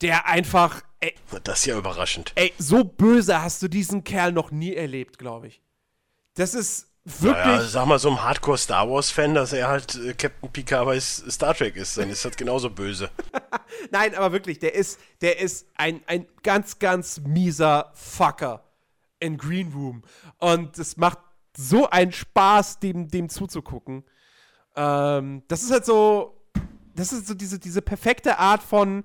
der 0.00 0.26
einfach. 0.26 0.82
Ey, 1.00 1.14
das 1.44 1.60
ist 1.60 1.66
ja 1.66 1.76
überraschend. 1.76 2.32
Ey, 2.34 2.52
so 2.58 2.84
böse 2.84 3.42
hast 3.42 3.62
du 3.62 3.68
diesen 3.68 4.04
Kerl 4.04 4.32
noch 4.32 4.50
nie 4.50 4.74
erlebt, 4.74 5.18
glaube 5.18 5.48
ich. 5.48 5.60
Das 6.34 6.54
ist 6.54 6.88
wirklich. 7.04 7.44
Naja, 7.44 7.62
sag 7.62 7.86
mal 7.86 7.98
so 7.98 8.08
einem 8.08 8.22
Hardcore 8.22 8.58
Star 8.58 8.88
Wars 8.90 9.10
Fan, 9.10 9.34
dass 9.34 9.52
er 9.52 9.68
halt 9.68 9.94
äh, 9.94 10.12
Captain 10.12 10.50
Picard 10.50 10.84
bei 10.84 11.00
Star 11.00 11.54
Trek 11.54 11.76
ist, 11.76 11.96
dann 11.96 12.10
ist 12.10 12.24
das 12.24 12.36
genauso 12.36 12.68
böse. 12.68 13.10
Nein, 13.90 14.14
aber 14.14 14.32
wirklich, 14.32 14.58
der 14.58 14.74
ist, 14.74 15.00
der 15.22 15.38
ist 15.38 15.66
ein, 15.76 16.02
ein 16.06 16.26
ganz, 16.42 16.78
ganz 16.78 17.20
mieser 17.20 17.92
Fucker 17.94 18.64
in 19.20 19.38
Green 19.38 19.72
Room. 19.72 20.02
Und 20.38 20.78
es 20.78 20.96
macht 20.96 21.18
so 21.56 21.88
einen 21.88 22.12
Spaß, 22.12 22.80
dem, 22.80 23.08
dem 23.08 23.28
zuzugucken. 23.28 24.04
Ähm, 24.76 25.42
das 25.48 25.62
ist 25.62 25.70
halt 25.70 25.84
so, 25.84 26.40
das 26.94 27.12
ist 27.12 27.26
so 27.26 27.34
diese, 27.34 27.58
diese 27.58 27.82
perfekte 27.82 28.38
Art 28.38 28.62
von, 28.62 29.04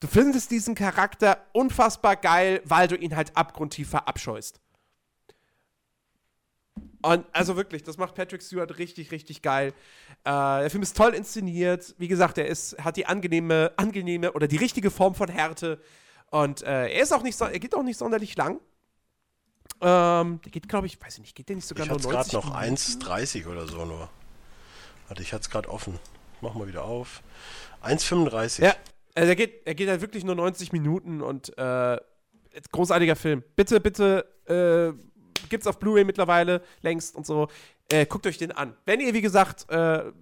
du 0.00 0.06
findest 0.06 0.50
diesen 0.50 0.74
Charakter 0.74 1.44
unfassbar 1.52 2.16
geil, 2.16 2.60
weil 2.64 2.88
du 2.88 2.96
ihn 2.96 3.14
halt 3.16 3.36
abgrundtief 3.36 3.88
verabscheust. 3.88 4.60
Und 7.02 7.24
also 7.32 7.56
wirklich, 7.56 7.84
das 7.84 7.98
macht 7.98 8.14
Patrick 8.14 8.42
Stewart 8.42 8.78
richtig, 8.78 9.12
richtig 9.12 9.42
geil. 9.42 9.72
Äh, 10.24 10.62
der 10.62 10.70
Film 10.70 10.82
ist 10.82 10.96
toll 10.96 11.14
inszeniert. 11.14 11.94
Wie 11.98 12.08
gesagt, 12.08 12.36
er 12.38 12.46
ist, 12.46 12.82
hat 12.82 12.96
die 12.96 13.06
angenehme, 13.06 13.72
angenehme 13.76 14.32
oder 14.32 14.48
die 14.48 14.56
richtige 14.56 14.90
Form 14.90 15.14
von 15.14 15.28
Härte. 15.28 15.80
Und 16.30 16.62
äh, 16.62 16.88
er 16.88 17.02
ist 17.02 17.12
auch 17.12 17.22
nicht, 17.22 17.40
er 17.40 17.58
geht 17.60 17.74
auch 17.76 17.84
nicht 17.84 17.98
sonderlich 17.98 18.36
lang. 18.36 18.60
Ähm, 19.80 20.40
der 20.42 20.50
geht, 20.52 20.68
glaube 20.68 20.86
ich, 20.86 21.00
weiß 21.00 21.14
ich 21.14 21.20
nicht, 21.20 21.34
geht 21.34 21.48
der 21.48 21.56
nicht 21.56 21.66
sogar 21.66 21.84
ich 21.84 21.90
nur 21.90 22.00
90 22.00 22.32
gerade 22.32 22.46
noch 22.46 22.54
1,30 22.56 23.46
oder 23.46 23.66
so 23.66 23.84
nur. 23.84 24.08
Warte, 25.08 25.22
ich 25.22 25.32
hatte 25.32 25.42
es 25.42 25.50
gerade 25.50 25.68
offen. 25.68 25.98
Mach 26.40 26.54
mal 26.54 26.66
wieder 26.66 26.84
auf. 26.84 27.22
1,35. 27.82 28.62
Ja, 28.62 28.74
also 29.14 29.28
er 29.28 29.36
geht, 29.36 29.66
er 29.66 29.74
geht 29.74 29.88
halt 29.88 30.00
wirklich 30.00 30.24
nur 30.24 30.34
90 30.34 30.72
Minuten 30.72 31.20
und 31.20 31.56
äh, 31.58 31.98
großartiger 32.72 33.16
Film. 33.16 33.42
Bitte, 33.54 33.80
bitte, 33.80 34.26
äh, 34.46 34.92
gibt's 35.48 35.66
auf 35.66 35.78
Blu-ray 35.78 36.04
mittlerweile 36.04 36.62
längst 36.82 37.14
und 37.14 37.26
so. 37.26 37.48
Äh, 37.90 38.06
guckt 38.06 38.26
euch 38.26 38.38
den 38.38 38.52
an. 38.52 38.76
Wenn 38.84 39.00
ihr, 39.00 39.14
wie 39.14 39.22
gesagt, 39.22 39.70
äh, 39.70 40.12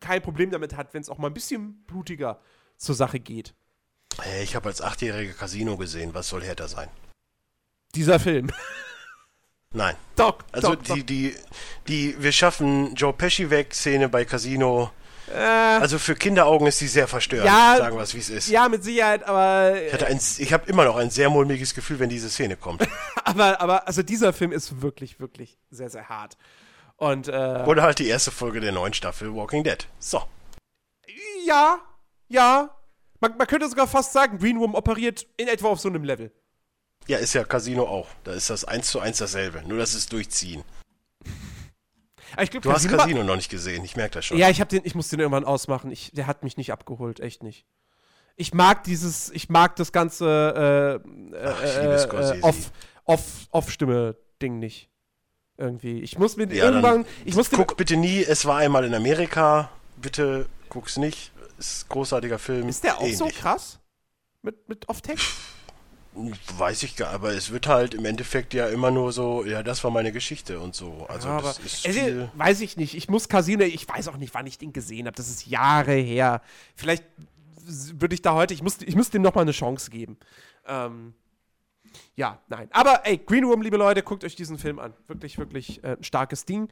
kein 0.00 0.22
Problem 0.22 0.50
damit 0.50 0.76
habt, 0.76 0.94
wenn 0.94 1.02
es 1.02 1.08
auch 1.08 1.18
mal 1.18 1.28
ein 1.28 1.34
bisschen 1.34 1.84
blutiger 1.86 2.40
zur 2.76 2.94
Sache 2.94 3.20
geht. 3.20 3.54
Hey, 4.20 4.42
ich 4.42 4.56
habe 4.56 4.68
als 4.68 4.80
achtjähriger 4.80 5.32
Casino 5.32 5.76
gesehen. 5.76 6.14
Was 6.14 6.28
soll 6.28 6.42
härter 6.42 6.68
sein? 6.68 6.88
Dieser 7.94 8.20
Film. 8.20 8.50
Nein. 9.72 9.94
Doch, 10.16 10.38
Also 10.50 10.74
doch, 10.74 10.82
die, 10.82 11.04
die, 11.04 11.36
die, 11.86 12.16
wir 12.20 12.32
schaffen 12.32 12.94
Joe 12.96 13.12
Pesci 13.12 13.50
weg, 13.50 13.72
Szene 13.72 14.08
bei 14.08 14.24
Casino. 14.24 14.90
Äh, 15.32 15.38
Also 15.38 16.00
für 16.00 16.16
Kinderaugen 16.16 16.66
ist 16.66 16.80
die 16.80 16.88
sehr 16.88 17.06
verstörend, 17.06 17.46
Ja, 17.46 17.76
sagen 17.78 17.96
wir 17.96 18.02
es, 18.02 18.12
wie 18.14 18.18
es 18.18 18.30
ist. 18.30 18.48
ja, 18.48 18.68
mit 18.68 18.82
Sicherheit, 18.82 19.22
aber, 19.22 19.80
Ich, 19.80 19.92
hatte 19.92 20.06
ein, 20.08 20.20
ich 20.38 20.52
habe 20.52 20.68
immer 20.68 20.84
noch 20.84 20.96
ein 20.96 21.10
sehr 21.10 21.30
mulmiges 21.30 21.72
Gefühl, 21.72 22.00
wenn 22.00 22.08
diese 22.08 22.28
Szene 22.30 22.56
kommt. 22.56 22.82
aber, 23.24 23.60
aber, 23.60 23.86
also 23.86 24.02
dieser 24.02 24.32
Film 24.32 24.50
ist 24.50 24.82
wirklich, 24.82 25.20
wirklich 25.20 25.56
sehr, 25.70 25.88
sehr 25.88 26.08
hart. 26.08 26.36
Und, 26.96 27.28
äh, 27.28 27.64
Oder 27.64 27.82
halt 27.82 28.00
die 28.00 28.08
erste 28.08 28.32
Folge 28.32 28.58
der 28.58 28.72
neuen 28.72 28.92
Staffel 28.92 29.32
Walking 29.34 29.62
Dead. 29.62 29.86
So. 30.00 30.22
ja, 31.46 31.78
ja. 32.28 32.70
Man, 33.20 33.36
man 33.36 33.46
könnte 33.46 33.68
sogar 33.68 33.86
fast 33.86 34.12
sagen, 34.12 34.38
Green 34.38 34.56
Room 34.56 34.74
operiert 34.74 35.26
in 35.36 35.46
etwa 35.46 35.68
auf 35.68 35.78
so 35.78 35.88
einem 35.88 36.02
Level. 36.02 36.32
Ja, 37.10 37.18
ist 37.18 37.32
ja 37.34 37.42
Casino 37.44 37.84
auch. 37.86 38.06
Da 38.24 38.32
ist 38.32 38.50
das 38.50 38.64
eins 38.64 38.88
zu 38.90 39.00
eins 39.00 39.18
dasselbe. 39.18 39.62
Nur, 39.66 39.78
dass 39.78 39.94
es 39.94 40.06
durchziehen. 40.06 40.62
Ich 42.40 42.50
glaub, 42.50 42.62
Du 42.62 42.72
hast 42.72 42.84
Casino- 42.84 42.96
Casino 42.98 43.24
noch 43.24 43.34
nicht 43.36 43.50
gesehen, 43.50 43.84
ich 43.84 43.96
merke 43.96 44.14
das 44.14 44.26
schon. 44.26 44.38
Ja, 44.38 44.48
ich 44.48 44.60
hab 44.60 44.68
den, 44.68 44.82
ich 44.84 44.94
muss 44.94 45.08
den 45.08 45.18
irgendwann 45.18 45.44
ausmachen. 45.44 45.90
Ich, 45.90 46.12
der 46.12 46.28
hat 46.28 46.44
mich 46.44 46.56
nicht 46.56 46.70
abgeholt, 46.72 47.18
echt 47.18 47.42
nicht. 47.42 47.66
Ich 48.36 48.54
mag 48.54 48.84
dieses, 48.84 49.30
ich 49.30 49.48
mag 49.48 49.74
das 49.76 49.90
ganze 49.90 51.00
äh, 51.34 51.36
Ach, 51.44 51.62
äh, 51.62 51.80
liebe 51.82 51.94
äh, 51.94 51.98
Scorsese. 51.98 52.42
off, 52.44 52.70
off, 53.04 53.22
Off-Stimme-Ding 53.50 54.60
nicht. 54.60 54.88
Irgendwie. 55.58 56.00
Ich 56.00 56.16
muss 56.18 56.36
mir 56.36 56.46
Ja, 56.54 56.66
irgendwann, 56.66 57.04
ich 57.24 57.34
muss 57.34 57.50
Guck 57.50 57.76
bitte 57.76 57.96
nie, 57.96 58.22
es 58.22 58.44
war 58.46 58.58
einmal 58.58 58.84
in 58.84 58.94
Amerika. 58.94 59.68
Bitte 59.96 60.46
guck's 60.68 60.96
nicht. 60.96 61.32
Ist 61.58 61.84
ein 61.84 61.88
großartiger 61.90 62.38
Film. 62.38 62.68
ist 62.68 62.84
der 62.84 62.96
auch 62.98 63.06
so 63.08 63.24
Ähnlich. 63.24 63.38
krass? 63.40 63.78
Mit, 64.42 64.68
mit 64.68 64.88
Off-Text? 64.88 65.26
Weiß 66.12 66.82
ich 66.82 66.96
gar 66.96 67.10
aber 67.12 67.30
es 67.32 67.52
wird 67.52 67.68
halt 67.68 67.94
im 67.94 68.04
Endeffekt 68.04 68.52
ja 68.52 68.66
immer 68.66 68.90
nur 68.90 69.12
so, 69.12 69.44
ja, 69.44 69.62
das 69.62 69.84
war 69.84 69.90
meine 69.92 70.10
Geschichte 70.10 70.58
und 70.58 70.74
so. 70.74 71.06
Also 71.08 71.28
Ja, 71.28 71.36
aber 71.38 71.48
das 71.48 71.58
ist 71.60 71.86
viel. 71.86 72.28
weiß 72.34 72.60
ich 72.62 72.76
nicht. 72.76 72.94
Ich 72.96 73.08
muss 73.08 73.28
Casino, 73.28 73.62
ich 73.64 73.88
weiß 73.88 74.08
auch 74.08 74.16
nicht, 74.16 74.34
wann 74.34 74.46
ich 74.46 74.58
den 74.58 74.72
gesehen 74.72 75.06
habe. 75.06 75.16
Das 75.16 75.28
ist 75.28 75.46
Jahre 75.46 75.92
her. 75.92 76.42
Vielleicht 76.74 77.04
würde 77.64 78.14
ich 78.14 78.22
da 78.22 78.34
heute, 78.34 78.54
ich 78.54 78.62
muss, 78.62 78.78
ich 78.82 78.96
muss 78.96 79.10
dem 79.10 79.22
noch 79.22 79.34
mal 79.34 79.42
eine 79.42 79.52
Chance 79.52 79.90
geben. 79.90 80.16
Ähm, 80.66 81.14
ja, 82.16 82.40
nein. 82.48 82.68
Aber 82.72 83.06
ey, 83.06 83.18
Green 83.18 83.44
Room, 83.44 83.62
liebe 83.62 83.76
Leute, 83.76 84.02
guckt 84.02 84.24
euch 84.24 84.34
diesen 84.34 84.58
Film 84.58 84.78
an. 84.78 84.92
Wirklich, 85.06 85.38
wirklich 85.38 85.82
äh, 85.84 85.96
ein 85.96 86.04
starkes 86.04 86.44
Ding. 86.44 86.68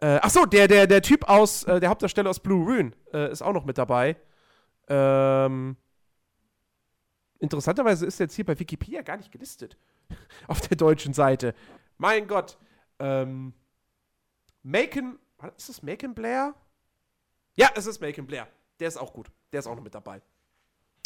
Äh, 0.00 0.18
ach 0.22 0.30
so, 0.30 0.46
der, 0.46 0.68
der, 0.68 0.86
der 0.86 1.02
Typ 1.02 1.28
aus, 1.28 1.64
äh, 1.64 1.80
der 1.80 1.90
Hauptdarsteller 1.90 2.30
aus 2.30 2.40
Blue 2.40 2.64
Ruin 2.64 2.94
äh, 3.12 3.30
ist 3.30 3.42
auch 3.42 3.52
noch 3.52 3.64
mit 3.64 3.76
dabei. 3.78 4.16
Ähm, 4.88 5.76
interessanterweise 7.38 8.06
ist 8.06 8.20
er 8.20 8.24
jetzt 8.24 8.34
hier 8.34 8.44
bei 8.44 8.58
Wikipedia 8.58 9.02
gar 9.02 9.16
nicht 9.16 9.32
gelistet. 9.32 9.76
Auf 10.46 10.60
der 10.60 10.76
deutschen 10.76 11.14
Seite. 11.14 11.54
Mein 11.96 12.26
Gott. 12.26 12.58
Ähm, 12.98 13.52
Macon, 14.62 15.18
ist 15.56 15.68
das 15.68 15.82
Macon 15.82 16.14
Blair? 16.14 16.54
Ja, 17.56 17.70
es 17.74 17.86
ist 17.86 18.00
Macon 18.00 18.26
Blair. 18.26 18.48
Der 18.80 18.88
ist 18.88 18.96
auch 18.96 19.12
gut. 19.12 19.30
Der 19.52 19.60
ist 19.60 19.66
auch 19.66 19.76
noch 19.76 19.82
mit 19.82 19.94
dabei. 19.94 20.20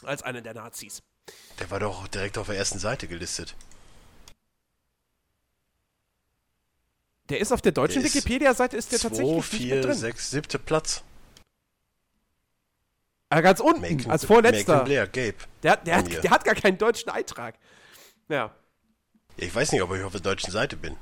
Als 0.04 0.22
einer 0.22 0.40
der 0.40 0.54
Nazis. 0.54 1.02
Der 1.60 1.70
war 1.70 1.80
doch 1.80 2.08
direkt 2.08 2.38
auf 2.38 2.46
der 2.46 2.56
ersten 2.56 2.78
Seite 2.78 3.06
gelistet. 3.06 3.54
Der 7.28 7.40
ist 7.40 7.52
auf 7.52 7.62
der 7.62 7.72
deutschen 7.72 8.02
Wikipedia-Seite 8.02 8.76
ist 8.76 8.92
der 8.92 8.98
2, 8.98 9.08
tatsächlich 9.08 9.36
nicht 9.36 9.46
4, 9.46 9.74
mit 9.76 9.84
drin. 9.84 9.94
6, 9.94 10.30
7. 10.30 10.64
Platz. 10.64 11.02
Aber 13.32 13.42
ganz 13.42 13.60
unten, 13.60 13.80
Macon- 13.80 14.10
als 14.10 14.26
vorletzter. 14.26 14.84
Blair, 14.84 15.06
Gabe. 15.06 15.34
Der, 15.62 15.76
der, 15.78 15.96
hat, 15.96 16.22
der 16.22 16.30
hat 16.30 16.44
gar 16.44 16.54
keinen 16.54 16.76
deutschen 16.76 17.08
Eintrag. 17.10 17.54
Ja. 18.28 18.36
Ja, 18.36 18.50
Ich 19.38 19.54
weiß 19.54 19.72
nicht, 19.72 19.80
ob 19.82 19.94
ich 19.94 20.02
auf 20.04 20.12
der 20.12 20.20
deutschen 20.20 20.50
Seite 20.50 20.76
bin. 20.76 20.96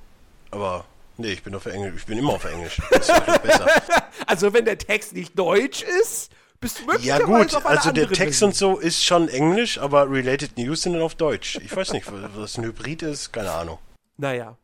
Aber 0.53 0.85
nee, 1.17 1.33
ich 1.33 1.43
bin 1.43 1.55
auf 1.57 1.67
Englisch. 1.67 1.95
Ich 1.97 2.07
bin 2.07 2.19
immer 2.19 2.35
auf 2.35 2.45
Englisch. 2.45 2.81
Das 2.91 3.09
ist 3.09 3.43
besser. 3.43 3.67
Also, 4.27 4.53
wenn 4.53 4.65
der 4.65 4.79
Text 4.79 5.13
nicht 5.13 5.37
deutsch 5.37 5.83
ist, 5.83 6.31
bist 6.61 6.79
du 6.79 6.83
Ja 7.01 7.19
möglicherweise 7.19 7.47
gut, 7.47 7.55
auf 7.57 7.67
also 7.67 7.91
der 7.91 8.09
Text 8.09 8.43
und 8.45 8.55
so 8.55 8.79
ist 8.79 9.03
schon 9.05 9.29
Englisch, 9.29 9.79
aber 9.79 10.09
Related 10.09 10.57
News 10.57 10.83
sind 10.83 10.93
dann 10.93 11.03
auf 11.03 11.17
Deutsch. 11.17 11.57
Ich 11.57 11.75
weiß 11.75 11.93
nicht, 11.93 12.07
was 12.37 12.59
ein 12.59 12.65
Hybrid 12.65 13.03
ist, 13.03 13.33
keine 13.33 13.51
Ahnung. 13.51 13.79
Naja. 14.19 14.57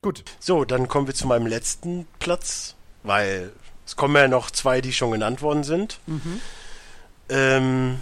Gut. 0.00 0.24
So, 0.40 0.64
dann 0.64 0.88
kommen 0.88 1.06
wir 1.06 1.14
zu 1.14 1.26
meinem 1.26 1.46
letzten 1.46 2.06
Platz, 2.18 2.76
weil 3.02 3.52
es 3.84 3.94
kommen 3.96 4.16
ja 4.16 4.26
noch 4.28 4.50
zwei, 4.50 4.80
die 4.80 4.92
schon 4.94 5.10
genannt 5.10 5.42
worden 5.42 5.64
sind. 5.64 5.98
Ähm, 7.32 8.00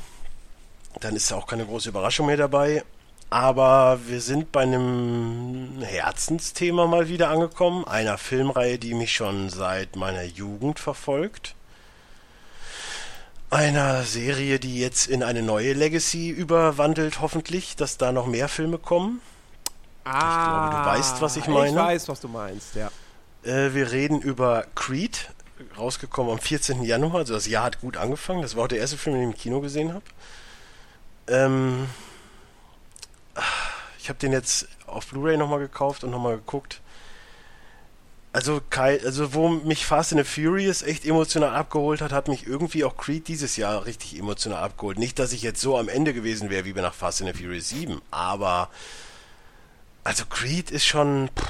dann 1.01 1.15
ist 1.15 1.33
auch 1.33 1.47
keine 1.47 1.65
große 1.65 1.89
Überraschung 1.89 2.27
mehr 2.27 2.37
dabei. 2.37 2.83
Aber 3.31 4.01
wir 4.07 4.21
sind 4.21 4.51
bei 4.51 4.63
einem 4.63 5.81
Herzensthema 5.83 6.89
mal 6.89 7.09
wieder 7.09 7.31
angekommen. 7.31 7.85
Einer 7.87 8.19
Filmreihe, 8.19 8.79
die 8.79 8.93
mich 8.93 9.13
schon 9.13 9.51
seit 9.51 9.95
meiner 9.95 10.25
Jugend 10.25 10.81
verfolgt. 10.81 11.55
Einer 13.49 14.03
Serie, 14.03 14.59
die 14.59 14.81
jetzt 14.81 15.07
in 15.07 15.23
eine 15.23 15.43
neue 15.43 15.75
Legacy 15.75 16.31
überwandelt, 16.31 17.21
hoffentlich, 17.21 17.77
dass 17.77 17.99
da 17.99 18.11
noch 18.11 18.27
mehr 18.27 18.49
Filme 18.49 18.79
kommen. 18.79 19.21
Ah, 20.05 20.71
glaube, 20.71 20.83
du 20.83 20.91
weißt, 20.99 21.21
was 21.21 21.37
ich 21.37 21.47
meine. 21.47 21.69
Ich 21.69 21.77
weiß, 21.77 22.09
was 22.09 22.21
du 22.21 22.29
meinst, 22.29 22.75
ja. 22.75 22.91
Äh, 23.45 23.75
wir 23.75 23.93
reden 23.93 24.21
über 24.21 24.65
Creed, 24.75 25.31
rausgekommen 25.77 26.33
am 26.33 26.39
14. 26.39 26.83
Januar. 26.83 27.17
Also 27.17 27.35
das 27.35 27.47
Jahr 27.47 27.65
hat 27.65 27.81
gut 27.81 27.97
angefangen. 27.97 28.43
Das 28.43 28.57
war 28.57 28.65
auch 28.65 28.69
der 28.69 28.79
erste 28.79 28.97
Film, 28.97 29.17
den 29.17 29.31
ich 29.31 29.35
im 29.35 29.41
Kino 29.41 29.61
gesehen 29.61 29.93
habe. 29.95 30.05
Ähm, 31.29 31.87
ich 33.99 34.09
habe 34.09 34.19
den 34.19 34.33
jetzt 34.33 34.69
auf 34.87 35.07
Blu-ray 35.07 35.37
nochmal 35.37 35.61
gekauft 35.61 36.05
und 36.05 36.11
nochmal 36.11 36.37
geguckt. 36.37 36.81
Also, 38.33 38.61
also 38.71 39.35
wo 39.35 39.49
mich 39.49 39.85
Fast 39.85 40.13
and 40.13 40.25
the 40.25 40.43
Furious 40.43 40.83
echt 40.83 41.05
emotional 41.05 41.55
abgeholt 41.55 42.01
hat, 42.01 42.13
hat 42.13 42.29
mich 42.29 42.47
irgendwie 42.47 42.85
auch 42.85 42.97
Creed 42.97 43.27
dieses 43.27 43.57
Jahr 43.57 43.87
richtig 43.87 44.17
emotional 44.17 44.63
abgeholt. 44.63 44.99
Nicht, 44.99 45.19
dass 45.19 45.33
ich 45.33 45.43
jetzt 45.43 45.61
so 45.61 45.77
am 45.77 45.89
Ende 45.89 46.15
gewesen 46.15 46.49
wäre 46.49 46.65
wie 46.65 46.73
nach 46.73 46.95
Fast 46.95 47.23
and 47.23 47.35
the 47.35 47.43
Furious 47.43 47.71
7, 47.71 48.01
aber 48.13 48.71
also 50.05 50.25
Creed 50.27 50.71
ist 50.71 50.87
schon 50.87 51.29
pff, 51.37 51.49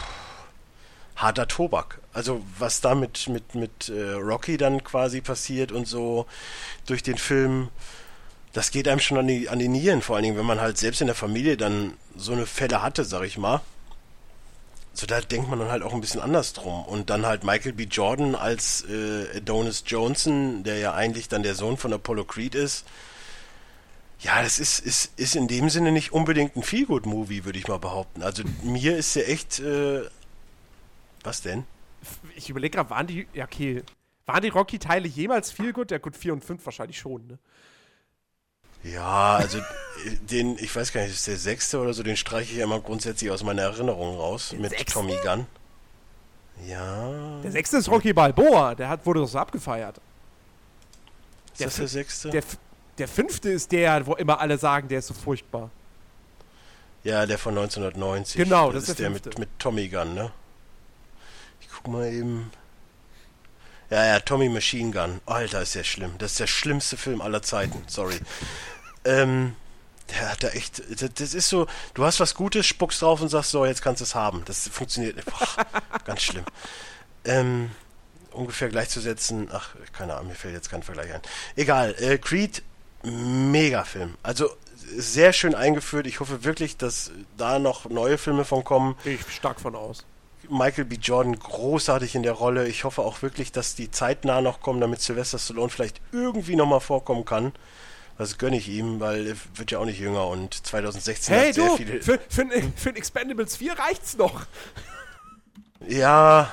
harter 1.16 1.46
Tobak. 1.48 1.99
Also 2.12 2.44
was 2.58 2.80
da 2.80 2.94
mit, 2.94 3.28
mit, 3.28 3.54
mit 3.54 3.88
äh, 3.88 4.12
Rocky 4.12 4.56
dann 4.56 4.82
quasi 4.82 5.20
passiert 5.20 5.70
und 5.70 5.86
so 5.86 6.26
durch 6.86 7.02
den 7.02 7.18
Film, 7.18 7.68
das 8.52 8.72
geht 8.72 8.88
einem 8.88 9.00
schon 9.00 9.18
an 9.18 9.28
die, 9.28 9.48
an 9.48 9.60
die 9.60 9.68
Nieren, 9.68 10.02
vor 10.02 10.16
allen 10.16 10.24
Dingen, 10.24 10.36
wenn 10.36 10.46
man 10.46 10.60
halt 10.60 10.76
selbst 10.76 11.00
in 11.00 11.06
der 11.06 11.14
Familie 11.14 11.56
dann 11.56 11.94
so 12.16 12.32
eine 12.32 12.46
Fälle 12.46 12.82
hatte, 12.82 13.04
sag 13.04 13.22
ich 13.24 13.38
mal. 13.38 13.60
So, 14.92 15.06
da 15.06 15.20
denkt 15.20 15.48
man 15.48 15.60
dann 15.60 15.70
halt 15.70 15.84
auch 15.84 15.94
ein 15.94 16.00
bisschen 16.00 16.20
anders 16.20 16.52
drum. 16.52 16.84
Und 16.84 17.10
dann 17.10 17.24
halt 17.24 17.44
Michael 17.44 17.72
B. 17.72 17.84
Jordan 17.84 18.34
als 18.34 18.84
äh, 18.88 19.36
Adonis 19.36 19.84
Johnson, 19.86 20.64
der 20.64 20.78
ja 20.78 20.94
eigentlich 20.94 21.28
dann 21.28 21.44
der 21.44 21.54
Sohn 21.54 21.76
von 21.76 21.92
Apollo 21.92 22.24
Creed 22.24 22.56
ist. 22.56 22.84
Ja, 24.18 24.42
das 24.42 24.58
ist, 24.58 24.80
ist, 24.80 25.12
ist 25.16 25.36
in 25.36 25.46
dem 25.46 25.70
Sinne 25.70 25.92
nicht 25.92 26.12
unbedingt 26.12 26.56
ein 26.56 26.64
Feelgood-Movie, 26.64 27.44
würde 27.44 27.58
ich 27.58 27.68
mal 27.68 27.78
behaupten. 27.78 28.22
Also 28.22 28.42
mir 28.62 28.96
ist 28.96 29.14
der 29.14 29.28
echt. 29.30 29.60
Äh, 29.60 30.02
was 31.22 31.42
denn? 31.42 31.64
Ich 32.36 32.50
überlege 32.50 32.76
gerade, 32.76 32.90
waren 32.90 33.06
die, 33.06 33.26
ja, 33.34 33.44
okay, 33.44 33.82
waren 34.26 34.42
die 34.42 34.48
Rocky-Teile 34.48 35.08
jemals 35.08 35.50
viel 35.50 35.72
gut? 35.72 35.90
Ja, 35.90 35.98
gut, 35.98 36.16
4 36.16 36.32
und 36.32 36.44
5 36.44 36.64
wahrscheinlich 36.64 36.98
schon, 36.98 37.26
ne? 37.26 37.38
Ja, 38.82 39.36
also 39.36 39.58
den, 40.30 40.56
ich 40.58 40.74
weiß 40.74 40.92
gar 40.92 41.02
nicht, 41.02 41.12
ist 41.12 41.26
der 41.26 41.36
sechste 41.36 41.78
oder 41.80 41.92
so, 41.92 42.02
den 42.02 42.16
streiche 42.16 42.52
ich 42.52 42.58
ja 42.58 42.64
immer 42.64 42.80
grundsätzlich 42.80 43.30
aus 43.30 43.42
meiner 43.42 43.62
Erinnerung 43.62 44.16
raus 44.16 44.50
Der 44.52 44.60
mit 44.60 44.70
sechste? 44.70 44.92
Tommy 44.92 45.16
Gunn. 45.22 45.46
Ja. 46.66 47.40
Der 47.42 47.50
sechste 47.50 47.76
ist 47.76 47.90
Rocky 47.90 48.12
Balboa, 48.14 48.74
der 48.74 48.88
hat, 48.88 49.04
wurde 49.04 49.20
doch 49.20 49.28
so 49.28 49.38
abgefeiert. 49.38 50.00
ist 51.52 51.60
das 51.66 51.76
der 51.76 51.88
sechste? 51.88 52.30
Der, 52.30 52.42
der 52.98 53.08
fünfte 53.08 53.50
ist 53.50 53.70
der, 53.72 54.06
wo 54.06 54.14
immer 54.14 54.40
alle 54.40 54.56
sagen, 54.56 54.88
der 54.88 55.00
ist 55.00 55.08
so 55.08 55.14
furchtbar. 55.14 55.70
ja, 57.02 57.26
der 57.26 57.38
von 57.38 57.56
1990. 57.56 58.36
Genau, 58.36 58.72
das, 58.72 58.84
das 58.84 58.90
ist 58.90 58.98
der 59.00 59.10
der 59.10 59.10
mit, 59.10 59.38
mit 59.38 59.48
Tommy 59.58 59.88
Gunn, 59.88 60.14
ne? 60.14 60.32
Guck 61.82 61.92
mal 61.92 62.12
eben. 62.12 62.50
Ja, 63.90 64.04
ja, 64.06 64.20
Tommy 64.20 64.48
Machine 64.48 64.92
Gun. 64.92 65.20
Alter, 65.26 65.62
ist 65.62 65.74
der 65.74 65.84
schlimm. 65.84 66.14
Das 66.18 66.32
ist 66.32 66.40
der 66.40 66.46
schlimmste 66.46 66.96
Film 66.96 67.20
aller 67.20 67.42
Zeiten. 67.42 67.82
Sorry. 67.88 68.20
ähm, 69.04 69.56
der 70.10 70.30
hat 70.30 70.42
da 70.42 70.48
echt. 70.48 70.82
Das, 71.00 71.10
das 71.14 71.34
ist 71.34 71.48
so, 71.48 71.66
du 71.94 72.04
hast 72.04 72.20
was 72.20 72.34
Gutes, 72.34 72.66
spuckst 72.66 73.02
drauf 73.02 73.20
und 73.20 73.28
sagst 73.28 73.50
so, 73.50 73.64
jetzt 73.64 73.82
kannst 73.82 74.00
du 74.00 74.04
es 74.04 74.14
haben. 74.14 74.42
Das 74.44 74.68
funktioniert 74.68 75.16
nicht. 75.16 75.28
Ganz 76.04 76.22
schlimm. 76.22 76.44
Ähm, 77.24 77.70
ungefähr 78.30 78.68
gleichzusetzen. 78.68 79.48
Ach, 79.52 79.70
keine 79.92 80.14
Ahnung, 80.14 80.28
mir 80.28 80.34
fällt 80.34 80.54
jetzt 80.54 80.70
kein 80.70 80.82
Vergleich 80.82 81.12
ein. 81.12 81.22
Egal, 81.56 81.94
äh, 81.98 82.18
Creed, 82.18 82.62
mega 83.02 83.84
Film. 83.84 84.14
Also 84.22 84.50
sehr 84.96 85.32
schön 85.32 85.54
eingeführt. 85.54 86.06
Ich 86.06 86.20
hoffe 86.20 86.44
wirklich, 86.44 86.76
dass 86.76 87.10
da 87.36 87.58
noch 87.58 87.88
neue 87.88 88.18
Filme 88.18 88.44
von 88.44 88.64
kommen. 88.64 88.96
Gehe 89.04 89.14
ich 89.14 89.34
stark 89.34 89.60
von 89.60 89.74
aus. 89.74 90.04
Michael 90.50 90.84
B. 90.84 90.96
Jordan 90.96 91.38
großartig 91.38 92.14
in 92.14 92.22
der 92.22 92.32
Rolle. 92.32 92.68
Ich 92.68 92.84
hoffe 92.84 93.02
auch 93.02 93.22
wirklich, 93.22 93.52
dass 93.52 93.74
die 93.74 93.90
zeitnah 93.90 94.40
noch 94.40 94.60
kommen, 94.60 94.80
damit 94.80 95.00
Sylvester 95.00 95.38
Stallone 95.38 95.70
vielleicht 95.70 96.00
irgendwie 96.12 96.56
nochmal 96.56 96.80
vorkommen 96.80 97.24
kann. 97.24 97.52
Das 98.18 98.36
gönne 98.36 98.58
ich 98.58 98.68
ihm, 98.68 99.00
weil 99.00 99.28
er 99.28 99.36
wird 99.54 99.70
ja 99.70 99.78
auch 99.78 99.86
nicht 99.86 99.98
jünger 99.98 100.26
und 100.26 100.66
2016 100.66 101.34
Hey 101.34 101.46
hat 101.48 101.54
sehr 101.54 101.68
du, 101.68 101.76
viele. 101.76 102.02
für, 102.02 102.18
für, 102.28 102.46
für 102.76 102.90
ein 102.90 102.96
Expendables 102.96 103.56
4 103.56 103.78
reicht's 103.78 104.16
noch. 104.18 104.44
Ja, 105.88 106.52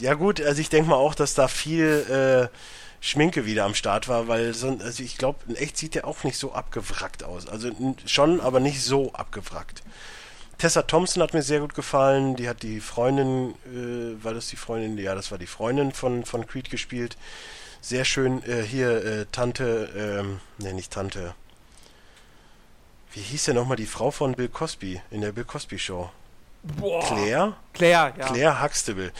ja 0.00 0.14
gut, 0.14 0.40
also 0.40 0.60
ich 0.60 0.68
denke 0.68 0.90
mal 0.90 0.96
auch, 0.96 1.14
dass 1.14 1.34
da 1.34 1.46
viel 1.46 2.50
äh, 2.50 2.56
Schminke 3.00 3.46
wieder 3.46 3.64
am 3.64 3.74
Start 3.74 4.08
war, 4.08 4.28
weil 4.28 4.52
so, 4.52 4.76
also 4.80 5.02
ich 5.02 5.16
glaube, 5.16 5.38
in 5.48 5.56
echt 5.56 5.76
sieht 5.76 5.94
der 5.94 6.06
auch 6.06 6.24
nicht 6.24 6.36
so 6.36 6.52
abgewrackt 6.52 7.24
aus. 7.24 7.46
Also 7.46 7.70
schon, 8.04 8.40
aber 8.40 8.60
nicht 8.60 8.82
so 8.82 9.12
abgewrackt. 9.12 9.82
Tessa 10.60 10.82
Thompson 10.82 11.22
hat 11.22 11.32
mir 11.32 11.42
sehr 11.42 11.60
gut 11.60 11.74
gefallen. 11.74 12.36
Die 12.36 12.46
hat 12.46 12.62
die 12.62 12.80
Freundin, 12.80 13.54
äh, 13.64 14.22
war 14.22 14.34
das 14.34 14.48
die 14.48 14.56
Freundin? 14.56 14.98
Ja, 14.98 15.14
das 15.14 15.30
war 15.30 15.38
die 15.38 15.46
Freundin 15.46 15.90
von, 15.92 16.26
von 16.26 16.46
Creed 16.46 16.68
gespielt. 16.68 17.16
Sehr 17.80 18.04
schön. 18.04 18.42
Äh, 18.44 18.62
hier, 18.62 19.04
äh, 19.04 19.26
Tante, 19.32 19.88
ähm, 19.96 20.40
nee, 20.58 20.74
nicht 20.74 20.92
Tante. 20.92 21.34
Wie 23.12 23.20
hieß 23.20 23.46
denn 23.46 23.54
nochmal 23.56 23.78
die 23.78 23.86
Frau 23.86 24.10
von 24.10 24.34
Bill 24.34 24.48
Cosby 24.48 25.00
in 25.10 25.22
der 25.22 25.32
Bill 25.32 25.44
Cosby 25.44 25.78
Show? 25.78 26.10
Boah. 26.62 27.02
Claire? 27.06 27.54
Claire, 27.72 28.12
ja. 28.18 28.26
Claire 28.26 28.62
Huxtable. 28.62 29.12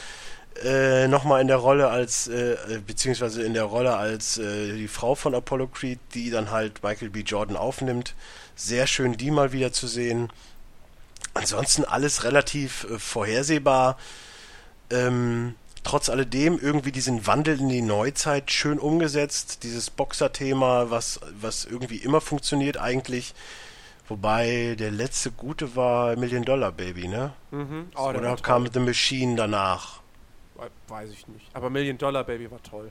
Äh, 0.62 1.08
nochmal 1.08 1.40
in 1.40 1.48
der 1.48 1.56
Rolle 1.56 1.88
als, 1.88 2.28
äh, 2.28 2.52
äh, 2.52 2.80
beziehungsweise 2.86 3.42
in 3.44 3.54
der 3.54 3.64
Rolle 3.64 3.96
als 3.96 4.36
äh, 4.36 4.74
die 4.74 4.88
Frau 4.88 5.14
von 5.14 5.34
Apollo 5.34 5.68
Creed, 5.68 6.00
die 6.12 6.28
dann 6.28 6.50
halt 6.50 6.82
Michael 6.82 7.08
B. 7.08 7.20
Jordan 7.20 7.56
aufnimmt. 7.56 8.14
Sehr 8.56 8.86
schön, 8.86 9.16
die 9.16 9.30
mal 9.30 9.52
wieder 9.52 9.72
zu 9.72 9.86
sehen. 9.86 10.30
Ansonsten 11.34 11.84
alles 11.84 12.24
relativ 12.24 12.84
äh, 12.84 12.98
vorhersehbar. 12.98 13.96
Ähm, 14.90 15.54
trotz 15.84 16.08
alledem 16.08 16.58
irgendwie 16.58 16.92
diesen 16.92 17.26
Wandel 17.26 17.60
in 17.60 17.68
die 17.68 17.82
Neuzeit 17.82 18.50
schön 18.50 18.78
umgesetzt. 18.78 19.62
Dieses 19.62 19.90
Boxer-Thema, 19.90 20.90
was, 20.90 21.20
was 21.40 21.64
irgendwie 21.64 21.96
immer 21.98 22.20
funktioniert 22.20 22.78
eigentlich. 22.78 23.34
Wobei 24.08 24.74
der 24.76 24.90
letzte 24.90 25.30
gute 25.30 25.76
war 25.76 26.16
Million 26.16 26.44
Dollar 26.44 26.72
Baby, 26.72 27.06
ne? 27.06 27.32
Mhm. 27.52 27.90
Oh, 27.94 28.10
der 28.10 28.20
Oder 28.20 28.36
kam. 28.36 28.68
The 28.72 28.80
Machine 28.80 29.36
danach? 29.36 30.00
Weiß 30.88 31.10
ich 31.10 31.28
nicht. 31.28 31.46
Aber 31.54 31.70
Million 31.70 31.96
Dollar 31.96 32.24
Baby 32.24 32.50
war 32.50 32.60
toll. 32.62 32.90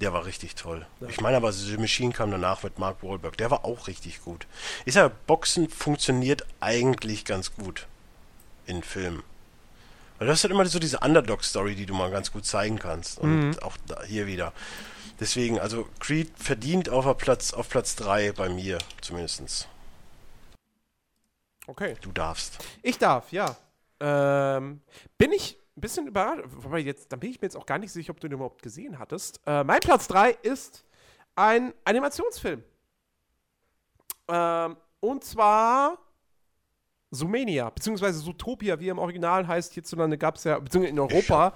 Der 0.00 0.12
war 0.12 0.26
richtig 0.26 0.54
toll. 0.54 0.86
Ja. 1.00 1.08
Ich 1.08 1.20
meine 1.20 1.36
aber, 1.36 1.52
The 1.52 1.76
Machine 1.76 2.12
kam 2.12 2.30
danach 2.30 2.62
mit 2.62 2.78
Mark 2.78 3.02
Wahlberg. 3.02 3.36
Der 3.36 3.50
war 3.50 3.64
auch 3.64 3.88
richtig 3.88 4.22
gut. 4.22 4.46
Ich 4.84 4.94
sage, 4.94 5.12
Boxen 5.26 5.68
funktioniert 5.68 6.46
eigentlich 6.60 7.24
ganz 7.24 7.54
gut 7.54 7.86
in 8.66 8.82
Filmen. 8.82 9.24
Weil 10.18 10.26
du 10.28 10.32
hast 10.32 10.44
halt 10.44 10.52
immer 10.52 10.66
so 10.66 10.78
diese 10.78 10.98
Underdog-Story, 11.00 11.74
die 11.74 11.86
du 11.86 11.94
mal 11.94 12.10
ganz 12.10 12.30
gut 12.32 12.44
zeigen 12.46 12.78
kannst. 12.78 13.18
Und 13.18 13.50
Mhm. 13.50 13.58
auch 13.60 13.76
da, 13.86 14.02
hier 14.04 14.26
wieder. 14.26 14.52
Deswegen, 15.20 15.58
also 15.58 15.88
Creed 15.98 16.30
verdient 16.36 16.88
auf, 16.90 17.16
Platz, 17.18 17.52
auf 17.52 17.68
Platz 17.68 17.96
3 17.96 18.32
bei 18.32 18.48
mir 18.48 18.78
zumindest. 19.00 19.66
Okay. 21.66 21.96
Du 22.00 22.12
darfst. 22.12 22.58
Ich 22.82 22.98
darf, 22.98 23.32
ja. 23.32 23.56
Ähm, 24.00 24.80
bin 25.18 25.32
ich 25.32 25.58
ein 25.78 25.80
bisschen 25.80 26.06
überrascht, 26.06 26.42
wobei 26.48 26.80
jetzt, 26.80 27.12
dann 27.12 27.20
bin 27.20 27.30
ich 27.30 27.40
mir 27.40 27.46
jetzt 27.46 27.56
auch 27.56 27.66
gar 27.66 27.78
nicht 27.78 27.92
sicher, 27.92 28.10
ob 28.10 28.20
du 28.20 28.28
den 28.28 28.34
überhaupt 28.34 28.62
gesehen 28.62 28.98
hattest. 28.98 29.40
Äh, 29.46 29.64
mein 29.64 29.80
Platz 29.80 30.08
3 30.08 30.30
ist 30.42 30.84
ein 31.36 31.72
Animationsfilm. 31.84 32.62
Ähm, 34.28 34.76
und 35.00 35.24
zwar 35.24 35.98
Zoomania, 37.10 37.70
beziehungsweise 37.70 38.20
Zootopia, 38.20 38.78
wie 38.80 38.88
er 38.88 38.92
im 38.92 38.98
Original 38.98 39.46
heißt. 39.46 39.72
Hierzulande 39.72 40.18
gab 40.18 40.36
es 40.36 40.44
ja, 40.44 40.58
beziehungsweise 40.58 40.92
in 40.92 41.00
Europa 41.00 41.54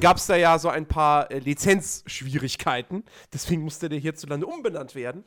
gab 0.00 0.16
es 0.16 0.26
da 0.26 0.36
ja 0.36 0.58
so 0.58 0.68
ein 0.68 0.86
paar 0.86 1.30
äh, 1.30 1.40
Lizenzschwierigkeiten. 1.40 3.04
Deswegen 3.32 3.62
musste 3.62 3.88
der 3.88 3.98
hierzulande 3.98 4.46
umbenannt 4.46 4.94
werden. 4.94 5.24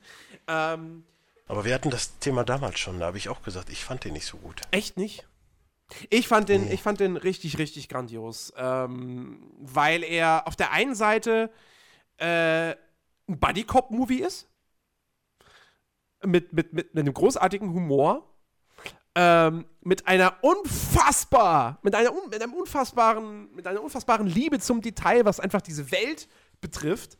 Ähm, 0.47 1.03
Aber 1.47 1.65
wir 1.65 1.75
hatten 1.75 1.91
das 1.91 2.17
Thema 2.19 2.43
damals 2.43 2.79
schon. 2.79 2.99
Da 2.99 3.07
habe 3.07 3.17
ich 3.17 3.29
auch 3.29 3.43
gesagt, 3.43 3.69
ich 3.69 3.83
fand 3.83 4.03
den 4.05 4.13
nicht 4.13 4.25
so 4.25 4.37
gut. 4.37 4.61
Echt 4.71 4.97
nicht? 4.97 5.27
Ich 6.09 6.27
fand 6.27 6.49
den, 6.49 6.65
Nee. 6.65 6.73
ich 6.73 6.81
fand 6.81 6.99
den 6.99 7.17
richtig, 7.17 7.57
richtig 7.57 7.89
grandios. 7.89 8.53
Ähm, 8.57 9.51
weil 9.59 10.03
er 10.03 10.47
auf 10.47 10.55
der 10.55 10.71
einen 10.71 10.95
Seite 10.95 11.51
äh, 12.17 12.71
ein 12.71 13.39
Buddy-Cop-Movie 13.39 14.21
ist. 14.21 14.47
Mit, 16.23 16.53
mit, 16.53 16.73
mit 16.73 16.95
einem 16.95 17.13
großartigen 17.13 17.73
Humor. 17.73 18.27
Ähm, 19.15 19.65
mit 19.81 20.07
einer 20.07 20.35
unfassbar, 20.41 21.79
mit 21.81 21.95
einer, 21.95 22.11
mit 22.29 22.41
einem 22.41 22.53
unfassbaren, 22.53 23.53
mit 23.53 23.67
einer 23.67 23.81
unfassbaren 23.81 24.25
Liebe 24.25 24.59
zum 24.59 24.81
Detail, 24.81 25.25
was 25.25 25.41
einfach 25.41 25.61
diese 25.61 25.91
Welt 25.91 26.29
betrifft. 26.61 27.17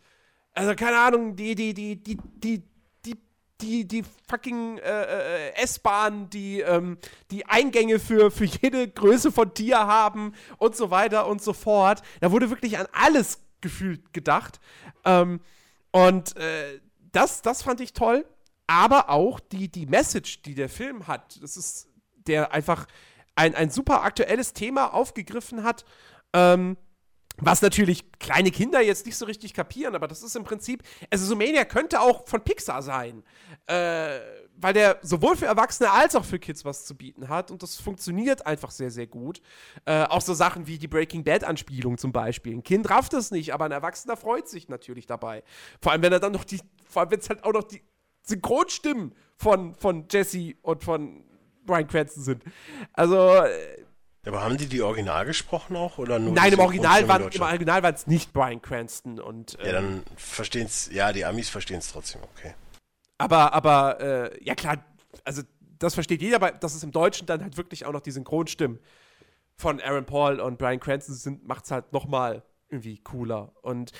Also, 0.53 0.73
keine 0.75 0.97
Ahnung, 0.99 1.35
die, 1.35 1.55
die, 1.55 1.73
die, 1.73 2.01
die, 2.01 2.17
die, 2.35 2.63
die, 3.61 3.87
die, 3.87 4.03
fucking 4.29 4.77
äh, 4.79 5.49
äh, 5.49 5.53
S-Bahn, 5.55 6.29
die, 6.29 6.61
ähm, 6.61 6.97
die 7.31 7.45
Eingänge 7.45 7.99
für, 7.99 8.31
für 8.31 8.45
jede 8.45 8.87
Größe 8.87 9.31
von 9.31 9.53
Tier 9.53 9.79
haben 9.79 10.33
und 10.57 10.75
so 10.75 10.91
weiter 10.91 11.27
und 11.27 11.41
so 11.41 11.53
fort. 11.53 12.01
Da 12.19 12.31
wurde 12.31 12.49
wirklich 12.49 12.77
an 12.77 12.87
alles 12.91 13.39
gefühlt 13.61 14.13
gedacht. 14.13 14.59
Ähm, 15.05 15.39
und 15.91 16.35
äh, 16.37 16.79
das, 17.11 17.41
das 17.41 17.61
fand 17.63 17.81
ich 17.81 17.93
toll. 17.93 18.25
Aber 18.67 19.09
auch 19.09 19.39
die, 19.39 19.69
die 19.69 19.85
Message, 19.85 20.41
die 20.43 20.55
der 20.55 20.69
Film 20.69 21.07
hat, 21.07 21.41
das 21.41 21.57
ist, 21.57 21.89
der 22.27 22.53
einfach 22.53 22.87
ein, 23.35 23.53
ein 23.55 23.69
super 23.69 24.03
aktuelles 24.03 24.53
Thema 24.53 24.93
aufgegriffen 24.93 25.63
hat. 25.63 25.83
Ähm, 26.33 26.77
was 27.37 27.61
natürlich 27.61 28.11
kleine 28.19 28.51
Kinder 28.51 28.81
jetzt 28.81 29.05
nicht 29.05 29.17
so 29.17 29.25
richtig 29.25 29.53
kapieren, 29.53 29.95
aber 29.95 30.07
das 30.07 30.21
ist 30.23 30.35
im 30.35 30.43
Prinzip, 30.43 30.83
also 31.09 31.25
Zoomania 31.25 31.65
könnte 31.65 32.01
auch 32.01 32.27
von 32.27 32.43
Pixar 32.43 32.81
sein, 32.81 33.23
äh, 33.67 34.19
weil 34.57 34.73
der 34.73 34.99
sowohl 35.01 35.35
für 35.35 35.45
Erwachsene 35.45 35.91
als 35.91 36.15
auch 36.15 36.25
für 36.25 36.39
Kids 36.39 36.65
was 36.65 36.85
zu 36.85 36.95
bieten 36.95 37.29
hat 37.29 37.49
und 37.49 37.63
das 37.63 37.77
funktioniert 37.77 38.45
einfach 38.45 38.71
sehr, 38.71 38.91
sehr 38.91 39.07
gut. 39.07 39.41
Äh, 39.85 40.03
auch 40.03 40.21
so 40.21 40.33
Sachen 40.33 40.67
wie 40.67 40.77
die 40.77 40.87
Breaking 40.87 41.23
Bad-Anspielung 41.23 41.97
zum 41.97 42.11
Beispiel. 42.11 42.53
Ein 42.53 42.63
Kind 42.63 42.89
rafft 42.89 43.13
es 43.13 43.31
nicht, 43.31 43.53
aber 43.53 43.65
ein 43.65 43.71
Erwachsener 43.71 44.17
freut 44.17 44.47
sich 44.47 44.69
natürlich 44.69 45.07
dabei. 45.07 45.43
Vor 45.81 45.91
allem, 45.91 46.03
wenn 46.03 46.13
er 46.13 46.19
dann 46.19 46.33
noch 46.33 46.43
die, 46.43 46.59
vor 46.87 47.01
allem, 47.01 47.11
wenn 47.11 47.19
es 47.19 47.29
halt 47.29 47.43
auch 47.43 47.53
noch 47.53 47.63
die 47.63 47.81
Synchronstimmen 48.23 49.15
von, 49.35 49.73
von 49.75 50.05
Jesse 50.11 50.53
und 50.61 50.83
von 50.83 51.23
Brian 51.65 51.87
Cranston 51.87 52.23
sind. 52.23 52.43
Also, 52.93 53.17
äh, 53.17 53.85
Aber 54.25 54.43
haben 54.43 54.57
die 54.57 54.67
die 54.67 54.81
Original 54.81 55.25
gesprochen 55.25 55.75
auch? 55.75 55.97
Oder 55.97 56.19
nur 56.19 56.33
Nein, 56.33 56.53
im 56.53 56.59
Original 56.59 57.07
waren 57.07 57.29
im? 57.29 57.41
Original 57.41 57.81
waren 57.81 57.95
es 57.95 58.05
nicht 58.05 58.33
Brian 58.33 58.61
Cranston 58.61 59.19
und 59.19 59.53
Ja, 59.53 59.65
ähm, 59.65 59.73
dann 59.73 60.03
verstehen's, 60.15 60.89
ja, 60.91 61.11
die 61.11 61.25
Amis 61.25 61.49
verstehen 61.49 61.79
es 61.79 61.91
trotzdem, 61.91 62.21
okay. 62.21 62.53
aber 63.17 63.53
aber 63.53 63.99
äh, 63.99 64.43
ja 64.43 64.53
klar, 64.53 64.77
also 65.23 65.41
das 65.79 65.95
versteht 65.95 66.21
jeder, 66.21 66.35
aber 66.35 66.51
dass 66.51 66.75
es 66.75 66.83
im 66.83 66.91
Deutschen 66.91 67.25
dann 67.25 67.41
halt 67.41 67.57
wirklich 67.57 67.85
auch 67.85 67.91
noch 67.91 68.01
die 68.01 68.11
Synchronstimmen 68.11 68.79
von 69.55 69.81
Aaron 69.81 70.05
Paul 70.05 70.39
und 70.39 70.59
Brian 70.59 70.79
Cranston 70.79 71.15
sind, 71.15 71.47
macht 71.47 71.65
es 71.65 71.71
halt 71.71 71.91
noch 71.91 72.05
mal 72.07 72.43
irgendwie 72.69 72.99
cooler 72.99 73.53
und 73.63 73.91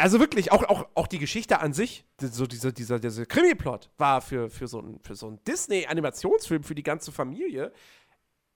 also 0.00 0.20
wirklich, 0.20 0.52
auch, 0.52 0.62
auch, 0.62 0.86
auch 0.94 1.08
die 1.08 1.18
Geschichte 1.18 1.60
an 1.60 1.72
sich, 1.72 2.04
so 2.20 2.46
dieser, 2.46 2.70
dieser, 2.70 3.00
dieser 3.00 3.26
Krimi-Plot 3.26 3.90
war 3.98 4.20
für, 4.20 4.48
für 4.48 4.68
so 4.68 4.78
einen 4.78 5.00
so 5.10 5.26
einen 5.26 5.42
Disney-Animationsfilm 5.42 6.62
für 6.62 6.76
die 6.76 6.84
ganze 6.84 7.10
Familie 7.10 7.72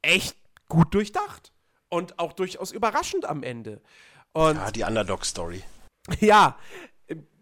echt 0.02 0.36
gut 0.68 0.94
durchdacht. 0.94 1.52
und 1.88 2.18
auch 2.18 2.32
durchaus 2.32 2.72
überraschend 2.72 3.26
am 3.26 3.42
Ende. 3.42 3.82
Und 4.32 4.56
Ja, 4.56 4.70
die 4.70 4.82
Underdog-Story. 4.82 5.62
ja, 6.20 6.58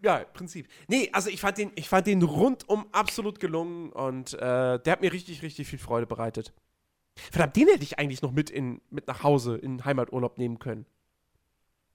ja, 0.03 0.17
im 0.17 0.33
Prinzip. 0.33 0.67
Nee, 0.89 1.09
also 1.13 1.29
ich 1.29 1.39
fand 1.39 1.57
den, 1.57 1.71
ich 1.75 1.87
fand 1.87 2.05
den 2.07 2.21
rundum 2.21 2.85
absolut 2.91 3.39
gelungen 3.39 3.91
und 3.93 4.33
äh, 4.33 4.79
der 4.79 4.91
hat 4.91 4.99
mir 5.01 5.13
richtig, 5.13 5.41
richtig 5.41 5.67
viel 5.69 5.79
Freude 5.79 6.05
bereitet. 6.05 6.53
Verdammt, 7.31 7.55
den 7.55 7.67
hätte 7.69 7.83
ich 7.83 7.97
eigentlich 7.99 8.21
noch 8.21 8.31
mit, 8.31 8.49
in, 8.49 8.81
mit 8.89 9.07
nach 9.07 9.23
Hause 9.23 9.55
in 9.55 9.85
Heimaturlaub 9.85 10.37
nehmen 10.37 10.59
können. 10.59 10.85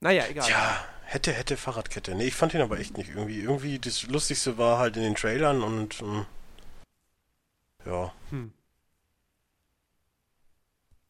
Naja, 0.01 0.25
egal. 0.29 0.49
Ja, 0.49 0.85
hätte, 1.05 1.33
hätte 1.33 1.57
Fahrradkette. 1.59 2.15
Nee, 2.15 2.29
ich 2.29 2.35
fand 2.35 2.55
ihn 2.55 2.61
aber 2.63 2.79
echt 2.79 2.97
nicht 2.97 3.11
irgendwie. 3.11 3.41
Irgendwie 3.41 3.79
das 3.79 4.05
Lustigste 4.05 4.57
war 4.57 4.79
halt 4.79 4.97
in 4.97 5.03
den 5.03 5.15
Trailern 5.15 5.63
und 5.63 6.01
ähm, 6.01 6.27
ja. 7.85 8.13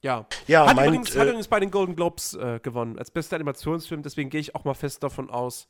Ja. 0.06 0.26
Ja, 0.46 0.66
Hat, 0.66 0.76
mein, 0.76 0.88
übrigens, 0.88 1.10
hat 1.10 1.22
äh, 1.22 1.28
übrigens 1.30 1.48
bei 1.48 1.60
den 1.60 1.70
Golden 1.70 1.96
Globes 1.96 2.34
äh, 2.34 2.60
gewonnen 2.62 2.98
als 2.98 3.10
bester 3.10 3.36
Animationsfilm, 3.36 4.02
deswegen 4.02 4.30
gehe 4.30 4.40
ich 4.40 4.54
auch 4.54 4.64
mal 4.64 4.74
fest 4.74 5.02
davon 5.02 5.28
aus, 5.30 5.68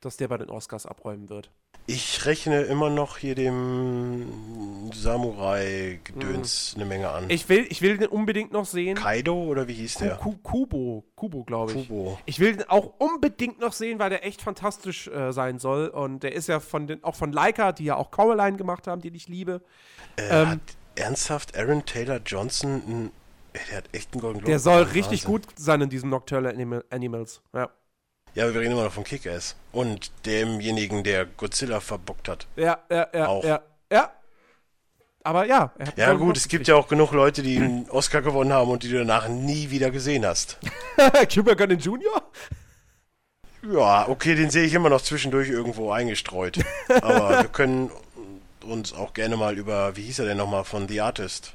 dass 0.00 0.16
der 0.16 0.28
bei 0.28 0.38
den 0.38 0.48
Oscars 0.50 0.86
abräumen 0.86 1.28
wird. 1.28 1.50
ich 1.86 2.24
rechne 2.26 2.62
immer 2.62 2.88
noch 2.90 3.18
hier 3.18 3.34
dem 3.34 4.90
Samurai-Gedöns 4.92 6.72
eine 6.76 6.84
Menge 6.84 7.10
an. 7.10 7.24
Ich 7.28 7.48
will, 7.48 7.66
ich 7.68 7.82
will 7.82 7.96
den 7.98 8.08
unbedingt 8.08 8.52
noch 8.52 8.64
sehen. 8.66 8.96
Kaido 8.96 9.34
oder 9.44 9.68
wie 9.68 9.74
hieß 9.74 9.94
Ku- 9.96 10.04
der? 10.04 10.16
Ku- 10.16 10.36
Kubo, 10.42 11.04
Kubo, 11.16 11.44
glaube 11.44 11.72
ich. 11.72 11.88
Kubo. 11.88 12.18
Ich 12.26 12.40
will 12.40 12.56
den 12.56 12.68
auch 12.68 12.94
unbedingt 12.98 13.60
noch 13.60 13.72
sehen, 13.72 13.98
weil 13.98 14.10
der 14.10 14.24
echt 14.24 14.42
fantastisch 14.42 15.08
äh, 15.08 15.32
sein 15.32 15.58
soll. 15.58 15.88
Und 15.88 16.22
der 16.22 16.32
ist 16.34 16.48
ja 16.48 16.60
von 16.60 16.86
den, 16.86 17.02
auch 17.04 17.14
von 17.16 17.32
Leica, 17.32 17.72
die 17.72 17.84
ja 17.84 17.96
auch 17.96 18.10
Coraline 18.10 18.56
gemacht 18.56 18.86
haben, 18.86 19.00
die 19.00 19.14
ich 19.14 19.28
liebe. 19.28 19.60
Äh, 20.16 20.22
Ähm, 20.42 20.48
hat 20.48 20.60
ernsthaft 20.96 21.56
Aaron 21.56 21.84
Taylor 21.84 22.20
Johnson 22.24 22.82
ein, 22.86 23.10
ey, 23.54 23.60
der 23.70 23.76
hat 23.78 23.84
echt 23.92 24.12
einen 24.12 24.20
Golden 24.20 24.38
Globe. 24.40 24.50
Der 24.50 24.58
soll 24.58 24.82
richtig 24.82 25.24
Wahnsinn. 25.24 25.30
gut 25.30 25.42
sein 25.56 25.80
in 25.80 25.88
diesem 25.88 26.10
Nocturnal 26.10 26.52
Animal, 26.52 26.84
Animals. 26.90 27.40
Ja. 27.54 27.70
Ja, 28.34 28.52
wir 28.52 28.60
reden 28.60 28.72
immer 28.72 28.84
noch 28.84 28.92
von 28.92 29.04
Kick-Ass. 29.04 29.54
Und 29.72 30.10
demjenigen, 30.26 31.04
der 31.04 31.24
Godzilla 31.24 31.80
verbockt 31.80 32.28
hat. 32.28 32.46
Ja, 32.56 32.78
ja, 32.90 33.06
ja, 33.14 33.28
Auch. 33.28 33.44
ja, 33.44 33.62
ja. 33.92 34.10
Aber 35.22 35.46
ja. 35.46 35.72
Ja 35.96 36.08
Golden 36.08 36.26
gut, 36.26 36.36
es 36.36 36.48
gibt 36.48 36.68
ja 36.68 36.74
auch 36.74 36.88
genug 36.88 37.12
Leute, 37.12 37.42
die 37.42 37.56
einen 37.56 37.88
Oscar 37.88 38.20
gewonnen 38.20 38.52
haben 38.52 38.70
und 38.70 38.82
die 38.82 38.90
du 38.90 38.98
danach 38.98 39.28
nie 39.28 39.70
wieder 39.70 39.90
gesehen 39.90 40.26
hast. 40.26 40.58
Cuba 41.34 41.54
Gooding 41.54 41.78
Jr.? 41.78 42.22
Ja, 43.72 44.06
okay, 44.08 44.34
den 44.34 44.50
sehe 44.50 44.64
ich 44.64 44.74
immer 44.74 44.90
noch 44.90 45.00
zwischendurch 45.00 45.48
irgendwo 45.48 45.92
eingestreut. 45.92 46.58
Aber 47.00 47.40
wir 47.40 47.48
können 47.48 47.90
uns 48.66 48.92
auch 48.92 49.14
gerne 49.14 49.36
mal 49.36 49.56
über, 49.56 49.96
wie 49.96 50.02
hieß 50.02 50.18
er 50.18 50.26
denn 50.26 50.36
nochmal, 50.36 50.64
von 50.64 50.88
The 50.88 51.00
Artist? 51.00 51.54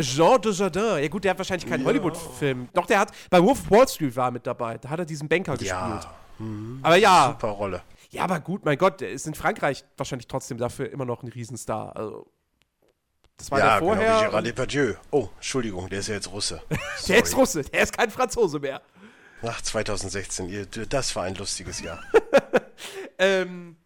Jean 0.00 0.40
Dujardin. 0.40 1.02
Ja 1.02 1.08
gut, 1.08 1.24
der 1.24 1.30
hat 1.32 1.38
wahrscheinlich 1.38 1.68
keinen 1.68 1.80
Ja. 1.82 1.86
Hollywood-Film. 1.86 2.68
Doch, 2.72 2.86
der 2.86 3.00
hat, 3.00 3.12
bei 3.30 3.42
Wolf 3.42 3.60
of 3.62 3.70
Wall 3.70 3.88
Street 3.88 4.14
war 4.16 4.28
er 4.28 4.30
mit 4.32 4.46
dabei. 4.46 4.78
Da 4.78 4.88
hat 4.90 4.98
er 4.98 5.04
diesen 5.04 5.28
Banker 5.28 5.52
gespielt. 5.52 5.70
Ja, 5.70 6.12
Aber 6.82 6.96
ja, 6.96 7.28
super 7.32 7.48
Rolle. 7.52 7.82
ja, 8.10 8.22
aber 8.22 8.38
gut, 8.40 8.64
mein 8.64 8.78
Gott, 8.78 9.00
der 9.00 9.10
ist 9.10 9.26
in 9.26 9.34
Frankreich 9.34 9.84
wahrscheinlich 9.96 10.28
trotzdem 10.28 10.56
dafür 10.58 10.90
immer 10.90 11.04
noch 11.04 11.22
ein 11.22 11.28
Riesenstar. 11.28 11.96
Also, 11.96 12.30
das 13.36 13.50
war 13.50 13.58
ja, 13.58 13.66
der 13.66 13.80
genau 13.80 13.92
wie 13.92 13.96
vorher. 13.96 14.30
Gérard 14.32 14.42
Depardieu. 14.42 14.94
Oh, 15.10 15.28
Entschuldigung, 15.36 15.88
der 15.88 15.98
ist 16.00 16.08
ja 16.08 16.14
jetzt 16.14 16.30
Russe. 16.30 16.60
der 17.08 17.22
ist 17.22 17.36
Russe, 17.36 17.62
der 17.62 17.82
ist 17.82 17.96
kein 17.96 18.10
Franzose 18.10 18.58
mehr. 18.60 18.80
Ach, 19.42 19.60
2016, 19.62 20.48
ihr, 20.48 20.66
das 20.66 21.14
war 21.16 21.24
ein 21.24 21.34
lustiges 21.34 21.80
Jahr. 21.80 22.02
Ähm, 23.20 23.76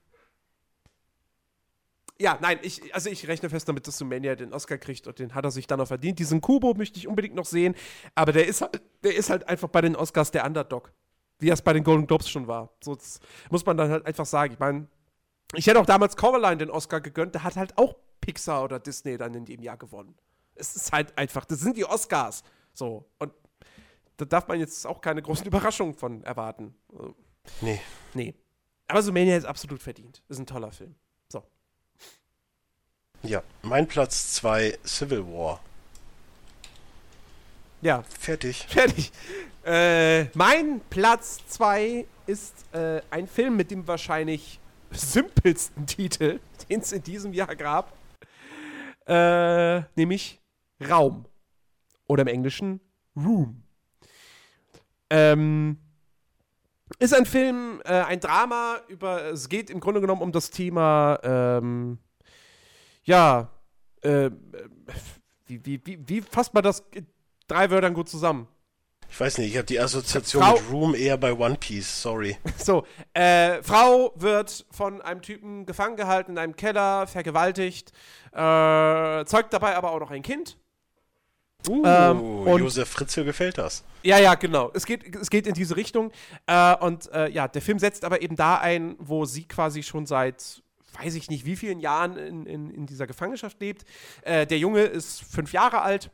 ja, 2.23 2.39
nein, 2.41 2.59
ich, 2.63 2.95
also 2.95 3.11
ich 3.11 3.27
rechne 3.27 3.51
fest 3.51 3.69
damit, 3.69 3.87
dass 3.87 3.99
Sumania 3.99 4.37
den 4.37 4.53
Oscar 4.53 4.79
kriegt 4.79 5.07
und 5.09 5.19
den 5.19 5.35
hat 5.35 5.45
er 5.45 5.51
sich 5.51 5.67
dann 5.67 5.79
noch 5.79 5.89
verdient. 5.89 6.19
Diesen 6.19 6.41
Kubo 6.41 6.75
möchte 6.75 6.99
ich 6.99 7.09
unbedingt 7.09 7.35
noch 7.35 7.45
sehen, 7.45 7.75
aber 8.15 8.33
der 8.33 8.47
ist 8.47 8.63
halt, 8.63 8.81
der 9.03 9.17
ist 9.17 9.29
halt 9.29 9.49
einfach 9.49 9.69
bei 9.69 9.81
den 9.81 9.97
Oscars 9.97 10.31
der 10.31 10.47
Underdog. 10.47 10.93
Wie 11.41 11.49
er 11.51 11.55
es 11.55 11.63
bei 11.63 11.73
den 11.73 11.83
Golden 11.83 12.07
Globes 12.07 12.31
schon 12.31 12.47
war. 12.47 12.71
So 12.83 12.97
muss 13.51 13.67
man 13.67 13.77
dann 13.77 13.91
halt 13.91 14.07
einfach 14.07 14.27
sagen. 14.27 14.53
Ich 14.53 14.61
meine, 14.61 14.87
ich 15.55 15.67
hätte 15.67 15.81
auch 15.81 15.87
damals 15.87 16.17
Coraline 16.17 16.59
den 16.59 16.71
Oscar 16.71 17.01
gegönnt, 17.01 17.35
der 17.35 17.43
hat 17.43 17.57
halt 17.57 17.77
auch 17.77 17.97
Pixar 18.21 18.63
oder 18.63 18.79
Disney 18.79 19.19
dann 19.19 19.35
in 19.35 19.45
dem 19.45 19.61
Jahr 19.61 19.77
gewonnen. 19.77 20.15
Es 20.55 20.77
ist 20.77 20.93
halt 20.93 21.19
einfach, 21.19 21.45
das 21.45 21.59
sind 21.59 21.77
die 21.77 21.85
Oscars. 21.85 22.45
So, 22.73 23.11
und 23.19 23.33
da 24.17 24.25
darf 24.25 24.47
man 24.47 24.61
jetzt 24.61 24.87
auch 24.87 25.01
keine 25.01 25.21
großen 25.21 25.45
Überraschungen 25.49 25.95
von 25.95 26.23
erwarten. 26.23 26.77
Also, 26.93 27.17
Nee. 27.61 27.81
Nee. 28.15 28.35
Aber 28.87 29.03
Sumania 29.03 29.37
ist 29.37 29.45
absolut 29.45 29.83
verdient. 29.83 30.23
Ist 30.29 30.39
ein 30.39 30.47
toller 30.47 30.71
Film. 30.71 30.95
Ja, 33.25 33.43
mein 33.63 33.87
Platz 33.87 34.33
2, 34.35 34.79
Civil 34.85 35.25
War. 35.27 35.61
Ja, 37.81 38.03
Fertig. 38.03 38.67
fertig. 38.69 39.13
Äh, 39.65 40.25
mein 40.37 40.81
Platz 40.91 41.39
2 41.47 42.05
ist 42.27 42.55
äh, 42.73 43.01
ein 43.11 43.29
Film 43.29 43.57
mit 43.57 43.71
dem 43.71 43.87
wahrscheinlich 43.87 44.59
simpelsten 44.91 45.87
Titel, 45.87 46.41
den 46.69 46.81
es 46.81 46.91
in 46.91 47.03
diesem 47.05 47.33
Jahr 47.33 47.55
gab. 47.55 47.93
Äh, 49.07 49.83
nämlich 49.95 50.41
Raum. 50.89 51.25
Oder 52.09 52.23
im 52.23 52.29
Englischen 52.29 52.81
Room. 53.17 53.63
Ähm, 55.11 55.79
ist 56.99 57.15
ein 57.15 57.27
Film, 57.27 57.81
äh, 57.85 58.03
ein 58.03 58.19
Drama 58.19 58.81
über, 58.89 59.27
es 59.27 59.49
geht 59.49 59.71
im 59.71 59.79
Grunde 59.79 60.01
genommen 60.01 60.23
um 60.23 60.33
das 60.33 60.51
Thema, 60.51 61.19
ähm, 61.23 61.99
ja, 63.05 63.49
äh, 64.03 64.31
wie, 65.47 65.65
wie, 65.65 65.81
wie, 65.85 65.99
wie 66.09 66.21
fasst 66.23 66.55
man 66.55 66.63
das 66.63 66.83
in 66.95 67.07
drei 67.49 67.71
Wörtern 67.71 67.95
gut 67.95 68.09
zusammen? 68.09 68.49
Ich 69.11 69.21
weiß 69.21 69.39
nicht, 69.39 69.51
ich 69.51 69.57
habe 69.59 69.67
die 69.67 69.79
Assoziation 69.79 70.43
Frau- 70.43 70.55
mit 70.55 70.71
Room 70.71 70.95
eher 70.95 71.19
bei 71.19 71.35
One 71.35 71.57
Piece, 71.57 72.01
sorry. 72.03 72.39
So, 72.57 72.87
äh, 73.13 73.63
Frau 73.63 74.13
wird 74.17 74.65
von 74.71 75.03
einem 75.03 75.21
Typen 75.21 75.67
gefangen 75.67 75.97
gehalten 75.97 76.33
in 76.33 76.39
einem 76.39 76.57
Keller, 76.57 77.07
vergewaltigt, 77.07 77.93
äh, 78.33 79.25
zeugt 79.27 79.53
dabei 79.53 79.77
aber 79.77 79.91
auch 79.93 80.01
noch 80.01 80.11
ein 80.11 80.23
Kind. 80.23 80.57
Uh, 81.69 81.83
Ähm, 81.87 82.21
und- 82.21 82.61
Josef 82.61 82.89
Fritzl 82.89 83.25
gefällt 83.25 83.59
das. 83.59 83.85
Ja, 84.03 84.19
ja, 84.19 84.35
genau. 84.35 84.71
Es 84.75 84.85
geht, 84.87 85.15
es 85.15 85.29
geht 85.31 85.47
in 85.47 85.55
diese 85.55 85.77
Richtung. 85.77 86.11
Äh, 86.47 86.75
und 86.77 87.13
äh, 87.13 87.29
ja, 87.29 87.47
der 87.49 87.63
Film 87.63 87.79
setzt 87.79 88.05
aber 88.05 88.21
eben 88.23 88.35
da 88.35 88.59
ein, 88.59 88.97
wo 88.99 89.27
sie 89.27 89.45
quasi 89.47 89.83
schon 89.85 90.07
seit, 90.07 90.62
weiß 90.93 91.15
ich 91.15 91.31
nicht, 91.31 91.45
wie 91.47 91.57
vielen 91.57 91.81
Jahren 91.81 92.17
in, 92.17 92.47
in, 92.47 92.71
in 92.71 92.87
dieser 92.87 93.07
Gefangenschaft 93.07 93.61
lebt. 93.61 93.85
Äh, 94.23 94.47
der 94.47 94.59
Junge 94.59 94.83
ist 94.83 95.23
fünf 95.23 95.53
Jahre 95.53 95.83
alt 95.83 96.11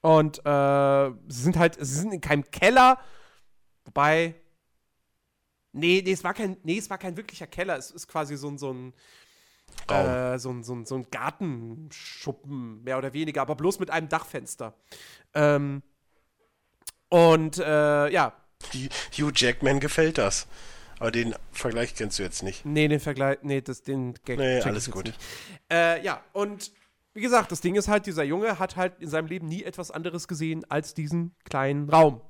und 0.00 0.38
äh, 0.38 1.10
sie 1.28 1.42
sind 1.42 1.56
halt, 1.58 1.76
sie 1.78 2.00
sind 2.00 2.12
in 2.12 2.20
keinem 2.20 2.50
Keller, 2.50 2.98
wobei. 3.84 4.34
Nee, 5.72 6.02
nee, 6.04 6.12
es 6.12 6.24
war 6.24 6.34
kein, 6.34 6.56
nee, 6.64 6.78
es 6.78 6.90
war 6.90 6.98
kein 6.98 7.16
wirklicher 7.16 7.46
Keller. 7.46 7.76
Es 7.76 7.92
ist 7.92 8.08
quasi 8.08 8.36
so 8.36 8.48
ein, 8.48 8.58
so 8.58 8.72
ein, 8.72 8.92
äh, 9.88 10.36
so, 10.38 10.50
ein, 10.50 10.64
so, 10.64 10.74
ein, 10.74 10.84
so 10.84 10.96
ein 10.96 11.06
Gartenschuppen, 11.10 12.82
mehr 12.82 12.98
oder 12.98 13.12
weniger, 13.12 13.42
aber 13.42 13.54
bloß 13.54 13.78
mit 13.78 13.90
einem 13.90 14.08
Dachfenster. 14.08 14.74
Ähm, 15.34 15.82
und 17.08 17.58
äh, 17.58 18.10
ja, 18.10 18.32
Hugh 19.16 19.32
Jackman 19.34 19.80
gefällt 19.80 20.18
das. 20.18 20.48
Aber 21.00 21.10
den 21.10 21.34
Vergleich 21.50 21.94
kennst 21.94 22.18
du 22.18 22.22
jetzt 22.22 22.42
nicht. 22.42 22.64
nee, 22.64 22.86
den 22.86 23.00
Vergleich, 23.00 23.38
nee, 23.42 23.62
das, 23.62 23.82
den 23.82 24.14
Gag 24.24 24.38
Nee, 24.38 24.60
alles 24.60 24.90
gut. 24.90 25.12
Äh, 25.70 26.04
ja, 26.04 26.22
und 26.34 26.72
wie 27.14 27.22
gesagt, 27.22 27.50
das 27.50 27.62
Ding 27.62 27.74
ist 27.74 27.88
halt, 27.88 28.06
dieser 28.06 28.22
Junge 28.22 28.58
hat 28.58 28.76
halt 28.76 29.00
in 29.00 29.08
seinem 29.08 29.26
Leben 29.26 29.48
nie 29.48 29.64
etwas 29.64 29.90
anderes 29.90 30.28
gesehen 30.28 30.64
als 30.68 30.94
diesen 30.94 31.34
kleinen 31.44 31.88
Raum. 31.88 32.20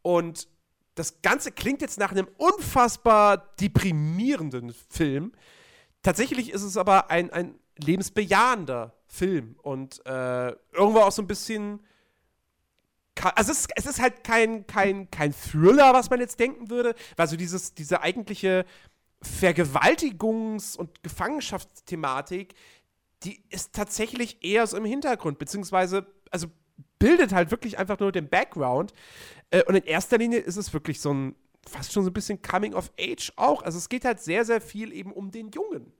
Und 0.00 0.48
das 0.94 1.20
Ganze 1.20 1.52
klingt 1.52 1.82
jetzt 1.82 1.98
nach 1.98 2.10
einem 2.10 2.26
unfassbar 2.38 3.54
deprimierenden 3.60 4.74
Film. 4.88 5.32
Tatsächlich 6.02 6.50
ist 6.50 6.62
es 6.62 6.78
aber 6.78 7.10
ein, 7.10 7.30
ein 7.30 7.54
lebensbejahender 7.76 8.94
Film 9.06 9.56
und 9.62 10.04
äh, 10.06 10.48
irgendwo 10.72 11.00
auch 11.00 11.12
so 11.12 11.22
ein 11.22 11.28
bisschen. 11.28 11.80
Also 13.34 13.52
es 13.52 13.60
ist, 13.60 13.70
es 13.76 13.86
ist 13.86 14.00
halt 14.00 14.24
kein, 14.24 14.66
kein, 14.66 15.10
kein 15.10 15.32
Thriller, 15.32 15.94
was 15.94 16.10
man 16.10 16.20
jetzt 16.20 16.38
denken 16.38 16.70
würde, 16.70 16.94
weil 17.16 17.26
so 17.26 17.36
dieses, 17.36 17.74
diese 17.74 18.02
eigentliche 18.02 18.64
Vergewaltigungs- 19.22 20.76
und 20.76 21.02
Gefangenschaftsthematik, 21.02 22.54
die 23.22 23.42
ist 23.48 23.72
tatsächlich 23.72 24.44
eher 24.44 24.66
so 24.66 24.76
im 24.76 24.84
Hintergrund, 24.84 25.38
beziehungsweise, 25.38 26.06
also 26.30 26.48
bildet 26.98 27.32
halt 27.32 27.50
wirklich 27.50 27.78
einfach 27.78 27.98
nur 27.98 28.12
den 28.12 28.28
Background. 28.28 28.92
Äh, 29.50 29.62
und 29.64 29.74
in 29.74 29.84
erster 29.84 30.18
Linie 30.18 30.38
ist 30.38 30.56
es 30.56 30.72
wirklich 30.72 31.00
so 31.00 31.12
ein, 31.12 31.34
fast 31.68 31.92
schon 31.92 32.04
so 32.04 32.10
ein 32.10 32.14
bisschen 32.14 32.42
Coming 32.42 32.74
of 32.74 32.90
Age 33.00 33.32
auch. 33.36 33.62
Also 33.62 33.78
es 33.78 33.88
geht 33.88 34.04
halt 34.04 34.20
sehr, 34.20 34.44
sehr 34.44 34.60
viel 34.60 34.92
eben 34.92 35.12
um 35.12 35.30
den 35.30 35.50
Jungen. 35.50 35.92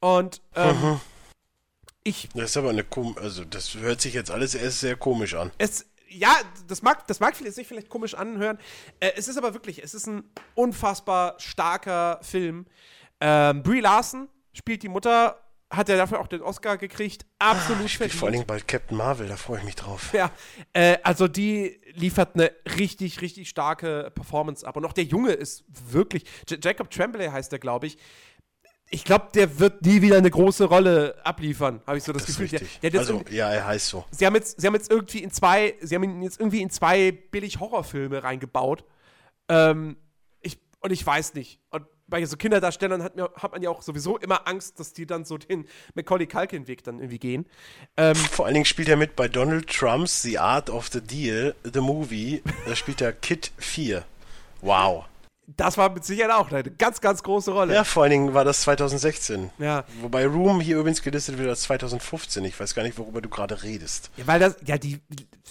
Und 0.00 0.42
ähm, 0.54 1.00
ich 2.04 2.28
Das 2.34 2.50
ist 2.50 2.56
aber 2.56 2.70
eine 2.70 2.84
kom 2.84 3.16
also 3.18 3.44
das 3.44 3.74
hört 3.74 4.00
sich 4.00 4.14
jetzt 4.14 4.30
alles 4.30 4.54
erst 4.54 4.80
sehr 4.80 4.96
komisch 4.96 5.34
an. 5.34 5.50
es, 5.58 5.86
ja, 6.08 6.34
das 6.66 6.82
mag, 6.82 7.06
das 7.06 7.20
mag 7.20 7.36
vielleicht 7.36 7.56
sich 7.56 7.66
vielleicht 7.66 7.88
komisch 7.88 8.14
anhören. 8.14 8.58
Äh, 9.00 9.12
es 9.16 9.28
ist 9.28 9.36
aber 9.36 9.54
wirklich, 9.54 9.82
es 9.82 9.94
ist 9.94 10.06
ein 10.06 10.24
unfassbar 10.54 11.34
starker 11.38 12.18
Film. 12.22 12.66
Ähm, 13.20 13.62
Brie 13.62 13.80
Larson 13.80 14.28
spielt 14.52 14.82
die 14.82 14.88
Mutter 14.88 15.40
hat 15.70 15.88
er 15.88 15.96
dafür 15.96 16.20
auch 16.20 16.28
den 16.28 16.42
Oscar 16.42 16.76
gekriegt. 16.76 17.26
Absolut 17.38 17.84
ah, 17.84 17.88
verdient. 17.88 18.18
Vor 18.18 18.26
allen 18.26 18.34
Dingen 18.34 18.46
bald 18.46 18.68
Captain 18.68 18.96
Marvel, 18.96 19.26
da 19.26 19.36
freue 19.36 19.58
ich 19.58 19.64
mich 19.64 19.74
drauf. 19.74 20.12
Ja, 20.12 20.30
äh, 20.72 20.96
also 21.02 21.26
die 21.26 21.80
liefert 21.94 22.34
eine 22.34 22.52
richtig, 22.78 23.20
richtig 23.20 23.48
starke 23.48 24.12
Performance 24.14 24.66
ab. 24.66 24.76
Und 24.76 24.84
auch 24.84 24.92
der 24.92 25.04
Junge 25.04 25.32
ist 25.32 25.64
wirklich, 25.90 26.24
J 26.48 26.64
Jacob 26.64 26.90
Tremblay 26.90 27.28
heißt 27.28 27.52
er, 27.52 27.58
glaube 27.58 27.88
ich. 27.88 27.98
Ich 28.88 29.04
glaube, 29.04 29.28
der 29.34 29.58
wird 29.58 29.84
nie 29.84 30.00
wieder 30.00 30.16
eine 30.16 30.30
große 30.30 30.64
Rolle 30.64 31.16
abliefern, 31.24 31.80
habe 31.86 31.98
ich 31.98 32.04
so 32.04 32.12
das, 32.12 32.24
das 32.24 32.38
Gefühl. 32.38 32.60
Der, 32.82 32.90
der 32.90 33.00
also, 33.00 33.22
ja, 33.30 33.50
er 33.50 33.66
heißt 33.66 33.88
so. 33.88 34.04
Sie 34.12 34.24
haben, 34.24 34.34
jetzt, 34.36 34.60
sie 34.60 34.66
haben 34.66 34.74
jetzt 34.74 34.90
irgendwie 34.90 35.22
in 35.24 35.32
zwei, 35.32 35.74
sie 35.80 35.94
haben 35.96 36.04
ihn 36.04 36.22
jetzt 36.22 36.38
irgendwie 36.38 36.62
in 36.62 36.70
zwei 36.70 37.10
billig 37.10 37.58
Horrorfilme 37.58 38.22
reingebaut. 38.22 38.84
Ähm, 39.48 39.96
ich, 40.40 40.58
und 40.80 40.92
ich 40.92 41.04
weiß 41.04 41.34
nicht. 41.34 41.58
Und 41.70 41.86
bei 42.08 42.24
so 42.24 42.36
Kinderdarstellern 42.36 43.02
hat, 43.02 43.16
mir, 43.16 43.30
hat 43.34 43.52
man 43.52 43.62
ja 43.62 43.70
auch 43.70 43.82
sowieso 43.82 44.18
immer 44.18 44.46
Angst, 44.46 44.78
dass 44.78 44.92
die 44.92 45.06
dann 45.06 45.24
so 45.24 45.38
den 45.38 45.66
Macaulay 45.94 46.26
Culkin-Weg 46.26 46.84
dann 46.84 46.98
irgendwie 46.98 47.18
gehen. 47.18 47.46
Ähm, 47.96 48.14
Vor 48.14 48.46
allen 48.46 48.54
Dingen 48.54 48.66
spielt 48.66 48.88
er 48.88 48.96
mit 48.96 49.16
bei 49.16 49.28
Donald 49.28 49.68
Trumps 49.68 50.22
The 50.22 50.38
Art 50.38 50.70
of 50.70 50.88
the 50.92 51.00
Deal, 51.00 51.54
The 51.64 51.80
Movie. 51.80 52.42
Da 52.66 52.76
spielt 52.76 53.00
er 53.00 53.12
Kid 53.12 53.50
4. 53.58 54.04
Wow. 54.60 55.06
Das 55.48 55.78
war 55.78 55.90
mit 55.90 56.04
Sicherheit 56.04 56.32
auch 56.32 56.50
eine 56.50 56.64
ganz, 56.64 57.00
ganz 57.00 57.22
große 57.22 57.52
Rolle. 57.52 57.72
Ja, 57.72 57.84
vor 57.84 58.02
allen 58.02 58.10
Dingen 58.10 58.34
war 58.34 58.44
das 58.44 58.62
2016. 58.62 59.50
Ja. 59.58 59.84
Wobei 60.00 60.26
Room 60.26 60.60
hier 60.60 60.78
übrigens 60.78 61.02
gelistet 61.02 61.38
wird 61.38 61.48
als 61.48 61.62
2015. 61.62 62.44
Ich 62.44 62.58
weiß 62.58 62.74
gar 62.74 62.82
nicht, 62.82 62.98
worüber 62.98 63.20
du 63.20 63.28
gerade 63.28 63.62
redest. 63.62 64.10
Ja, 64.16 64.26
weil 64.26 64.40
das, 64.40 64.56
ja, 64.64 64.76
die, 64.76 65.00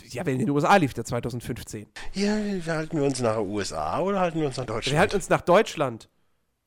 ja, 0.09 0.23
in 0.23 0.39
den 0.39 0.49
USA 0.49 0.75
lief 0.75 0.93
der 0.93 1.05
2015. 1.05 1.87
Ja, 2.13 2.35
halten 2.67 2.97
wir 2.97 3.05
uns 3.05 3.21
nach 3.21 3.37
USA 3.37 3.99
oder 4.01 4.19
halten 4.19 4.39
wir 4.41 4.47
uns 4.47 4.57
nach 4.57 4.65
Deutschland? 4.65 4.93
Wir 4.93 4.99
halten 4.99 5.15
uns 5.15 5.29
nach 5.29 5.41
Deutschland. 5.41 6.09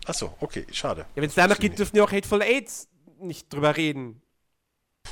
Achso, 0.06 0.34
okay, 0.40 0.66
schade. 0.72 1.02
Ja, 1.14 1.22
wenn 1.22 1.28
es 1.28 1.34
danach 1.34 1.58
geht, 1.58 1.78
dürfen 1.78 1.96
wir 1.96 2.04
auch 2.04 2.12
Hateful 2.12 2.40
Aids 2.40 2.88
nicht 3.20 3.52
drüber 3.52 3.76
reden. 3.76 4.22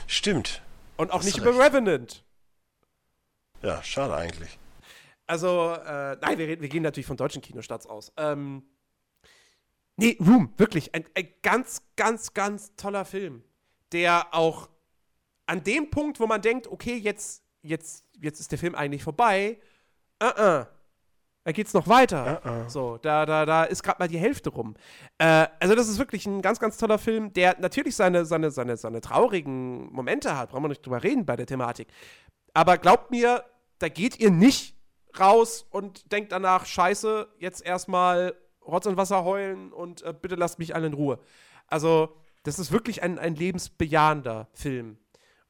Stimmt. 0.07 0.63
Und 0.97 1.11
auch 1.11 1.23
nicht 1.23 1.37
recht. 1.39 1.47
über 1.47 1.63
Revenant. 1.63 2.25
Ja, 3.63 3.83
schade 3.83 4.15
eigentlich. 4.15 4.59
Also, 5.27 5.73
äh, 5.73 6.17
nein, 6.21 6.39
wir, 6.39 6.61
wir, 6.61 6.69
gehen 6.69 6.83
natürlich 6.83 7.07
von 7.07 7.17
deutschen 7.17 7.43
Kinostarts 7.43 7.87
aus. 7.87 8.13
Ähm, 8.17 8.63
nee, 9.97 10.17
Room, 10.21 10.53
wirklich. 10.57 10.95
Ein, 10.95 11.05
ein 11.15 11.29
ganz, 11.43 11.83
ganz, 11.97 12.33
ganz 12.33 12.75
toller 12.77 13.05
Film. 13.05 13.43
Der 13.93 14.29
auch 14.33 14.69
an 15.47 15.63
dem 15.65 15.91
Punkt, 15.91 16.21
wo 16.21 16.27
man 16.27 16.43
denkt, 16.43 16.69
okay, 16.69 16.97
jetzt, 16.97 17.43
jetzt, 17.63 18.05
jetzt 18.21 18.41
ist 18.41 18.53
der 18.53 18.59
Film 18.59 18.75
eigentlich 18.75 19.03
vorbei, 19.03 19.59
uh 20.23 20.27
-uh, 20.27 20.67
da 21.45 21.53
geht's 21.53 21.75
noch 21.75 21.87
weiter. 21.87 22.43
Uh. 22.45 22.69
So, 22.69 22.99
da, 22.99 23.27
da, 23.27 23.47
da 23.47 23.65
ist 23.65 23.83
gerade 23.83 24.01
mal 24.01 24.09
die 24.09 24.19
Hälfte 24.19 24.51
rum. 24.51 24.75
Äh, 25.19 25.47
also, 25.61 25.75
das 25.75 25.89
ist 25.89 25.99
wirklich 25.99 26.27
ein 26.27 26.43
ganz, 26.43 26.61
ganz 26.61 26.77
toller 26.77 26.99
Film, 26.99 27.33
der 27.33 27.57
natürlich 27.61 27.97
seine, 27.97 28.25
seine, 28.25 28.51
seine, 28.51 28.77
seine 28.77 29.01
traurigen 29.01 29.93
Momente 29.93 30.37
hat. 30.37 30.51
Brauchen 30.51 30.65
wir 30.65 30.69
nicht 30.69 30.85
drüber 30.85 31.03
reden 31.03 31.25
bei 31.25 31.37
der 31.37 31.47
Thematik. 31.47 31.89
Aber 32.53 32.79
glaubt 32.79 33.11
mir, 33.11 33.45
da 33.79 33.89
geht 33.89 34.19
ihr 34.19 34.31
nicht 34.31 34.76
raus 35.21 35.67
und 35.71 36.13
denkt 36.13 36.33
danach, 36.33 36.67
scheiße, 36.67 37.29
jetzt 37.39 37.65
erstmal 37.65 38.35
Rotz 38.67 38.87
und 38.87 38.97
Wasser 38.97 39.25
heulen 39.25 39.73
und 39.73 40.03
äh, 40.03 40.13
bitte 40.13 40.35
lasst 40.35 40.59
mich 40.59 40.75
alle 40.75 40.89
in 40.89 40.95
Ruhe. 40.95 41.19
Also, 41.69 42.17
das 42.43 42.59
ist 42.59 42.73
wirklich 42.73 43.03
ein, 43.03 43.19
ein 43.19 43.35
lebensbejahender 43.35 44.49
Film. 44.53 44.99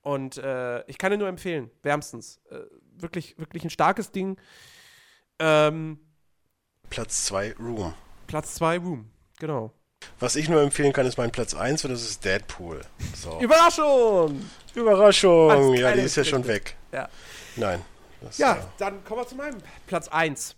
Und 0.03 0.39
äh, 0.39 0.85
ich 0.87 0.99
kann 0.99 1.13
ihn 1.13 1.19
nur 1.19 1.29
empfehlen, 1.29 1.71
wärmstens. 1.83 2.41
Äh, 2.51 2.61
wirklich, 2.97 3.37
wirklich 3.39 3.65
ein 3.65 3.71
starkes 3.71 4.13
Ding. 4.13 4.39
Ähm, 5.39 5.99
Platz 6.91 7.25
2 7.25 7.57
Room. 7.59 7.95
Platz 8.27 8.55
2 8.55 8.79
Room, 8.79 9.11
genau. 9.39 9.73
Was 10.21 10.37
ich 10.37 10.49
nur 10.49 10.63
empfehlen 10.63 10.93
kann, 10.93 11.07
ist 11.07 11.19
mein 11.19 11.33
Platz 11.33 11.55
1 11.55 11.85
und 11.85 11.91
das 11.91 12.03
ist 12.03 12.25
Deadpool. 12.25 12.81
So. 13.15 13.41
Überraschung! 13.41 14.41
Überraschung! 14.75 15.75
Ja, 15.75 15.93
die 15.93 16.03
ist 16.03 16.17
ja 16.17 16.25
schon 16.25 16.47
weg. 16.47 16.77
Ja. 16.93 17.09
Nein. 17.57 17.83
Das, 18.27 18.39
ja, 18.39 18.57
ja, 18.57 18.73
dann 18.79 19.05
kommen 19.05 19.21
wir 19.21 19.27
zu 19.27 19.37
meinem 19.37 19.59
Platz 19.87 20.09
1. 20.09 20.55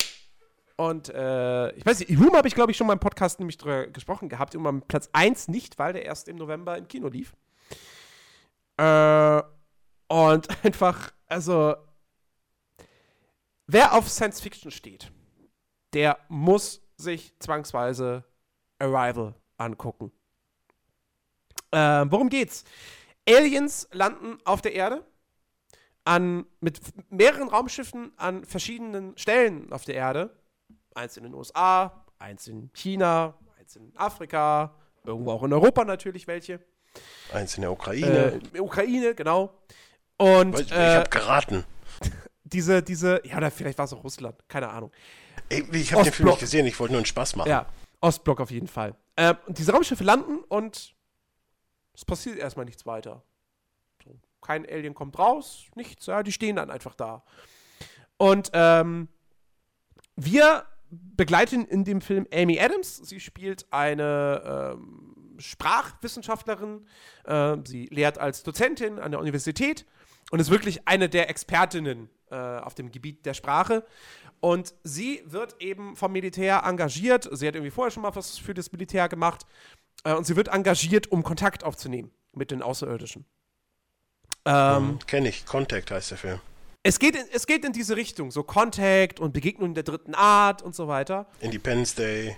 Und 0.76 1.08
äh, 1.08 1.70
ich 1.72 1.84
weiß 1.84 2.00
nicht, 2.00 2.18
Room 2.18 2.36
habe 2.36 2.46
ich, 2.46 2.54
glaube 2.54 2.70
ich, 2.70 2.76
schon 2.76 2.86
mal 2.86 2.92
im 2.92 3.00
Podcast 3.00 3.40
nämlich 3.40 3.58
drüber 3.58 3.86
gesprochen 3.88 4.28
gehabt. 4.28 4.54
Und 4.54 4.62
meinem 4.62 4.82
Platz 4.82 5.08
1 5.12 5.48
nicht, 5.48 5.78
weil 5.78 5.92
der 5.92 6.04
erst 6.04 6.28
im 6.28 6.36
November 6.36 6.78
im 6.78 6.86
Kino 6.86 7.08
lief. 7.08 7.34
Äh, 8.76 9.42
und 10.08 10.48
einfach, 10.64 11.12
also 11.26 11.74
Wer 13.70 13.92
auf 13.92 14.08
Science 14.08 14.40
Fiction 14.40 14.70
steht, 14.70 15.12
der 15.92 16.18
muss 16.28 16.80
sich 16.96 17.38
zwangsweise 17.38 18.24
Arrival 18.78 19.34
angucken. 19.58 20.10
Äh, 21.70 22.06
worum 22.08 22.30
geht's? 22.30 22.64
Aliens 23.28 23.86
landen 23.92 24.38
auf 24.46 24.62
der 24.62 24.72
Erde 24.72 25.04
an, 26.08 26.46
mit 26.60 26.80
mehreren 27.10 27.48
Raumschiffen 27.48 28.12
an 28.16 28.44
verschiedenen 28.44 29.16
Stellen 29.18 29.72
auf 29.72 29.84
der 29.84 29.94
Erde. 29.94 30.30
Eins 30.94 31.18
in 31.18 31.24
den 31.24 31.34
USA, 31.34 32.06
eins 32.18 32.48
in 32.48 32.72
China, 32.72 33.34
eins 33.58 33.76
in 33.76 33.92
Afrika, 33.94 34.74
irgendwo 35.04 35.32
auch 35.32 35.42
in 35.42 35.52
Europa 35.52 35.84
natürlich 35.84 36.26
welche. 36.26 36.60
Eins 37.32 37.56
in 37.56 37.60
der 37.60 37.72
Ukraine. 37.72 38.40
Äh, 38.54 38.60
Ukraine, 38.60 39.14
genau. 39.14 39.52
Und, 40.16 40.58
ich, 40.58 40.66
ich 40.66 40.72
äh, 40.72 40.96
habe 40.96 41.10
geraten 41.10 41.64
diese, 42.44 42.82
diese, 42.82 43.20
ja, 43.24 43.36
oder 43.36 43.50
vielleicht 43.50 43.76
war 43.76 43.84
es 43.84 43.92
auch 43.92 44.02
Russland, 44.02 44.36
keine 44.48 44.70
Ahnung. 44.70 44.90
Ey, 45.50 45.62
ich 45.72 45.92
habe 45.92 46.04
den 46.04 46.12
Film 46.12 46.30
nicht 46.30 46.40
gesehen, 46.40 46.66
ich 46.66 46.80
wollte 46.80 46.92
nur 46.92 47.00
einen 47.00 47.06
Spaß 47.06 47.36
machen. 47.36 47.50
Ja, 47.50 47.66
Ostblock 48.00 48.40
auf 48.40 48.50
jeden 48.50 48.66
Fall. 48.66 48.94
Ähm, 49.18 49.36
und 49.46 49.58
diese 49.58 49.72
Raumschiffe 49.72 50.04
landen 50.04 50.38
und 50.48 50.94
es 51.92 52.04
passiert 52.04 52.38
erstmal 52.38 52.64
nichts 52.64 52.86
weiter. 52.86 53.22
Kein 54.48 54.64
Alien 54.64 54.94
kommt 54.94 55.18
raus, 55.18 55.66
nichts, 55.74 56.06
ja, 56.06 56.22
die 56.22 56.32
stehen 56.32 56.56
dann 56.56 56.70
einfach 56.70 56.94
da. 56.94 57.22
Und 58.16 58.48
ähm, 58.54 59.08
wir 60.16 60.64
begleiten 60.90 61.66
in 61.66 61.84
dem 61.84 62.00
Film 62.00 62.26
Amy 62.32 62.58
Adams. 62.58 62.96
Sie 62.96 63.20
spielt 63.20 63.66
eine 63.70 64.72
ähm, 64.72 65.36
Sprachwissenschaftlerin. 65.36 66.86
Äh, 67.24 67.58
sie 67.66 67.88
lehrt 67.90 68.16
als 68.16 68.42
Dozentin 68.42 68.98
an 68.98 69.10
der 69.10 69.20
Universität 69.20 69.84
und 70.30 70.40
ist 70.40 70.48
wirklich 70.48 70.88
eine 70.88 71.10
der 71.10 71.28
Expertinnen 71.28 72.08
äh, 72.30 72.34
auf 72.34 72.74
dem 72.74 72.90
Gebiet 72.90 73.26
der 73.26 73.34
Sprache. 73.34 73.84
Und 74.40 74.72
sie 74.82 75.22
wird 75.26 75.60
eben 75.60 75.94
vom 75.94 76.12
Militär 76.12 76.62
engagiert. 76.64 77.28
Sie 77.32 77.46
hat 77.46 77.54
irgendwie 77.54 77.70
vorher 77.70 77.90
schon 77.90 78.02
mal 78.02 78.16
was 78.16 78.38
für 78.38 78.54
das 78.54 78.72
Militär 78.72 79.10
gemacht. 79.10 79.44
Äh, 80.04 80.14
und 80.14 80.24
sie 80.24 80.36
wird 80.36 80.48
engagiert, 80.48 81.12
um 81.12 81.22
Kontakt 81.22 81.64
aufzunehmen 81.64 82.12
mit 82.32 82.50
den 82.50 82.62
Außerirdischen. 82.62 83.26
Ähm, 84.48 84.86
mhm, 84.86 84.98
Kenne 85.06 85.28
ich. 85.28 85.44
Contact 85.44 85.90
heißt 85.90 86.12
der 86.12 86.18
Film. 86.18 86.40
Es 86.82 86.98
geht, 86.98 87.14
in, 87.14 87.24
es 87.32 87.46
geht 87.46 87.64
in 87.66 87.72
diese 87.72 87.96
Richtung. 87.96 88.30
So 88.30 88.42
Contact 88.42 89.20
und 89.20 89.32
Begegnungen 89.32 89.74
der 89.74 89.82
dritten 89.82 90.14
Art 90.14 90.62
und 90.62 90.74
so 90.74 90.88
weiter. 90.88 91.26
Independence 91.40 91.94
Day. 91.94 92.36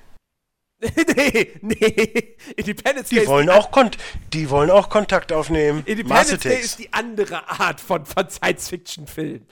nee, 0.80 1.52
nee. 1.60 2.36
Independence 2.56 3.10
die 3.10 3.16
Day. 3.16 3.26
Wollen 3.26 3.50
auch 3.50 3.70
Kon 3.70 3.90
die 4.32 4.50
wollen 4.50 4.70
auch 4.70 4.88
Kontakt 4.88 5.32
aufnehmen. 5.32 5.82
Independence 5.86 6.40
Day 6.40 6.58
ist 6.58 6.78
die 6.80 6.92
andere 6.92 7.48
Art 7.48 7.80
von, 7.80 8.04
von 8.06 8.28
Science-Fiction-Film. 8.28 9.46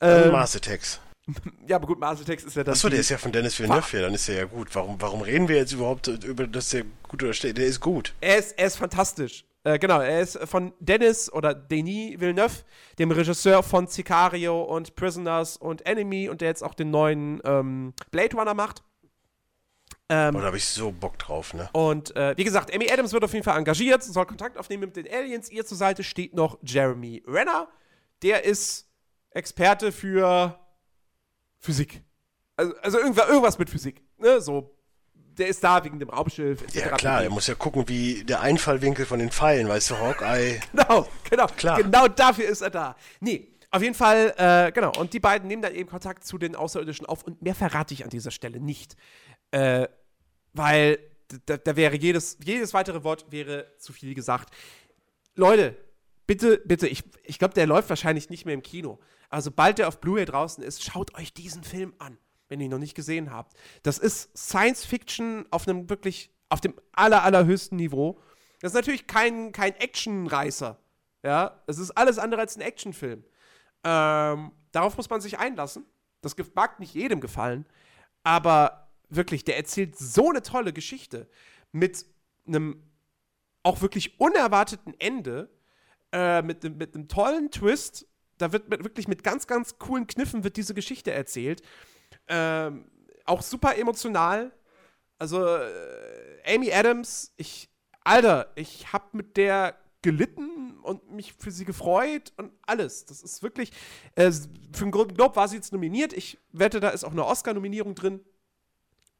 Ähm, 0.00 0.32
Mars 0.32 0.56
Attacks. 0.56 1.00
Ja, 1.66 1.76
aber 1.76 1.86
gut, 1.86 1.98
Mars 1.98 2.22
Attacks 2.22 2.44
ist 2.44 2.56
ja 2.56 2.64
das. 2.64 2.78
Achso, 2.78 2.88
der 2.88 3.00
ist 3.00 3.10
ja 3.10 3.18
von 3.18 3.32
Dennis 3.32 3.58
Villeneuve, 3.58 3.98
ja, 3.98 4.02
dann 4.04 4.14
ist 4.14 4.30
er 4.30 4.36
ja 4.36 4.44
gut. 4.46 4.74
Warum, 4.74 4.98
warum 4.98 5.20
reden 5.20 5.46
wir 5.48 5.56
jetzt 5.56 5.72
überhaupt 5.72 6.06
über, 6.06 6.46
dass 6.46 6.70
der 6.70 6.84
gut 7.02 7.22
oder 7.22 7.34
schlecht 7.34 7.58
Der 7.58 7.66
ist 7.66 7.80
gut. 7.80 8.14
Er 8.22 8.38
ist, 8.38 8.58
er 8.58 8.66
ist 8.66 8.76
fantastisch. 8.76 9.44
Äh, 9.68 9.78
genau, 9.78 10.00
er 10.00 10.22
ist 10.22 10.38
von 10.48 10.72
Dennis 10.80 11.30
oder 11.30 11.52
Denis 11.52 12.18
Villeneuve, 12.18 12.64
dem 12.98 13.10
Regisseur 13.10 13.62
von 13.62 13.86
Sicario 13.86 14.62
und 14.62 14.96
Prisoners 14.96 15.58
und 15.58 15.84
Enemy 15.84 16.30
und 16.30 16.40
der 16.40 16.48
jetzt 16.48 16.64
auch 16.64 16.72
den 16.72 16.90
neuen 16.90 17.42
ähm, 17.44 17.92
Blade 18.10 18.34
Runner 18.34 18.54
macht. 18.54 18.82
Ähm, 20.08 20.34
oh, 20.34 20.38
da 20.38 20.46
habe 20.46 20.56
ich 20.56 20.64
so 20.64 20.90
Bock 20.90 21.18
drauf, 21.18 21.52
ne? 21.52 21.68
Und 21.74 22.16
äh, 22.16 22.34
wie 22.38 22.44
gesagt, 22.44 22.74
Amy 22.74 22.90
Adams 22.90 23.12
wird 23.12 23.24
auf 23.24 23.32
jeden 23.34 23.44
Fall 23.44 23.58
engagiert, 23.58 24.02
soll 24.02 24.24
Kontakt 24.24 24.56
aufnehmen 24.56 24.84
mit 24.84 24.96
den 24.96 25.06
Aliens. 25.06 25.50
Ihr 25.50 25.66
zur 25.66 25.76
Seite 25.76 26.02
steht 26.02 26.32
noch 26.32 26.58
Jeremy 26.62 27.22
Renner. 27.26 27.68
Der 28.22 28.46
ist 28.46 28.88
Experte 29.32 29.92
für 29.92 30.58
Physik. 31.58 32.02
Also, 32.56 32.74
also 32.80 32.98
irgendwas 32.98 33.58
mit 33.58 33.68
Physik. 33.68 34.02
Ne? 34.16 34.40
So, 34.40 34.77
der 35.38 35.48
ist 35.48 35.62
da 35.62 35.84
wegen 35.84 35.98
dem 35.98 36.10
Raumschiff. 36.10 36.62
Etc. 36.62 36.74
Ja, 36.74 36.88
klar, 36.96 37.22
er 37.22 37.30
muss 37.30 37.46
ja 37.46 37.54
gucken, 37.54 37.88
wie 37.88 38.24
der 38.24 38.40
Einfallwinkel 38.40 39.06
von 39.06 39.18
den 39.18 39.30
Pfeilen, 39.30 39.68
weißt 39.68 39.90
du, 39.90 39.98
Hawkeye. 39.98 40.60
genau, 40.72 41.08
genau. 41.28 41.46
Klar. 41.46 41.82
Genau 41.82 42.08
dafür 42.08 42.46
ist 42.46 42.60
er 42.60 42.70
da. 42.70 42.96
Nee, 43.20 43.48
auf 43.70 43.82
jeden 43.82 43.94
Fall, 43.94 44.34
äh, 44.36 44.72
genau. 44.72 44.92
Und 44.98 45.12
die 45.12 45.20
beiden 45.20 45.46
nehmen 45.48 45.62
dann 45.62 45.74
eben 45.74 45.88
Kontakt 45.88 46.24
zu 46.24 46.38
den 46.38 46.56
Außerirdischen 46.56 47.06
auf. 47.06 47.22
Und 47.22 47.42
mehr 47.42 47.54
verrate 47.54 47.92
ich 47.92 48.04
an 48.04 48.10
dieser 48.10 48.30
Stelle 48.30 48.60
nicht. 48.60 48.96
Äh, 49.50 49.88
weil 50.54 50.98
da, 51.46 51.58
da, 51.58 51.76
wäre 51.76 51.96
jedes, 51.96 52.38
jedes 52.42 52.72
weitere 52.72 53.04
Wort 53.04 53.30
wäre 53.30 53.66
zu 53.78 53.92
viel 53.92 54.14
gesagt. 54.14 54.54
Leute, 55.34 55.76
bitte, 56.26 56.62
bitte, 56.64 56.88
ich, 56.88 57.04
ich 57.24 57.38
glaube, 57.38 57.54
der 57.54 57.66
läuft 57.66 57.90
wahrscheinlich 57.90 58.30
nicht 58.30 58.46
mehr 58.46 58.54
im 58.54 58.62
Kino. 58.62 58.98
Aber 59.28 59.42
sobald 59.42 59.78
der 59.78 59.88
auf 59.88 60.00
Blu-ray 60.00 60.24
draußen 60.24 60.64
ist, 60.64 60.82
schaut 60.82 61.14
euch 61.16 61.34
diesen 61.34 61.62
Film 61.62 61.92
an, 61.98 62.16
wenn 62.48 62.60
ihr 62.60 62.66
ihn 62.66 62.70
noch 62.70 62.78
nicht 62.78 62.94
gesehen 62.94 63.30
habt. 63.30 63.56
Das 63.82 63.98
ist 63.98 64.36
Science 64.36 64.84
Fiction 64.84 65.46
auf 65.50 65.68
einem 65.68 65.88
wirklich, 65.88 66.30
auf 66.48 66.60
dem 66.60 66.74
aller, 66.92 67.22
allerhöchsten 67.22 67.76
Niveau. 67.76 68.18
Das 68.60 68.72
ist 68.72 68.76
natürlich 68.76 69.06
kein, 69.06 69.52
kein 69.52 69.74
Actionreißer. 69.74 70.78
Ja, 71.22 71.62
es 71.66 71.78
ist 71.78 71.90
alles 71.92 72.18
andere 72.18 72.40
als 72.40 72.56
ein 72.56 72.62
Actionfilm. 72.62 73.24
Ähm, 73.84 74.52
darauf 74.72 74.96
muss 74.96 75.10
man 75.10 75.20
sich 75.20 75.38
einlassen. 75.38 75.84
Das 76.20 76.36
mag 76.54 76.80
nicht 76.80 76.94
jedem 76.94 77.20
gefallen, 77.20 77.64
aber 78.24 78.88
wirklich, 79.08 79.44
der 79.44 79.56
erzählt 79.56 79.96
so 79.96 80.30
eine 80.30 80.42
tolle 80.42 80.72
Geschichte 80.72 81.28
mit 81.72 82.06
einem 82.46 82.82
auch 83.62 83.80
wirklich 83.80 84.18
unerwarteten 84.18 84.94
Ende, 84.98 85.50
äh, 86.12 86.42
mit, 86.42 86.64
mit 86.64 86.94
einem 86.94 87.08
tollen 87.08 87.50
Twist. 87.50 88.06
Da 88.38 88.52
wird 88.52 88.68
mit, 88.68 88.84
wirklich 88.84 89.08
mit 89.08 89.22
ganz, 89.22 89.46
ganz 89.46 89.78
coolen 89.78 90.06
Kniffen 90.06 90.44
wird 90.44 90.56
diese 90.56 90.74
Geschichte 90.74 91.12
erzählt. 91.12 91.62
Ähm, 92.28 92.90
auch 93.24 93.42
super 93.42 93.76
emotional. 93.76 94.52
Also 95.18 95.44
äh, 95.46 96.54
Amy 96.54 96.72
Adams, 96.72 97.32
ich, 97.36 97.68
Alter, 98.04 98.52
ich 98.54 98.92
hab 98.92 99.14
mit 99.14 99.36
der 99.36 99.76
gelitten 100.02 100.78
und 100.82 101.10
mich 101.10 101.34
für 101.34 101.50
sie 101.50 101.64
gefreut 101.64 102.32
und 102.36 102.52
alles. 102.62 103.04
Das 103.04 103.22
ist 103.22 103.42
wirklich, 103.42 103.72
äh, 104.14 104.30
für 104.30 104.84
den 104.84 104.90
Golden 104.90 105.14
Globe 105.14 105.36
war 105.36 105.48
sie 105.48 105.56
jetzt 105.56 105.72
nominiert. 105.72 106.12
Ich 106.12 106.38
wette, 106.52 106.80
da 106.80 106.90
ist 106.90 107.04
auch 107.04 107.12
eine 107.12 107.26
Oscar-Nominierung 107.26 107.94
drin. 107.94 108.20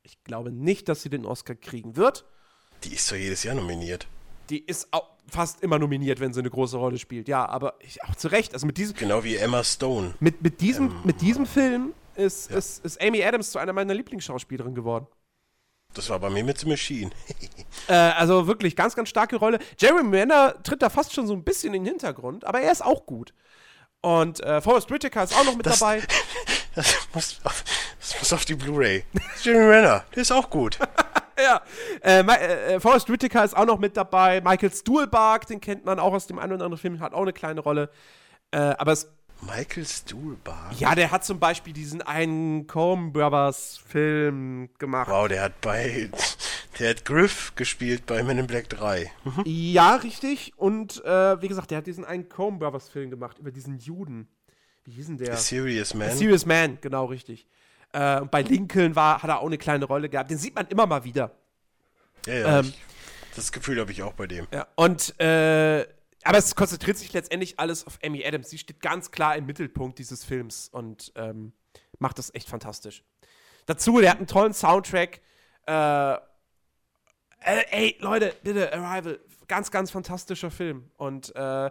Ich 0.03 0.23
glaube 0.25 0.53
nicht, 0.53 0.89
dass 0.89 1.03
sie 1.03 1.11
den 1.11 1.27
Oscar 1.27 1.55
kriegen 1.55 1.97
wird. 1.97 2.25
Die 2.85 2.95
ist 2.95 3.11
doch 3.11 3.17
jedes 3.17 3.43
Jahr 3.43 3.57
nominiert. 3.57 4.07
Die 4.51 4.61
ist 4.61 4.89
auch 4.93 5.11
fast 5.27 5.63
immer 5.63 5.79
nominiert, 5.79 6.21
wenn 6.21 6.33
sie 6.33 6.41
eine 6.41 6.49
große 6.49 6.77
Rolle 6.77 6.99
spielt. 6.99 7.29
Ja, 7.29 7.47
aber 7.47 7.75
ich, 7.81 8.03
auch 8.05 8.15
zu 8.15 8.29
Recht. 8.29 8.55
Also 8.55 8.67
mit 8.67 8.79
diesem, 8.79 8.97
genau 8.97 9.25
wie 9.25 9.37
Emma 9.37 9.63
Stone. 9.63 10.15
Mit, 10.21 10.41
mit, 10.41 10.61
diesem, 10.61 10.87
ähm, 10.87 11.01
mit 11.05 11.21
diesem 11.21 11.45
Film 11.45 11.93
ist, 12.19 12.51
ja. 12.51 12.59
ist, 12.59 12.85
ist 12.85 13.01
Amy 13.01 13.25
Adams 13.25 13.51
zu 13.51 13.59
einer 13.59 13.73
meiner 13.73 13.95
Lieblingsschauspielerinnen 13.95 14.75
geworden. 14.75 15.07
Das 15.95 16.11
war 16.11 16.19
bei 16.19 16.29
mir 16.29 16.45
mit 16.45 16.59
The 16.59 16.69
Machine. 16.69 17.11
äh, 17.89 17.95
also 17.95 18.47
wirklich 18.47 18.77
ganz, 18.77 18.95
ganz 18.95 19.09
starke 19.09 19.37
Rolle. 19.37 19.59
Jeremy 19.79 20.17
Renner 20.17 20.63
tritt 20.63 20.83
da 20.83 20.91
fast 20.91 21.15
schon 21.15 21.27
so 21.27 21.33
ein 21.33 21.45
bisschen 21.45 21.73
in 21.73 21.85
den 21.85 21.93
Hintergrund, 21.93 22.45
aber 22.45 22.61
er 22.61 22.73
ist 22.73 22.85
auch 22.85 23.07
gut. 23.07 23.33
Und 24.01 24.41
äh, 24.41 24.61
Forrest 24.61 24.91
Whitaker 24.91 25.25
ist 25.25 25.37
auch 25.37 25.45
noch 25.45 25.57
mit 25.57 25.67
das, 25.67 25.79
dabei. 25.79 26.03
Das 26.75 27.09
muss, 27.13 27.41
auf, 27.43 27.65
das 27.99 28.19
muss 28.21 28.33
auf 28.33 28.45
die 28.45 28.55
Blu-ray. 28.55 29.05
Jeremy 29.43 29.65
Renner, 29.65 30.05
der 30.15 30.23
ist 30.23 30.31
auch 30.31 30.49
gut. 30.49 30.79
ja. 31.39 31.61
Äh, 32.03 32.21
äh, 32.21 32.75
äh, 32.75 32.81
Forrest 32.81 33.11
Whitaker 33.11 33.43
ist 33.43 33.57
auch 33.57 33.65
noch 33.65 33.81
mit 33.81 33.97
dabei. 33.97 34.41
Michael 34.41 34.73
Stuhlbarg, 34.73 35.47
den 35.49 35.61
kennt 35.61 35.85
man 35.85 35.99
auch 35.99 36.13
aus 36.13 36.29
dem 36.29 36.39
einen 36.39 36.53
oder 36.53 36.67
anderen 36.67 36.81
Film, 36.81 37.01
hat 37.01 37.15
auch 37.15 37.23
eine 37.23 37.33
kleine 37.33 37.61
Rolle. 37.61 37.91
Äh, 38.53 38.59
aber 38.59 38.93
es 38.93 39.11
Michael 39.41 39.87
Stuhlbarg? 39.87 40.79
Ja, 40.79 40.95
der 40.95 41.11
hat 41.11 41.25
zum 41.25 41.39
Beispiel 41.39 41.73
diesen 41.73 42.03
einen 42.03 42.67
Coen 42.67 43.13
Brothers 43.13 43.79
Film 43.87 44.69
gemacht. 44.79 45.11
Wow, 45.11 45.29
der 45.29 45.43
hat 45.43 45.61
bei, 45.61 46.11
der 46.79 46.91
hat 46.91 47.05
Griff 47.05 47.53
gespielt 47.55 48.07
bei 48.07 48.23
Men 48.23 48.39
in 48.39 48.47
Black 48.47 48.69
3. 48.69 49.11
Mhm. 49.25 49.43
Ja, 49.45 49.97
richtig. 49.97 50.53
Und 50.57 51.05
äh, 51.05 51.41
wie 51.41 51.49
gesagt, 51.49 51.71
der 51.71 51.79
hat 51.79 51.87
diesen 51.87 52.05
einen 52.05 52.29
Coen 52.29 52.59
Brothers 52.59 52.89
Film 52.89 53.11
gemacht 53.11 53.39
über 53.39 53.53
diesen 53.53 53.79
Juden. 53.79 54.29
Wie 54.85 54.93
hieß 54.93 55.07
denn 55.07 55.19
der? 55.19 55.35
A 55.35 55.37
Serious 55.37 55.95
Man. 55.95 56.09
A 56.09 56.13
Serious 56.13 56.47
Man, 56.47 56.79
genau, 56.81 57.05
richtig. 57.07 57.47
Äh, 57.93 58.21
und 58.21 58.31
bei 58.31 58.43
Lincoln 58.43 58.97
war, 58.97 59.23
hat 59.23 59.31
er 59.31 59.41
auch 59.41 59.47
eine 59.47 59.59
kleine 59.59 59.85
Rolle 59.85 60.09
gehabt. 60.09 60.31
Den 60.31 60.39
sieht 60.39 60.55
man 60.55 60.67
immer 60.69 60.87
mal 60.87 61.05
wieder. 61.05 61.31
Ja, 62.27 62.35
ja. 62.35 62.59
Ähm, 62.61 62.73
das 63.37 63.53
Gefühl 63.53 63.79
habe 63.81 63.93
ich 63.93 64.03
auch 64.03 64.15
bei 64.15 64.27
dem. 64.27 64.47
Ja, 64.53 64.67
und 64.75 65.19
äh, 65.21 65.87
aber 66.25 66.39
es 66.39 66.55
konzentriert 66.55 66.97
sich 66.97 67.13
letztendlich 67.13 67.59
alles 67.59 67.87
auf 67.87 67.99
Amy 68.05 68.25
Adams. 68.25 68.51
Sie 68.51 68.59
steht 68.59 68.81
ganz 68.81 69.11
klar 69.11 69.37
im 69.37 69.47
Mittelpunkt 69.47 69.99
dieses 69.99 70.25
Films 70.25 70.69
und 70.69 71.13
ähm, 71.15 71.53
macht 71.99 72.19
das 72.19 72.35
echt 72.35 72.49
fantastisch. 72.49 73.05
Dazu, 73.67 74.01
der 74.01 74.11
hat 74.11 74.19
einen 74.19 74.27
tollen 74.27 74.55
Soundtrack. 74.55 75.21
Äh, 75.67 76.15
äh, 76.15 76.19
ey, 77.71 77.97
Leute, 78.01 78.35
bitte, 78.43 78.73
Arrival. 78.73 79.21
Ganz, 79.47 79.71
ganz 79.71 79.91
fantastischer 79.91 80.51
Film. 80.51 80.91
Und 80.97 81.35
äh, 81.37 81.71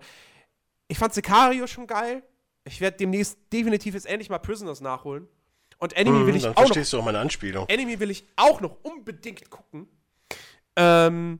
ich 0.88 0.98
fand 0.98 1.14
Sicario 1.14 1.68
schon 1.68 1.88
geil. 1.88 2.24
Ich 2.64 2.82
werde 2.82 2.98
demnächst 2.98 3.38
definitiv 3.52 3.94
jetzt 3.94 4.08
endlich 4.08 4.30
mal 4.30 4.40
Prisoners 4.40 4.82
nachholen. 4.82 5.28
Und 5.80 5.94
Enemy 5.94 6.20
hm, 6.20 6.28
will 6.28 6.36
ich 6.36 6.48
auch 6.48 6.54
verstehst 6.54 6.92
noch, 6.94 7.00
du 7.00 7.02
auch 7.02 7.06
meine 7.06 7.20
Anspielung. 7.20 7.68
Enemy 7.68 8.00
will 8.00 8.10
ich 8.10 8.28
auch 8.36 8.62
noch 8.62 8.78
unbedingt 8.84 9.50
gucken. 9.50 9.88
Ähm, 10.76 11.40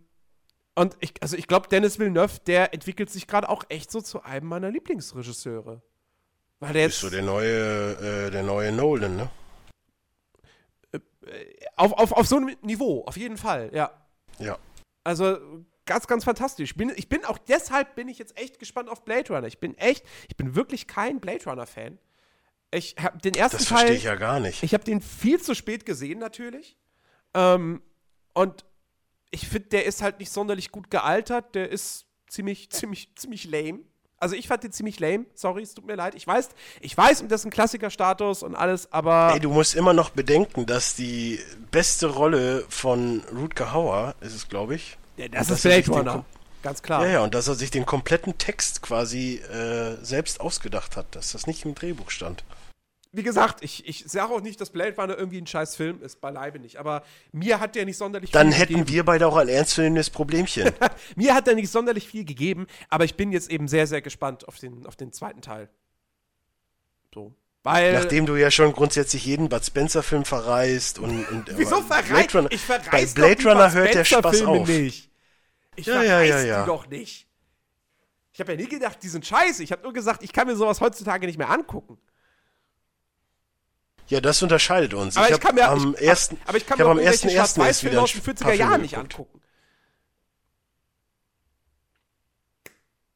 und 0.78 0.96
ich, 1.00 1.14
also 1.24 1.36
ich 1.36 1.48
glaube, 1.48 1.68
Dennis 1.70 1.98
Villeneuve, 1.98 2.40
der 2.46 2.72
entwickelt 2.72 3.10
sich 3.10 3.26
gerade 3.26 3.50
auch 3.50 3.64
echt 3.70 3.90
so 3.90 4.00
zu 4.00 4.22
einem 4.22 4.48
meiner 4.48 4.70
Lieblingsregisseure. 4.70 5.82
Weil 6.60 6.74
der 6.74 6.86
ist 6.86 7.00
so 7.00 7.10
der 7.10 7.24
neue, 7.24 8.28
äh, 8.28 8.30
der 8.30 8.44
neue 8.44 8.72
Nolan, 8.72 9.16
ne? 9.16 9.30
Äh, 10.92 11.00
auf, 11.78 11.94
auf, 11.94 12.12
auf 12.12 12.28
so 12.28 12.36
einem 12.36 12.56
Niveau, 12.62 13.04
auf 13.08 13.18
jeden 13.18 13.38
Fall, 13.38 13.72
ja. 13.74 13.90
Ja. 14.38 14.60
Also 15.04 15.40
ganz, 15.88 16.06
ganz 16.06 16.24
fantastisch. 16.24 16.70
Ich 16.70 16.78
bin, 16.78 16.94
ich 16.96 17.10
bin 17.10 17.26
auch 17.26 17.40
deshalb 17.40 17.96
bin 17.96 18.08
ich 18.08 18.20
jetzt 18.20 18.38
echt 18.38 18.60
gespannt 18.60 18.88
auf 18.88 19.04
Blade 19.04 19.34
Runner. 19.34 19.48
Ich 19.48 19.58
bin 19.58 19.76
echt, 19.80 20.06
ich 20.28 20.38
bin 20.38 20.54
wirklich 20.54 20.86
kein 20.86 21.20
Blade 21.20 21.44
Runner-Fan. 21.46 21.98
Ich 22.70 22.98
habe 23.00 23.18
den 23.18 23.34
ersten 23.34 23.58
das 23.58 23.66
Teil. 23.66 23.78
Das 23.78 23.80
verstehe 23.80 23.98
ich 23.98 24.04
ja 24.04 24.16
gar 24.16 24.40
nicht. 24.40 24.62
Ich 24.62 24.76
habe 24.76 24.84
den 24.84 25.02
viel 25.02 25.42
zu 25.42 25.56
spät 25.56 25.88
gesehen, 25.88 26.20
natürlich. 26.20 26.78
Ähm, 27.34 27.82
und 28.36 28.64
ich 29.32 29.48
finde, 29.48 29.70
der 29.70 29.86
ist 29.86 30.02
halt 30.02 30.20
nicht 30.20 30.32
sonderlich 30.32 30.72
gut 30.72 30.90
gealtert. 30.90 31.56
Der 31.56 31.70
ist 31.70 32.06
ziemlich, 32.28 32.70
ziemlich, 32.72 33.10
ziemlich 33.16 33.46
lame. 33.46 33.80
Also 34.20 34.36
ich 34.36 34.48
fand 34.48 34.64
den 34.64 34.72
ziemlich 34.72 35.00
lame. 35.00 35.26
Sorry, 35.36 35.62
es 35.62 35.76
tut 35.76 35.86
mir 35.86 35.96
leid. 35.96 36.16
Ich 36.16 36.26
weiß, 36.26 36.50
ich 36.82 36.98
weiß 36.98 37.22
um 37.22 37.28
dessen 37.28 37.52
Klassikerstatus 37.52 38.42
und 38.42 38.56
alles, 38.56 38.92
aber. 38.92 39.32
Ey, 39.34 39.40
du 39.40 39.52
musst 39.52 39.76
immer 39.76 39.94
noch 39.94 40.10
bedenken, 40.10 40.66
dass 40.66 40.96
die 40.96 41.40
beste 41.72 42.08
Rolle 42.08 42.66
von 42.70 43.22
Rutger 43.36 43.74
Hauer 43.74 44.16
ist 44.22 44.34
es, 44.34 44.50
glaube 44.50 44.76
ich. 44.76 44.98
Ja, 45.18 45.28
das 45.28 45.50
ist 45.50 45.62
Blade 45.62 45.92
Runner. 45.92 46.26
Ganz 46.64 46.82
klar. 46.82 47.06
Ja, 47.06 47.12
ja, 47.14 47.24
und 47.24 47.36
dass 47.36 47.48
er 47.48 47.56
sich 47.56 47.70
den 47.70 47.86
kompletten 47.86 48.40
Text 48.40 48.82
quasi 48.82 49.36
äh, 49.36 50.04
selbst 50.04 50.42
ausgedacht 50.42 50.98
hat, 50.98 51.16
dass 51.16 51.32
das 51.32 51.46
nicht 51.46 51.64
im 51.64 51.76
Drehbuch 51.76 52.10
stand 52.10 52.44
wie 53.12 53.24
gesagt, 53.24 53.64
ich, 53.64 53.88
ich 53.88 54.04
sage 54.08 54.34
auch 54.34 54.42
nicht, 54.42 54.60
dass 54.62 54.70
Blade 54.70 54.96
Runner 54.96 55.18
irgendwie 55.18 55.40
ein 55.40 55.48
scheiß 55.48 55.76
Film 55.76 56.02
ist, 56.02 56.22
beileibe 56.22 56.60
nicht. 56.60 56.78
Aber 56.78 57.04
mir 57.32 57.60
hat 57.60 57.76
der 57.76 57.86
nicht 57.86 57.98
sonderlich 57.98 58.32
Dann 58.32 58.52
viel 58.52 58.60
hätten 58.60 58.74
gegeben. 58.74 58.90
wir 58.90 59.06
beide 59.06 59.28
auch 59.28 59.36
ein 59.36 59.48
ernstzunehmendes 59.48 60.10
Problemchen. 60.10 60.72
mir 61.16 61.34
hat 61.34 61.48
er 61.48 61.56
nicht 61.56 61.72
sonderlich 61.72 62.08
viel 62.08 62.26
gegeben, 62.26 62.68
aber 62.90 63.06
ich 63.06 63.16
bin 63.16 63.32
jetzt 63.32 63.50
eben 63.50 63.68
sehr, 63.68 63.88
sehr 63.88 64.02
gespannt 64.02 64.48
auf 64.48 64.60
den, 64.60 64.86
auf 64.86 64.96
den 64.96 65.12
zweiten 65.14 65.42
Teil. 65.42 65.70
So. 67.14 67.34
Weil, 67.64 67.94
Nachdem 67.94 68.26
du 68.26 68.36
ja 68.36 68.50
schon 68.52 68.72
grundsätzlich 68.72 69.26
jeden 69.26 69.50
Bud 69.50 69.66
Spencer-Film 69.66 70.24
verreist 70.24 71.00
und. 71.00 71.28
und 71.30 71.46
Wieso 71.58 71.82
verreist 71.82 72.36
Runner, 72.36 72.52
Ich 72.52 72.62
verreis 72.62 73.14
Bei 73.14 73.36
Blade 73.36 73.44
Runner 73.44 73.74
hört 73.74 73.94
der 73.94 74.06
Spaß 74.06 74.44
auf. 74.44 74.68
Nicht. 74.68 75.10
Ich 75.76 75.86
ja, 75.86 76.02
ja, 76.02 76.22
ja, 76.22 76.42
ja. 76.42 76.62
die 76.62 76.68
doch 76.68 76.88
nicht. 76.88 77.28
Ich 78.32 78.40
habe 78.40 78.54
ja 78.54 78.58
nie 78.58 78.68
gedacht, 78.68 79.00
die 79.02 79.10
sind 79.10 79.26
scheiße. 79.26 79.64
Ich 79.64 79.72
habe 79.72 79.82
nur 79.82 79.94
gesagt, 79.94 80.24
ich 80.24 80.32
kann 80.32 80.48
mir 80.48 80.56
sowas 80.56 80.80
heutzutage 80.80 81.26
nicht 81.26 81.38
mehr 81.38 81.50
angucken. 81.50 81.98
Ja, 84.08 84.22
das 84.22 84.42
unterscheidet 84.42 84.94
uns. 84.94 85.18
Aber 85.18 85.28
ich, 85.28 85.36
ich 85.36 85.42
kann 85.42 85.56
mir, 85.56 85.70
am 85.70 85.94
ich, 85.94 86.02
ersten, 86.02 86.40
aber 86.46 86.58
ich 86.58 86.66
kann 86.66 86.80
ich 86.80 86.86
mir 86.86 86.92
am 86.92 87.00
ersten 87.00 87.30
ersten 87.30 87.62
erst 87.62 87.84
wieder 87.84 88.02
aus 88.02 88.14
den 88.14 88.22
40er 88.22 88.54
Jahren 88.54 88.82
nicht 88.82 88.98
angucken. 88.98 89.42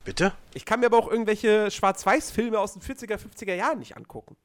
Bitte? 0.03 0.34
Ich 0.53 0.65
kann 0.65 0.80
mir 0.80 0.88
aber 0.88 0.97
auch 0.97 1.09
irgendwelche 1.09 1.69
Schwarz-Weiß-Filme 1.72 2.59
aus 2.59 2.73
den 2.73 2.81
40er, 2.81 3.18
50er 3.18 3.53
Jahren 3.53 3.80
nicht 3.80 3.95
angucken. 3.95 4.35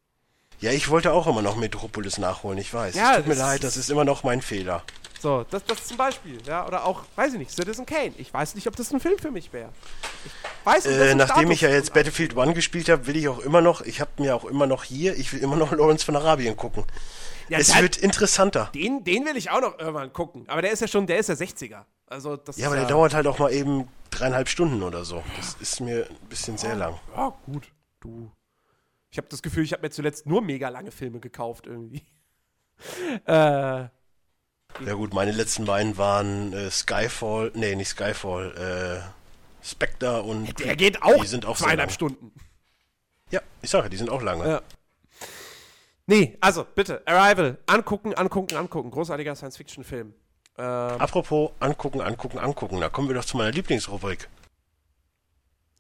Ja, 0.61 0.71
ich 0.73 0.89
wollte 0.89 1.13
auch 1.13 1.27
immer 1.27 1.43
noch 1.43 1.57
Metropolis 1.57 2.19
nachholen, 2.19 2.59
ich 2.59 2.73
weiß. 2.73 2.95
Ja, 2.95 3.13
es 3.13 3.17
tut 3.19 3.27
mir 3.27 3.35
leid, 3.35 3.63
das 3.63 3.77
ist 3.77 3.91
immer 3.91 4.05
noch 4.05 4.25
mein 4.25 4.41
Fehler. 4.41 4.83
So, 5.21 5.45
das, 5.51 5.65
das 5.65 5.85
zum 5.87 5.97
Beispiel, 5.97 6.39
ja. 6.47 6.67
Oder 6.67 6.85
auch, 6.85 7.03
weiß 7.17 7.33
ich 7.33 7.39
nicht, 7.39 7.51
Citizen 7.51 7.87
Kane. 7.87 8.13
Ich 8.19 8.33
weiß 8.33 8.55
nicht, 8.55 8.67
ob 8.67 8.77
das 8.77 8.93
ein 8.93 9.01
Film 9.01 9.19
für 9.19 9.31
mich 9.31 9.53
wäre. 9.53 9.71
äh, 10.85 11.15
nachdem 11.15 11.51
ich 11.51 11.63
ja 11.63 11.71
jetzt 11.71 11.95
Battlefield 11.95 12.37
1 12.37 12.55
gespielt 12.55 12.89
habe, 12.89 13.07
will 13.07 13.17
ich 13.17 13.29
auch 13.29 13.39
immer 13.39 13.61
noch, 13.61 13.81
ich 13.81 14.01
habe 14.01 14.11
mir 14.19 14.35
auch 14.37 14.45
immer 14.45 14.67
noch 14.67 14.85
hier, 14.85 15.17
ich 15.17 15.33
will 15.33 15.41
immer 15.41 15.57
noch 15.57 15.73
Lawrence 15.73 16.05
von 16.05 16.17
Arabien 16.17 16.57
gucken. 16.57 16.85
Ja, 17.49 17.59
es 17.59 17.81
wird 17.81 17.97
interessanter. 17.97 18.71
Den, 18.75 19.05
den 19.05 19.25
will 19.25 19.37
ich 19.37 19.51
auch 19.51 19.61
noch 19.61 19.79
irgendwann 19.79 20.13
gucken. 20.13 20.45
Aber 20.49 20.63
der 20.63 20.73
ist 20.73 20.81
ja 20.81 20.89
schon, 20.89 21.07
der 21.07 21.19
ist 21.19 21.29
ja 21.29 21.35
60er. 21.35 21.85
Also 22.09 22.37
das 22.37 22.57
ja, 22.57 22.67
aber 22.67 22.77
der 22.77 22.87
dauert 22.87 23.15
halt 23.15 23.27
auch 23.27 23.39
mal 23.39 23.53
eben 23.53 23.89
dreieinhalb 24.11 24.49
Stunden 24.49 24.83
oder 24.83 25.05
so. 25.05 25.23
Das 25.37 25.57
ist 25.61 25.81
mir 25.81 26.07
ein 26.09 26.29
bisschen 26.29 26.59
sehr 26.59 26.75
lang. 26.75 26.99
Ja, 27.17 27.33
gut. 27.47 27.69
Du. 28.01 28.31
Ich 29.11 29.19
habe 29.19 29.29
das 29.29 29.43
Gefühl, 29.43 29.65
ich 29.65 29.73
habe 29.73 29.83
mir 29.83 29.91
zuletzt 29.91 30.27
nur 30.27 30.43
mega 30.43 30.69
lange 30.69 30.91
Filme 30.91 31.21
gekauft 31.21 31.67
irgendwie. 31.67 32.03
äh, 33.27 33.89
ja 34.85 34.93
gut, 34.95 35.15
meine 35.15 35.33
letzten 35.33 35.65
beiden 35.65 35.97
waren 35.97 36.53
äh, 36.53 36.71
Skyfall, 36.71 37.51
nee, 37.55 37.75
nicht 37.75 37.89
Skyfall, 37.89 39.03
äh, 39.03 39.67
Spectre 39.67 40.23
und 40.23 40.59
Der 40.61 40.77
geht 40.77 41.03
auch, 41.03 41.23
die 41.23 41.27
sind 41.27 41.47
auch 41.47 41.57
zweieinhalb 41.57 41.91
Stunden. 41.91 42.33
Ja, 43.31 43.41
ich 43.63 43.71
sage, 43.71 43.89
die 43.89 43.97
sind 43.97 44.11
auch 44.11 44.23
lange. 44.23 44.49
Ja. 44.49 44.63
Nee, 46.07 46.37
also 46.41 46.65
bitte, 46.65 47.03
Arrival, 47.07 47.59
angucken, 47.67 48.15
angucken, 48.15 48.55
angucken. 48.57 48.91
Großartiger 48.93 49.35
Science-Fiction-Film. 49.35 50.15
Ähm, 50.59 50.65
Apropos 50.65 51.51
angucken, 51.59 52.01
angucken, 52.01 52.39
angucken. 52.39 52.81
Da 52.81 52.89
kommen 52.89 53.09
wir 53.09 53.17
doch 53.17 53.25
zu 53.25 53.37
meiner 53.37 53.51
Lieblingsrubrik. 53.51 54.29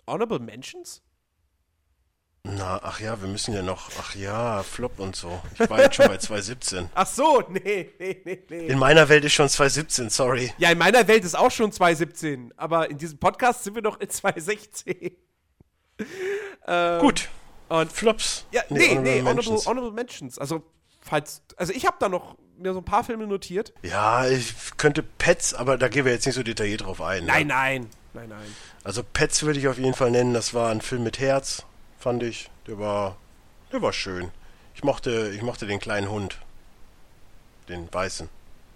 Honorable 0.06 0.40
Mentions? 0.40 1.02
Na, 2.54 2.80
ach 2.82 3.00
ja, 3.00 3.20
wir 3.20 3.28
müssen 3.28 3.52
ja 3.54 3.62
noch, 3.62 3.90
ach 3.98 4.14
ja, 4.14 4.62
Flop 4.62 4.98
und 5.00 5.16
so. 5.16 5.40
Ich 5.58 5.68
war 5.68 5.80
jetzt 5.80 5.96
schon 5.96 6.06
bei 6.06 6.16
2017. 6.18 6.88
Ach 6.94 7.06
so, 7.06 7.42
nee, 7.48 7.90
nee, 7.98 8.20
nee, 8.24 8.42
nee. 8.48 8.66
In 8.66 8.78
meiner 8.78 9.08
Welt 9.08 9.24
ist 9.24 9.32
schon 9.32 9.48
2017, 9.48 10.10
sorry. 10.10 10.52
Ja, 10.58 10.70
in 10.70 10.78
meiner 10.78 11.06
Welt 11.08 11.24
ist 11.24 11.36
auch 11.36 11.50
schon 11.50 11.72
2017, 11.72 12.54
aber 12.56 12.88
in 12.88 12.98
diesem 12.98 13.18
Podcast 13.18 13.64
sind 13.64 13.74
wir 13.74 13.82
noch 13.82 13.98
in 14.00 14.08
2016. 14.08 14.94
ähm, 16.66 17.00
Gut. 17.00 17.28
Und 17.68 17.90
Flops. 17.90 18.46
Ja, 18.52 18.62
nee, 18.68 18.78
nee, 18.78 18.88
honorable, 18.90 19.02
nee, 19.02 19.22
Mentions. 19.22 19.46
Honorable, 19.46 19.66
honorable 19.66 19.92
Mentions. 19.92 20.38
Also, 20.38 20.62
falls, 21.00 21.42
also 21.56 21.72
ich 21.72 21.84
habe 21.84 21.96
da 21.98 22.08
noch 22.08 22.36
mir 22.58 22.72
so 22.72 22.78
ein 22.78 22.84
paar 22.84 23.04
Filme 23.04 23.26
notiert. 23.26 23.72
Ja, 23.82 24.26
ich 24.26 24.54
könnte 24.76 25.02
Pets, 25.02 25.52
aber 25.54 25.76
da 25.78 25.88
gehen 25.88 26.04
wir 26.04 26.12
jetzt 26.12 26.26
nicht 26.26 26.36
so 26.36 26.42
detailliert 26.42 26.82
drauf 26.82 27.00
ein. 27.00 27.24
Nein, 27.26 27.48
ne? 27.48 27.54
nein, 27.54 27.90
nein, 28.14 28.28
nein. 28.28 28.56
Also 28.84 29.02
Pets 29.02 29.42
würde 29.42 29.58
ich 29.58 29.68
auf 29.68 29.78
jeden 29.78 29.94
Fall 29.94 30.10
nennen. 30.10 30.32
Das 30.32 30.54
war 30.54 30.70
ein 30.70 30.80
Film 30.80 31.02
mit 31.02 31.18
Herz, 31.18 31.64
fand 31.98 32.22
ich. 32.22 32.50
Der 32.66 32.78
war, 32.78 33.16
der 33.72 33.82
war 33.82 33.92
schön. 33.92 34.30
Ich 34.74 34.84
mochte, 34.84 35.32
ich 35.34 35.42
mochte 35.42 35.66
den 35.66 35.80
kleinen 35.80 36.10
Hund, 36.10 36.38
den 37.68 37.92
weißen. 37.92 38.28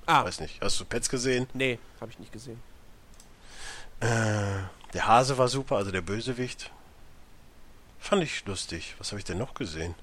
Ah. 0.06 0.24
Weiß 0.24 0.40
nicht. 0.40 0.60
Hast 0.60 0.80
du 0.80 0.84
Pets 0.84 1.08
gesehen? 1.08 1.46
Nee, 1.52 1.78
habe 2.00 2.10
ich 2.10 2.18
nicht 2.18 2.32
gesehen. 2.32 2.60
Äh, 4.00 4.06
der 4.94 5.06
Hase 5.06 5.36
war 5.38 5.48
super, 5.48 5.76
also 5.76 5.90
der 5.90 6.00
Bösewicht. 6.00 6.70
Fand 7.98 8.22
ich 8.22 8.44
lustig. 8.46 8.94
Was 8.98 9.12
habe 9.12 9.18
ich 9.18 9.24
denn 9.24 9.38
noch 9.38 9.54
gesehen? 9.54 9.94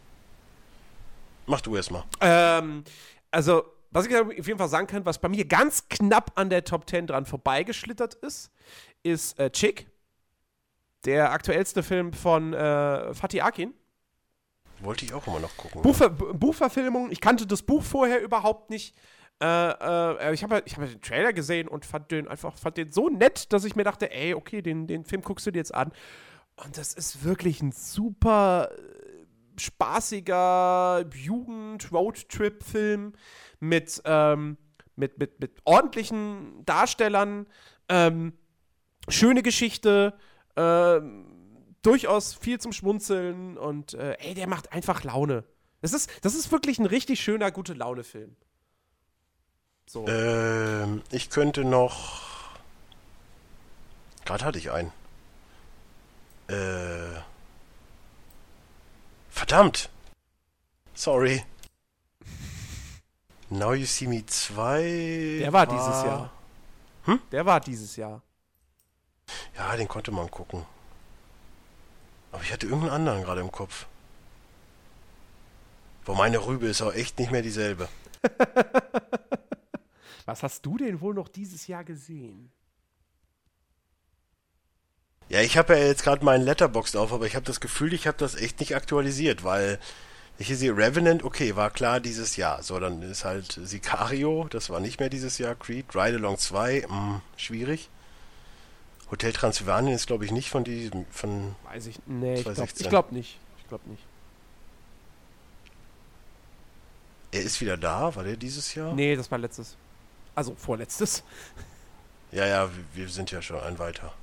Mach 1.48 1.62
du 1.62 1.76
erst 1.76 1.92
mal. 1.92 2.04
Ähm, 2.22 2.84
also, 3.32 3.66
was 3.90 4.06
ich 4.06 4.16
auf 4.16 4.32
jeden 4.32 4.60
Fall 4.60 4.70
sagen 4.70 4.86
kann, 4.86 5.06
was 5.06 5.18
bei 5.18 5.30
mir 5.30 5.46
ganz 5.46 5.90
knapp 5.90 6.32
an 6.36 6.50
der 6.50 6.64
Top 6.64 6.88
10 6.88 7.08
dran 7.08 7.26
vorbeigeschlittert 7.26 8.14
ist, 8.16 8.52
ist 9.02 9.40
äh, 9.40 9.50
Chick. 9.50 9.88
Der 11.06 11.32
aktuellste 11.32 11.84
Film 11.84 12.14
von 12.14 12.54
äh, 12.54 13.14
Fatih 13.14 13.42
Akin. 13.42 13.74
Wollte 14.80 15.06
ich 15.06 15.14
auch 15.14 15.28
immer 15.28 15.40
noch 15.40 15.56
gucken. 15.58 15.82
Buchver 15.82 16.16
ja. 16.20 16.34
Buchverfilmung. 16.34 17.12
Ich 17.12 17.22
kannte 17.22 17.48
das 17.48 17.64
Buch 17.64 17.84
vorher 17.84 18.22
überhaupt 18.22 18.70
nicht. 18.70 18.96
Äh, 19.42 19.46
äh, 19.46 20.34
ich 20.34 20.44
habe 20.44 20.62
ich 20.66 20.78
hab 20.78 20.88
den 20.88 21.02
Trailer 21.02 21.34
gesehen 21.34 21.68
und 21.68 21.86
fand 21.86 22.12
den 22.12 22.28
einfach 22.28 22.58
fand 22.58 22.78
den 22.78 22.92
so 22.92 23.10
nett, 23.10 23.52
dass 23.54 23.66
ich 23.66 23.76
mir 23.76 23.84
dachte, 23.84 24.12
ey, 24.12 24.34
okay, 24.34 24.62
den, 24.62 24.88
den 24.88 25.04
Film 25.04 25.22
guckst 25.22 25.46
du 25.46 25.52
dir 25.52 25.60
jetzt 25.60 25.74
an. 25.74 25.92
Und 26.64 26.78
das 26.78 26.94
ist 26.94 27.24
wirklich 27.24 27.62
ein 27.62 27.72
super 27.72 28.72
äh, 28.72 28.78
spaßiger 29.60 31.06
Jugend-Roadtrip-Film 31.14 33.14
mit, 33.60 34.02
ähm, 34.06 34.58
mit, 34.96 35.20
mit, 35.20 35.40
mit 35.40 35.60
ordentlichen 35.66 36.66
Darstellern. 36.66 37.46
Ähm, 37.90 38.34
schöne 39.08 39.44
Geschichte, 39.44 40.18
äh, 40.58 41.02
durchaus 41.82 42.34
viel 42.34 42.60
zum 42.60 42.74
Schmunzeln 42.74 43.58
und 43.58 43.94
äh, 43.94 44.18
ey, 44.20 44.34
der 44.34 44.48
macht 44.48 44.74
einfach 44.74 45.04
Laune. 45.04 45.44
Das 45.82 45.94
ist, 45.94 46.10
das 46.22 46.34
ist 46.34 46.52
wirklich 46.52 46.80
ein 46.80 46.86
richtig 46.86 47.22
schöner, 47.22 47.52
gute 47.52 47.74
Laune-Film. 47.74 48.36
So. 49.86 50.08
Ähm, 50.08 51.02
ich 51.12 51.30
könnte 51.30 51.64
noch. 51.64 52.58
Gerade 54.26 54.44
hatte 54.44 54.58
ich 54.58 54.72
einen. 54.72 54.92
Äh. 56.48 57.22
Verdammt! 59.30 59.90
Sorry. 60.94 61.44
Now 63.50 63.74
You 63.74 63.86
See 63.86 64.08
Me 64.08 64.26
2. 64.26 65.38
Der 65.40 65.54
war, 65.54 65.68
war 65.68 65.68
dieses 65.68 66.04
Jahr. 66.04 66.34
Hm? 67.04 67.22
Der 67.32 67.46
war 67.46 67.60
dieses 67.62 67.96
Jahr. 67.96 68.22
Ja, 69.58 69.76
den 69.76 69.88
konnte 69.88 70.12
man 70.12 70.30
gucken. 70.30 70.66
Aber 72.32 72.44
ich 72.44 72.52
hatte 72.52 72.68
irgendeinen 72.68 72.94
anderen 72.94 73.24
gerade 73.24 73.42
im 73.42 73.52
Kopf. 73.52 73.88
Boah, 76.06 76.16
meine 76.16 76.46
Rübe 76.46 76.68
ist 76.68 76.82
auch 76.82 76.94
echt 76.94 77.20
nicht 77.20 77.32
mehr 77.32 77.42
dieselbe. 77.42 77.90
Was 80.26 80.44
hast 80.44 80.66
du 80.66 80.78
denn 80.78 81.02
wohl 81.02 81.14
noch 81.14 81.28
dieses 81.28 81.68
Jahr 81.68 81.84
gesehen? 81.84 82.52
Ja, 85.30 85.42
ich 85.42 85.58
habe 85.58 85.78
ja 85.78 85.86
jetzt 85.86 86.04
gerade 86.04 86.24
meinen 86.24 86.44
Letterbox 86.44 86.96
auf, 86.96 87.12
aber 87.12 87.26
ich 87.26 87.36
habe 87.36 87.46
das 87.46 87.60
Gefühl, 87.60 87.94
ich 87.94 88.08
habe 88.08 88.18
das 88.18 88.36
echt 88.36 88.60
nicht 88.60 88.76
aktualisiert, 88.76 89.44
weil 89.44 89.80
ich 90.38 90.48
sehe 90.56 90.78
Revenant, 90.78 91.24
okay, 91.24 91.56
war 91.56 91.72
klar 91.72 92.00
dieses 92.00 92.38
Jahr. 92.38 92.64
So, 92.64 92.80
dann 92.80 93.02
ist 93.02 93.26
halt 93.26 93.60
Sicario, 93.62 94.48
das 94.50 94.70
war 94.70 94.80
nicht 94.80 95.00
mehr 95.00 95.10
dieses 95.10 95.38
Jahr. 95.38 95.56
Creed, 95.56 95.96
Ride 95.96 96.18
Along 96.18 96.38
2, 96.38 96.86
mh, 96.88 96.96
hm, 96.96 97.22
schwierig. 97.36 97.90
Hotel 99.10 99.32
Transylvanien 99.32 99.96
ist, 99.96 100.08
glaube 100.08 100.26
ich, 100.26 100.32
nicht 100.32 100.50
von 100.50 100.64
diesem, 100.64 101.06
von. 101.12 101.56
Weiß 101.64 101.88
ich, 101.88 102.00
nee, 102.06 102.36
ich 102.36 102.44
glaube 102.44 102.68
glaub 102.90 103.12
nicht. 103.12 103.40
Ich 103.58 103.68
glaube 103.68 103.90
nicht. 103.90 104.04
Er 107.32 107.42
ist 107.42 107.60
wieder 107.62 107.78
da, 107.78 108.16
war 108.16 108.24
der 108.24 108.38
dieses 108.38 108.74
Jahr? 108.76 108.94
Nee, 108.94 109.16
das 109.16 109.30
war 109.32 109.38
letztes. 109.38 109.76
Also 110.36 110.56
vorletztes. 110.56 111.24
Ja, 112.32 112.46
ja, 112.46 112.70
wir 112.94 113.08
sind 113.10 113.32
ja 113.32 113.42
schon 113.42 113.60
ein 113.60 113.80
weiter. 113.80 114.14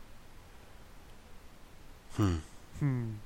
Hm. 2.17 2.43
Hm. 2.81 3.21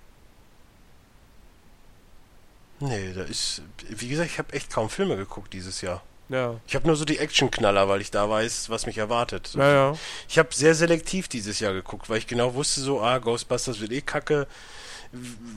Nee, 2.80 3.12
da 3.12 3.22
ist. 3.24 3.62
Wie 3.88 4.08
gesagt, 4.08 4.30
ich 4.30 4.38
habe 4.38 4.52
echt 4.52 4.70
kaum 4.70 4.88
Filme 4.88 5.16
geguckt 5.16 5.52
dieses 5.52 5.80
Jahr. 5.80 6.02
Ja. 6.28 6.56
Ich 6.66 6.74
habe 6.74 6.86
nur 6.86 6.96
so 6.96 7.04
die 7.04 7.18
Actionknaller, 7.18 7.88
weil 7.88 8.00
ich 8.00 8.10
da 8.10 8.28
weiß, 8.28 8.68
was 8.70 8.86
mich 8.86 8.98
erwartet. 8.98 9.52
Ja, 9.54 9.72
ja. 9.72 9.96
Ich 10.28 10.38
habe 10.38 10.50
sehr 10.52 10.74
selektiv 10.74 11.28
dieses 11.28 11.60
Jahr 11.60 11.72
geguckt, 11.72 12.10
weil 12.10 12.18
ich 12.18 12.26
genau 12.26 12.54
wusste, 12.54 12.80
so, 12.80 13.00
ah, 13.00 13.18
Ghostbusters 13.18 13.80
wird 13.80 13.92
eh 13.92 14.02
kacke. 14.02 14.46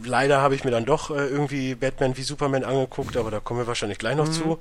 Leider 0.06 0.42
habe 0.42 0.56
ich 0.56 0.64
mir 0.64 0.72
dann 0.72 0.86
doch 0.86 1.10
äh, 1.10 1.28
irgendwie 1.28 1.76
Batman 1.76 2.16
wie 2.16 2.24
Superman 2.24 2.64
angeguckt, 2.64 3.18
aber 3.18 3.32
da 3.32 3.42
kommen 3.42 3.60
wir 3.60 3.68
wahrscheinlich 3.68 3.98
gleich 3.98 4.16
noch 4.16 4.28
mhm. 4.28 4.34
zu. 4.34 4.60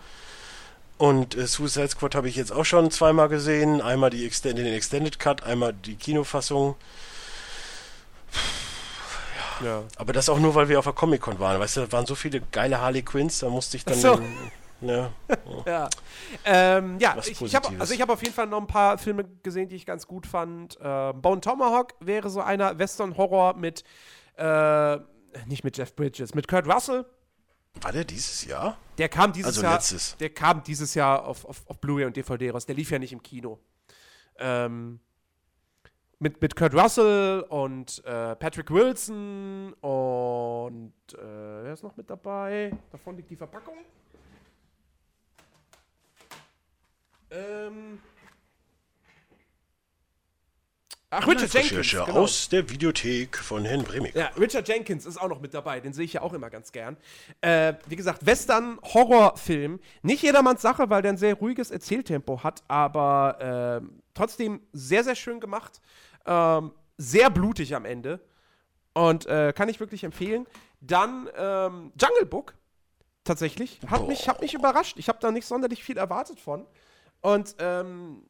Und 0.98 1.36
äh, 1.36 1.46
Suicide 1.46 1.88
Squad 1.88 2.14
habe 2.14 2.28
ich 2.28 2.36
jetzt 2.36 2.52
auch 2.52 2.64
schon 2.64 2.90
zweimal 2.90 3.28
gesehen. 3.28 3.80
Einmal 3.80 4.10
die 4.10 4.26
Extend 4.26 4.58
den 4.58 4.66
Extended 4.66 5.18
Cut, 5.18 5.44
einmal 5.44 5.72
die 5.72 5.94
Kinofassung. 5.94 6.74
Ja. 9.64 9.84
Aber 9.96 10.12
das 10.12 10.28
auch 10.28 10.38
nur, 10.38 10.54
weil 10.54 10.68
wir 10.68 10.78
auf 10.78 10.84
der 10.84 10.94
Comic-Con 10.94 11.38
waren. 11.38 11.60
Weißt 11.60 11.76
du, 11.76 11.80
da 11.82 11.92
waren 11.92 12.06
so 12.06 12.14
viele 12.14 12.40
geile 12.52 12.80
Harley 12.80 13.02
Quinns, 13.02 13.38
da 13.38 13.48
musste 13.48 13.76
ich 13.76 13.84
dann. 13.84 13.98
So. 13.98 14.16
Den, 14.16 15.08
ja. 15.66 15.72
ja. 15.72 15.88
Ähm, 16.44 16.98
ja, 16.98 17.16
ich, 17.18 17.40
ich 17.40 17.54
habe 17.54 17.68
also 17.78 17.94
ich 17.94 18.00
habe 18.00 18.12
auf 18.12 18.22
jeden 18.22 18.34
Fall 18.34 18.46
noch 18.46 18.60
ein 18.60 18.66
paar 18.66 18.98
Filme 18.98 19.24
gesehen, 19.42 19.68
die 19.68 19.76
ich 19.76 19.86
ganz 19.86 20.06
gut 20.06 20.26
fand. 20.26 20.78
Äh, 20.80 21.12
Bone 21.14 21.40
Tomahawk 21.40 21.94
wäre 22.00 22.30
so 22.30 22.40
einer 22.40 22.78
Western 22.78 23.16
Horror 23.16 23.54
mit 23.54 23.84
äh, 24.36 24.98
nicht 25.46 25.64
mit 25.64 25.76
Jeff 25.76 25.94
Bridges, 25.94 26.34
mit 26.34 26.48
Kurt 26.48 26.66
Russell. 26.66 27.04
War 27.82 27.92
der 27.92 28.04
dieses 28.04 28.44
Jahr? 28.44 28.76
Der 28.98 29.08
kam 29.08 29.32
dieses 29.32 29.48
also 29.48 29.62
Jahr. 29.62 29.74
Letztes. 29.74 30.16
Der 30.16 30.30
kam 30.30 30.62
dieses 30.62 30.94
Jahr 30.94 31.24
auf, 31.24 31.44
auf, 31.44 31.62
auf 31.68 31.80
Blu-ray 31.80 32.04
und 32.04 32.16
DVD 32.16 32.50
raus. 32.50 32.66
Der 32.66 32.74
lief 32.74 32.90
ja 32.90 32.98
nicht 32.98 33.12
im 33.12 33.22
Kino. 33.22 33.60
Ähm, 34.38 35.00
mit, 36.18 36.40
mit 36.42 36.54
Kurt 36.56 36.74
Russell 36.74 37.44
und 37.48 38.04
äh, 38.04 38.36
Patrick 38.36 38.70
Wilson 38.70 39.72
und 39.80 40.92
äh, 41.14 41.62
wer 41.62 41.72
ist 41.72 41.82
noch 41.82 41.96
mit 41.96 42.10
dabei? 42.10 42.72
Davon 42.92 43.16
liegt 43.16 43.30
die 43.30 43.36
Verpackung. 43.36 43.78
Ähm. 47.30 48.00
Ach, 51.12 51.26
Richard 51.26 51.52
Jenkins. 51.52 51.90
Genau. 51.90 52.04
Aus 52.06 52.48
der 52.48 52.70
Videothek 52.70 53.36
von 53.36 53.64
Herrn 53.64 53.82
Bremig. 53.82 54.14
Ja, 54.14 54.30
Richard 54.38 54.68
Jenkins 54.68 55.06
ist 55.06 55.16
auch 55.16 55.28
noch 55.28 55.40
mit 55.40 55.52
dabei. 55.52 55.80
Den 55.80 55.92
sehe 55.92 56.04
ich 56.04 56.12
ja 56.12 56.22
auch 56.22 56.32
immer 56.32 56.50
ganz 56.50 56.70
gern. 56.70 56.96
Äh, 57.40 57.74
wie 57.88 57.96
gesagt, 57.96 58.24
Western-Horrorfilm. 58.24 59.80
Nicht 60.02 60.22
jedermanns 60.22 60.62
Sache, 60.62 60.88
weil 60.88 61.02
der 61.02 61.12
ein 61.12 61.16
sehr 61.16 61.34
ruhiges 61.34 61.72
Erzähltempo 61.72 62.44
hat, 62.44 62.62
aber 62.68 63.82
äh, 63.82 63.86
trotzdem 64.14 64.60
sehr, 64.72 65.02
sehr 65.02 65.16
schön 65.16 65.40
gemacht. 65.40 65.80
Ähm, 66.26 66.70
sehr 66.96 67.28
blutig 67.28 67.74
am 67.74 67.86
Ende. 67.86 68.20
Und 68.92 69.26
äh, 69.26 69.52
kann 69.52 69.68
ich 69.68 69.80
wirklich 69.80 70.04
empfehlen. 70.04 70.46
Dann 70.80 71.28
ähm, 71.36 71.92
Jungle 72.00 72.26
Book. 72.26 72.54
Tatsächlich. 73.24 73.80
Hat 73.86 74.08
mich, 74.08 74.28
hat 74.28 74.40
mich 74.40 74.54
überrascht. 74.54 74.96
Ich 74.98 75.08
habe 75.08 75.18
da 75.20 75.30
nicht 75.30 75.46
sonderlich 75.46 75.84
viel 75.84 75.98
erwartet 75.98 76.40
von. 76.40 76.66
Und 77.20 77.56
ähm, 77.58 78.22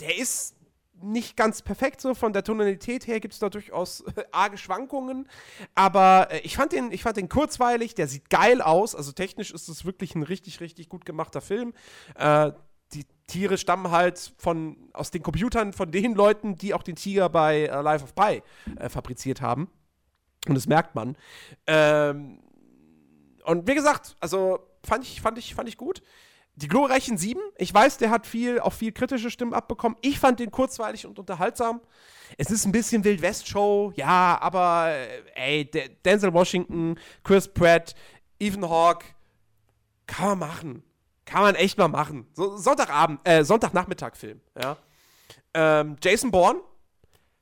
der 0.00 0.18
ist 0.18 0.56
nicht 1.02 1.36
ganz 1.36 1.62
perfekt 1.62 2.00
so. 2.00 2.14
Von 2.14 2.32
der 2.32 2.44
Tonalität 2.44 3.06
her 3.06 3.20
gibt 3.20 3.34
es 3.34 3.40
da 3.40 3.48
durchaus 3.48 4.00
äh, 4.00 4.24
arge 4.30 4.58
Schwankungen. 4.58 5.28
Aber 5.74 6.28
äh, 6.30 6.40
ich, 6.40 6.56
fand 6.56 6.72
den, 6.72 6.92
ich 6.92 7.02
fand 7.02 7.16
den 7.16 7.28
kurzweilig, 7.28 7.94
der 7.94 8.08
sieht 8.08 8.30
geil 8.30 8.62
aus. 8.62 8.94
Also 8.94 9.12
technisch 9.12 9.50
ist 9.50 9.68
es 9.68 9.84
wirklich 9.84 10.14
ein 10.14 10.22
richtig, 10.22 10.60
richtig 10.60 10.88
gut 10.88 11.04
gemachter 11.04 11.40
Film. 11.40 11.74
Äh, 12.14 12.52
die 12.92 13.06
Tiere 13.26 13.56
stammen 13.56 13.90
halt 13.90 14.32
von, 14.38 14.76
aus 14.92 15.10
den 15.10 15.22
Computern 15.22 15.72
von 15.72 15.90
den 15.90 16.14
Leuten, 16.14 16.56
die 16.56 16.74
auch 16.74 16.82
den 16.82 16.96
Tiger 16.96 17.28
bei 17.28 17.62
äh, 17.62 17.80
Life 17.80 18.04
of 18.04 18.14
Pi 18.14 18.42
äh, 18.76 18.88
fabriziert 18.88 19.40
haben. 19.40 19.70
Und 20.46 20.54
das 20.54 20.66
merkt 20.66 20.94
man. 20.94 21.16
Ähm, 21.66 22.40
und 23.44 23.66
wie 23.66 23.74
gesagt, 23.74 24.16
also 24.20 24.60
fand 24.84 25.04
ich, 25.04 25.20
fand 25.20 25.38
ich, 25.38 25.54
fand 25.54 25.68
ich 25.68 25.76
gut. 25.76 26.02
Die 26.54 26.68
glorreichen 26.68 27.16
Sieben, 27.16 27.40
ich 27.56 27.72
weiß, 27.72 27.98
der 27.98 28.10
hat 28.10 28.26
viel, 28.26 28.60
auch 28.60 28.72
viel 28.72 28.92
kritische 28.92 29.30
Stimmen 29.30 29.54
abbekommen. 29.54 29.96
Ich 30.02 30.18
fand 30.18 30.38
den 30.38 30.50
kurzweilig 30.50 31.06
und 31.06 31.18
unterhaltsam. 31.18 31.80
Es 32.36 32.50
ist 32.50 32.66
ein 32.66 32.72
bisschen 32.72 33.04
Wild-West-Show, 33.04 33.92
ja, 33.96 34.38
aber 34.40 34.88
äh, 34.90 35.22
ey, 35.34 35.70
Denzel 36.04 36.32
Washington, 36.32 36.98
Chris 37.24 37.48
Pratt, 37.48 37.94
Ethan 38.38 38.68
Hawke, 38.68 39.06
kann 40.06 40.38
man 40.38 40.38
machen. 40.38 40.82
Kann 41.24 41.42
man 41.42 41.54
echt 41.54 41.78
mal 41.78 41.88
machen. 41.88 42.26
So, 42.34 42.56
Sonntagabend, 42.56 43.20
äh, 43.24 43.44
Sonntagnachmittag-Film, 43.44 44.40
ja. 44.60 44.76
Ähm, 45.54 45.96
Jason 46.02 46.30
Bourne 46.30 46.60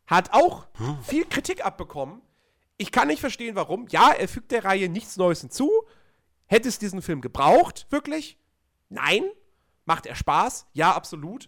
hat 0.06 0.32
auch 0.32 0.66
viel 1.02 1.24
Kritik 1.24 1.64
abbekommen. 1.64 2.20
Ich 2.76 2.90
kann 2.90 3.08
nicht 3.08 3.20
verstehen, 3.20 3.54
warum. 3.56 3.86
Ja, 3.90 4.10
er 4.10 4.26
fügt 4.26 4.50
der 4.50 4.64
Reihe 4.64 4.88
nichts 4.88 5.16
Neues 5.16 5.40
hinzu. 5.40 5.70
Hätte 6.46 6.68
es 6.68 6.78
diesen 6.78 7.02
Film 7.02 7.20
gebraucht, 7.20 7.86
wirklich? 7.90 8.39
Nein. 8.90 9.24
Macht 9.86 10.06
er 10.06 10.14
Spaß? 10.14 10.66
Ja, 10.72 10.92
absolut. 10.92 11.46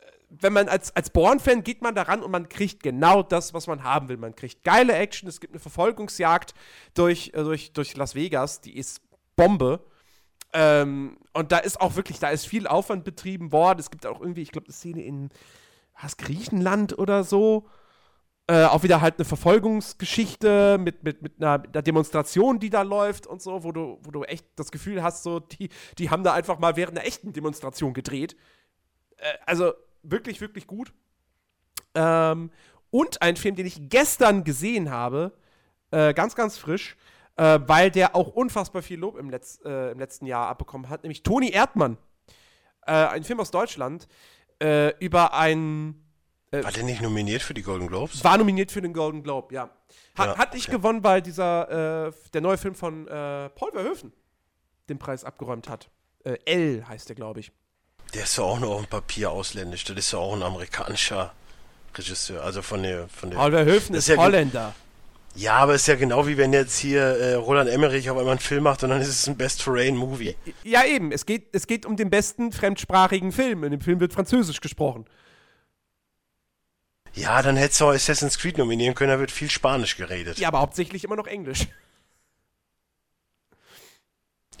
Äh, 0.00 0.06
wenn 0.30 0.52
man 0.52 0.68
als, 0.68 0.94
als 0.94 1.10
Born-Fan 1.10 1.64
geht 1.64 1.82
man 1.82 1.94
daran 1.94 2.22
und 2.22 2.30
man 2.30 2.48
kriegt 2.48 2.82
genau 2.82 3.22
das, 3.22 3.52
was 3.52 3.66
man 3.66 3.82
haben 3.82 4.08
will. 4.08 4.16
Man 4.16 4.36
kriegt 4.36 4.62
geile 4.62 4.94
Action, 4.94 5.28
es 5.28 5.40
gibt 5.40 5.52
eine 5.52 5.60
Verfolgungsjagd 5.60 6.54
durch, 6.94 7.32
äh, 7.34 7.42
durch, 7.42 7.72
durch 7.72 7.96
Las 7.96 8.14
Vegas, 8.14 8.60
die 8.60 8.76
ist 8.76 9.02
Bombe. 9.34 9.84
Ähm, 10.52 11.18
und 11.34 11.52
da 11.52 11.58
ist 11.58 11.80
auch 11.80 11.96
wirklich, 11.96 12.18
da 12.18 12.30
ist 12.30 12.46
viel 12.46 12.66
Aufwand 12.66 13.04
betrieben 13.04 13.52
worden. 13.52 13.80
Es 13.80 13.90
gibt 13.90 14.06
auch 14.06 14.20
irgendwie, 14.20 14.42
ich 14.42 14.52
glaube, 14.52 14.68
eine 14.68 14.74
Szene 14.74 15.02
in 15.02 15.30
was, 16.00 16.16
Griechenland 16.16 16.98
oder 16.98 17.24
so. 17.24 17.68
Äh, 18.48 18.64
auch 18.64 18.84
wieder 18.84 19.00
halt 19.00 19.16
eine 19.18 19.24
Verfolgungsgeschichte 19.24 20.78
mit, 20.78 21.02
mit, 21.02 21.20
mit 21.20 21.32
einer, 21.38 21.64
einer, 21.64 21.82
Demonstration, 21.82 22.60
die 22.60 22.70
da 22.70 22.82
läuft 22.82 23.26
und 23.26 23.42
so, 23.42 23.64
wo 23.64 23.72
du, 23.72 23.98
wo 24.02 24.12
du 24.12 24.22
echt 24.22 24.46
das 24.54 24.70
Gefühl 24.70 25.02
hast, 25.02 25.24
so, 25.24 25.40
die, 25.40 25.68
die 25.98 26.10
haben 26.10 26.22
da 26.22 26.32
einfach 26.32 26.60
mal 26.60 26.76
während 26.76 26.96
einer 26.96 27.08
echten 27.08 27.32
Demonstration 27.32 27.92
gedreht. 27.92 28.36
Äh, 29.16 29.32
also 29.46 29.72
wirklich, 30.04 30.40
wirklich 30.40 30.68
gut. 30.68 30.92
Ähm, 31.96 32.52
und 32.90 33.20
ein 33.20 33.34
Film, 33.34 33.56
den 33.56 33.66
ich 33.66 33.88
gestern 33.88 34.44
gesehen 34.44 34.92
habe, 34.92 35.32
äh, 35.90 36.14
ganz, 36.14 36.36
ganz 36.36 36.56
frisch, 36.56 36.96
äh, 37.34 37.58
weil 37.66 37.90
der 37.90 38.14
auch 38.14 38.28
unfassbar 38.28 38.82
viel 38.82 39.00
Lob 39.00 39.18
im, 39.18 39.28
Letz-, 39.28 39.60
äh, 39.64 39.90
im 39.90 39.98
letzten 39.98 40.24
Jahr 40.24 40.46
abbekommen 40.46 40.88
hat, 40.88 41.02
nämlich 41.02 41.24
Toni 41.24 41.50
Erdmann. 41.50 41.98
Äh, 42.86 42.92
ein 42.92 43.24
Film 43.24 43.40
aus 43.40 43.50
Deutschland 43.50 44.06
über 45.00 45.34
ein 45.34 46.05
äh, 46.60 46.64
war 46.64 46.72
der 46.72 46.84
nicht 46.84 47.02
nominiert 47.02 47.42
für 47.42 47.54
die 47.54 47.62
Golden 47.62 47.88
Globes? 47.88 48.22
War 48.24 48.38
nominiert 48.38 48.72
für 48.72 48.82
den 48.82 48.92
Golden 48.92 49.22
Globe, 49.22 49.54
ja. 49.54 49.70
Hat, 50.16 50.28
ja, 50.28 50.38
hat 50.38 50.54
nicht 50.54 50.68
okay. 50.68 50.76
gewonnen, 50.76 51.04
weil 51.04 51.22
dieser, 51.22 52.08
äh, 52.08 52.12
der 52.32 52.40
neue 52.40 52.58
Film 52.58 52.74
von 52.74 53.06
äh, 53.06 53.48
Paul 53.50 53.72
Verhoeven 53.72 54.12
den 54.88 54.98
Preis 54.98 55.24
abgeräumt 55.24 55.68
hat. 55.68 55.90
Äh, 56.24 56.38
L 56.44 56.84
heißt 56.88 57.08
der, 57.08 57.16
glaube 57.16 57.40
ich. 57.40 57.52
Der 58.14 58.22
ist 58.22 58.36
ja 58.36 58.44
auch 58.44 58.58
nur 58.58 58.70
auf 58.70 58.82
dem 58.82 58.88
Papier 58.88 59.30
ausländisch. 59.30 59.84
Das 59.84 59.96
ist 59.96 60.12
ja 60.12 60.18
auch 60.18 60.34
ein 60.34 60.42
amerikanischer 60.42 61.32
Regisseur. 61.96 62.42
Also 62.42 62.62
von 62.62 62.82
der. 62.82 63.08
Von 63.08 63.30
der 63.30 63.38
Paul 63.38 63.50
Verhoeven 63.50 63.94
ist, 63.94 64.08
ist 64.08 64.16
Holländer. 64.16 64.74
Ja, 65.34 65.56
aber 65.58 65.74
es 65.74 65.82
ist 65.82 65.88
ja 65.88 65.96
genau 65.96 66.26
wie 66.26 66.38
wenn 66.38 66.54
jetzt 66.54 66.78
hier 66.78 67.02
äh, 67.02 67.34
Roland 67.34 67.68
Emmerich 67.68 68.08
auf 68.08 68.16
einmal 68.16 68.32
einen 68.32 68.40
Film 68.40 68.62
macht 68.62 68.82
und 68.82 68.88
dann 68.88 69.02
ist 69.02 69.08
es 69.08 69.28
ein 69.28 69.36
Best 69.36 69.62
Foreign 69.62 69.94
Movie. 69.94 70.34
Ja, 70.64 70.84
eben. 70.84 71.12
Es 71.12 71.26
geht, 71.26 71.48
es 71.52 71.66
geht 71.66 71.84
um 71.84 71.96
den 71.96 72.08
besten 72.08 72.52
fremdsprachigen 72.52 73.32
Film. 73.32 73.62
In 73.62 73.70
dem 73.70 73.82
Film 73.82 74.00
wird 74.00 74.14
Französisch 74.14 74.62
gesprochen. 74.62 75.04
Ja, 77.16 77.40
dann 77.40 77.56
hättest 77.56 77.80
du 77.80 77.86
auch 77.86 77.92
Assassin's 77.92 78.38
Creed 78.38 78.58
nominieren 78.58 78.94
können, 78.94 79.10
da 79.10 79.18
wird 79.18 79.30
viel 79.30 79.50
Spanisch 79.50 79.96
geredet. 79.96 80.38
Ja, 80.38 80.48
aber 80.48 80.60
hauptsächlich 80.60 81.02
immer 81.02 81.16
noch 81.16 81.26
Englisch. 81.26 81.66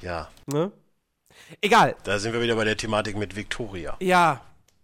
Ja. 0.00 0.28
Ne? 0.46 0.72
Egal. 1.60 1.96
Da 2.04 2.18
sind 2.18 2.32
wir 2.32 2.40
wieder 2.40 2.56
bei 2.56 2.64
der 2.64 2.76
Thematik 2.76 3.16
mit 3.16 3.36
Victoria. 3.36 3.96
Ja, 4.00 4.40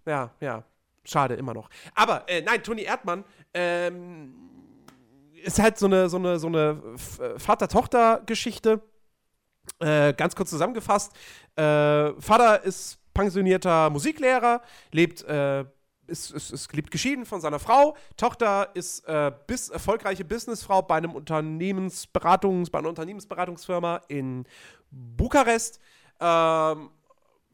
ja, 0.06 0.30
ja. 0.40 0.64
Schade, 1.04 1.34
immer 1.34 1.54
noch. 1.54 1.68
Aber, 1.94 2.28
äh, 2.28 2.42
nein, 2.42 2.62
Toni 2.62 2.82
Erdmann, 2.82 3.24
ähm, 3.54 4.34
ist 5.42 5.58
halt 5.58 5.78
so 5.78 5.86
eine, 5.86 6.08
so 6.08 6.18
eine, 6.18 6.38
so 6.38 6.46
eine 6.46 6.80
Vater-Tochter-Geschichte. 7.38 8.80
Äh, 9.80 10.12
ganz 10.14 10.36
kurz 10.36 10.50
zusammengefasst. 10.50 11.12
Äh, 11.56 12.12
Vater 12.20 12.62
ist 12.62 12.98
pensionierter 13.14 13.90
Musiklehrer, 13.90 14.62
lebt 14.90 15.22
äh, 15.24 15.64
ist, 16.06 16.30
ist, 16.30 16.50
ist 16.50 16.72
lebt 16.72 16.90
geschieden 16.90 17.26
von 17.26 17.40
seiner 17.40 17.58
Frau. 17.58 17.96
Tochter 18.16 18.70
ist 18.74 19.06
äh, 19.06 19.32
bis, 19.46 19.68
erfolgreiche 19.68 20.24
Businessfrau 20.24 20.82
bei 20.82 20.96
einem 20.96 21.12
Unternehmensberatungs, 21.12 22.70
bei 22.70 22.78
einer 22.78 22.88
Unternehmensberatungsfirma 22.88 24.02
in 24.08 24.44
Bukarest. 24.90 25.80
Ähm, 26.20 26.90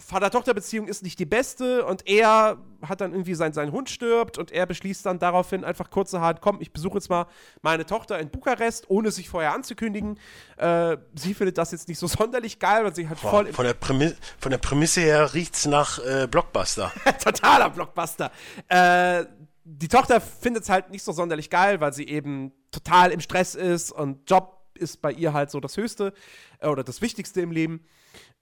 Vater-Tochter-Beziehung 0.00 0.86
ist 0.86 1.02
nicht 1.02 1.18
die 1.18 1.26
beste 1.26 1.84
und 1.84 2.06
er 2.06 2.58
hat 2.82 3.00
dann 3.00 3.12
irgendwie 3.12 3.34
sein, 3.34 3.52
sein 3.52 3.72
Hund 3.72 3.90
stirbt 3.90 4.38
und 4.38 4.52
er 4.52 4.64
beschließt 4.64 5.04
dann 5.04 5.18
daraufhin 5.18 5.64
einfach 5.64 5.90
kurzerhand, 5.90 6.40
komm, 6.40 6.58
ich 6.60 6.72
besuche 6.72 6.94
jetzt 6.94 7.10
mal 7.10 7.26
meine 7.62 7.84
Tochter 7.84 8.18
in 8.18 8.30
Bukarest, 8.30 8.88
ohne 8.88 9.10
sich 9.10 9.28
vorher 9.28 9.52
anzukündigen. 9.54 10.18
Äh, 10.56 10.96
sie 11.14 11.34
findet 11.34 11.58
das 11.58 11.72
jetzt 11.72 11.88
nicht 11.88 11.98
so 11.98 12.06
sonderlich 12.06 12.58
geil, 12.58 12.84
weil 12.84 12.94
sie 12.94 13.08
halt 13.08 13.20
Boah, 13.20 13.30
voll. 13.30 13.52
Von 13.52 13.64
der, 13.64 13.74
Prämisse, 13.74 14.16
von 14.38 14.50
der 14.50 14.58
Prämisse 14.58 15.00
her 15.00 15.34
riecht's 15.34 15.66
nach 15.66 15.98
äh, 15.98 16.28
Blockbuster. 16.30 16.92
Totaler 17.22 17.70
Blockbuster. 17.70 18.30
Äh, 18.68 19.24
die 19.64 19.88
Tochter 19.88 20.20
findet 20.20 20.62
es 20.62 20.70
halt 20.70 20.90
nicht 20.90 21.02
so 21.02 21.12
sonderlich 21.12 21.50
geil, 21.50 21.80
weil 21.80 21.92
sie 21.92 22.08
eben 22.08 22.52
total 22.70 23.10
im 23.10 23.20
Stress 23.20 23.54
ist 23.54 23.92
und 23.92 24.30
Job 24.30 24.58
ist 24.74 25.02
bei 25.02 25.12
ihr 25.12 25.32
halt 25.32 25.50
so 25.50 25.60
das 25.60 25.76
Höchste 25.76 26.12
äh, 26.60 26.68
oder 26.68 26.84
das 26.84 27.02
Wichtigste 27.02 27.40
im 27.40 27.50
Leben. 27.50 27.84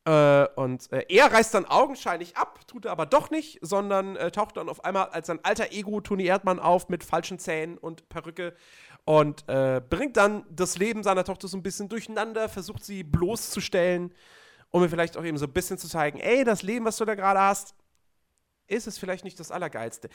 Äh, 0.06 0.46
und 0.54 0.90
äh, 0.92 1.04
er 1.08 1.32
reißt 1.32 1.52
dann 1.52 1.64
augenscheinlich 1.64 2.36
ab, 2.36 2.60
tut 2.68 2.84
er 2.84 2.92
aber 2.92 3.06
doch 3.06 3.30
nicht, 3.30 3.58
sondern 3.60 4.14
äh, 4.14 4.30
taucht 4.30 4.56
dann 4.56 4.68
auf 4.68 4.84
einmal 4.84 5.08
als 5.08 5.26
sein 5.26 5.40
alter 5.42 5.72
Ego 5.72 6.00
Toni 6.00 6.26
Erdmann 6.26 6.60
auf 6.60 6.88
mit 6.88 7.02
falschen 7.02 7.40
Zähnen 7.40 7.76
und 7.76 8.08
Perücke 8.08 8.54
und 9.04 9.48
äh, 9.48 9.80
bringt 9.80 10.16
dann 10.16 10.44
das 10.48 10.78
Leben 10.78 11.02
seiner 11.02 11.24
Tochter 11.24 11.48
so 11.48 11.56
ein 11.56 11.62
bisschen 11.64 11.88
durcheinander, 11.88 12.48
versucht 12.48 12.84
sie 12.84 13.02
bloßzustellen, 13.02 14.14
um 14.70 14.80
mir 14.80 14.88
vielleicht 14.88 15.16
auch 15.16 15.24
eben 15.24 15.38
so 15.38 15.46
ein 15.46 15.52
bisschen 15.52 15.76
zu 15.76 15.88
zeigen, 15.88 16.20
ey, 16.20 16.44
das 16.44 16.62
Leben, 16.62 16.84
was 16.84 16.98
du 16.98 17.04
da 17.04 17.16
gerade 17.16 17.40
hast, 17.40 17.74
ist 18.68 18.86
es 18.86 18.98
vielleicht 18.98 19.24
nicht 19.24 19.40
das 19.40 19.50
Allergeilste. 19.50 20.08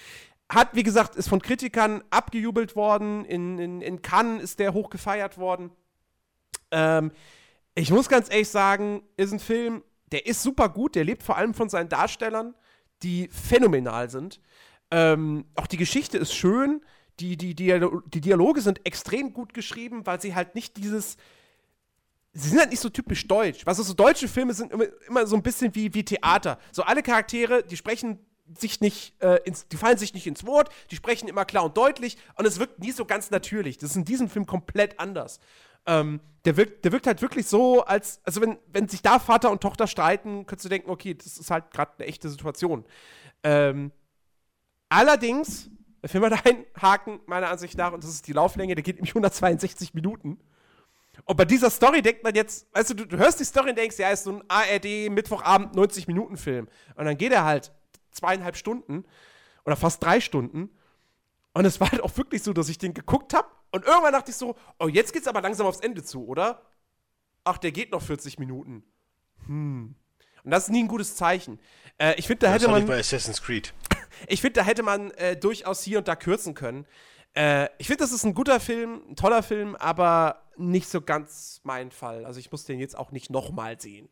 Hat, 0.50 0.70
wie 0.74 0.84
gesagt, 0.84 1.18
ist 1.18 1.28
von 1.28 1.42
Kritikern 1.42 2.02
abgejubelt 2.12 2.78
worden, 2.78 3.26
in, 3.26 3.60
in, 3.60 3.82
in 3.82 4.02
Cannes 4.02 4.42
ist 4.42 4.60
der 4.60 4.74
hoch 4.74 4.90
gefeiert 4.90 5.38
worden. 5.38 5.72
Ähm, 6.72 7.12
ich 7.76 7.92
muss 7.92 8.10
ganz 8.10 8.30
ehrlich 8.30 8.50
sagen, 8.50 9.04
ist 9.18 9.32
ein 9.32 9.40
Film, 9.40 9.84
der 10.12 10.26
ist 10.26 10.44
super 10.44 10.70
gut, 10.70 10.96
der 10.96 11.04
lebt 11.04 11.24
vor 11.24 11.38
allem 11.38 11.54
von 11.54 11.70
seinen 11.70 11.90
Darstellern, 11.90 12.54
die 13.02 13.30
phänomenal 13.30 14.10
sind. 14.10 14.42
Ähm, 14.92 15.46
auch 15.56 15.68
die 15.68 15.78
Geschichte 15.78 16.18
ist 16.18 16.34
schön, 16.34 16.82
die, 17.20 17.38
die, 17.38 17.56
die, 17.56 17.80
die 18.08 18.22
Dialoge 18.22 18.62
sind 18.62 18.86
extrem 18.86 19.34
gut 19.34 19.54
geschrieben, 19.54 20.06
weil 20.06 20.20
sie 20.22 20.36
halt 20.36 20.56
nicht 20.56 20.78
dieses. 20.78 21.18
Sie 22.34 22.48
sind 22.48 22.60
halt 22.60 22.72
nicht 22.72 22.80
so 22.80 22.90
typisch 22.90 23.28
deutsch. 23.28 23.66
Was 23.66 23.78
also 23.78 23.90
so 23.90 23.94
deutsche 23.94 24.30
Filme 24.30 24.54
sind 24.54 24.72
immer, 24.72 24.86
immer 25.08 25.28
so 25.28 25.36
ein 25.36 25.44
bisschen 25.44 25.76
wie, 25.76 25.94
wie 25.94 26.06
Theater. 26.06 26.60
So 26.72 26.84
alle 26.84 27.04
Charaktere, 27.04 27.62
die 27.62 27.76
sprechen 27.76 28.20
sich 28.58 28.80
nicht, 28.80 29.22
äh, 29.22 29.42
ins, 29.44 29.68
die 29.68 29.76
fallen 29.76 29.98
sich 29.98 30.14
nicht 30.14 30.28
ins 30.28 30.46
Wort, 30.46 30.70
die 30.92 30.96
sprechen 30.96 31.28
immer 31.28 31.44
klar 31.44 31.66
und 31.66 31.76
deutlich 31.76 32.18
und 32.36 32.46
es 32.46 32.58
wirkt 32.58 32.80
nie 32.80 32.92
so 32.92 33.04
ganz 33.04 33.32
natürlich. 33.32 33.78
Das 33.78 33.92
ist 33.92 33.96
in 33.98 34.06
diesem 34.06 34.30
Film 34.30 34.46
komplett 34.46 35.00
anders. 35.00 35.40
Ähm, 35.86 36.20
der, 36.46 36.58
wirkt, 36.58 36.86
der 36.86 36.92
wirkt 36.92 37.08
halt 37.08 37.22
wirklich 37.22 37.48
so, 37.48 37.84
als, 37.84 38.20
also 38.24 38.42
wenn, 38.42 38.58
wenn 38.68 38.88
sich 38.88 39.02
da 39.02 39.20
Vater 39.20 39.52
und 39.52 39.62
Tochter 39.62 39.88
streiten, 39.88 40.46
könntest 40.46 40.66
du 40.66 40.70
denken, 40.70 40.90
okay, 40.90 41.14
das 41.14 41.38
ist 41.38 41.52
halt 41.52 41.72
gerade 41.72 41.92
eine 41.98 42.08
echte 42.08 42.30
Situation. 42.30 42.86
Ähm, 43.44 43.92
allerdings, 44.90 45.70
der 46.02 46.10
Film 46.10 46.26
hat 46.26 46.46
einen 46.46 46.66
Haken, 46.80 47.20
meiner 47.28 47.50
Ansicht 47.50 47.78
nach, 47.78 47.94
und 47.94 48.04
das 48.04 48.12
ist 48.12 48.28
die 48.28 48.34
Lauflänge, 48.34 48.76
der 48.76 48.84
geht 48.84 48.96
nämlich 48.96 49.12
162 49.12 49.94
Minuten. 49.94 50.40
Und 51.26 51.38
bei 51.38 51.46
dieser 51.46 51.70
Story 51.70 52.02
denkt 52.02 52.24
man 52.24 52.34
jetzt, 52.34 52.68
weißt 52.74 52.92
du, 52.92 52.94
du, 52.96 53.06
du 53.06 53.18
hörst 53.18 53.40
die 53.40 53.46
Story 53.46 53.70
und 53.70 53.78
denkst, 53.78 54.00
ja, 54.00 54.10
ist 54.10 54.24
so 54.24 54.32
ein 54.32 54.44
ARD 54.48 55.12
Mittwochabend 55.12 55.76
90 55.76 56.08
Minuten 56.08 56.38
Film. 56.38 56.68
Und 56.96 57.06
dann 57.06 57.18
geht 57.18 57.32
er 57.32 57.44
halt 57.46 57.72
zweieinhalb 58.12 58.56
Stunden 58.56 59.06
oder 59.66 59.76
fast 59.76 60.04
drei 60.04 60.20
Stunden. 60.20 60.70
Und 61.54 61.66
es 61.66 61.80
war 61.80 61.92
halt 61.92 62.02
auch 62.02 62.16
wirklich 62.18 62.42
so, 62.44 62.54
dass 62.54 62.70
ich 62.70 62.78
den 62.78 62.94
geguckt 62.94 63.34
habe 63.34 63.48
und 63.72 63.86
irgendwann 63.86 64.14
dachte 64.14 64.32
ich 64.32 64.38
so, 64.38 64.56
oh, 64.80 64.88
jetzt 64.88 65.14
geht's 65.14 65.28
aber 65.28 65.42
langsam 65.42 65.66
aufs 65.66 65.80
Ende 65.80 66.04
zu, 66.04 66.28
oder? 66.28 66.62
Ach, 67.44 67.58
der 67.58 67.72
geht 67.72 67.92
noch 67.92 68.02
40 68.02 68.38
Minuten. 68.40 68.84
Hm. 69.48 69.96
Und 70.44 70.52
das 70.52 70.64
ist 70.64 70.70
nie 70.70 70.84
ein 70.84 70.88
gutes 70.88 71.16
Zeichen. 71.16 71.60
Äh, 71.98 72.16
ich 72.18 72.28
finde, 72.28 72.46
da 72.46 72.52
hätte 72.52 72.68
man. 72.68 72.86
bei 72.86 73.00
Assassin's 73.00 73.42
Creed. 73.42 73.74
ich 74.28 74.42
finde, 74.42 74.60
da 74.60 74.66
hätte 74.66 74.84
man 74.84 75.12
äh, 75.12 75.38
durchaus 75.38 75.84
hier 75.84 76.00
und 76.00 76.08
da 76.08 76.16
kürzen 76.16 76.54
können. 76.54 76.86
Äh, 77.34 77.70
ich 77.78 77.88
finde, 77.88 78.04
das 78.04 78.12
ist 78.12 78.26
ein 78.26 78.34
guter 78.34 78.60
Film, 78.60 79.02
ein 79.10 79.16
toller 79.16 79.44
Film, 79.44 79.76
aber 79.76 80.44
nicht 80.58 80.90
so 80.90 81.02
ganz 81.02 81.62
mein 81.64 81.92
Fall. 81.92 82.26
Also 82.26 82.40
ich 82.40 82.52
muss 82.52 82.66
den 82.66 82.80
jetzt 82.80 82.98
auch 82.98 83.12
nicht 83.12 83.30
nochmal 83.30 83.80
sehen. 83.80 84.10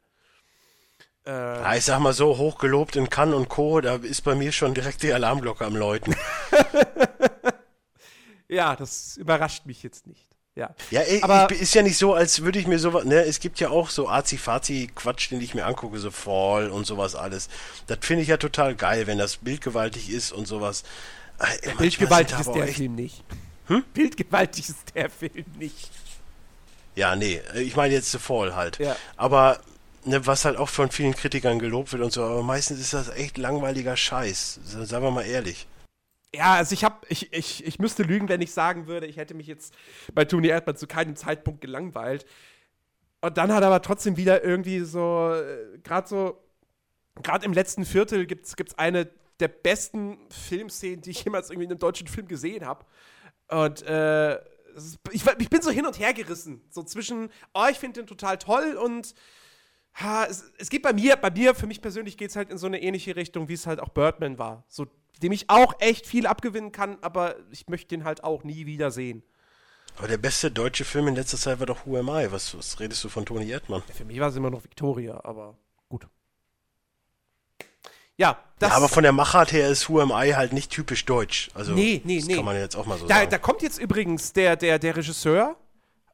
Äh, 1.26 1.32
ja, 1.32 1.76
ich 1.76 1.86
sag 1.86 2.00
mal 2.00 2.14
so, 2.14 2.38
hochgelobt 2.38 2.96
in 2.96 3.10
Cannes 3.10 3.36
und 3.36 3.50
Co., 3.50 3.82
da 3.82 3.96
ist 3.96 4.22
bei 4.22 4.36
mir 4.36 4.52
schon 4.52 4.74
direkt 4.74 5.04
die 5.04 5.12
Alarmglocke 5.12 5.66
am 5.66 5.76
Läuten. 5.76 6.16
Ja, 8.50 8.76
das 8.76 9.16
überrascht 9.18 9.66
mich 9.66 9.84
jetzt 9.84 10.08
nicht. 10.08 10.26
Ja, 10.56 10.76
ja 10.90 11.02
ey, 11.02 11.22
aber 11.22 11.50
ich, 11.52 11.62
ist 11.62 11.74
ja 11.76 11.84
nicht 11.84 11.98
so, 11.98 12.14
als 12.14 12.42
würde 12.42 12.60
ich 12.60 12.68
mir 12.68 12.80
sowas, 12.80 13.06
ne, 13.06 13.24
es 13.24 13.40
gibt 13.40 13.60
ja 13.60 13.70
auch 13.70 13.90
so 13.90 14.10
Azi-Fazi-Quatsch, 14.10 15.32
den 15.32 15.40
ich 15.40 15.54
mir 15.54 15.66
angucke, 15.66 16.00
so 16.00 16.12
Fall 16.12 16.70
und 16.70 16.86
sowas 16.86 17.16
alles. 17.16 17.48
Das 17.88 18.00
finde 18.02 18.24
ich 18.24 18.30
ja 18.30 18.38
total 18.38 18.76
geil, 18.76 19.08
wenn 19.08 19.18
das 19.18 19.38
bildgewaltig 19.38 20.10
ist 20.10 20.34
und 20.34 20.48
sowas. 20.48 20.84
Äh, 21.40 21.74
bildgewaltig 21.76 22.40
ist 22.40 22.52
der 22.52 22.68
Film 22.68 22.96
nicht. 22.96 23.24
Hm? 23.68 23.84
Bildgewaltig 23.94 24.68
ist 24.68 24.96
der 24.96 25.10
Film 25.10 25.46
nicht. 25.58 25.92
Ja, 26.96 27.16
nee, 27.16 27.42
ich 27.56 27.76
meine 27.76 27.94
jetzt 27.94 28.12
The 28.12 28.18
Fall 28.18 28.56
halt. 28.56 28.80
Ja. 28.80 28.96
Aber 29.16 29.62
ne, 30.04 30.26
was 30.26 30.44
halt 30.44 30.58
auch 30.58 30.70
von 30.70 30.92
vielen 30.92 31.16
Kritikern 31.16 31.60
gelobt 31.60 31.94
wird 31.94 32.04
und 32.04 32.12
so, 32.12 32.24
aber 32.24 32.44
meistens 32.44 32.80
ist 32.80 32.94
das 32.94 33.10
echt 33.10 33.38
langweiliger 33.38 33.96
Scheiß. 33.96 34.60
Sagen 34.66 35.06
wir 35.06 35.12
mal 35.12 35.26
ehrlich. 35.26 35.68
Ja, 36.34 36.56
also 36.56 36.74
ich 36.74 36.84
habe, 36.84 36.98
ich, 37.10 37.34
ich, 37.34 37.66
ich 37.66 37.80
müsste 37.80 38.04
lügen, 38.04 38.30
wenn 38.30 38.42
ich 38.42 38.52
sagen 38.52 38.86
würde, 38.86 39.08
ich 39.08 39.18
hätte 39.18 39.34
mich 39.34 39.48
jetzt 39.48 39.74
bei 40.14 40.26
Tony 40.26 40.48
Erdmann 40.48 40.76
zu 40.76 40.86
keinem 40.86 41.16
Zeitpunkt 41.16 41.62
gelangweilt. 41.62 42.26
Und 43.22 43.38
dann 43.38 43.52
hat 43.52 43.64
er 43.64 43.68
aber 43.68 43.82
trotzdem 43.82 44.16
wieder 44.16 44.44
irgendwie 44.44 44.82
so, 44.82 45.34
äh, 45.34 45.80
gerade 45.80 46.08
so, 46.08 46.42
gerade 47.22 47.46
im 47.46 47.54
letzten 47.54 47.84
Viertel 47.84 48.26
gibt 48.26 48.46
es 48.46 48.78
eine 48.78 49.10
der 49.40 49.48
besten 49.48 50.20
Filmszenen, 50.30 51.02
die 51.02 51.12
ich 51.12 51.24
jemals 51.24 51.50
irgendwie 51.50 51.66
in 51.66 51.72
einem 51.72 51.80
deutschen 51.80 52.08
Film 52.08 52.28
gesehen 52.28 52.66
habe. 52.66 52.86
Und 53.48 53.82
äh, 53.84 54.36
ich, 55.12 55.26
ich, 55.40 55.50
bin 55.50 55.62
so 55.62 55.72
hin 55.72 55.86
und 55.86 55.98
her 56.00 56.14
gerissen. 56.14 56.62
So 56.70 56.84
zwischen, 56.84 57.30
oh, 57.54 57.66
ich 57.70 57.78
finde 57.78 58.02
den 58.02 58.08
total 58.08 58.38
toll 58.38 58.78
und 58.82 59.14
ha, 59.96 60.26
es, 60.26 60.52
es 60.58 60.70
geht 60.70 60.84
bei 60.84 60.94
mir, 60.94 61.16
bei 61.16 61.32
mir, 61.32 61.56
für 61.56 61.68
mich 61.68 61.82
persönlich 61.82 62.18
geht 62.18 62.30
es 62.30 62.36
halt 62.36 62.50
in 62.50 62.58
so 62.58 62.68
eine 62.68 62.82
ähnliche 62.82 63.16
Richtung, 63.16 63.48
wie 63.48 63.54
es 63.54 63.66
halt 63.66 63.80
auch 63.80 63.90
Birdman 63.90 64.38
war. 64.38 64.64
So 64.68 64.88
dem 65.22 65.32
ich 65.32 65.50
auch 65.50 65.74
echt 65.80 66.06
viel 66.06 66.28
abgewinnen 66.28 66.72
kann, 66.72 66.98
aber 67.02 67.36
ich 67.52 67.68
möchte 67.68 67.90
den 67.90 68.04
halt 68.04 68.24
auch 68.24 68.44
nie 68.44 68.66
wieder 68.66 68.92
sehen. 68.92 69.24
Aber 69.98 70.08
der 70.08 70.18
beste 70.18 70.50
deutsche 70.50 70.86
Film 70.86 71.10
in 71.10 71.16
letzter 71.16 71.38
Zeit 71.38 71.60
war 71.60 71.66
doch 71.66 71.86
Who 71.86 71.98
Am 71.98 72.08
I? 72.08 72.32
Was, 72.32 72.58
was 72.58 72.80
redest 72.80 73.04
du 73.04 73.10
von 73.10 73.26
Toni 73.26 73.50
Erdmann? 73.50 73.84
Ja, 73.88 73.94
für 73.94 74.06
mich 74.06 74.20
war 74.20 74.30
es 74.30 74.36
immer 74.36 74.50
noch 74.50 74.64
Victoria, 74.64 75.20
aber 75.24 75.58
gut. 75.90 76.08
Ja, 78.16 78.38
das. 78.60 78.72
Ja, 78.72 78.78
aber 78.78 78.90
von 78.90 79.04
der 79.04 79.12
Machart 79.12 79.52
her 79.52 79.70
ist 79.70 79.90
Who 79.90 80.00
Am 80.00 80.12
I 80.12 80.34
halt 80.36 80.54
nicht 80.54 80.72
typisch 80.72 81.06
deutsch. 81.06 81.50
Also, 81.54 81.74
nee, 81.74 82.02
nee, 82.06 82.18
das 82.18 82.28
nee. 82.28 82.36
kann 82.36 82.46
man 82.46 82.56
jetzt 82.56 82.76
auch 82.76 82.86
mal 82.86 82.98
so 82.98 83.08
da, 83.08 83.16
sagen. 83.16 83.30
Da 83.30 83.38
kommt 83.38 83.62
jetzt 83.62 83.78
übrigens 83.78 84.34
der, 84.34 84.56
der, 84.56 84.80
der 84.80 84.96
Regisseur, 84.96 85.58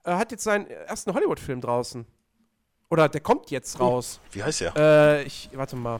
äh, 0.04 0.14
hat 0.14 0.32
jetzt 0.32 0.44
seinen 0.44 0.68
ersten 0.68 1.14
Hollywood-Film 1.14 1.62
draußen. 1.62 2.06
Oder 2.90 3.10
der 3.10 3.22
kommt 3.22 3.52
jetzt 3.52 3.80
raus. 3.80 4.20
Wie 4.32 4.44
heißt 4.44 4.62
der? 4.62 4.74
Äh, 4.78 5.24
ich, 5.24 5.50
warte 5.54 5.76
mal. 5.76 6.00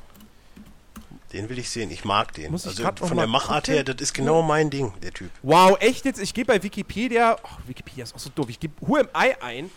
Den 1.34 1.50
will 1.50 1.60
ich 1.60 1.70
sehen. 1.70 1.92
Ich 1.92 2.06
mag 2.06 2.34
den. 2.34 2.52
Muss 2.52 2.68
also 2.68 2.84
von 2.96 3.18
der 3.18 3.28
Machart 3.28 3.68
her, 3.68 3.84
das 3.84 3.98
ist 4.00 4.14
genau 4.14 4.42
mein 4.42 4.70
Ding, 4.70 4.94
der 5.02 5.12
Typ. 5.12 5.32
Wow, 5.42 5.78
echt 5.80 6.06
jetzt? 6.06 6.20
Ich 6.22 6.34
gehe 6.34 6.46
bei 6.46 6.62
Wikipedia. 6.62 7.38
Oh, 7.44 7.68
Wikipedia 7.68 8.04
ist 8.04 8.16
auch 8.16 8.20
so 8.20 8.30
doof. 8.30 8.50
Ich 8.50 8.60
gebe 8.60 8.74
Who 8.82 8.98
Am 8.98 9.10
I 9.16 9.36
ein. 9.42 9.72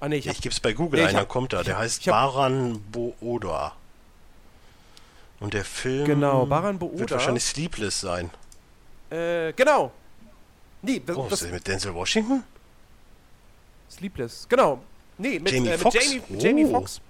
Ah, 0.00 0.08
nee, 0.08 0.16
ich, 0.16 0.26
ich 0.26 0.40
gebe 0.40 0.52
es 0.52 0.60
bei 0.60 0.72
Google 0.72 1.00
nee, 1.00 1.06
ein, 1.08 1.14
dann 1.14 1.28
kommt 1.28 1.52
er. 1.52 1.64
Der 1.64 1.78
heißt 1.78 2.04
Baran 2.06 2.80
Booda. 2.90 3.76
Und 5.40 5.54
der 5.54 5.64
Film 5.64 6.06
genau, 6.06 6.46
Baran 6.46 6.78
Booda. 6.78 6.98
wird 6.98 7.10
wahrscheinlich 7.10 7.44
Sleepless 7.44 8.00
sein. 8.00 8.30
Äh, 9.10 9.52
genau. 9.52 9.92
Nee, 10.82 11.02
das, 11.04 11.16
oh, 11.16 11.24
ist 11.24 11.42
das 11.42 11.50
mit 11.50 11.66
Denzel 11.66 11.94
Washington? 11.94 12.42
Sleepless, 13.90 14.46
genau. 14.48 14.82
Nee, 15.18 15.38
mit 15.38 15.52
Jamie 15.52 15.68
äh, 15.68 15.78
Foxx. 15.78 16.04
Jamie, 16.04 16.22
oh. 16.28 16.34
Jamie 16.38 16.66
Foxx. 16.66 17.00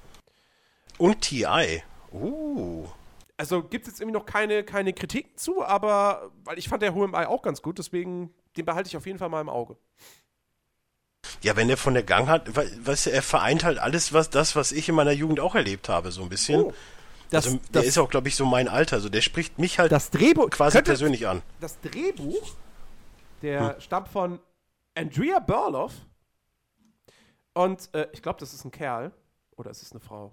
Und 0.99 1.20
T.I. 1.20 1.83
Uh. 2.20 2.86
Also 3.36 3.62
gibt 3.62 3.86
es 3.86 3.93
jetzt 3.93 4.01
irgendwie 4.01 4.19
noch 4.19 4.27
keine, 4.27 4.65
keine 4.65 4.93
Kritiken 4.93 5.36
zu, 5.36 5.65
aber 5.65 6.31
weil 6.45 6.59
ich 6.59 6.69
fand 6.69 6.83
der 6.83 6.93
HMI 6.93 7.27
auch 7.27 7.43
ganz 7.43 7.61
gut, 7.61 7.78
deswegen 7.78 8.33
den 8.57 8.65
behalte 8.65 8.89
ich 8.89 8.97
auf 8.97 9.07
jeden 9.07 9.19
Fall 9.19 9.28
mal 9.28 9.41
im 9.41 9.51
Auge. 9.51 9.77
Ja, 11.43 11.57
wenn 11.57 11.69
der 11.69 11.77
von 11.77 11.95
der 11.95 12.03
Gang 12.03 12.28
hat, 12.28 12.57
weißt 12.57 13.07
du, 13.07 13.11
er 13.11 13.23
vereint 13.23 13.65
halt 13.65 13.78
alles, 13.78 14.12
was 14.12 14.31
das, 14.31 14.57
was 14.57 14.73
ich 14.73 14.89
in 14.89 14.95
meiner 14.95 15.12
Jugend 15.12 15.41
auch 15.41 15.55
erlebt 15.55 15.89
habe, 15.89 16.12
so 16.12 16.23
ein 16.23 16.28
bisschen. 16.28 16.62
Oh, 16.62 16.73
das, 17.31 17.47
also, 17.47 17.59
der 17.59 17.83
das, 17.83 17.86
ist 17.86 17.99
auch, 17.99 18.09
glaube 18.09 18.28
ich, 18.28 18.36
so 18.36 18.47
mein 18.47 18.69
Alter. 18.69 18.97
Also 18.97 19.09
der 19.09 19.20
spricht 19.20 19.59
mich 19.59 19.78
halt 19.78 19.93
das 19.93 20.11
Drehbuch, 20.11 20.51
quasi 20.51 20.78
könnte, 20.78 20.91
persönlich 20.91 21.27
an. 21.27 21.43
Das 21.61 21.78
Drehbuch, 21.81 22.55
der 23.43 23.75
hm. 23.75 23.81
stammt 23.81 24.09
von 24.09 24.39
Andrea 24.95 25.41
Burloff. 25.41 25.93
Und 27.55 27.93
äh, 27.95 28.09
ich 28.12 28.23
glaube, 28.23 28.39
das 28.39 28.55
ist 28.55 28.65
ein 28.65 28.70
Kerl. 28.70 29.12
Oder 29.57 29.70
ist 29.70 29.83
es 29.83 29.91
eine 29.91 30.01
Frau? 30.01 30.33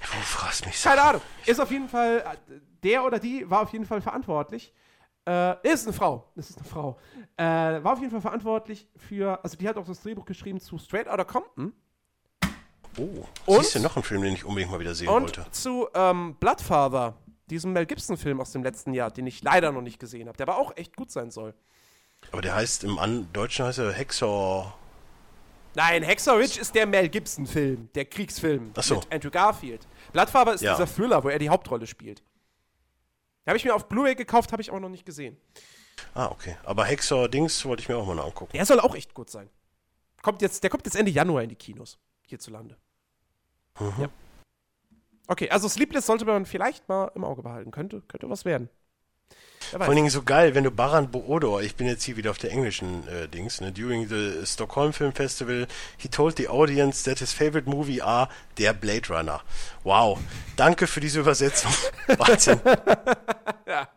Wo 0.00 0.20
fragst 0.20 0.66
mich 0.66 0.82
Keine 0.82 1.02
Ahnung. 1.02 1.22
Ist 1.46 1.60
auf 1.60 1.70
jeden 1.70 1.88
Fall, 1.88 2.24
der 2.82 3.04
oder 3.04 3.18
die 3.18 3.48
war 3.48 3.62
auf 3.62 3.72
jeden 3.72 3.86
Fall 3.86 4.00
verantwortlich. 4.00 4.72
Äh, 5.26 5.72
ist 5.72 5.86
eine 5.86 5.94
Frau. 5.94 6.30
Das 6.36 6.50
ist 6.50 6.58
eine 6.58 6.66
Frau. 6.66 6.98
Äh, 7.36 7.44
war 7.44 7.94
auf 7.94 7.98
jeden 7.98 8.10
Fall 8.10 8.20
verantwortlich 8.20 8.88
für, 8.96 9.42
also 9.42 9.56
die 9.56 9.68
hat 9.68 9.76
auch 9.76 9.86
das 9.86 10.02
Drehbuch 10.02 10.26
geschrieben 10.26 10.60
zu 10.60 10.78
Straight 10.78 11.08
Outta 11.08 11.24
Compton. 11.24 11.72
Oh, 12.98 13.26
und, 13.46 13.62
siehst 13.62 13.74
du 13.74 13.80
noch 13.80 13.96
einen 13.96 14.04
Film, 14.04 14.22
den 14.22 14.34
ich 14.34 14.44
unbedingt 14.44 14.70
mal 14.70 14.78
wieder 14.78 14.94
sehen 14.94 15.08
und 15.08 15.22
wollte? 15.22 15.50
zu 15.50 15.88
ähm, 15.94 16.36
Bloodfather, 16.38 17.16
diesem 17.50 17.72
Mel 17.72 17.86
Gibson-Film 17.86 18.40
aus 18.40 18.52
dem 18.52 18.62
letzten 18.62 18.92
Jahr, 18.94 19.10
den 19.10 19.26
ich 19.26 19.42
leider 19.42 19.72
noch 19.72 19.82
nicht 19.82 19.98
gesehen 19.98 20.28
habe, 20.28 20.36
der 20.36 20.48
aber 20.48 20.58
auch 20.58 20.76
echt 20.76 20.94
gut 20.94 21.10
sein 21.10 21.30
soll. 21.30 21.54
Aber 22.30 22.40
der 22.40 22.54
heißt 22.54 22.84
im 22.84 22.98
An 22.98 23.28
Deutschen 23.32 23.66
heißt 23.66 23.78
er 23.78 23.92
Hexor 23.92 24.78
Nein, 25.74 26.02
Hexer 26.02 26.38
Ridge 26.38 26.60
ist 26.60 26.74
der 26.74 26.86
Mel 26.86 27.08
Gibson-Film, 27.08 27.88
der 27.94 28.04
Kriegsfilm 28.04 28.72
so. 28.80 28.96
mit 28.96 29.12
Andrew 29.12 29.30
Garfield. 29.30 29.86
Blattfarbe 30.12 30.52
ist 30.52 30.60
Ja. 30.62 30.72
dieser 30.76 30.86
Thriller, 30.86 31.22
wo 31.24 31.28
er 31.28 31.38
die 31.38 31.48
Hauptrolle 31.48 31.86
spielt. 31.86 32.22
Habe 33.46 33.56
ich 33.56 33.64
mir 33.64 33.74
auf 33.74 33.88
Blu-ray 33.88 34.14
gekauft, 34.14 34.52
habe 34.52 34.62
ich 34.62 34.70
aber 34.70 34.80
noch 34.80 34.88
nicht 34.88 35.04
gesehen. 35.04 35.36
Ah, 36.14 36.26
okay. 36.26 36.56
Aber 36.64 36.84
Hexer 36.84 37.28
Dings 37.28 37.64
wollte 37.64 37.82
ich 37.82 37.88
mir 37.88 37.96
auch 37.96 38.06
mal 38.06 38.18
angucken. 38.18 38.52
Der 38.54 38.64
soll 38.64 38.80
auch 38.80 38.94
echt 38.94 39.14
gut 39.14 39.30
sein. 39.30 39.50
Kommt 40.22 40.40
jetzt, 40.42 40.62
der 40.62 40.70
kommt 40.70 40.86
jetzt 40.86 40.94
Ende 40.96 41.10
Januar 41.10 41.42
in 41.42 41.50
die 41.50 41.56
Kinos 41.56 41.98
hierzulande. 42.26 42.76
Mhm. 43.78 43.92
Ja. 43.98 44.08
Okay, 45.26 45.50
also 45.50 45.68
Sleepless 45.68 46.06
sollte 46.06 46.24
man 46.24 46.46
vielleicht 46.46 46.88
mal 46.88 47.10
im 47.14 47.24
Auge 47.24 47.42
behalten. 47.42 47.70
Könnte, 47.70 48.00
könnte 48.02 48.28
was 48.30 48.44
werden. 48.44 48.68
Vor 49.70 49.80
allen 49.82 49.96
Dingen 49.96 50.10
so 50.10 50.22
geil, 50.22 50.54
wenn 50.54 50.64
du 50.64 50.70
Baran 50.70 51.10
Boodor, 51.10 51.62
ich 51.62 51.74
bin 51.76 51.86
jetzt 51.86 52.02
hier 52.04 52.16
wieder 52.16 52.30
auf 52.30 52.38
der 52.38 52.50
englischen 52.52 53.06
äh, 53.08 53.28
Dings, 53.28 53.60
ne? 53.60 53.72
During 53.72 54.08
the 54.08 54.44
Stockholm 54.46 54.92
Film 54.92 55.12
Festival, 55.12 55.66
he 55.96 56.08
told 56.08 56.36
the 56.36 56.48
audience 56.48 57.04
that 57.04 57.18
his 57.18 57.32
favorite 57.32 57.68
movie 57.68 58.00
are 58.02 58.28
der 58.58 58.72
Blade 58.72 59.08
Runner. 59.08 59.42
Wow. 59.82 60.18
Danke 60.56 60.86
für 60.86 61.00
diese 61.00 61.20
Übersetzung. 61.20 61.72
Wahnsinn. 62.18 62.60
ja. 63.66 63.88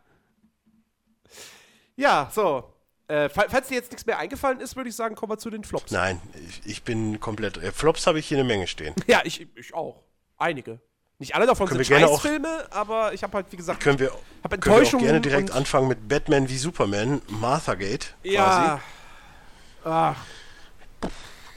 Ja, 1.95 2.31
so. 2.33 2.73
Äh, 3.07 3.29
fa- 3.29 3.45
falls 3.47 3.69
dir 3.69 3.75
jetzt 3.75 3.91
nichts 3.91 4.05
mehr 4.05 4.17
eingefallen 4.17 4.59
ist, 4.59 4.75
würde 4.75 4.89
ich 4.89 4.95
sagen, 4.95 5.15
kommen 5.15 5.31
wir 5.31 5.37
zu 5.37 5.49
den 5.49 5.63
Flops. 5.63 5.91
Nein, 5.91 6.19
ich, 6.47 6.61
ich 6.65 6.83
bin 6.83 7.19
komplett. 7.19 7.57
Äh, 7.57 7.71
Flops 7.71 8.05
habe 8.05 8.19
ich 8.19 8.27
hier 8.27 8.37
eine 8.37 8.47
Menge 8.47 8.67
stehen. 8.67 8.93
Ja, 9.07 9.21
ich, 9.23 9.47
ich 9.55 9.73
auch. 9.73 10.03
Einige. 10.37 10.79
Nicht 11.19 11.33
alle 11.33 11.47
davon 11.47 11.67
Können 11.67 11.83
sind 11.83 11.89
wir 11.89 11.97
gerne 11.97 12.11
auch- 12.11 12.21
Scheißfilme, 12.21 12.67
aber 12.69 13.11
ich 13.13 13.23
habe 13.23 13.33
halt, 13.37 13.47
wie 13.49 13.57
gesagt, 13.57 13.79
Können 13.81 13.97
wir, 13.97 14.11
hab 14.43 14.51
können 14.61 14.81
wir 14.81 14.87
auch 14.95 14.99
gerne 14.99 15.19
direkt 15.19 15.51
anfangen 15.51 15.87
mit 15.87 16.07
Batman 16.07 16.47
wie 16.47 16.57
Superman, 16.57 17.21
Martha 17.27 17.73
Gate. 17.73 18.13
Quasi. 18.21 18.33
Ja. 18.35 18.79
Ach, 19.83 20.15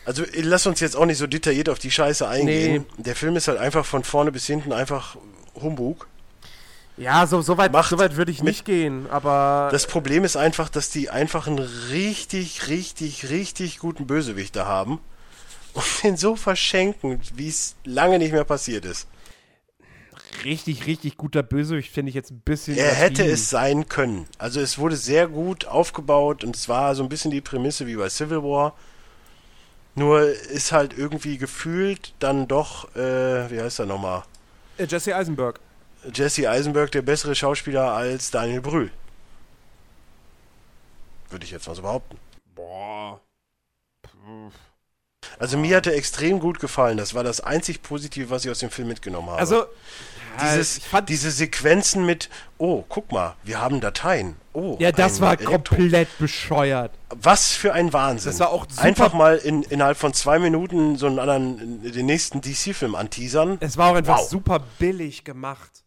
Also 0.07 0.23
äh, 0.25 0.41
lass 0.41 0.67
uns 0.67 0.81
jetzt 0.81 0.97
auch 0.97 1.05
nicht 1.05 1.19
so 1.19 1.27
detailliert 1.27 1.69
auf 1.69 1.79
die 1.79 1.91
Scheiße 1.91 2.27
eingehen. 2.27 2.87
Der 2.97 3.15
Film 3.15 3.37
ist 3.37 3.49
halt 3.49 3.59
einfach 3.59 3.85
von 3.85 4.03
vorne 4.03 4.33
bis 4.33 4.47
hinten 4.47 4.73
einfach 4.73 5.17
Humbug. 5.55 6.07
ja, 6.97 7.27
so, 7.27 7.43
so 7.43 7.59
weit, 7.59 7.73
so 7.85 7.99
weit 7.99 8.17
würde 8.17 8.33
ich 8.33 8.43
nicht 8.43 8.65
gehen, 8.65 9.09
aber. 9.11 9.69
Das 9.73 9.87
Problem 9.87 10.25
ist 10.25 10.37
einfach, 10.37 10.71
dass 10.71 10.89
die 10.89 11.11
einfach 11.11 11.47
einen 11.47 11.59
richtig, 11.91 12.69
richtig, 12.69 13.29
richtig 13.29 13.79
guten 13.79 14.07
Bösewichter 14.07 14.67
haben 14.67 15.01
und 15.75 15.85
den 16.03 16.17
so 16.17 16.35
verschenken, 16.35 17.21
wie 17.35 17.49
es 17.49 17.75
lange 17.85 18.19
nicht 18.19 18.33
mehr 18.33 18.45
passiert 18.45 18.87
ist. 18.87 19.07
Richtig, 20.45 20.87
richtig 20.87 21.17
guter 21.17 21.43
Bösewicht 21.43 21.93
finde 21.93 22.11
ich 22.11 22.15
jetzt 22.15 22.31
ein 22.31 22.41
bisschen. 22.41 22.77
Er 22.77 22.95
hätte 22.95 23.25
es 23.25 23.51
sein 23.51 23.89
können. 23.89 24.27
Also 24.39 24.61
es 24.61 24.79
wurde 24.79 24.97
sehr 24.97 25.29
gut 25.29 25.67
aufgebaut 25.67 26.45
und 26.45 26.57
es 26.57 26.69
war 26.69 26.95
so 26.95 27.03
ein 27.03 27.09
bisschen 27.09 27.31
die 27.31 27.41
Prämisse 27.41 27.87
wie 27.87 27.97
bei 27.97 28.09
Civil 28.09 28.43
War. 28.43 28.75
Nur 29.95 30.23
ist 30.23 30.73
halt 30.73 30.97
irgendwie 30.97 31.37
gefühlt 31.37 32.15
dann 32.21 32.49
doch, 32.49 32.95
äh, 32.95 33.51
wie 33.51 33.61
heißt 33.61 33.81
er 33.81 33.87
nochmal? 33.87 34.23
Äh, 34.79 34.85
Jesse 34.85 35.15
Eisenberg. 35.15 35.61
Jesse 36.15 36.49
Eisenberg 36.49 36.91
der 36.93 37.03
bessere 37.03 37.35
Schauspieler 37.35 37.93
als 37.93 38.31
Daniel 38.31 38.61
Brühl. 38.61 38.91
Würde 41.29 41.45
ich 41.45 41.51
jetzt 41.51 41.67
mal 41.67 41.75
so 41.75 41.83
behaupten. 41.83 42.17
Boah. 42.55 43.21
Also 45.39 45.57
mir 45.57 45.77
hat 45.77 45.87
er 45.87 45.95
extrem 45.95 46.39
gut 46.39 46.61
gefallen. 46.61 46.97
Das 46.97 47.15
war 47.15 47.25
das 47.25 47.41
einzig 47.41 47.83
Positive, 47.83 48.31
was 48.31 48.45
ich 48.45 48.51
aus 48.51 48.59
dem 48.59 48.71
Film 48.71 48.89
mitgenommen 48.89 49.31
habe. 49.31 49.39
Also. 49.39 49.67
Dieses, 50.43 50.81
diese 51.09 51.31
Sequenzen 51.31 52.05
mit, 52.07 52.29
oh, 52.59 52.85
guck 52.89 53.11
mal, 53.13 53.37
wir 53.43 53.61
haben 53.61 53.81
Dateien. 53.81 54.37
Oh, 54.53 54.77
ja, 54.81 54.91
das 54.93 55.21
war 55.21 55.35
Elektro- 55.35 55.53
komplett 55.53 56.19
bescheuert. 56.19 56.93
Was 57.11 57.53
für 57.53 57.73
ein 57.73 57.93
Wahnsinn. 57.93 58.31
Das 58.33 58.41
war 58.41 58.51
auch 58.51 58.67
super- 58.69 58.83
Einfach 58.83 59.13
mal 59.13 59.37
in, 59.37 59.63
innerhalb 59.65 59.97
von 59.97 60.13
zwei 60.13 60.39
Minuten 60.39 60.97
so 60.97 61.07
einen 61.07 61.19
anderen, 61.19 61.83
den 61.93 62.07
nächsten 62.07 62.41
DC-Film 62.41 62.95
anteasern. 62.95 63.59
Es 63.61 63.77
war 63.77 63.93
auch 63.93 63.97
einfach 63.97 64.19
Wow. 64.19 64.29
super 64.29 64.61
billig 64.79 65.25
gemacht. 65.25 65.85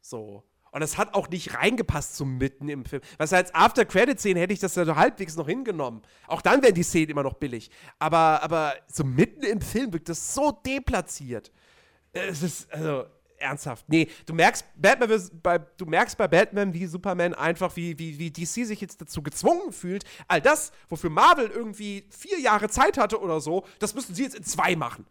So. 0.00 0.44
Und 0.72 0.80
das 0.80 0.98
hat 0.98 1.14
auch 1.14 1.28
nicht 1.28 1.54
reingepasst 1.56 2.14
zum 2.16 2.38
Mitten 2.38 2.68
im 2.68 2.84
Film. 2.84 3.02
Was 3.18 3.32
als 3.32 3.52
After-Credit-Szene 3.54 4.38
hätte 4.38 4.52
ich 4.52 4.60
das 4.60 4.76
ja 4.76 4.84
so 4.84 4.94
halbwegs 4.94 5.34
noch 5.36 5.48
hingenommen. 5.48 6.02
Auch 6.28 6.42
dann 6.42 6.62
wären 6.62 6.74
die 6.74 6.84
Szenen 6.84 7.10
immer 7.10 7.24
noch 7.24 7.34
billig. 7.34 7.70
Aber, 7.98 8.40
aber 8.42 8.74
so 8.86 9.02
mitten 9.02 9.42
im 9.42 9.60
Film 9.60 9.92
wirkt 9.92 10.08
das 10.08 10.32
so 10.32 10.52
deplatziert. 10.64 11.50
Es 12.12 12.42
ist, 12.44 12.72
also, 12.72 13.04
ernsthaft. 13.40 13.84
Nee, 13.88 14.08
du 14.26 14.34
merkst, 14.34 14.64
Batman, 14.76 15.30
bei, 15.42 15.58
du 15.58 15.86
merkst 15.86 16.16
bei 16.16 16.28
Batman, 16.28 16.72
wie 16.74 16.86
Superman 16.86 17.34
einfach, 17.34 17.74
wie, 17.76 17.98
wie, 17.98 18.18
wie 18.18 18.30
DC 18.30 18.66
sich 18.66 18.80
jetzt 18.80 19.00
dazu 19.00 19.22
gezwungen 19.22 19.72
fühlt, 19.72 20.04
all 20.28 20.40
das, 20.40 20.72
wofür 20.88 21.10
Marvel 21.10 21.48
irgendwie 21.48 22.04
vier 22.10 22.38
Jahre 22.40 22.68
Zeit 22.68 22.98
hatte 22.98 23.20
oder 23.20 23.40
so, 23.40 23.64
das 23.78 23.94
müssen 23.94 24.14
sie 24.14 24.24
jetzt 24.24 24.36
in 24.36 24.44
zwei 24.44 24.76
machen. 24.76 25.06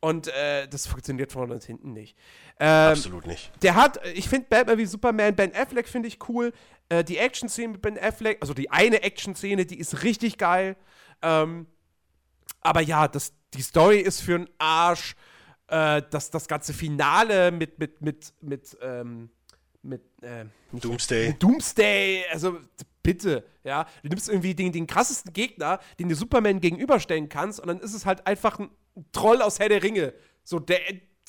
Und 0.00 0.28
äh, 0.28 0.68
das 0.68 0.86
funktioniert 0.86 1.32
vorne 1.32 1.54
und 1.54 1.64
hinten 1.64 1.92
nicht. 1.92 2.16
Ähm, 2.60 2.92
Absolut 2.92 3.26
nicht. 3.26 3.50
Der 3.62 3.74
hat, 3.74 4.00
ich 4.14 4.28
finde 4.28 4.46
Batman 4.48 4.78
wie 4.78 4.86
Superman, 4.86 5.34
Ben 5.34 5.52
Affleck 5.54 5.88
finde 5.88 6.06
ich 6.06 6.18
cool. 6.28 6.52
Äh, 6.88 7.02
die 7.02 7.18
Action-Szene 7.18 7.72
mit 7.72 7.82
Ben 7.82 7.98
Affleck, 7.98 8.38
also 8.40 8.54
die 8.54 8.70
eine 8.70 9.02
Action-Szene, 9.02 9.66
die 9.66 9.78
ist 9.78 10.04
richtig 10.04 10.38
geil. 10.38 10.76
Ähm, 11.20 11.66
aber 12.60 12.80
ja, 12.80 13.08
das, 13.08 13.32
die 13.54 13.62
Story 13.62 13.98
ist 13.98 14.20
für 14.20 14.36
einen 14.36 14.48
Arsch. 14.58 15.16
Äh, 15.68 16.02
das, 16.10 16.30
das 16.30 16.48
ganze 16.48 16.72
Finale 16.72 17.50
mit, 17.50 17.78
mit, 17.78 18.00
mit, 18.00 18.32
mit, 18.40 18.76
ähm, 18.80 19.30
mit, 19.82 20.02
äh, 20.22 20.46
Doomsday. 20.72 21.28
Mit 21.28 21.42
Doomsday, 21.42 22.24
also 22.32 22.58
bitte, 23.02 23.44
ja. 23.64 23.86
Du 24.02 24.08
nimmst 24.08 24.28
irgendwie 24.28 24.54
den, 24.54 24.72
den 24.72 24.86
krassesten 24.86 25.32
Gegner, 25.32 25.78
den 25.98 26.08
du 26.08 26.14
Superman 26.14 26.60
gegenüberstellen 26.60 27.28
kannst, 27.28 27.60
und 27.60 27.68
dann 27.68 27.80
ist 27.80 27.94
es 27.94 28.06
halt 28.06 28.26
einfach 28.26 28.58
ein 28.58 28.70
Troll 29.12 29.42
aus 29.42 29.58
Herr 29.58 29.68
der 29.68 29.82
Ringe. 29.82 30.14
So, 30.42 30.58
der. 30.58 30.80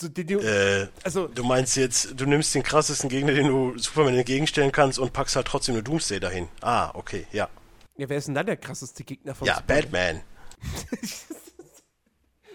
So, 0.02 0.08
die, 0.08 0.26
die, 0.26 0.36
äh, 0.36 0.88
also, 1.04 1.28
du 1.28 1.44
meinst 1.44 1.76
jetzt, 1.76 2.14
du 2.18 2.26
nimmst 2.26 2.56
den 2.56 2.64
krassesten 2.64 3.10
Gegner, 3.10 3.34
den 3.34 3.48
du 3.48 3.78
Superman 3.78 4.16
entgegenstellen 4.16 4.72
kannst 4.72 4.98
und 4.98 5.12
packst 5.12 5.36
halt 5.36 5.48
trotzdem 5.48 5.76
eine 5.76 5.84
Doomsday 5.84 6.22
dahin. 6.22 6.48
Ah, 6.62 6.92
okay, 6.94 7.28
ja. 7.34 7.50
Ja, 7.98 8.08
wer 8.08 8.18
ist 8.18 8.30
denn 8.30 8.36
dann 8.36 8.46
der 8.46 8.56
krasseste 8.56 9.04
Gegner 9.04 9.36
von 9.36 9.46
Ja, 9.46 9.56
Superman? 9.58 9.82
Batman. 9.82 10.22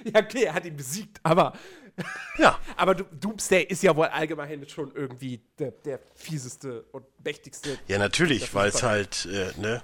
ja, 0.14 0.20
okay, 0.20 0.44
er 0.44 0.54
hat 0.54 0.64
ihn 0.64 0.76
besiegt, 0.76 1.20
aber. 1.22 1.52
Ja. 2.38 2.58
aber 2.76 2.96
Doomsday 2.96 3.62
ist 3.62 3.84
ja 3.84 3.94
wohl 3.94 4.06
allgemein 4.06 4.68
schon 4.68 4.90
irgendwie 4.96 5.40
der, 5.60 5.70
der 5.70 6.00
fieseste 6.16 6.82
und 6.90 7.04
mächtigste. 7.24 7.78
Ja, 7.86 7.98
natürlich, 7.98 8.52
weil 8.52 8.70
es 8.70 8.82
halt, 8.82 9.28
äh, 9.30 9.52
ne? 9.60 9.80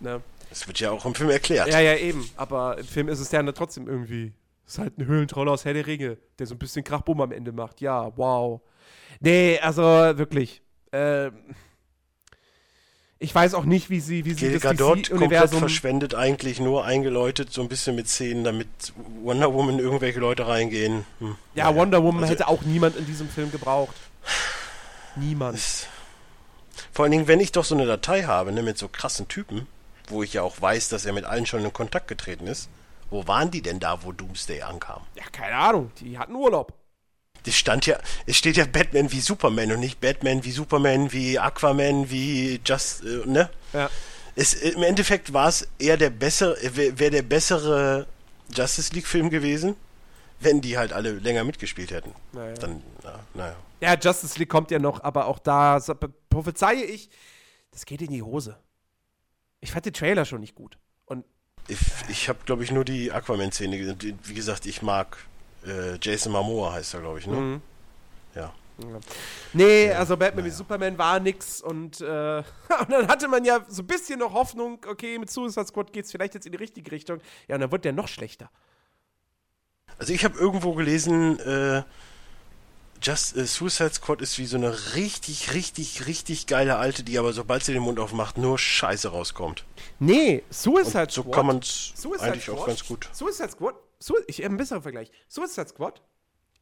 ne? 0.00 0.20
Es 0.50 0.66
wird 0.66 0.78
ja 0.80 0.90
auch 0.90 1.06
im 1.06 1.14
Film 1.14 1.30
erklärt. 1.30 1.68
Ja, 1.68 1.80
ja, 1.80 1.96
eben. 1.96 2.28
Aber 2.36 2.76
im 2.76 2.84
Film 2.84 3.08
ist 3.08 3.20
es 3.20 3.32
ja 3.32 3.42
trotzdem 3.52 3.88
irgendwie. 3.88 4.34
Es 4.66 4.74
ist 4.74 4.78
halt 4.80 4.98
ein 4.98 5.06
Höhlentroller 5.06 5.52
aus 5.52 5.64
Herr 5.64 5.72
der 5.72 5.86
Ringe, 5.86 6.18
der 6.38 6.46
so 6.46 6.54
ein 6.54 6.58
bisschen 6.58 6.84
Krachbumm 6.84 7.22
am 7.22 7.32
Ende 7.32 7.52
macht. 7.52 7.80
Ja, 7.80 8.12
wow. 8.16 8.60
Nee, 9.20 9.58
also 9.60 9.82
wirklich. 9.82 10.60
Ähm, 10.92 11.54
ich 13.18 13.34
weiß 13.34 13.54
auch 13.54 13.64
nicht, 13.64 13.88
wie 13.88 14.00
sie, 14.00 14.24
wie 14.24 14.34
sie 14.34 14.58
Gal 14.58 14.76
das 14.76 14.88
DC-Universum 14.98 15.60
verschwendet 15.60 16.14
eigentlich 16.14 16.60
nur 16.60 16.84
eingeläutet 16.84 17.52
so 17.52 17.62
ein 17.62 17.68
bisschen 17.68 17.96
mit 17.96 18.08
Szenen, 18.08 18.44
damit 18.44 18.68
Wonder 19.22 19.54
Woman 19.54 19.78
irgendwelche 19.78 20.20
Leute 20.20 20.46
reingehen. 20.46 21.06
Hm. 21.20 21.36
Ja, 21.54 21.64
naja. 21.64 21.76
Wonder 21.76 22.02
Woman 22.02 22.22
also, 22.22 22.32
hätte 22.32 22.48
auch 22.48 22.62
niemand 22.62 22.96
in 22.96 23.06
diesem 23.06 23.28
Film 23.28 23.50
gebraucht. 23.50 23.96
Niemand. 25.16 25.56
Ist, 25.56 25.88
vor 26.92 27.04
allen 27.04 27.12
Dingen, 27.12 27.26
wenn 27.26 27.40
ich 27.40 27.52
doch 27.52 27.64
so 27.64 27.74
eine 27.74 27.86
Datei 27.86 28.24
habe, 28.24 28.52
ne, 28.52 28.62
mit 28.62 28.76
so 28.76 28.88
krassen 28.88 29.28
Typen, 29.28 29.66
wo 30.08 30.22
ich 30.22 30.34
ja 30.34 30.42
auch 30.42 30.60
weiß, 30.60 30.90
dass 30.90 31.06
er 31.06 31.14
mit 31.14 31.24
allen 31.24 31.46
schon 31.46 31.64
in 31.64 31.72
Kontakt 31.72 32.08
getreten 32.08 32.46
ist. 32.46 32.68
Wo 33.08 33.26
waren 33.26 33.50
die 33.50 33.62
denn 33.62 33.80
da, 33.80 34.02
wo 34.02 34.12
Doomsday 34.12 34.62
ankam? 34.62 35.02
Ja, 35.14 35.24
keine 35.32 35.56
Ahnung. 35.56 35.90
Die 36.00 36.18
hatten 36.18 36.34
Urlaub. 36.34 36.72
Das 37.46 37.54
stand 37.54 37.86
ja, 37.86 37.98
es 38.26 38.36
steht 38.36 38.56
ja 38.56 38.64
Batman 38.66 39.12
wie 39.12 39.20
Superman 39.20 39.70
und 39.70 39.80
nicht 39.80 40.00
Batman 40.00 40.44
wie 40.44 40.50
Superman, 40.50 41.12
wie 41.12 41.38
Aquaman, 41.38 42.10
wie 42.10 42.60
Just, 42.64 43.04
äh, 43.04 43.22
ne? 43.24 43.48
Ja. 43.72 43.88
Es, 44.34 44.52
Im 44.52 44.82
Endeffekt 44.82 45.32
war 45.32 45.48
es 45.48 45.66
eher 45.78 45.96
der 45.96 46.10
bessere, 46.10 46.56
wäre 46.74 47.10
der 47.10 47.22
bessere 47.22 48.06
Justice 48.52 48.92
League-Film 48.92 49.30
gewesen, 49.30 49.76
wenn 50.40 50.60
die 50.60 50.76
halt 50.76 50.92
alle 50.92 51.12
länger 51.12 51.44
mitgespielt 51.44 51.92
hätten. 51.92 52.12
Naja. 52.32 52.54
Dann, 52.54 52.82
na, 53.04 53.20
naja. 53.32 53.56
Ja, 53.80 53.94
Justice 53.94 54.38
League 54.38 54.50
kommt 54.50 54.72
ja 54.72 54.80
noch, 54.80 55.02
aber 55.04 55.26
auch 55.26 55.38
da 55.38 55.80
prophezeie 56.28 56.84
ich, 56.84 57.08
das 57.70 57.86
geht 57.86 58.02
in 58.02 58.10
die 58.10 58.22
Hose. 58.22 58.58
Ich 59.60 59.70
fand 59.70 59.86
den 59.86 59.92
Trailer 59.92 60.24
schon 60.24 60.40
nicht 60.40 60.56
gut. 60.56 60.78
Und 61.04 61.24
ich, 61.68 61.78
ich 62.08 62.28
habe, 62.28 62.40
glaube 62.44 62.64
ich, 62.64 62.72
nur 62.72 62.84
die 62.84 63.12
Aquaman-Szene 63.12 63.78
gesehen. 63.78 64.18
Wie 64.24 64.34
gesagt, 64.34 64.66
ich 64.66 64.82
mag 64.82 65.16
äh, 65.66 65.98
Jason 66.00 66.32
Momoa, 66.32 66.72
heißt 66.72 66.94
er, 66.94 67.00
glaube 67.00 67.18
ich, 67.18 67.26
ne? 67.26 67.36
Mhm. 67.36 67.62
Ja. 68.34 68.52
ja. 68.78 69.00
Nee, 69.52 69.88
ja, 69.88 69.98
also 69.98 70.16
Batman 70.16 70.44
naja. 70.44 70.54
wie 70.54 70.56
Superman 70.56 70.98
war 70.98 71.20
nix 71.20 71.60
und, 71.60 72.00
äh, 72.00 72.38
und 72.80 72.90
dann 72.90 73.08
hatte 73.08 73.28
man 73.28 73.44
ja 73.44 73.64
so 73.68 73.82
ein 73.82 73.86
bisschen 73.86 74.18
noch 74.18 74.32
Hoffnung, 74.32 74.78
okay, 74.88 75.18
mit 75.18 75.30
Suicide 75.30 75.66
Squad 75.66 75.92
geht 75.92 76.04
es 76.04 76.12
vielleicht 76.12 76.34
jetzt 76.34 76.46
in 76.46 76.52
die 76.52 76.58
richtige 76.58 76.90
Richtung. 76.90 77.20
Ja, 77.48 77.56
und 77.56 77.60
dann 77.62 77.72
wird 77.72 77.84
der 77.84 77.92
noch 77.92 78.08
schlechter. 78.08 78.50
Also 79.98 80.12
ich 80.12 80.24
habe 80.24 80.38
irgendwo 80.38 80.74
gelesen, 80.74 81.38
äh, 81.40 81.82
Just 83.02 83.36
äh, 83.36 83.46
Suicide 83.46 83.92
Squad 83.94 84.20
ist 84.20 84.38
wie 84.38 84.46
so 84.46 84.56
eine 84.56 84.94
richtig, 84.94 85.54
richtig, 85.54 86.06
richtig 86.06 86.46
geile 86.46 86.76
alte, 86.76 87.02
die 87.02 87.18
aber 87.18 87.32
sobald 87.32 87.64
sie 87.64 87.72
den 87.72 87.82
Mund 87.82 87.98
aufmacht, 87.98 88.38
nur 88.38 88.58
Scheiße 88.58 89.08
rauskommt. 89.08 89.64
Nee, 89.98 90.42
Suicide 90.50 91.02
Und 91.02 91.12
so 91.12 91.22
Squad. 91.22 91.24
So 91.24 91.30
kann 91.30 91.46
man 91.46 91.58
es 91.58 91.92
eigentlich 92.20 92.44
Squad, 92.44 92.58
auch 92.58 92.66
ganz 92.66 92.86
gut. 92.86 93.08
Suicide 93.12 93.50
Squad, 93.50 93.74
Su 93.98 94.14
ich 94.26 94.38
habe 94.38 94.48
einen 94.48 94.56
besseren 94.56 94.82
Vergleich. 94.82 95.10
Suicide 95.28 95.68
Squad 95.68 96.02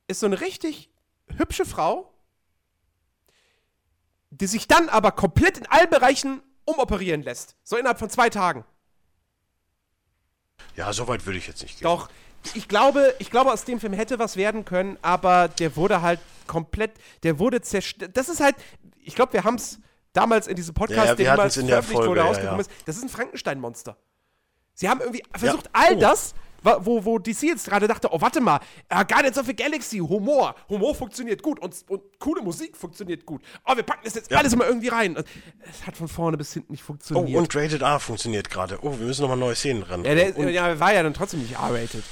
ist 0.06 0.20
so 0.20 0.26
eine 0.26 0.40
richtig 0.40 0.90
hübsche 1.36 1.64
Frau, 1.64 2.12
die 4.30 4.46
sich 4.46 4.68
dann 4.68 4.88
aber 4.88 5.12
komplett 5.12 5.58
in 5.58 5.66
allen 5.66 5.90
Bereichen 5.90 6.42
umoperieren 6.64 7.22
lässt. 7.22 7.56
So 7.62 7.76
innerhalb 7.76 7.98
von 7.98 8.10
zwei 8.10 8.30
Tagen. 8.30 8.64
Ja, 10.76 10.92
so 10.92 11.06
weit 11.08 11.24
würde 11.26 11.38
ich 11.38 11.46
jetzt 11.46 11.62
nicht 11.62 11.78
gehen. 11.78 11.84
Doch, 11.84 12.08
ich 12.54 12.68
glaube, 12.68 13.14
ich 13.18 13.30
glaube, 13.30 13.52
aus 13.52 13.64
dem 13.64 13.80
Film 13.80 13.92
hätte 13.92 14.18
was 14.18 14.36
werden 14.36 14.64
können, 14.64 14.98
aber 15.02 15.48
der 15.48 15.76
wurde 15.76 16.02
halt 16.02 16.20
komplett, 16.46 16.92
der 17.22 17.38
wurde 17.38 17.60
zerstört. 17.62 18.16
Das 18.16 18.28
ist 18.28 18.40
halt, 18.40 18.56
ich 19.00 19.14
glaube, 19.14 19.32
wir 19.32 19.44
haben 19.44 19.54
es 19.54 19.78
damals 20.12 20.46
in 20.46 20.56
diesem 20.56 20.74
Podcast, 20.74 21.06
ja, 21.06 21.14
der 21.14 21.36
damals 21.36 21.54
veröffentlicht 21.54 21.92
Folge, 21.92 22.08
wurde, 22.10 22.20
ja, 22.20 22.26
rausgekommen 22.26 22.60
ist. 22.60 22.70
Das 22.86 22.96
ist 22.96 23.02
ein 23.02 23.08
Frankenstein-Monster. 23.08 23.96
Sie 24.74 24.88
haben 24.88 25.00
irgendwie 25.00 25.22
versucht, 25.32 25.70
all 25.72 25.94
oh. 25.94 26.00
das 26.00 26.34
wo, 26.64 27.04
wo 27.04 27.18
DC 27.18 27.42
jetzt 27.42 27.68
gerade 27.68 27.86
dachte, 27.86 28.08
oh, 28.10 28.20
warte 28.20 28.40
mal, 28.40 28.60
uh, 28.92 29.04
Guardians 29.06 29.38
of 29.38 29.46
the 29.46 29.54
Galaxy, 29.54 29.98
Humor, 29.98 30.54
Humor 30.68 30.94
funktioniert 30.94 31.42
gut 31.42 31.60
und, 31.60 31.74
und 31.88 32.02
coole 32.18 32.42
Musik 32.42 32.76
funktioniert 32.76 33.26
gut. 33.26 33.42
Oh, 33.66 33.76
wir 33.76 33.82
packen 33.82 34.02
das 34.04 34.14
jetzt 34.14 34.30
ja. 34.30 34.38
alles 34.38 34.56
mal 34.56 34.66
irgendwie 34.66 34.88
rein. 34.88 35.16
Es 35.70 35.86
hat 35.86 35.96
von 35.96 36.08
vorne 36.08 36.36
bis 36.36 36.52
hinten 36.52 36.72
nicht 36.72 36.82
funktioniert. 36.82 37.36
Oh, 37.36 37.38
und 37.38 37.54
Rated 37.54 37.82
R 37.82 38.00
funktioniert 38.00 38.50
gerade. 38.50 38.78
Oh, 38.82 38.98
wir 38.98 39.06
müssen 39.06 39.22
nochmal 39.22 39.38
neue 39.38 39.54
Szenen 39.54 39.82
ran. 39.82 40.04
Ja, 40.04 40.14
der, 40.14 40.50
ja, 40.50 40.80
war 40.80 40.92
ja 40.92 41.02
dann 41.02 41.14
trotzdem 41.14 41.40
nicht 41.40 41.54
R-rated. 41.54 42.02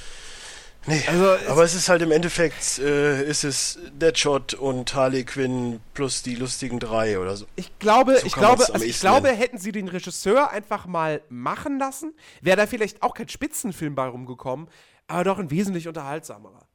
Nee, 0.87 1.03
also, 1.07 1.37
aber 1.49 1.63
es 1.63 1.75
ist 1.75 1.89
halt 1.89 2.03
im 2.03 2.11
Endeffekt, 2.11 2.79
äh, 2.79 3.25
ist 3.25 3.45
es 3.45 3.79
Deadshot 3.93 4.55
und 4.55 4.93
Harley 4.95 5.25
Quinn 5.25 5.81
plus 5.95 6.23
die 6.23 6.35
lustigen 6.35 6.81
drei 6.81 7.21
oder 7.21 7.37
so. 7.37 7.47
Ich 7.55 7.79
glaube, 7.79 8.19
so 8.19 8.27
ich 8.27 8.33
glaube, 8.33 8.65
also 8.73 8.85
ich 8.85 8.99
glaube, 8.99 9.29
hätten 9.29 9.59
sie 9.59 9.71
den 9.71 9.87
Regisseur 9.87 10.51
einfach 10.51 10.87
mal 10.87 11.23
machen 11.29 11.79
lassen, 11.79 12.15
wäre 12.41 12.57
da 12.57 12.67
vielleicht 12.67 13.03
auch 13.03 13.15
kein 13.15 13.29
Spitzenfilm 13.29 13.95
bei 13.95 14.07
rumgekommen, 14.07 14.67
aber 15.07 15.23
doch 15.23 15.39
ein 15.39 15.51
wesentlich 15.51 15.87
unterhaltsamerer. 15.87 16.67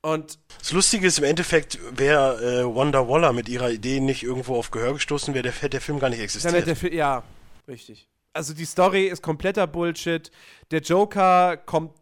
Und 0.00 0.38
das 0.58 0.70
Lustige 0.72 1.06
ist 1.06 1.18
im 1.18 1.24
Endeffekt, 1.24 1.78
wäre 1.96 2.60
äh, 2.60 2.76
Wanda 2.76 3.08
Waller 3.08 3.32
mit 3.32 3.48
ihrer 3.48 3.70
Idee 3.70 4.00
nicht 4.00 4.22
irgendwo 4.22 4.54
auf 4.54 4.70
Gehör 4.70 4.92
gestoßen, 4.92 5.34
wäre 5.34 5.50
der, 5.50 5.68
der 5.68 5.80
Film 5.80 5.98
gar 5.98 6.10
nicht 6.10 6.20
existiert. 6.20 6.66
Der, 6.66 6.92
ja, 6.92 7.24
richtig. 7.66 8.06
Also 8.34 8.52
die 8.52 8.66
Story 8.66 9.06
ist 9.06 9.22
kompletter 9.22 9.66
Bullshit. 9.66 10.30
Der 10.70 10.80
Joker 10.80 11.56
kommt 11.56 11.92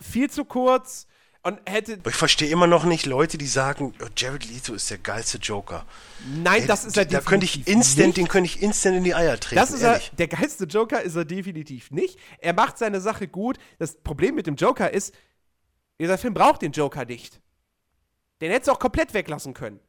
viel 0.00 0.30
zu 0.30 0.44
kurz 0.44 1.06
und 1.42 1.58
hätte. 1.66 1.98
Ich 2.06 2.14
verstehe 2.14 2.50
immer 2.50 2.66
noch 2.66 2.84
nicht 2.84 3.06
Leute, 3.06 3.38
die 3.38 3.46
sagen, 3.46 3.94
oh, 4.02 4.06
Jared 4.16 4.48
Leto 4.48 4.74
ist 4.74 4.90
der 4.90 4.98
geilste 4.98 5.38
Joker. 5.38 5.84
Nein, 6.42 6.62
Ey, 6.62 6.66
das 6.66 6.84
ist 6.84 6.96
er 6.96 7.04
Da 7.04 7.20
könnte 7.20 7.44
ich 7.44 7.66
instant, 7.66 8.08
nicht. 8.08 8.16
den 8.16 8.28
könnte 8.28 8.46
ich 8.46 8.62
instant 8.62 8.96
in 8.96 9.04
die 9.04 9.14
Eier 9.14 9.38
treten. 9.38 9.60
Das 9.60 9.70
ist 9.72 9.82
er, 9.82 10.00
der 10.18 10.28
geilste 10.28 10.64
Joker 10.64 11.02
ist 11.02 11.16
er 11.16 11.24
definitiv 11.24 11.90
nicht. 11.90 12.18
Er 12.38 12.52
macht 12.52 12.78
seine 12.78 13.00
Sache 13.00 13.26
gut. 13.28 13.58
Das 13.78 13.96
Problem 13.96 14.34
mit 14.34 14.46
dem 14.46 14.56
Joker 14.56 14.92
ist, 14.92 15.14
dieser 15.98 16.18
Film 16.18 16.34
braucht 16.34 16.62
den 16.62 16.72
Joker 16.72 17.04
nicht. 17.04 17.40
Den 18.40 18.50
hättest 18.50 18.68
du 18.68 18.72
auch 18.72 18.78
komplett 18.78 19.14
weglassen 19.14 19.54
können. 19.54 19.80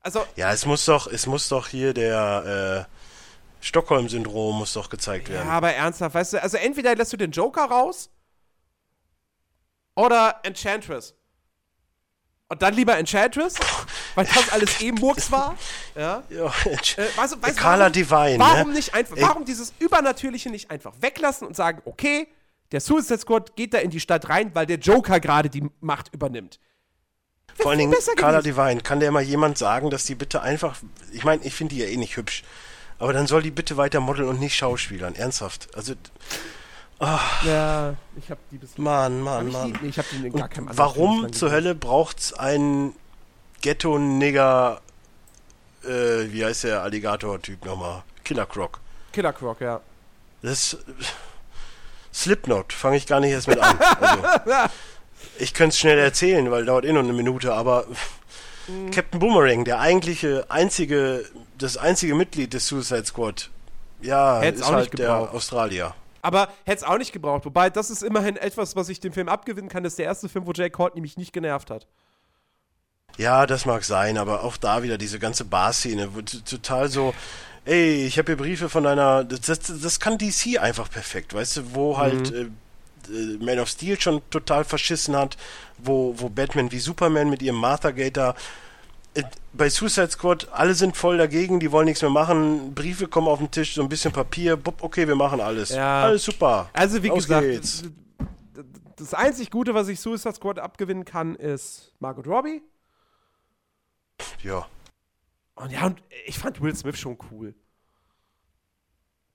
Also. 0.00 0.24
Ja, 0.36 0.52
es 0.52 0.64
muss 0.64 0.84
doch, 0.84 1.06
es 1.06 1.26
muss 1.26 1.48
doch 1.48 1.68
hier 1.68 1.92
der, 1.92 2.86
äh, 2.86 2.94
Stockholm-Syndrom 3.60 4.58
muss 4.58 4.72
doch 4.74 4.88
gezeigt 4.88 5.28
werden. 5.28 5.46
Ja, 5.46 5.52
aber 5.52 5.72
ernsthaft, 5.72 6.14
weißt 6.14 6.34
du, 6.34 6.42
also 6.42 6.56
entweder 6.58 6.94
lässt 6.94 7.12
du 7.12 7.16
den 7.16 7.32
Joker 7.32 7.64
raus 7.64 8.10
oder 9.98 10.36
Enchantress. 10.44 11.14
Und 12.50 12.62
dann 12.62 12.72
lieber 12.72 12.96
Enchantress, 12.96 13.56
weil 14.14 14.24
das 14.24 14.50
alles 14.50 14.80
eh 14.80 14.92
Murks 14.92 15.30
war. 15.32 15.58
Ja. 15.94 16.22
ja 16.30 16.46
äh, 16.46 17.16
weißt, 17.16 17.42
weißt, 17.42 17.58
Carla 17.58 17.80
warum, 17.80 17.92
Divine. 17.92 18.38
Warum 18.38 18.68
ne? 18.68 18.74
nicht 18.74 18.94
einfach, 18.94 19.16
warum 19.18 19.44
dieses 19.44 19.74
Übernatürliche 19.78 20.48
nicht 20.48 20.70
einfach 20.70 20.94
weglassen 21.00 21.46
und 21.46 21.56
sagen, 21.56 21.82
okay, 21.84 22.28
der 22.72 22.80
Suicide 22.80 23.18
Squad 23.18 23.56
geht 23.56 23.74
da 23.74 23.78
in 23.78 23.90
die 23.90 24.00
Stadt 24.00 24.28
rein, 24.28 24.54
weil 24.54 24.66
der 24.66 24.78
Joker 24.78 25.20
gerade 25.20 25.50
die 25.50 25.68
Macht 25.80 26.14
übernimmt. 26.14 26.58
Vor 27.56 27.72
allen 27.72 27.80
Dingen 27.80 27.94
Carla 28.16 28.38
gewesen. 28.38 28.56
Divine, 28.56 28.80
kann 28.82 29.00
der 29.00 29.10
mal 29.10 29.22
jemand 29.22 29.58
sagen, 29.58 29.90
dass 29.90 30.04
die 30.04 30.14
bitte 30.14 30.42
einfach, 30.42 30.76
ich 31.12 31.24
meine, 31.24 31.44
ich 31.44 31.54
finde 31.54 31.74
die 31.74 31.80
ja 31.82 31.88
eh 31.88 31.96
nicht 31.96 32.16
hübsch, 32.16 32.44
aber 32.98 33.12
dann 33.12 33.26
soll 33.26 33.42
die 33.42 33.50
bitte 33.50 33.76
weiter 33.76 34.00
modeln 34.00 34.28
und 34.28 34.38
nicht 34.38 34.54
schauspielern, 34.54 35.16
ernsthaft. 35.16 35.68
Also, 35.74 35.94
Ja, 37.00 37.94
ich 38.16 38.30
hab 38.30 38.38
die 38.50 38.58
bis. 38.58 38.76
Mann, 38.76 39.20
Mann, 39.20 39.50
Mann. 39.52 39.72
die, 39.72 39.78
nee, 39.82 39.88
ich 39.88 39.98
hab 39.98 40.06
die 40.10 40.26
in 40.26 40.32
gar 40.32 40.48
keinem 40.48 40.68
warum 40.72 41.32
zur. 41.32 41.50
Hölle 41.52 41.74
braucht's 41.74 42.32
einen 42.32 42.94
Ghetto-Nigger, 43.60 44.80
äh, 45.84 45.88
wie 45.88 46.44
heißt 46.44 46.64
der 46.64 46.82
Alligator-Typ 46.82 47.64
nochmal? 47.64 48.02
Killer 48.24 48.46
Croc. 48.46 48.80
Killer 49.12 49.32
Croc, 49.32 49.60
ja. 49.60 49.80
Das 50.42 50.76
Slipknot 52.12 52.72
fange 52.72 52.96
ich 52.96 53.06
gar 53.06 53.20
nicht 53.20 53.30
erst 53.32 53.48
mit 53.48 53.58
an. 53.58 53.78
Also, 53.78 54.22
ich 55.38 55.54
könnte 55.54 55.74
es 55.74 55.78
schnell 55.78 55.98
erzählen, 55.98 56.50
weil 56.50 56.64
dauert 56.64 56.84
eh 56.84 56.92
nur 56.92 57.02
eine 57.02 57.12
Minute, 57.12 57.54
aber 57.54 57.86
Mhm. 58.68 58.90
Captain 58.90 59.18
Boomerang, 59.18 59.64
der 59.64 59.80
eigentliche, 59.80 60.44
einzige, 60.48 61.24
das 61.56 61.76
einzige 61.76 62.14
Mitglied 62.14 62.52
des 62.52 62.66
Suicide 62.66 63.06
Squad, 63.06 63.50
ja, 64.00 64.40
Hätt's 64.40 64.60
ist 64.60 64.70
halt 64.70 64.98
der. 64.98 65.32
Australier. 65.32 65.94
Aber 66.22 66.48
hätte 66.64 66.78
es 66.78 66.84
auch 66.84 66.98
nicht 66.98 67.12
gebraucht. 67.12 67.44
Wobei, 67.44 67.70
das 67.70 67.90
ist 67.90 68.02
immerhin 68.02 68.36
etwas, 68.36 68.76
was 68.76 68.88
ich 68.88 69.00
dem 69.00 69.12
Film 69.12 69.28
abgewinnen 69.28 69.68
kann. 69.68 69.84
Das 69.84 69.92
ist 69.92 69.98
der 69.98 70.06
erste 70.06 70.28
Film, 70.28 70.46
wo 70.46 70.52
Jay 70.52 70.70
Courtney 70.70 71.00
mich 71.00 71.16
nicht 71.16 71.32
genervt 71.32 71.70
hat. 71.70 71.86
Ja, 73.16 73.46
das 73.46 73.66
mag 73.66 73.84
sein, 73.84 74.16
aber 74.16 74.44
auch 74.44 74.56
da 74.56 74.82
wieder 74.82 74.98
diese 74.98 75.18
ganze 75.18 75.44
Bar-Szene, 75.44 76.08
total 76.44 76.88
so, 76.88 77.14
ey, 77.64 78.06
ich 78.06 78.18
habe 78.18 78.26
hier 78.32 78.36
Briefe 78.36 78.68
von 78.68 78.86
einer, 78.86 79.24
das, 79.24 79.60
das, 79.60 79.98
kann 79.98 80.18
DC 80.18 80.58
einfach 80.60 80.88
perfekt, 80.90 81.34
weißt 81.34 81.56
du, 81.56 81.74
wo 81.74 81.98
halt 81.98 82.32
äh, 82.32 82.42
äh, 83.12 83.38
Man 83.40 83.58
of 83.58 83.68
Steel 83.68 84.00
schon 84.00 84.22
total 84.30 84.64
verschissen 84.64 85.16
hat, 85.16 85.36
wo, 85.78 86.14
wo 86.16 86.28
Batman 86.28 86.70
wie 86.70 86.78
Superman 86.78 87.28
mit 87.28 87.42
ihrem 87.42 87.56
Martha 87.56 87.90
Gator, 87.90 88.34
bei 89.52 89.68
Suicide 89.68 90.10
Squad, 90.10 90.48
alle 90.52 90.74
sind 90.74 90.96
voll 90.96 91.18
dagegen, 91.18 91.58
die 91.60 91.72
wollen 91.72 91.86
nichts 91.86 92.02
mehr 92.02 92.10
machen, 92.10 92.74
Briefe 92.74 93.08
kommen 93.08 93.26
auf 93.28 93.38
den 93.38 93.50
Tisch, 93.50 93.74
so 93.74 93.82
ein 93.82 93.88
bisschen 93.88 94.12
Papier, 94.12 94.56
bupp, 94.56 94.82
okay, 94.82 95.08
wir 95.08 95.16
machen 95.16 95.40
alles. 95.40 95.70
Ja. 95.70 96.04
Alles 96.04 96.24
super. 96.24 96.70
Also, 96.72 97.02
wie 97.02 97.08
Los 97.08 97.24
gesagt, 97.24 97.42
geht's. 97.46 97.82
das, 98.54 98.64
das 98.96 99.14
einzig 99.14 99.50
Gute, 99.50 99.74
was 99.74 99.88
ich 99.88 99.98
Suicide 100.00 100.34
Squad 100.34 100.58
abgewinnen 100.58 101.04
kann, 101.04 101.34
ist 101.34 101.92
Margot 101.98 102.26
Robbie. 102.26 102.62
Ja. 104.42 104.66
Und 105.56 105.72
ja, 105.72 105.86
und 105.86 106.00
ich 106.26 106.38
fand 106.38 106.60
Will 106.60 106.74
Smith 106.76 106.98
schon 106.98 107.18
cool. 107.32 107.54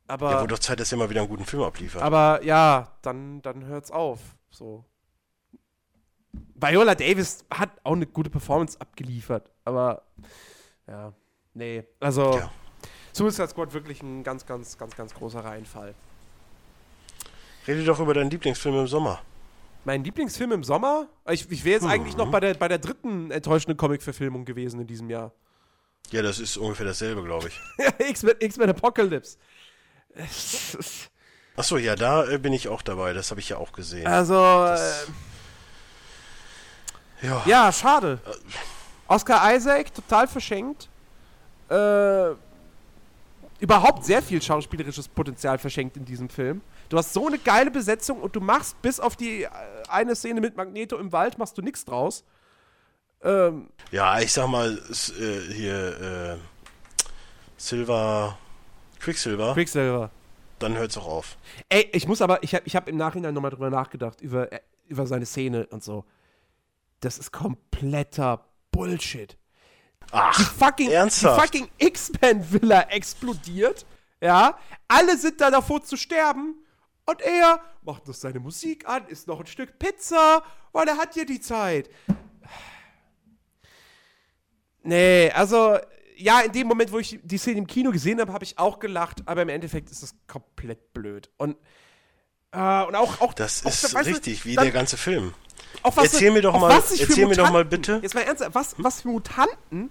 Aber, 0.07 0.31
Ja, 0.31 0.39
wurde 0.41 0.53
doch 0.53 0.59
Zeit, 0.59 0.79
dass 0.79 0.91
er 0.91 0.97
mal 0.97 1.09
wieder 1.09 1.21
einen 1.21 1.29
guten 1.29 1.45
Film 1.45 1.63
abliefert. 1.63 2.01
aber 2.01 2.41
ja, 2.43 2.91
dann, 3.01 3.41
dann 3.41 3.65
hört's 3.65 3.91
auf. 3.91 4.19
So. 4.49 4.85
Viola 6.63 6.95
Davis 6.95 7.45
hat 7.51 7.69
auch 7.83 7.91
eine 7.93 8.07
gute 8.07 8.29
Performance 8.29 8.79
abgeliefert, 8.79 9.49
aber 9.65 10.03
ja, 10.87 11.13
nee. 11.53 11.83
Also, 11.99 12.37
Ja. 12.37 12.51
Suicide 13.11 13.47
Squad 13.49 13.73
wirklich 13.73 14.01
ein 14.01 14.23
ganz, 14.23 14.45
ganz, 14.45 14.77
ganz, 14.77 14.95
ganz 14.95 15.13
großer 15.13 15.41
Reinfall. 15.45 15.93
Rede 17.67 17.83
doch 17.85 17.99
über 17.99 18.13
deinen 18.15 18.31
Lieblingsfilm 18.31 18.75
im 18.79 18.87
Sommer. 18.87 19.21
Mein 19.85 20.03
Lieblingsfilm 20.03 20.51
im 20.53 20.63
Sommer? 20.63 21.07
Ich, 21.29 21.49
ich 21.51 21.63
wäre 21.63 21.75
jetzt 21.81 21.85
eigentlich 21.85 22.17
noch 22.17 22.31
bei 22.31 22.39
der, 22.39 22.53
bei 22.55 22.67
der 22.67 22.79
dritten 22.79 23.29
enttäuschenden 23.31 23.77
Comic-Verfilmung 23.77 24.45
gewesen 24.45 24.79
in 24.81 24.87
diesem 24.87 25.09
Jahr. 25.09 25.31
Ja, 26.11 26.21
das 26.21 26.39
ist 26.39 26.57
ungefähr 26.57 26.85
dasselbe, 26.85 27.23
glaube 27.23 27.49
ich. 27.49 27.59
X-Men 28.09 28.35
X-Men 28.39 28.69
Apocalypse. 28.71 29.37
Achso, 31.55 31.77
ja, 31.77 31.95
da 31.95 32.25
äh, 32.27 32.37
bin 32.39 32.53
ich 32.53 32.67
auch 32.67 32.81
dabei. 32.81 33.13
Das 33.13 33.29
habe 33.31 33.39
ich 33.41 33.49
ja 33.49 33.57
auch 33.57 33.71
gesehen. 33.73 34.07
Also, 34.07 34.33
Das- 34.33 35.03
äh, 35.07 35.11
ja. 37.23 37.41
ja, 37.45 37.71
schade. 37.71 38.19
Oscar 39.07 39.55
Isaac, 39.55 39.93
total 39.93 40.27
verschenkt. 40.27 40.89
Äh, 41.69 42.31
überhaupt 43.59 44.05
sehr 44.05 44.21
viel 44.21 44.41
schauspielerisches 44.41 45.07
Potenzial 45.07 45.57
verschenkt 45.57 45.97
in 45.97 46.05
diesem 46.05 46.29
Film. 46.29 46.61
Du 46.89 46.97
hast 46.97 47.13
so 47.13 47.27
eine 47.27 47.37
geile 47.37 47.71
Besetzung 47.71 48.19
und 48.19 48.35
du 48.35 48.41
machst 48.41 48.79
bis 48.81 48.99
auf 48.99 49.15
die 49.15 49.43
äh, 49.43 49.49
eine 49.89 50.15
Szene 50.15 50.41
mit 50.41 50.55
Magneto 50.57 50.97
im 50.97 51.11
Wald, 51.11 51.37
machst 51.37 51.57
du 51.57 51.61
nichts 51.61 51.85
draus. 51.85 52.23
Ähm, 53.23 53.69
Ja, 53.91 54.19
ich 54.19 54.33
sag 54.33 54.47
mal, 54.47 54.77
äh, 55.19 55.53
hier, 55.53 56.35
äh, 56.35 56.37
Silver, 57.57 58.37
Quicksilver, 58.99 59.53
Quicksilver. 59.53 60.09
dann 60.59 60.77
hört's 60.77 60.97
auch 60.97 61.07
auf. 61.07 61.37
Ey, 61.69 61.89
ich 61.93 62.07
muss 62.07 62.21
aber, 62.21 62.43
ich 62.43 62.53
habe 62.53 62.65
ich 62.65 62.75
hab 62.75 62.89
im 62.89 62.97
Nachhinein 62.97 63.33
nochmal 63.33 63.51
drüber 63.51 63.69
nachgedacht, 63.69 64.19
über, 64.21 64.51
äh, 64.51 64.59
über 64.87 65.07
seine 65.07 65.25
Szene 65.25 65.65
und 65.67 65.83
so. 65.83 66.03
Das 67.03 67.17
ist 67.17 67.33
kompletter 67.33 68.45
Bullshit. 68.71 69.33
Die 69.33 70.07
Ach, 70.13 70.53
fucking, 70.53 70.87
die 70.87 70.93
ernsthaft? 70.93 71.41
fucking 71.41 71.67
X-Men-Villa 71.77 72.83
explodiert. 72.83 73.85
Ja, 74.21 74.57
alle 74.87 75.17
sind 75.17 75.41
da 75.41 75.51
davor 75.51 75.83
zu 75.83 75.97
sterben. 75.97 76.55
Und 77.05 77.19
er 77.21 77.61
macht 77.81 78.07
noch 78.07 78.13
seine 78.13 78.39
Musik 78.39 78.87
an, 78.87 79.05
isst 79.07 79.27
noch 79.27 79.41
ein 79.41 79.47
Stück 79.47 79.77
Pizza, 79.77 80.43
weil 80.71 80.87
er 80.87 80.95
hat 80.95 81.17
ja 81.17 81.25
die 81.25 81.41
Zeit. 81.41 81.89
Nee, 84.83 85.29
also, 85.31 85.77
ja, 86.15 86.39
in 86.39 86.53
dem 86.53 86.67
Moment, 86.67 86.93
wo 86.93 86.99
ich 86.99 87.19
die 87.21 87.37
Szene 87.37 87.57
im 87.57 87.67
Kino 87.67 87.91
gesehen 87.91 88.21
habe, 88.21 88.31
habe 88.31 88.45
ich 88.45 88.57
auch 88.57 88.79
gelacht, 88.79 89.27
aber 89.27 89.41
im 89.41 89.49
Endeffekt 89.49 89.91
ist 89.91 90.03
das 90.03 90.15
komplett 90.27 90.93
blöd. 90.93 91.29
Und, 91.35 91.57
äh, 92.53 92.83
und 92.87 92.95
auch, 92.95 93.19
auch 93.21 93.33
das 93.33 93.65
auch, 93.65 93.69
ist 93.71 93.93
weißt 93.93 94.07
richtig, 94.09 94.45
wie 94.45 94.55
dann- 94.55 94.65
der 94.65 94.73
ganze 94.73 94.97
Film. 94.97 95.33
Erzähl 95.83 96.31
mir 96.31 96.41
doch 96.41 96.57
mal- 96.57 96.81
für 96.81 97.01
erzähl 97.01 97.27
mir 97.27 97.35
doch 97.35 97.51
mal 97.51 97.63
Mutanten- 97.63 97.69
bitte. 97.69 97.99
Jetzt 98.01 98.15
mal 98.15 98.21
ernsthaft, 98.21 98.55
was, 98.55 98.75
was 98.77 99.01
für 99.01 99.09
Mutanten 99.09 99.89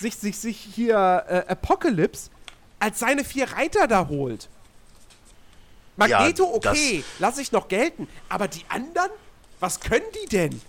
sich, 0.00 0.14
sich, 0.16 0.38
sich 0.38 0.56
hier 0.56 0.94
äh, 1.28 1.50
Apocalypse 1.50 2.30
als 2.78 2.98
seine 3.00 3.24
vier 3.24 3.50
Reiter 3.52 3.86
da 3.88 4.06
holt. 4.08 4.48
Magneto, 5.96 6.44
Ja, 6.62 6.70
okay, 6.70 7.04
lass 7.18 7.38
ich 7.38 7.52
noch 7.52 7.68
gelten. 7.68 8.08
Aber 8.28 8.48
die 8.48 8.64
anderen, 8.68 9.10
was 9.60 9.80
können 9.80 10.04
die 10.24 10.28
denn? 10.28 10.60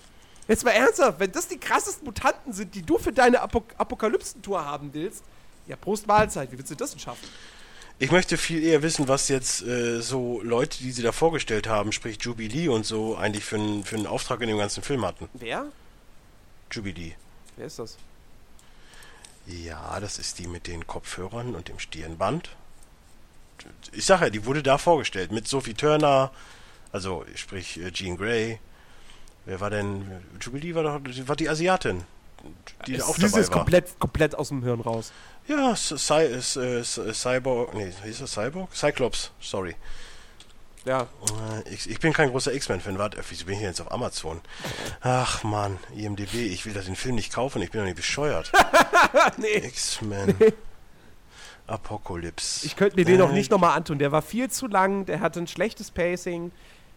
Jetzt 0.47 0.65
mal 0.65 0.72
ernsthaft, 0.72 1.19
wenn 1.19 1.31
das 1.31 1.47
die 1.47 1.57
krassesten 1.57 2.05
Mutanten 2.05 2.51
sind, 2.51 2.75
die 2.75 2.81
du 2.81 2.97
für 2.97 3.13
deine 3.13 3.39
Apo 3.41 3.63
Apokalypsentour 3.77 4.63
haben 4.65 4.89
willst, 4.93 5.23
ja, 5.67 5.75
Prost 5.77 6.05
Mahlzeit, 6.07 6.51
wie 6.51 6.57
willst 6.57 6.72
du 6.72 6.75
das 6.75 6.91
denn 6.91 6.99
schaffen? 6.99 7.25
Ich 7.99 8.11
möchte 8.11 8.38
viel 8.38 8.63
eher 8.63 8.81
wissen, 8.81 9.07
was 9.07 9.30
jetzt 9.30 9.61
äh, 9.61 10.01
so 10.01 10.41
Leute, 10.41 10.77
die 10.80 10.91
sie 10.91 11.03
da 11.03 11.11
vorgestellt 11.11 11.67
haben, 11.67 11.91
sprich 11.91 12.17
Jubilee 12.22 12.67
und 12.67 12.85
so, 12.85 13.15
eigentlich 13.15 13.45
für 13.45 13.55
einen 13.55 13.83
für 13.85 13.95
einen 13.95 14.07
Auftrag 14.07 14.41
in 14.41 14.47
dem 14.49 14.57
ganzen 14.57 14.83
Film 14.83 15.05
hatten. 15.05 15.30
Wer? 15.33 15.65
Jubilee. 16.72 17.13
Wer 17.55 17.67
ist 17.67 17.80
das? 17.80 17.97
Ja, 19.45 19.99
das 19.99 20.19
ist 20.19 20.39
die 20.39 20.47
mit 20.47 20.67
den 20.67 20.88
Kopfhörern 20.88 21.55
und 21.55 21.67
dem 21.69 21.80
Stirnband. 21.80 22.49
Ich 23.93 24.05
sag 24.05 24.22
ja, 24.22 24.30
die 24.30 24.45
wurde 24.45 24.63
da 24.63 24.77
vorgestellt 24.77 25.31
mit 25.31 25.47
Sophie 25.47 25.73
Turner, 25.73 26.31
also 26.91 27.23
sprich 27.35 27.80
äh, 27.80 27.91
Jean 27.91 28.17
Grey. 28.17 28.59
Wer 29.45 29.59
war 29.61 29.69
denn? 29.69 30.22
Jubilee 30.41 30.73
war 30.75 30.83
doch 30.83 30.99
die- 30.99 31.27
war 31.27 31.35
die 31.35 31.47
Asiatin, 31.49 32.03
die 32.88 32.95
Es 32.95 33.03
auch 33.03 33.15
dabei 33.17 33.38
jetzt 33.39 33.49
war. 33.51 33.57
komplett, 33.59 33.99
komplett 33.99 34.35
aus 34.35 34.47
dem 34.49 34.63
Hirn 34.63 34.81
raus. 34.81 35.11
Ja, 35.47 35.75
Cy 35.75 36.13
äh, 36.13 36.39
Cy- 36.39 37.13
Cyborg, 37.13 37.73
nee, 37.73 37.91
hieß 38.03 38.19
das 38.19 38.31
Cyborg? 38.33 38.73
Cyclops, 38.75 39.31
sorry. 39.41 39.75
Ja, 40.85 41.07
Äh, 41.65 41.73
Ich, 41.73 41.89
ich 41.89 41.99
bin 41.99 42.11
kein 42.13 42.30
großer 42.30 42.53
X-Men-Fan. 42.53 42.97
Warte, 42.97 43.22
wieso 43.30 43.45
bin 43.45 43.55
ich 43.55 43.61
jetzt 43.61 43.81
auf 43.81 43.91
Amazon? 43.91 44.41
Ach 45.01 45.43
man, 45.43 45.80
IMDB, 45.95 46.33
ich 46.51 46.65
will 46.65 46.73
da 46.73 46.81
den 46.81 46.95
Film 46.95 47.15
nicht 47.15 47.33
kaufen, 47.33 47.61
ich 47.61 47.72
bin 47.72 47.80
doch 47.81 47.85
nicht 47.85 47.95
bescheuert. 47.97 48.51
nee. 49.38 49.57
X-Men. 49.57 50.35
Apocalypse. 51.67 52.65
Ich 52.65 52.75
könnte 52.75 52.95
mir 52.97 53.05
den 53.05 53.19
noch 53.19 53.30
Äh, 53.31 53.33
nicht 53.33 53.51
nochmal 53.51 53.75
antun. 53.77 53.97
Der 53.99 54.11
war 54.11 54.22
viel 54.22 54.49
zu 54.49 54.67
lang, 54.67 55.05
der 55.05 55.19
hatte 55.22 55.39
ein 55.39 55.47
schlechtes 55.47 55.91
Pacing. 55.91 56.51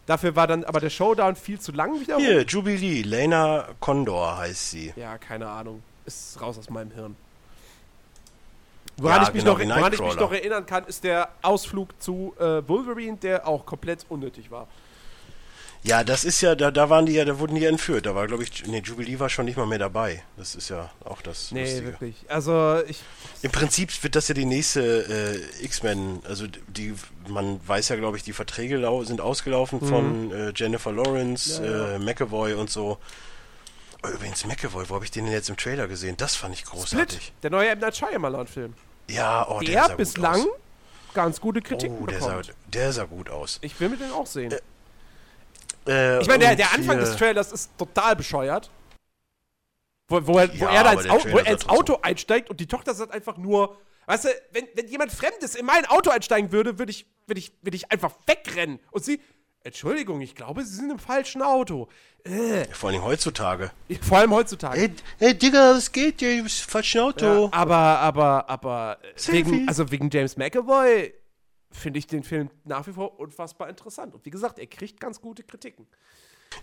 Dafür 0.07 0.37
war 0.37 0.47
dann 0.47 0.65
aber 0.65 0.81
der 0.81 0.91
Showdown 0.91 1.35
viel 1.37 1.59
zu 1.61 1.73
lang 1.73 2.01
wiederum. 2.01 2.23
Hier, 2.23 2.43
Jubilee, 2.43 3.03
Lena 3.03 3.69
Condor 3.81 4.39
heißt 4.39 4.71
sie. 4.71 4.93
Ja, 4.97 5.19
keine 5.19 5.49
Ahnung. 5.49 5.83
Ist 6.05 6.41
raus 6.41 6.59
aus 6.59 6.71
meinem 6.71 6.91
Hirn. 6.93 7.17
Woran, 8.99 9.17
Ja, 9.23 9.23
ich, 9.29 9.35
mich 9.35 9.45
genau 9.45 9.59
noch, 9.59 9.77
woran 9.77 9.93
ich 9.93 10.01
mich 10.01 10.17
noch 10.17 10.33
erinnern 10.33 10.65
kann, 10.67 10.85
ist 10.87 11.05
der 11.05 11.29
Ausflug 11.43 12.01
zu 12.01 12.35
äh, 12.39 12.67
Wolverine, 12.67 13.17
der 13.19 13.47
auch 13.47 13.67
komplett 13.67 14.07
unnötig 14.09 14.51
war. 14.51 14.69
Ja, 15.83 16.03
das 16.03 16.25
ist 16.25 16.41
ja, 16.41 16.57
da, 16.57 16.73
da 16.73 16.91
waren 16.91 17.07
die 17.07 17.13
ja, 17.13 17.25
da 17.25 17.39
wurden 17.39 17.55
die 17.55 17.61
ja 17.61 17.69
entführt. 17.69 18.07
Da 18.07 18.15
war, 18.17 18.27
glaube 18.27 18.43
ich, 18.43 18.67
nee, 18.67 18.81
Jubilee 18.85 19.21
war 19.21 19.29
schon 19.29 19.45
nicht 19.45 19.57
mal 19.57 19.67
mehr 19.67 19.79
dabei. 19.79 20.21
Das 20.37 20.57
ist 20.57 20.69
ja 20.69 20.91
auch 21.05 21.23
das 21.23 21.53
Nee, 21.53 21.61
Lustige. 21.63 21.87
wirklich. 21.87 22.17
Also, 22.27 22.83
ich. 22.89 22.99
Im 23.43 23.53
Prinzip 23.53 24.03
wird 24.03 24.17
das 24.17 24.27
ja 24.27 24.35
die 24.35 24.47
nächste 24.47 25.39
äh, 25.61 25.65
X-Men, 25.65 26.23
also 26.27 26.47
die, 26.67 26.95
man 27.29 27.61
weiß 27.69 27.91
ja, 27.91 27.97
glaube 27.97 28.17
ich, 28.17 28.25
die 28.25 28.33
Verträge 28.33 28.81
sind 29.05 29.21
ausgelaufen 29.21 29.81
von 29.81 30.33
äh, 30.33 30.53
Jennifer 30.57 30.91
Lawrence, 30.91 31.61
Mhm. 31.61 31.67
Ja, 31.67 31.71
ja. 31.77 31.93
Äh, 31.95 31.99
McAvoy 32.01 32.55
und 32.55 32.69
so. 32.71 32.99
Oh, 34.03 34.09
übrigens, 34.09 34.45
McAvoy, 34.45 34.89
wo 34.89 34.95
habe 34.97 35.05
ich 35.05 35.13
den 35.13 35.25
denn 35.27 35.35
jetzt 35.35 35.51
im 35.51 35.57
Trailer 35.57 35.87
gesehen? 35.87 36.17
Das 36.17 36.35
fand 36.35 36.55
ich 36.55 36.65
großartig. 36.65 37.19
Split, 37.19 37.33
der 37.45 37.51
neue 37.51 37.69
M. 37.69 37.79
Night 37.79 37.97
Shyamalan-Film. 37.97 38.75
Ja, 39.09 39.47
oh, 39.49 39.61
der, 39.61 39.69
Der 39.71 39.83
sah 39.83 39.89
gut 39.89 39.97
bislang 39.99 40.41
aus. 40.41 40.49
ganz 41.15 41.41
gute 41.41 41.63
Kritiken 41.63 41.99
Oh, 42.03 42.07
der 42.07 42.21
sah, 42.21 42.27
bekommt. 42.37 42.55
der 42.67 42.93
sah 42.93 43.05
gut 43.05 43.31
aus. 43.31 43.59
Ich 43.63 43.79
will 43.81 43.89
mir 43.89 43.97
den 43.97 44.11
auch 44.13 44.27
sehen. 44.27 44.55
Äh, 45.87 46.21
ich 46.21 46.27
meine, 46.29 46.45
der, 46.45 46.57
der 46.57 46.73
Anfang 46.73 46.99
des 46.99 47.17
Trailers 47.17 47.53
ist 47.53 47.71
total 47.79 48.17
bescheuert. 48.17 48.71
Wo, 50.09 50.25
wo, 50.27 50.39
er, 50.39 50.49
wo 50.59 50.65
Ja, 50.65 50.71
er 50.71 50.85
da 50.85 50.93
ins, 50.93 51.09
Au 51.09 51.19
wo 51.31 51.39
er 51.39 51.45
sah 51.45 51.51
ins 51.53 51.69
Auto 51.69 51.99
einsteigt 52.03 52.51
und 52.51 52.61
die 52.61 52.67
Tochter 52.67 52.95
sagt 52.95 53.13
einfach 53.13 53.37
nur, 53.37 53.77
weißt 54.07 54.25
du, 54.25 54.29
wenn, 54.53 54.67
wenn 54.75 54.89
jemand 54.89 55.13
Fremdes 55.13 55.55
in 55.55 55.67
mein 55.67 55.85
Auto 55.87 56.11
einsteigen 56.11 56.53
würde, 56.53 56.79
würde 56.79 56.91
ich, 56.91 57.07
würde 57.27 57.39
ich, 57.41 57.53
würde 57.63 57.77
ich 57.77 57.91
einfach 57.91 58.13
wegrennen. 58.27 58.79
Und 58.91 59.05
sie, 59.05 59.21
Entschuldigung, 59.67 60.21
ich 60.21 60.35
glaube, 60.35 60.65
Sie 60.65 60.75
sind 60.77 60.91
im 60.91 60.99
falschen 60.99 61.43
Auto. 61.43 61.89
Äh, 62.25 62.65
Vor 62.73 62.91
allem 62.91 63.03
heutzutage. 63.03 63.71
vor 64.01 64.19
allem 64.19 64.31
heutzutage. 64.33 64.81
Ey, 64.81 64.91
ey 65.19 65.35
Digga, 65.37 65.75
was 65.75 65.91
geht? 65.93 66.23
Ja, 66.23 66.31
im 66.31 66.49
falschen 66.49 67.01
Auto. 67.01 67.25
Ja, 67.45 67.49
aber, 67.53 67.77
aber, 67.77 68.49
aber, 68.49 68.99
äh, 69.03 69.13
Selfie. 69.19 69.51
wegen, 69.51 69.69
also 69.69 69.91
wegen 69.91 70.09
James 70.11 70.37
McAvoy 70.37 71.13
finde 71.73 71.99
ich 71.99 72.07
den 72.07 72.23
Film 72.23 72.49
nach 72.65 72.87
wie 72.87 72.93
vor 72.93 73.19
unfassbar 73.19 73.69
interessant. 73.69 74.15
Und 74.15 74.25
wie 74.25 74.31
gesagt, 74.31 74.59
er 74.59 74.67
kriegt 74.67 75.01
ganz 75.01 75.21
gute 75.21 75.43
Kritiken. 75.43 75.87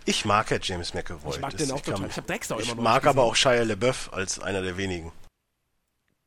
Ich 0.06 0.24
mag 0.24 0.50
ja 0.50 0.58
James 0.60 0.94
McAvoy. 0.94 1.30
Ich 1.34 1.40
mag 1.40 1.52
Das- 1.52 1.60
den 1.62 1.70
auch 1.72 1.82
kann- 1.82 1.94
total. 1.96 2.08
Ich 2.10 2.16
hab 2.16 2.26
Dexter 2.26 2.58
Ich 2.58 2.74
mag 2.74 3.02
aber 3.06 3.12
gesehen. 3.12 3.30
auch 3.30 3.36
Shia 3.36 3.62
LaBeouf 3.64 4.12
als 4.14 4.38
einer 4.40 4.62
der 4.62 4.76
wenigen. 4.76 5.12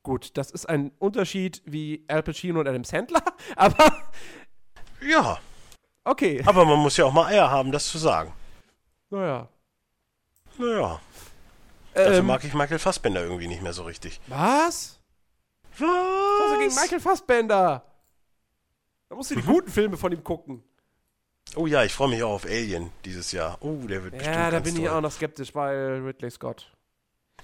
Gut, 0.03 0.31
das 0.37 0.51
ist 0.51 0.69
ein 0.69 0.91
Unterschied 0.99 1.61
wie 1.65 2.05
Al 2.07 2.23
Pacino 2.23 2.59
und 2.61 2.67
Adam 2.67 2.83
Sandler, 2.83 3.23
aber 3.55 4.09
Ja, 5.01 5.39
okay. 6.09 6.41
aber 6.45 6.65
man 6.65 6.79
muss 6.79 6.97
ja 6.97 7.05
auch 7.05 7.13
mal 7.13 7.25
Eier 7.27 7.49
haben, 7.49 7.71
das 7.71 7.87
zu 7.87 7.97
sagen. 7.97 8.33
Naja. 9.09 9.47
Naja, 10.57 10.99
dafür 11.93 12.13
Ähm, 12.15 12.25
mag 12.25 12.43
ich 12.43 12.53
Michael 12.53 12.79
Fassbender 12.79 13.21
irgendwie 13.23 13.47
nicht 13.47 13.61
mehr 13.61 13.73
so 13.73 13.83
richtig. 13.83 14.19
was? 14.27 14.99
Was? 15.77 15.89
Also 16.43 16.59
gegen 16.59 16.73
Michael 16.75 16.99
Fassbender. 16.99 17.83
Da 19.09 19.15
musst 19.15 19.31
du 19.31 19.35
die 19.35 19.41
guten 19.43 19.69
Filme 19.71 19.95
von 19.95 20.11
ihm 20.11 20.23
gucken. 20.23 20.63
Oh 21.55 21.65
ja, 21.67 21.83
ich 21.83 21.93
freue 21.93 22.09
mich 22.09 22.21
auch 22.23 22.33
auf 22.33 22.45
Alien 22.45 22.91
dieses 23.05 23.31
Jahr. 23.31 23.57
Oh, 23.61 23.75
der 23.87 24.03
wird 24.03 24.15
bestimmt 24.17 24.35
Ja, 24.35 24.51
da 24.51 24.59
bin 24.59 24.75
ich 24.75 24.83
toll. 24.83 24.89
auch 24.97 25.01
noch 25.01 25.11
skeptisch 25.11 25.53
bei 25.53 25.71
Ridley 25.99 26.29
Scott. 26.31 26.73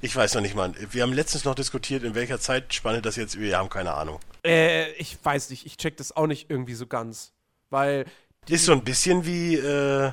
Ich 0.01 0.14
weiß 0.14 0.33
noch 0.33 0.42
nicht 0.42 0.56
mal. 0.56 0.74
Wir 0.92 1.03
haben 1.03 1.14
letztens 1.14 1.45
noch 1.45 1.56
diskutiert, 1.56 2.03
in 2.03 2.14
welcher 2.16 2.38
Zeitspanne 2.40 3.01
das 3.01 3.16
jetzt. 3.16 3.40
Wir 3.40 3.58
haben 3.58 3.69
keine 3.69 3.93
Ahnung. 3.93 4.19
Äh, 4.43 4.92
ich 4.93 5.17
weiß 5.24 5.51
nicht, 5.51 5.66
ich 5.66 5.77
check 5.77 5.95
das 5.95 6.14
auch 6.17 6.27
nicht 6.27 6.50
irgendwie 6.50 6.74
so 6.74 6.85
ganz. 6.88 7.32
Weil, 7.69 8.06
Ist 8.50 8.66
so 8.66 8.72
ein 8.74 8.84
bisschen 8.84 9.26
wie, 9.26 9.56
äh, 9.56 10.12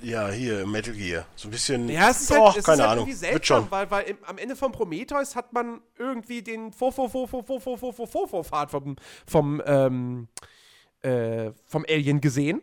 ja, 0.00 0.28
hier, 0.28 0.66
Metal 0.66 0.94
Gear. 0.94 1.26
So 1.36 1.48
ein 1.48 1.50
bisschen. 1.50 1.88
ja, 1.88 2.10
es 2.10 2.22
ist 2.22 2.30
halt, 2.30 2.56
es 2.56 2.64
keine 2.64 2.76
ist 2.76 2.80
halt 2.80 2.90
Ahnung. 2.92 3.04
irgendwie 3.06 3.18
seltsam, 3.18 3.62
schon. 3.62 3.70
weil, 3.70 3.90
weil 3.90 4.04
im, 4.06 4.18
am 4.24 4.38
Ende 4.38 4.54
von 4.56 4.70
Prometheus 4.72 5.34
hat 5.36 5.52
man 5.52 5.80
irgendwie 5.98 6.40
den 6.42 6.72
Vorvorvorvorvorvorvorvorvorfahrt 6.72 8.70
vom, 8.70 8.96
vom, 9.26 9.62
ähm, 9.66 10.28
äh, 11.02 11.50
vom 11.66 11.84
Alien 11.88 12.20
gesehen. 12.20 12.62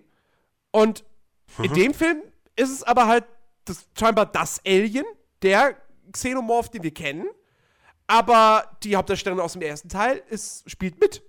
Und 0.72 1.04
in 1.62 1.72
Mhm. 1.72 1.76
dem 1.76 1.94
Film 1.94 2.22
ist 2.56 2.70
es 2.72 2.84
aber 2.84 3.08
halt 3.08 3.26
das, 3.66 3.86
scheinbar 3.98 4.26
das 4.28 4.62
Alien, 4.66 5.06
der 5.42 5.76
Xenomorph, 6.12 6.70
den 6.70 6.84
wir 6.84 6.94
kennen. 6.94 7.28
Aber 8.08 8.78
die 8.84 8.96
Hauptdarstellerin 8.96 9.44
aus 9.44 9.54
dem 9.54 9.62
ersten 9.62 9.90
Teil 9.90 10.22
ist, 10.30 10.70
spielt 10.70 11.00
mit. 11.00 11.24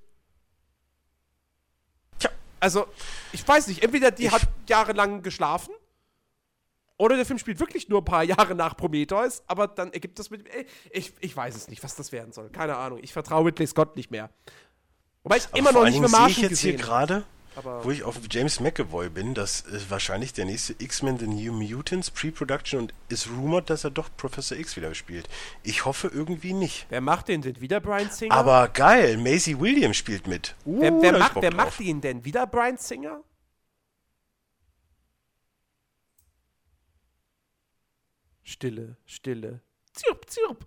Also, 2.61 2.87
ich 3.33 3.47
weiß 3.47 3.67
nicht, 3.69 3.83
entweder 3.83 4.11
die 4.11 4.27
Ich- 4.27 4.33
hat 4.33 4.43
jahrelang 4.69 5.23
geschlafen 5.23 5.73
oder 6.97 7.17
der 7.17 7.27
Film 7.27 7.39
spielt 7.39 7.61
wirklich 7.61 7.89
nur 7.89 8.01
ein 8.01 8.05
paar 8.05 8.23
Jahre 8.25 8.55
nach 8.55 8.77
Prometheus, 8.77 9.43
aber 9.47 9.69
dann 9.69 9.93
ergibt 9.93 10.19
das 10.19 10.31
mit. 10.31 10.49
ey, 10.55 10.67
Ich, 10.91 11.13
ich 11.21 11.37
weiß 11.37 11.55
es 11.57 11.69
nicht, 11.69 11.83
was 11.85 11.95
das 11.97 12.13
werden 12.13 12.33
soll. 12.33 12.49
Keine 12.51 12.77
Ahnung. 12.77 12.99
Ich 13.03 13.13
vertraue 13.13 13.47
Ridley 13.47 13.67
Scott 13.67 13.97
nicht 13.97 14.11
mehr. 14.11 14.31
Wobei 15.23 15.37
ich 15.39 15.47
Aber 15.49 15.59
immer 15.59 15.73
noch 15.73 15.85
nicht 15.85 15.99
mehr 16.01 16.09
sehe 16.09 16.17
ich 16.19 16.21
Martian 16.23 16.51
jetzt 16.51 16.61
hier 16.61 16.73
gesehen 16.73 16.87
gerade, 16.87 17.25
aber- 17.57 17.85
wo 17.85 17.91
ich 17.91 18.03
auf 18.05 18.19
James 18.31 18.61
McAvoy 18.61 19.09
bin, 19.09 19.35
dass 19.35 19.63
äh, 19.67 19.81
wahrscheinlich 19.89 20.33
der 20.33 20.45
nächste 20.45 20.75
X-Men 20.79 21.19
The 21.19 21.27
New 21.27 21.53
Mutants 21.53 22.11
Pre-Production 22.11 22.81
und 22.81 22.95
ist 23.09 23.29
rumored, 23.29 23.71
dass 23.71 23.85
er 23.85 23.91
doch 23.91 24.09
Professor 24.17 24.57
X 24.57 24.77
wieder 24.77 24.95
spielt. 24.95 25.29
Ich 25.63 25.85
hoffe 25.85 26.09
irgendwie 26.13 26.53
nicht. 26.53 26.87
Wer 26.91 27.01
macht 27.01 27.29
den 27.29 27.43
denn? 27.43 27.61
Wieder 27.61 27.81
Brian 27.81 28.11
Singer? 28.11 28.35
Aber 28.35 28.69
geil, 28.69 29.17
Maisie 29.17 29.59
Williams 29.59 29.97
spielt 29.97 30.27
mit. 30.27 30.55
Uh, 30.65 30.81
wer, 30.81 30.93
wer, 31.01 31.13
ich 31.15 31.19
macht, 31.19 31.37
wer 31.41 31.55
macht 31.55 31.81
ihn 31.81 32.01
denn? 32.01 32.25
Wieder 32.25 32.47
Brian 32.47 32.77
Singer? 32.77 33.23
Stille, 38.43 38.97
Stille. 39.07 39.61
Zirp, 39.93 40.31
zirp. 40.31 40.67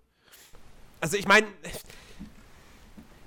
Also 1.01 1.15
ich 1.17 1.27
meine, 1.27 1.47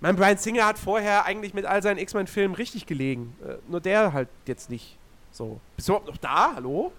mein 0.03 0.17
Brian 0.17 0.37
Singer 0.37 0.67
hat 0.67 0.79
vorher 0.79 1.25
eigentlich 1.25 1.55
mit 1.55 1.65
all 1.65 1.83
seinen 1.83 1.99
X-Men-Filmen 1.99 2.55
richtig 2.57 2.87
gelegen. 2.87 3.35
Äh, 3.47 3.55
nur 3.69 3.81
der 3.81 4.13
halt 4.13 4.29
jetzt 4.47 4.69
nicht. 4.69 4.99
So. 5.31 5.61
Bist 5.77 5.89
du 5.89 5.93
überhaupt 5.93 6.09
noch 6.09 6.17
da? 6.19 6.53
Hallo? 6.57 6.93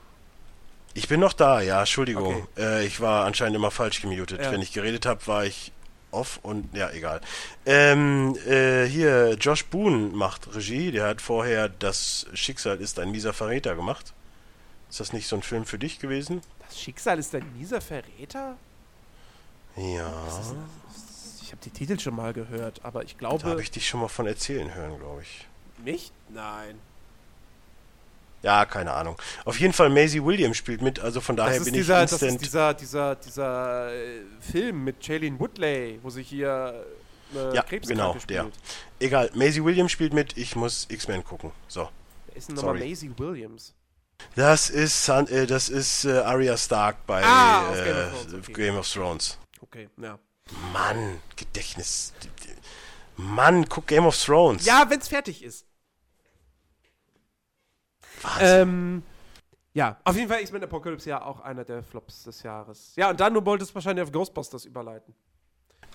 Ich 0.96 1.08
bin 1.08 1.20
noch 1.20 1.34
da, 1.34 1.60
ja, 1.62 1.82
Entschuldigung. 1.82 2.48
Okay. 2.56 2.64
Äh, 2.82 2.86
ich 2.86 3.02
war 3.02 3.26
anscheinend 3.26 3.56
immer 3.56 3.72
falsch 3.72 4.02
gemutet. 4.02 4.42
Ja. 4.42 4.52
Wenn 4.52 4.62
ich 4.62 4.72
geredet 4.72 5.06
habe, 5.06 5.26
war 5.28 5.46
ich 5.46 5.72
off 6.12 6.40
und 6.44 6.74
ja, 6.76 6.92
egal. 6.92 7.20
Ähm, 7.66 8.38
äh, 8.48 8.86
hier, 8.86 9.34
Josh 9.34 9.66
Boone 9.66 10.16
macht 10.16 10.56
Regie. 10.56 10.92
Der 10.92 11.08
hat 11.08 11.22
vorher 11.22 11.68
Das 11.68 12.28
Schicksal 12.34 12.80
ist 12.80 13.00
ein 13.00 13.12
mieser 13.12 13.34
Verräter 13.34 13.76
gemacht. 13.76 14.14
Ist 14.90 15.00
das 15.00 15.12
nicht 15.12 15.28
so 15.28 15.36
ein 15.36 15.44
Film 15.44 15.66
für 15.66 15.80
dich 15.80 16.00
gewesen? 16.00 16.42
Das 16.68 16.80
Schicksal 16.80 17.20
ist 17.20 17.36
ein 17.36 17.46
mieser 17.58 17.82
Verräter? 17.82 18.56
Ja, 19.76 20.14
Ich 20.92 21.13
habe 21.54 21.62
die 21.64 21.70
Titel 21.70 22.00
schon 22.00 22.16
mal 22.16 22.34
gehört, 22.34 22.82
aber 22.84 23.04
ich 23.04 23.14
da 23.14 23.20
glaube 23.20 23.44
habe 23.46 23.62
ich 23.62 23.72
dich 23.72 23.88
schon 23.88 24.02
mal 24.02 24.08
von 24.08 24.28
erzählen 24.28 24.74
hören, 24.74 24.98
glaube 25.00 25.22
ich. 25.22 25.48
nicht. 25.84 26.12
Nein. 26.30 26.80
Ja, 28.42 28.66
keine 28.66 28.92
Ahnung. 28.92 29.16
Auf 29.46 29.58
jeden 29.60 29.72
Fall 29.72 29.90
Maisie 29.90 30.22
Williams 30.24 30.58
spielt 30.58 30.82
mit, 30.82 31.00
also 31.00 31.22
von 31.22 31.38
daher 31.38 31.56
Das 31.60 31.64
bin 31.64 31.74
dieser, 31.76 32.04
ich 32.04 32.10
das 32.10 32.22
instant. 32.22 32.34
ist 32.34 32.42
dieser, 32.42 32.74
dieser, 32.74 33.16
dieser 33.16 33.94
äh, 33.94 34.22
Film 34.42 34.84
mit 34.84 35.04
Shailene 35.06 35.40
Woodley, 35.40 36.00
wo 36.04 36.10
sich 36.10 36.28
hier 36.28 36.84
äh, 37.34 37.56
ja, 37.56 37.64
genau, 37.70 38.14
der. 38.28 38.42
spielt. 38.42 38.54
Egal, 39.00 39.32
Maisie 39.34 39.64
Williams 39.64 39.92
spielt 39.94 40.14
mit, 40.14 40.36
ich 40.38 40.56
muss 40.58 40.88
X-Men 40.90 41.24
gucken. 41.24 41.52
So. 41.70 41.88
Wer 42.28 42.36
ist 42.36 42.50
denn 42.50 42.56
nochmal. 42.56 42.80
Maisie 42.80 43.12
Williams? 43.18 43.74
Das 44.36 44.70
ist 44.70 45.08
äh, 45.08 45.46
das 45.48 45.70
ist 45.70 46.06
äh, 46.06 46.18
Arya 46.20 46.58
Stark 46.58 47.06
bei 47.06 47.24
Ah, 47.24 47.74
äh, 47.74 47.84
Game 47.84 47.96
of 47.96 48.12
Thrones, 48.12 48.34
okay. 48.34 48.54
Game 48.54 48.76
of 48.78 48.92
Thrones. 48.92 49.38
Okay, 49.62 49.90
ja. 50.02 50.20
Mann, 50.72 51.20
Gedächtnis. 51.36 52.14
Mann, 53.16 53.68
guck 53.70 53.88
Game 53.88 54.06
of 54.06 54.18
Thrones. 54.18 54.66
Ja, 54.66 54.90
wenn's 54.90 55.08
fertig 55.08 55.44
ist. 55.44 55.66
Wahnsinn. 58.22 58.48
Ähm, 58.48 59.04
ja, 59.74 59.98
auf 60.04 60.16
jeden 60.16 60.30
Fall 60.30 60.42
X-Men 60.42 60.64
Apocalypse 60.64 61.10
ja 61.10 61.24
auch 61.24 61.40
einer 61.42 61.64
der 61.64 61.84
Flops 61.84 62.24
des 62.24 62.44
Jahres. 62.44 62.94
Ja, 62.96 63.10
und 63.10 63.20
dann, 63.20 63.34
du 63.34 63.44
wolltest 63.46 63.74
wahrscheinlich 63.74 64.04
auf 64.04 64.12
Ghostbusters 64.12 64.66
überleiten. 64.66 65.16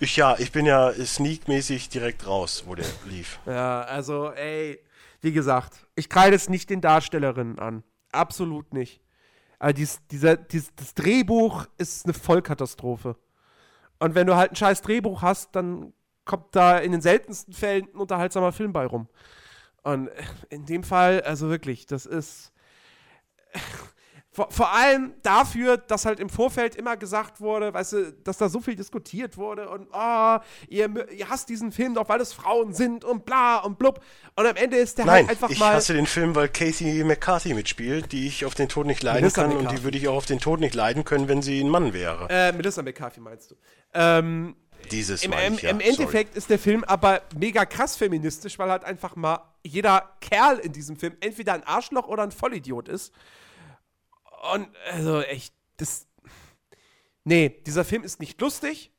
Ich 0.01 0.15
ja, 0.15 0.37
ich 0.37 0.51
bin 0.51 0.65
ja 0.65 0.93
sneakmäßig 0.93 1.89
direkt 1.89 2.25
raus, 2.27 2.63
wo 2.65 2.75
der 2.75 2.85
lief. 3.05 3.39
Ja, 3.45 3.81
also, 3.81 4.31
ey, 4.31 4.83
wie 5.21 5.31
gesagt, 5.31 5.87
ich 5.95 6.09
kreide 6.09 6.35
es 6.35 6.49
nicht 6.49 6.69
den 6.69 6.81
Darstellerinnen 6.81 7.59
an. 7.59 7.83
Absolut 8.11 8.73
nicht. 8.73 9.01
Aber 9.59 9.73
dies, 9.73 9.99
dieser, 10.09 10.37
dies, 10.37 10.71
das 10.75 10.93
Drehbuch 10.93 11.65
ist 11.77 12.05
eine 12.05 12.13
Vollkatastrophe. 12.13 13.17
Und 13.99 14.15
wenn 14.15 14.27
du 14.27 14.35
halt 14.35 14.51
ein 14.51 14.55
scheiß 14.55 14.81
Drehbuch 14.81 15.21
hast, 15.21 15.55
dann 15.55 15.93
kommt 16.25 16.55
da 16.55 16.77
in 16.77 16.91
den 16.91 17.01
seltensten 17.01 17.53
Fällen 17.53 17.85
ein 17.93 17.99
unterhaltsamer 17.99 18.51
Film 18.51 18.73
bei 18.73 18.85
rum. 18.85 19.07
Und 19.83 20.09
in 20.49 20.65
dem 20.65 20.83
Fall, 20.83 21.21
also 21.21 21.49
wirklich, 21.49 21.85
das 21.85 22.05
ist. 22.05 22.51
Vor, 24.39 24.49
vor 24.51 24.71
allem 24.73 25.15
dafür, 25.21 25.75
dass 25.75 26.05
halt 26.05 26.21
im 26.21 26.29
Vorfeld 26.29 26.77
immer 26.77 26.95
gesagt 26.95 27.41
wurde, 27.41 27.73
weißt 27.73 27.91
du, 27.91 28.13
dass 28.23 28.37
da 28.37 28.47
so 28.47 28.61
viel 28.61 28.77
diskutiert 28.77 29.35
wurde 29.35 29.69
und 29.69 29.89
oh, 29.91 30.37
ihr, 30.69 31.11
ihr 31.11 31.29
hasst 31.29 31.49
diesen 31.49 31.73
Film 31.73 31.93
doch, 31.93 32.07
weil 32.07 32.21
es 32.21 32.31
Frauen 32.31 32.73
sind 32.73 33.03
und 33.03 33.25
bla 33.25 33.57
und 33.57 33.77
blub. 33.77 34.01
Und 34.37 34.45
am 34.45 34.55
Ende 34.55 34.77
ist 34.77 34.97
der 34.97 35.07
Nein, 35.07 35.15
halt 35.27 35.31
einfach 35.31 35.49
ich 35.49 35.59
mal. 35.59 35.73
hasse 35.73 35.93
den 35.93 36.05
Film, 36.05 36.35
weil 36.35 36.47
Casey 36.47 37.03
McCarthy 37.03 37.53
mitspielt, 37.53 38.13
die 38.13 38.27
ich 38.27 38.45
auf 38.45 38.55
den 38.55 38.69
Tod 38.69 38.87
nicht 38.87 39.03
leiden 39.03 39.23
Melissa 39.23 39.41
kann 39.41 39.51
und 39.51 39.57
McCarthy. 39.57 39.75
die 39.75 39.83
würde 39.83 39.97
ich 39.97 40.07
auch 40.07 40.15
auf 40.15 40.25
den 40.25 40.39
Tod 40.39 40.61
nicht 40.61 40.73
leiden 40.73 41.03
können, 41.03 41.27
wenn 41.27 41.41
sie 41.41 41.59
ein 41.59 41.67
Mann 41.67 41.91
wäre. 41.91 42.27
äh, 42.29 42.53
Melissa 42.53 42.81
McCarthy 42.81 43.19
meinst 43.19 43.51
du. 43.51 43.55
Ähm, 43.93 44.55
Dieses 44.89 45.21
Im, 45.21 45.33
im, 45.33 45.55
ich, 45.55 45.63
ja. 45.63 45.71
Im 45.71 45.81
Endeffekt 45.81 46.37
ist 46.37 46.49
der 46.49 46.59
Film 46.59 46.85
aber 46.85 47.23
mega 47.37 47.65
krass 47.65 47.97
feministisch, 47.97 48.57
weil 48.57 48.71
halt 48.71 48.85
einfach 48.85 49.17
mal 49.17 49.41
jeder 49.63 50.11
Kerl 50.21 50.59
in 50.59 50.71
diesem 50.71 50.95
Film 50.95 51.17
entweder 51.19 51.55
ein 51.55 51.63
Arschloch 51.65 52.07
oder 52.07 52.23
ein 52.23 52.31
Vollidiot 52.31 52.87
ist. 52.87 53.13
Und 54.53 54.69
also 54.91 55.21
echt, 55.21 55.53
das. 55.77 56.07
Nee, 57.23 57.61
dieser 57.65 57.83
Film 57.85 58.03
ist 58.03 58.19
nicht 58.19 58.39
lustig 58.41 58.91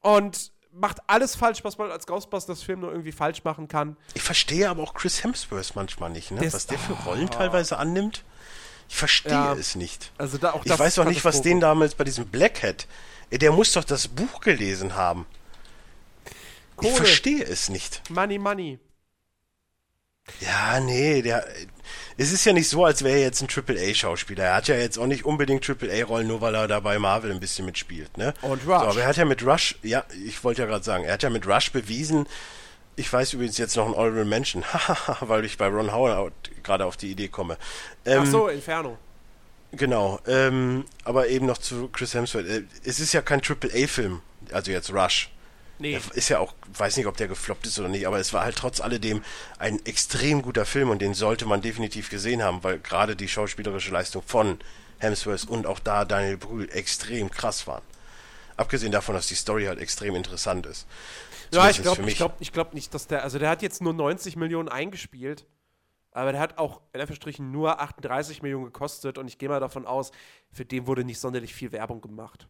und 0.00 0.52
macht 0.72 0.98
alles 1.08 1.34
falsch, 1.34 1.64
was 1.64 1.76
man 1.78 1.90
als 1.90 2.06
Ghostbusters-Film 2.06 2.80
nur 2.80 2.90
irgendwie 2.92 3.12
falsch 3.12 3.42
machen 3.44 3.66
kann. 3.68 3.96
Ich 4.14 4.22
verstehe 4.22 4.70
aber 4.70 4.82
auch 4.82 4.94
Chris 4.94 5.22
Hemsworth 5.24 5.74
manchmal 5.74 6.10
nicht, 6.10 6.30
ne? 6.30 6.40
Das- 6.40 6.54
was 6.54 6.66
der 6.66 6.78
für 6.78 6.92
Rollen 6.92 7.28
teilweise 7.30 7.76
annimmt. 7.76 8.24
Ich 8.88 8.96
verstehe 8.96 9.32
Ja. 9.32 9.52
es 9.54 9.74
nicht. 9.76 10.12
Also 10.18 10.38
da 10.38 10.52
auch 10.52 10.64
Ich 10.64 10.76
weiß 10.78 10.98
auch 11.00 11.04
nicht, 11.04 11.24
was 11.24 11.42
den 11.42 11.60
damals 11.60 11.94
bei 11.94 12.04
diesem 12.04 12.26
Black 12.26 12.62
Hat. 12.62 12.86
Der 13.30 13.52
muss 13.52 13.72
doch 13.72 13.84
das 13.84 14.08
Buch 14.08 14.40
gelesen 14.40 14.94
haben. 14.96 15.26
Ich 16.26 16.76
Kohle. 16.76 16.94
verstehe 16.94 17.44
es 17.44 17.68
nicht. 17.68 18.08
Money, 18.10 18.38
money. 18.38 18.78
Ja, 20.40 20.80
nee, 20.80 21.22
der. 21.22 21.46
Es 22.16 22.32
ist 22.32 22.44
ja 22.44 22.52
nicht 22.52 22.68
so, 22.68 22.84
als 22.84 23.02
wäre 23.02 23.16
er 23.16 23.22
jetzt 23.22 23.40
ein 23.40 23.48
Triple-A-Schauspieler. 23.48 24.44
Er 24.44 24.54
hat 24.56 24.68
ja 24.68 24.76
jetzt 24.76 24.98
auch 24.98 25.06
nicht 25.06 25.24
unbedingt 25.24 25.64
Triple-A-Rollen, 25.64 26.26
nur 26.26 26.42
weil 26.42 26.54
er 26.54 26.68
da 26.68 26.80
bei 26.80 26.98
Marvel 26.98 27.30
ein 27.30 27.40
bisschen 27.40 27.64
mitspielt, 27.64 28.18
ne? 28.18 28.34
Und 28.42 28.60
Rush. 28.66 28.66
So, 28.66 28.74
aber 28.74 29.00
er 29.00 29.06
hat 29.08 29.16
ja 29.16 29.24
mit 29.24 29.44
Rush, 29.44 29.78
ja, 29.82 30.04
ich 30.26 30.44
wollte 30.44 30.60
ja 30.62 30.68
gerade 30.68 30.84
sagen, 30.84 31.04
er 31.04 31.14
hat 31.14 31.22
ja 31.22 31.30
mit 31.30 31.46
Rush 31.46 31.72
bewiesen, 31.72 32.26
ich 32.96 33.10
weiß 33.10 33.32
übrigens 33.32 33.56
jetzt 33.56 33.74
noch 33.76 33.86
ein 33.86 33.94
Honorable 33.94 34.26
Mention, 34.26 34.64
weil 35.20 35.46
ich 35.46 35.56
bei 35.56 35.66
Ron 35.68 35.92
Howard 35.92 36.34
gerade 36.62 36.84
auf 36.84 36.98
die 36.98 37.10
Idee 37.10 37.28
komme. 37.28 37.56
Ähm, 38.04 38.24
Ach 38.24 38.30
so, 38.30 38.48
Inferno. 38.48 38.98
Genau, 39.72 40.18
ähm, 40.26 40.84
aber 41.04 41.28
eben 41.28 41.46
noch 41.46 41.58
zu 41.58 41.88
Chris 41.88 42.12
Hemsworth. 42.12 42.46
Äh, 42.46 42.64
es 42.84 43.00
ist 43.00 43.14
ja 43.14 43.22
kein 43.22 43.40
Triple-A-Film, 43.40 44.20
also 44.52 44.70
jetzt 44.70 44.92
Rush. 44.92 45.30
Nee. 45.80 45.94
Er 45.94 46.16
ist 46.16 46.28
ja 46.28 46.38
auch, 46.38 46.54
weiß 46.76 46.98
nicht, 46.98 47.06
ob 47.06 47.16
der 47.16 47.26
gefloppt 47.26 47.66
ist 47.66 47.78
oder 47.78 47.88
nicht, 47.88 48.06
aber 48.06 48.18
es 48.18 48.32
war 48.32 48.44
halt 48.44 48.56
trotz 48.56 48.80
alledem 48.80 49.24
ein 49.58 49.84
extrem 49.86 50.42
guter 50.42 50.66
Film 50.66 50.90
und 50.90 51.00
den 51.00 51.14
sollte 51.14 51.46
man 51.46 51.62
definitiv 51.62 52.10
gesehen 52.10 52.42
haben, 52.42 52.62
weil 52.62 52.78
gerade 52.78 53.16
die 53.16 53.28
schauspielerische 53.28 53.90
Leistung 53.90 54.22
von 54.22 54.58
Hemsworth 54.98 55.48
und 55.48 55.66
auch 55.66 55.78
da 55.78 56.04
Daniel 56.04 56.36
Brühl 56.36 56.68
extrem 56.70 57.30
krass 57.30 57.66
waren. 57.66 57.82
Abgesehen 58.58 58.92
davon, 58.92 59.14
dass 59.14 59.26
die 59.26 59.34
Story 59.34 59.64
halt 59.64 59.78
extrem 59.78 60.14
interessant 60.14 60.66
ist. 60.66 60.86
Ja, 61.52 61.70
ich 61.70 61.80
glaube 61.80 62.02
glaub, 62.02 62.38
glaub 62.52 62.74
nicht, 62.74 62.92
dass 62.92 63.06
der, 63.06 63.22
also 63.22 63.38
der 63.38 63.48
hat 63.48 63.62
jetzt 63.62 63.80
nur 63.80 63.94
90 63.94 64.36
Millionen 64.36 64.68
eingespielt, 64.68 65.46
aber 66.12 66.32
der 66.32 66.40
hat 66.42 66.58
auch 66.58 66.82
in 66.92 67.00
Anführungsstrichen 67.00 67.50
nur 67.50 67.80
38 67.80 68.42
Millionen 68.42 68.66
gekostet 68.66 69.16
und 69.16 69.28
ich 69.28 69.38
gehe 69.38 69.48
mal 69.48 69.60
davon 69.60 69.86
aus, 69.86 70.12
für 70.52 70.66
den 70.66 70.86
wurde 70.86 71.04
nicht 71.04 71.18
sonderlich 71.18 71.54
viel 71.54 71.72
Werbung 71.72 72.02
gemacht. 72.02 72.48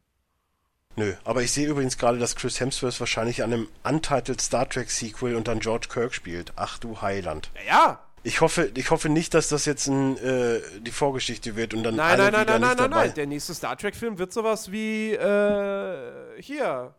Nö, 0.97 1.15
aber 1.25 1.43
ich 1.43 1.53
sehe 1.53 1.69
übrigens 1.69 1.99
gerade, 1.99 2.19
dass 2.19 2.35
Chris 2.35 2.59
Hemsworth 2.61 2.99
wahrscheinlich 3.01 3.43
an 3.43 3.53
einem 3.53 3.69
Untitled 3.85 4.41
Star 4.41 4.69
Trek 4.69 4.91
Sequel 4.91 5.37
und 5.37 5.49
dann 5.49 5.61
George 5.61 5.87
Kirk 5.89 6.15
spielt. 6.15 6.53
Ach 6.57 6.79
du 6.79 7.01
Heiland. 7.01 7.51
Ja, 7.55 7.73
ja. 7.73 8.01
Ich 8.23 8.43
hoffe, 8.43 8.71
ich 8.75 8.91
hoffe 8.91 9.09
nicht, 9.09 9.33
dass 9.33 9.49
das 9.49 9.65
jetzt 9.65 9.87
ein, 9.87 10.19
äh, 10.19 10.61
die 10.81 10.91
Vorgeschichte 10.91 11.57
wird 11.57 11.73
und 11.73 11.85
dann 11.85 11.97
nein, 11.97 12.21
alle 12.21 12.31
nein, 12.31 12.47
nein, 12.47 12.47
nein, 12.47 12.61
nein, 12.61 12.77
nein, 12.77 12.91
nein. 12.91 13.15
Der 13.15 13.27
nächste 13.27 13.55
Star 13.55 13.79
Trek 13.79 13.97
Film 13.97 14.19
wird 14.19 14.33
sowas 14.33 14.71
wie 14.71 15.13
äh, 15.13 16.13
hier 16.39 16.95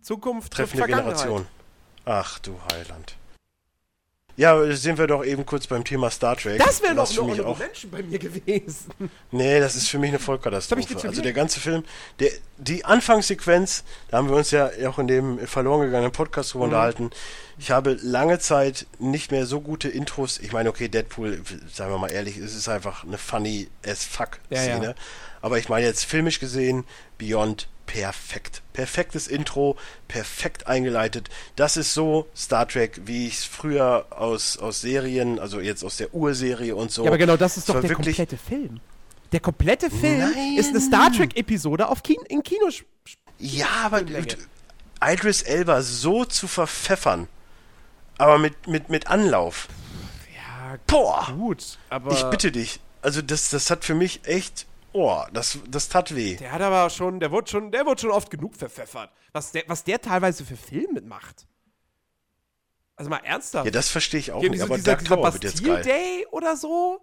Zukunft 0.00 0.54
Treffende 0.54 0.86
Generation. 0.86 1.46
Ach 2.06 2.38
du 2.38 2.58
Heiland. 2.72 3.16
Ja, 4.36 4.70
sind 4.72 4.98
wir 4.98 5.06
doch 5.06 5.24
eben 5.24 5.46
kurz 5.46 5.66
beim 5.66 5.82
Thema 5.82 6.10
Star 6.10 6.36
Trek. 6.36 6.58
Das 6.58 6.82
wäre 6.82 6.94
noch 6.94 7.10
eine 7.10 7.46
auch 7.46 7.58
Menschen 7.58 7.90
bei 7.90 8.02
mir 8.02 8.18
gewesen. 8.18 8.90
Nee, 9.30 9.60
das 9.60 9.76
ist 9.76 9.88
für 9.88 9.98
mich 9.98 10.10
eine 10.10 10.18
Vollkatastrophe. 10.18 11.08
Also 11.08 11.22
der 11.22 11.32
ganze 11.32 11.58
Film, 11.58 11.84
der, 12.20 12.30
die 12.58 12.84
Anfangssequenz, 12.84 13.84
da 14.08 14.18
haben 14.18 14.28
wir 14.28 14.36
uns 14.36 14.50
ja 14.50 14.70
auch 14.86 14.98
in 14.98 15.08
dem 15.08 15.38
verloren 15.46 15.86
gegangenen 15.86 16.12
Podcast 16.12 16.52
drüber 16.52 16.66
mhm. 16.66 16.72
unterhalten. 16.72 17.10
Ich 17.58 17.70
habe 17.70 17.96
lange 18.02 18.38
Zeit 18.38 18.86
nicht 18.98 19.30
mehr 19.30 19.46
so 19.46 19.62
gute 19.62 19.88
Intros. 19.88 20.38
Ich 20.38 20.52
meine, 20.52 20.68
okay, 20.68 20.88
Deadpool, 20.88 21.40
sagen 21.72 21.90
wir 21.90 21.98
mal 21.98 22.10
ehrlich, 22.10 22.36
es 22.36 22.54
ist 22.54 22.68
einfach 22.68 23.04
eine 23.04 23.16
funny 23.16 23.68
as 23.86 24.04
fuck 24.04 24.38
Szene. 24.52 24.84
Ja, 24.84 24.90
ja. 24.90 24.94
Aber 25.46 25.60
ich 25.60 25.68
meine 25.68 25.86
jetzt 25.86 26.04
filmisch 26.04 26.40
gesehen, 26.40 26.82
Beyond 27.18 27.68
perfekt. 27.86 28.62
Perfektes 28.72 29.28
Intro, 29.28 29.76
perfekt 30.08 30.66
eingeleitet. 30.66 31.28
Das 31.54 31.76
ist 31.76 31.94
so 31.94 32.26
Star 32.36 32.66
Trek, 32.66 33.02
wie 33.04 33.28
ich 33.28 33.34
es 33.34 33.44
früher 33.44 34.06
aus, 34.10 34.58
aus 34.58 34.80
Serien, 34.80 35.38
also 35.38 35.60
jetzt 35.60 35.84
aus 35.84 35.98
der 35.98 36.12
Urserie 36.12 36.74
und 36.74 36.90
so. 36.90 37.04
Ja, 37.04 37.10
aber 37.10 37.18
genau 37.18 37.36
das 37.36 37.58
ist 37.58 37.68
doch 37.68 37.80
der 37.80 37.94
komplette 37.94 38.36
Film. 38.36 38.80
Der 39.30 39.38
komplette 39.38 39.88
Film 39.88 40.18
Nein. 40.18 40.56
ist 40.58 40.70
eine 40.70 40.80
Star 40.80 41.12
Trek-Episode 41.12 41.86
auf 41.90 42.02
Kin 42.02 42.18
in 42.28 42.42
Kino. 42.42 42.68
Ja, 43.38 43.68
aber 43.84 44.02
Idris 45.00 45.42
Elba 45.42 45.80
so 45.80 46.24
zu 46.24 46.48
verpfeffern, 46.48 47.28
aber 48.18 48.38
mit, 48.38 48.66
mit, 48.66 48.88
mit 48.88 49.06
Anlauf. 49.06 49.68
Ja, 50.34 50.76
Boah. 50.88 51.32
gut, 51.36 51.78
aber. 51.88 52.10
Ich 52.10 52.24
bitte 52.24 52.50
dich. 52.50 52.80
Also, 53.00 53.22
das, 53.22 53.50
das 53.50 53.70
hat 53.70 53.84
für 53.84 53.94
mich 53.94 54.24
echt 54.24 54.66
Oh, 54.98 55.22
das, 55.30 55.58
das 55.68 55.90
tat 55.90 56.16
weh. 56.16 56.36
Der 56.36 56.52
hat 56.52 56.62
aber 56.62 56.88
schon, 56.88 57.20
der 57.20 57.30
wurde 57.30 57.50
schon, 57.50 57.70
der 57.70 57.84
wurde 57.84 58.00
schon 58.00 58.10
oft 58.10 58.30
genug 58.30 58.56
verpfeffert. 58.56 59.10
Was 59.32 59.52
der, 59.52 59.64
was 59.66 59.84
der 59.84 60.00
teilweise 60.00 60.42
für 60.42 60.56
Filme 60.56 61.02
macht. 61.02 61.46
Also 62.96 63.10
mal 63.10 63.18
ernsthaft. 63.18 63.66
Ja, 63.66 63.70
das 63.70 63.90
verstehe 63.90 64.20
ich 64.20 64.32
auch 64.32 64.40
Hier, 64.40 64.48
nicht. 64.48 64.62
aber 64.62 64.76
dieser, 64.76 64.96
dieser 64.96 65.18
Bastille 65.18 65.82
Day 65.82 66.26
oder 66.30 66.56
so. 66.56 67.02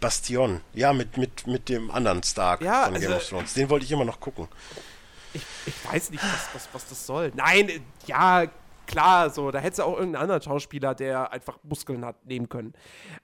Bastion, 0.00 0.60
ja, 0.74 0.92
mit, 0.92 1.16
mit, 1.16 1.46
mit 1.46 1.70
dem 1.70 1.90
anderen 1.90 2.22
Stark 2.22 2.60
ja, 2.60 2.84
von 2.84 2.94
also, 2.94 3.08
Game 3.08 3.16
of 3.16 3.26
Thrones. 3.26 3.54
Den 3.54 3.70
wollte 3.70 3.86
ich 3.86 3.92
immer 3.92 4.04
noch 4.04 4.20
gucken. 4.20 4.46
Ich, 5.32 5.42
ich 5.64 5.92
weiß 5.92 6.10
nicht, 6.10 6.22
was, 6.22 6.54
was, 6.54 6.68
was 6.74 6.88
das 6.88 7.06
soll. 7.06 7.32
Nein, 7.34 7.70
ja, 8.06 8.44
klar, 8.86 9.30
so, 9.30 9.50
da 9.50 9.58
hättest 9.58 9.80
du 9.80 9.84
auch 9.84 9.96
irgendeinen 9.96 10.22
anderen 10.22 10.42
Schauspieler, 10.42 10.94
der 10.94 11.32
einfach 11.32 11.58
Muskeln 11.62 12.04
hat, 12.04 12.24
nehmen 12.26 12.48
können. 12.48 12.72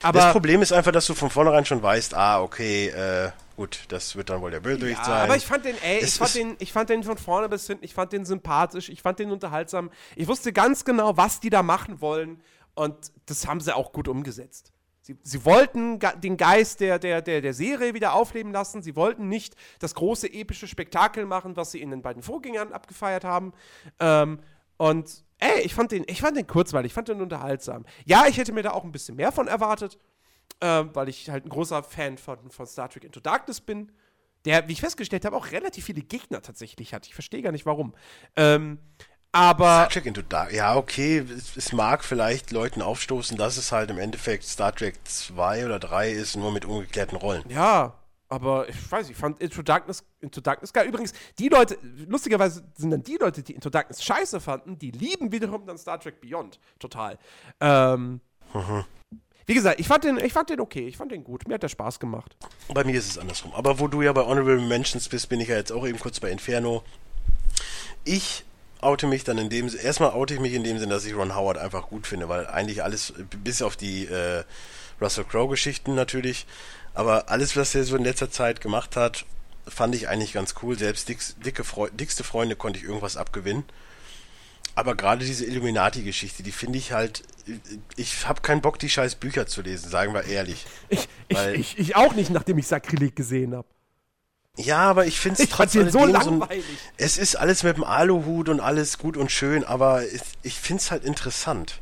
Aber 0.03 0.21
das 0.21 0.33
Problem 0.33 0.63
ist 0.63 0.73
einfach, 0.73 0.93
dass 0.93 1.07
du 1.07 1.15
von 1.15 1.31
vornherein 1.31 1.65
schon 1.65 1.83
weißt, 1.83 2.15
ah, 2.15 2.43
okay, 2.43 2.89
äh, 2.89 3.31
gut, 3.57 3.81
das 3.89 4.17
wird 4.17 4.31
dann 4.31 4.41
wohl 4.41 4.51
der 4.51 4.61
Bösewicht 4.61 4.99
ja, 4.99 5.05
sein. 5.05 5.23
Aber 5.23 5.37
ich 5.37 5.47
fand 5.47 5.65
den, 5.65 5.77
ey, 5.83 5.99
ich 5.99 6.15
fand 6.15 6.35
den, 6.35 6.57
ich 6.59 6.73
fand 6.73 6.91
den 6.91 7.03
von 7.03 7.19
vorne 7.19 7.49
bis 7.49 7.67
hinten, 7.67 7.85
ich 7.85 7.95
fand 7.95 8.13
den 8.13 8.25
sympathisch, 8.25 8.89
ich 8.89 9.03
fand 9.03 9.19
den 9.19 9.31
unterhaltsam. 9.31 9.91
Ich 10.17 10.29
wusste 10.29 10.53
ganz 10.53 10.85
genau, 10.85 11.17
was 11.17 11.41
die 11.41 11.51
da 11.51 11.63
machen 11.63 12.01
wollen 12.01 12.41
und 12.75 12.97
das 13.27 13.47
haben 13.47 13.61
sie 13.61 13.75
auch 13.75 13.93
gut 13.93 14.09
umgesetzt. 14.09 14.73
Sie, 15.03 15.17
sie 15.23 15.45
wollten 15.45 15.99
den 16.23 16.37
Geist 16.37 16.81
der, 16.81 16.99
der, 16.99 17.23
der, 17.23 17.41
der 17.41 17.55
Serie 17.55 17.95
wieder 17.95 18.13
aufleben 18.13 18.53
lassen. 18.53 18.83
Sie 18.83 18.97
wollten 18.97 19.29
nicht 19.29 19.57
das 19.79 19.95
große 19.95 20.33
epische 20.33 20.69
Spektakel 20.69 21.27
machen, 21.27 21.57
was 21.57 21.73
sie 21.73 21.81
in 21.81 21.91
den 21.91 22.03
beiden 22.03 22.23
Vorgängern 22.23 22.73
abgefeiert 22.73 23.25
haben. 23.25 23.53
Ähm, 23.99 24.41
und 24.77 25.25
ey, 25.41 25.61
ich 25.63 25.75
fand 25.75 25.93
den, 25.93 26.05
ich 26.07 26.21
fand 26.21 26.37
den 26.37 26.47
kurzweilig, 26.47 26.91
ich 26.91 26.95
fand 26.95 27.09
den 27.09 27.21
unterhaltsam. 27.21 27.85
Ja, 28.05 28.27
ich 28.27 28.37
hätte 28.37 28.53
mir 28.53 28.63
da 28.63 28.71
auch 28.71 28.85
ein 28.85 28.93
bisschen 28.93 29.17
mehr 29.17 29.33
von 29.33 29.49
erwartet, 29.49 29.99
äh, 30.61 30.85
weil 30.93 31.09
ich 31.09 31.29
halt 31.31 31.45
ein 31.45 31.49
großer 31.49 31.83
Fan 31.83 32.19
von, 32.19 32.51
von 32.51 32.67
Star 32.67 32.89
Trek 32.89 33.05
Into 33.05 33.21
Darkness 33.21 33.61
bin. 33.61 33.91
Der, 34.47 34.69
wie 34.69 34.73
ich 34.73 34.81
festgestellt 34.81 35.27
habe, 35.27 35.37
auch 35.37 35.51
relativ 35.51 35.85
viele 35.85 36.01
Gegner 36.01 36.41
tatsächlich 36.41 36.95
hat. 36.95 37.07
Ich 37.07 37.13
verstehe 37.13 37.43
gar 37.43 37.53
nicht 37.53 37.67
warum. 37.67 37.95
Ähm, 38.37 38.79
aber. 39.33 39.65
Star 39.65 39.89
Trek 39.91 40.07
Into 40.07 40.23
Darkness, 40.23 40.57
ja, 40.57 40.77
okay, 40.77 41.19
es, 41.19 41.57
es, 41.57 41.73
mag 41.73 42.05
vielleicht 42.05 42.51
Leuten 42.51 42.81
aufstoßen, 42.81 43.37
dass 43.37 43.59
es 43.59 43.71
halt 43.71 43.91
im 43.91 43.99
Endeffekt 43.99 44.45
Star 44.45 44.75
Trek 44.75 44.97
2 45.05 45.67
oder 45.67 45.79
3 45.79 46.11
ist, 46.11 46.37
nur 46.37 46.53
mit 46.53 46.65
umgekehrten 46.65 47.19
Rollen. 47.19 47.45
Ja, 47.49 48.00
aber 48.31 48.69
ich 48.69 48.91
weiß, 48.91 49.11
ich 49.11 49.17
fand 49.17 49.41
Into 49.43 49.63
Darkness, 49.63 50.05
Into 50.21 50.41
Darkness 50.41 50.73
geil. 50.73 50.87
Übrigens, 50.87 51.13
die 51.39 51.49
Leute, 51.49 51.77
lustigerweise 52.07 52.63
sind 52.77 52.91
dann 52.91 53.03
die 53.03 53.17
Leute, 53.17 53.43
die 53.43 53.55
Into 53.55 53.71
Darkness 53.71 54.03
scheiße 54.03 54.41
fanden, 54.41 54.79
die 54.79 54.93
lieben 54.93 55.33
wiederum 55.33 55.67
dann 55.67 55.77
Star 55.77 55.99
Trek 55.99 56.21
Beyond 56.21 56.61
total. 56.79 57.19
Ähm, 57.61 58.21
mhm. 58.55 58.85
Wie 59.47 59.55
gesagt, 59.55 59.81
ich 59.81 59.89
fand, 59.89 60.05
den, 60.05 60.19
ich 60.19 60.33
fand 60.33 60.49
den 60.49 60.61
okay, 60.61 60.87
ich 60.87 60.97
fand 60.97 61.11
den 61.11 61.25
gut. 61.25 61.49
Mir 61.49 61.55
hat 61.55 61.65
der 61.65 61.69
Spaß 61.69 61.99
gemacht. 61.99 62.37
Bei 62.73 62.85
mir 62.85 62.97
ist 62.97 63.11
es 63.11 63.19
andersrum. 63.19 63.53
Aber 63.53 63.81
wo 63.81 63.89
du 63.89 64.01
ja 64.01 64.13
bei 64.13 64.25
Honorable 64.25 64.61
Mentions 64.61 65.09
bist, 65.09 65.29
bin 65.29 65.41
ich 65.41 65.49
ja 65.49 65.57
jetzt 65.57 65.73
auch 65.73 65.85
eben 65.85 65.99
kurz 65.99 66.21
bei 66.21 66.31
Inferno. 66.31 66.85
Ich 68.05 68.45
oute 68.81 69.09
mich 69.09 69.25
dann 69.25 69.39
in 69.39 69.51
dem 69.51 69.69
erstmal 69.83 70.13
oute 70.13 70.35
ich 70.35 70.41
mich 70.41 70.55
in 70.55 70.63
dem 70.63 70.79
Sinn, 70.79 70.89
dass 70.89 71.05
ich 71.05 71.17
Ron 71.17 71.35
Howard 71.35 71.59
einfach 71.59 71.89
gut 71.89 72.07
finde, 72.07 72.29
weil 72.29 72.47
eigentlich 72.47 72.85
alles, 72.85 73.13
bis 73.43 73.61
auf 73.61 73.77
die 73.77 74.07
äh, 74.07 74.45
Russell 75.01 75.25
Crowe-Geschichten 75.25 75.95
natürlich, 75.95 76.47
aber 76.95 77.31
alles, 77.31 77.57
was 77.57 77.75
er 77.75 77.85
so 77.85 77.97
in 77.97 78.05
letzter 78.05 78.31
Zeit 78.31 78.61
gemacht 78.61 78.97
hat, 78.97 79.25
fand 79.67 79.95
ich 79.95 80.09
eigentlich 80.09 80.33
ganz 80.33 80.55
cool. 80.63 80.79
Selbst 80.79 81.09
dicke 81.09 81.65
Fre 81.65 81.91
dickste 81.93 82.25
Freunde 82.25 82.57
konnte 82.57 82.79
ich 82.79 82.85
irgendwas 82.85 83.17
abgewinnen. 83.17 83.65
Aber 84.75 84.95
gerade 84.95 85.25
diese 85.25 85.45
Illuminati-Geschichte, 85.45 86.43
die 86.43 86.53
finde 86.53 86.79
ich 86.79 86.93
halt. 86.93 87.23
Ich 87.97 88.27
habe 88.27 88.41
keinen 88.41 88.61
Bock, 88.61 88.79
die 88.79 88.89
scheiß 88.89 89.17
Bücher 89.17 89.47
zu 89.47 89.63
lesen, 89.63 89.91
sagen 89.91 90.15
wir 90.15 90.25
ehrlich. 90.25 90.67
Ich, 90.89 91.09
ich, 91.29 91.39
ich, 91.55 91.79
ich 91.79 91.97
auch 91.97 92.15
nicht, 92.15 92.31
nachdem 92.31 92.59
ich 92.59 92.67
Sakrileg 92.67 93.17
gesehen 93.17 93.55
habe. 93.55 93.67
Ja, 94.57 94.79
aber 94.79 95.07
ich 95.07 95.19
finde 95.19 95.43
es 95.43 95.49
trotzdem 95.49 95.91
so 95.91 96.05
langweilig. 96.05 96.65
So 96.65 96.95
es 96.97 97.19
ist 97.19 97.37
alles 97.37 97.63
mit 97.63 97.77
dem 97.77 97.85
Aluhut 97.85 98.49
und 98.49 98.61
alles 98.61 98.99
gut 98.99 99.17
und 99.17 99.31
schön, 99.33 99.65
aber 99.65 100.05
ich, 100.07 100.23
ich 100.43 100.59
finde 100.59 100.83
es 100.83 100.91
halt 100.91 101.05
interessant. 101.05 101.81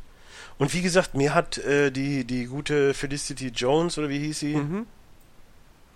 Und 0.57 0.73
wie 0.73 0.81
gesagt, 0.81 1.15
mir 1.15 1.33
hat 1.33 1.57
äh, 1.57 1.91
die, 1.91 2.25
die 2.25 2.45
gute 2.45 2.93
Felicity 2.93 3.47
Jones, 3.47 3.97
oder 3.97 4.09
wie 4.09 4.19
hieß 4.19 4.39
sie? 4.39 4.55
Mhm. 4.55 4.87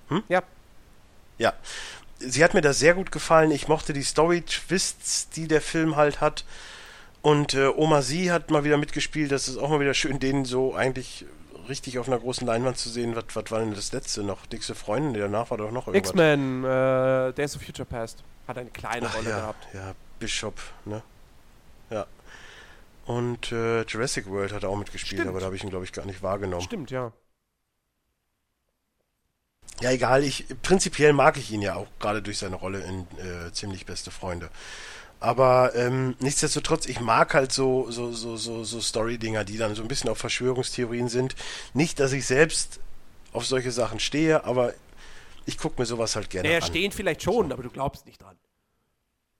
Hm? 0.09 0.23
Ja. 0.29 0.43
Ja. 1.37 1.53
Sie 2.19 2.43
hat 2.43 2.53
mir 2.53 2.61
da 2.61 2.73
sehr 2.73 2.93
gut 2.93 3.11
gefallen. 3.11 3.51
Ich 3.51 3.67
mochte 3.67 3.93
die 3.93 4.03
Story-Twists, 4.03 5.29
die 5.29 5.47
der 5.47 5.61
Film 5.61 5.95
halt 5.95 6.21
hat. 6.21 6.45
Und 7.21 7.53
äh, 7.53 7.67
Oma 7.67 8.01
Sie 8.01 8.31
hat 8.31 8.51
mal 8.51 8.63
wieder 8.63 8.77
mitgespielt. 8.77 9.31
Das 9.31 9.47
ist 9.47 9.57
auch 9.57 9.69
mal 9.69 9.79
wieder 9.79 9.93
schön, 9.93 10.19
den 10.19 10.45
so 10.45 10.75
eigentlich 10.75 11.25
richtig 11.69 11.99
auf 11.99 12.07
einer 12.07 12.19
großen 12.19 12.45
Leinwand 12.45 12.77
zu 12.77 12.89
sehen. 12.89 13.15
Was, 13.15 13.25
was 13.33 13.51
war 13.51 13.59
denn 13.59 13.73
das 13.73 13.91
letzte 13.91 14.23
noch? 14.23 14.45
Dickste 14.45 14.75
Freundin, 14.75 15.13
danach 15.13 15.49
war 15.49 15.57
doch 15.57 15.71
noch 15.71 15.87
irgendwas. 15.87 16.11
X-Men, 16.11 16.63
äh, 16.63 17.33
Days 17.33 17.55
of 17.55 17.61
Future 17.61 17.85
Past. 17.85 18.23
Hat 18.47 18.57
eine 18.57 18.69
kleine 18.69 19.07
Ach, 19.07 19.15
Rolle 19.15 19.29
ja, 19.29 19.37
gehabt. 19.37 19.67
Ja, 19.73 19.95
Bishop, 20.19 20.59
ne? 20.85 21.01
Ja. 21.89 22.05
Und 23.05 23.51
äh, 23.51 23.83
Jurassic 23.83 24.29
World 24.29 24.53
hat 24.53 24.63
er 24.63 24.69
auch 24.69 24.77
mitgespielt, 24.77 25.21
Stimmt. 25.21 25.29
aber 25.29 25.39
da 25.39 25.45
habe 25.45 25.55
ich 25.55 25.63
ihn, 25.63 25.69
glaube 25.69 25.85
ich, 25.85 25.91
gar 25.91 26.05
nicht 26.05 26.21
wahrgenommen. 26.23 26.63
Stimmt, 26.63 26.91
ja. 26.91 27.11
Ja, 29.81 29.91
egal, 29.91 30.23
ich 30.23 30.45
prinzipiell 30.61 31.13
mag 31.13 31.37
ich 31.37 31.51
ihn 31.51 31.61
ja 31.61 31.75
auch 31.75 31.87
gerade 31.99 32.21
durch 32.21 32.37
seine 32.37 32.55
Rolle 32.55 32.81
in 32.81 33.01
äh, 33.19 33.51
ziemlich 33.51 33.85
beste 33.85 34.11
Freunde. 34.11 34.49
Aber 35.19 35.73
ähm, 35.75 36.15
nichtsdestotrotz, 36.19 36.85
ich 36.85 36.99
mag 36.99 37.33
halt 37.33 37.53
so, 37.53 37.89
so, 37.89 38.11
so, 38.11 38.35
so, 38.35 38.63
so 38.65 38.81
Story-Dinger, 38.81 39.45
die 39.45 39.57
dann 39.57 39.73
so 39.73 39.81
ein 39.81 39.87
bisschen 39.87 40.09
auf 40.09 40.17
Verschwörungstheorien 40.17 41.07
sind. 41.07 41.35
Nicht, 41.73 41.99
dass 41.99 42.11
ich 42.11 42.25
selbst 42.25 42.81
auf 43.31 43.45
solche 43.45 43.71
Sachen 43.71 43.99
stehe, 43.99 44.43
aber 44.43 44.73
ich 45.45 45.57
gucke 45.57 45.81
mir 45.81 45.85
sowas 45.85 46.15
halt 46.15 46.29
gerne 46.29 46.49
naja, 46.49 46.59
an. 46.59 46.67
stehen 46.67 46.91
vielleicht 46.91 47.23
schon, 47.23 47.51
aber 47.51 47.63
du 47.63 47.69
glaubst 47.69 48.05
nicht 48.05 48.21
dran. 48.21 48.37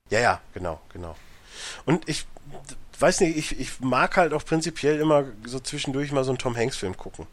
Ja, 0.10 0.20
ja, 0.20 0.42
genau, 0.54 0.80
genau. 0.92 1.16
Und 1.86 2.08
ich 2.08 2.26
weiß 3.00 3.22
nicht, 3.22 3.38
ich, 3.38 3.60
ich 3.60 3.80
mag 3.80 4.16
halt 4.16 4.34
auch 4.34 4.46
prinzipiell 4.46 5.00
immer 5.00 5.26
so 5.46 5.60
zwischendurch 5.60 6.12
mal 6.12 6.24
so 6.24 6.32
einen 6.32 6.38
Tom 6.38 6.56
Hanks-Film 6.56 6.96
gucken. 6.98 7.28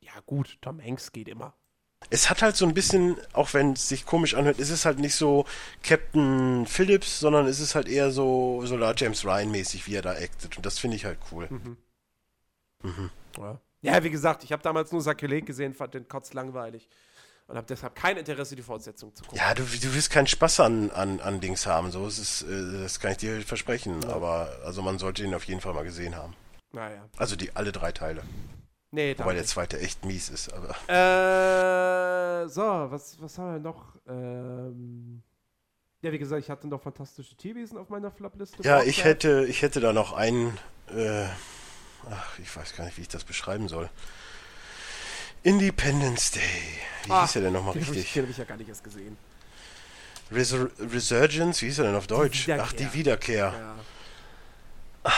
Ja, 0.00 0.12
gut, 0.26 0.58
Tom 0.60 0.82
Hanks 0.82 1.12
geht 1.12 1.28
immer. 1.28 1.54
Es 2.08 2.30
hat 2.30 2.42
halt 2.42 2.56
so 2.56 2.66
ein 2.66 2.74
bisschen, 2.74 3.16
auch 3.34 3.52
wenn 3.52 3.74
es 3.74 3.88
sich 3.88 4.06
komisch 4.06 4.34
anhört, 4.34 4.58
ist 4.58 4.70
es 4.70 4.84
halt 4.84 4.98
nicht 4.98 5.14
so 5.14 5.44
Captain 5.82 6.66
Phillips, 6.66 7.20
sondern 7.20 7.46
es 7.46 7.60
ist 7.60 7.74
halt 7.74 7.88
eher 7.88 8.10
so 8.10 8.64
Solar 8.64 8.94
James 8.96 9.24
Ryan 9.24 9.50
mäßig, 9.50 9.86
wie 9.86 9.94
er 9.94 10.02
da 10.02 10.12
actet. 10.12 10.56
Und 10.56 10.66
das 10.66 10.78
finde 10.78 10.96
ich 10.96 11.04
halt 11.04 11.18
cool. 11.30 11.46
Mhm. 11.50 11.76
Mhm. 12.82 13.10
Ja. 13.38 13.60
ja, 13.82 14.02
wie 14.02 14.10
gesagt, 14.10 14.42
ich 14.42 14.52
habe 14.52 14.62
damals 14.62 14.90
nur 14.90 15.02
Sakrileg 15.02 15.46
gesehen, 15.46 15.74
fand 15.74 15.94
den 15.94 16.08
Kotz 16.08 16.32
langweilig. 16.32 16.88
Und 17.46 17.56
habe 17.56 17.66
deshalb 17.66 17.96
kein 17.96 18.16
Interesse, 18.16 18.54
die 18.54 18.62
Fortsetzung 18.62 19.12
zu 19.12 19.24
gucken. 19.24 19.38
Ja, 19.38 19.54
du, 19.54 19.64
du 19.64 19.94
wirst 19.94 20.10
keinen 20.10 20.28
Spaß 20.28 20.60
an, 20.60 20.90
an, 20.92 21.20
an 21.20 21.40
Dings 21.40 21.66
haben, 21.66 21.90
so 21.90 22.06
ist 22.06 22.18
es, 22.18 22.42
äh, 22.42 22.80
das 22.80 23.00
kann 23.00 23.10
ich 23.10 23.18
dir 23.18 23.42
versprechen. 23.42 24.02
Ja. 24.02 24.10
Aber 24.10 24.56
also 24.64 24.82
man 24.82 25.00
sollte 25.00 25.24
ihn 25.24 25.34
auf 25.34 25.44
jeden 25.44 25.60
Fall 25.60 25.74
mal 25.74 25.82
gesehen 25.82 26.14
haben. 26.16 26.34
Naja. 26.72 27.08
Also 27.16 27.34
die 27.34 27.54
alle 27.56 27.72
drei 27.72 27.90
Teile. 27.90 28.22
Nee, 28.92 29.14
Wobei 29.18 29.34
der 29.34 29.44
zweite 29.46 29.78
echt 29.78 30.04
mies 30.04 30.28
ist, 30.30 30.52
aber. 30.52 30.70
Äh, 30.88 32.48
so, 32.48 32.62
was, 32.62 33.20
was 33.20 33.38
haben 33.38 33.52
wir 33.52 33.60
noch? 33.60 33.94
Ähm, 34.08 35.22
ja, 36.02 36.10
wie 36.10 36.18
gesagt, 36.18 36.42
ich 36.42 36.50
hatte 36.50 36.66
noch 36.66 36.82
fantastische 36.82 37.36
Tierwesen 37.36 37.78
auf 37.78 37.88
meiner 37.88 38.10
Flopliste. 38.10 38.62
Ja, 38.62 38.82
ich 38.82 39.04
hätte, 39.04 39.46
ich 39.48 39.62
hätte 39.62 39.78
da 39.80 39.92
noch 39.92 40.12
einen, 40.12 40.58
äh, 40.92 41.26
ach, 42.10 42.38
ich 42.40 42.54
weiß 42.56 42.74
gar 42.74 42.84
nicht, 42.84 42.96
wie 42.96 43.02
ich 43.02 43.08
das 43.08 43.22
beschreiben 43.22 43.68
soll. 43.68 43.88
Independence 45.44 46.32
Day. 46.32 46.40
Wie 47.04 47.12
Ah, 47.12 47.22
hieß 47.22 47.36
er 47.36 47.42
denn 47.42 47.52
nochmal 47.52 47.74
Den 47.74 47.82
habe 47.86 47.92
ich, 47.94 47.98
richtig? 48.00 48.12
den 48.14 48.22
hab 48.24 48.30
ich 48.30 48.38
ja 48.38 48.44
gar 48.44 48.56
nicht 48.56 48.68
erst 48.68 48.82
gesehen. 48.84 49.16
Resur 50.32 50.70
Resurgence, 50.78 51.62
wie 51.62 51.66
hieß 51.66 51.78
er 51.78 51.84
denn 51.86 51.94
auf 51.94 52.06
Deutsch? 52.08 52.46
Wiederkehr. 52.46 52.64
Ach, 52.66 52.72
die 52.72 52.92
Wiederkehr. 52.92 53.54
Ja. 55.04 55.10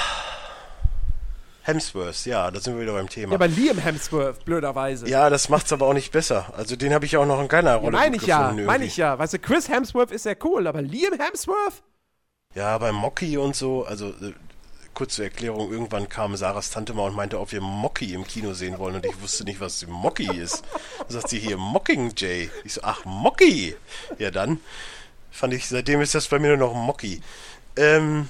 Hemsworth, 1.64 2.26
ja, 2.26 2.50
da 2.50 2.60
sind 2.60 2.74
wir 2.74 2.82
wieder 2.82 2.92
beim 2.92 3.06
ja, 3.06 3.12
Thema. 3.12 3.34
aber 3.34 3.48
Liam 3.48 3.78
Hemsworth, 3.78 4.44
blöderweise. 4.44 5.08
Ja, 5.08 5.30
das 5.30 5.48
macht's 5.48 5.72
aber 5.72 5.86
auch 5.86 5.94
nicht 5.94 6.10
besser. 6.12 6.52
Also 6.56 6.74
den 6.76 6.92
habe 6.92 7.04
ich 7.04 7.16
auch 7.16 7.26
noch 7.26 7.40
in 7.40 7.48
keiner 7.48 7.70
Ja, 7.70 7.76
Rolle 7.76 7.92
meine 7.92 8.16
gut 8.16 8.22
ich 8.22 8.28
ja, 8.28 8.52
meine 8.52 8.84
ich 8.84 8.96
ja. 8.96 9.18
Weißt 9.18 9.34
du, 9.34 9.38
Chris 9.38 9.68
Hemsworth 9.68 10.10
ist 10.10 10.24
ja 10.24 10.34
cool, 10.44 10.66
aber 10.66 10.82
Liam 10.82 11.18
Hemsworth? 11.18 11.82
Ja, 12.54 12.76
bei 12.78 12.92
Mocky 12.92 13.38
und 13.38 13.54
so, 13.56 13.84
also 13.84 14.08
äh, 14.08 14.32
kurz 14.94 15.14
zur 15.14 15.24
Erklärung, 15.24 15.70
irgendwann 15.72 16.08
kam 16.08 16.36
Sarahs 16.36 16.70
Tante 16.70 16.94
mal 16.94 17.08
und 17.08 17.16
meinte, 17.16 17.40
ob 17.40 17.52
wir 17.52 17.60
Mocky 17.60 18.12
im 18.12 18.26
Kino 18.26 18.52
sehen 18.52 18.78
wollen 18.78 18.96
und 18.96 19.06
ich 19.06 19.22
wusste 19.22 19.44
nicht, 19.44 19.60
was 19.60 19.86
Mocky 19.86 20.36
ist. 20.36 20.64
Dann 20.98 21.08
sagt 21.08 21.28
sie 21.28 21.38
hier, 21.38 21.56
Mockingjay. 21.56 22.50
Ich 22.64 22.74
so, 22.74 22.80
ach, 22.82 23.04
Mocky. 23.04 23.74
Ja, 24.18 24.30
dann 24.30 24.60
fand 25.30 25.54
ich, 25.54 25.68
seitdem 25.68 26.00
ist 26.00 26.14
das 26.14 26.28
bei 26.28 26.38
mir 26.38 26.48
nur 26.56 26.68
noch 26.68 26.74
Mocky. 26.74 27.22
Ähm, 27.76 28.28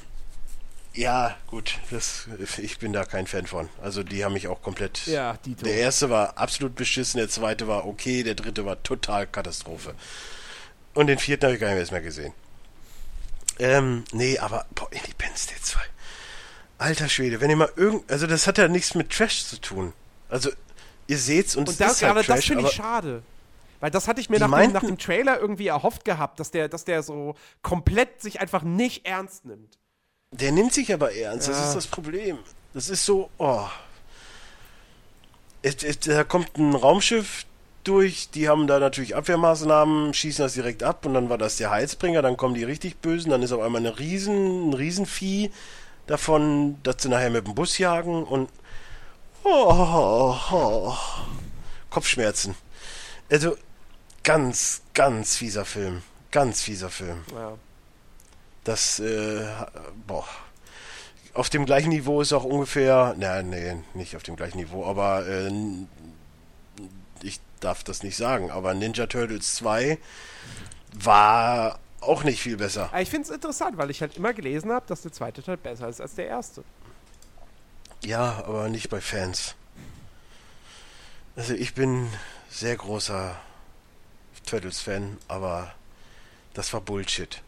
ja, 0.94 1.36
gut, 1.46 1.78
das, 1.90 2.26
ich 2.58 2.78
bin 2.78 2.92
da 2.92 3.04
kein 3.04 3.26
Fan 3.26 3.46
von. 3.46 3.68
Also 3.82 4.02
die 4.02 4.24
haben 4.24 4.34
mich 4.34 4.48
auch 4.48 4.60
komplett... 4.62 5.06
Ja, 5.06 5.34
Dito. 5.44 5.64
Der 5.64 5.74
erste 5.74 6.10
war 6.10 6.36
absolut 6.36 6.74
beschissen, 6.74 7.18
der 7.18 7.28
zweite 7.28 7.66
war 7.68 7.86
okay, 7.86 8.22
der 8.22 8.34
dritte 8.34 8.66
war 8.66 8.82
total 8.82 9.26
Katastrophe. 9.26 9.94
Und 10.94 11.06
den 11.06 11.18
vierten 11.18 11.44
habe 11.44 11.54
ich 11.54 11.60
gar 11.60 11.74
nicht 11.74 11.92
mehr 11.92 12.02
gesehen. 12.02 12.34
Ähm, 13.58 14.04
nee, 14.12 14.38
aber, 14.38 14.66
boah, 14.74 14.88
Independence 14.92 15.46
Day 15.46 15.56
2. 15.60 15.80
Alter 16.78 17.08
Schwede, 17.08 17.40
wenn 17.40 17.48
ihr 17.50 17.56
mal 17.56 17.72
irgend, 17.76 18.10
also 18.10 18.26
das 18.26 18.46
hat 18.46 18.58
ja 18.58 18.68
nichts 18.68 18.94
mit 18.94 19.10
Trash 19.10 19.44
zu 19.46 19.60
tun. 19.60 19.92
Also, 20.28 20.50
ihr 21.06 21.18
seht's 21.18 21.54
und, 21.56 21.68
Und 21.68 21.72
es 21.72 21.76
das, 21.78 21.92
ist 21.92 22.02
halt 22.02 22.16
das 22.16 22.26
Trash, 22.26 22.46
finde 22.46 22.64
ich 22.64 22.72
schade. 22.72 23.22
Weil 23.80 23.90
das 23.90 24.08
hatte 24.08 24.20
ich 24.20 24.30
mir 24.30 24.38
nach 24.38 24.46
dem, 24.46 24.50
meinten- 24.50 24.74
nach 24.74 24.82
dem 24.82 24.98
Trailer 24.98 25.38
irgendwie 25.38 25.66
erhofft 25.68 26.04
gehabt, 26.04 26.38
dass 26.40 26.50
der, 26.50 26.68
dass 26.68 26.84
der 26.84 27.02
so 27.02 27.34
komplett 27.62 28.20
sich 28.20 28.40
einfach 28.40 28.62
nicht 28.62 29.06
ernst 29.06 29.44
nimmt. 29.44 29.78
Der 30.32 30.52
nimmt 30.52 30.72
sich 30.74 30.92
aber 30.92 31.14
ernst, 31.14 31.48
das 31.48 31.58
Ja. 31.58 31.64
ist 31.68 31.74
das 31.76 31.86
Problem. 31.86 32.38
Das 32.74 32.88
ist 32.88 33.04
so, 33.04 33.30
oh. 33.38 33.66
Es, 35.62 35.82
es, 35.84 36.00
da 36.00 36.24
kommt 36.24 36.56
ein 36.58 36.74
Raumschiff 36.74 37.46
durch, 37.84 38.30
die 38.30 38.48
haben 38.48 38.66
da 38.66 38.78
natürlich 38.78 39.14
Abwehrmaßnahmen, 39.14 40.14
schießen 40.14 40.44
das 40.44 40.54
direkt 40.54 40.82
ab 40.82 41.04
und 41.06 41.14
dann 41.14 41.28
war 41.28 41.38
das 41.38 41.56
der 41.56 41.70
Heizbringer, 41.70 42.22
dann 42.22 42.36
kommen 42.36 42.54
die 42.54 42.64
richtig 42.64 42.96
Bösen, 42.98 43.30
dann 43.30 43.42
ist 43.42 43.52
auf 43.52 43.60
einmal 43.60 43.80
eine 43.80 43.98
Riesen, 43.98 44.70
ein 44.70 44.74
Riesenvieh 44.74 45.50
davon, 46.06 46.82
dass 46.82 46.96
sie 47.02 47.08
nachher 47.08 47.30
mit 47.30 47.46
dem 47.46 47.54
Bus 47.54 47.78
jagen 47.78 48.24
und 48.24 48.48
oh, 49.44 50.36
oh, 50.52 50.94
Kopfschmerzen. 51.90 52.54
Also 53.30 53.56
ganz, 54.22 54.82
ganz 54.94 55.36
fieser 55.36 55.64
Film. 55.64 56.02
Ganz 56.30 56.62
fieser 56.62 56.90
Film. 56.90 57.24
Ja. 57.34 57.52
Das, 58.64 59.00
äh, 59.00 59.46
boah. 60.06 60.26
Auf 61.34 61.48
dem 61.48 61.64
gleichen 61.64 61.88
Niveau 61.88 62.20
ist 62.20 62.32
auch 62.32 62.44
ungefähr, 62.44 63.14
na, 63.18 63.42
nee, 63.42 63.76
nicht 63.94 64.16
auf 64.16 64.22
dem 64.22 64.36
gleichen 64.36 64.58
Niveau, 64.58 64.84
aber 64.84 65.26
äh, 65.26 65.50
ich 67.22 67.40
darf 67.60 67.82
das 67.84 68.02
nicht 68.02 68.16
sagen, 68.16 68.50
aber 68.50 68.74
Ninja 68.74 69.06
Turtles 69.06 69.54
2 69.54 69.98
war 70.92 71.78
auch 72.02 72.24
nicht 72.24 72.42
viel 72.42 72.56
besser. 72.56 72.88
Aber 72.92 73.00
ich 73.00 73.08
finde 73.08 73.28
es 73.28 73.34
interessant, 73.34 73.78
weil 73.78 73.90
ich 73.90 74.00
halt 74.00 74.16
immer 74.16 74.34
gelesen 74.34 74.70
habe, 74.72 74.84
dass 74.86 75.02
der 75.02 75.12
zweite 75.12 75.42
Teil 75.42 75.56
besser 75.56 75.88
ist 75.88 76.00
als 76.00 76.14
der 76.14 76.26
erste. 76.26 76.64
Ja, 78.04 78.42
aber 78.46 78.68
nicht 78.68 78.90
bei 78.90 79.00
Fans. 79.00 79.54
Also 81.36 81.54
ich 81.54 81.74
bin 81.74 82.10
sehr 82.50 82.76
großer 82.76 83.36
Turtles-Fan, 84.44 85.16
aber 85.28 85.72
das 86.52 86.72
war 86.72 86.80
Bullshit. 86.80 87.40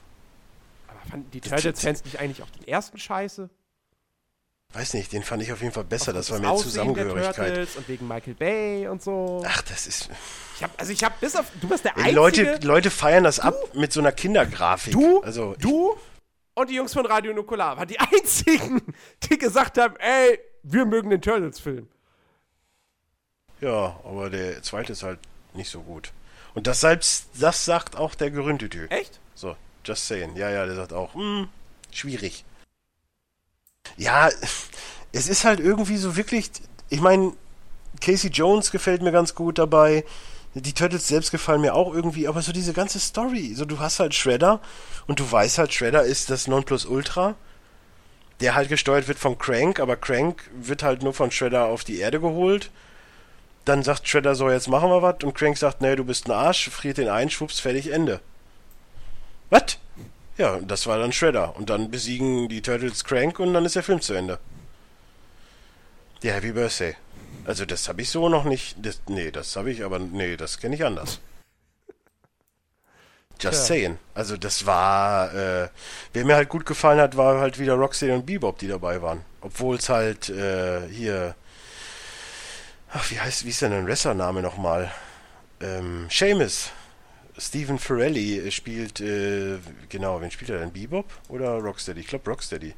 Fanden 1.10 1.30
die 1.30 1.40
Turtles-Fans 1.40 2.04
nicht 2.04 2.18
eigentlich 2.18 2.42
auch 2.42 2.50
den 2.50 2.66
ersten 2.66 2.98
scheiße? 2.98 3.50
Weiß 4.72 4.94
nicht, 4.94 5.12
den 5.12 5.22
fand 5.22 5.42
ich 5.42 5.52
auf 5.52 5.60
jeden 5.60 5.72
Fall 5.72 5.84
besser, 5.84 6.10
Auch 6.10 6.16
das 6.16 6.30
war 6.30 6.40
mehr 6.40 6.50
Aussehen 6.50 6.70
Zusammengehörigkeit. 6.70 7.54
Turtles 7.54 7.76
und 7.76 7.88
wegen 7.88 8.08
Michael 8.08 8.34
Bay 8.34 8.88
und 8.88 9.02
so. 9.02 9.42
Ach, 9.46 9.62
das 9.62 9.86
ist. 9.86 10.10
Ich 10.56 10.64
hab, 10.64 10.80
also 10.80 10.92
ich 10.92 11.04
habe 11.04 11.14
bis 11.20 11.36
auf, 11.36 11.46
du 11.60 11.68
bist 11.68 11.84
der 11.84 11.96
einzige, 11.96 12.14
Leute, 12.14 12.58
Leute 12.62 12.90
feiern 12.90 13.22
das 13.22 13.38
ab 13.38 13.54
mit 13.74 13.92
so 13.92 14.00
einer 14.00 14.10
Kindergrafik. 14.10 14.92
du, 14.92 15.20
also, 15.20 15.54
du 15.60 15.96
und 16.54 16.70
die 16.70 16.74
Jungs 16.74 16.92
von 16.92 17.06
Radio 17.06 17.32
Nukular 17.32 17.76
waren 17.76 17.88
die 17.88 17.98
einzigen, 18.00 18.82
die 19.24 19.38
gesagt 19.38 19.78
haben, 19.78 19.96
ey, 19.96 20.40
wir 20.62 20.86
mögen 20.86 21.10
den 21.10 21.20
Turtles-Film. 21.20 21.88
Ja, 23.60 24.00
aber 24.04 24.30
der 24.30 24.62
zweite 24.62 24.92
ist 24.92 25.02
halt 25.02 25.20
nicht 25.52 25.70
so 25.70 25.82
gut. 25.82 26.12
Und 26.54 26.66
das 26.66 26.80
selbst, 26.80 27.28
das 27.38 27.64
sagt 27.64 27.96
auch 27.96 28.14
der 28.14 28.30
Geründetü. 28.30 28.86
Echt? 28.88 29.20
So, 29.34 29.56
just 29.84 30.06
saying. 30.06 30.36
Ja, 30.36 30.50
ja, 30.50 30.66
der 30.66 30.74
sagt 30.74 30.92
auch, 30.92 31.14
hm, 31.14 31.48
schwierig. 31.90 32.44
Ja, 33.96 34.28
es 35.12 35.28
ist 35.28 35.44
halt 35.44 35.60
irgendwie 35.60 35.96
so 35.96 36.16
wirklich, 36.16 36.50
ich 36.88 37.00
meine, 37.00 37.32
Casey 38.00 38.30
Jones 38.30 38.70
gefällt 38.70 39.02
mir 39.02 39.12
ganz 39.12 39.34
gut 39.34 39.58
dabei. 39.58 40.04
Die 40.54 40.72
Turtles 40.72 41.08
selbst 41.08 41.32
gefallen 41.32 41.62
mir 41.62 41.74
auch 41.74 41.92
irgendwie, 41.92 42.28
aber 42.28 42.40
so 42.40 42.52
diese 42.52 42.72
ganze 42.72 43.00
Story, 43.00 43.54
so 43.56 43.64
du 43.64 43.80
hast 43.80 43.98
halt 43.98 44.14
Shredder 44.14 44.60
und 45.08 45.18
du 45.18 45.30
weißt 45.30 45.58
halt, 45.58 45.72
Shredder 45.72 46.04
ist 46.04 46.30
das 46.30 46.46
Nonplusultra, 46.46 47.34
der 48.40 48.54
halt 48.54 48.68
gesteuert 48.68 49.08
wird 49.08 49.18
von 49.18 49.36
Crank, 49.36 49.80
aber 49.80 49.96
Crank 49.96 50.48
wird 50.54 50.84
halt 50.84 51.02
nur 51.02 51.12
von 51.12 51.32
Shredder 51.32 51.64
auf 51.64 51.82
die 51.82 51.98
Erde 51.98 52.20
geholt. 52.20 52.70
Dann 53.64 53.82
sagt 53.82 54.08
Shredder 54.08 54.36
so, 54.36 54.48
jetzt 54.48 54.68
machen 54.68 54.90
wir 54.90 55.02
was 55.02 55.24
und 55.24 55.34
Crank 55.34 55.56
sagt, 55.58 55.80
nee, 55.80 55.96
du 55.96 56.04
bist 56.04 56.28
ein 56.28 56.32
Arsch, 56.32 56.68
friert 56.70 56.98
den 56.98 57.08
ein, 57.08 57.30
schwupps, 57.30 57.58
fertig, 57.58 57.90
Ende. 57.92 58.20
Was? 59.54 59.78
Ja, 60.36 60.58
das 60.58 60.86
war 60.88 60.98
dann 60.98 61.12
Shredder. 61.12 61.54
Und 61.56 61.70
dann 61.70 61.90
besiegen 61.90 62.48
die 62.48 62.60
Turtles 62.60 63.04
Crank 63.04 63.38
und 63.38 63.54
dann 63.54 63.64
ist 63.64 63.76
der 63.76 63.84
Film 63.84 64.00
zu 64.00 64.14
Ende. 64.14 64.38
Ja, 66.22 66.32
Happy 66.32 66.50
Birthday. 66.50 66.96
Also 67.46 67.64
das 67.64 67.88
habe 67.88 68.02
ich 68.02 68.10
so 68.10 68.28
noch 68.28 68.44
nicht. 68.44 68.76
Das, 68.84 69.00
nee, 69.06 69.30
das 69.30 69.54
habe 69.54 69.70
ich, 69.70 69.84
aber 69.84 70.00
nee, 70.00 70.36
das 70.36 70.58
kenne 70.58 70.74
ich 70.74 70.84
anders. 70.84 71.20
Just 73.40 73.66
Tja. 73.66 73.76
saying. 73.76 73.98
Also 74.14 74.36
das 74.36 74.66
war, 74.66 75.32
äh, 75.34 75.68
wer 76.12 76.24
mir 76.24 76.34
halt 76.34 76.48
gut 76.48 76.66
gefallen 76.66 77.00
hat, 77.00 77.16
war 77.16 77.38
halt 77.38 77.58
wieder 77.58 77.74
Rocksteady 77.74 78.12
und 78.12 78.26
Bebop, 78.26 78.58
die 78.58 78.68
dabei 78.68 79.02
waren. 79.02 79.24
Obwohl 79.40 79.76
es 79.76 79.88
halt 79.88 80.30
äh, 80.30 80.88
hier, 80.88 81.36
ach 82.92 83.08
wie 83.10 83.20
heißt, 83.20 83.44
wie 83.44 83.50
ist 83.50 83.62
denn 83.62 83.72
ein 83.72 83.86
Wrestlername 83.86 84.42
nochmal? 84.42 84.90
Ähm, 85.60 86.08
Seamus. 86.10 86.70
Stephen 87.36 87.78
Ferrelli 87.78 88.50
spielt, 88.52 89.00
äh, 89.00 89.58
genau, 89.88 90.20
wen 90.20 90.30
spielt 90.30 90.50
er 90.50 90.58
denn? 90.60 90.72
Bebop 90.72 91.10
oder 91.28 91.54
Rocksteady? 91.58 92.00
Ich 92.00 92.06
glaube 92.06 92.30
Rocksteady. 92.30 92.74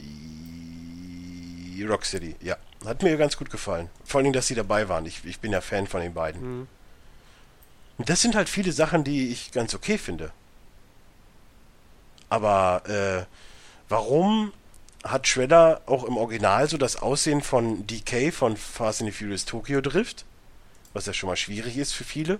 I- 0.00 1.84
Rocksteady, 1.84 2.34
ja. 2.40 2.56
Hat 2.84 3.02
mir 3.02 3.16
ganz 3.16 3.36
gut 3.36 3.50
gefallen. 3.50 3.88
Vor 4.04 4.20
allem, 4.20 4.32
dass 4.32 4.46
sie 4.46 4.54
dabei 4.54 4.88
waren. 4.88 5.04
Ich, 5.06 5.24
ich 5.24 5.40
bin 5.40 5.52
ja 5.52 5.60
Fan 5.60 5.86
von 5.86 6.00
den 6.00 6.14
beiden. 6.14 6.60
Mhm. 6.60 6.68
Und 7.98 8.08
das 8.08 8.20
sind 8.20 8.34
halt 8.36 8.48
viele 8.48 8.72
Sachen, 8.72 9.04
die 9.04 9.30
ich 9.30 9.50
ganz 9.52 9.74
okay 9.74 9.98
finde. 9.98 10.30
Aber 12.28 12.82
äh, 12.88 13.24
warum 13.88 14.52
hat 15.04 15.26
Shredder 15.26 15.80
auch 15.86 16.04
im 16.04 16.16
Original 16.16 16.68
so 16.68 16.76
das 16.76 16.96
Aussehen 16.96 17.42
von 17.42 17.86
DK 17.86 18.32
von 18.32 18.56
Fast 18.56 19.00
and 19.02 19.10
the 19.12 19.16
Furious 19.16 19.44
Tokyo 19.44 19.80
Drift? 19.80 20.24
Was 20.92 21.06
ja 21.06 21.12
schon 21.12 21.28
mal 21.28 21.36
schwierig 21.36 21.76
ist 21.76 21.92
für 21.92 22.04
viele. 22.04 22.38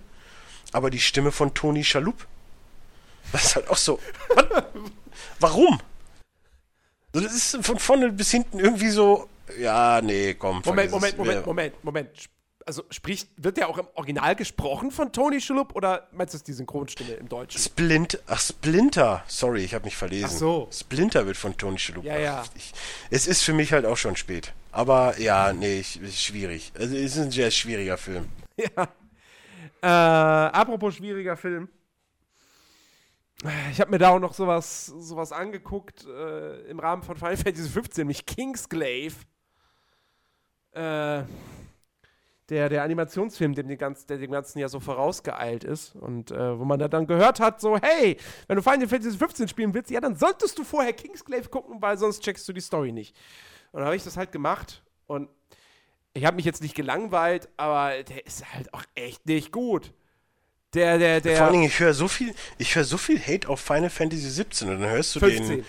Aber 0.73 0.91
die 0.91 1.01
Stimme 1.01 1.33
von 1.33 1.55
Tony 1.55 1.85
Schalup? 1.85 2.27
Was 3.33 3.47
ist 3.47 3.57
halt 3.57 3.69
auch 3.71 3.77
so. 3.77 3.99
Warum? 5.41 5.81
Das 7.13 7.25
ist 7.25 7.59
von 7.65 7.79
vorne 7.79 8.13
bis 8.13 8.31
hinten 8.31 8.59
irgendwie 8.59 8.91
so. 8.91 9.29
Ja, 9.59 10.01
nee, 10.03 10.35
komm. 10.35 10.63
Moment, 10.65 10.91
Moment, 10.91 11.19
Moment, 11.19 11.47
Moment, 11.47 11.85
Moment. 11.85 12.11
Also 12.67 12.83
spricht, 12.91 13.31
wird 13.39 13.57
der 13.57 13.71
auch 13.71 13.79
im 13.79 13.87
Original 13.95 14.37
gesprochen 14.37 14.91
von 14.91 15.11
Tony 15.11 15.41
Schalup 15.41 15.75
oder 15.75 16.07
meinst 16.13 16.35
du 16.35 16.39
das 16.39 16.45
die 16.45 16.53
Synchronstimme 16.53 17.15
im 17.15 17.27
Deutschen? 17.27 17.59
Splint, 17.59 18.21
ach, 18.27 18.39
Splinter. 18.39 19.25
Sorry, 19.27 19.65
ich 19.65 19.73
habe 19.73 19.87
mich 19.87 19.97
verlesen. 19.97 20.27
Ach 20.31 20.39
so. 20.39 20.69
Splinter 20.71 21.25
wird 21.25 21.39
von 21.39 21.57
Tony 21.57 21.79
Schalup. 21.79 22.05
Ja, 22.05 22.19
ja. 22.19 22.45
Ich, 22.55 22.75
es 23.09 23.27
ist 23.27 23.43
für 23.43 23.55
mich 23.55 23.73
halt 23.73 23.87
auch 23.87 23.97
schon 23.97 24.17
spät. 24.17 24.53
Aber 24.71 25.19
ja, 25.19 25.55
nee, 25.55 25.79
ich, 25.81 25.99
ist 26.03 26.23
schwierig. 26.23 26.73
Also, 26.79 26.95
es 26.95 27.17
ist 27.17 27.19
ein 27.19 27.31
sehr 27.31 27.51
schwieriger 27.51 27.97
Film. 27.97 28.29
Ja. 28.77 28.89
Äh, 29.83 29.87
apropos 29.87 30.95
schwieriger 30.95 31.37
Film. 31.37 31.69
Ich 33.71 33.81
habe 33.81 33.93
mir 33.93 33.99
da 33.99 34.11
auch 34.11 34.19
noch 34.19 34.35
sowas, 34.35 34.87
sowas 34.87 35.31
angeguckt 35.31 36.05
äh, 36.07 36.63
im 36.69 36.81
Rahmen 36.81 37.05
von 37.05 37.17
Final 37.17 37.37
Fantasy 37.37 37.69
XV, 37.69 37.99
nämlich 37.99 38.27
Kingsglaive. 38.27 39.15
Äh, 40.73 41.23
der, 42.49 42.69
der 42.69 42.83
Animationsfilm, 42.83 43.55
dem, 43.55 43.69
ganz, 43.77 44.07
der 44.07 44.19
dem 44.19 44.31
ganzen 44.31 44.59
Jahr 44.59 44.69
so 44.69 44.81
vorausgeeilt 44.81 45.65
ist. 45.65 45.95
Und 45.95 46.31
äh, 46.31 46.59
wo 46.59 46.65
man 46.65 46.79
da 46.79 46.89
dann 46.89 47.07
gehört 47.07 47.41
hat, 47.41 47.61
so, 47.61 47.77
hey, 47.79 48.17
wenn 48.47 48.57
du 48.57 48.63
Final 48.63 48.89
Fantasy 48.89 49.17
15 49.17 49.49
spielen 49.49 49.75
willst, 49.75 49.91
ja, 49.91 50.01
dann 50.01 50.17
solltest 50.17 50.59
du 50.59 50.65
vorher 50.65 50.93
Kingsglaive 50.93 51.49
gucken, 51.49 51.81
weil 51.81 51.99
sonst 51.99 52.23
checkst 52.23 52.49
du 52.49 52.53
die 52.53 52.61
Story 52.61 52.91
nicht. 52.91 53.15
Und 53.71 53.81
dann 53.81 53.87
habe 53.87 53.97
ich 53.97 54.05
das 54.05 54.17
halt 54.17 54.33
gemacht 54.33 54.83
und 55.07 55.29
ich 56.19 56.25
habe 56.25 56.37
mich 56.37 56.45
jetzt 56.45 56.63
nicht 56.63 56.75
gelangweilt, 56.75 57.49
aber 57.57 58.03
der 58.03 58.27
ist 58.27 58.53
halt 58.53 58.75
auch 58.75 58.83
echt 58.95 59.27
nicht 59.27 59.53
gut. 59.53 59.93
Der, 60.75 60.99
der, 60.99 61.21
der. 61.21 61.37
Vor 61.37 61.47
allen 61.47 61.55
Dingen, 61.55 61.67
ich 61.67 61.79
höre 61.79 61.95
so 61.95 62.09
viel, 62.09 62.35
ich 62.59 62.75
höre 62.75 62.85
so 62.85 62.99
viel 62.99 63.19
Hate 63.19 63.49
auf 63.49 63.61
Final 63.61 63.89
Fantasy 63.89 64.29
17 64.29 64.69
und 64.69 64.81
dann 64.81 64.91
hörst 64.91 65.15
du 65.17 65.21
15. 65.21 65.49
den 65.49 65.65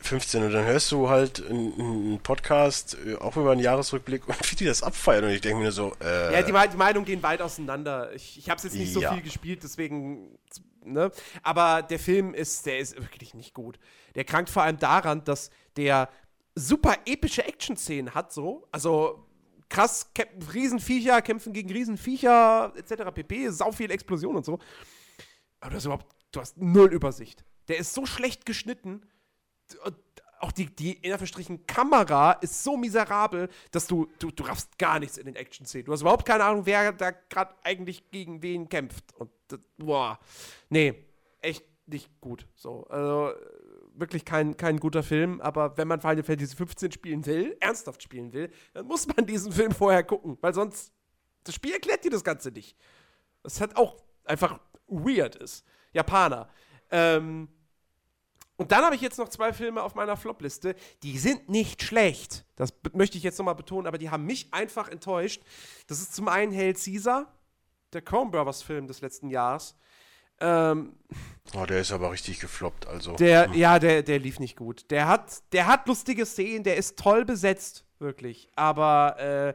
15 0.00 0.42
und 0.44 0.52
dann 0.52 0.64
hörst 0.64 0.92
du 0.92 1.08
halt 1.08 1.42
einen 1.48 2.18
Podcast 2.22 2.98
äh, 3.06 3.14
auch 3.14 3.36
über 3.36 3.52
einen 3.52 3.62
Jahresrückblick 3.62 4.28
und 4.28 4.50
wie 4.50 4.56
die 4.56 4.66
das 4.66 4.82
abfeiern 4.82 5.24
und 5.24 5.30
ich 5.30 5.40
denke 5.40 5.62
mir 5.62 5.72
so, 5.72 5.96
äh, 6.02 6.34
Ja, 6.34 6.42
die, 6.42 6.70
die 6.70 6.76
Meinungen 6.76 7.06
gehen 7.06 7.22
weit 7.22 7.40
auseinander. 7.40 8.12
Ich, 8.12 8.36
ich 8.36 8.50
habe 8.50 8.58
es 8.58 8.64
jetzt 8.64 8.74
nicht 8.74 8.94
ja. 8.94 9.08
so 9.08 9.14
viel 9.14 9.22
gespielt, 9.22 9.62
deswegen, 9.62 10.36
ne? 10.84 11.10
Aber 11.42 11.80
der 11.80 11.98
Film 11.98 12.34
ist, 12.34 12.66
der 12.66 12.80
ist 12.80 12.96
wirklich 12.96 13.32
nicht 13.32 13.54
gut. 13.54 13.78
Der 14.16 14.24
krankt 14.24 14.50
vor 14.50 14.64
allem 14.64 14.78
daran, 14.78 15.24
dass 15.24 15.50
der 15.76 16.10
super 16.54 16.96
epische 17.06 17.44
Action-Szenen 17.44 18.14
hat, 18.14 18.32
so. 18.32 18.68
Also 18.70 19.23
krass, 19.68 20.10
Riesenviecher 20.52 21.22
kämpfen 21.22 21.52
gegen 21.52 21.70
Riesenviecher, 21.70 22.72
etc. 22.76 23.12
pp. 23.14 23.50
Sau 23.50 23.72
viel 23.72 23.90
Explosion 23.90 24.36
und 24.36 24.44
so. 24.44 24.58
Aber 25.60 25.70
du 25.70 25.76
hast 25.76 25.84
überhaupt, 25.84 26.14
du 26.32 26.40
hast 26.40 26.56
null 26.58 26.92
Übersicht. 26.92 27.44
Der 27.68 27.78
ist 27.78 27.94
so 27.94 28.06
schlecht 28.06 28.46
geschnitten. 28.46 29.02
Auch 30.40 30.52
die, 30.52 30.66
die 30.66 30.92
in 30.92 31.12
Anführungsstrichen 31.12 31.66
Kamera 31.66 32.32
ist 32.32 32.62
so 32.62 32.76
miserabel, 32.76 33.48
dass 33.70 33.86
du, 33.86 34.10
du, 34.18 34.30
du 34.30 34.44
raffst 34.44 34.78
gar 34.78 34.98
nichts 34.98 35.16
in 35.16 35.24
den 35.24 35.36
Action-Szenen. 35.36 35.86
Du 35.86 35.92
hast 35.92 36.02
überhaupt 36.02 36.26
keine 36.26 36.44
Ahnung, 36.44 36.66
wer 36.66 36.92
da 36.92 37.12
gerade 37.12 37.54
eigentlich 37.62 38.10
gegen 38.10 38.42
wen 38.42 38.68
kämpft. 38.68 39.04
Und 39.16 39.30
boah, 39.78 40.18
nee, 40.68 40.94
echt 41.40 41.64
nicht 41.86 42.20
gut. 42.20 42.46
So, 42.54 42.84
also 42.88 43.32
wirklich 43.96 44.24
kein, 44.24 44.56
kein 44.56 44.78
guter 44.78 45.02
Film, 45.02 45.40
aber 45.40 45.76
wenn 45.76 45.88
man 45.88 46.00
Final 46.00 46.22
Fantasy 46.22 46.56
15 46.56 46.92
spielen 46.92 47.24
will, 47.26 47.56
ernsthaft 47.60 48.02
spielen 48.02 48.32
will, 48.32 48.50
dann 48.72 48.86
muss 48.86 49.06
man 49.06 49.26
diesen 49.26 49.52
Film 49.52 49.72
vorher 49.72 50.02
gucken, 50.02 50.38
weil 50.40 50.54
sonst 50.54 50.92
das 51.44 51.54
Spiel 51.54 51.72
erklärt 51.72 52.04
dir 52.04 52.10
das 52.10 52.24
Ganze 52.24 52.50
nicht. 52.50 52.76
Das 53.42 53.60
hat 53.60 53.76
auch 53.76 53.96
einfach 54.24 54.58
weird 54.86 55.36
ist. 55.36 55.64
Japaner. 55.92 56.48
Ähm, 56.90 57.48
und 58.56 58.70
dann 58.70 58.84
habe 58.84 58.94
ich 58.94 59.00
jetzt 59.00 59.18
noch 59.18 59.28
zwei 59.28 59.52
Filme 59.52 59.82
auf 59.82 59.94
meiner 59.94 60.16
Flop-Liste. 60.16 60.76
Die 61.02 61.18
sind 61.18 61.48
nicht 61.48 61.82
schlecht. 61.82 62.44
Das 62.56 62.72
möchte 62.92 63.18
ich 63.18 63.24
jetzt 63.24 63.38
nochmal 63.38 63.56
betonen, 63.56 63.86
aber 63.86 63.98
die 63.98 64.10
haben 64.10 64.24
mich 64.24 64.52
einfach 64.54 64.88
enttäuscht. 64.88 65.42
Das 65.88 66.00
ist 66.00 66.14
zum 66.14 66.28
einen 66.28 66.54
Hail 66.54 66.74
Caesar, 66.74 67.32
der 67.92 68.02
Coen 68.02 68.30
Brothers 68.30 68.62
Film 68.62 68.86
des 68.86 69.00
letzten 69.00 69.28
Jahres. 69.28 69.76
Ähm, 70.44 70.92
oh, 71.56 71.64
der 71.64 71.80
ist 71.80 71.90
aber 71.90 72.10
richtig 72.10 72.38
gefloppt, 72.40 72.86
also. 72.86 73.16
Der, 73.16 73.46
hm. 73.46 73.54
ja, 73.54 73.78
der, 73.78 74.02
der 74.02 74.18
lief 74.18 74.38
nicht 74.38 74.56
gut. 74.56 74.90
Der 74.90 75.08
hat, 75.08 75.42
der 75.52 75.66
hat 75.66 75.88
lustige 75.88 76.26
Szenen, 76.26 76.64
der 76.64 76.76
ist 76.76 76.98
toll 76.98 77.24
besetzt, 77.24 77.84
wirklich. 77.98 78.48
Aber 78.54 79.16
äh, 79.18 79.54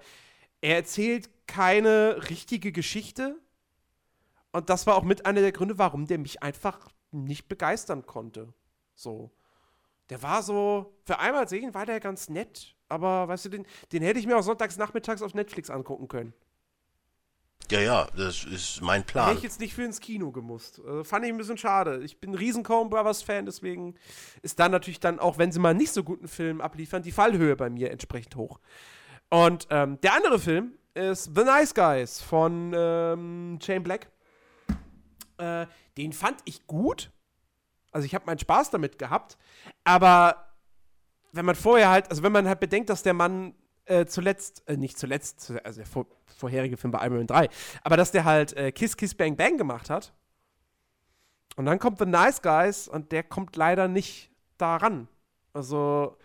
er 0.62 0.76
erzählt 0.76 1.30
keine 1.48 2.30
richtige 2.30 2.72
Geschichte. 2.72 3.38
Und 4.52 4.72
das 4.72 4.88
war 4.88 4.96
auch 4.96 5.04
mit 5.04 5.28
einer 5.28 5.42
der 5.42 5.52
Gründe, 5.52 5.78
warum 5.78 6.08
der 6.08 6.18
mich 6.18 6.42
einfach 6.42 6.90
nicht 7.12 7.48
begeistern 7.48 8.06
konnte. 8.08 8.52
So. 8.96 9.32
Der 10.10 10.24
war 10.24 10.42
so, 10.42 10.92
für 11.06 11.20
einmal 11.20 11.48
sehen 11.48 11.76
war 11.76 11.86
der 11.86 12.00
ganz 12.00 12.30
nett, 12.30 12.76
aber 12.88 13.28
weißt 13.28 13.46
du, 13.46 13.50
den, 13.50 13.68
den 13.92 14.02
hätte 14.02 14.20
ich 14.20 14.26
mir 14.26 14.38
auch 14.38 14.44
sonntags 14.44 14.76
nachmittags 14.78 15.22
auf 15.22 15.36
Netflix 15.36 15.70
angucken 15.70 16.08
können. 16.08 16.34
Ja, 17.72 17.80
ja, 17.80 18.08
das 18.16 18.46
ist 18.46 18.82
mein 18.82 19.04
Plan. 19.04 19.28
Hätte 19.28 19.38
ich 19.38 19.44
jetzt 19.44 19.60
nicht 19.60 19.74
für 19.74 19.84
ins 19.84 20.00
Kino 20.00 20.32
gemusst. 20.32 20.82
Also, 20.86 21.04
fand 21.04 21.26
ich 21.26 21.32
ein 21.32 21.38
bisschen 21.38 21.58
schade. 21.58 22.04
Ich 22.04 22.20
bin 22.20 22.32
ein 22.32 22.36
riesen 22.36 22.64
Coen 22.64 22.90
Brothers 22.90 23.22
Fan, 23.22 23.46
deswegen 23.46 23.96
ist 24.42 24.60
dann 24.60 24.72
natürlich 24.72 25.00
dann, 25.00 25.20
auch 25.20 25.38
wenn 25.38 25.52
sie 25.52 25.60
mal 25.60 25.74
nicht 25.74 25.92
so 25.92 26.04
guten 26.04 26.28
Film 26.28 26.62
abliefern, 26.62 27.04
die 27.04 27.12
Fallhöhe 27.12 27.56
bei 27.56 27.70
mir 27.70 27.92
entsprechend 27.92 28.36
hoch. 28.36 28.60
Und 29.30 29.68
ähm, 29.70 30.02
der 30.02 30.16
andere 30.16 30.40
Film 30.40 30.74
ist 30.96 31.36
The 31.36 31.44
Nice 31.44 31.74
Guys 31.76 32.22
von 32.22 32.74
ähm, 32.76 33.60
Shane 33.62 33.84
Black. 33.84 34.10
Äh, 35.38 35.68
den 35.98 36.14
fand 36.14 36.42
ich 36.46 36.66
gut. 36.66 37.12
Also 37.92 38.06
ich 38.06 38.16
habe 38.16 38.26
meinen 38.26 38.40
Spaß 38.40 38.72
damit 38.72 38.98
gehabt. 38.98 39.38
Aber 39.84 40.50
wenn 41.32 41.46
man 41.46 41.56
vorher 41.56 41.90
halt, 41.90 42.10
also 42.10 42.24
wenn 42.24 42.32
man 42.32 42.48
halt 42.48 42.60
bedenkt, 42.60 42.90
dass 42.90 43.04
der 43.04 43.14
Mann 43.14 43.54
äh, 43.90 44.06
zuletzt, 44.06 44.64
äh, 44.68 44.78
nicht 44.78 44.98
zuletzt, 44.98 45.52
also 45.64 45.80
der 45.80 45.88
vor, 45.88 46.06
vorherige 46.26 46.78
Film 46.78 46.92
bei 46.92 47.06
Iron 47.06 47.18
Man 47.18 47.28
3, 47.28 47.50
aber 47.84 47.98
dass 47.98 48.12
der 48.12 48.24
halt 48.24 48.54
äh, 48.54 48.72
Kiss 48.72 48.96
Kiss 48.96 49.16
Bang 49.16 49.36
Bang 49.36 49.58
gemacht 49.58 49.90
hat. 49.90 50.14
Und 51.56 51.66
dann 51.66 51.80
kommt 51.80 52.00
The 52.00 52.06
Nice 52.06 52.42
Guys 52.42 52.88
und 52.88 53.12
der 53.12 53.24
kommt 53.24 53.56
leider 53.56 53.88
nicht 53.88 54.32
daran. 54.58 55.08
Also 55.54 56.16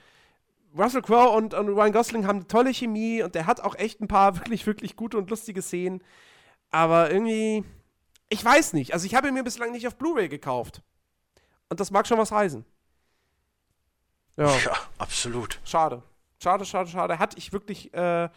Russell 0.76 1.02
Crowe 1.02 1.30
und, 1.30 1.54
und 1.54 1.68
Ryan 1.68 1.92
Gosling 1.92 2.26
haben 2.26 2.40
eine 2.40 2.46
tolle 2.46 2.72
Chemie 2.72 3.22
und 3.22 3.34
der 3.34 3.46
hat 3.46 3.60
auch 3.60 3.74
echt 3.76 4.00
ein 4.00 4.08
paar 4.08 4.36
wirklich, 4.38 4.66
wirklich 4.66 4.94
gute 4.94 5.16
und 5.16 5.30
lustige 5.30 5.62
Szenen. 5.62 6.02
Aber 6.70 7.10
irgendwie, 7.10 7.64
ich 8.28 8.44
weiß 8.44 8.74
nicht. 8.74 8.92
Also 8.92 9.06
ich 9.06 9.14
habe 9.14 9.28
ihn 9.28 9.34
mir 9.34 9.44
bislang 9.44 9.72
nicht 9.72 9.86
auf 9.86 9.96
Blu-ray 9.96 10.28
gekauft. 10.28 10.82
Und 11.68 11.80
das 11.80 11.90
mag 11.90 12.06
schon 12.06 12.18
was 12.18 12.30
heißen. 12.30 12.64
Ja, 14.36 14.54
ja 14.58 14.72
absolut. 14.98 15.60
Schade. 15.64 16.02
Schade, 16.42 16.64
schade, 16.64 16.90
schade. 16.90 17.18
Hatte 17.18 17.38
ich 17.38 17.52
wirklich 17.52 17.92
äh, 17.94 18.28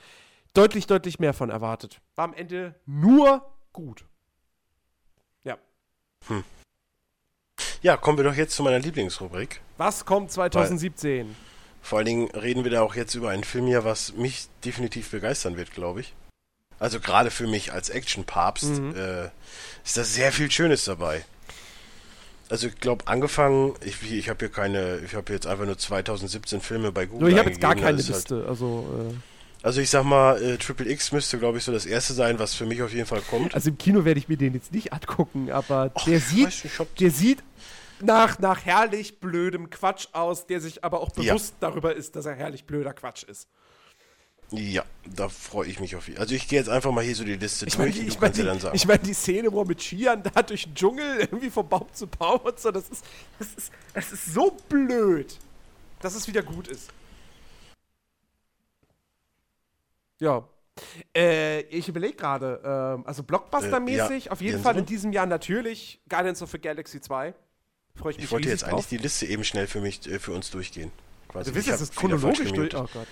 deutlich, 0.54 0.88
deutlich 0.88 1.20
mehr 1.20 1.34
von 1.34 1.50
erwartet. 1.50 2.02
War 2.16 2.26
am 2.26 2.34
Ende 2.34 2.76
nur 2.86 3.46
gut. 3.74 4.06
Ja. 5.44 5.58
Hm. 6.28 6.44
Ja, 7.82 7.98
kommen 7.98 8.18
wir 8.18 8.24
doch 8.24 8.36
jetzt 8.36 8.56
zu 8.56 8.64
meiner 8.64 8.80
Lieblingsrubrik. 8.80 9.62
Was 9.78 10.06
kommt 10.06 10.32
2017? 10.32 11.28
Weil, 11.28 11.36
vor 11.82 12.00
allen 12.00 12.06
Dingen 12.06 12.32
reden 12.32 12.64
wir 12.64 12.72
da 12.72 12.82
auch 12.82 12.96
jetzt 12.96 13.16
über 13.16 13.30
einen 13.30 13.44
Film 13.44 13.68
hier, 13.68 13.84
was 13.84 14.14
mich 14.14 14.48
definitiv 14.66 15.12
begeistern 15.12 15.58
wird, 15.58 15.72
glaube 15.72 16.02
ich. 16.02 16.14
Also 16.80 17.00
gerade 17.00 17.32
für 17.32 17.48
mich 17.48 17.72
als 17.72 17.90
Action-Papst 17.90 18.82
mhm. 18.82 18.96
äh, 18.96 19.26
ist 19.84 19.98
da 19.98 20.04
sehr 20.04 20.32
viel 20.32 20.52
Schönes 20.52 20.86
dabei. 20.86 21.26
Also 22.50 22.68
ich 22.68 22.80
glaube, 22.80 23.08
angefangen, 23.08 23.74
ich, 23.84 24.12
ich 24.12 24.30
habe 24.30 24.40
hier 24.40 24.50
keine, 24.50 25.00
ich 25.06 25.16
habe 25.16 25.34
jetzt 25.34 25.48
einfach 25.48 25.66
nur 25.66 25.78
2017 25.78 26.62
Filme 26.62 26.92
bei 26.92 27.06
Google. 27.06 27.22
Nur 27.22 27.30
ich 27.30 27.38
habe 27.38 27.50
jetzt 27.50 27.62
gar 27.62 27.76
keine 27.76 27.98
Liste, 27.98 28.38
halt, 28.38 28.48
also. 28.48 29.10
Äh 29.10 29.14
also 29.64 29.82
ich 29.82 29.90
sag 29.90 30.04
mal, 30.04 30.42
äh, 30.42 30.58
Triple 30.58 30.90
X 30.90 31.12
müsste, 31.12 31.40
glaube 31.40 31.58
ich, 31.58 31.64
so 31.64 31.72
das 31.72 31.86
erste 31.86 32.14
sein, 32.14 32.40
was 32.40 32.54
für 32.54 32.66
mich 32.66 32.82
auf 32.84 32.94
jeden 32.94 33.08
Fall 33.08 33.22
kommt. 33.22 33.56
Also 33.56 33.70
im 33.70 33.78
Kino 33.78 34.06
werde 34.06 34.20
ich 34.20 34.30
mir 34.30 34.38
den 34.38 34.54
jetzt 34.54 34.72
nicht 34.72 34.94
angucken, 34.94 35.52
aber 35.52 35.92
Och, 35.96 36.06
der 36.06 36.20
sieht, 36.20 36.64
nicht, 36.64 37.00
der 37.00 37.12
sieht 37.12 37.44
nach, 38.00 38.40
nach 38.40 38.64
herrlich 38.64 39.20
blödem 39.20 39.70
Quatsch 39.70 40.08
aus, 40.14 40.46
der 40.46 40.62
sich 40.62 40.84
aber 40.84 41.02
auch 41.02 41.10
bewusst 41.10 41.56
ja. 41.60 41.70
darüber 41.70 41.96
ist, 41.96 42.16
dass 42.16 42.26
er 42.26 42.36
herrlich 42.36 42.66
blöder 42.66 42.94
Quatsch 42.94 43.24
ist. 43.24 43.50
Ja, 44.52 44.86
da 45.06 45.28
freue 45.28 45.68
ich 45.68 45.80
mich 45.82 45.96
auf 45.98 46.08
ihn. 46.08 46.18
Also 46.18 46.34
ich 46.34 46.48
gehe 46.48 46.58
jetzt 46.58 46.70
einfach 46.70 46.92
mal 46.92 47.04
hier 47.04 47.16
so 47.16 47.26
die 47.26 47.36
Liste 47.36 47.66
ich 47.66 47.76
durch. 47.76 47.96
Mein, 47.96 48.02
die, 48.02 48.08
ich 48.08 48.20
meine, 48.20 48.34
die, 48.34 48.70
ich 48.74 48.88
mein, 48.88 49.02
die 49.04 49.14
Szene, 49.14 49.52
wo 49.52 49.62
er 49.62 49.68
mit 49.68 49.82
Skiern 49.82 50.24
da 50.24 50.42
durch 50.42 50.64
den 50.64 50.74
Dschungel 50.76 51.20
irgendwie 51.20 51.50
vom 51.50 51.68
Baum 51.68 51.88
zu 51.92 52.08
Baum 52.08 52.40
und 52.40 52.58
so, 52.58 52.72
das 52.72 52.88
ist, 52.88 53.04
das 53.40 53.48
ist, 53.58 53.72
das 53.94 54.12
ist 54.14 54.34
so 54.34 54.56
blöd, 54.70 55.38
dass 56.00 56.16
es 56.16 56.28
wieder 56.28 56.44
gut 56.44 56.70
ist. 56.70 56.90
Ja. 60.20 60.48
Äh, 61.16 61.62
ich 61.64 61.90
überlege 61.90 62.16
gerade, 62.16 63.02
äh, 63.04 63.08
also 63.08 63.24
Blockbuster-mäßig, 63.24 64.12
äh, 64.12 64.26
ja, 64.26 64.32
auf 64.32 64.42
jeden 64.42 64.62
Fall 64.62 64.78
in 64.78 64.86
diesem 64.86 65.12
Jahr 65.12 65.26
natürlich 65.26 66.00
Guardians 66.08 66.42
of 66.42 66.52
the 66.52 66.60
Galaxy 66.60 67.02
2. 67.02 67.34
Freue 67.96 68.12
ich 68.12 68.18
mich 68.18 68.26
Ich 68.26 68.32
wollte 68.32 68.48
jetzt 68.48 68.64
riesig 68.64 68.68
eigentlich 68.68 68.86
drauf. 68.86 68.90
die 68.90 68.98
Liste 68.98 69.26
eben 69.26 69.44
schnell 69.44 69.68
für 69.68 69.82
mich, 69.82 70.08
äh, 70.08 70.20
für 70.20 70.32
uns 70.32 70.52
durchgehen. 70.52 70.92
Quasi. 71.28 71.50
Du 71.50 71.56
willst 71.56 71.68
jetzt 71.68 71.82
das 71.82 71.92
chronologisch 71.92 72.52
durch. 72.54 72.76
Oh 72.76 72.88
Gott. 72.94 73.08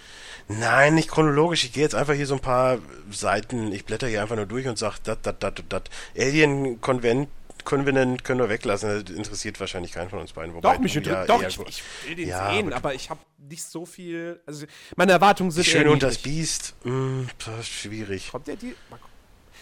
Nein, 0.47 0.95
nicht 0.95 1.09
chronologisch. 1.09 1.63
Ich 1.63 1.73
gehe 1.73 1.83
jetzt 1.83 1.95
einfach 1.95 2.13
hier 2.13 2.27
so 2.27 2.35
ein 2.35 2.39
paar 2.39 2.77
Seiten. 3.11 3.71
Ich 3.71 3.85
blätter 3.85 4.07
hier 4.07 4.21
einfach 4.21 4.35
nur 4.35 4.45
durch 4.45 4.67
und 4.67 4.77
sag, 4.77 4.99
dat, 4.99 5.25
dat, 5.25 5.41
dat, 5.41 5.63
dat. 5.69 5.89
Alien 6.17 6.79
Convent, 6.81 7.29
Convenant 7.63 8.23
können 8.23 8.39
wir 8.39 8.49
weglassen. 8.49 9.03
Das 9.05 9.15
interessiert 9.15 9.59
wahrscheinlich 9.59 9.91
keinen 9.91 10.09
von 10.09 10.19
uns 10.19 10.33
beiden. 10.33 10.53
Wobei 10.53 10.73
Doch, 10.75 10.79
mich 10.79 10.93
ja 10.93 11.25
doch, 11.25 11.41
ich, 11.41 11.59
ich 11.67 11.83
will 12.07 12.15
den 12.15 12.27
Ja, 12.29 12.51
sehen, 12.51 12.67
aber 12.67 12.75
aber 12.77 12.93
ich 12.93 13.09
habe 13.09 13.19
nicht 13.49 13.63
so 13.63 13.85
viel. 13.87 14.39
Also, 14.45 14.67
meine 14.95 15.13
Erwartungen 15.13 15.49
sind. 15.49 15.65
Schöne 15.65 15.85
eher 15.85 15.91
und 15.91 16.03
das. 16.03 16.19
Biest. 16.19 16.75
Mh, 16.83 17.27
das 17.43 17.59
ist 17.61 17.69
schwierig. 17.69 18.29
Kommt 18.31 18.47
der 18.47 18.55
die? 18.55 18.75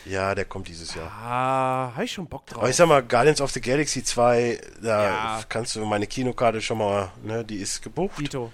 Ja, 0.06 0.36
der 0.36 0.44
kommt 0.44 0.68
dieses 0.68 0.94
Jahr. 0.96 1.10
Ah, 1.10 1.92
habe 1.94 2.04
ich 2.04 2.12
schon 2.12 2.28
Bock 2.28 2.46
drauf. 2.46 2.60
Aber 2.60 2.70
ich 2.70 2.76
sag 2.76 2.88
mal, 2.90 3.02
Guardians 3.02 3.40
of 3.40 3.52
the 3.52 3.62
Galaxy 3.62 4.04
2, 4.04 4.60
da 4.82 5.04
Ja. 5.04 5.44
kannst 5.48 5.78
du 5.78 5.86
meine 5.86 6.08
Kinokarte 6.08 6.62
schon 6.62 6.80
mal, 6.80 7.10
ne, 7.24 7.46
die 7.46 7.56
ist 7.56 7.82
gebucht. 7.82 8.20
Dito. 8.20 8.52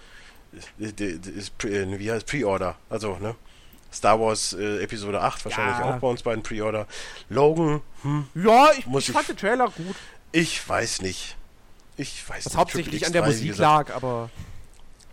Ist 0.77 1.57
pre, 1.57 1.69
äh, 1.69 1.99
wie 1.99 2.11
heißt 2.11 2.25
Pre-Order. 2.25 2.75
Also, 2.89 3.17
ne? 3.19 3.35
Star 3.91 4.19
Wars 4.19 4.53
äh, 4.53 4.83
Episode 4.83 5.19
8 5.21 5.45
wahrscheinlich 5.45 5.77
Ja. 5.79 5.95
auch 5.95 5.99
bei 5.99 6.07
uns 6.07 6.21
beiden 6.21 6.43
Pre-Order. 6.43 6.87
Logan, 7.29 7.81
hm, 8.03 8.27
Ja, 8.35 8.71
ich, 8.77 8.85
Muss 8.85 9.03
ich 9.03 9.09
ich- 9.09 9.15
fand 9.15 9.27
den 9.29 9.37
Trailer 9.37 9.65
gut. 9.69 9.95
ich 10.31 10.67
weiß 10.67 11.01
nicht. 11.01 11.35
Ich 11.97 12.27
weiß 12.29 12.45
Was 12.45 12.53
nicht. 12.53 12.57
hauptsächlich 12.57 13.05
an 13.05 13.13
der 13.13 13.23
X3, 13.23 13.27
wie 13.41 13.47
Musik 13.47 13.57
lag, 13.57 13.93
aber 13.95 14.29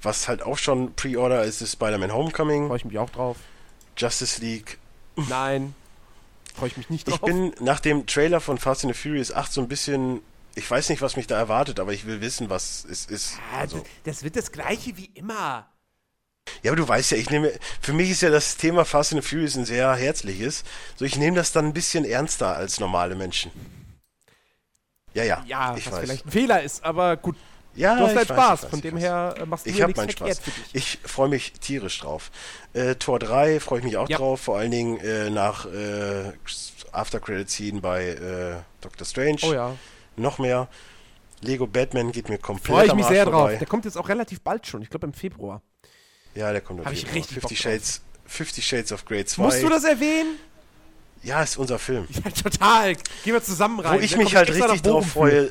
Was 0.03 0.29
halt 0.29 0.43
auch 0.43 0.59
schon 0.59 0.95
Pre-Order 0.95 1.43
ist, 1.45 1.63
ist 1.63 1.73
Spider-Man 1.73 2.13
Homecoming, 2.13 2.69
freue 2.69 2.77
ich 2.77 2.85
mich 2.85 2.99
auch 2.99 3.11
drauf. 3.11 3.39
Justice 3.97 4.41
League. 4.41 4.79
Nein, 5.17 5.75
freue 6.55 6.69
ich 6.69 6.77
mich 6.77 6.91
nicht 6.91 7.09
drauf. 7.09 7.15
Ich 7.17 7.21
bin 7.23 7.55
nach 7.61 7.81
dem 7.81 8.07
Trailer 8.07 8.41
von 8.41 8.59
Fast 8.59 8.85
and 8.85 8.95
the 8.95 9.01
Furious 9.01 9.33
8 9.33 9.51
so 9.53 9.63
ein 9.63 9.69
bisschen. 9.69 10.21
Ich 10.57 10.69
weiß 10.71 10.89
nicht, 10.89 11.03
was 11.03 11.17
mich 11.17 11.27
da 11.29 11.37
erwartet, 11.39 11.79
aber 11.79 11.93
ich 11.93 12.07
will 12.07 12.21
wissen, 12.21 12.51
was 12.51 12.85
es 12.91 13.07
ist. 13.07 13.35
Ah, 13.55 13.61
Also, 13.61 13.79
das, 13.79 13.87
das 14.17 14.23
wird 14.25 14.35
das 14.37 14.51
gleiche 14.51 14.97
wie 14.97 15.11
immer. 15.15 15.69
ja, 16.63 16.71
aber 16.73 16.77
du 16.77 16.89
weißt 16.89 17.11
ja, 17.13 17.19
ich 17.19 17.31
nehme. 17.31 17.53
Für 17.81 17.93
mich 17.93 18.11
ist 18.11 18.23
ja 18.23 18.31
das 18.31 18.57
Thema 18.57 18.85
Fast 18.85 19.13
and 19.13 19.25
Furious 19.25 19.55
ein 19.57 19.65
sehr 19.67 19.95
herzliches. 19.95 20.65
So, 20.97 21.05
ich 21.05 21.17
nehme 21.17 21.37
das 21.37 21.53
dann 21.53 21.67
ein 21.67 21.73
bisschen 21.75 22.05
ernster 22.05 22.57
als 22.57 22.81
normale 22.81 23.15
Menschen. 23.15 23.53
Ja, 25.15 25.25
ja. 25.25 25.45
Ja, 25.47 25.77
ich 25.77 25.87
was 25.87 25.93
weiß. 25.95 26.05
vielleicht 26.05 26.27
ein 26.27 26.31
Fehler 26.31 26.63
ist, 26.63 26.85
aber 26.85 27.17
gut, 27.17 27.37
Ja, 27.75 27.95
du 27.97 28.03
hast 28.05 28.11
ich 28.13 28.17
halt 28.17 28.29
Spaß. 28.29 28.63
weiß, 28.65 28.71
Von 28.71 28.81
dem 28.81 28.95
weiß. 28.97 29.03
her 29.03 29.35
äh, 29.39 29.47
machst 29.47 29.67
du 29.67 29.71
Ich 29.71 29.79
ja 29.79 29.87
nichts 29.87 29.99
meinen 29.99 30.11
Spaß. 30.11 30.39
für 30.41 30.51
dich. 30.51 30.75
Ich 30.75 30.99
freue 31.05 31.29
mich 31.29 31.53
tierisch 31.53 31.99
drauf. 32.01 32.31
Äh, 32.75 32.95
Tor 32.97 33.19
3 33.19 33.61
freue 33.61 33.79
ich 33.81 33.85
mich 33.85 33.97
auch 33.97 34.09
Ja. 34.09 34.19
drauf, 34.19 34.41
vor 34.41 34.59
allen 34.59 34.71
Dingen 34.71 34.99
äh, 35.01 35.29
nach 35.31 35.67
äh, 35.67 36.33
After 36.93 37.21
Credit 37.21 37.49
Scene 37.51 37.81
bei 37.81 38.09
äh, 38.09 38.57
Doctor 38.81 39.07
Strange. 39.07 39.39
oh 39.43 39.53
ja, 39.53 39.75
Noch 40.17 40.39
mehr. 40.39 40.69
Lego 41.43 41.67
Batman 41.67 42.13
geht 42.13 42.29
mir 42.29 42.39
komplett 42.39 42.67
freue 42.75 42.87
ich 42.87 42.95
mich 42.95 43.07
sehr 43.07 43.25
drauf. 43.25 43.35
vorbei. 43.43 43.57
Der 43.57 43.67
kommt 43.67 43.85
jetzt 43.85 43.97
auch 43.99 44.09
relativ 44.09 44.41
bald 44.41 44.67
schon, 44.67 44.83
ich 44.83 44.91
glaube 44.91 45.07
im 45.07 45.13
Februar. 45.13 45.61
Ja, 46.35 46.51
der 46.53 46.61
kommt 46.61 46.81
auf 46.81 46.87
Hab 46.87 46.93
ich 46.93 47.05
richtig 47.15 47.41
Bock 47.41 47.51
50 47.51 47.59
drauf. 47.63 47.73
Shades, 47.73 48.01
50 48.27 48.67
Shades 48.67 48.93
of 48.93 49.05
Grey 49.05 49.25
2. 49.25 49.43
Musst 49.43 49.63
du 49.63 49.69
das 49.69 49.85
erwähnen? 49.85 50.39
Ja, 51.23 51.43
ist 51.43 51.57
unser 51.59 51.79
Film. 51.79 52.07
Ja, 52.25 52.31
total. 52.31 52.95
Gehen 53.25 53.35
wir 53.35 53.43
zusammen 53.43 53.81
rein. 53.81 53.99
Wo 53.99 54.03
ich 54.03 54.13
Da 54.13 54.17
mich 54.19 54.35
halt 54.37 54.49
richtig 54.51 54.83
drauf 54.83 55.07
freue, 55.07 55.51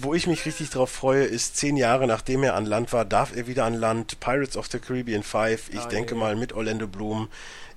wo 0.00 0.12
ich 0.14 0.26
mich 0.26 0.44
richtig 0.44 0.70
drauf 0.70 0.90
freue, 0.90 1.24
ist 1.24 1.56
zehn 1.56 1.76
Jahre 1.76 2.06
nachdem 2.06 2.42
er 2.42 2.54
an 2.54 2.66
Land 2.66 2.92
war, 2.92 3.04
darf 3.04 3.34
er 3.34 3.46
wieder 3.46 3.64
an 3.64 3.74
Land. 3.74 4.20
Pirates 4.20 4.56
of 4.56 4.66
the 4.70 4.78
Caribbean 4.78 5.22
5. 5.22 5.70
Ich 5.72 5.80
Ah, 5.80 5.86
denke 5.86 6.14
je. 6.14 6.20
mal 6.20 6.36
mit 6.36 6.52
Orlando 6.52 6.86
Bloom. 6.86 7.28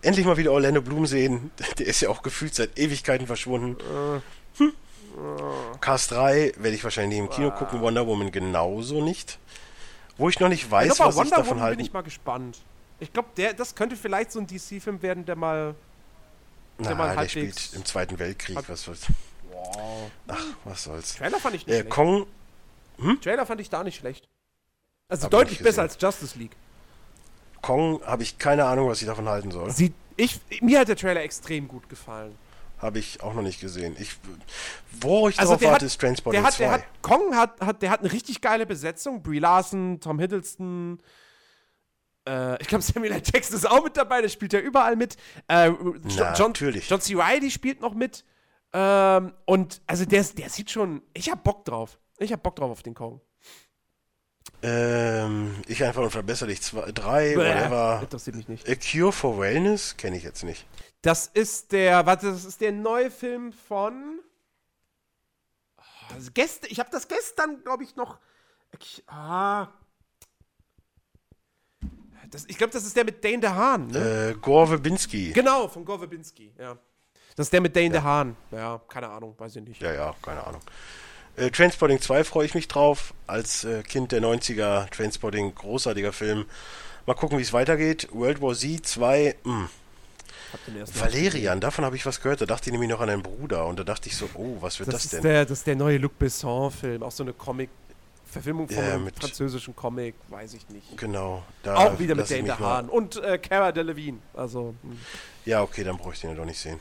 Endlich 0.01 0.25
mal 0.25 0.37
wieder 0.37 0.51
Orlando 0.51 0.81
Bloom 0.81 1.05
sehen. 1.05 1.51
Der 1.79 1.85
ist 1.87 2.01
ja 2.01 2.09
auch 2.09 2.21
gefühlt 2.23 2.55
seit 2.55 2.77
Ewigkeiten 2.77 3.27
verschwunden. 3.27 3.77
Hm. 4.57 4.73
Cast 5.81 6.11
3 6.11 6.53
werde 6.57 6.75
ich 6.75 6.83
wahrscheinlich 6.83 7.19
im 7.19 7.29
Kino 7.29 7.51
gucken. 7.51 7.81
Wonder 7.81 8.05
Woman 8.07 8.31
genauso 8.31 9.03
nicht. 9.03 9.39
Wo 10.17 10.29
ich 10.29 10.39
noch 10.39 10.49
nicht 10.49 10.69
weiß, 10.69 10.99
aber 10.99 11.07
was 11.09 11.15
ich 11.15 11.19
Wonder 11.21 11.35
davon 11.37 11.45
Woman 11.49 11.57
bin 11.57 11.63
halten. 11.63 11.81
ich 11.81 11.93
mal 11.93 12.01
gespannt. 12.03 12.59
Ich 12.99 13.11
glaube, 13.13 13.29
das 13.57 13.73
könnte 13.75 13.95
vielleicht 13.95 14.31
so 14.31 14.39
ein 14.39 14.47
DC-Film 14.47 15.01
werden, 15.01 15.25
der 15.25 15.35
mal. 15.35 15.73
der 16.77 16.95
mal 16.95 17.07
Na, 17.07 17.07
der 17.07 17.15
halbwegs- 17.21 17.31
spielt 17.31 17.73
im 17.75 17.85
Zweiten 17.85 18.19
Weltkrieg. 18.19 18.55
Hat- 18.57 18.69
Was 18.69 18.83
soll's. 18.83 19.07
Wow. 19.51 20.11
Ach, 20.27 20.45
was 20.65 20.83
soll's. 20.83 21.15
Trailer 21.15 21.39
fand 21.39 21.55
ich 21.55 21.65
nicht 21.65 21.73
Äh, 21.75 21.79
schlecht. 21.81 21.89
Kong, 21.91 22.25
Trailer 23.21 23.45
fand 23.45 23.61
ich 23.61 23.69
da 23.69 23.83
nicht 23.83 23.97
schlecht. 23.99 24.27
Also 25.09 25.23
Hab 25.25 25.33
ich 25.33 25.39
deutlich 25.39 25.59
besser 25.59 25.81
als 25.81 25.97
Justice 25.99 26.37
League. 26.37 26.55
Kong 27.61 28.01
habe 28.05 28.23
ich 28.23 28.37
keine 28.37 28.65
Ahnung, 28.65 28.87
was 28.89 29.01
ich 29.01 29.07
davon 29.07 29.27
halten 29.27 29.51
soll. 29.51 29.69
Sieht, 29.71 29.93
ich, 30.17 30.39
mir 30.61 30.79
hat 30.79 30.87
der 30.87 30.95
Trailer 30.95 31.21
extrem 31.21 31.67
gut 31.67 31.87
gefallen. 31.89 32.35
Habe 32.81 32.99
ich 32.99 33.21
auch 33.21 33.33
noch 33.33 33.43
nicht 33.43 33.61
gesehen. 33.61 33.95
Ich, 33.99 34.15
wo 35.01 35.29
ich 35.29 35.39
Also 35.39 35.53
drauf 35.53 35.61
warte, 35.61 35.75
hat- 35.75 35.81
ist 35.83 35.99
Transporting 36.01 36.41
Der 36.41 36.47
hat, 36.47 36.53
2. 36.55 36.63
der 36.63 36.71
hat, 36.73 36.83
Kong 37.01 37.35
hat, 37.35 37.61
hat, 37.61 37.81
der 37.81 37.89
hat 37.91 37.99
eine 37.99 38.11
richtig 38.11 38.41
geile 38.41 38.65
Besetzung. 38.65 39.21
Brie 39.21 39.39
Larson, 39.39 39.99
Tom 39.99 40.17
Hiddleston. 40.19 40.99
Äh, 42.27 42.61
ich 42.61 42.67
glaube, 42.67 42.83
Samuel 42.83 43.11
L. 43.13 43.21
Jackson 43.23 43.55
ist 43.55 43.69
auch 43.69 43.83
mit 43.83 43.97
dabei, 43.97 44.21
der 44.21 44.29
spielt 44.29 44.53
ja 44.53 44.59
überall 44.59 44.95
mit. 44.95 45.15
Äh, 45.47 45.67
Jo- 45.67 45.95
John, 46.07 46.17
Natürlich. 46.17 46.89
John 46.89 47.01
C. 47.01 47.15
Reilly 47.15 47.51
spielt 47.51 47.81
noch 47.81 47.93
mit. 47.93 48.23
Ähm, 48.73 49.33
und 49.45 49.81
also 49.85 50.05
der, 50.05 50.23
der 50.23 50.49
sieht 50.49 50.71
schon. 50.71 51.01
Ich 51.13 51.29
hab 51.29 51.43
Bock 51.43 51.65
drauf. 51.65 51.99
Ich 52.19 52.31
hab 52.31 52.41
Bock 52.41 52.55
drauf 52.55 52.71
auf 52.71 52.83
den 52.83 52.93
Kong. 52.93 53.21
ähm, 54.63 55.55
ich 55.67 55.83
einfach 55.83 56.03
unverbesserlich 56.03 56.61
2, 56.61 56.91
3, 56.91 57.29
Bäh, 57.29 57.35
whatever. 57.37 57.99
Interessiert 58.01 58.35
mich 58.35 58.47
nicht. 58.47 58.69
A 58.69 58.75
Cure 58.75 59.11
for 59.11 59.39
Wellness 59.39 59.97
kenne 59.97 60.17
ich 60.17 60.23
jetzt 60.23 60.43
nicht. 60.43 60.65
Das 61.01 61.27
ist 61.27 61.71
der, 61.71 62.05
warte, 62.05 62.31
das 62.31 62.45
ist 62.45 62.61
der 62.61 62.71
neue 62.71 63.09
Film 63.09 63.53
von. 63.53 64.19
Oh, 65.77 66.15
gest, 66.33 66.71
ich 66.71 66.79
habe 66.79 66.89
das 66.91 67.07
gestern, 67.07 67.63
glaube 67.63 67.83
ich, 67.83 67.95
noch. 67.95 68.19
Ich, 68.79 69.03
ah. 69.07 69.67
Das, 72.29 72.45
ich 72.47 72.57
glaube, 72.57 72.71
das 72.71 72.85
ist 72.85 72.95
der 72.95 73.03
mit 73.03 73.23
Dane 73.23 73.39
DeHaan. 73.39 73.87
Ne? 73.87 74.29
Äh, 74.29 74.33
Gore 74.35 74.67
Verbinski. 74.67 75.31
Genau, 75.33 75.67
von 75.67 75.83
Gore 75.83 75.99
Verbinski, 75.99 76.53
ja. 76.57 76.77
Das 77.35 77.47
ist 77.47 77.53
der 77.53 77.61
mit 77.61 77.75
Dane 77.75 77.89
DeHaan. 77.89 78.37
Ja, 78.51 78.79
keine 78.87 79.09
Ahnung, 79.09 79.35
weiß 79.37 79.55
ich 79.57 79.63
nicht. 79.63 79.81
Ja, 79.81 79.93
ja, 79.93 80.15
keine 80.21 80.45
Ahnung. 80.45 80.61
Äh, 81.35 81.49
Trainspotting 81.49 81.99
2 81.99 82.23
freue 82.23 82.45
ich 82.45 82.53
mich 82.53 82.67
drauf. 82.67 83.13
Als 83.27 83.63
äh, 83.63 83.83
Kind 83.83 84.11
der 84.11 84.21
90er, 84.21 84.89
Trainspotting, 84.91 85.55
großartiger 85.55 86.13
Film. 86.13 86.45
Mal 87.05 87.15
gucken, 87.15 87.37
wie 87.37 87.41
es 87.41 87.53
weitergeht. 87.53 88.07
World 88.11 88.41
War 88.41 88.53
Z 88.53 88.85
2, 88.85 89.35
mh. 89.43 89.69
Valerian, 90.95 91.59
davon 91.59 91.85
habe 91.85 91.95
ich 91.95 92.05
was 92.05 92.21
gehört. 92.21 92.41
Da 92.41 92.45
dachte 92.45 92.69
ich 92.69 92.71
nämlich 92.71 92.89
noch 92.89 93.01
an 93.01 93.09
einen 93.09 93.23
Bruder. 93.23 93.65
Und 93.65 93.79
da 93.79 93.83
dachte 93.83 94.09
ich 94.09 94.15
so, 94.15 94.29
oh, 94.35 94.57
was 94.59 94.79
wird 94.79 94.87
Das, 94.87 94.95
das, 94.95 95.05
ist 95.05 95.13
denn? 95.13 95.21
Der, 95.23 95.45
das 95.45 95.59
ist 95.59 95.67
der 95.67 95.75
neue 95.75 95.97
Luc 95.97 96.17
Besson-Film. 96.19 97.03
Auch 97.03 97.11
so 97.11 97.23
eine 97.23 97.33
Comic. 97.33 97.69
Verfilmung 98.25 98.65
von 98.69 98.77
Ja, 98.77 98.93
einem 98.93 99.03
mit- 99.03 99.19
französischen 99.19 99.75
Comic, 99.75 100.15
weiß 100.29 100.53
ich 100.53 100.69
nicht. 100.69 100.95
Genau. 100.97 101.43
Da 101.63 101.75
Auch 101.75 101.99
wieder 101.99 102.15
mit 102.15 102.31
Dane 102.31 102.43
mal- 102.43 102.55
DeHaan. 102.55 102.87
Und 102.89 103.17
äh, 103.21 103.37
Cara 103.37 103.73
Delevingne. 103.73 104.21
Also. 104.33 104.73
hm. 104.83 104.97
Ja, 105.43 105.61
okay, 105.63 105.83
dann 105.83 105.97
brauche 105.97 106.13
ich 106.13 106.21
den 106.21 106.29
ja 106.29 106.35
doch 106.37 106.45
nicht 106.45 106.57
sehen. 106.59 106.79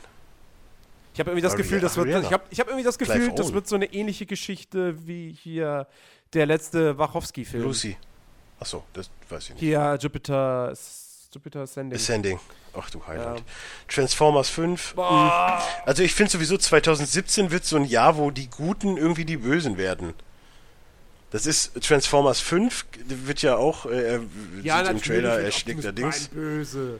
Ich 1.13 1.19
habe 1.19 1.31
irgendwie 1.31 1.41
das 1.41 1.53
Ari- 1.53 1.57
Gefühl, 1.57 1.81
das 1.81 1.97
wird, 1.97 2.07
Ariana. 2.07 2.25
ich 2.25 2.31
habe 2.31 2.43
ich 2.49 2.59
hab 2.61 2.67
irgendwie 2.67 2.85
das 2.85 2.97
Clive 2.97 3.13
Gefühl, 3.19 3.35
das 3.35 3.47
Owen. 3.47 3.53
wird 3.55 3.67
so 3.67 3.75
eine 3.75 3.93
ähnliche 3.93 4.25
Geschichte 4.25 4.95
wie 5.05 5.33
hier 5.33 5.87
der 6.33 6.45
letzte 6.45 6.97
Wachowski-Film. 6.97 7.63
Lucy. 7.63 7.97
Achso, 8.57 8.85
das 8.93 9.09
weiß 9.27 9.43
ich 9.43 9.49
nicht. 9.49 9.59
Hier 9.59 9.97
Jupiter, 9.99 10.71
Jupiter 11.33 11.61
Ascending. 11.61 11.97
Ascending. 11.97 12.39
Ach 12.73 12.89
du 12.89 13.05
Heiland. 13.07 13.39
Ja. 13.39 13.45
Transformers 13.87 14.49
5. 14.49 14.95
Boah. 14.95 15.61
Also 15.85 16.03
ich 16.03 16.13
finde 16.13 16.31
sowieso 16.31 16.57
2017 16.57 17.51
wird 17.51 17.65
so 17.65 17.77
ein 17.77 17.85
Jahr, 17.85 18.17
wo 18.17 18.31
die 18.31 18.49
Guten 18.49 18.97
irgendwie 18.97 19.25
die 19.25 19.37
Bösen 19.37 19.77
werden. 19.77 20.13
Das 21.31 21.45
ist 21.45 21.81
Transformers 21.81 22.41
5, 22.41 22.85
wird 23.05 23.41
ja 23.41 23.55
auch, 23.55 23.85
äh, 23.85 24.19
sieht 24.61 24.89
im 24.89 25.01
Trailer, 25.01 25.39
er 25.39 25.51
schlägt 25.51 25.85
da 25.85 25.93
Dings. 25.93 26.27
Böse. 26.27 26.99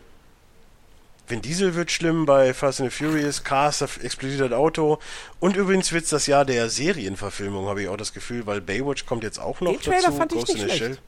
Vin 1.28 1.42
Diesel 1.42 1.76
wird 1.76 1.92
schlimm 1.92 2.26
bei 2.26 2.54
Fast 2.54 2.80
and 2.80 2.92
the 2.92 2.98
Furious, 2.98 3.44
Cars, 3.44 3.82
explodiert 3.82 4.40
das 4.40 4.52
Auto. 4.54 5.00
Und 5.42 5.58
übrigens 5.58 5.92
wird 5.92 6.06
es 6.06 6.10
das 6.10 6.28
Jahr 6.28 6.46
der 6.46 6.70
Serienverfilmung, 6.70 7.68
habe 7.68 7.82
ich 7.84 7.90
auch 7.90 7.98
das 7.98 8.14
Gefühl, 8.14 8.46
weil 8.46 8.62
Baywatch 8.62 9.06
kommt 9.06 9.24
jetzt 9.24 9.40
auch 9.40 9.60
noch 9.60 9.72
Den 9.74 9.82
Trailer 9.82 10.02
dazu. 10.04 10.18
fand 10.18 10.32
ich 10.32 10.40
Ghost 10.40 10.54
nicht 10.54 10.64
in 10.64 10.70
the 10.70 10.76
schlecht. 10.78 11.02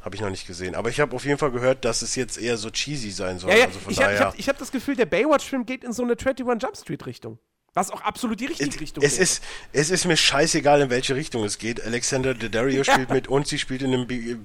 Habe 0.00 0.14
ich 0.14 0.20
noch 0.22 0.30
nicht 0.30 0.46
gesehen. 0.46 0.74
Aber 0.74 0.88
ich 0.90 1.00
habe 1.00 1.14
auf 1.14 1.24
jeden 1.24 1.38
Fall 1.38 1.50
gehört, 1.50 1.84
dass 1.84 2.02
es 2.02 2.14
jetzt 2.14 2.38
eher 2.38 2.56
so 2.56 2.70
cheesy 2.70 3.10
sein 3.10 3.38
soll. 3.38 3.50
Ja, 3.50 3.56
ja, 3.58 3.64
also 3.66 3.78
von 3.80 3.92
ich 3.92 3.98
habe 4.00 4.12
daher. 4.12 4.26
hab, 4.28 4.38
ich 4.38 4.48
hab 4.48 4.56
das 4.58 4.70
Gefühl, 4.70 4.94
der 4.96 5.06
Baywatch-Film 5.06 5.66
geht 5.66 5.82
in 5.84 5.92
so 5.92 6.02
eine 6.04 6.12
21 6.12 6.62
Jump 6.62 6.76
Street-Richtung. 6.76 7.38
Was 7.74 7.90
auch 7.90 8.00
absolut 8.00 8.40
die 8.40 8.46
richtige 8.46 8.70
Es, 8.70 8.80
Richtung 8.80 9.04
es, 9.04 9.18
ist, 9.18 9.42
es 9.72 9.90
ist 9.90 10.04
mir 10.06 10.16
scheißegal, 10.16 10.80
in 10.80 10.90
welche 10.90 11.14
Richtung 11.14 11.44
es 11.44 11.58
geht. 11.58 11.84
Alexander 11.84 12.34
Daddario 12.34 12.82
spielt 12.90 13.10
mit 13.10 13.28
und 13.28 13.46
sie 13.46 13.58
spielt 13.58 13.82
in 13.82 13.92
einem 13.92 14.06
Bi- 14.06 14.36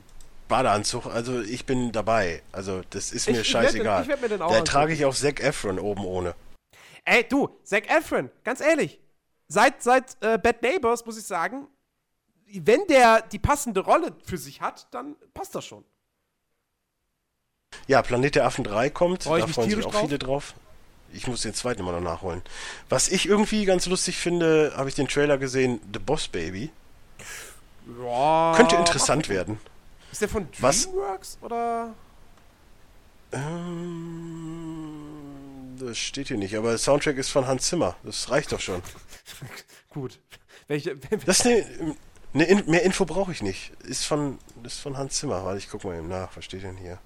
Badeanzug. 0.47 1.05
Also 1.07 1.41
ich 1.41 1.65
bin 1.65 1.91
dabei. 1.91 2.41
Also 2.51 2.81
das 2.89 3.11
ist 3.11 3.27
mir 3.27 3.35
Ich- 3.35 3.41
ich 3.41 3.47
scheißegal. 3.49 4.01
ich 4.03 4.07
werd 4.09 4.21
mir 4.21 4.29
den 4.29 4.41
auch 4.41 4.47
da 4.49 4.53
angucken. 4.55 4.65
trage 4.69 4.93
ich 4.93 5.05
auch 5.05 5.15
Zac 5.15 5.39
Efron 5.41 5.79
oben 5.79 6.05
ohne. 6.05 6.35
Ey, 7.05 7.23
du, 7.27 7.49
Zac 7.63 7.89
Efron, 7.89 8.29
ganz 8.43 8.61
ehrlich, 8.61 8.99
seit, 9.47 9.81
seit 9.83 10.15
äh, 10.21 10.37
Bad 10.37 10.61
Neighbors 10.61 11.05
muss 11.05 11.17
ich 11.17 11.25
sagen, 11.25 11.67
wenn 12.61 12.85
der 12.87 13.21
die 13.21 13.39
passende 13.39 13.81
Rolle 13.81 14.15
für 14.25 14.37
sich 14.37 14.61
hat, 14.61 14.87
dann 14.91 15.15
passt 15.33 15.55
das 15.55 15.65
schon. 15.65 15.83
Ja, 17.87 18.01
Planet 18.01 18.35
der 18.35 18.45
Affen 18.45 18.63
3 18.63 18.89
kommt. 18.89 19.25
Da 19.25 19.47
freuen 19.47 19.69
sich 19.69 19.85
auch 19.85 19.91
drauf. 19.91 20.01
viele 20.01 20.19
drauf. 20.19 20.53
Ich 21.11 21.27
muss 21.27 21.41
den 21.41 21.53
zweiten 21.53 21.81
immer 21.81 21.91
noch 21.91 22.01
nachholen. 22.01 22.41
Was 22.89 23.07
ich 23.07 23.27
irgendwie 23.27 23.65
ganz 23.65 23.85
lustig 23.85 24.17
finde, 24.17 24.73
habe 24.75 24.89
ich 24.89 24.95
den 24.95 25.07
Trailer 25.07 25.37
gesehen, 25.37 25.79
The 25.93 25.99
Boss 25.99 26.27
Baby. 26.27 26.71
Ja, 28.01 28.53
Könnte 28.55 28.75
interessant 28.77 29.29
werden. 29.29 29.59
Ist 30.11 30.21
der 30.21 30.29
von 30.29 30.47
Was? 30.59 30.85
DreamWorks 30.85 31.37
oder? 31.41 31.93
Ähm, 33.31 35.07
das 35.79 35.97
steht 35.97 36.29
hier 36.29 36.37
nicht, 36.37 36.55
aber 36.55 36.69
der 36.69 36.77
Soundtrack 36.77 37.17
ist 37.17 37.29
von 37.29 37.47
Hans 37.47 37.67
Zimmer. 37.67 37.95
Das 38.03 38.29
reicht 38.29 38.51
doch 38.51 38.59
schon. 38.59 38.81
Gut. 39.89 40.19
Welche, 40.67 40.95
Das 41.25 41.39
ist 41.39 41.47
eine, 41.47 41.95
eine 42.33 42.45
In- 42.45 42.69
mehr 42.69 42.83
Info 42.83 43.05
brauche 43.05 43.31
ich 43.31 43.41
nicht. 43.41 43.71
Ist 43.83 44.05
von, 44.05 44.39
ist 44.63 44.79
von 44.79 44.97
Hans 44.97 45.15
Zimmer. 45.19 45.43
Warte, 45.45 45.57
ich 45.59 45.69
guck 45.69 45.83
mal 45.83 45.97
eben 45.97 46.07
nach. 46.07 46.35
Was 46.35 46.45
steht 46.45 46.63
denn 46.63 46.77
hier? 46.77 46.97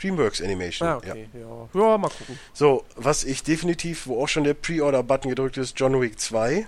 DreamWorks 0.00 0.40
Animation. 0.42 0.88
ah, 0.88 1.00
Ja. 1.04 1.12
okay, 1.12 1.28
ja. 1.34 1.68
ja. 1.80 1.98
mal 1.98 2.08
gucken. 2.10 2.38
So, 2.52 2.84
was 2.96 3.22
ich 3.24 3.42
definitiv, 3.44 4.06
wo 4.06 4.22
auch 4.22 4.26
schon 4.28 4.44
der 4.44 4.54
Pre-Order-Button 4.54 5.28
gedrückt 5.30 5.56
ist, 5.56 5.78
John 5.78 6.00
Wick 6.00 6.18
2. 6.18 6.66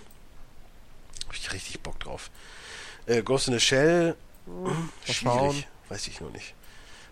Hab 1.27 1.35
ich 1.35 1.53
richtig 1.53 1.81
Bock 1.81 1.99
drauf. 1.99 2.31
Äh, 3.07 3.23
Ghost 3.23 3.49
in 3.49 3.55
the 3.55 3.61
Shell, 3.61 4.15
mal 4.47 4.73
schwierig. 5.05 5.17
schauen. 5.17 5.65
Weiß 5.89 6.07
ich 6.07 6.21
noch 6.21 6.31
nicht. 6.33 6.55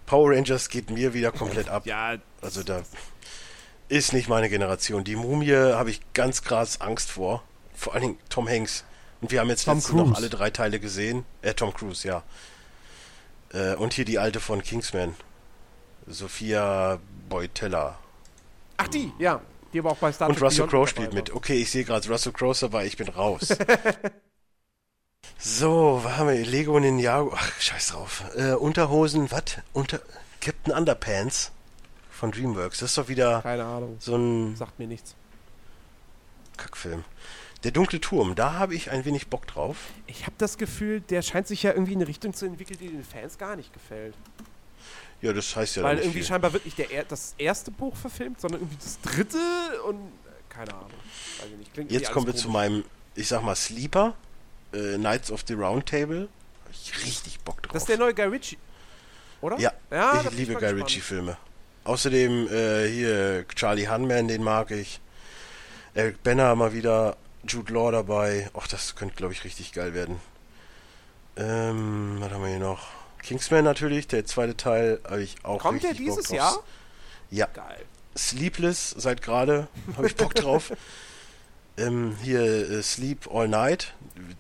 Power 0.06 0.31
Rangers 0.32 0.68
geht 0.68 0.90
mir 0.90 1.14
wieder 1.14 1.32
komplett 1.32 1.68
ab. 1.68 1.86
Ja, 1.86 2.16
Also 2.40 2.62
da 2.62 2.82
ist 3.89 4.12
nicht 4.12 4.28
meine 4.28 4.48
Generation. 4.48 5.02
Die 5.05 5.16
Mumie 5.16 5.52
habe 5.52 5.90
ich 5.90 6.00
ganz 6.12 6.42
krass 6.42 6.81
Angst 6.81 7.10
vor. 7.10 7.42
Vor 7.74 7.92
allen 7.94 8.02
Dingen 8.02 8.18
Tom 8.28 8.48
Hanks. 8.48 8.84
Und 9.25 9.31
wir 9.31 9.41
haben 9.41 9.49
jetzt 9.49 9.65
Tom 9.65 9.78
letztens 9.78 9.97
noch 9.97 10.15
alle 10.19 10.28
drei 10.28 10.51
Teile 10.51 10.78
gesehen. 10.78 11.25
Äh, 11.41 11.55
Tom 11.55 11.73
Cruise, 11.73 12.07
ja. 12.07 12.23
Äh, 13.55 13.75
und 13.77 13.94
hier 13.94 14.05
die 14.05 14.19
alte 14.19 14.39
von 14.39 14.62
Kingsman. 14.62 15.15
Sophia 16.07 16.99
Boitella. 17.31 17.99
ach 18.77 18.89
die, 18.89 19.11
ja. 19.19 19.41
Die 19.73 19.78
aber 19.78 19.93
auch 19.93 19.97
bei 19.97 20.12
Star 20.12 20.28
Und 20.28 20.35
Trek 20.35 20.43
Russell 20.44 20.67
Beyond 20.67 20.70
Crowe 20.70 20.86
spielt 20.89 21.09
war. 21.09 21.15
mit. 21.15 21.33
Okay, 21.33 21.55
ich 21.55 21.70
sehe 21.70 21.85
gerade 21.85 22.07
Russell 22.07 22.33
Crowe 22.33 22.55
dabei, 22.61 22.85
ich 22.85 22.99
bin 22.99 23.09
raus. 23.09 23.49
so, 25.39 26.01
was 26.05 26.19
haben 26.19 26.28
wir? 26.28 26.44
Lego 26.44 26.78
Ninjago. 26.78 27.33
Ach, 27.35 27.61
scheiß 27.62 27.86
drauf. 27.93 28.25
Äh, 28.36 28.53
Unterhosen, 28.53 29.31
was? 29.31 29.43
Unter 29.73 30.01
Captain 30.43 30.75
Underpants 30.75 31.51
von 32.11 32.31
DreamWorks. 32.31 32.81
Das 32.81 32.91
ist 32.91 32.99
doch 32.99 33.09
wieder 33.09 33.41
Keine 33.41 33.65
Ahnung. 33.65 33.97
so 34.01 34.17
ein 34.17 34.55
Sagt 34.57 34.78
mir 34.78 34.86
nichts. 34.86 35.15
Kackfilm. 36.59 37.05
Der 37.65 37.70
dunkle 37.73 38.01
Turm, 38.01 38.34
da 38.34 38.52
habe 38.55 38.75
ich 38.75 38.91
ein 38.91 39.05
wenig 39.05 39.28
Bock 39.28 39.47
drauf. 39.47 39.76
Ich 40.07 40.23
habe 40.23 40.34
das 40.39 40.59
Gefühl, 40.59 41.01
der 41.01 41.23
scheint 41.23 41.47
sich 41.49 41.62
ja 41.62 41.73
irgendwie 41.73 41.94
in 41.94 41.99
eine 41.99 42.09
Richtung 42.09 42.34
zu 42.34 42.44
entwickeln, 42.47 42.78
die 42.78 42.89
den 42.89 43.02
Fans 43.05 43.39
gar 43.39 43.57
nicht 43.57 43.73
gefällt. 43.73 44.15
Ja, 45.23 45.33
das 45.33 45.57
heißt 45.57 45.76
ja 45.76 45.83
Weil 45.83 45.97
irgendwie 45.99 46.18
viel. 46.18 46.25
scheinbar 46.26 46.52
wird 46.52 46.67
nicht 46.67 46.76
der, 46.76 46.91
er- 46.91 47.05
das 47.05 47.34
erste 47.39 47.70
Buch 47.70 47.97
verfilmt, 47.97 48.41
sondern 48.41 48.60
irgendwie 48.60 48.76
das 48.76 49.01
dritte 49.01 49.39
und 49.86 49.97
äh, 49.97 50.10
keine 50.51 50.75
Ahnung. 50.75 50.91
Ich. 51.62 51.73
Klingt 51.73 51.91
Jetzt 51.91 52.12
kommen 52.12 52.26
wir 52.26 52.33
alles 52.33 52.43
zu 52.43 52.49
komisch. 52.49 52.60
meinem, 52.70 52.84
ich 53.15 53.28
sag 53.28 53.43
mal, 53.43 53.55
Sleeper. 53.57 54.15
Äh, 54.75 54.97
Knights 54.97 55.31
of 55.33 55.43
the 55.47 55.55
Round 55.55 55.86
Table. 55.86 56.28
Hab 56.65 56.70
ich 56.73 57.05
richtig 57.07 57.41
Bock 57.41 57.62
drauf. 57.62 57.73
Das 57.73 57.83
ist 57.84 57.89
der 57.89 57.97
neue 57.99 58.12
Guy 58.12 58.26
Ritchie. 58.26 58.59
Oder? 59.41 59.59
Ja, 59.59 59.73
ja 59.91 60.23
ich 60.23 60.31
liebe 60.36 60.52
mal 60.52 60.60
Guy. 60.60 60.70
Ritchie-Filme. 60.83 61.39
Außerdem 61.84 62.49
äh, 62.49 62.89
hier 62.89 63.47
Charlie 63.55 63.89
Hunman, 63.89 64.28
den 64.28 64.43
mag 64.43 64.70
ich. 64.70 65.01
Eric 65.94 66.23
Banner 66.23 66.55
mal 66.57 66.73
wieder. 66.75 67.17
Jude 67.47 67.73
Law 67.73 67.90
dabei. 67.90 68.48
Och, 68.55 68.66
das 68.66 68.94
könnte, 68.97 69.14
glaube 69.16 69.32
ich, 69.32 69.44
richtig 69.44 69.73
geil 69.73 69.94
werden. 69.94 70.20
Ähm, 71.36 72.16
was 72.20 72.31
haben 72.32 72.42
wir 72.42 72.48
hier 72.50 72.58
noch? 72.58 72.86
Kingsman 73.23 73.64
natürlich, 73.64 74.06
der 74.06 74.24
zweite 74.24 74.56
Teil 74.56 75.00
habe 75.05 75.23
ich 75.23 75.36
auch 75.44 75.60
Kommt 75.60 75.82
der 75.82 75.90
richtig 75.90 76.08
Bock 76.08 76.18
dieses. 76.18 76.31
Jahr? 76.31 76.62
Ja. 77.31 77.47
Geil. 77.47 77.84
Sleepless 78.16 78.90
seit 78.90 79.23
gerade, 79.23 79.66
habe 79.97 80.06
ich 80.06 80.14
Bock 80.14 80.34
drauf. 80.34 80.73
ähm, 81.76 82.16
hier 82.23 82.42
äh, 82.42 82.82
Sleep 82.82 83.28
All 83.32 83.48
Night, 83.48 83.94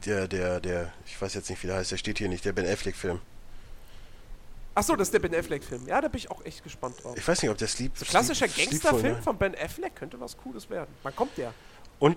der, 0.04 0.28
der, 0.28 0.60
der, 0.60 0.92
ich 1.06 1.20
weiß 1.20 1.34
jetzt 1.34 1.50
nicht, 1.50 1.62
wie 1.62 1.66
der 1.66 1.76
heißt, 1.76 1.90
der 1.90 1.96
steht 1.96 2.18
hier 2.18 2.28
nicht, 2.28 2.44
der 2.44 2.52
Ben 2.52 2.66
Affleck-Film. 2.66 3.20
Achso, 4.76 4.94
das 4.96 5.08
ist 5.08 5.14
der 5.14 5.20
Ben 5.20 5.34
Affleck-Film. 5.34 5.86
Ja, 5.88 6.00
da 6.00 6.08
bin 6.08 6.18
ich 6.18 6.30
auch 6.30 6.44
echt 6.44 6.62
gespannt 6.62 7.02
drauf. 7.02 7.16
Ich 7.16 7.26
weiß 7.26 7.42
nicht, 7.42 7.50
ob 7.50 7.58
der 7.58 7.68
Sleep. 7.68 7.92
So 7.96 8.04
klassischer 8.04 8.46
Gangsterfilm 8.48 9.14
Night- 9.14 9.24
von 9.24 9.38
Ben 9.38 9.54
Affleck 9.56 9.96
könnte 9.96 10.20
was 10.20 10.36
Cooles 10.36 10.68
werden. 10.70 10.92
Wann 11.02 11.16
kommt 11.16 11.36
der? 11.38 11.52
Und, 11.98 12.16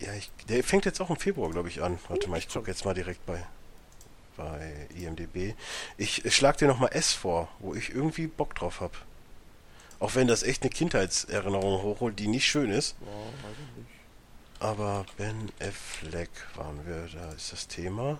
ja, 0.00 0.12
ich, 0.14 0.30
der 0.48 0.62
fängt 0.62 0.84
jetzt 0.84 1.00
auch 1.00 1.10
im 1.10 1.16
Februar, 1.16 1.50
glaube 1.50 1.68
ich, 1.68 1.82
an. 1.82 1.98
Warte 2.08 2.28
mal, 2.28 2.38
ich 2.38 2.48
gucke 2.48 2.70
jetzt 2.70 2.84
mal 2.84 2.94
direkt 2.94 3.24
bei, 3.26 3.44
bei 4.36 4.88
IMDb. 4.94 5.54
Ich, 5.96 6.24
ich 6.24 6.36
schlag 6.36 6.56
dir 6.56 6.68
nochmal 6.68 6.90
S 6.92 7.12
vor, 7.12 7.48
wo 7.58 7.74
ich 7.74 7.90
irgendwie 7.90 8.26
Bock 8.26 8.54
drauf 8.54 8.80
habe. 8.80 8.94
Auch 10.00 10.14
wenn 10.14 10.28
das 10.28 10.44
echt 10.44 10.62
eine 10.62 10.70
Kindheitserinnerung 10.70 11.82
hochholt, 11.82 12.18
die 12.18 12.28
nicht 12.28 12.46
schön 12.46 12.70
ist. 12.70 12.94
Oh, 13.00 13.06
weiß 13.06 13.56
ich 13.56 13.78
nicht. 13.78 13.90
Aber 14.60 15.06
Ben 15.16 15.50
Affleck 15.60 16.30
waren 16.54 16.86
wir, 16.86 17.08
da 17.12 17.32
ist 17.32 17.52
das 17.52 17.68
Thema. 17.68 18.18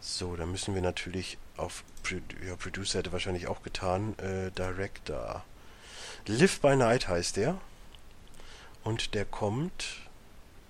So, 0.00 0.36
da 0.36 0.46
müssen 0.46 0.74
wir 0.74 0.82
natürlich 0.82 1.38
auf 1.56 1.84
Pro 2.02 2.16
ja, 2.46 2.56
Producer 2.56 2.98
hätte 2.98 3.12
wahrscheinlich 3.12 3.46
auch 3.46 3.62
getan, 3.62 4.18
äh, 4.18 4.50
Director. 4.50 5.44
Live 6.26 6.60
by 6.60 6.76
Night 6.76 7.08
heißt 7.08 7.36
der. 7.36 7.58
Und 8.82 9.14
der 9.14 9.24
kommt 9.24 10.01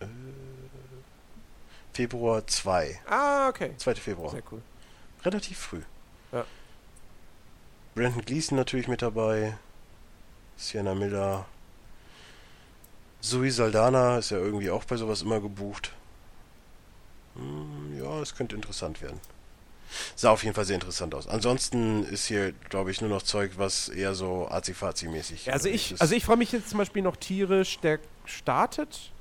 äh, 0.04 1.92
Februar 1.92 2.46
2. 2.46 3.00
Ah, 3.08 3.48
okay. 3.48 3.72
2. 3.76 3.94
Februar. 3.96 4.30
Sehr 4.30 4.42
cool. 4.50 4.62
Relativ 5.24 5.58
früh. 5.58 5.82
Ja. 6.32 6.44
Brandon 7.94 8.24
Gleason 8.24 8.56
natürlich 8.56 8.88
mit 8.88 9.02
dabei. 9.02 9.56
Sienna 10.56 10.94
Miller. 10.94 11.46
Zoe 13.20 13.50
Saldana 13.50 14.18
ist 14.18 14.30
ja 14.30 14.38
irgendwie 14.38 14.70
auch 14.70 14.84
bei 14.84 14.96
sowas 14.96 15.22
immer 15.22 15.40
gebucht. 15.40 15.92
Hm, 17.36 17.98
ja, 17.98 18.20
es 18.20 18.34
könnte 18.34 18.56
interessant 18.56 19.00
werden. 19.00 19.20
Sah 20.16 20.30
auf 20.30 20.42
jeden 20.42 20.54
Fall 20.54 20.64
sehr 20.64 20.74
interessant 20.76 21.14
aus. 21.14 21.28
Ansonsten 21.28 22.04
ist 22.04 22.26
hier, 22.26 22.52
glaube 22.70 22.90
ich, 22.90 23.00
nur 23.00 23.10
noch 23.10 23.22
Zeug, 23.22 23.52
was 23.56 23.88
eher 23.90 24.14
so 24.14 24.48
Azi-Fazi-mäßig 24.48 25.46
Ja, 25.46 25.52
also 25.52 25.68
unterwegs 25.68 25.84
ich, 25.86 25.92
ist. 25.92 26.00
also 26.00 26.14
ich 26.14 26.24
freue 26.24 26.38
mich 26.38 26.50
jetzt 26.52 26.70
zum 26.70 26.78
Beispiel 26.78 27.02
noch 27.02 27.16
tierisch. 27.16 27.78
Der 27.80 27.98
startet 28.24 29.11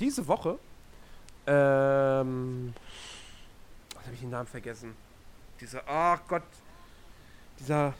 diese 0.00 0.26
Woche. 0.26 0.58
Ähm. 1.46 2.74
Was 3.94 4.04
habe 4.04 4.14
ich 4.14 4.20
den 4.20 4.30
Namen 4.30 4.46
vergessen? 4.46 4.94
Dieser, 5.60 5.82
ach 5.86 6.20
Gott, 6.26 6.42
dieser 7.60 7.94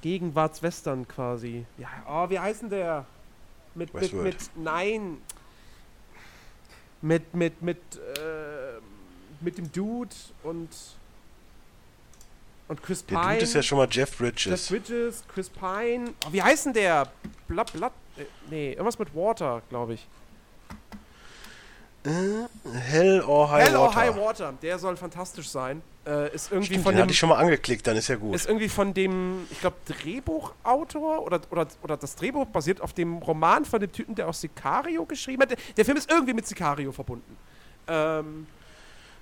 Gegenwartswestern 0.00 1.06
quasi. 1.08 1.66
Ja, 1.78 1.88
oh, 2.08 2.30
wie 2.30 2.38
heißt 2.38 2.62
denn 2.62 2.70
der? 2.70 3.06
Mit, 3.74 3.92
mit, 3.94 4.12
mit, 4.12 4.36
nein. 4.56 5.18
Mit, 7.00 7.34
mit, 7.34 7.62
mit, 7.62 7.78
äh, 7.96 8.80
mit 9.40 9.58
dem 9.58 9.72
Dude 9.72 10.14
und 10.42 10.68
und 12.68 12.82
Chris 12.82 13.04
Der 13.04 13.16
Pine. 13.16 13.32
Dude 13.34 13.44
ist 13.44 13.54
ja 13.54 13.62
schon 13.62 13.78
mal 13.78 13.88
Jeff 13.90 14.16
Bridges. 14.16 14.44
Jeff 14.44 14.68
Bridges, 14.68 15.24
Chris 15.28 15.50
Pine. 15.50 16.14
Oh, 16.26 16.32
wie 16.32 16.42
heißt 16.42 16.66
denn 16.66 16.72
der? 16.72 17.10
Blood, 17.46 17.70
äh, 18.16 18.24
nee, 18.50 18.70
irgendwas 18.72 18.98
mit 18.98 19.14
Water, 19.14 19.62
glaube 19.68 19.94
ich. 19.94 20.06
Äh, 22.04 22.10
Hell 22.78 23.20
or 23.22 23.50
High 23.50 23.64
Hell 23.68 23.74
Water. 23.74 23.82
or 23.82 23.94
High 23.94 24.16
Water, 24.16 24.54
der 24.60 24.78
soll 24.78 24.96
fantastisch 24.96 25.48
sein. 25.48 25.82
Äh, 26.04 26.34
ist 26.34 26.50
irgendwie 26.50 26.66
Stimmt, 26.72 26.82
von 26.82 26.92
den 26.92 26.96
dem, 26.98 27.02
hatte 27.02 27.12
ich 27.12 27.18
schon 27.18 27.28
mal 27.28 27.36
angeklickt, 27.36 27.86
dann 27.86 27.96
ist 27.96 28.08
ja 28.08 28.16
gut. 28.16 28.34
ist 28.34 28.46
irgendwie 28.48 28.68
von 28.68 28.92
dem, 28.92 29.46
ich 29.52 29.60
glaube, 29.60 29.76
Drehbuchautor 29.86 31.22
oder, 31.22 31.40
oder, 31.50 31.68
oder 31.80 31.96
das 31.96 32.16
Drehbuch 32.16 32.46
basiert 32.46 32.80
auf 32.80 32.92
dem 32.92 33.18
Roman 33.18 33.64
von 33.64 33.78
dem 33.78 33.92
Typen, 33.92 34.16
der 34.16 34.28
auch 34.28 34.34
Sicario 34.34 35.06
geschrieben 35.06 35.42
hat. 35.42 35.50
Der, 35.50 35.58
der 35.76 35.84
Film 35.84 35.96
ist 35.96 36.10
irgendwie 36.10 36.34
mit 36.34 36.44
Sicario 36.44 36.90
verbunden. 36.90 37.36
Ähm, 37.86 38.48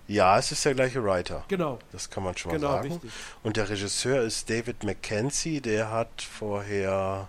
Ja, 0.08 0.38
es 0.38 0.50
ist 0.52 0.64
der 0.64 0.72
gleiche 0.72 1.04
Writer. 1.04 1.44
genau. 1.48 1.78
Das 1.92 2.08
kann 2.08 2.24
man 2.24 2.34
schon 2.34 2.52
mal 2.52 2.56
Genau, 2.58 2.70
sagen. 2.72 2.92
richtig. 2.92 3.10
Und 3.42 3.58
der 3.58 3.68
Regisseur 3.68 4.22
ist 4.22 4.48
David 4.48 4.82
Mackenzie, 4.82 5.60
der 5.60 5.90
hat 5.90 6.22
vorher 6.22 7.28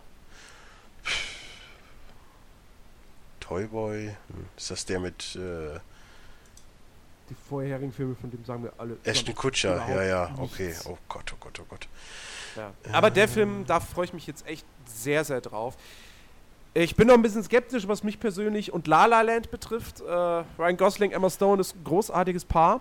Toyboy, 3.42 4.16
ist 4.56 4.72
das 4.72 4.86
der 4.86 5.00
mit 5.02 5.36
äh, 5.36 5.80
Die 7.30 7.36
vorherigen 7.50 7.92
Filme, 7.92 8.16
von 8.16 8.32
dem 8.32 8.44
sagen 8.46 8.64
wir 8.64 8.74
alle. 8.78 8.98
Ashton 9.04 9.34
überhaupt 9.34 9.62
Ja, 9.64 10.04
ja, 10.04 10.30
nichts. 10.30 10.40
okay. 10.54 10.74
Oh 10.86 10.98
Gott, 11.10 11.34
oh 11.34 11.38
Gott, 11.40 11.60
oh 11.62 11.66
Gott. 11.70 11.88
Ja. 12.56 12.72
Aber 12.94 13.10
der 13.12 13.28
Film, 13.28 13.66
da 13.66 13.80
freue 13.80 14.06
ich 14.06 14.14
mich 14.14 14.28
jetzt 14.28 14.46
echt 14.48 14.66
sehr, 14.86 15.24
sehr 15.24 15.42
drauf. 15.42 15.76
Ich 16.74 16.96
bin 16.96 17.08
noch 17.08 17.16
ein 17.16 17.22
bisschen 17.22 17.44
skeptisch, 17.44 17.88
was 17.88 18.04
mich 18.04 18.20
persönlich 18.20 18.72
und 18.72 18.88
La 18.88 19.06
La 19.06 19.22
Land 19.22 19.52
betrifft. 19.52 20.00
Äh, 20.00 20.04
Ryan 20.06 20.78
Gosling, 20.78 21.12
Emma 21.12 21.30
Stone 21.30 21.60
ist 21.60 21.76
ein 21.76 21.84
großartiges 21.84 22.46
Paar. 22.46 22.80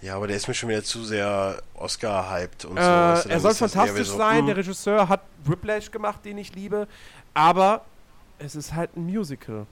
Ja, 0.00 0.16
aber 0.16 0.26
der 0.28 0.36
ist 0.36 0.48
mir 0.48 0.54
schon 0.54 0.68
wieder 0.70 0.82
zu 0.82 1.04
sehr 1.04 1.60
Oscar-hyped 1.74 2.64
und 2.64 2.76
Äh, 2.78 3.16
so. 3.16 3.28
er 3.28 3.40
soll 3.40 3.54
fantastisch 3.54 3.98
wie 4.00 4.04
so, 4.04 4.16
sein. 4.16 4.38
hm, 4.38 4.46
Der 4.46 4.56
Regisseur 4.56 5.08
hat 5.08 5.22
Whiplash 5.44 5.90
gemacht, 5.90 6.24
den 6.24 6.38
ich 6.38 6.54
liebe. 6.54 6.88
Aber 7.34 7.84
es 8.40 8.54
ist 8.54 8.74
halt 8.74 8.96
ein 8.96 9.04
Musical. 9.04 9.66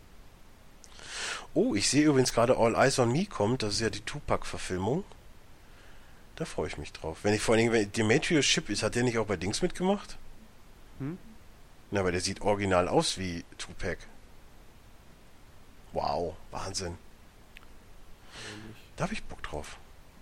Oh, 1.54 1.74
ich 1.74 1.88
sehe 1.88 2.04
übrigens 2.04 2.32
gerade 2.32 2.56
All 2.56 2.74
Eyes 2.74 2.98
on 2.98 3.10
Me 3.10 3.26
kommt. 3.26 3.62
Das 3.62 3.74
ist 3.74 3.80
ja 3.80 3.90
die 3.90 4.00
Tupac-Verfilmung. 4.00 5.04
Da 6.36 6.44
freue 6.44 6.68
ich 6.68 6.78
mich 6.78 6.92
drauf. 6.92 7.18
Wenn 7.22 7.34
ich 7.34 7.42
vor 7.42 7.54
allen 7.54 7.62
Dingen, 7.64 7.72
wenn 7.72 7.90
Demetrius 7.90 8.44
Ship 8.44 8.68
ist, 8.68 8.82
hat 8.82 8.94
der 8.94 9.02
nicht 9.02 9.18
auch 9.18 9.26
bei 9.26 9.36
Dings 9.36 9.62
mitgemacht? 9.62 10.18
Hm? 10.98 11.18
Na, 11.90 12.00
aber 12.00 12.12
der 12.12 12.20
sieht 12.20 12.42
original 12.42 12.86
aus 12.88 13.18
wie 13.18 13.44
Tupac. 13.56 13.98
Wow, 15.92 16.36
Wahnsinn. 16.50 16.98
Da 18.96 19.04
habe 19.04 19.14
ich 19.14 19.24
Bock 19.24 19.42
drauf. 19.42 19.78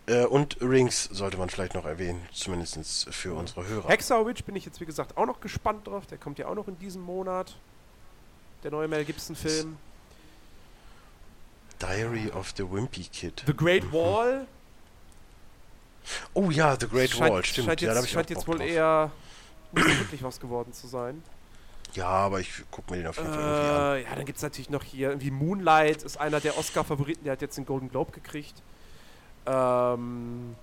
Äh, 0.06 0.24
und 0.24 0.58
Rings 0.62 1.04
sollte 1.04 1.36
man 1.36 1.50
vielleicht 1.50 1.74
noch 1.74 1.84
erwähnen, 1.84 2.24
zumindest 2.32 3.12
für 3.12 3.34
unsere 3.34 3.66
Hörer. 3.66 3.88
Hexer 3.88 4.24
Witch 4.24 4.44
bin 4.44 4.54
ich 4.54 4.64
jetzt, 4.64 4.80
wie 4.80 4.86
gesagt, 4.86 5.16
auch 5.16 5.26
noch 5.26 5.40
gespannt 5.40 5.88
drauf. 5.88 6.06
Der 6.06 6.18
kommt 6.18 6.38
ja 6.38 6.46
auch 6.46 6.54
noch 6.54 6.68
in 6.68 6.78
diesem 6.78 7.02
Monat. 7.02 7.56
Der 8.62 8.70
neue 8.70 8.88
Mel 8.88 9.04
Gibson-Film. 9.04 9.76
Diary 11.78 12.30
of 12.30 12.52
the 12.56 12.62
Wimpy 12.62 13.04
Kid. 13.04 13.42
The 13.46 13.54
Great 13.54 13.92
Wall. 13.92 14.46
Oh 16.34 16.50
ja, 16.50 16.76
The 16.78 16.88
Great 16.88 17.10
scheint, 17.10 17.32
Wall, 17.32 17.44
stimmt. 17.44 17.66
Scheint 17.66 17.80
ja, 17.80 17.88
jetzt, 17.88 17.94
da 17.94 17.98
hab 17.98 18.06
ich 18.06 18.12
scheint 18.12 18.30
jetzt 18.30 18.46
wohl 18.48 18.58
drauf. 18.58 18.66
eher 18.66 19.10
nicht 19.72 20.00
wirklich 20.00 20.22
was 20.22 20.40
geworden 20.40 20.72
zu 20.72 20.86
sein. 20.86 21.22
Ja, 21.94 22.08
aber 22.08 22.40
ich 22.40 22.62
guck 22.70 22.90
mir 22.90 22.98
den 22.98 23.06
auf 23.06 23.16
jeden 23.16 23.32
Fall 23.32 23.40
irgendwie 23.40 23.68
an. 23.68 23.96
Äh, 23.96 24.02
ja, 24.02 24.14
dann 24.14 24.24
gibt 24.24 24.36
es 24.36 24.42
natürlich 24.42 24.70
noch 24.70 24.82
hier 24.82 25.08
irgendwie 25.10 25.30
Moonlight, 25.30 26.02
ist 26.02 26.18
einer 26.18 26.40
der 26.40 26.58
Oscar-Favoriten, 26.58 27.24
der 27.24 27.32
hat 27.32 27.42
jetzt 27.42 27.56
den 27.56 27.66
Golden 27.66 27.90
Globe 27.90 28.12
gekriegt. 28.12 28.54
Ähm, 29.46 30.54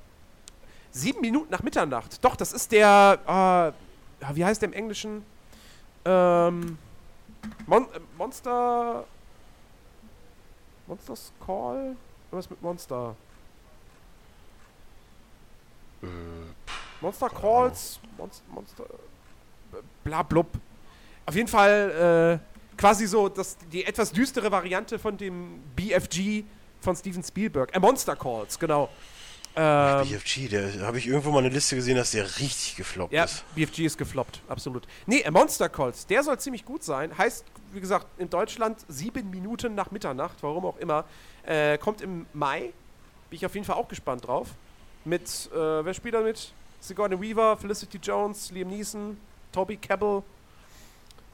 sieben 0.92 1.22
Minuten 1.22 1.52
nach 1.52 1.64
Mitternacht. 1.64 2.24
Doch, 2.24 2.36
das 2.36 2.54
ist 2.54 2.72
der, 2.72 3.20
äh, 3.26 4.24
ja, 4.24 4.36
wie 4.36 4.46
heißt 4.46 4.62
der 4.62 4.70
im 4.70 4.74
Englischen? 4.74 5.26
Ähm, 6.06 6.78
Mon 7.66 7.84
äh, 7.84 8.00
Monster. 8.18 9.06
Monsters 10.88 11.32
Call? 11.46 11.96
Was 12.32 12.50
mit 12.50 12.62
Monster? 12.62 13.16
Äh, 16.02 16.08
Monster 17.02 17.30
Keine 17.30 17.42
Calls, 17.42 18.00
Monster, 18.18 18.44
Monster, 18.50 18.84
äh, 19.74 19.78
bla 20.04 20.24
blub. 20.24 20.48
Auf 21.26 21.36
jeden 21.36 21.48
Fall 21.48 22.40
äh, 22.42 22.78
quasi 22.78 23.06
so 23.08 23.30
das, 23.30 23.58
die 23.72 23.86
etwas 23.86 24.12
düstere 24.12 24.52
Variante 24.52 24.98
von 25.00 25.18
dem 25.18 25.62
BFG 25.76 26.44
von 26.82 26.96
Steven 26.96 27.24
Spielberg. 27.24 27.74
Äh, 27.76 27.80
Monster 27.80 28.16
Calls, 28.16 28.58
genau. 28.60 28.90
Ähm, 29.56 30.08
BFG, 30.08 30.48
der 30.50 30.82
habe 30.82 30.98
ich 30.98 31.08
irgendwo 31.08 31.30
mal 31.32 31.40
eine 31.40 31.50
Liste 31.50 31.76
gesehen, 31.76 31.96
dass 31.96 32.12
der 32.12 32.24
richtig 32.40 32.76
gefloppt 32.76 33.14
ja, 33.14 33.26
ist. 33.26 33.44
BFG 33.54 33.86
ist 33.86 33.98
gefloppt, 33.98 34.42
absolut. 34.48 34.88
Nee, 35.06 35.24
Monster 35.30 35.70
Calls, 35.70 36.08
der 36.08 36.24
soll 36.24 36.40
ziemlich 36.40 36.66
gut 36.66 36.84
sein. 36.84 37.16
Heißt, 37.16 37.46
wie 37.72 37.80
gesagt, 37.80 38.08
in 38.18 38.30
Deutschland 38.30 38.84
sieben 38.88 39.30
Minuten 39.30 39.76
nach 39.76 39.92
Mitternacht, 39.92 40.38
warum 40.42 40.66
auch 40.66 40.78
immer. 40.78 41.06
Äh, 41.46 41.78
kommt 41.78 42.02
im 42.02 42.26
Mai. 42.34 42.74
Bin 43.30 43.38
ich 43.38 43.46
auf 43.46 43.54
jeden 43.54 43.66
Fall 43.66 43.76
auch 43.76 43.88
gespannt 43.88 44.26
drauf. 44.28 44.50
Mit, 45.06 45.50
äh, 45.54 45.86
wer 45.86 45.94
spielt 45.94 46.16
da 46.16 46.22
mit? 46.22 46.52
Sigourney 46.80 47.20
Weaver, 47.20 47.58
Felicity 47.58 47.98
Jones, 47.98 48.52
Liam 48.52 48.70
Neeson, 48.70 49.18
Toby 49.52 49.78
Cabell. 49.78 50.24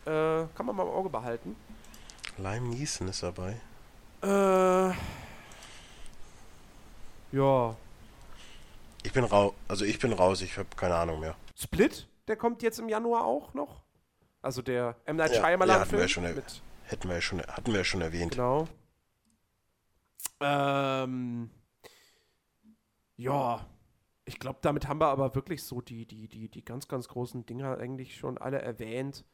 Äh, 0.05 0.45
kann 0.55 0.65
man 0.65 0.75
mal 0.75 0.83
im 0.83 0.89
Auge 0.89 1.09
behalten. 1.09 1.55
Lime 2.37 2.67
Neeson 2.67 3.07
ist 3.07 3.23
dabei. 3.23 3.55
Äh. 4.21 4.93
Ja. 7.31 7.75
Ich 9.03 9.13
bin 9.13 9.23
raus, 9.23 9.53
also 9.67 9.85
ich 9.85 9.99
bin 9.99 10.13
raus, 10.13 10.41
ich 10.41 10.57
habe 10.57 10.69
keine 10.75 10.95
Ahnung 10.95 11.19
mehr. 11.19 11.35
Split, 11.55 12.07
der 12.27 12.35
kommt 12.35 12.61
jetzt 12.61 12.79
im 12.79 12.89
Januar 12.89 13.25
auch 13.25 13.53
noch. 13.53 13.81
Also 14.41 14.61
der 14.61 14.95
M. 15.05 15.17
Night 15.17 15.31
Ja, 15.31 15.41
Shyamalan 15.41 15.75
ja, 15.75 15.81
hatten 15.81 15.91
wir 15.91 16.01
ja 16.01 16.07
schon 16.07 16.23
Hätten 16.25 17.07
wir 17.07 17.15
ja 17.15 17.21
schon, 17.21 17.41
hatten 17.41 17.71
wir 17.71 17.77
ja 17.79 17.83
schon 17.83 18.01
erwähnt. 18.01 18.31
Genau. 18.31 18.67
Ähm, 20.39 21.49
ja, 23.17 23.65
ich 24.25 24.39
glaube, 24.39 24.59
damit 24.61 24.87
haben 24.87 25.01
wir 25.01 25.07
aber 25.07 25.35
wirklich 25.35 25.63
so 25.63 25.81
die, 25.81 26.05
die, 26.05 26.27
die, 26.27 26.49
die 26.49 26.63
ganz, 26.63 26.87
ganz 26.87 27.07
großen 27.07 27.45
Dinger 27.45 27.77
eigentlich 27.77 28.15
schon 28.15 28.37
alle 28.37 28.61
erwähnt. 28.61 29.25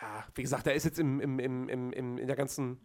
Ja, 0.00 0.24
wie 0.34 0.42
gesagt, 0.42 0.66
da 0.66 0.70
ist 0.70 0.84
jetzt 0.84 0.98
im, 0.98 1.20
im, 1.20 1.38
im, 1.38 1.68
im, 1.68 1.92
im, 1.92 2.18
in 2.18 2.26
der 2.26 2.36
ganzen. 2.36 2.78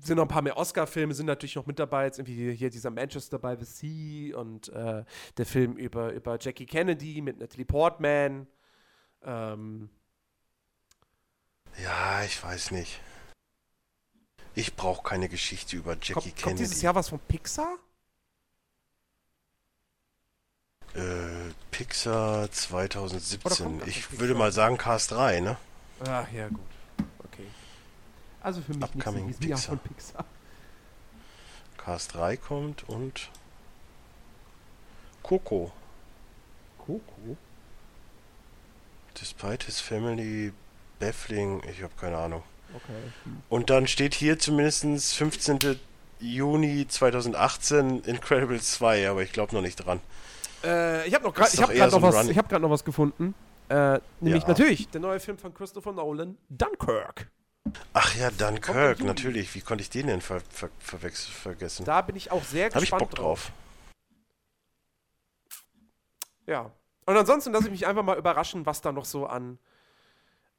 Sind 0.00 0.16
noch 0.16 0.24
ein 0.24 0.28
paar 0.28 0.42
mehr 0.42 0.56
Oscar-Filme, 0.56 1.14
sind 1.14 1.26
natürlich 1.26 1.54
noch 1.54 1.66
mit 1.66 1.78
dabei. 1.78 2.06
Jetzt 2.06 2.18
irgendwie 2.18 2.52
hier 2.54 2.70
dieser 2.70 2.90
Manchester 2.90 3.38
by 3.38 3.54
the 3.58 3.64
Sea 3.64 4.36
und 4.36 4.68
äh, 4.70 5.04
der 5.36 5.46
Film 5.46 5.74
über, 5.76 6.12
über 6.12 6.38
Jackie 6.40 6.66
Kennedy 6.66 7.20
mit 7.22 7.38
Natalie 7.38 7.64
Portman. 7.64 8.48
Ähm, 9.22 9.90
Ja, 11.82 12.24
ich 12.24 12.42
weiß 12.42 12.72
nicht. 12.72 13.00
Ich 14.54 14.74
brauche 14.76 15.02
keine 15.08 15.28
Geschichte 15.28 15.76
über 15.76 15.92
Jackie 16.02 16.32
kommt, 16.32 16.42
kommt 16.42 16.58
Kennedy. 16.58 16.64
dieses 16.64 16.82
Jahr 16.82 16.94
was 16.94 17.08
von 17.08 17.20
Pixar? 17.20 17.78
Äh, 20.94 21.52
Pixar 21.70 22.44
Oder 22.44 22.50
2017. 22.50 23.64
kommt 23.64 23.82
das 23.82 23.88
Ich 23.88 24.06
von 24.06 24.18
würde 24.18 24.34
Pixar? 24.34 24.38
mal 24.38 24.52
sagen 24.52 24.76
Cast 24.78 25.12
3, 25.12 25.40
ne? 25.40 25.56
Ach 26.00 26.30
ja, 26.32 26.48
gut. 26.48 26.71
Also 28.42 28.60
für 28.60 28.74
mich 28.74 28.82
Upcoming 28.82 29.26
nicht 29.26 29.42
so 29.42 29.48
Jahr 29.48 29.58
Pixar. 29.58 29.76
von 29.76 29.78
Pixar. 29.78 30.24
Cast 31.78 32.14
3 32.14 32.36
kommt 32.36 32.88
und 32.88 33.28
Coco. 35.22 35.72
Coco? 36.78 37.36
Despite 39.18 39.66
his 39.66 39.80
family 39.80 40.52
baffling, 40.98 41.62
ich 41.70 41.82
habe 41.82 41.92
keine 42.00 42.18
Ahnung. 42.18 42.42
Okay. 42.74 43.32
Und 43.48 43.70
dann 43.70 43.86
steht 43.86 44.14
hier 44.14 44.38
zumindest 44.38 45.14
15. 45.14 45.78
Juni 46.20 46.86
2018 46.86 48.00
Incredibles 48.04 48.72
2, 48.72 49.10
aber 49.10 49.22
ich 49.22 49.32
glaube 49.32 49.54
noch 49.54 49.60
nicht 49.62 49.76
dran. 49.76 50.00
Äh, 50.64 51.06
ich 51.08 51.14
habe 51.14 51.24
noch 51.24 51.34
gerade 51.34 51.50
gerade 51.56 51.90
so 51.90 51.98
noch 51.98 52.12
was 52.12 52.28
ich 52.28 52.36
gerade 52.36 52.60
noch 52.60 52.70
was 52.70 52.84
gefunden. 52.84 53.34
Äh, 53.68 53.98
nämlich 54.20 54.42
Ja. 54.44 54.48
natürlich 54.50 54.88
der 54.88 55.00
neue 55.00 55.18
Film 55.18 55.36
von 55.36 55.52
Christopher 55.52 55.92
Nolan, 55.92 56.36
Dunkirk. 56.48 57.28
Ach 57.92 58.14
ja, 58.16 58.30
Dunkirk, 58.30 59.00
natürlich. 59.00 59.54
Wie 59.54 59.60
konnte 59.60 59.82
ich 59.82 59.90
den 59.90 60.06
denn 60.08 60.20
ver 60.20 60.40
ver 60.50 60.70
verwechs- 60.80 61.26
vergessen? 61.26 61.84
Da 61.84 62.00
bin 62.02 62.16
ich 62.16 62.30
auch 62.30 62.42
sehr 62.44 62.66
Habe 62.66 62.78
ich 62.78 62.90
gespannt 62.90 63.00
Bock 63.02 63.14
drauf. 63.14 63.52
Ja. 66.46 66.70
Und 67.06 67.16
ansonsten 67.16 67.52
lasse 67.52 67.66
ich 67.66 67.70
mich 67.72 67.86
einfach 67.86 68.02
mal 68.02 68.18
überraschen, 68.18 68.66
was 68.66 68.80
da 68.80 68.92
noch 68.92 69.04
so 69.04 69.26
an 69.26 69.58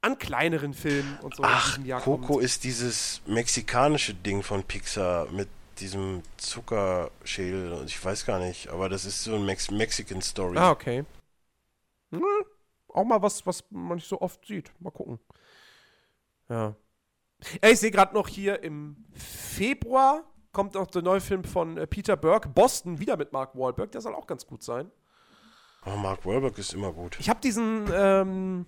an 0.00 0.18
kleineren 0.18 0.74
Filmen 0.74 1.18
und 1.22 1.34
so 1.34 1.42
in 1.42 1.48
Ach, 1.50 1.78
Coco 2.02 2.26
kommt. 2.34 2.44
ist 2.44 2.64
dieses 2.64 3.22
mexikanische 3.26 4.12
Ding 4.12 4.42
von 4.42 4.62
Pixar 4.62 5.30
mit 5.30 5.48
diesem 5.78 6.22
Zuckerschädel. 6.36 7.72
und 7.72 7.86
Ich 7.86 8.04
weiß 8.04 8.26
gar 8.26 8.38
nicht, 8.38 8.68
aber 8.68 8.90
das 8.90 9.06
ist 9.06 9.24
so 9.24 9.34
ein 9.34 9.46
Mex 9.46 9.70
Mexican 9.70 10.20
Story. 10.20 10.58
Ah, 10.58 10.70
okay. 10.72 11.06
Hm, 12.10 12.22
auch 12.88 13.04
mal 13.04 13.22
was, 13.22 13.46
was 13.46 13.64
man 13.70 13.96
nicht 13.96 14.06
so 14.08 14.20
oft 14.20 14.44
sieht. 14.46 14.70
Mal 14.78 14.90
gucken. 14.90 15.18
Ja. 16.50 16.74
Ey, 17.60 17.72
ich 17.72 17.80
sehe 17.80 17.90
gerade 17.90 18.14
noch 18.14 18.28
hier 18.28 18.62
im 18.62 18.96
Februar 19.14 20.24
kommt 20.52 20.74
noch 20.74 20.86
der 20.86 21.02
neue 21.02 21.20
Film 21.20 21.44
von 21.44 21.76
äh, 21.76 21.86
Peter 21.86 22.16
Burke, 22.16 22.48
Boston, 22.48 23.00
wieder 23.00 23.16
mit 23.16 23.32
Mark 23.32 23.54
Wahlberg. 23.56 23.92
Der 23.92 24.00
soll 24.00 24.14
auch 24.14 24.26
ganz 24.26 24.46
gut 24.46 24.62
sein. 24.62 24.90
Oh, 25.84 25.96
Mark 25.96 26.24
Wahlberg 26.24 26.56
ist 26.58 26.72
immer 26.72 26.92
gut. 26.92 27.16
Ich 27.20 27.28
habe 27.28 27.40
diesen, 27.40 27.86
ähm, 27.92 28.64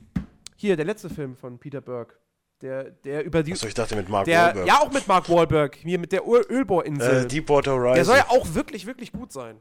hier, 0.56 0.76
der 0.76 0.84
letzte 0.84 1.08
Film 1.08 1.36
von 1.36 1.58
Peter 1.58 1.80
Burke. 1.80 2.16
Der, 2.62 2.84
der 2.90 3.24
über 3.24 3.42
die. 3.42 3.52
Achso, 3.52 3.66
ich 3.66 3.74
dachte 3.74 3.96
mit 3.96 4.08
Mark 4.08 4.24
der, 4.24 4.46
Wahlberg. 4.46 4.66
ja, 4.66 4.80
auch 4.80 4.90
mit 4.90 5.06
Mark 5.06 5.28
Wahlberg. 5.28 5.76
Hier 5.76 5.98
mit 5.98 6.10
der 6.12 6.26
Öl 6.26 6.44
Ölbohrinsel. 6.48 7.24
äh, 7.24 7.26
Deepwater 7.26 7.72
Horizon. 7.72 7.94
der 7.94 8.04
soll 8.04 8.16
ja 8.16 8.26
auch 8.30 8.54
wirklich, 8.54 8.86
wirklich 8.86 9.12
gut 9.12 9.30
sein. 9.30 9.60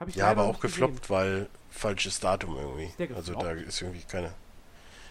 Hab 0.00 0.08
ich 0.08 0.16
Ja, 0.16 0.30
aber 0.30 0.42
auch 0.42 0.48
nicht 0.48 0.60
gesehen. 0.62 0.86
gefloppt, 0.86 1.08
weil 1.10 1.48
falsches 1.70 2.18
Datum 2.18 2.56
irgendwie. 2.56 2.90
Also 3.14 3.32
gefloppt? 3.32 3.42
da 3.44 3.50
ist 3.52 3.80
irgendwie 3.80 4.02
keine. 4.06 4.34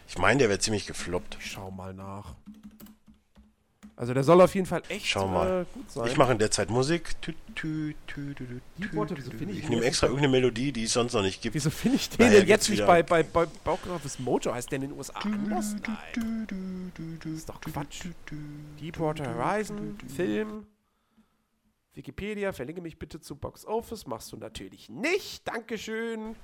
Ich 0.09 0.17
meine, 0.17 0.39
der 0.39 0.49
wäre 0.49 0.59
ziemlich 0.59 0.87
gefloppt. 0.87 1.37
Ich 1.39 1.51
schau 1.51 1.71
mal 1.71 1.93
nach. 1.93 2.35
Also 3.99 4.13
der 4.13 4.23
soll 4.23 4.39
auf 4.39 4.55
jeden 4.55 4.65
Fall 4.65 4.81
echt 4.87 5.07
Schau 5.07 5.27
mal. 5.27 5.63
Äh, 5.63 5.65
gut 5.73 5.91
sein. 5.91 6.07
Ich 6.07 6.15
mache 6.15 6.31
in 6.31 6.39
der 6.39 6.49
Zeit 6.49 6.69
Musik. 6.69 7.21
Tü, 7.21 7.33
tü, 7.53 7.93
tü, 8.07 8.33
finde 9.37 9.51
ich 9.51 9.59
Ich 9.59 9.67
nehme 9.67 9.83
extra 9.83 10.07
irgendeine 10.07 10.31
Melodie, 10.31 10.71
die 10.71 10.83
es 10.85 10.93
sonst 10.93 11.11
noch 11.11 11.21
nicht 11.21 11.41
gibt. 11.41 11.53
Wieso 11.53 11.69
finde 11.69 11.97
ich 11.97 12.09
den 12.09 12.31
denn 12.31 12.47
jetzt 12.47 12.69
nicht 12.69 12.85
bei, 12.85 13.03
bei, 13.03 13.23
bei 13.23 13.45
Office 13.65 14.17
Mojo? 14.19 14.53
Heißt 14.53 14.71
der 14.71 14.77
in 14.77 14.83
den 14.83 14.93
USA 14.93 15.19
anders? 15.19 15.75
Nein. 15.85 17.19
Ist 17.25 17.49
doch 17.49 17.59
Quatsch. 17.59 18.05
Deepwater 18.79 19.35
Horizon, 19.35 19.97
Film. 20.15 20.65
Wikipedia, 21.93 22.53
verlinke 22.53 22.81
mich 22.81 22.97
bitte 22.97 23.19
zu 23.19 23.35
Box 23.35 23.65
Office. 23.65 24.07
Machst 24.07 24.31
du 24.31 24.37
natürlich 24.37 24.87
nicht. 24.87 25.45
Dankeschön. 25.45 26.37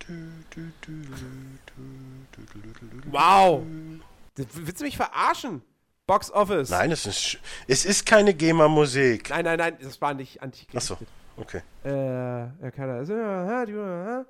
Wow. 3.05 3.63
Willst 4.35 4.81
du 4.81 4.83
mich 4.83 4.97
verarschen? 4.97 5.61
Box 6.07 6.31
Office. 6.31 6.69
Nein, 6.69 6.91
es 6.91 7.05
ist, 7.05 7.39
es 7.67 7.85
ist 7.85 8.05
keine 8.05 8.33
GEMA-Musik. 8.33 9.29
Nein, 9.29 9.45
nein, 9.45 9.57
nein, 9.57 9.77
das 9.81 9.99
war 10.01 10.13
nicht 10.13 10.41
anti 10.41 10.67
Achso, 10.75 10.97
okay. 11.37 11.61
Äh, 11.83 11.89
ja, 11.89 12.71
keine 12.71 12.99
Ahnung. 12.99 14.25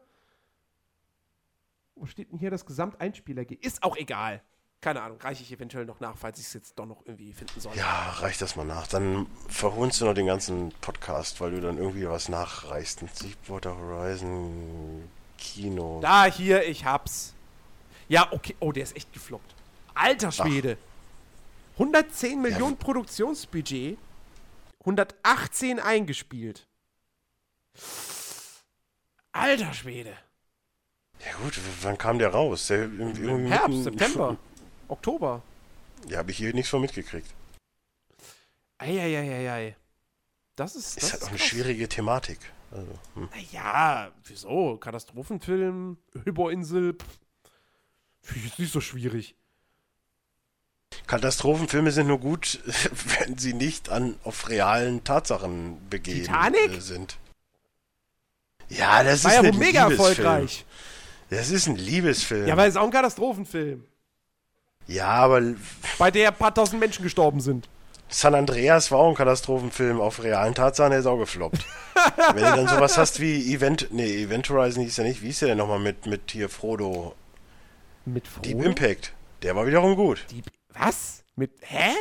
Wo 1.95 2.05
steht 2.05 2.31
denn 2.31 2.39
hier 2.39 2.51
das 2.51 2.65
Gesamteinspieler? 2.65 3.43
Ist 3.61 3.83
auch 3.83 3.97
egal. 3.97 4.41
Keine 4.81 5.01
Ahnung, 5.01 5.19
reiche 5.19 5.41
ich 5.41 5.51
eventuell 5.51 5.85
noch 5.85 5.99
nach, 5.99 6.15
falls 6.17 6.39
ich 6.39 6.45
es 6.45 6.53
jetzt 6.53 6.77
doch 6.77 6.85
noch 6.85 7.01
irgendwie 7.05 7.33
finden 7.33 7.59
soll. 7.59 7.75
Ja, 7.75 8.11
reich 8.19 8.37
das 8.37 8.55
mal 8.55 8.65
nach. 8.65 8.85
Dann 8.87 9.25
verhunst 9.47 9.99
du 9.99 10.05
noch 10.05 10.13
den 10.13 10.27
ganzen 10.27 10.71
Podcast, 10.81 11.41
weil 11.41 11.51
du 11.51 11.61
dann 11.61 11.77
irgendwie 11.77 12.07
was 12.07 12.29
nachreichst. 12.29 13.01
Deepwater 13.21 13.75
Horizon 13.75 15.09
Kino. 15.37 15.99
Da, 16.01 16.25
hier, 16.25 16.67
ich 16.67 16.85
hab's. 16.85 17.33
Ja, 18.07 18.27
okay. 18.31 18.55
Oh, 18.59 18.71
der 18.71 18.83
ist 18.83 18.95
echt 18.95 19.11
gefloppt. 19.11 19.55
Alter 19.95 20.31
Schwede. 20.31 20.77
110 21.77 22.41
Millionen 22.41 22.77
Produktionsbudget. 22.77 23.97
118 24.81 25.79
eingespielt. 25.79 26.67
Alter 29.31 29.73
Schwede. 29.73 30.15
Ja 31.25 31.33
gut, 31.43 31.59
wann 31.81 31.97
kam 31.97 32.19
der 32.19 32.29
raus? 32.29 32.67
Der, 32.67 32.83
irgendwie 32.83 33.49
Herbst, 33.49 33.83
September, 33.83 34.37
Oktober. 34.87 35.41
Ja, 36.07 36.19
habe 36.19 36.31
ich 36.31 36.37
hier 36.37 36.53
nichts 36.53 36.69
von 36.69 36.81
mitgekriegt. 36.81 37.33
Eieieiei. 38.77 39.75
Das 40.55 40.75
ist. 40.75 40.97
Ist 40.97 41.03
Das 41.03 41.13
halt 41.13 41.23
auch 41.23 41.27
eine 41.29 41.37
krass. 41.37 41.47
schwierige 41.47 41.89
Thematik. 41.89 42.39
Also, 42.71 42.91
hm. 43.15 43.29
Naja, 43.33 44.11
wieso? 44.25 44.77
Katastrophenfilm, 44.77 45.97
Überinsel. 46.25 46.93
pff, 46.93 48.35
jetzt 48.45 48.59
nicht 48.59 48.71
so 48.71 48.81
schwierig. 48.81 49.35
Katastrophenfilme 51.07 51.91
sind 51.91 52.07
nur 52.07 52.19
gut, 52.19 52.59
wenn 53.19 53.37
sie 53.37 53.53
nicht 53.53 53.89
an 53.89 54.15
auf 54.23 54.49
realen 54.49 55.03
Tatsachen 55.03 55.77
begeben 55.89 56.25
Titanic? 56.25 56.77
äh, 56.77 56.79
sind. 56.81 57.17
Ja, 58.69 59.03
das 59.03 59.23
War 59.23 59.31
ist 59.31 59.43
ja 59.43 59.49
ein 59.51 59.57
mega 59.59 59.87
Liebesfilm. 59.87 60.25
erfolgreich. 60.27 60.65
Das 61.29 61.49
ist 61.49 61.67
ein 61.67 61.75
Liebesfilm. 61.75 62.47
Ja, 62.47 62.53
aber 62.53 62.67
ist 62.67 62.77
auch 62.77 62.83
ein 62.85 62.91
Katastrophenfilm. 62.91 63.83
ja, 64.87 65.07
aber 65.07 65.41
Bei 65.97 66.11
der 66.11 66.29
ein 66.29 66.35
paar 66.35 66.53
tausend 66.53 66.79
Menschen 66.79 67.03
gestorben 67.03 67.39
sind. 67.39 67.67
San 68.07 68.35
Andreas 68.35 68.91
war 68.91 68.99
auch 68.99 69.09
ein 69.09 69.15
Katastrophenfilm 69.15 69.99
auf 69.99 70.21
realen 70.23 70.53
Tatsachen, 70.53 70.91
der 70.91 70.99
ist 70.99 71.05
auch 71.07 71.17
gefloppt. 71.17 71.65
Wenn 72.33 72.43
du 72.43 72.55
dann 72.55 72.67
sowas 72.67 72.97
hast 72.97 73.19
wie 73.19 73.53
Event, 73.53 73.87
nee, 73.91 74.23
Event 74.23 74.47
Horizon 74.49 74.83
hieß 74.83 74.97
ja 74.97 75.03
nicht, 75.03 75.21
wie 75.23 75.27
hieß 75.27 75.39
der 75.39 75.49
denn 75.49 75.57
nochmal 75.57 75.79
mit, 75.79 76.05
mit 76.05 76.29
hier 76.31 76.47
Frodo? 76.49 77.15
Mit 78.05 78.27
Frodo? 78.27 78.47
Deep 78.47 78.63
Impact. 78.63 79.13
Der 79.41 79.55
war 79.55 79.65
wiederum 79.65 79.95
gut. 79.95 80.25
Deep. 80.31 80.45
Was? 80.77 81.23
Mit. 81.35 81.51
Hä? 81.61 81.91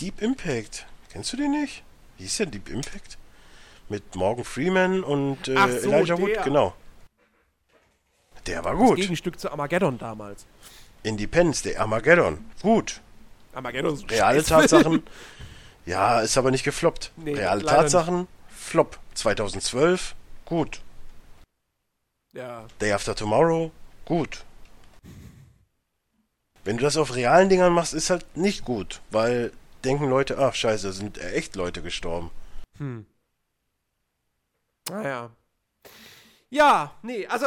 Deep 0.00 0.20
Impact. 0.22 0.86
Kennst 1.10 1.32
du 1.32 1.36
den 1.36 1.52
nicht? 1.52 1.82
Wie 2.16 2.24
hieß 2.24 2.38
der 2.38 2.46
Deep 2.46 2.68
Impact? 2.68 3.18
Mit 3.88 4.14
Morgan 4.16 4.44
Freeman 4.44 5.04
und 5.04 5.48
äh, 5.48 5.54
so, 5.80 5.90
Elijah 5.90 6.16
der. 6.16 6.18
Wood, 6.18 6.44
genau. 6.44 6.74
Der 8.46 8.64
war 8.64 8.72
Das 8.72 8.80
gut. 8.80 8.96
Gegenstück 8.96 9.38
zu 9.38 9.50
Armageddon 9.50 9.98
damals. 9.98 10.46
Independence, 11.02 11.62
der 11.62 11.80
Armageddon. 11.80 12.44
Gut. 12.62 13.00
Armageddon 13.52 13.94
ist 13.94 14.10
Reale. 14.10 14.42
Tatsachen. 14.42 15.02
Ja, 15.84 16.20
ist 16.20 16.38
aber 16.38 16.52
nicht 16.52 16.62
gefloppt. 16.62 17.10
Nee, 17.16 17.34
Reale 17.34 17.64
Tatsachen, 17.64 18.28
Flop. 18.48 19.00
2012, 19.14 20.14
gut. 20.44 20.80
Ja. 22.32 22.66
Day 22.80 22.92
After 22.92 23.16
Tomorrow, 23.16 23.72
gut. 24.04 24.44
Wenn 26.64 26.76
du 26.76 26.82
das 26.82 26.96
auf 26.96 27.14
realen 27.14 27.48
Dingern 27.48 27.72
machst, 27.72 27.94
ist 27.94 28.10
halt 28.10 28.36
nicht 28.36 28.64
gut, 28.64 29.00
weil 29.10 29.52
denken 29.84 30.08
Leute, 30.08 30.38
ach 30.38 30.54
scheiße, 30.54 30.86
da 30.86 30.92
sind 30.92 31.18
echt 31.18 31.56
Leute 31.56 31.82
gestorben. 31.82 32.30
Hm. 32.78 33.06
Naja. 34.88 35.30
Ja, 36.50 36.94
nee, 37.02 37.26
also 37.26 37.46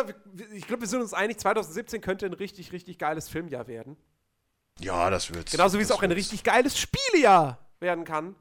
ich 0.53 0.65
glaube, 0.67 0.81
wir 0.81 0.87
sind 0.87 1.01
uns 1.01 1.13
einig, 1.13 1.37
2017 1.39 2.01
könnte 2.01 2.25
ein 2.25 2.33
richtig, 2.33 2.71
richtig 2.71 2.97
geiles 2.97 3.29
Filmjahr 3.29 3.67
werden. 3.67 3.97
Ja, 4.79 5.09
das 5.09 5.33
wird's. 5.33 5.51
Genauso 5.51 5.77
wie 5.77 5.83
es 5.83 5.91
auch 5.91 6.01
ein 6.01 6.09
wird's. 6.09 6.19
richtig 6.19 6.43
geiles 6.43 6.77
Spielejahr 6.77 7.59
werden 7.79 8.03
kann. 8.03 8.35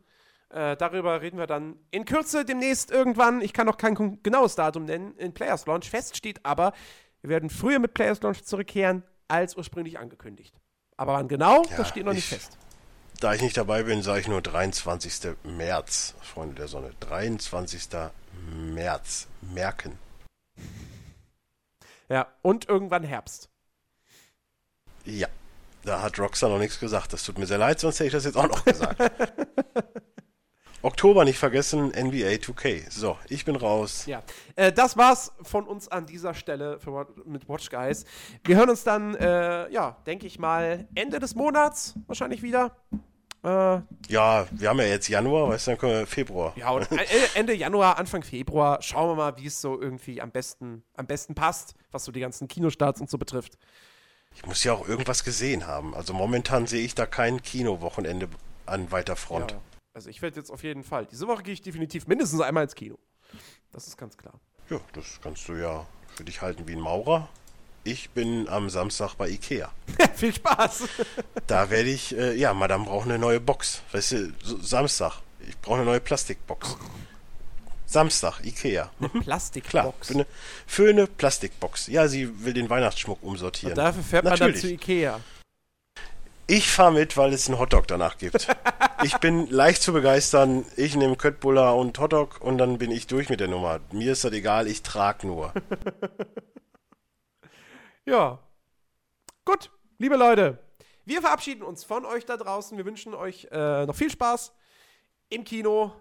Äh, 0.49 0.77
darüber 0.77 1.21
reden 1.21 1.39
wir 1.39 1.47
dann 1.47 1.77
in 1.91 2.05
Kürze 2.05 2.45
demnächst 2.45 2.91
irgendwann. 2.91 3.41
Ich 3.41 3.53
kann 3.53 3.67
noch 3.67 3.77
kein 3.77 4.23
genaues 4.23 4.55
Datum 4.55 4.85
nennen. 4.85 5.17
In 5.17 5.35
Players 5.35 5.67
Launch 5.67 5.91
fest 5.91 6.17
steht 6.17 6.45
aber, 6.45 6.73
wir 7.21 7.31
werden 7.31 7.51
früher 7.51 7.79
mit 7.79 7.95
Players 7.95 8.23
Launch 8.23 8.45
zurückkehren, 8.45 9.03
als 9.29 9.57
ursprünglich 9.57 9.99
angekündigt. 9.99 10.55
Aber 10.97 11.15
wann 11.15 11.29
genau, 11.29 11.65
Ja, 11.71 11.77
das 11.79 11.89
steht 11.89 12.05
noch 12.05 12.13
nicht 12.13 12.31
ich- 12.33 12.39
fest. 12.39 12.57
Da 13.21 13.33
ich 13.33 13.41
nicht 13.43 13.57
dabei 13.57 13.85
bin, 13.85 14.03
sage 14.03 14.21
ich 14.21 14.29
nur 14.29 14.43
23. 14.43 15.37
März, 15.45 16.15
Freunde 16.21 16.57
der 16.57 16.69
Sonne. 16.69 16.91
23. 17.01 18.11
März. 18.53 19.29
Merken. 19.41 19.99
Ja, 22.09 22.27
und 22.43 22.69
irgendwann 22.69 23.05
Herbst. 23.05 23.49
Ja. 25.05 25.29
Da 25.85 26.03
hat 26.03 26.19
Rockstar 26.19 26.51
noch 26.51 26.59
nichts 26.59 26.81
gesagt. 26.81 27.13
Das 27.13 27.23
tut 27.25 27.39
mir 27.39 27.47
sehr 27.47 27.59
leid, 27.59 27.79
sonst 27.81 27.97
hätte 27.97 28.07
ich 28.09 28.13
das 28.13 28.25
jetzt 28.25 28.37
auch 28.37 28.49
noch 28.49 28.65
gesagt. 28.65 28.99
Oktober 30.85 31.25
nicht 31.25 31.39
vergessen, 31.39 31.87
NBA 31.89 32.37
2K. 32.37 32.91
So, 32.91 33.17
ich 33.29 33.45
bin 33.45 33.57
raus. 33.57 34.05
Ja, 34.07 34.23
äh, 34.55 34.71
das 34.71 34.97
war's 34.97 35.33
von 35.43 35.67
uns 35.67 35.89
an 35.89 36.05
dieser 36.07 36.35
Stelle 36.35 36.79
für, 36.79 37.07
mit 37.25 37.49
Watch 37.49 37.71
Guys. 37.71 38.05
Wir 38.45 38.57
hören 38.57 38.69
uns 38.71 38.85
dann, 38.85 39.15
äh, 39.15 39.71
ja, 39.71 39.97
denke 40.07 40.27
ich 40.27 40.39
mal, 40.39 40.87
Ende 40.95 41.19
des 41.21 41.35
Monats 41.35 41.95
wahrscheinlich 42.07 42.43
wieder. 42.43 42.77
Äh, 43.43 43.81
Ja, 44.09 44.47
wir 44.51 44.69
haben 44.69 44.79
ja 44.79 44.85
jetzt 44.87 45.09
Januar, 45.09 45.49
weißt 45.49 45.67
du, 45.67 45.71
dann 45.71 45.79
können 45.79 45.93
wir 46.01 46.07
Februar. 46.07 46.53
ja, 46.57 46.69
und 46.71 46.87
Ende 47.35 47.55
Januar, 47.55 47.99
Anfang 47.99 48.23
Februar 48.23 48.83
schauen 48.83 49.09
wir 49.11 49.15
mal, 49.17 49.37
wie 49.39 49.47
es 49.47 49.61
so 49.61 49.81
irgendwie 49.81 50.21
am 50.21 50.31
besten, 50.33 50.83
am 50.97 51.07
besten 51.07 51.35
passt, 51.35 51.75
was 51.93 52.05
so 52.05 52.13
die 52.13 52.21
ganzen 52.21 52.47
Kinostarts 52.47 53.01
und 53.01 53.09
so 53.09 53.17
betrifft. 53.17 53.57
Ich 54.35 54.45
muss 54.45 54.63
ja 54.65 54.75
auch 54.75 54.87
irgendwas 54.87 55.25
gesehen 55.25 55.67
haben. 55.67 55.95
Also 55.95 56.13
momentan 56.13 56.67
sehe 56.67 56.85
ich 56.85 56.95
da 56.95 57.07
kein 57.07 57.41
Kinowochenende 57.41 58.29
an 58.67 58.91
weiter 58.93 59.17
Front. 59.17 59.53
Ja, 59.53 59.59
also 59.95 60.11
ich 60.11 60.21
werde 60.21 60.39
jetzt 60.39 60.51
auf 60.51 60.63
jeden 60.63 60.85
Fall. 60.85 61.07
Diese 61.07 61.27
Woche 61.27 61.43
gehe 61.43 61.55
ich 61.55 61.63
definitiv 61.63 62.07
mindestens 62.07 62.41
einmal 62.41 62.65
ins 62.65 62.75
Kino. 62.75 62.99
Das 63.73 63.87
ist 63.87 63.97
ganz 63.97 64.17
klar. 64.17 64.35
Ja, 64.69 64.81
das 64.93 65.21
kannst 65.23 65.49
du 65.49 65.55
ja 65.55 65.87
für 66.15 66.25
dich 66.25 66.43
halten 66.43 66.67
wie 66.69 66.73
ein 66.73 66.81
Maurer. 66.81 67.29
Ich 67.85 68.11
bin 68.11 68.49
am 68.49 68.71
Samstag 68.71 69.15
bei 69.15 69.29
Ikea. 69.29 69.71
Viel 70.15 70.35
Spaß. 70.35 70.85
Da 71.47 71.69
werde 71.71 71.91
ich, 71.91 72.17
äh, 72.17 72.35
ja, 72.35 72.55
Madame 72.55 72.85
braucht 72.87 73.05
eine 73.05 73.19
neue 73.19 73.41
Box. 73.41 73.83
Weißt 73.93 74.13
du, 74.13 74.33
Samstag. 74.63 75.21
Ich 75.47 75.59
brauche 75.61 75.77
eine 75.77 75.85
neue 75.85 76.01
Plastikbox. 76.01 76.77
Samstag, 77.85 78.41
Ikea. 78.43 78.91
Eine 78.99 79.11
Klar, 79.11 79.23
Plastikbox. 79.23 80.07
für 80.09 80.15
eine, 80.15 80.27
für 80.67 80.89
eine 80.89 81.07
Plastikbox. 81.07 81.89
Ja, 81.89 82.09
sie 82.09 82.43
will 82.45 82.55
den 82.55 82.71
Weihnachtsschmuck 82.71 83.23
umsortieren. 83.23 83.75
Dafür 83.75 84.03
fährt 84.03 84.25
man 84.25 84.33
Natürlich. 84.33 84.63
dann 84.63 84.69
zu 84.71 84.75
Ikea. 84.75 85.21
Ich 86.47 86.71
fahre 86.71 86.93
mit, 86.93 87.17
weil 87.17 87.33
es 87.33 87.49
einen 87.49 87.59
Hotdog 87.59 87.87
danach 87.87 88.19
gibt. 88.19 88.49
ich 89.03 89.17
bin 89.19 89.47
leicht 89.49 89.83
zu 89.83 89.93
begeistern. 89.93 90.67
Ich 90.77 90.95
nehme 90.95 91.17
Köttbullar 91.17 91.77
und 91.77 91.99
Hotdog 91.99 92.41
und 92.41 92.59
dann 92.59 92.77
bin 92.79 92.91
ich 92.91 93.07
durch 93.07 93.31
mit 93.31 93.41
der 93.41 93.49
Nummer. 93.49 93.81
Mir 93.93 94.13
ist 94.13 94.25
das 94.25 94.33
egal, 94.33 94.67
ich 94.67 94.83
trage 94.83 95.27
nur. 95.27 95.53
Ja. 98.07 98.39
Gut, 99.47 99.71
liebe 99.99 100.17
Leute, 100.17 100.59
wir 101.07 101.23
verabschieden 101.23 101.63
uns 101.63 101.85
von 101.85 102.05
euch 102.05 102.27
da 102.27 102.37
draußen. 102.37 102.77
Wir 102.77 102.85
wünschen 102.85 103.15
euch 103.15 103.49
äh, 103.51 103.87
noch 103.87 103.95
viel 103.95 104.11
Spaß 104.11 104.53
im 105.31 105.45
Kino, 105.45 105.93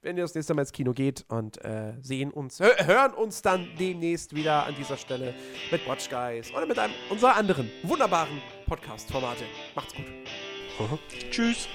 wenn 0.00 0.16
ihr 0.16 0.22
das 0.22 0.36
nächste 0.36 0.54
Mal 0.54 0.62
ins 0.62 0.72
Kino 0.72 0.92
geht 0.92 1.24
und 1.28 1.64
äh, 1.64 1.94
sehen 2.00 2.30
uns, 2.30 2.60
hö 2.60 2.70
hören 2.84 3.12
uns 3.12 3.42
dann 3.42 3.68
demnächst 3.76 4.36
wieder 4.36 4.66
an 4.66 4.76
dieser 4.76 4.96
Stelle 4.96 5.34
mit 5.72 5.86
Watch 5.88 6.08
Guys 6.08 6.52
oder 6.52 6.66
mit 6.66 6.78
einem 6.78 6.94
unserer 7.10 7.34
anderen 7.34 7.68
wunderbaren 7.82 8.40
Podcast-Formate. 8.68 9.44
Macht's 9.74 9.94
gut. 9.94 10.04
Tschüss. 11.30 11.68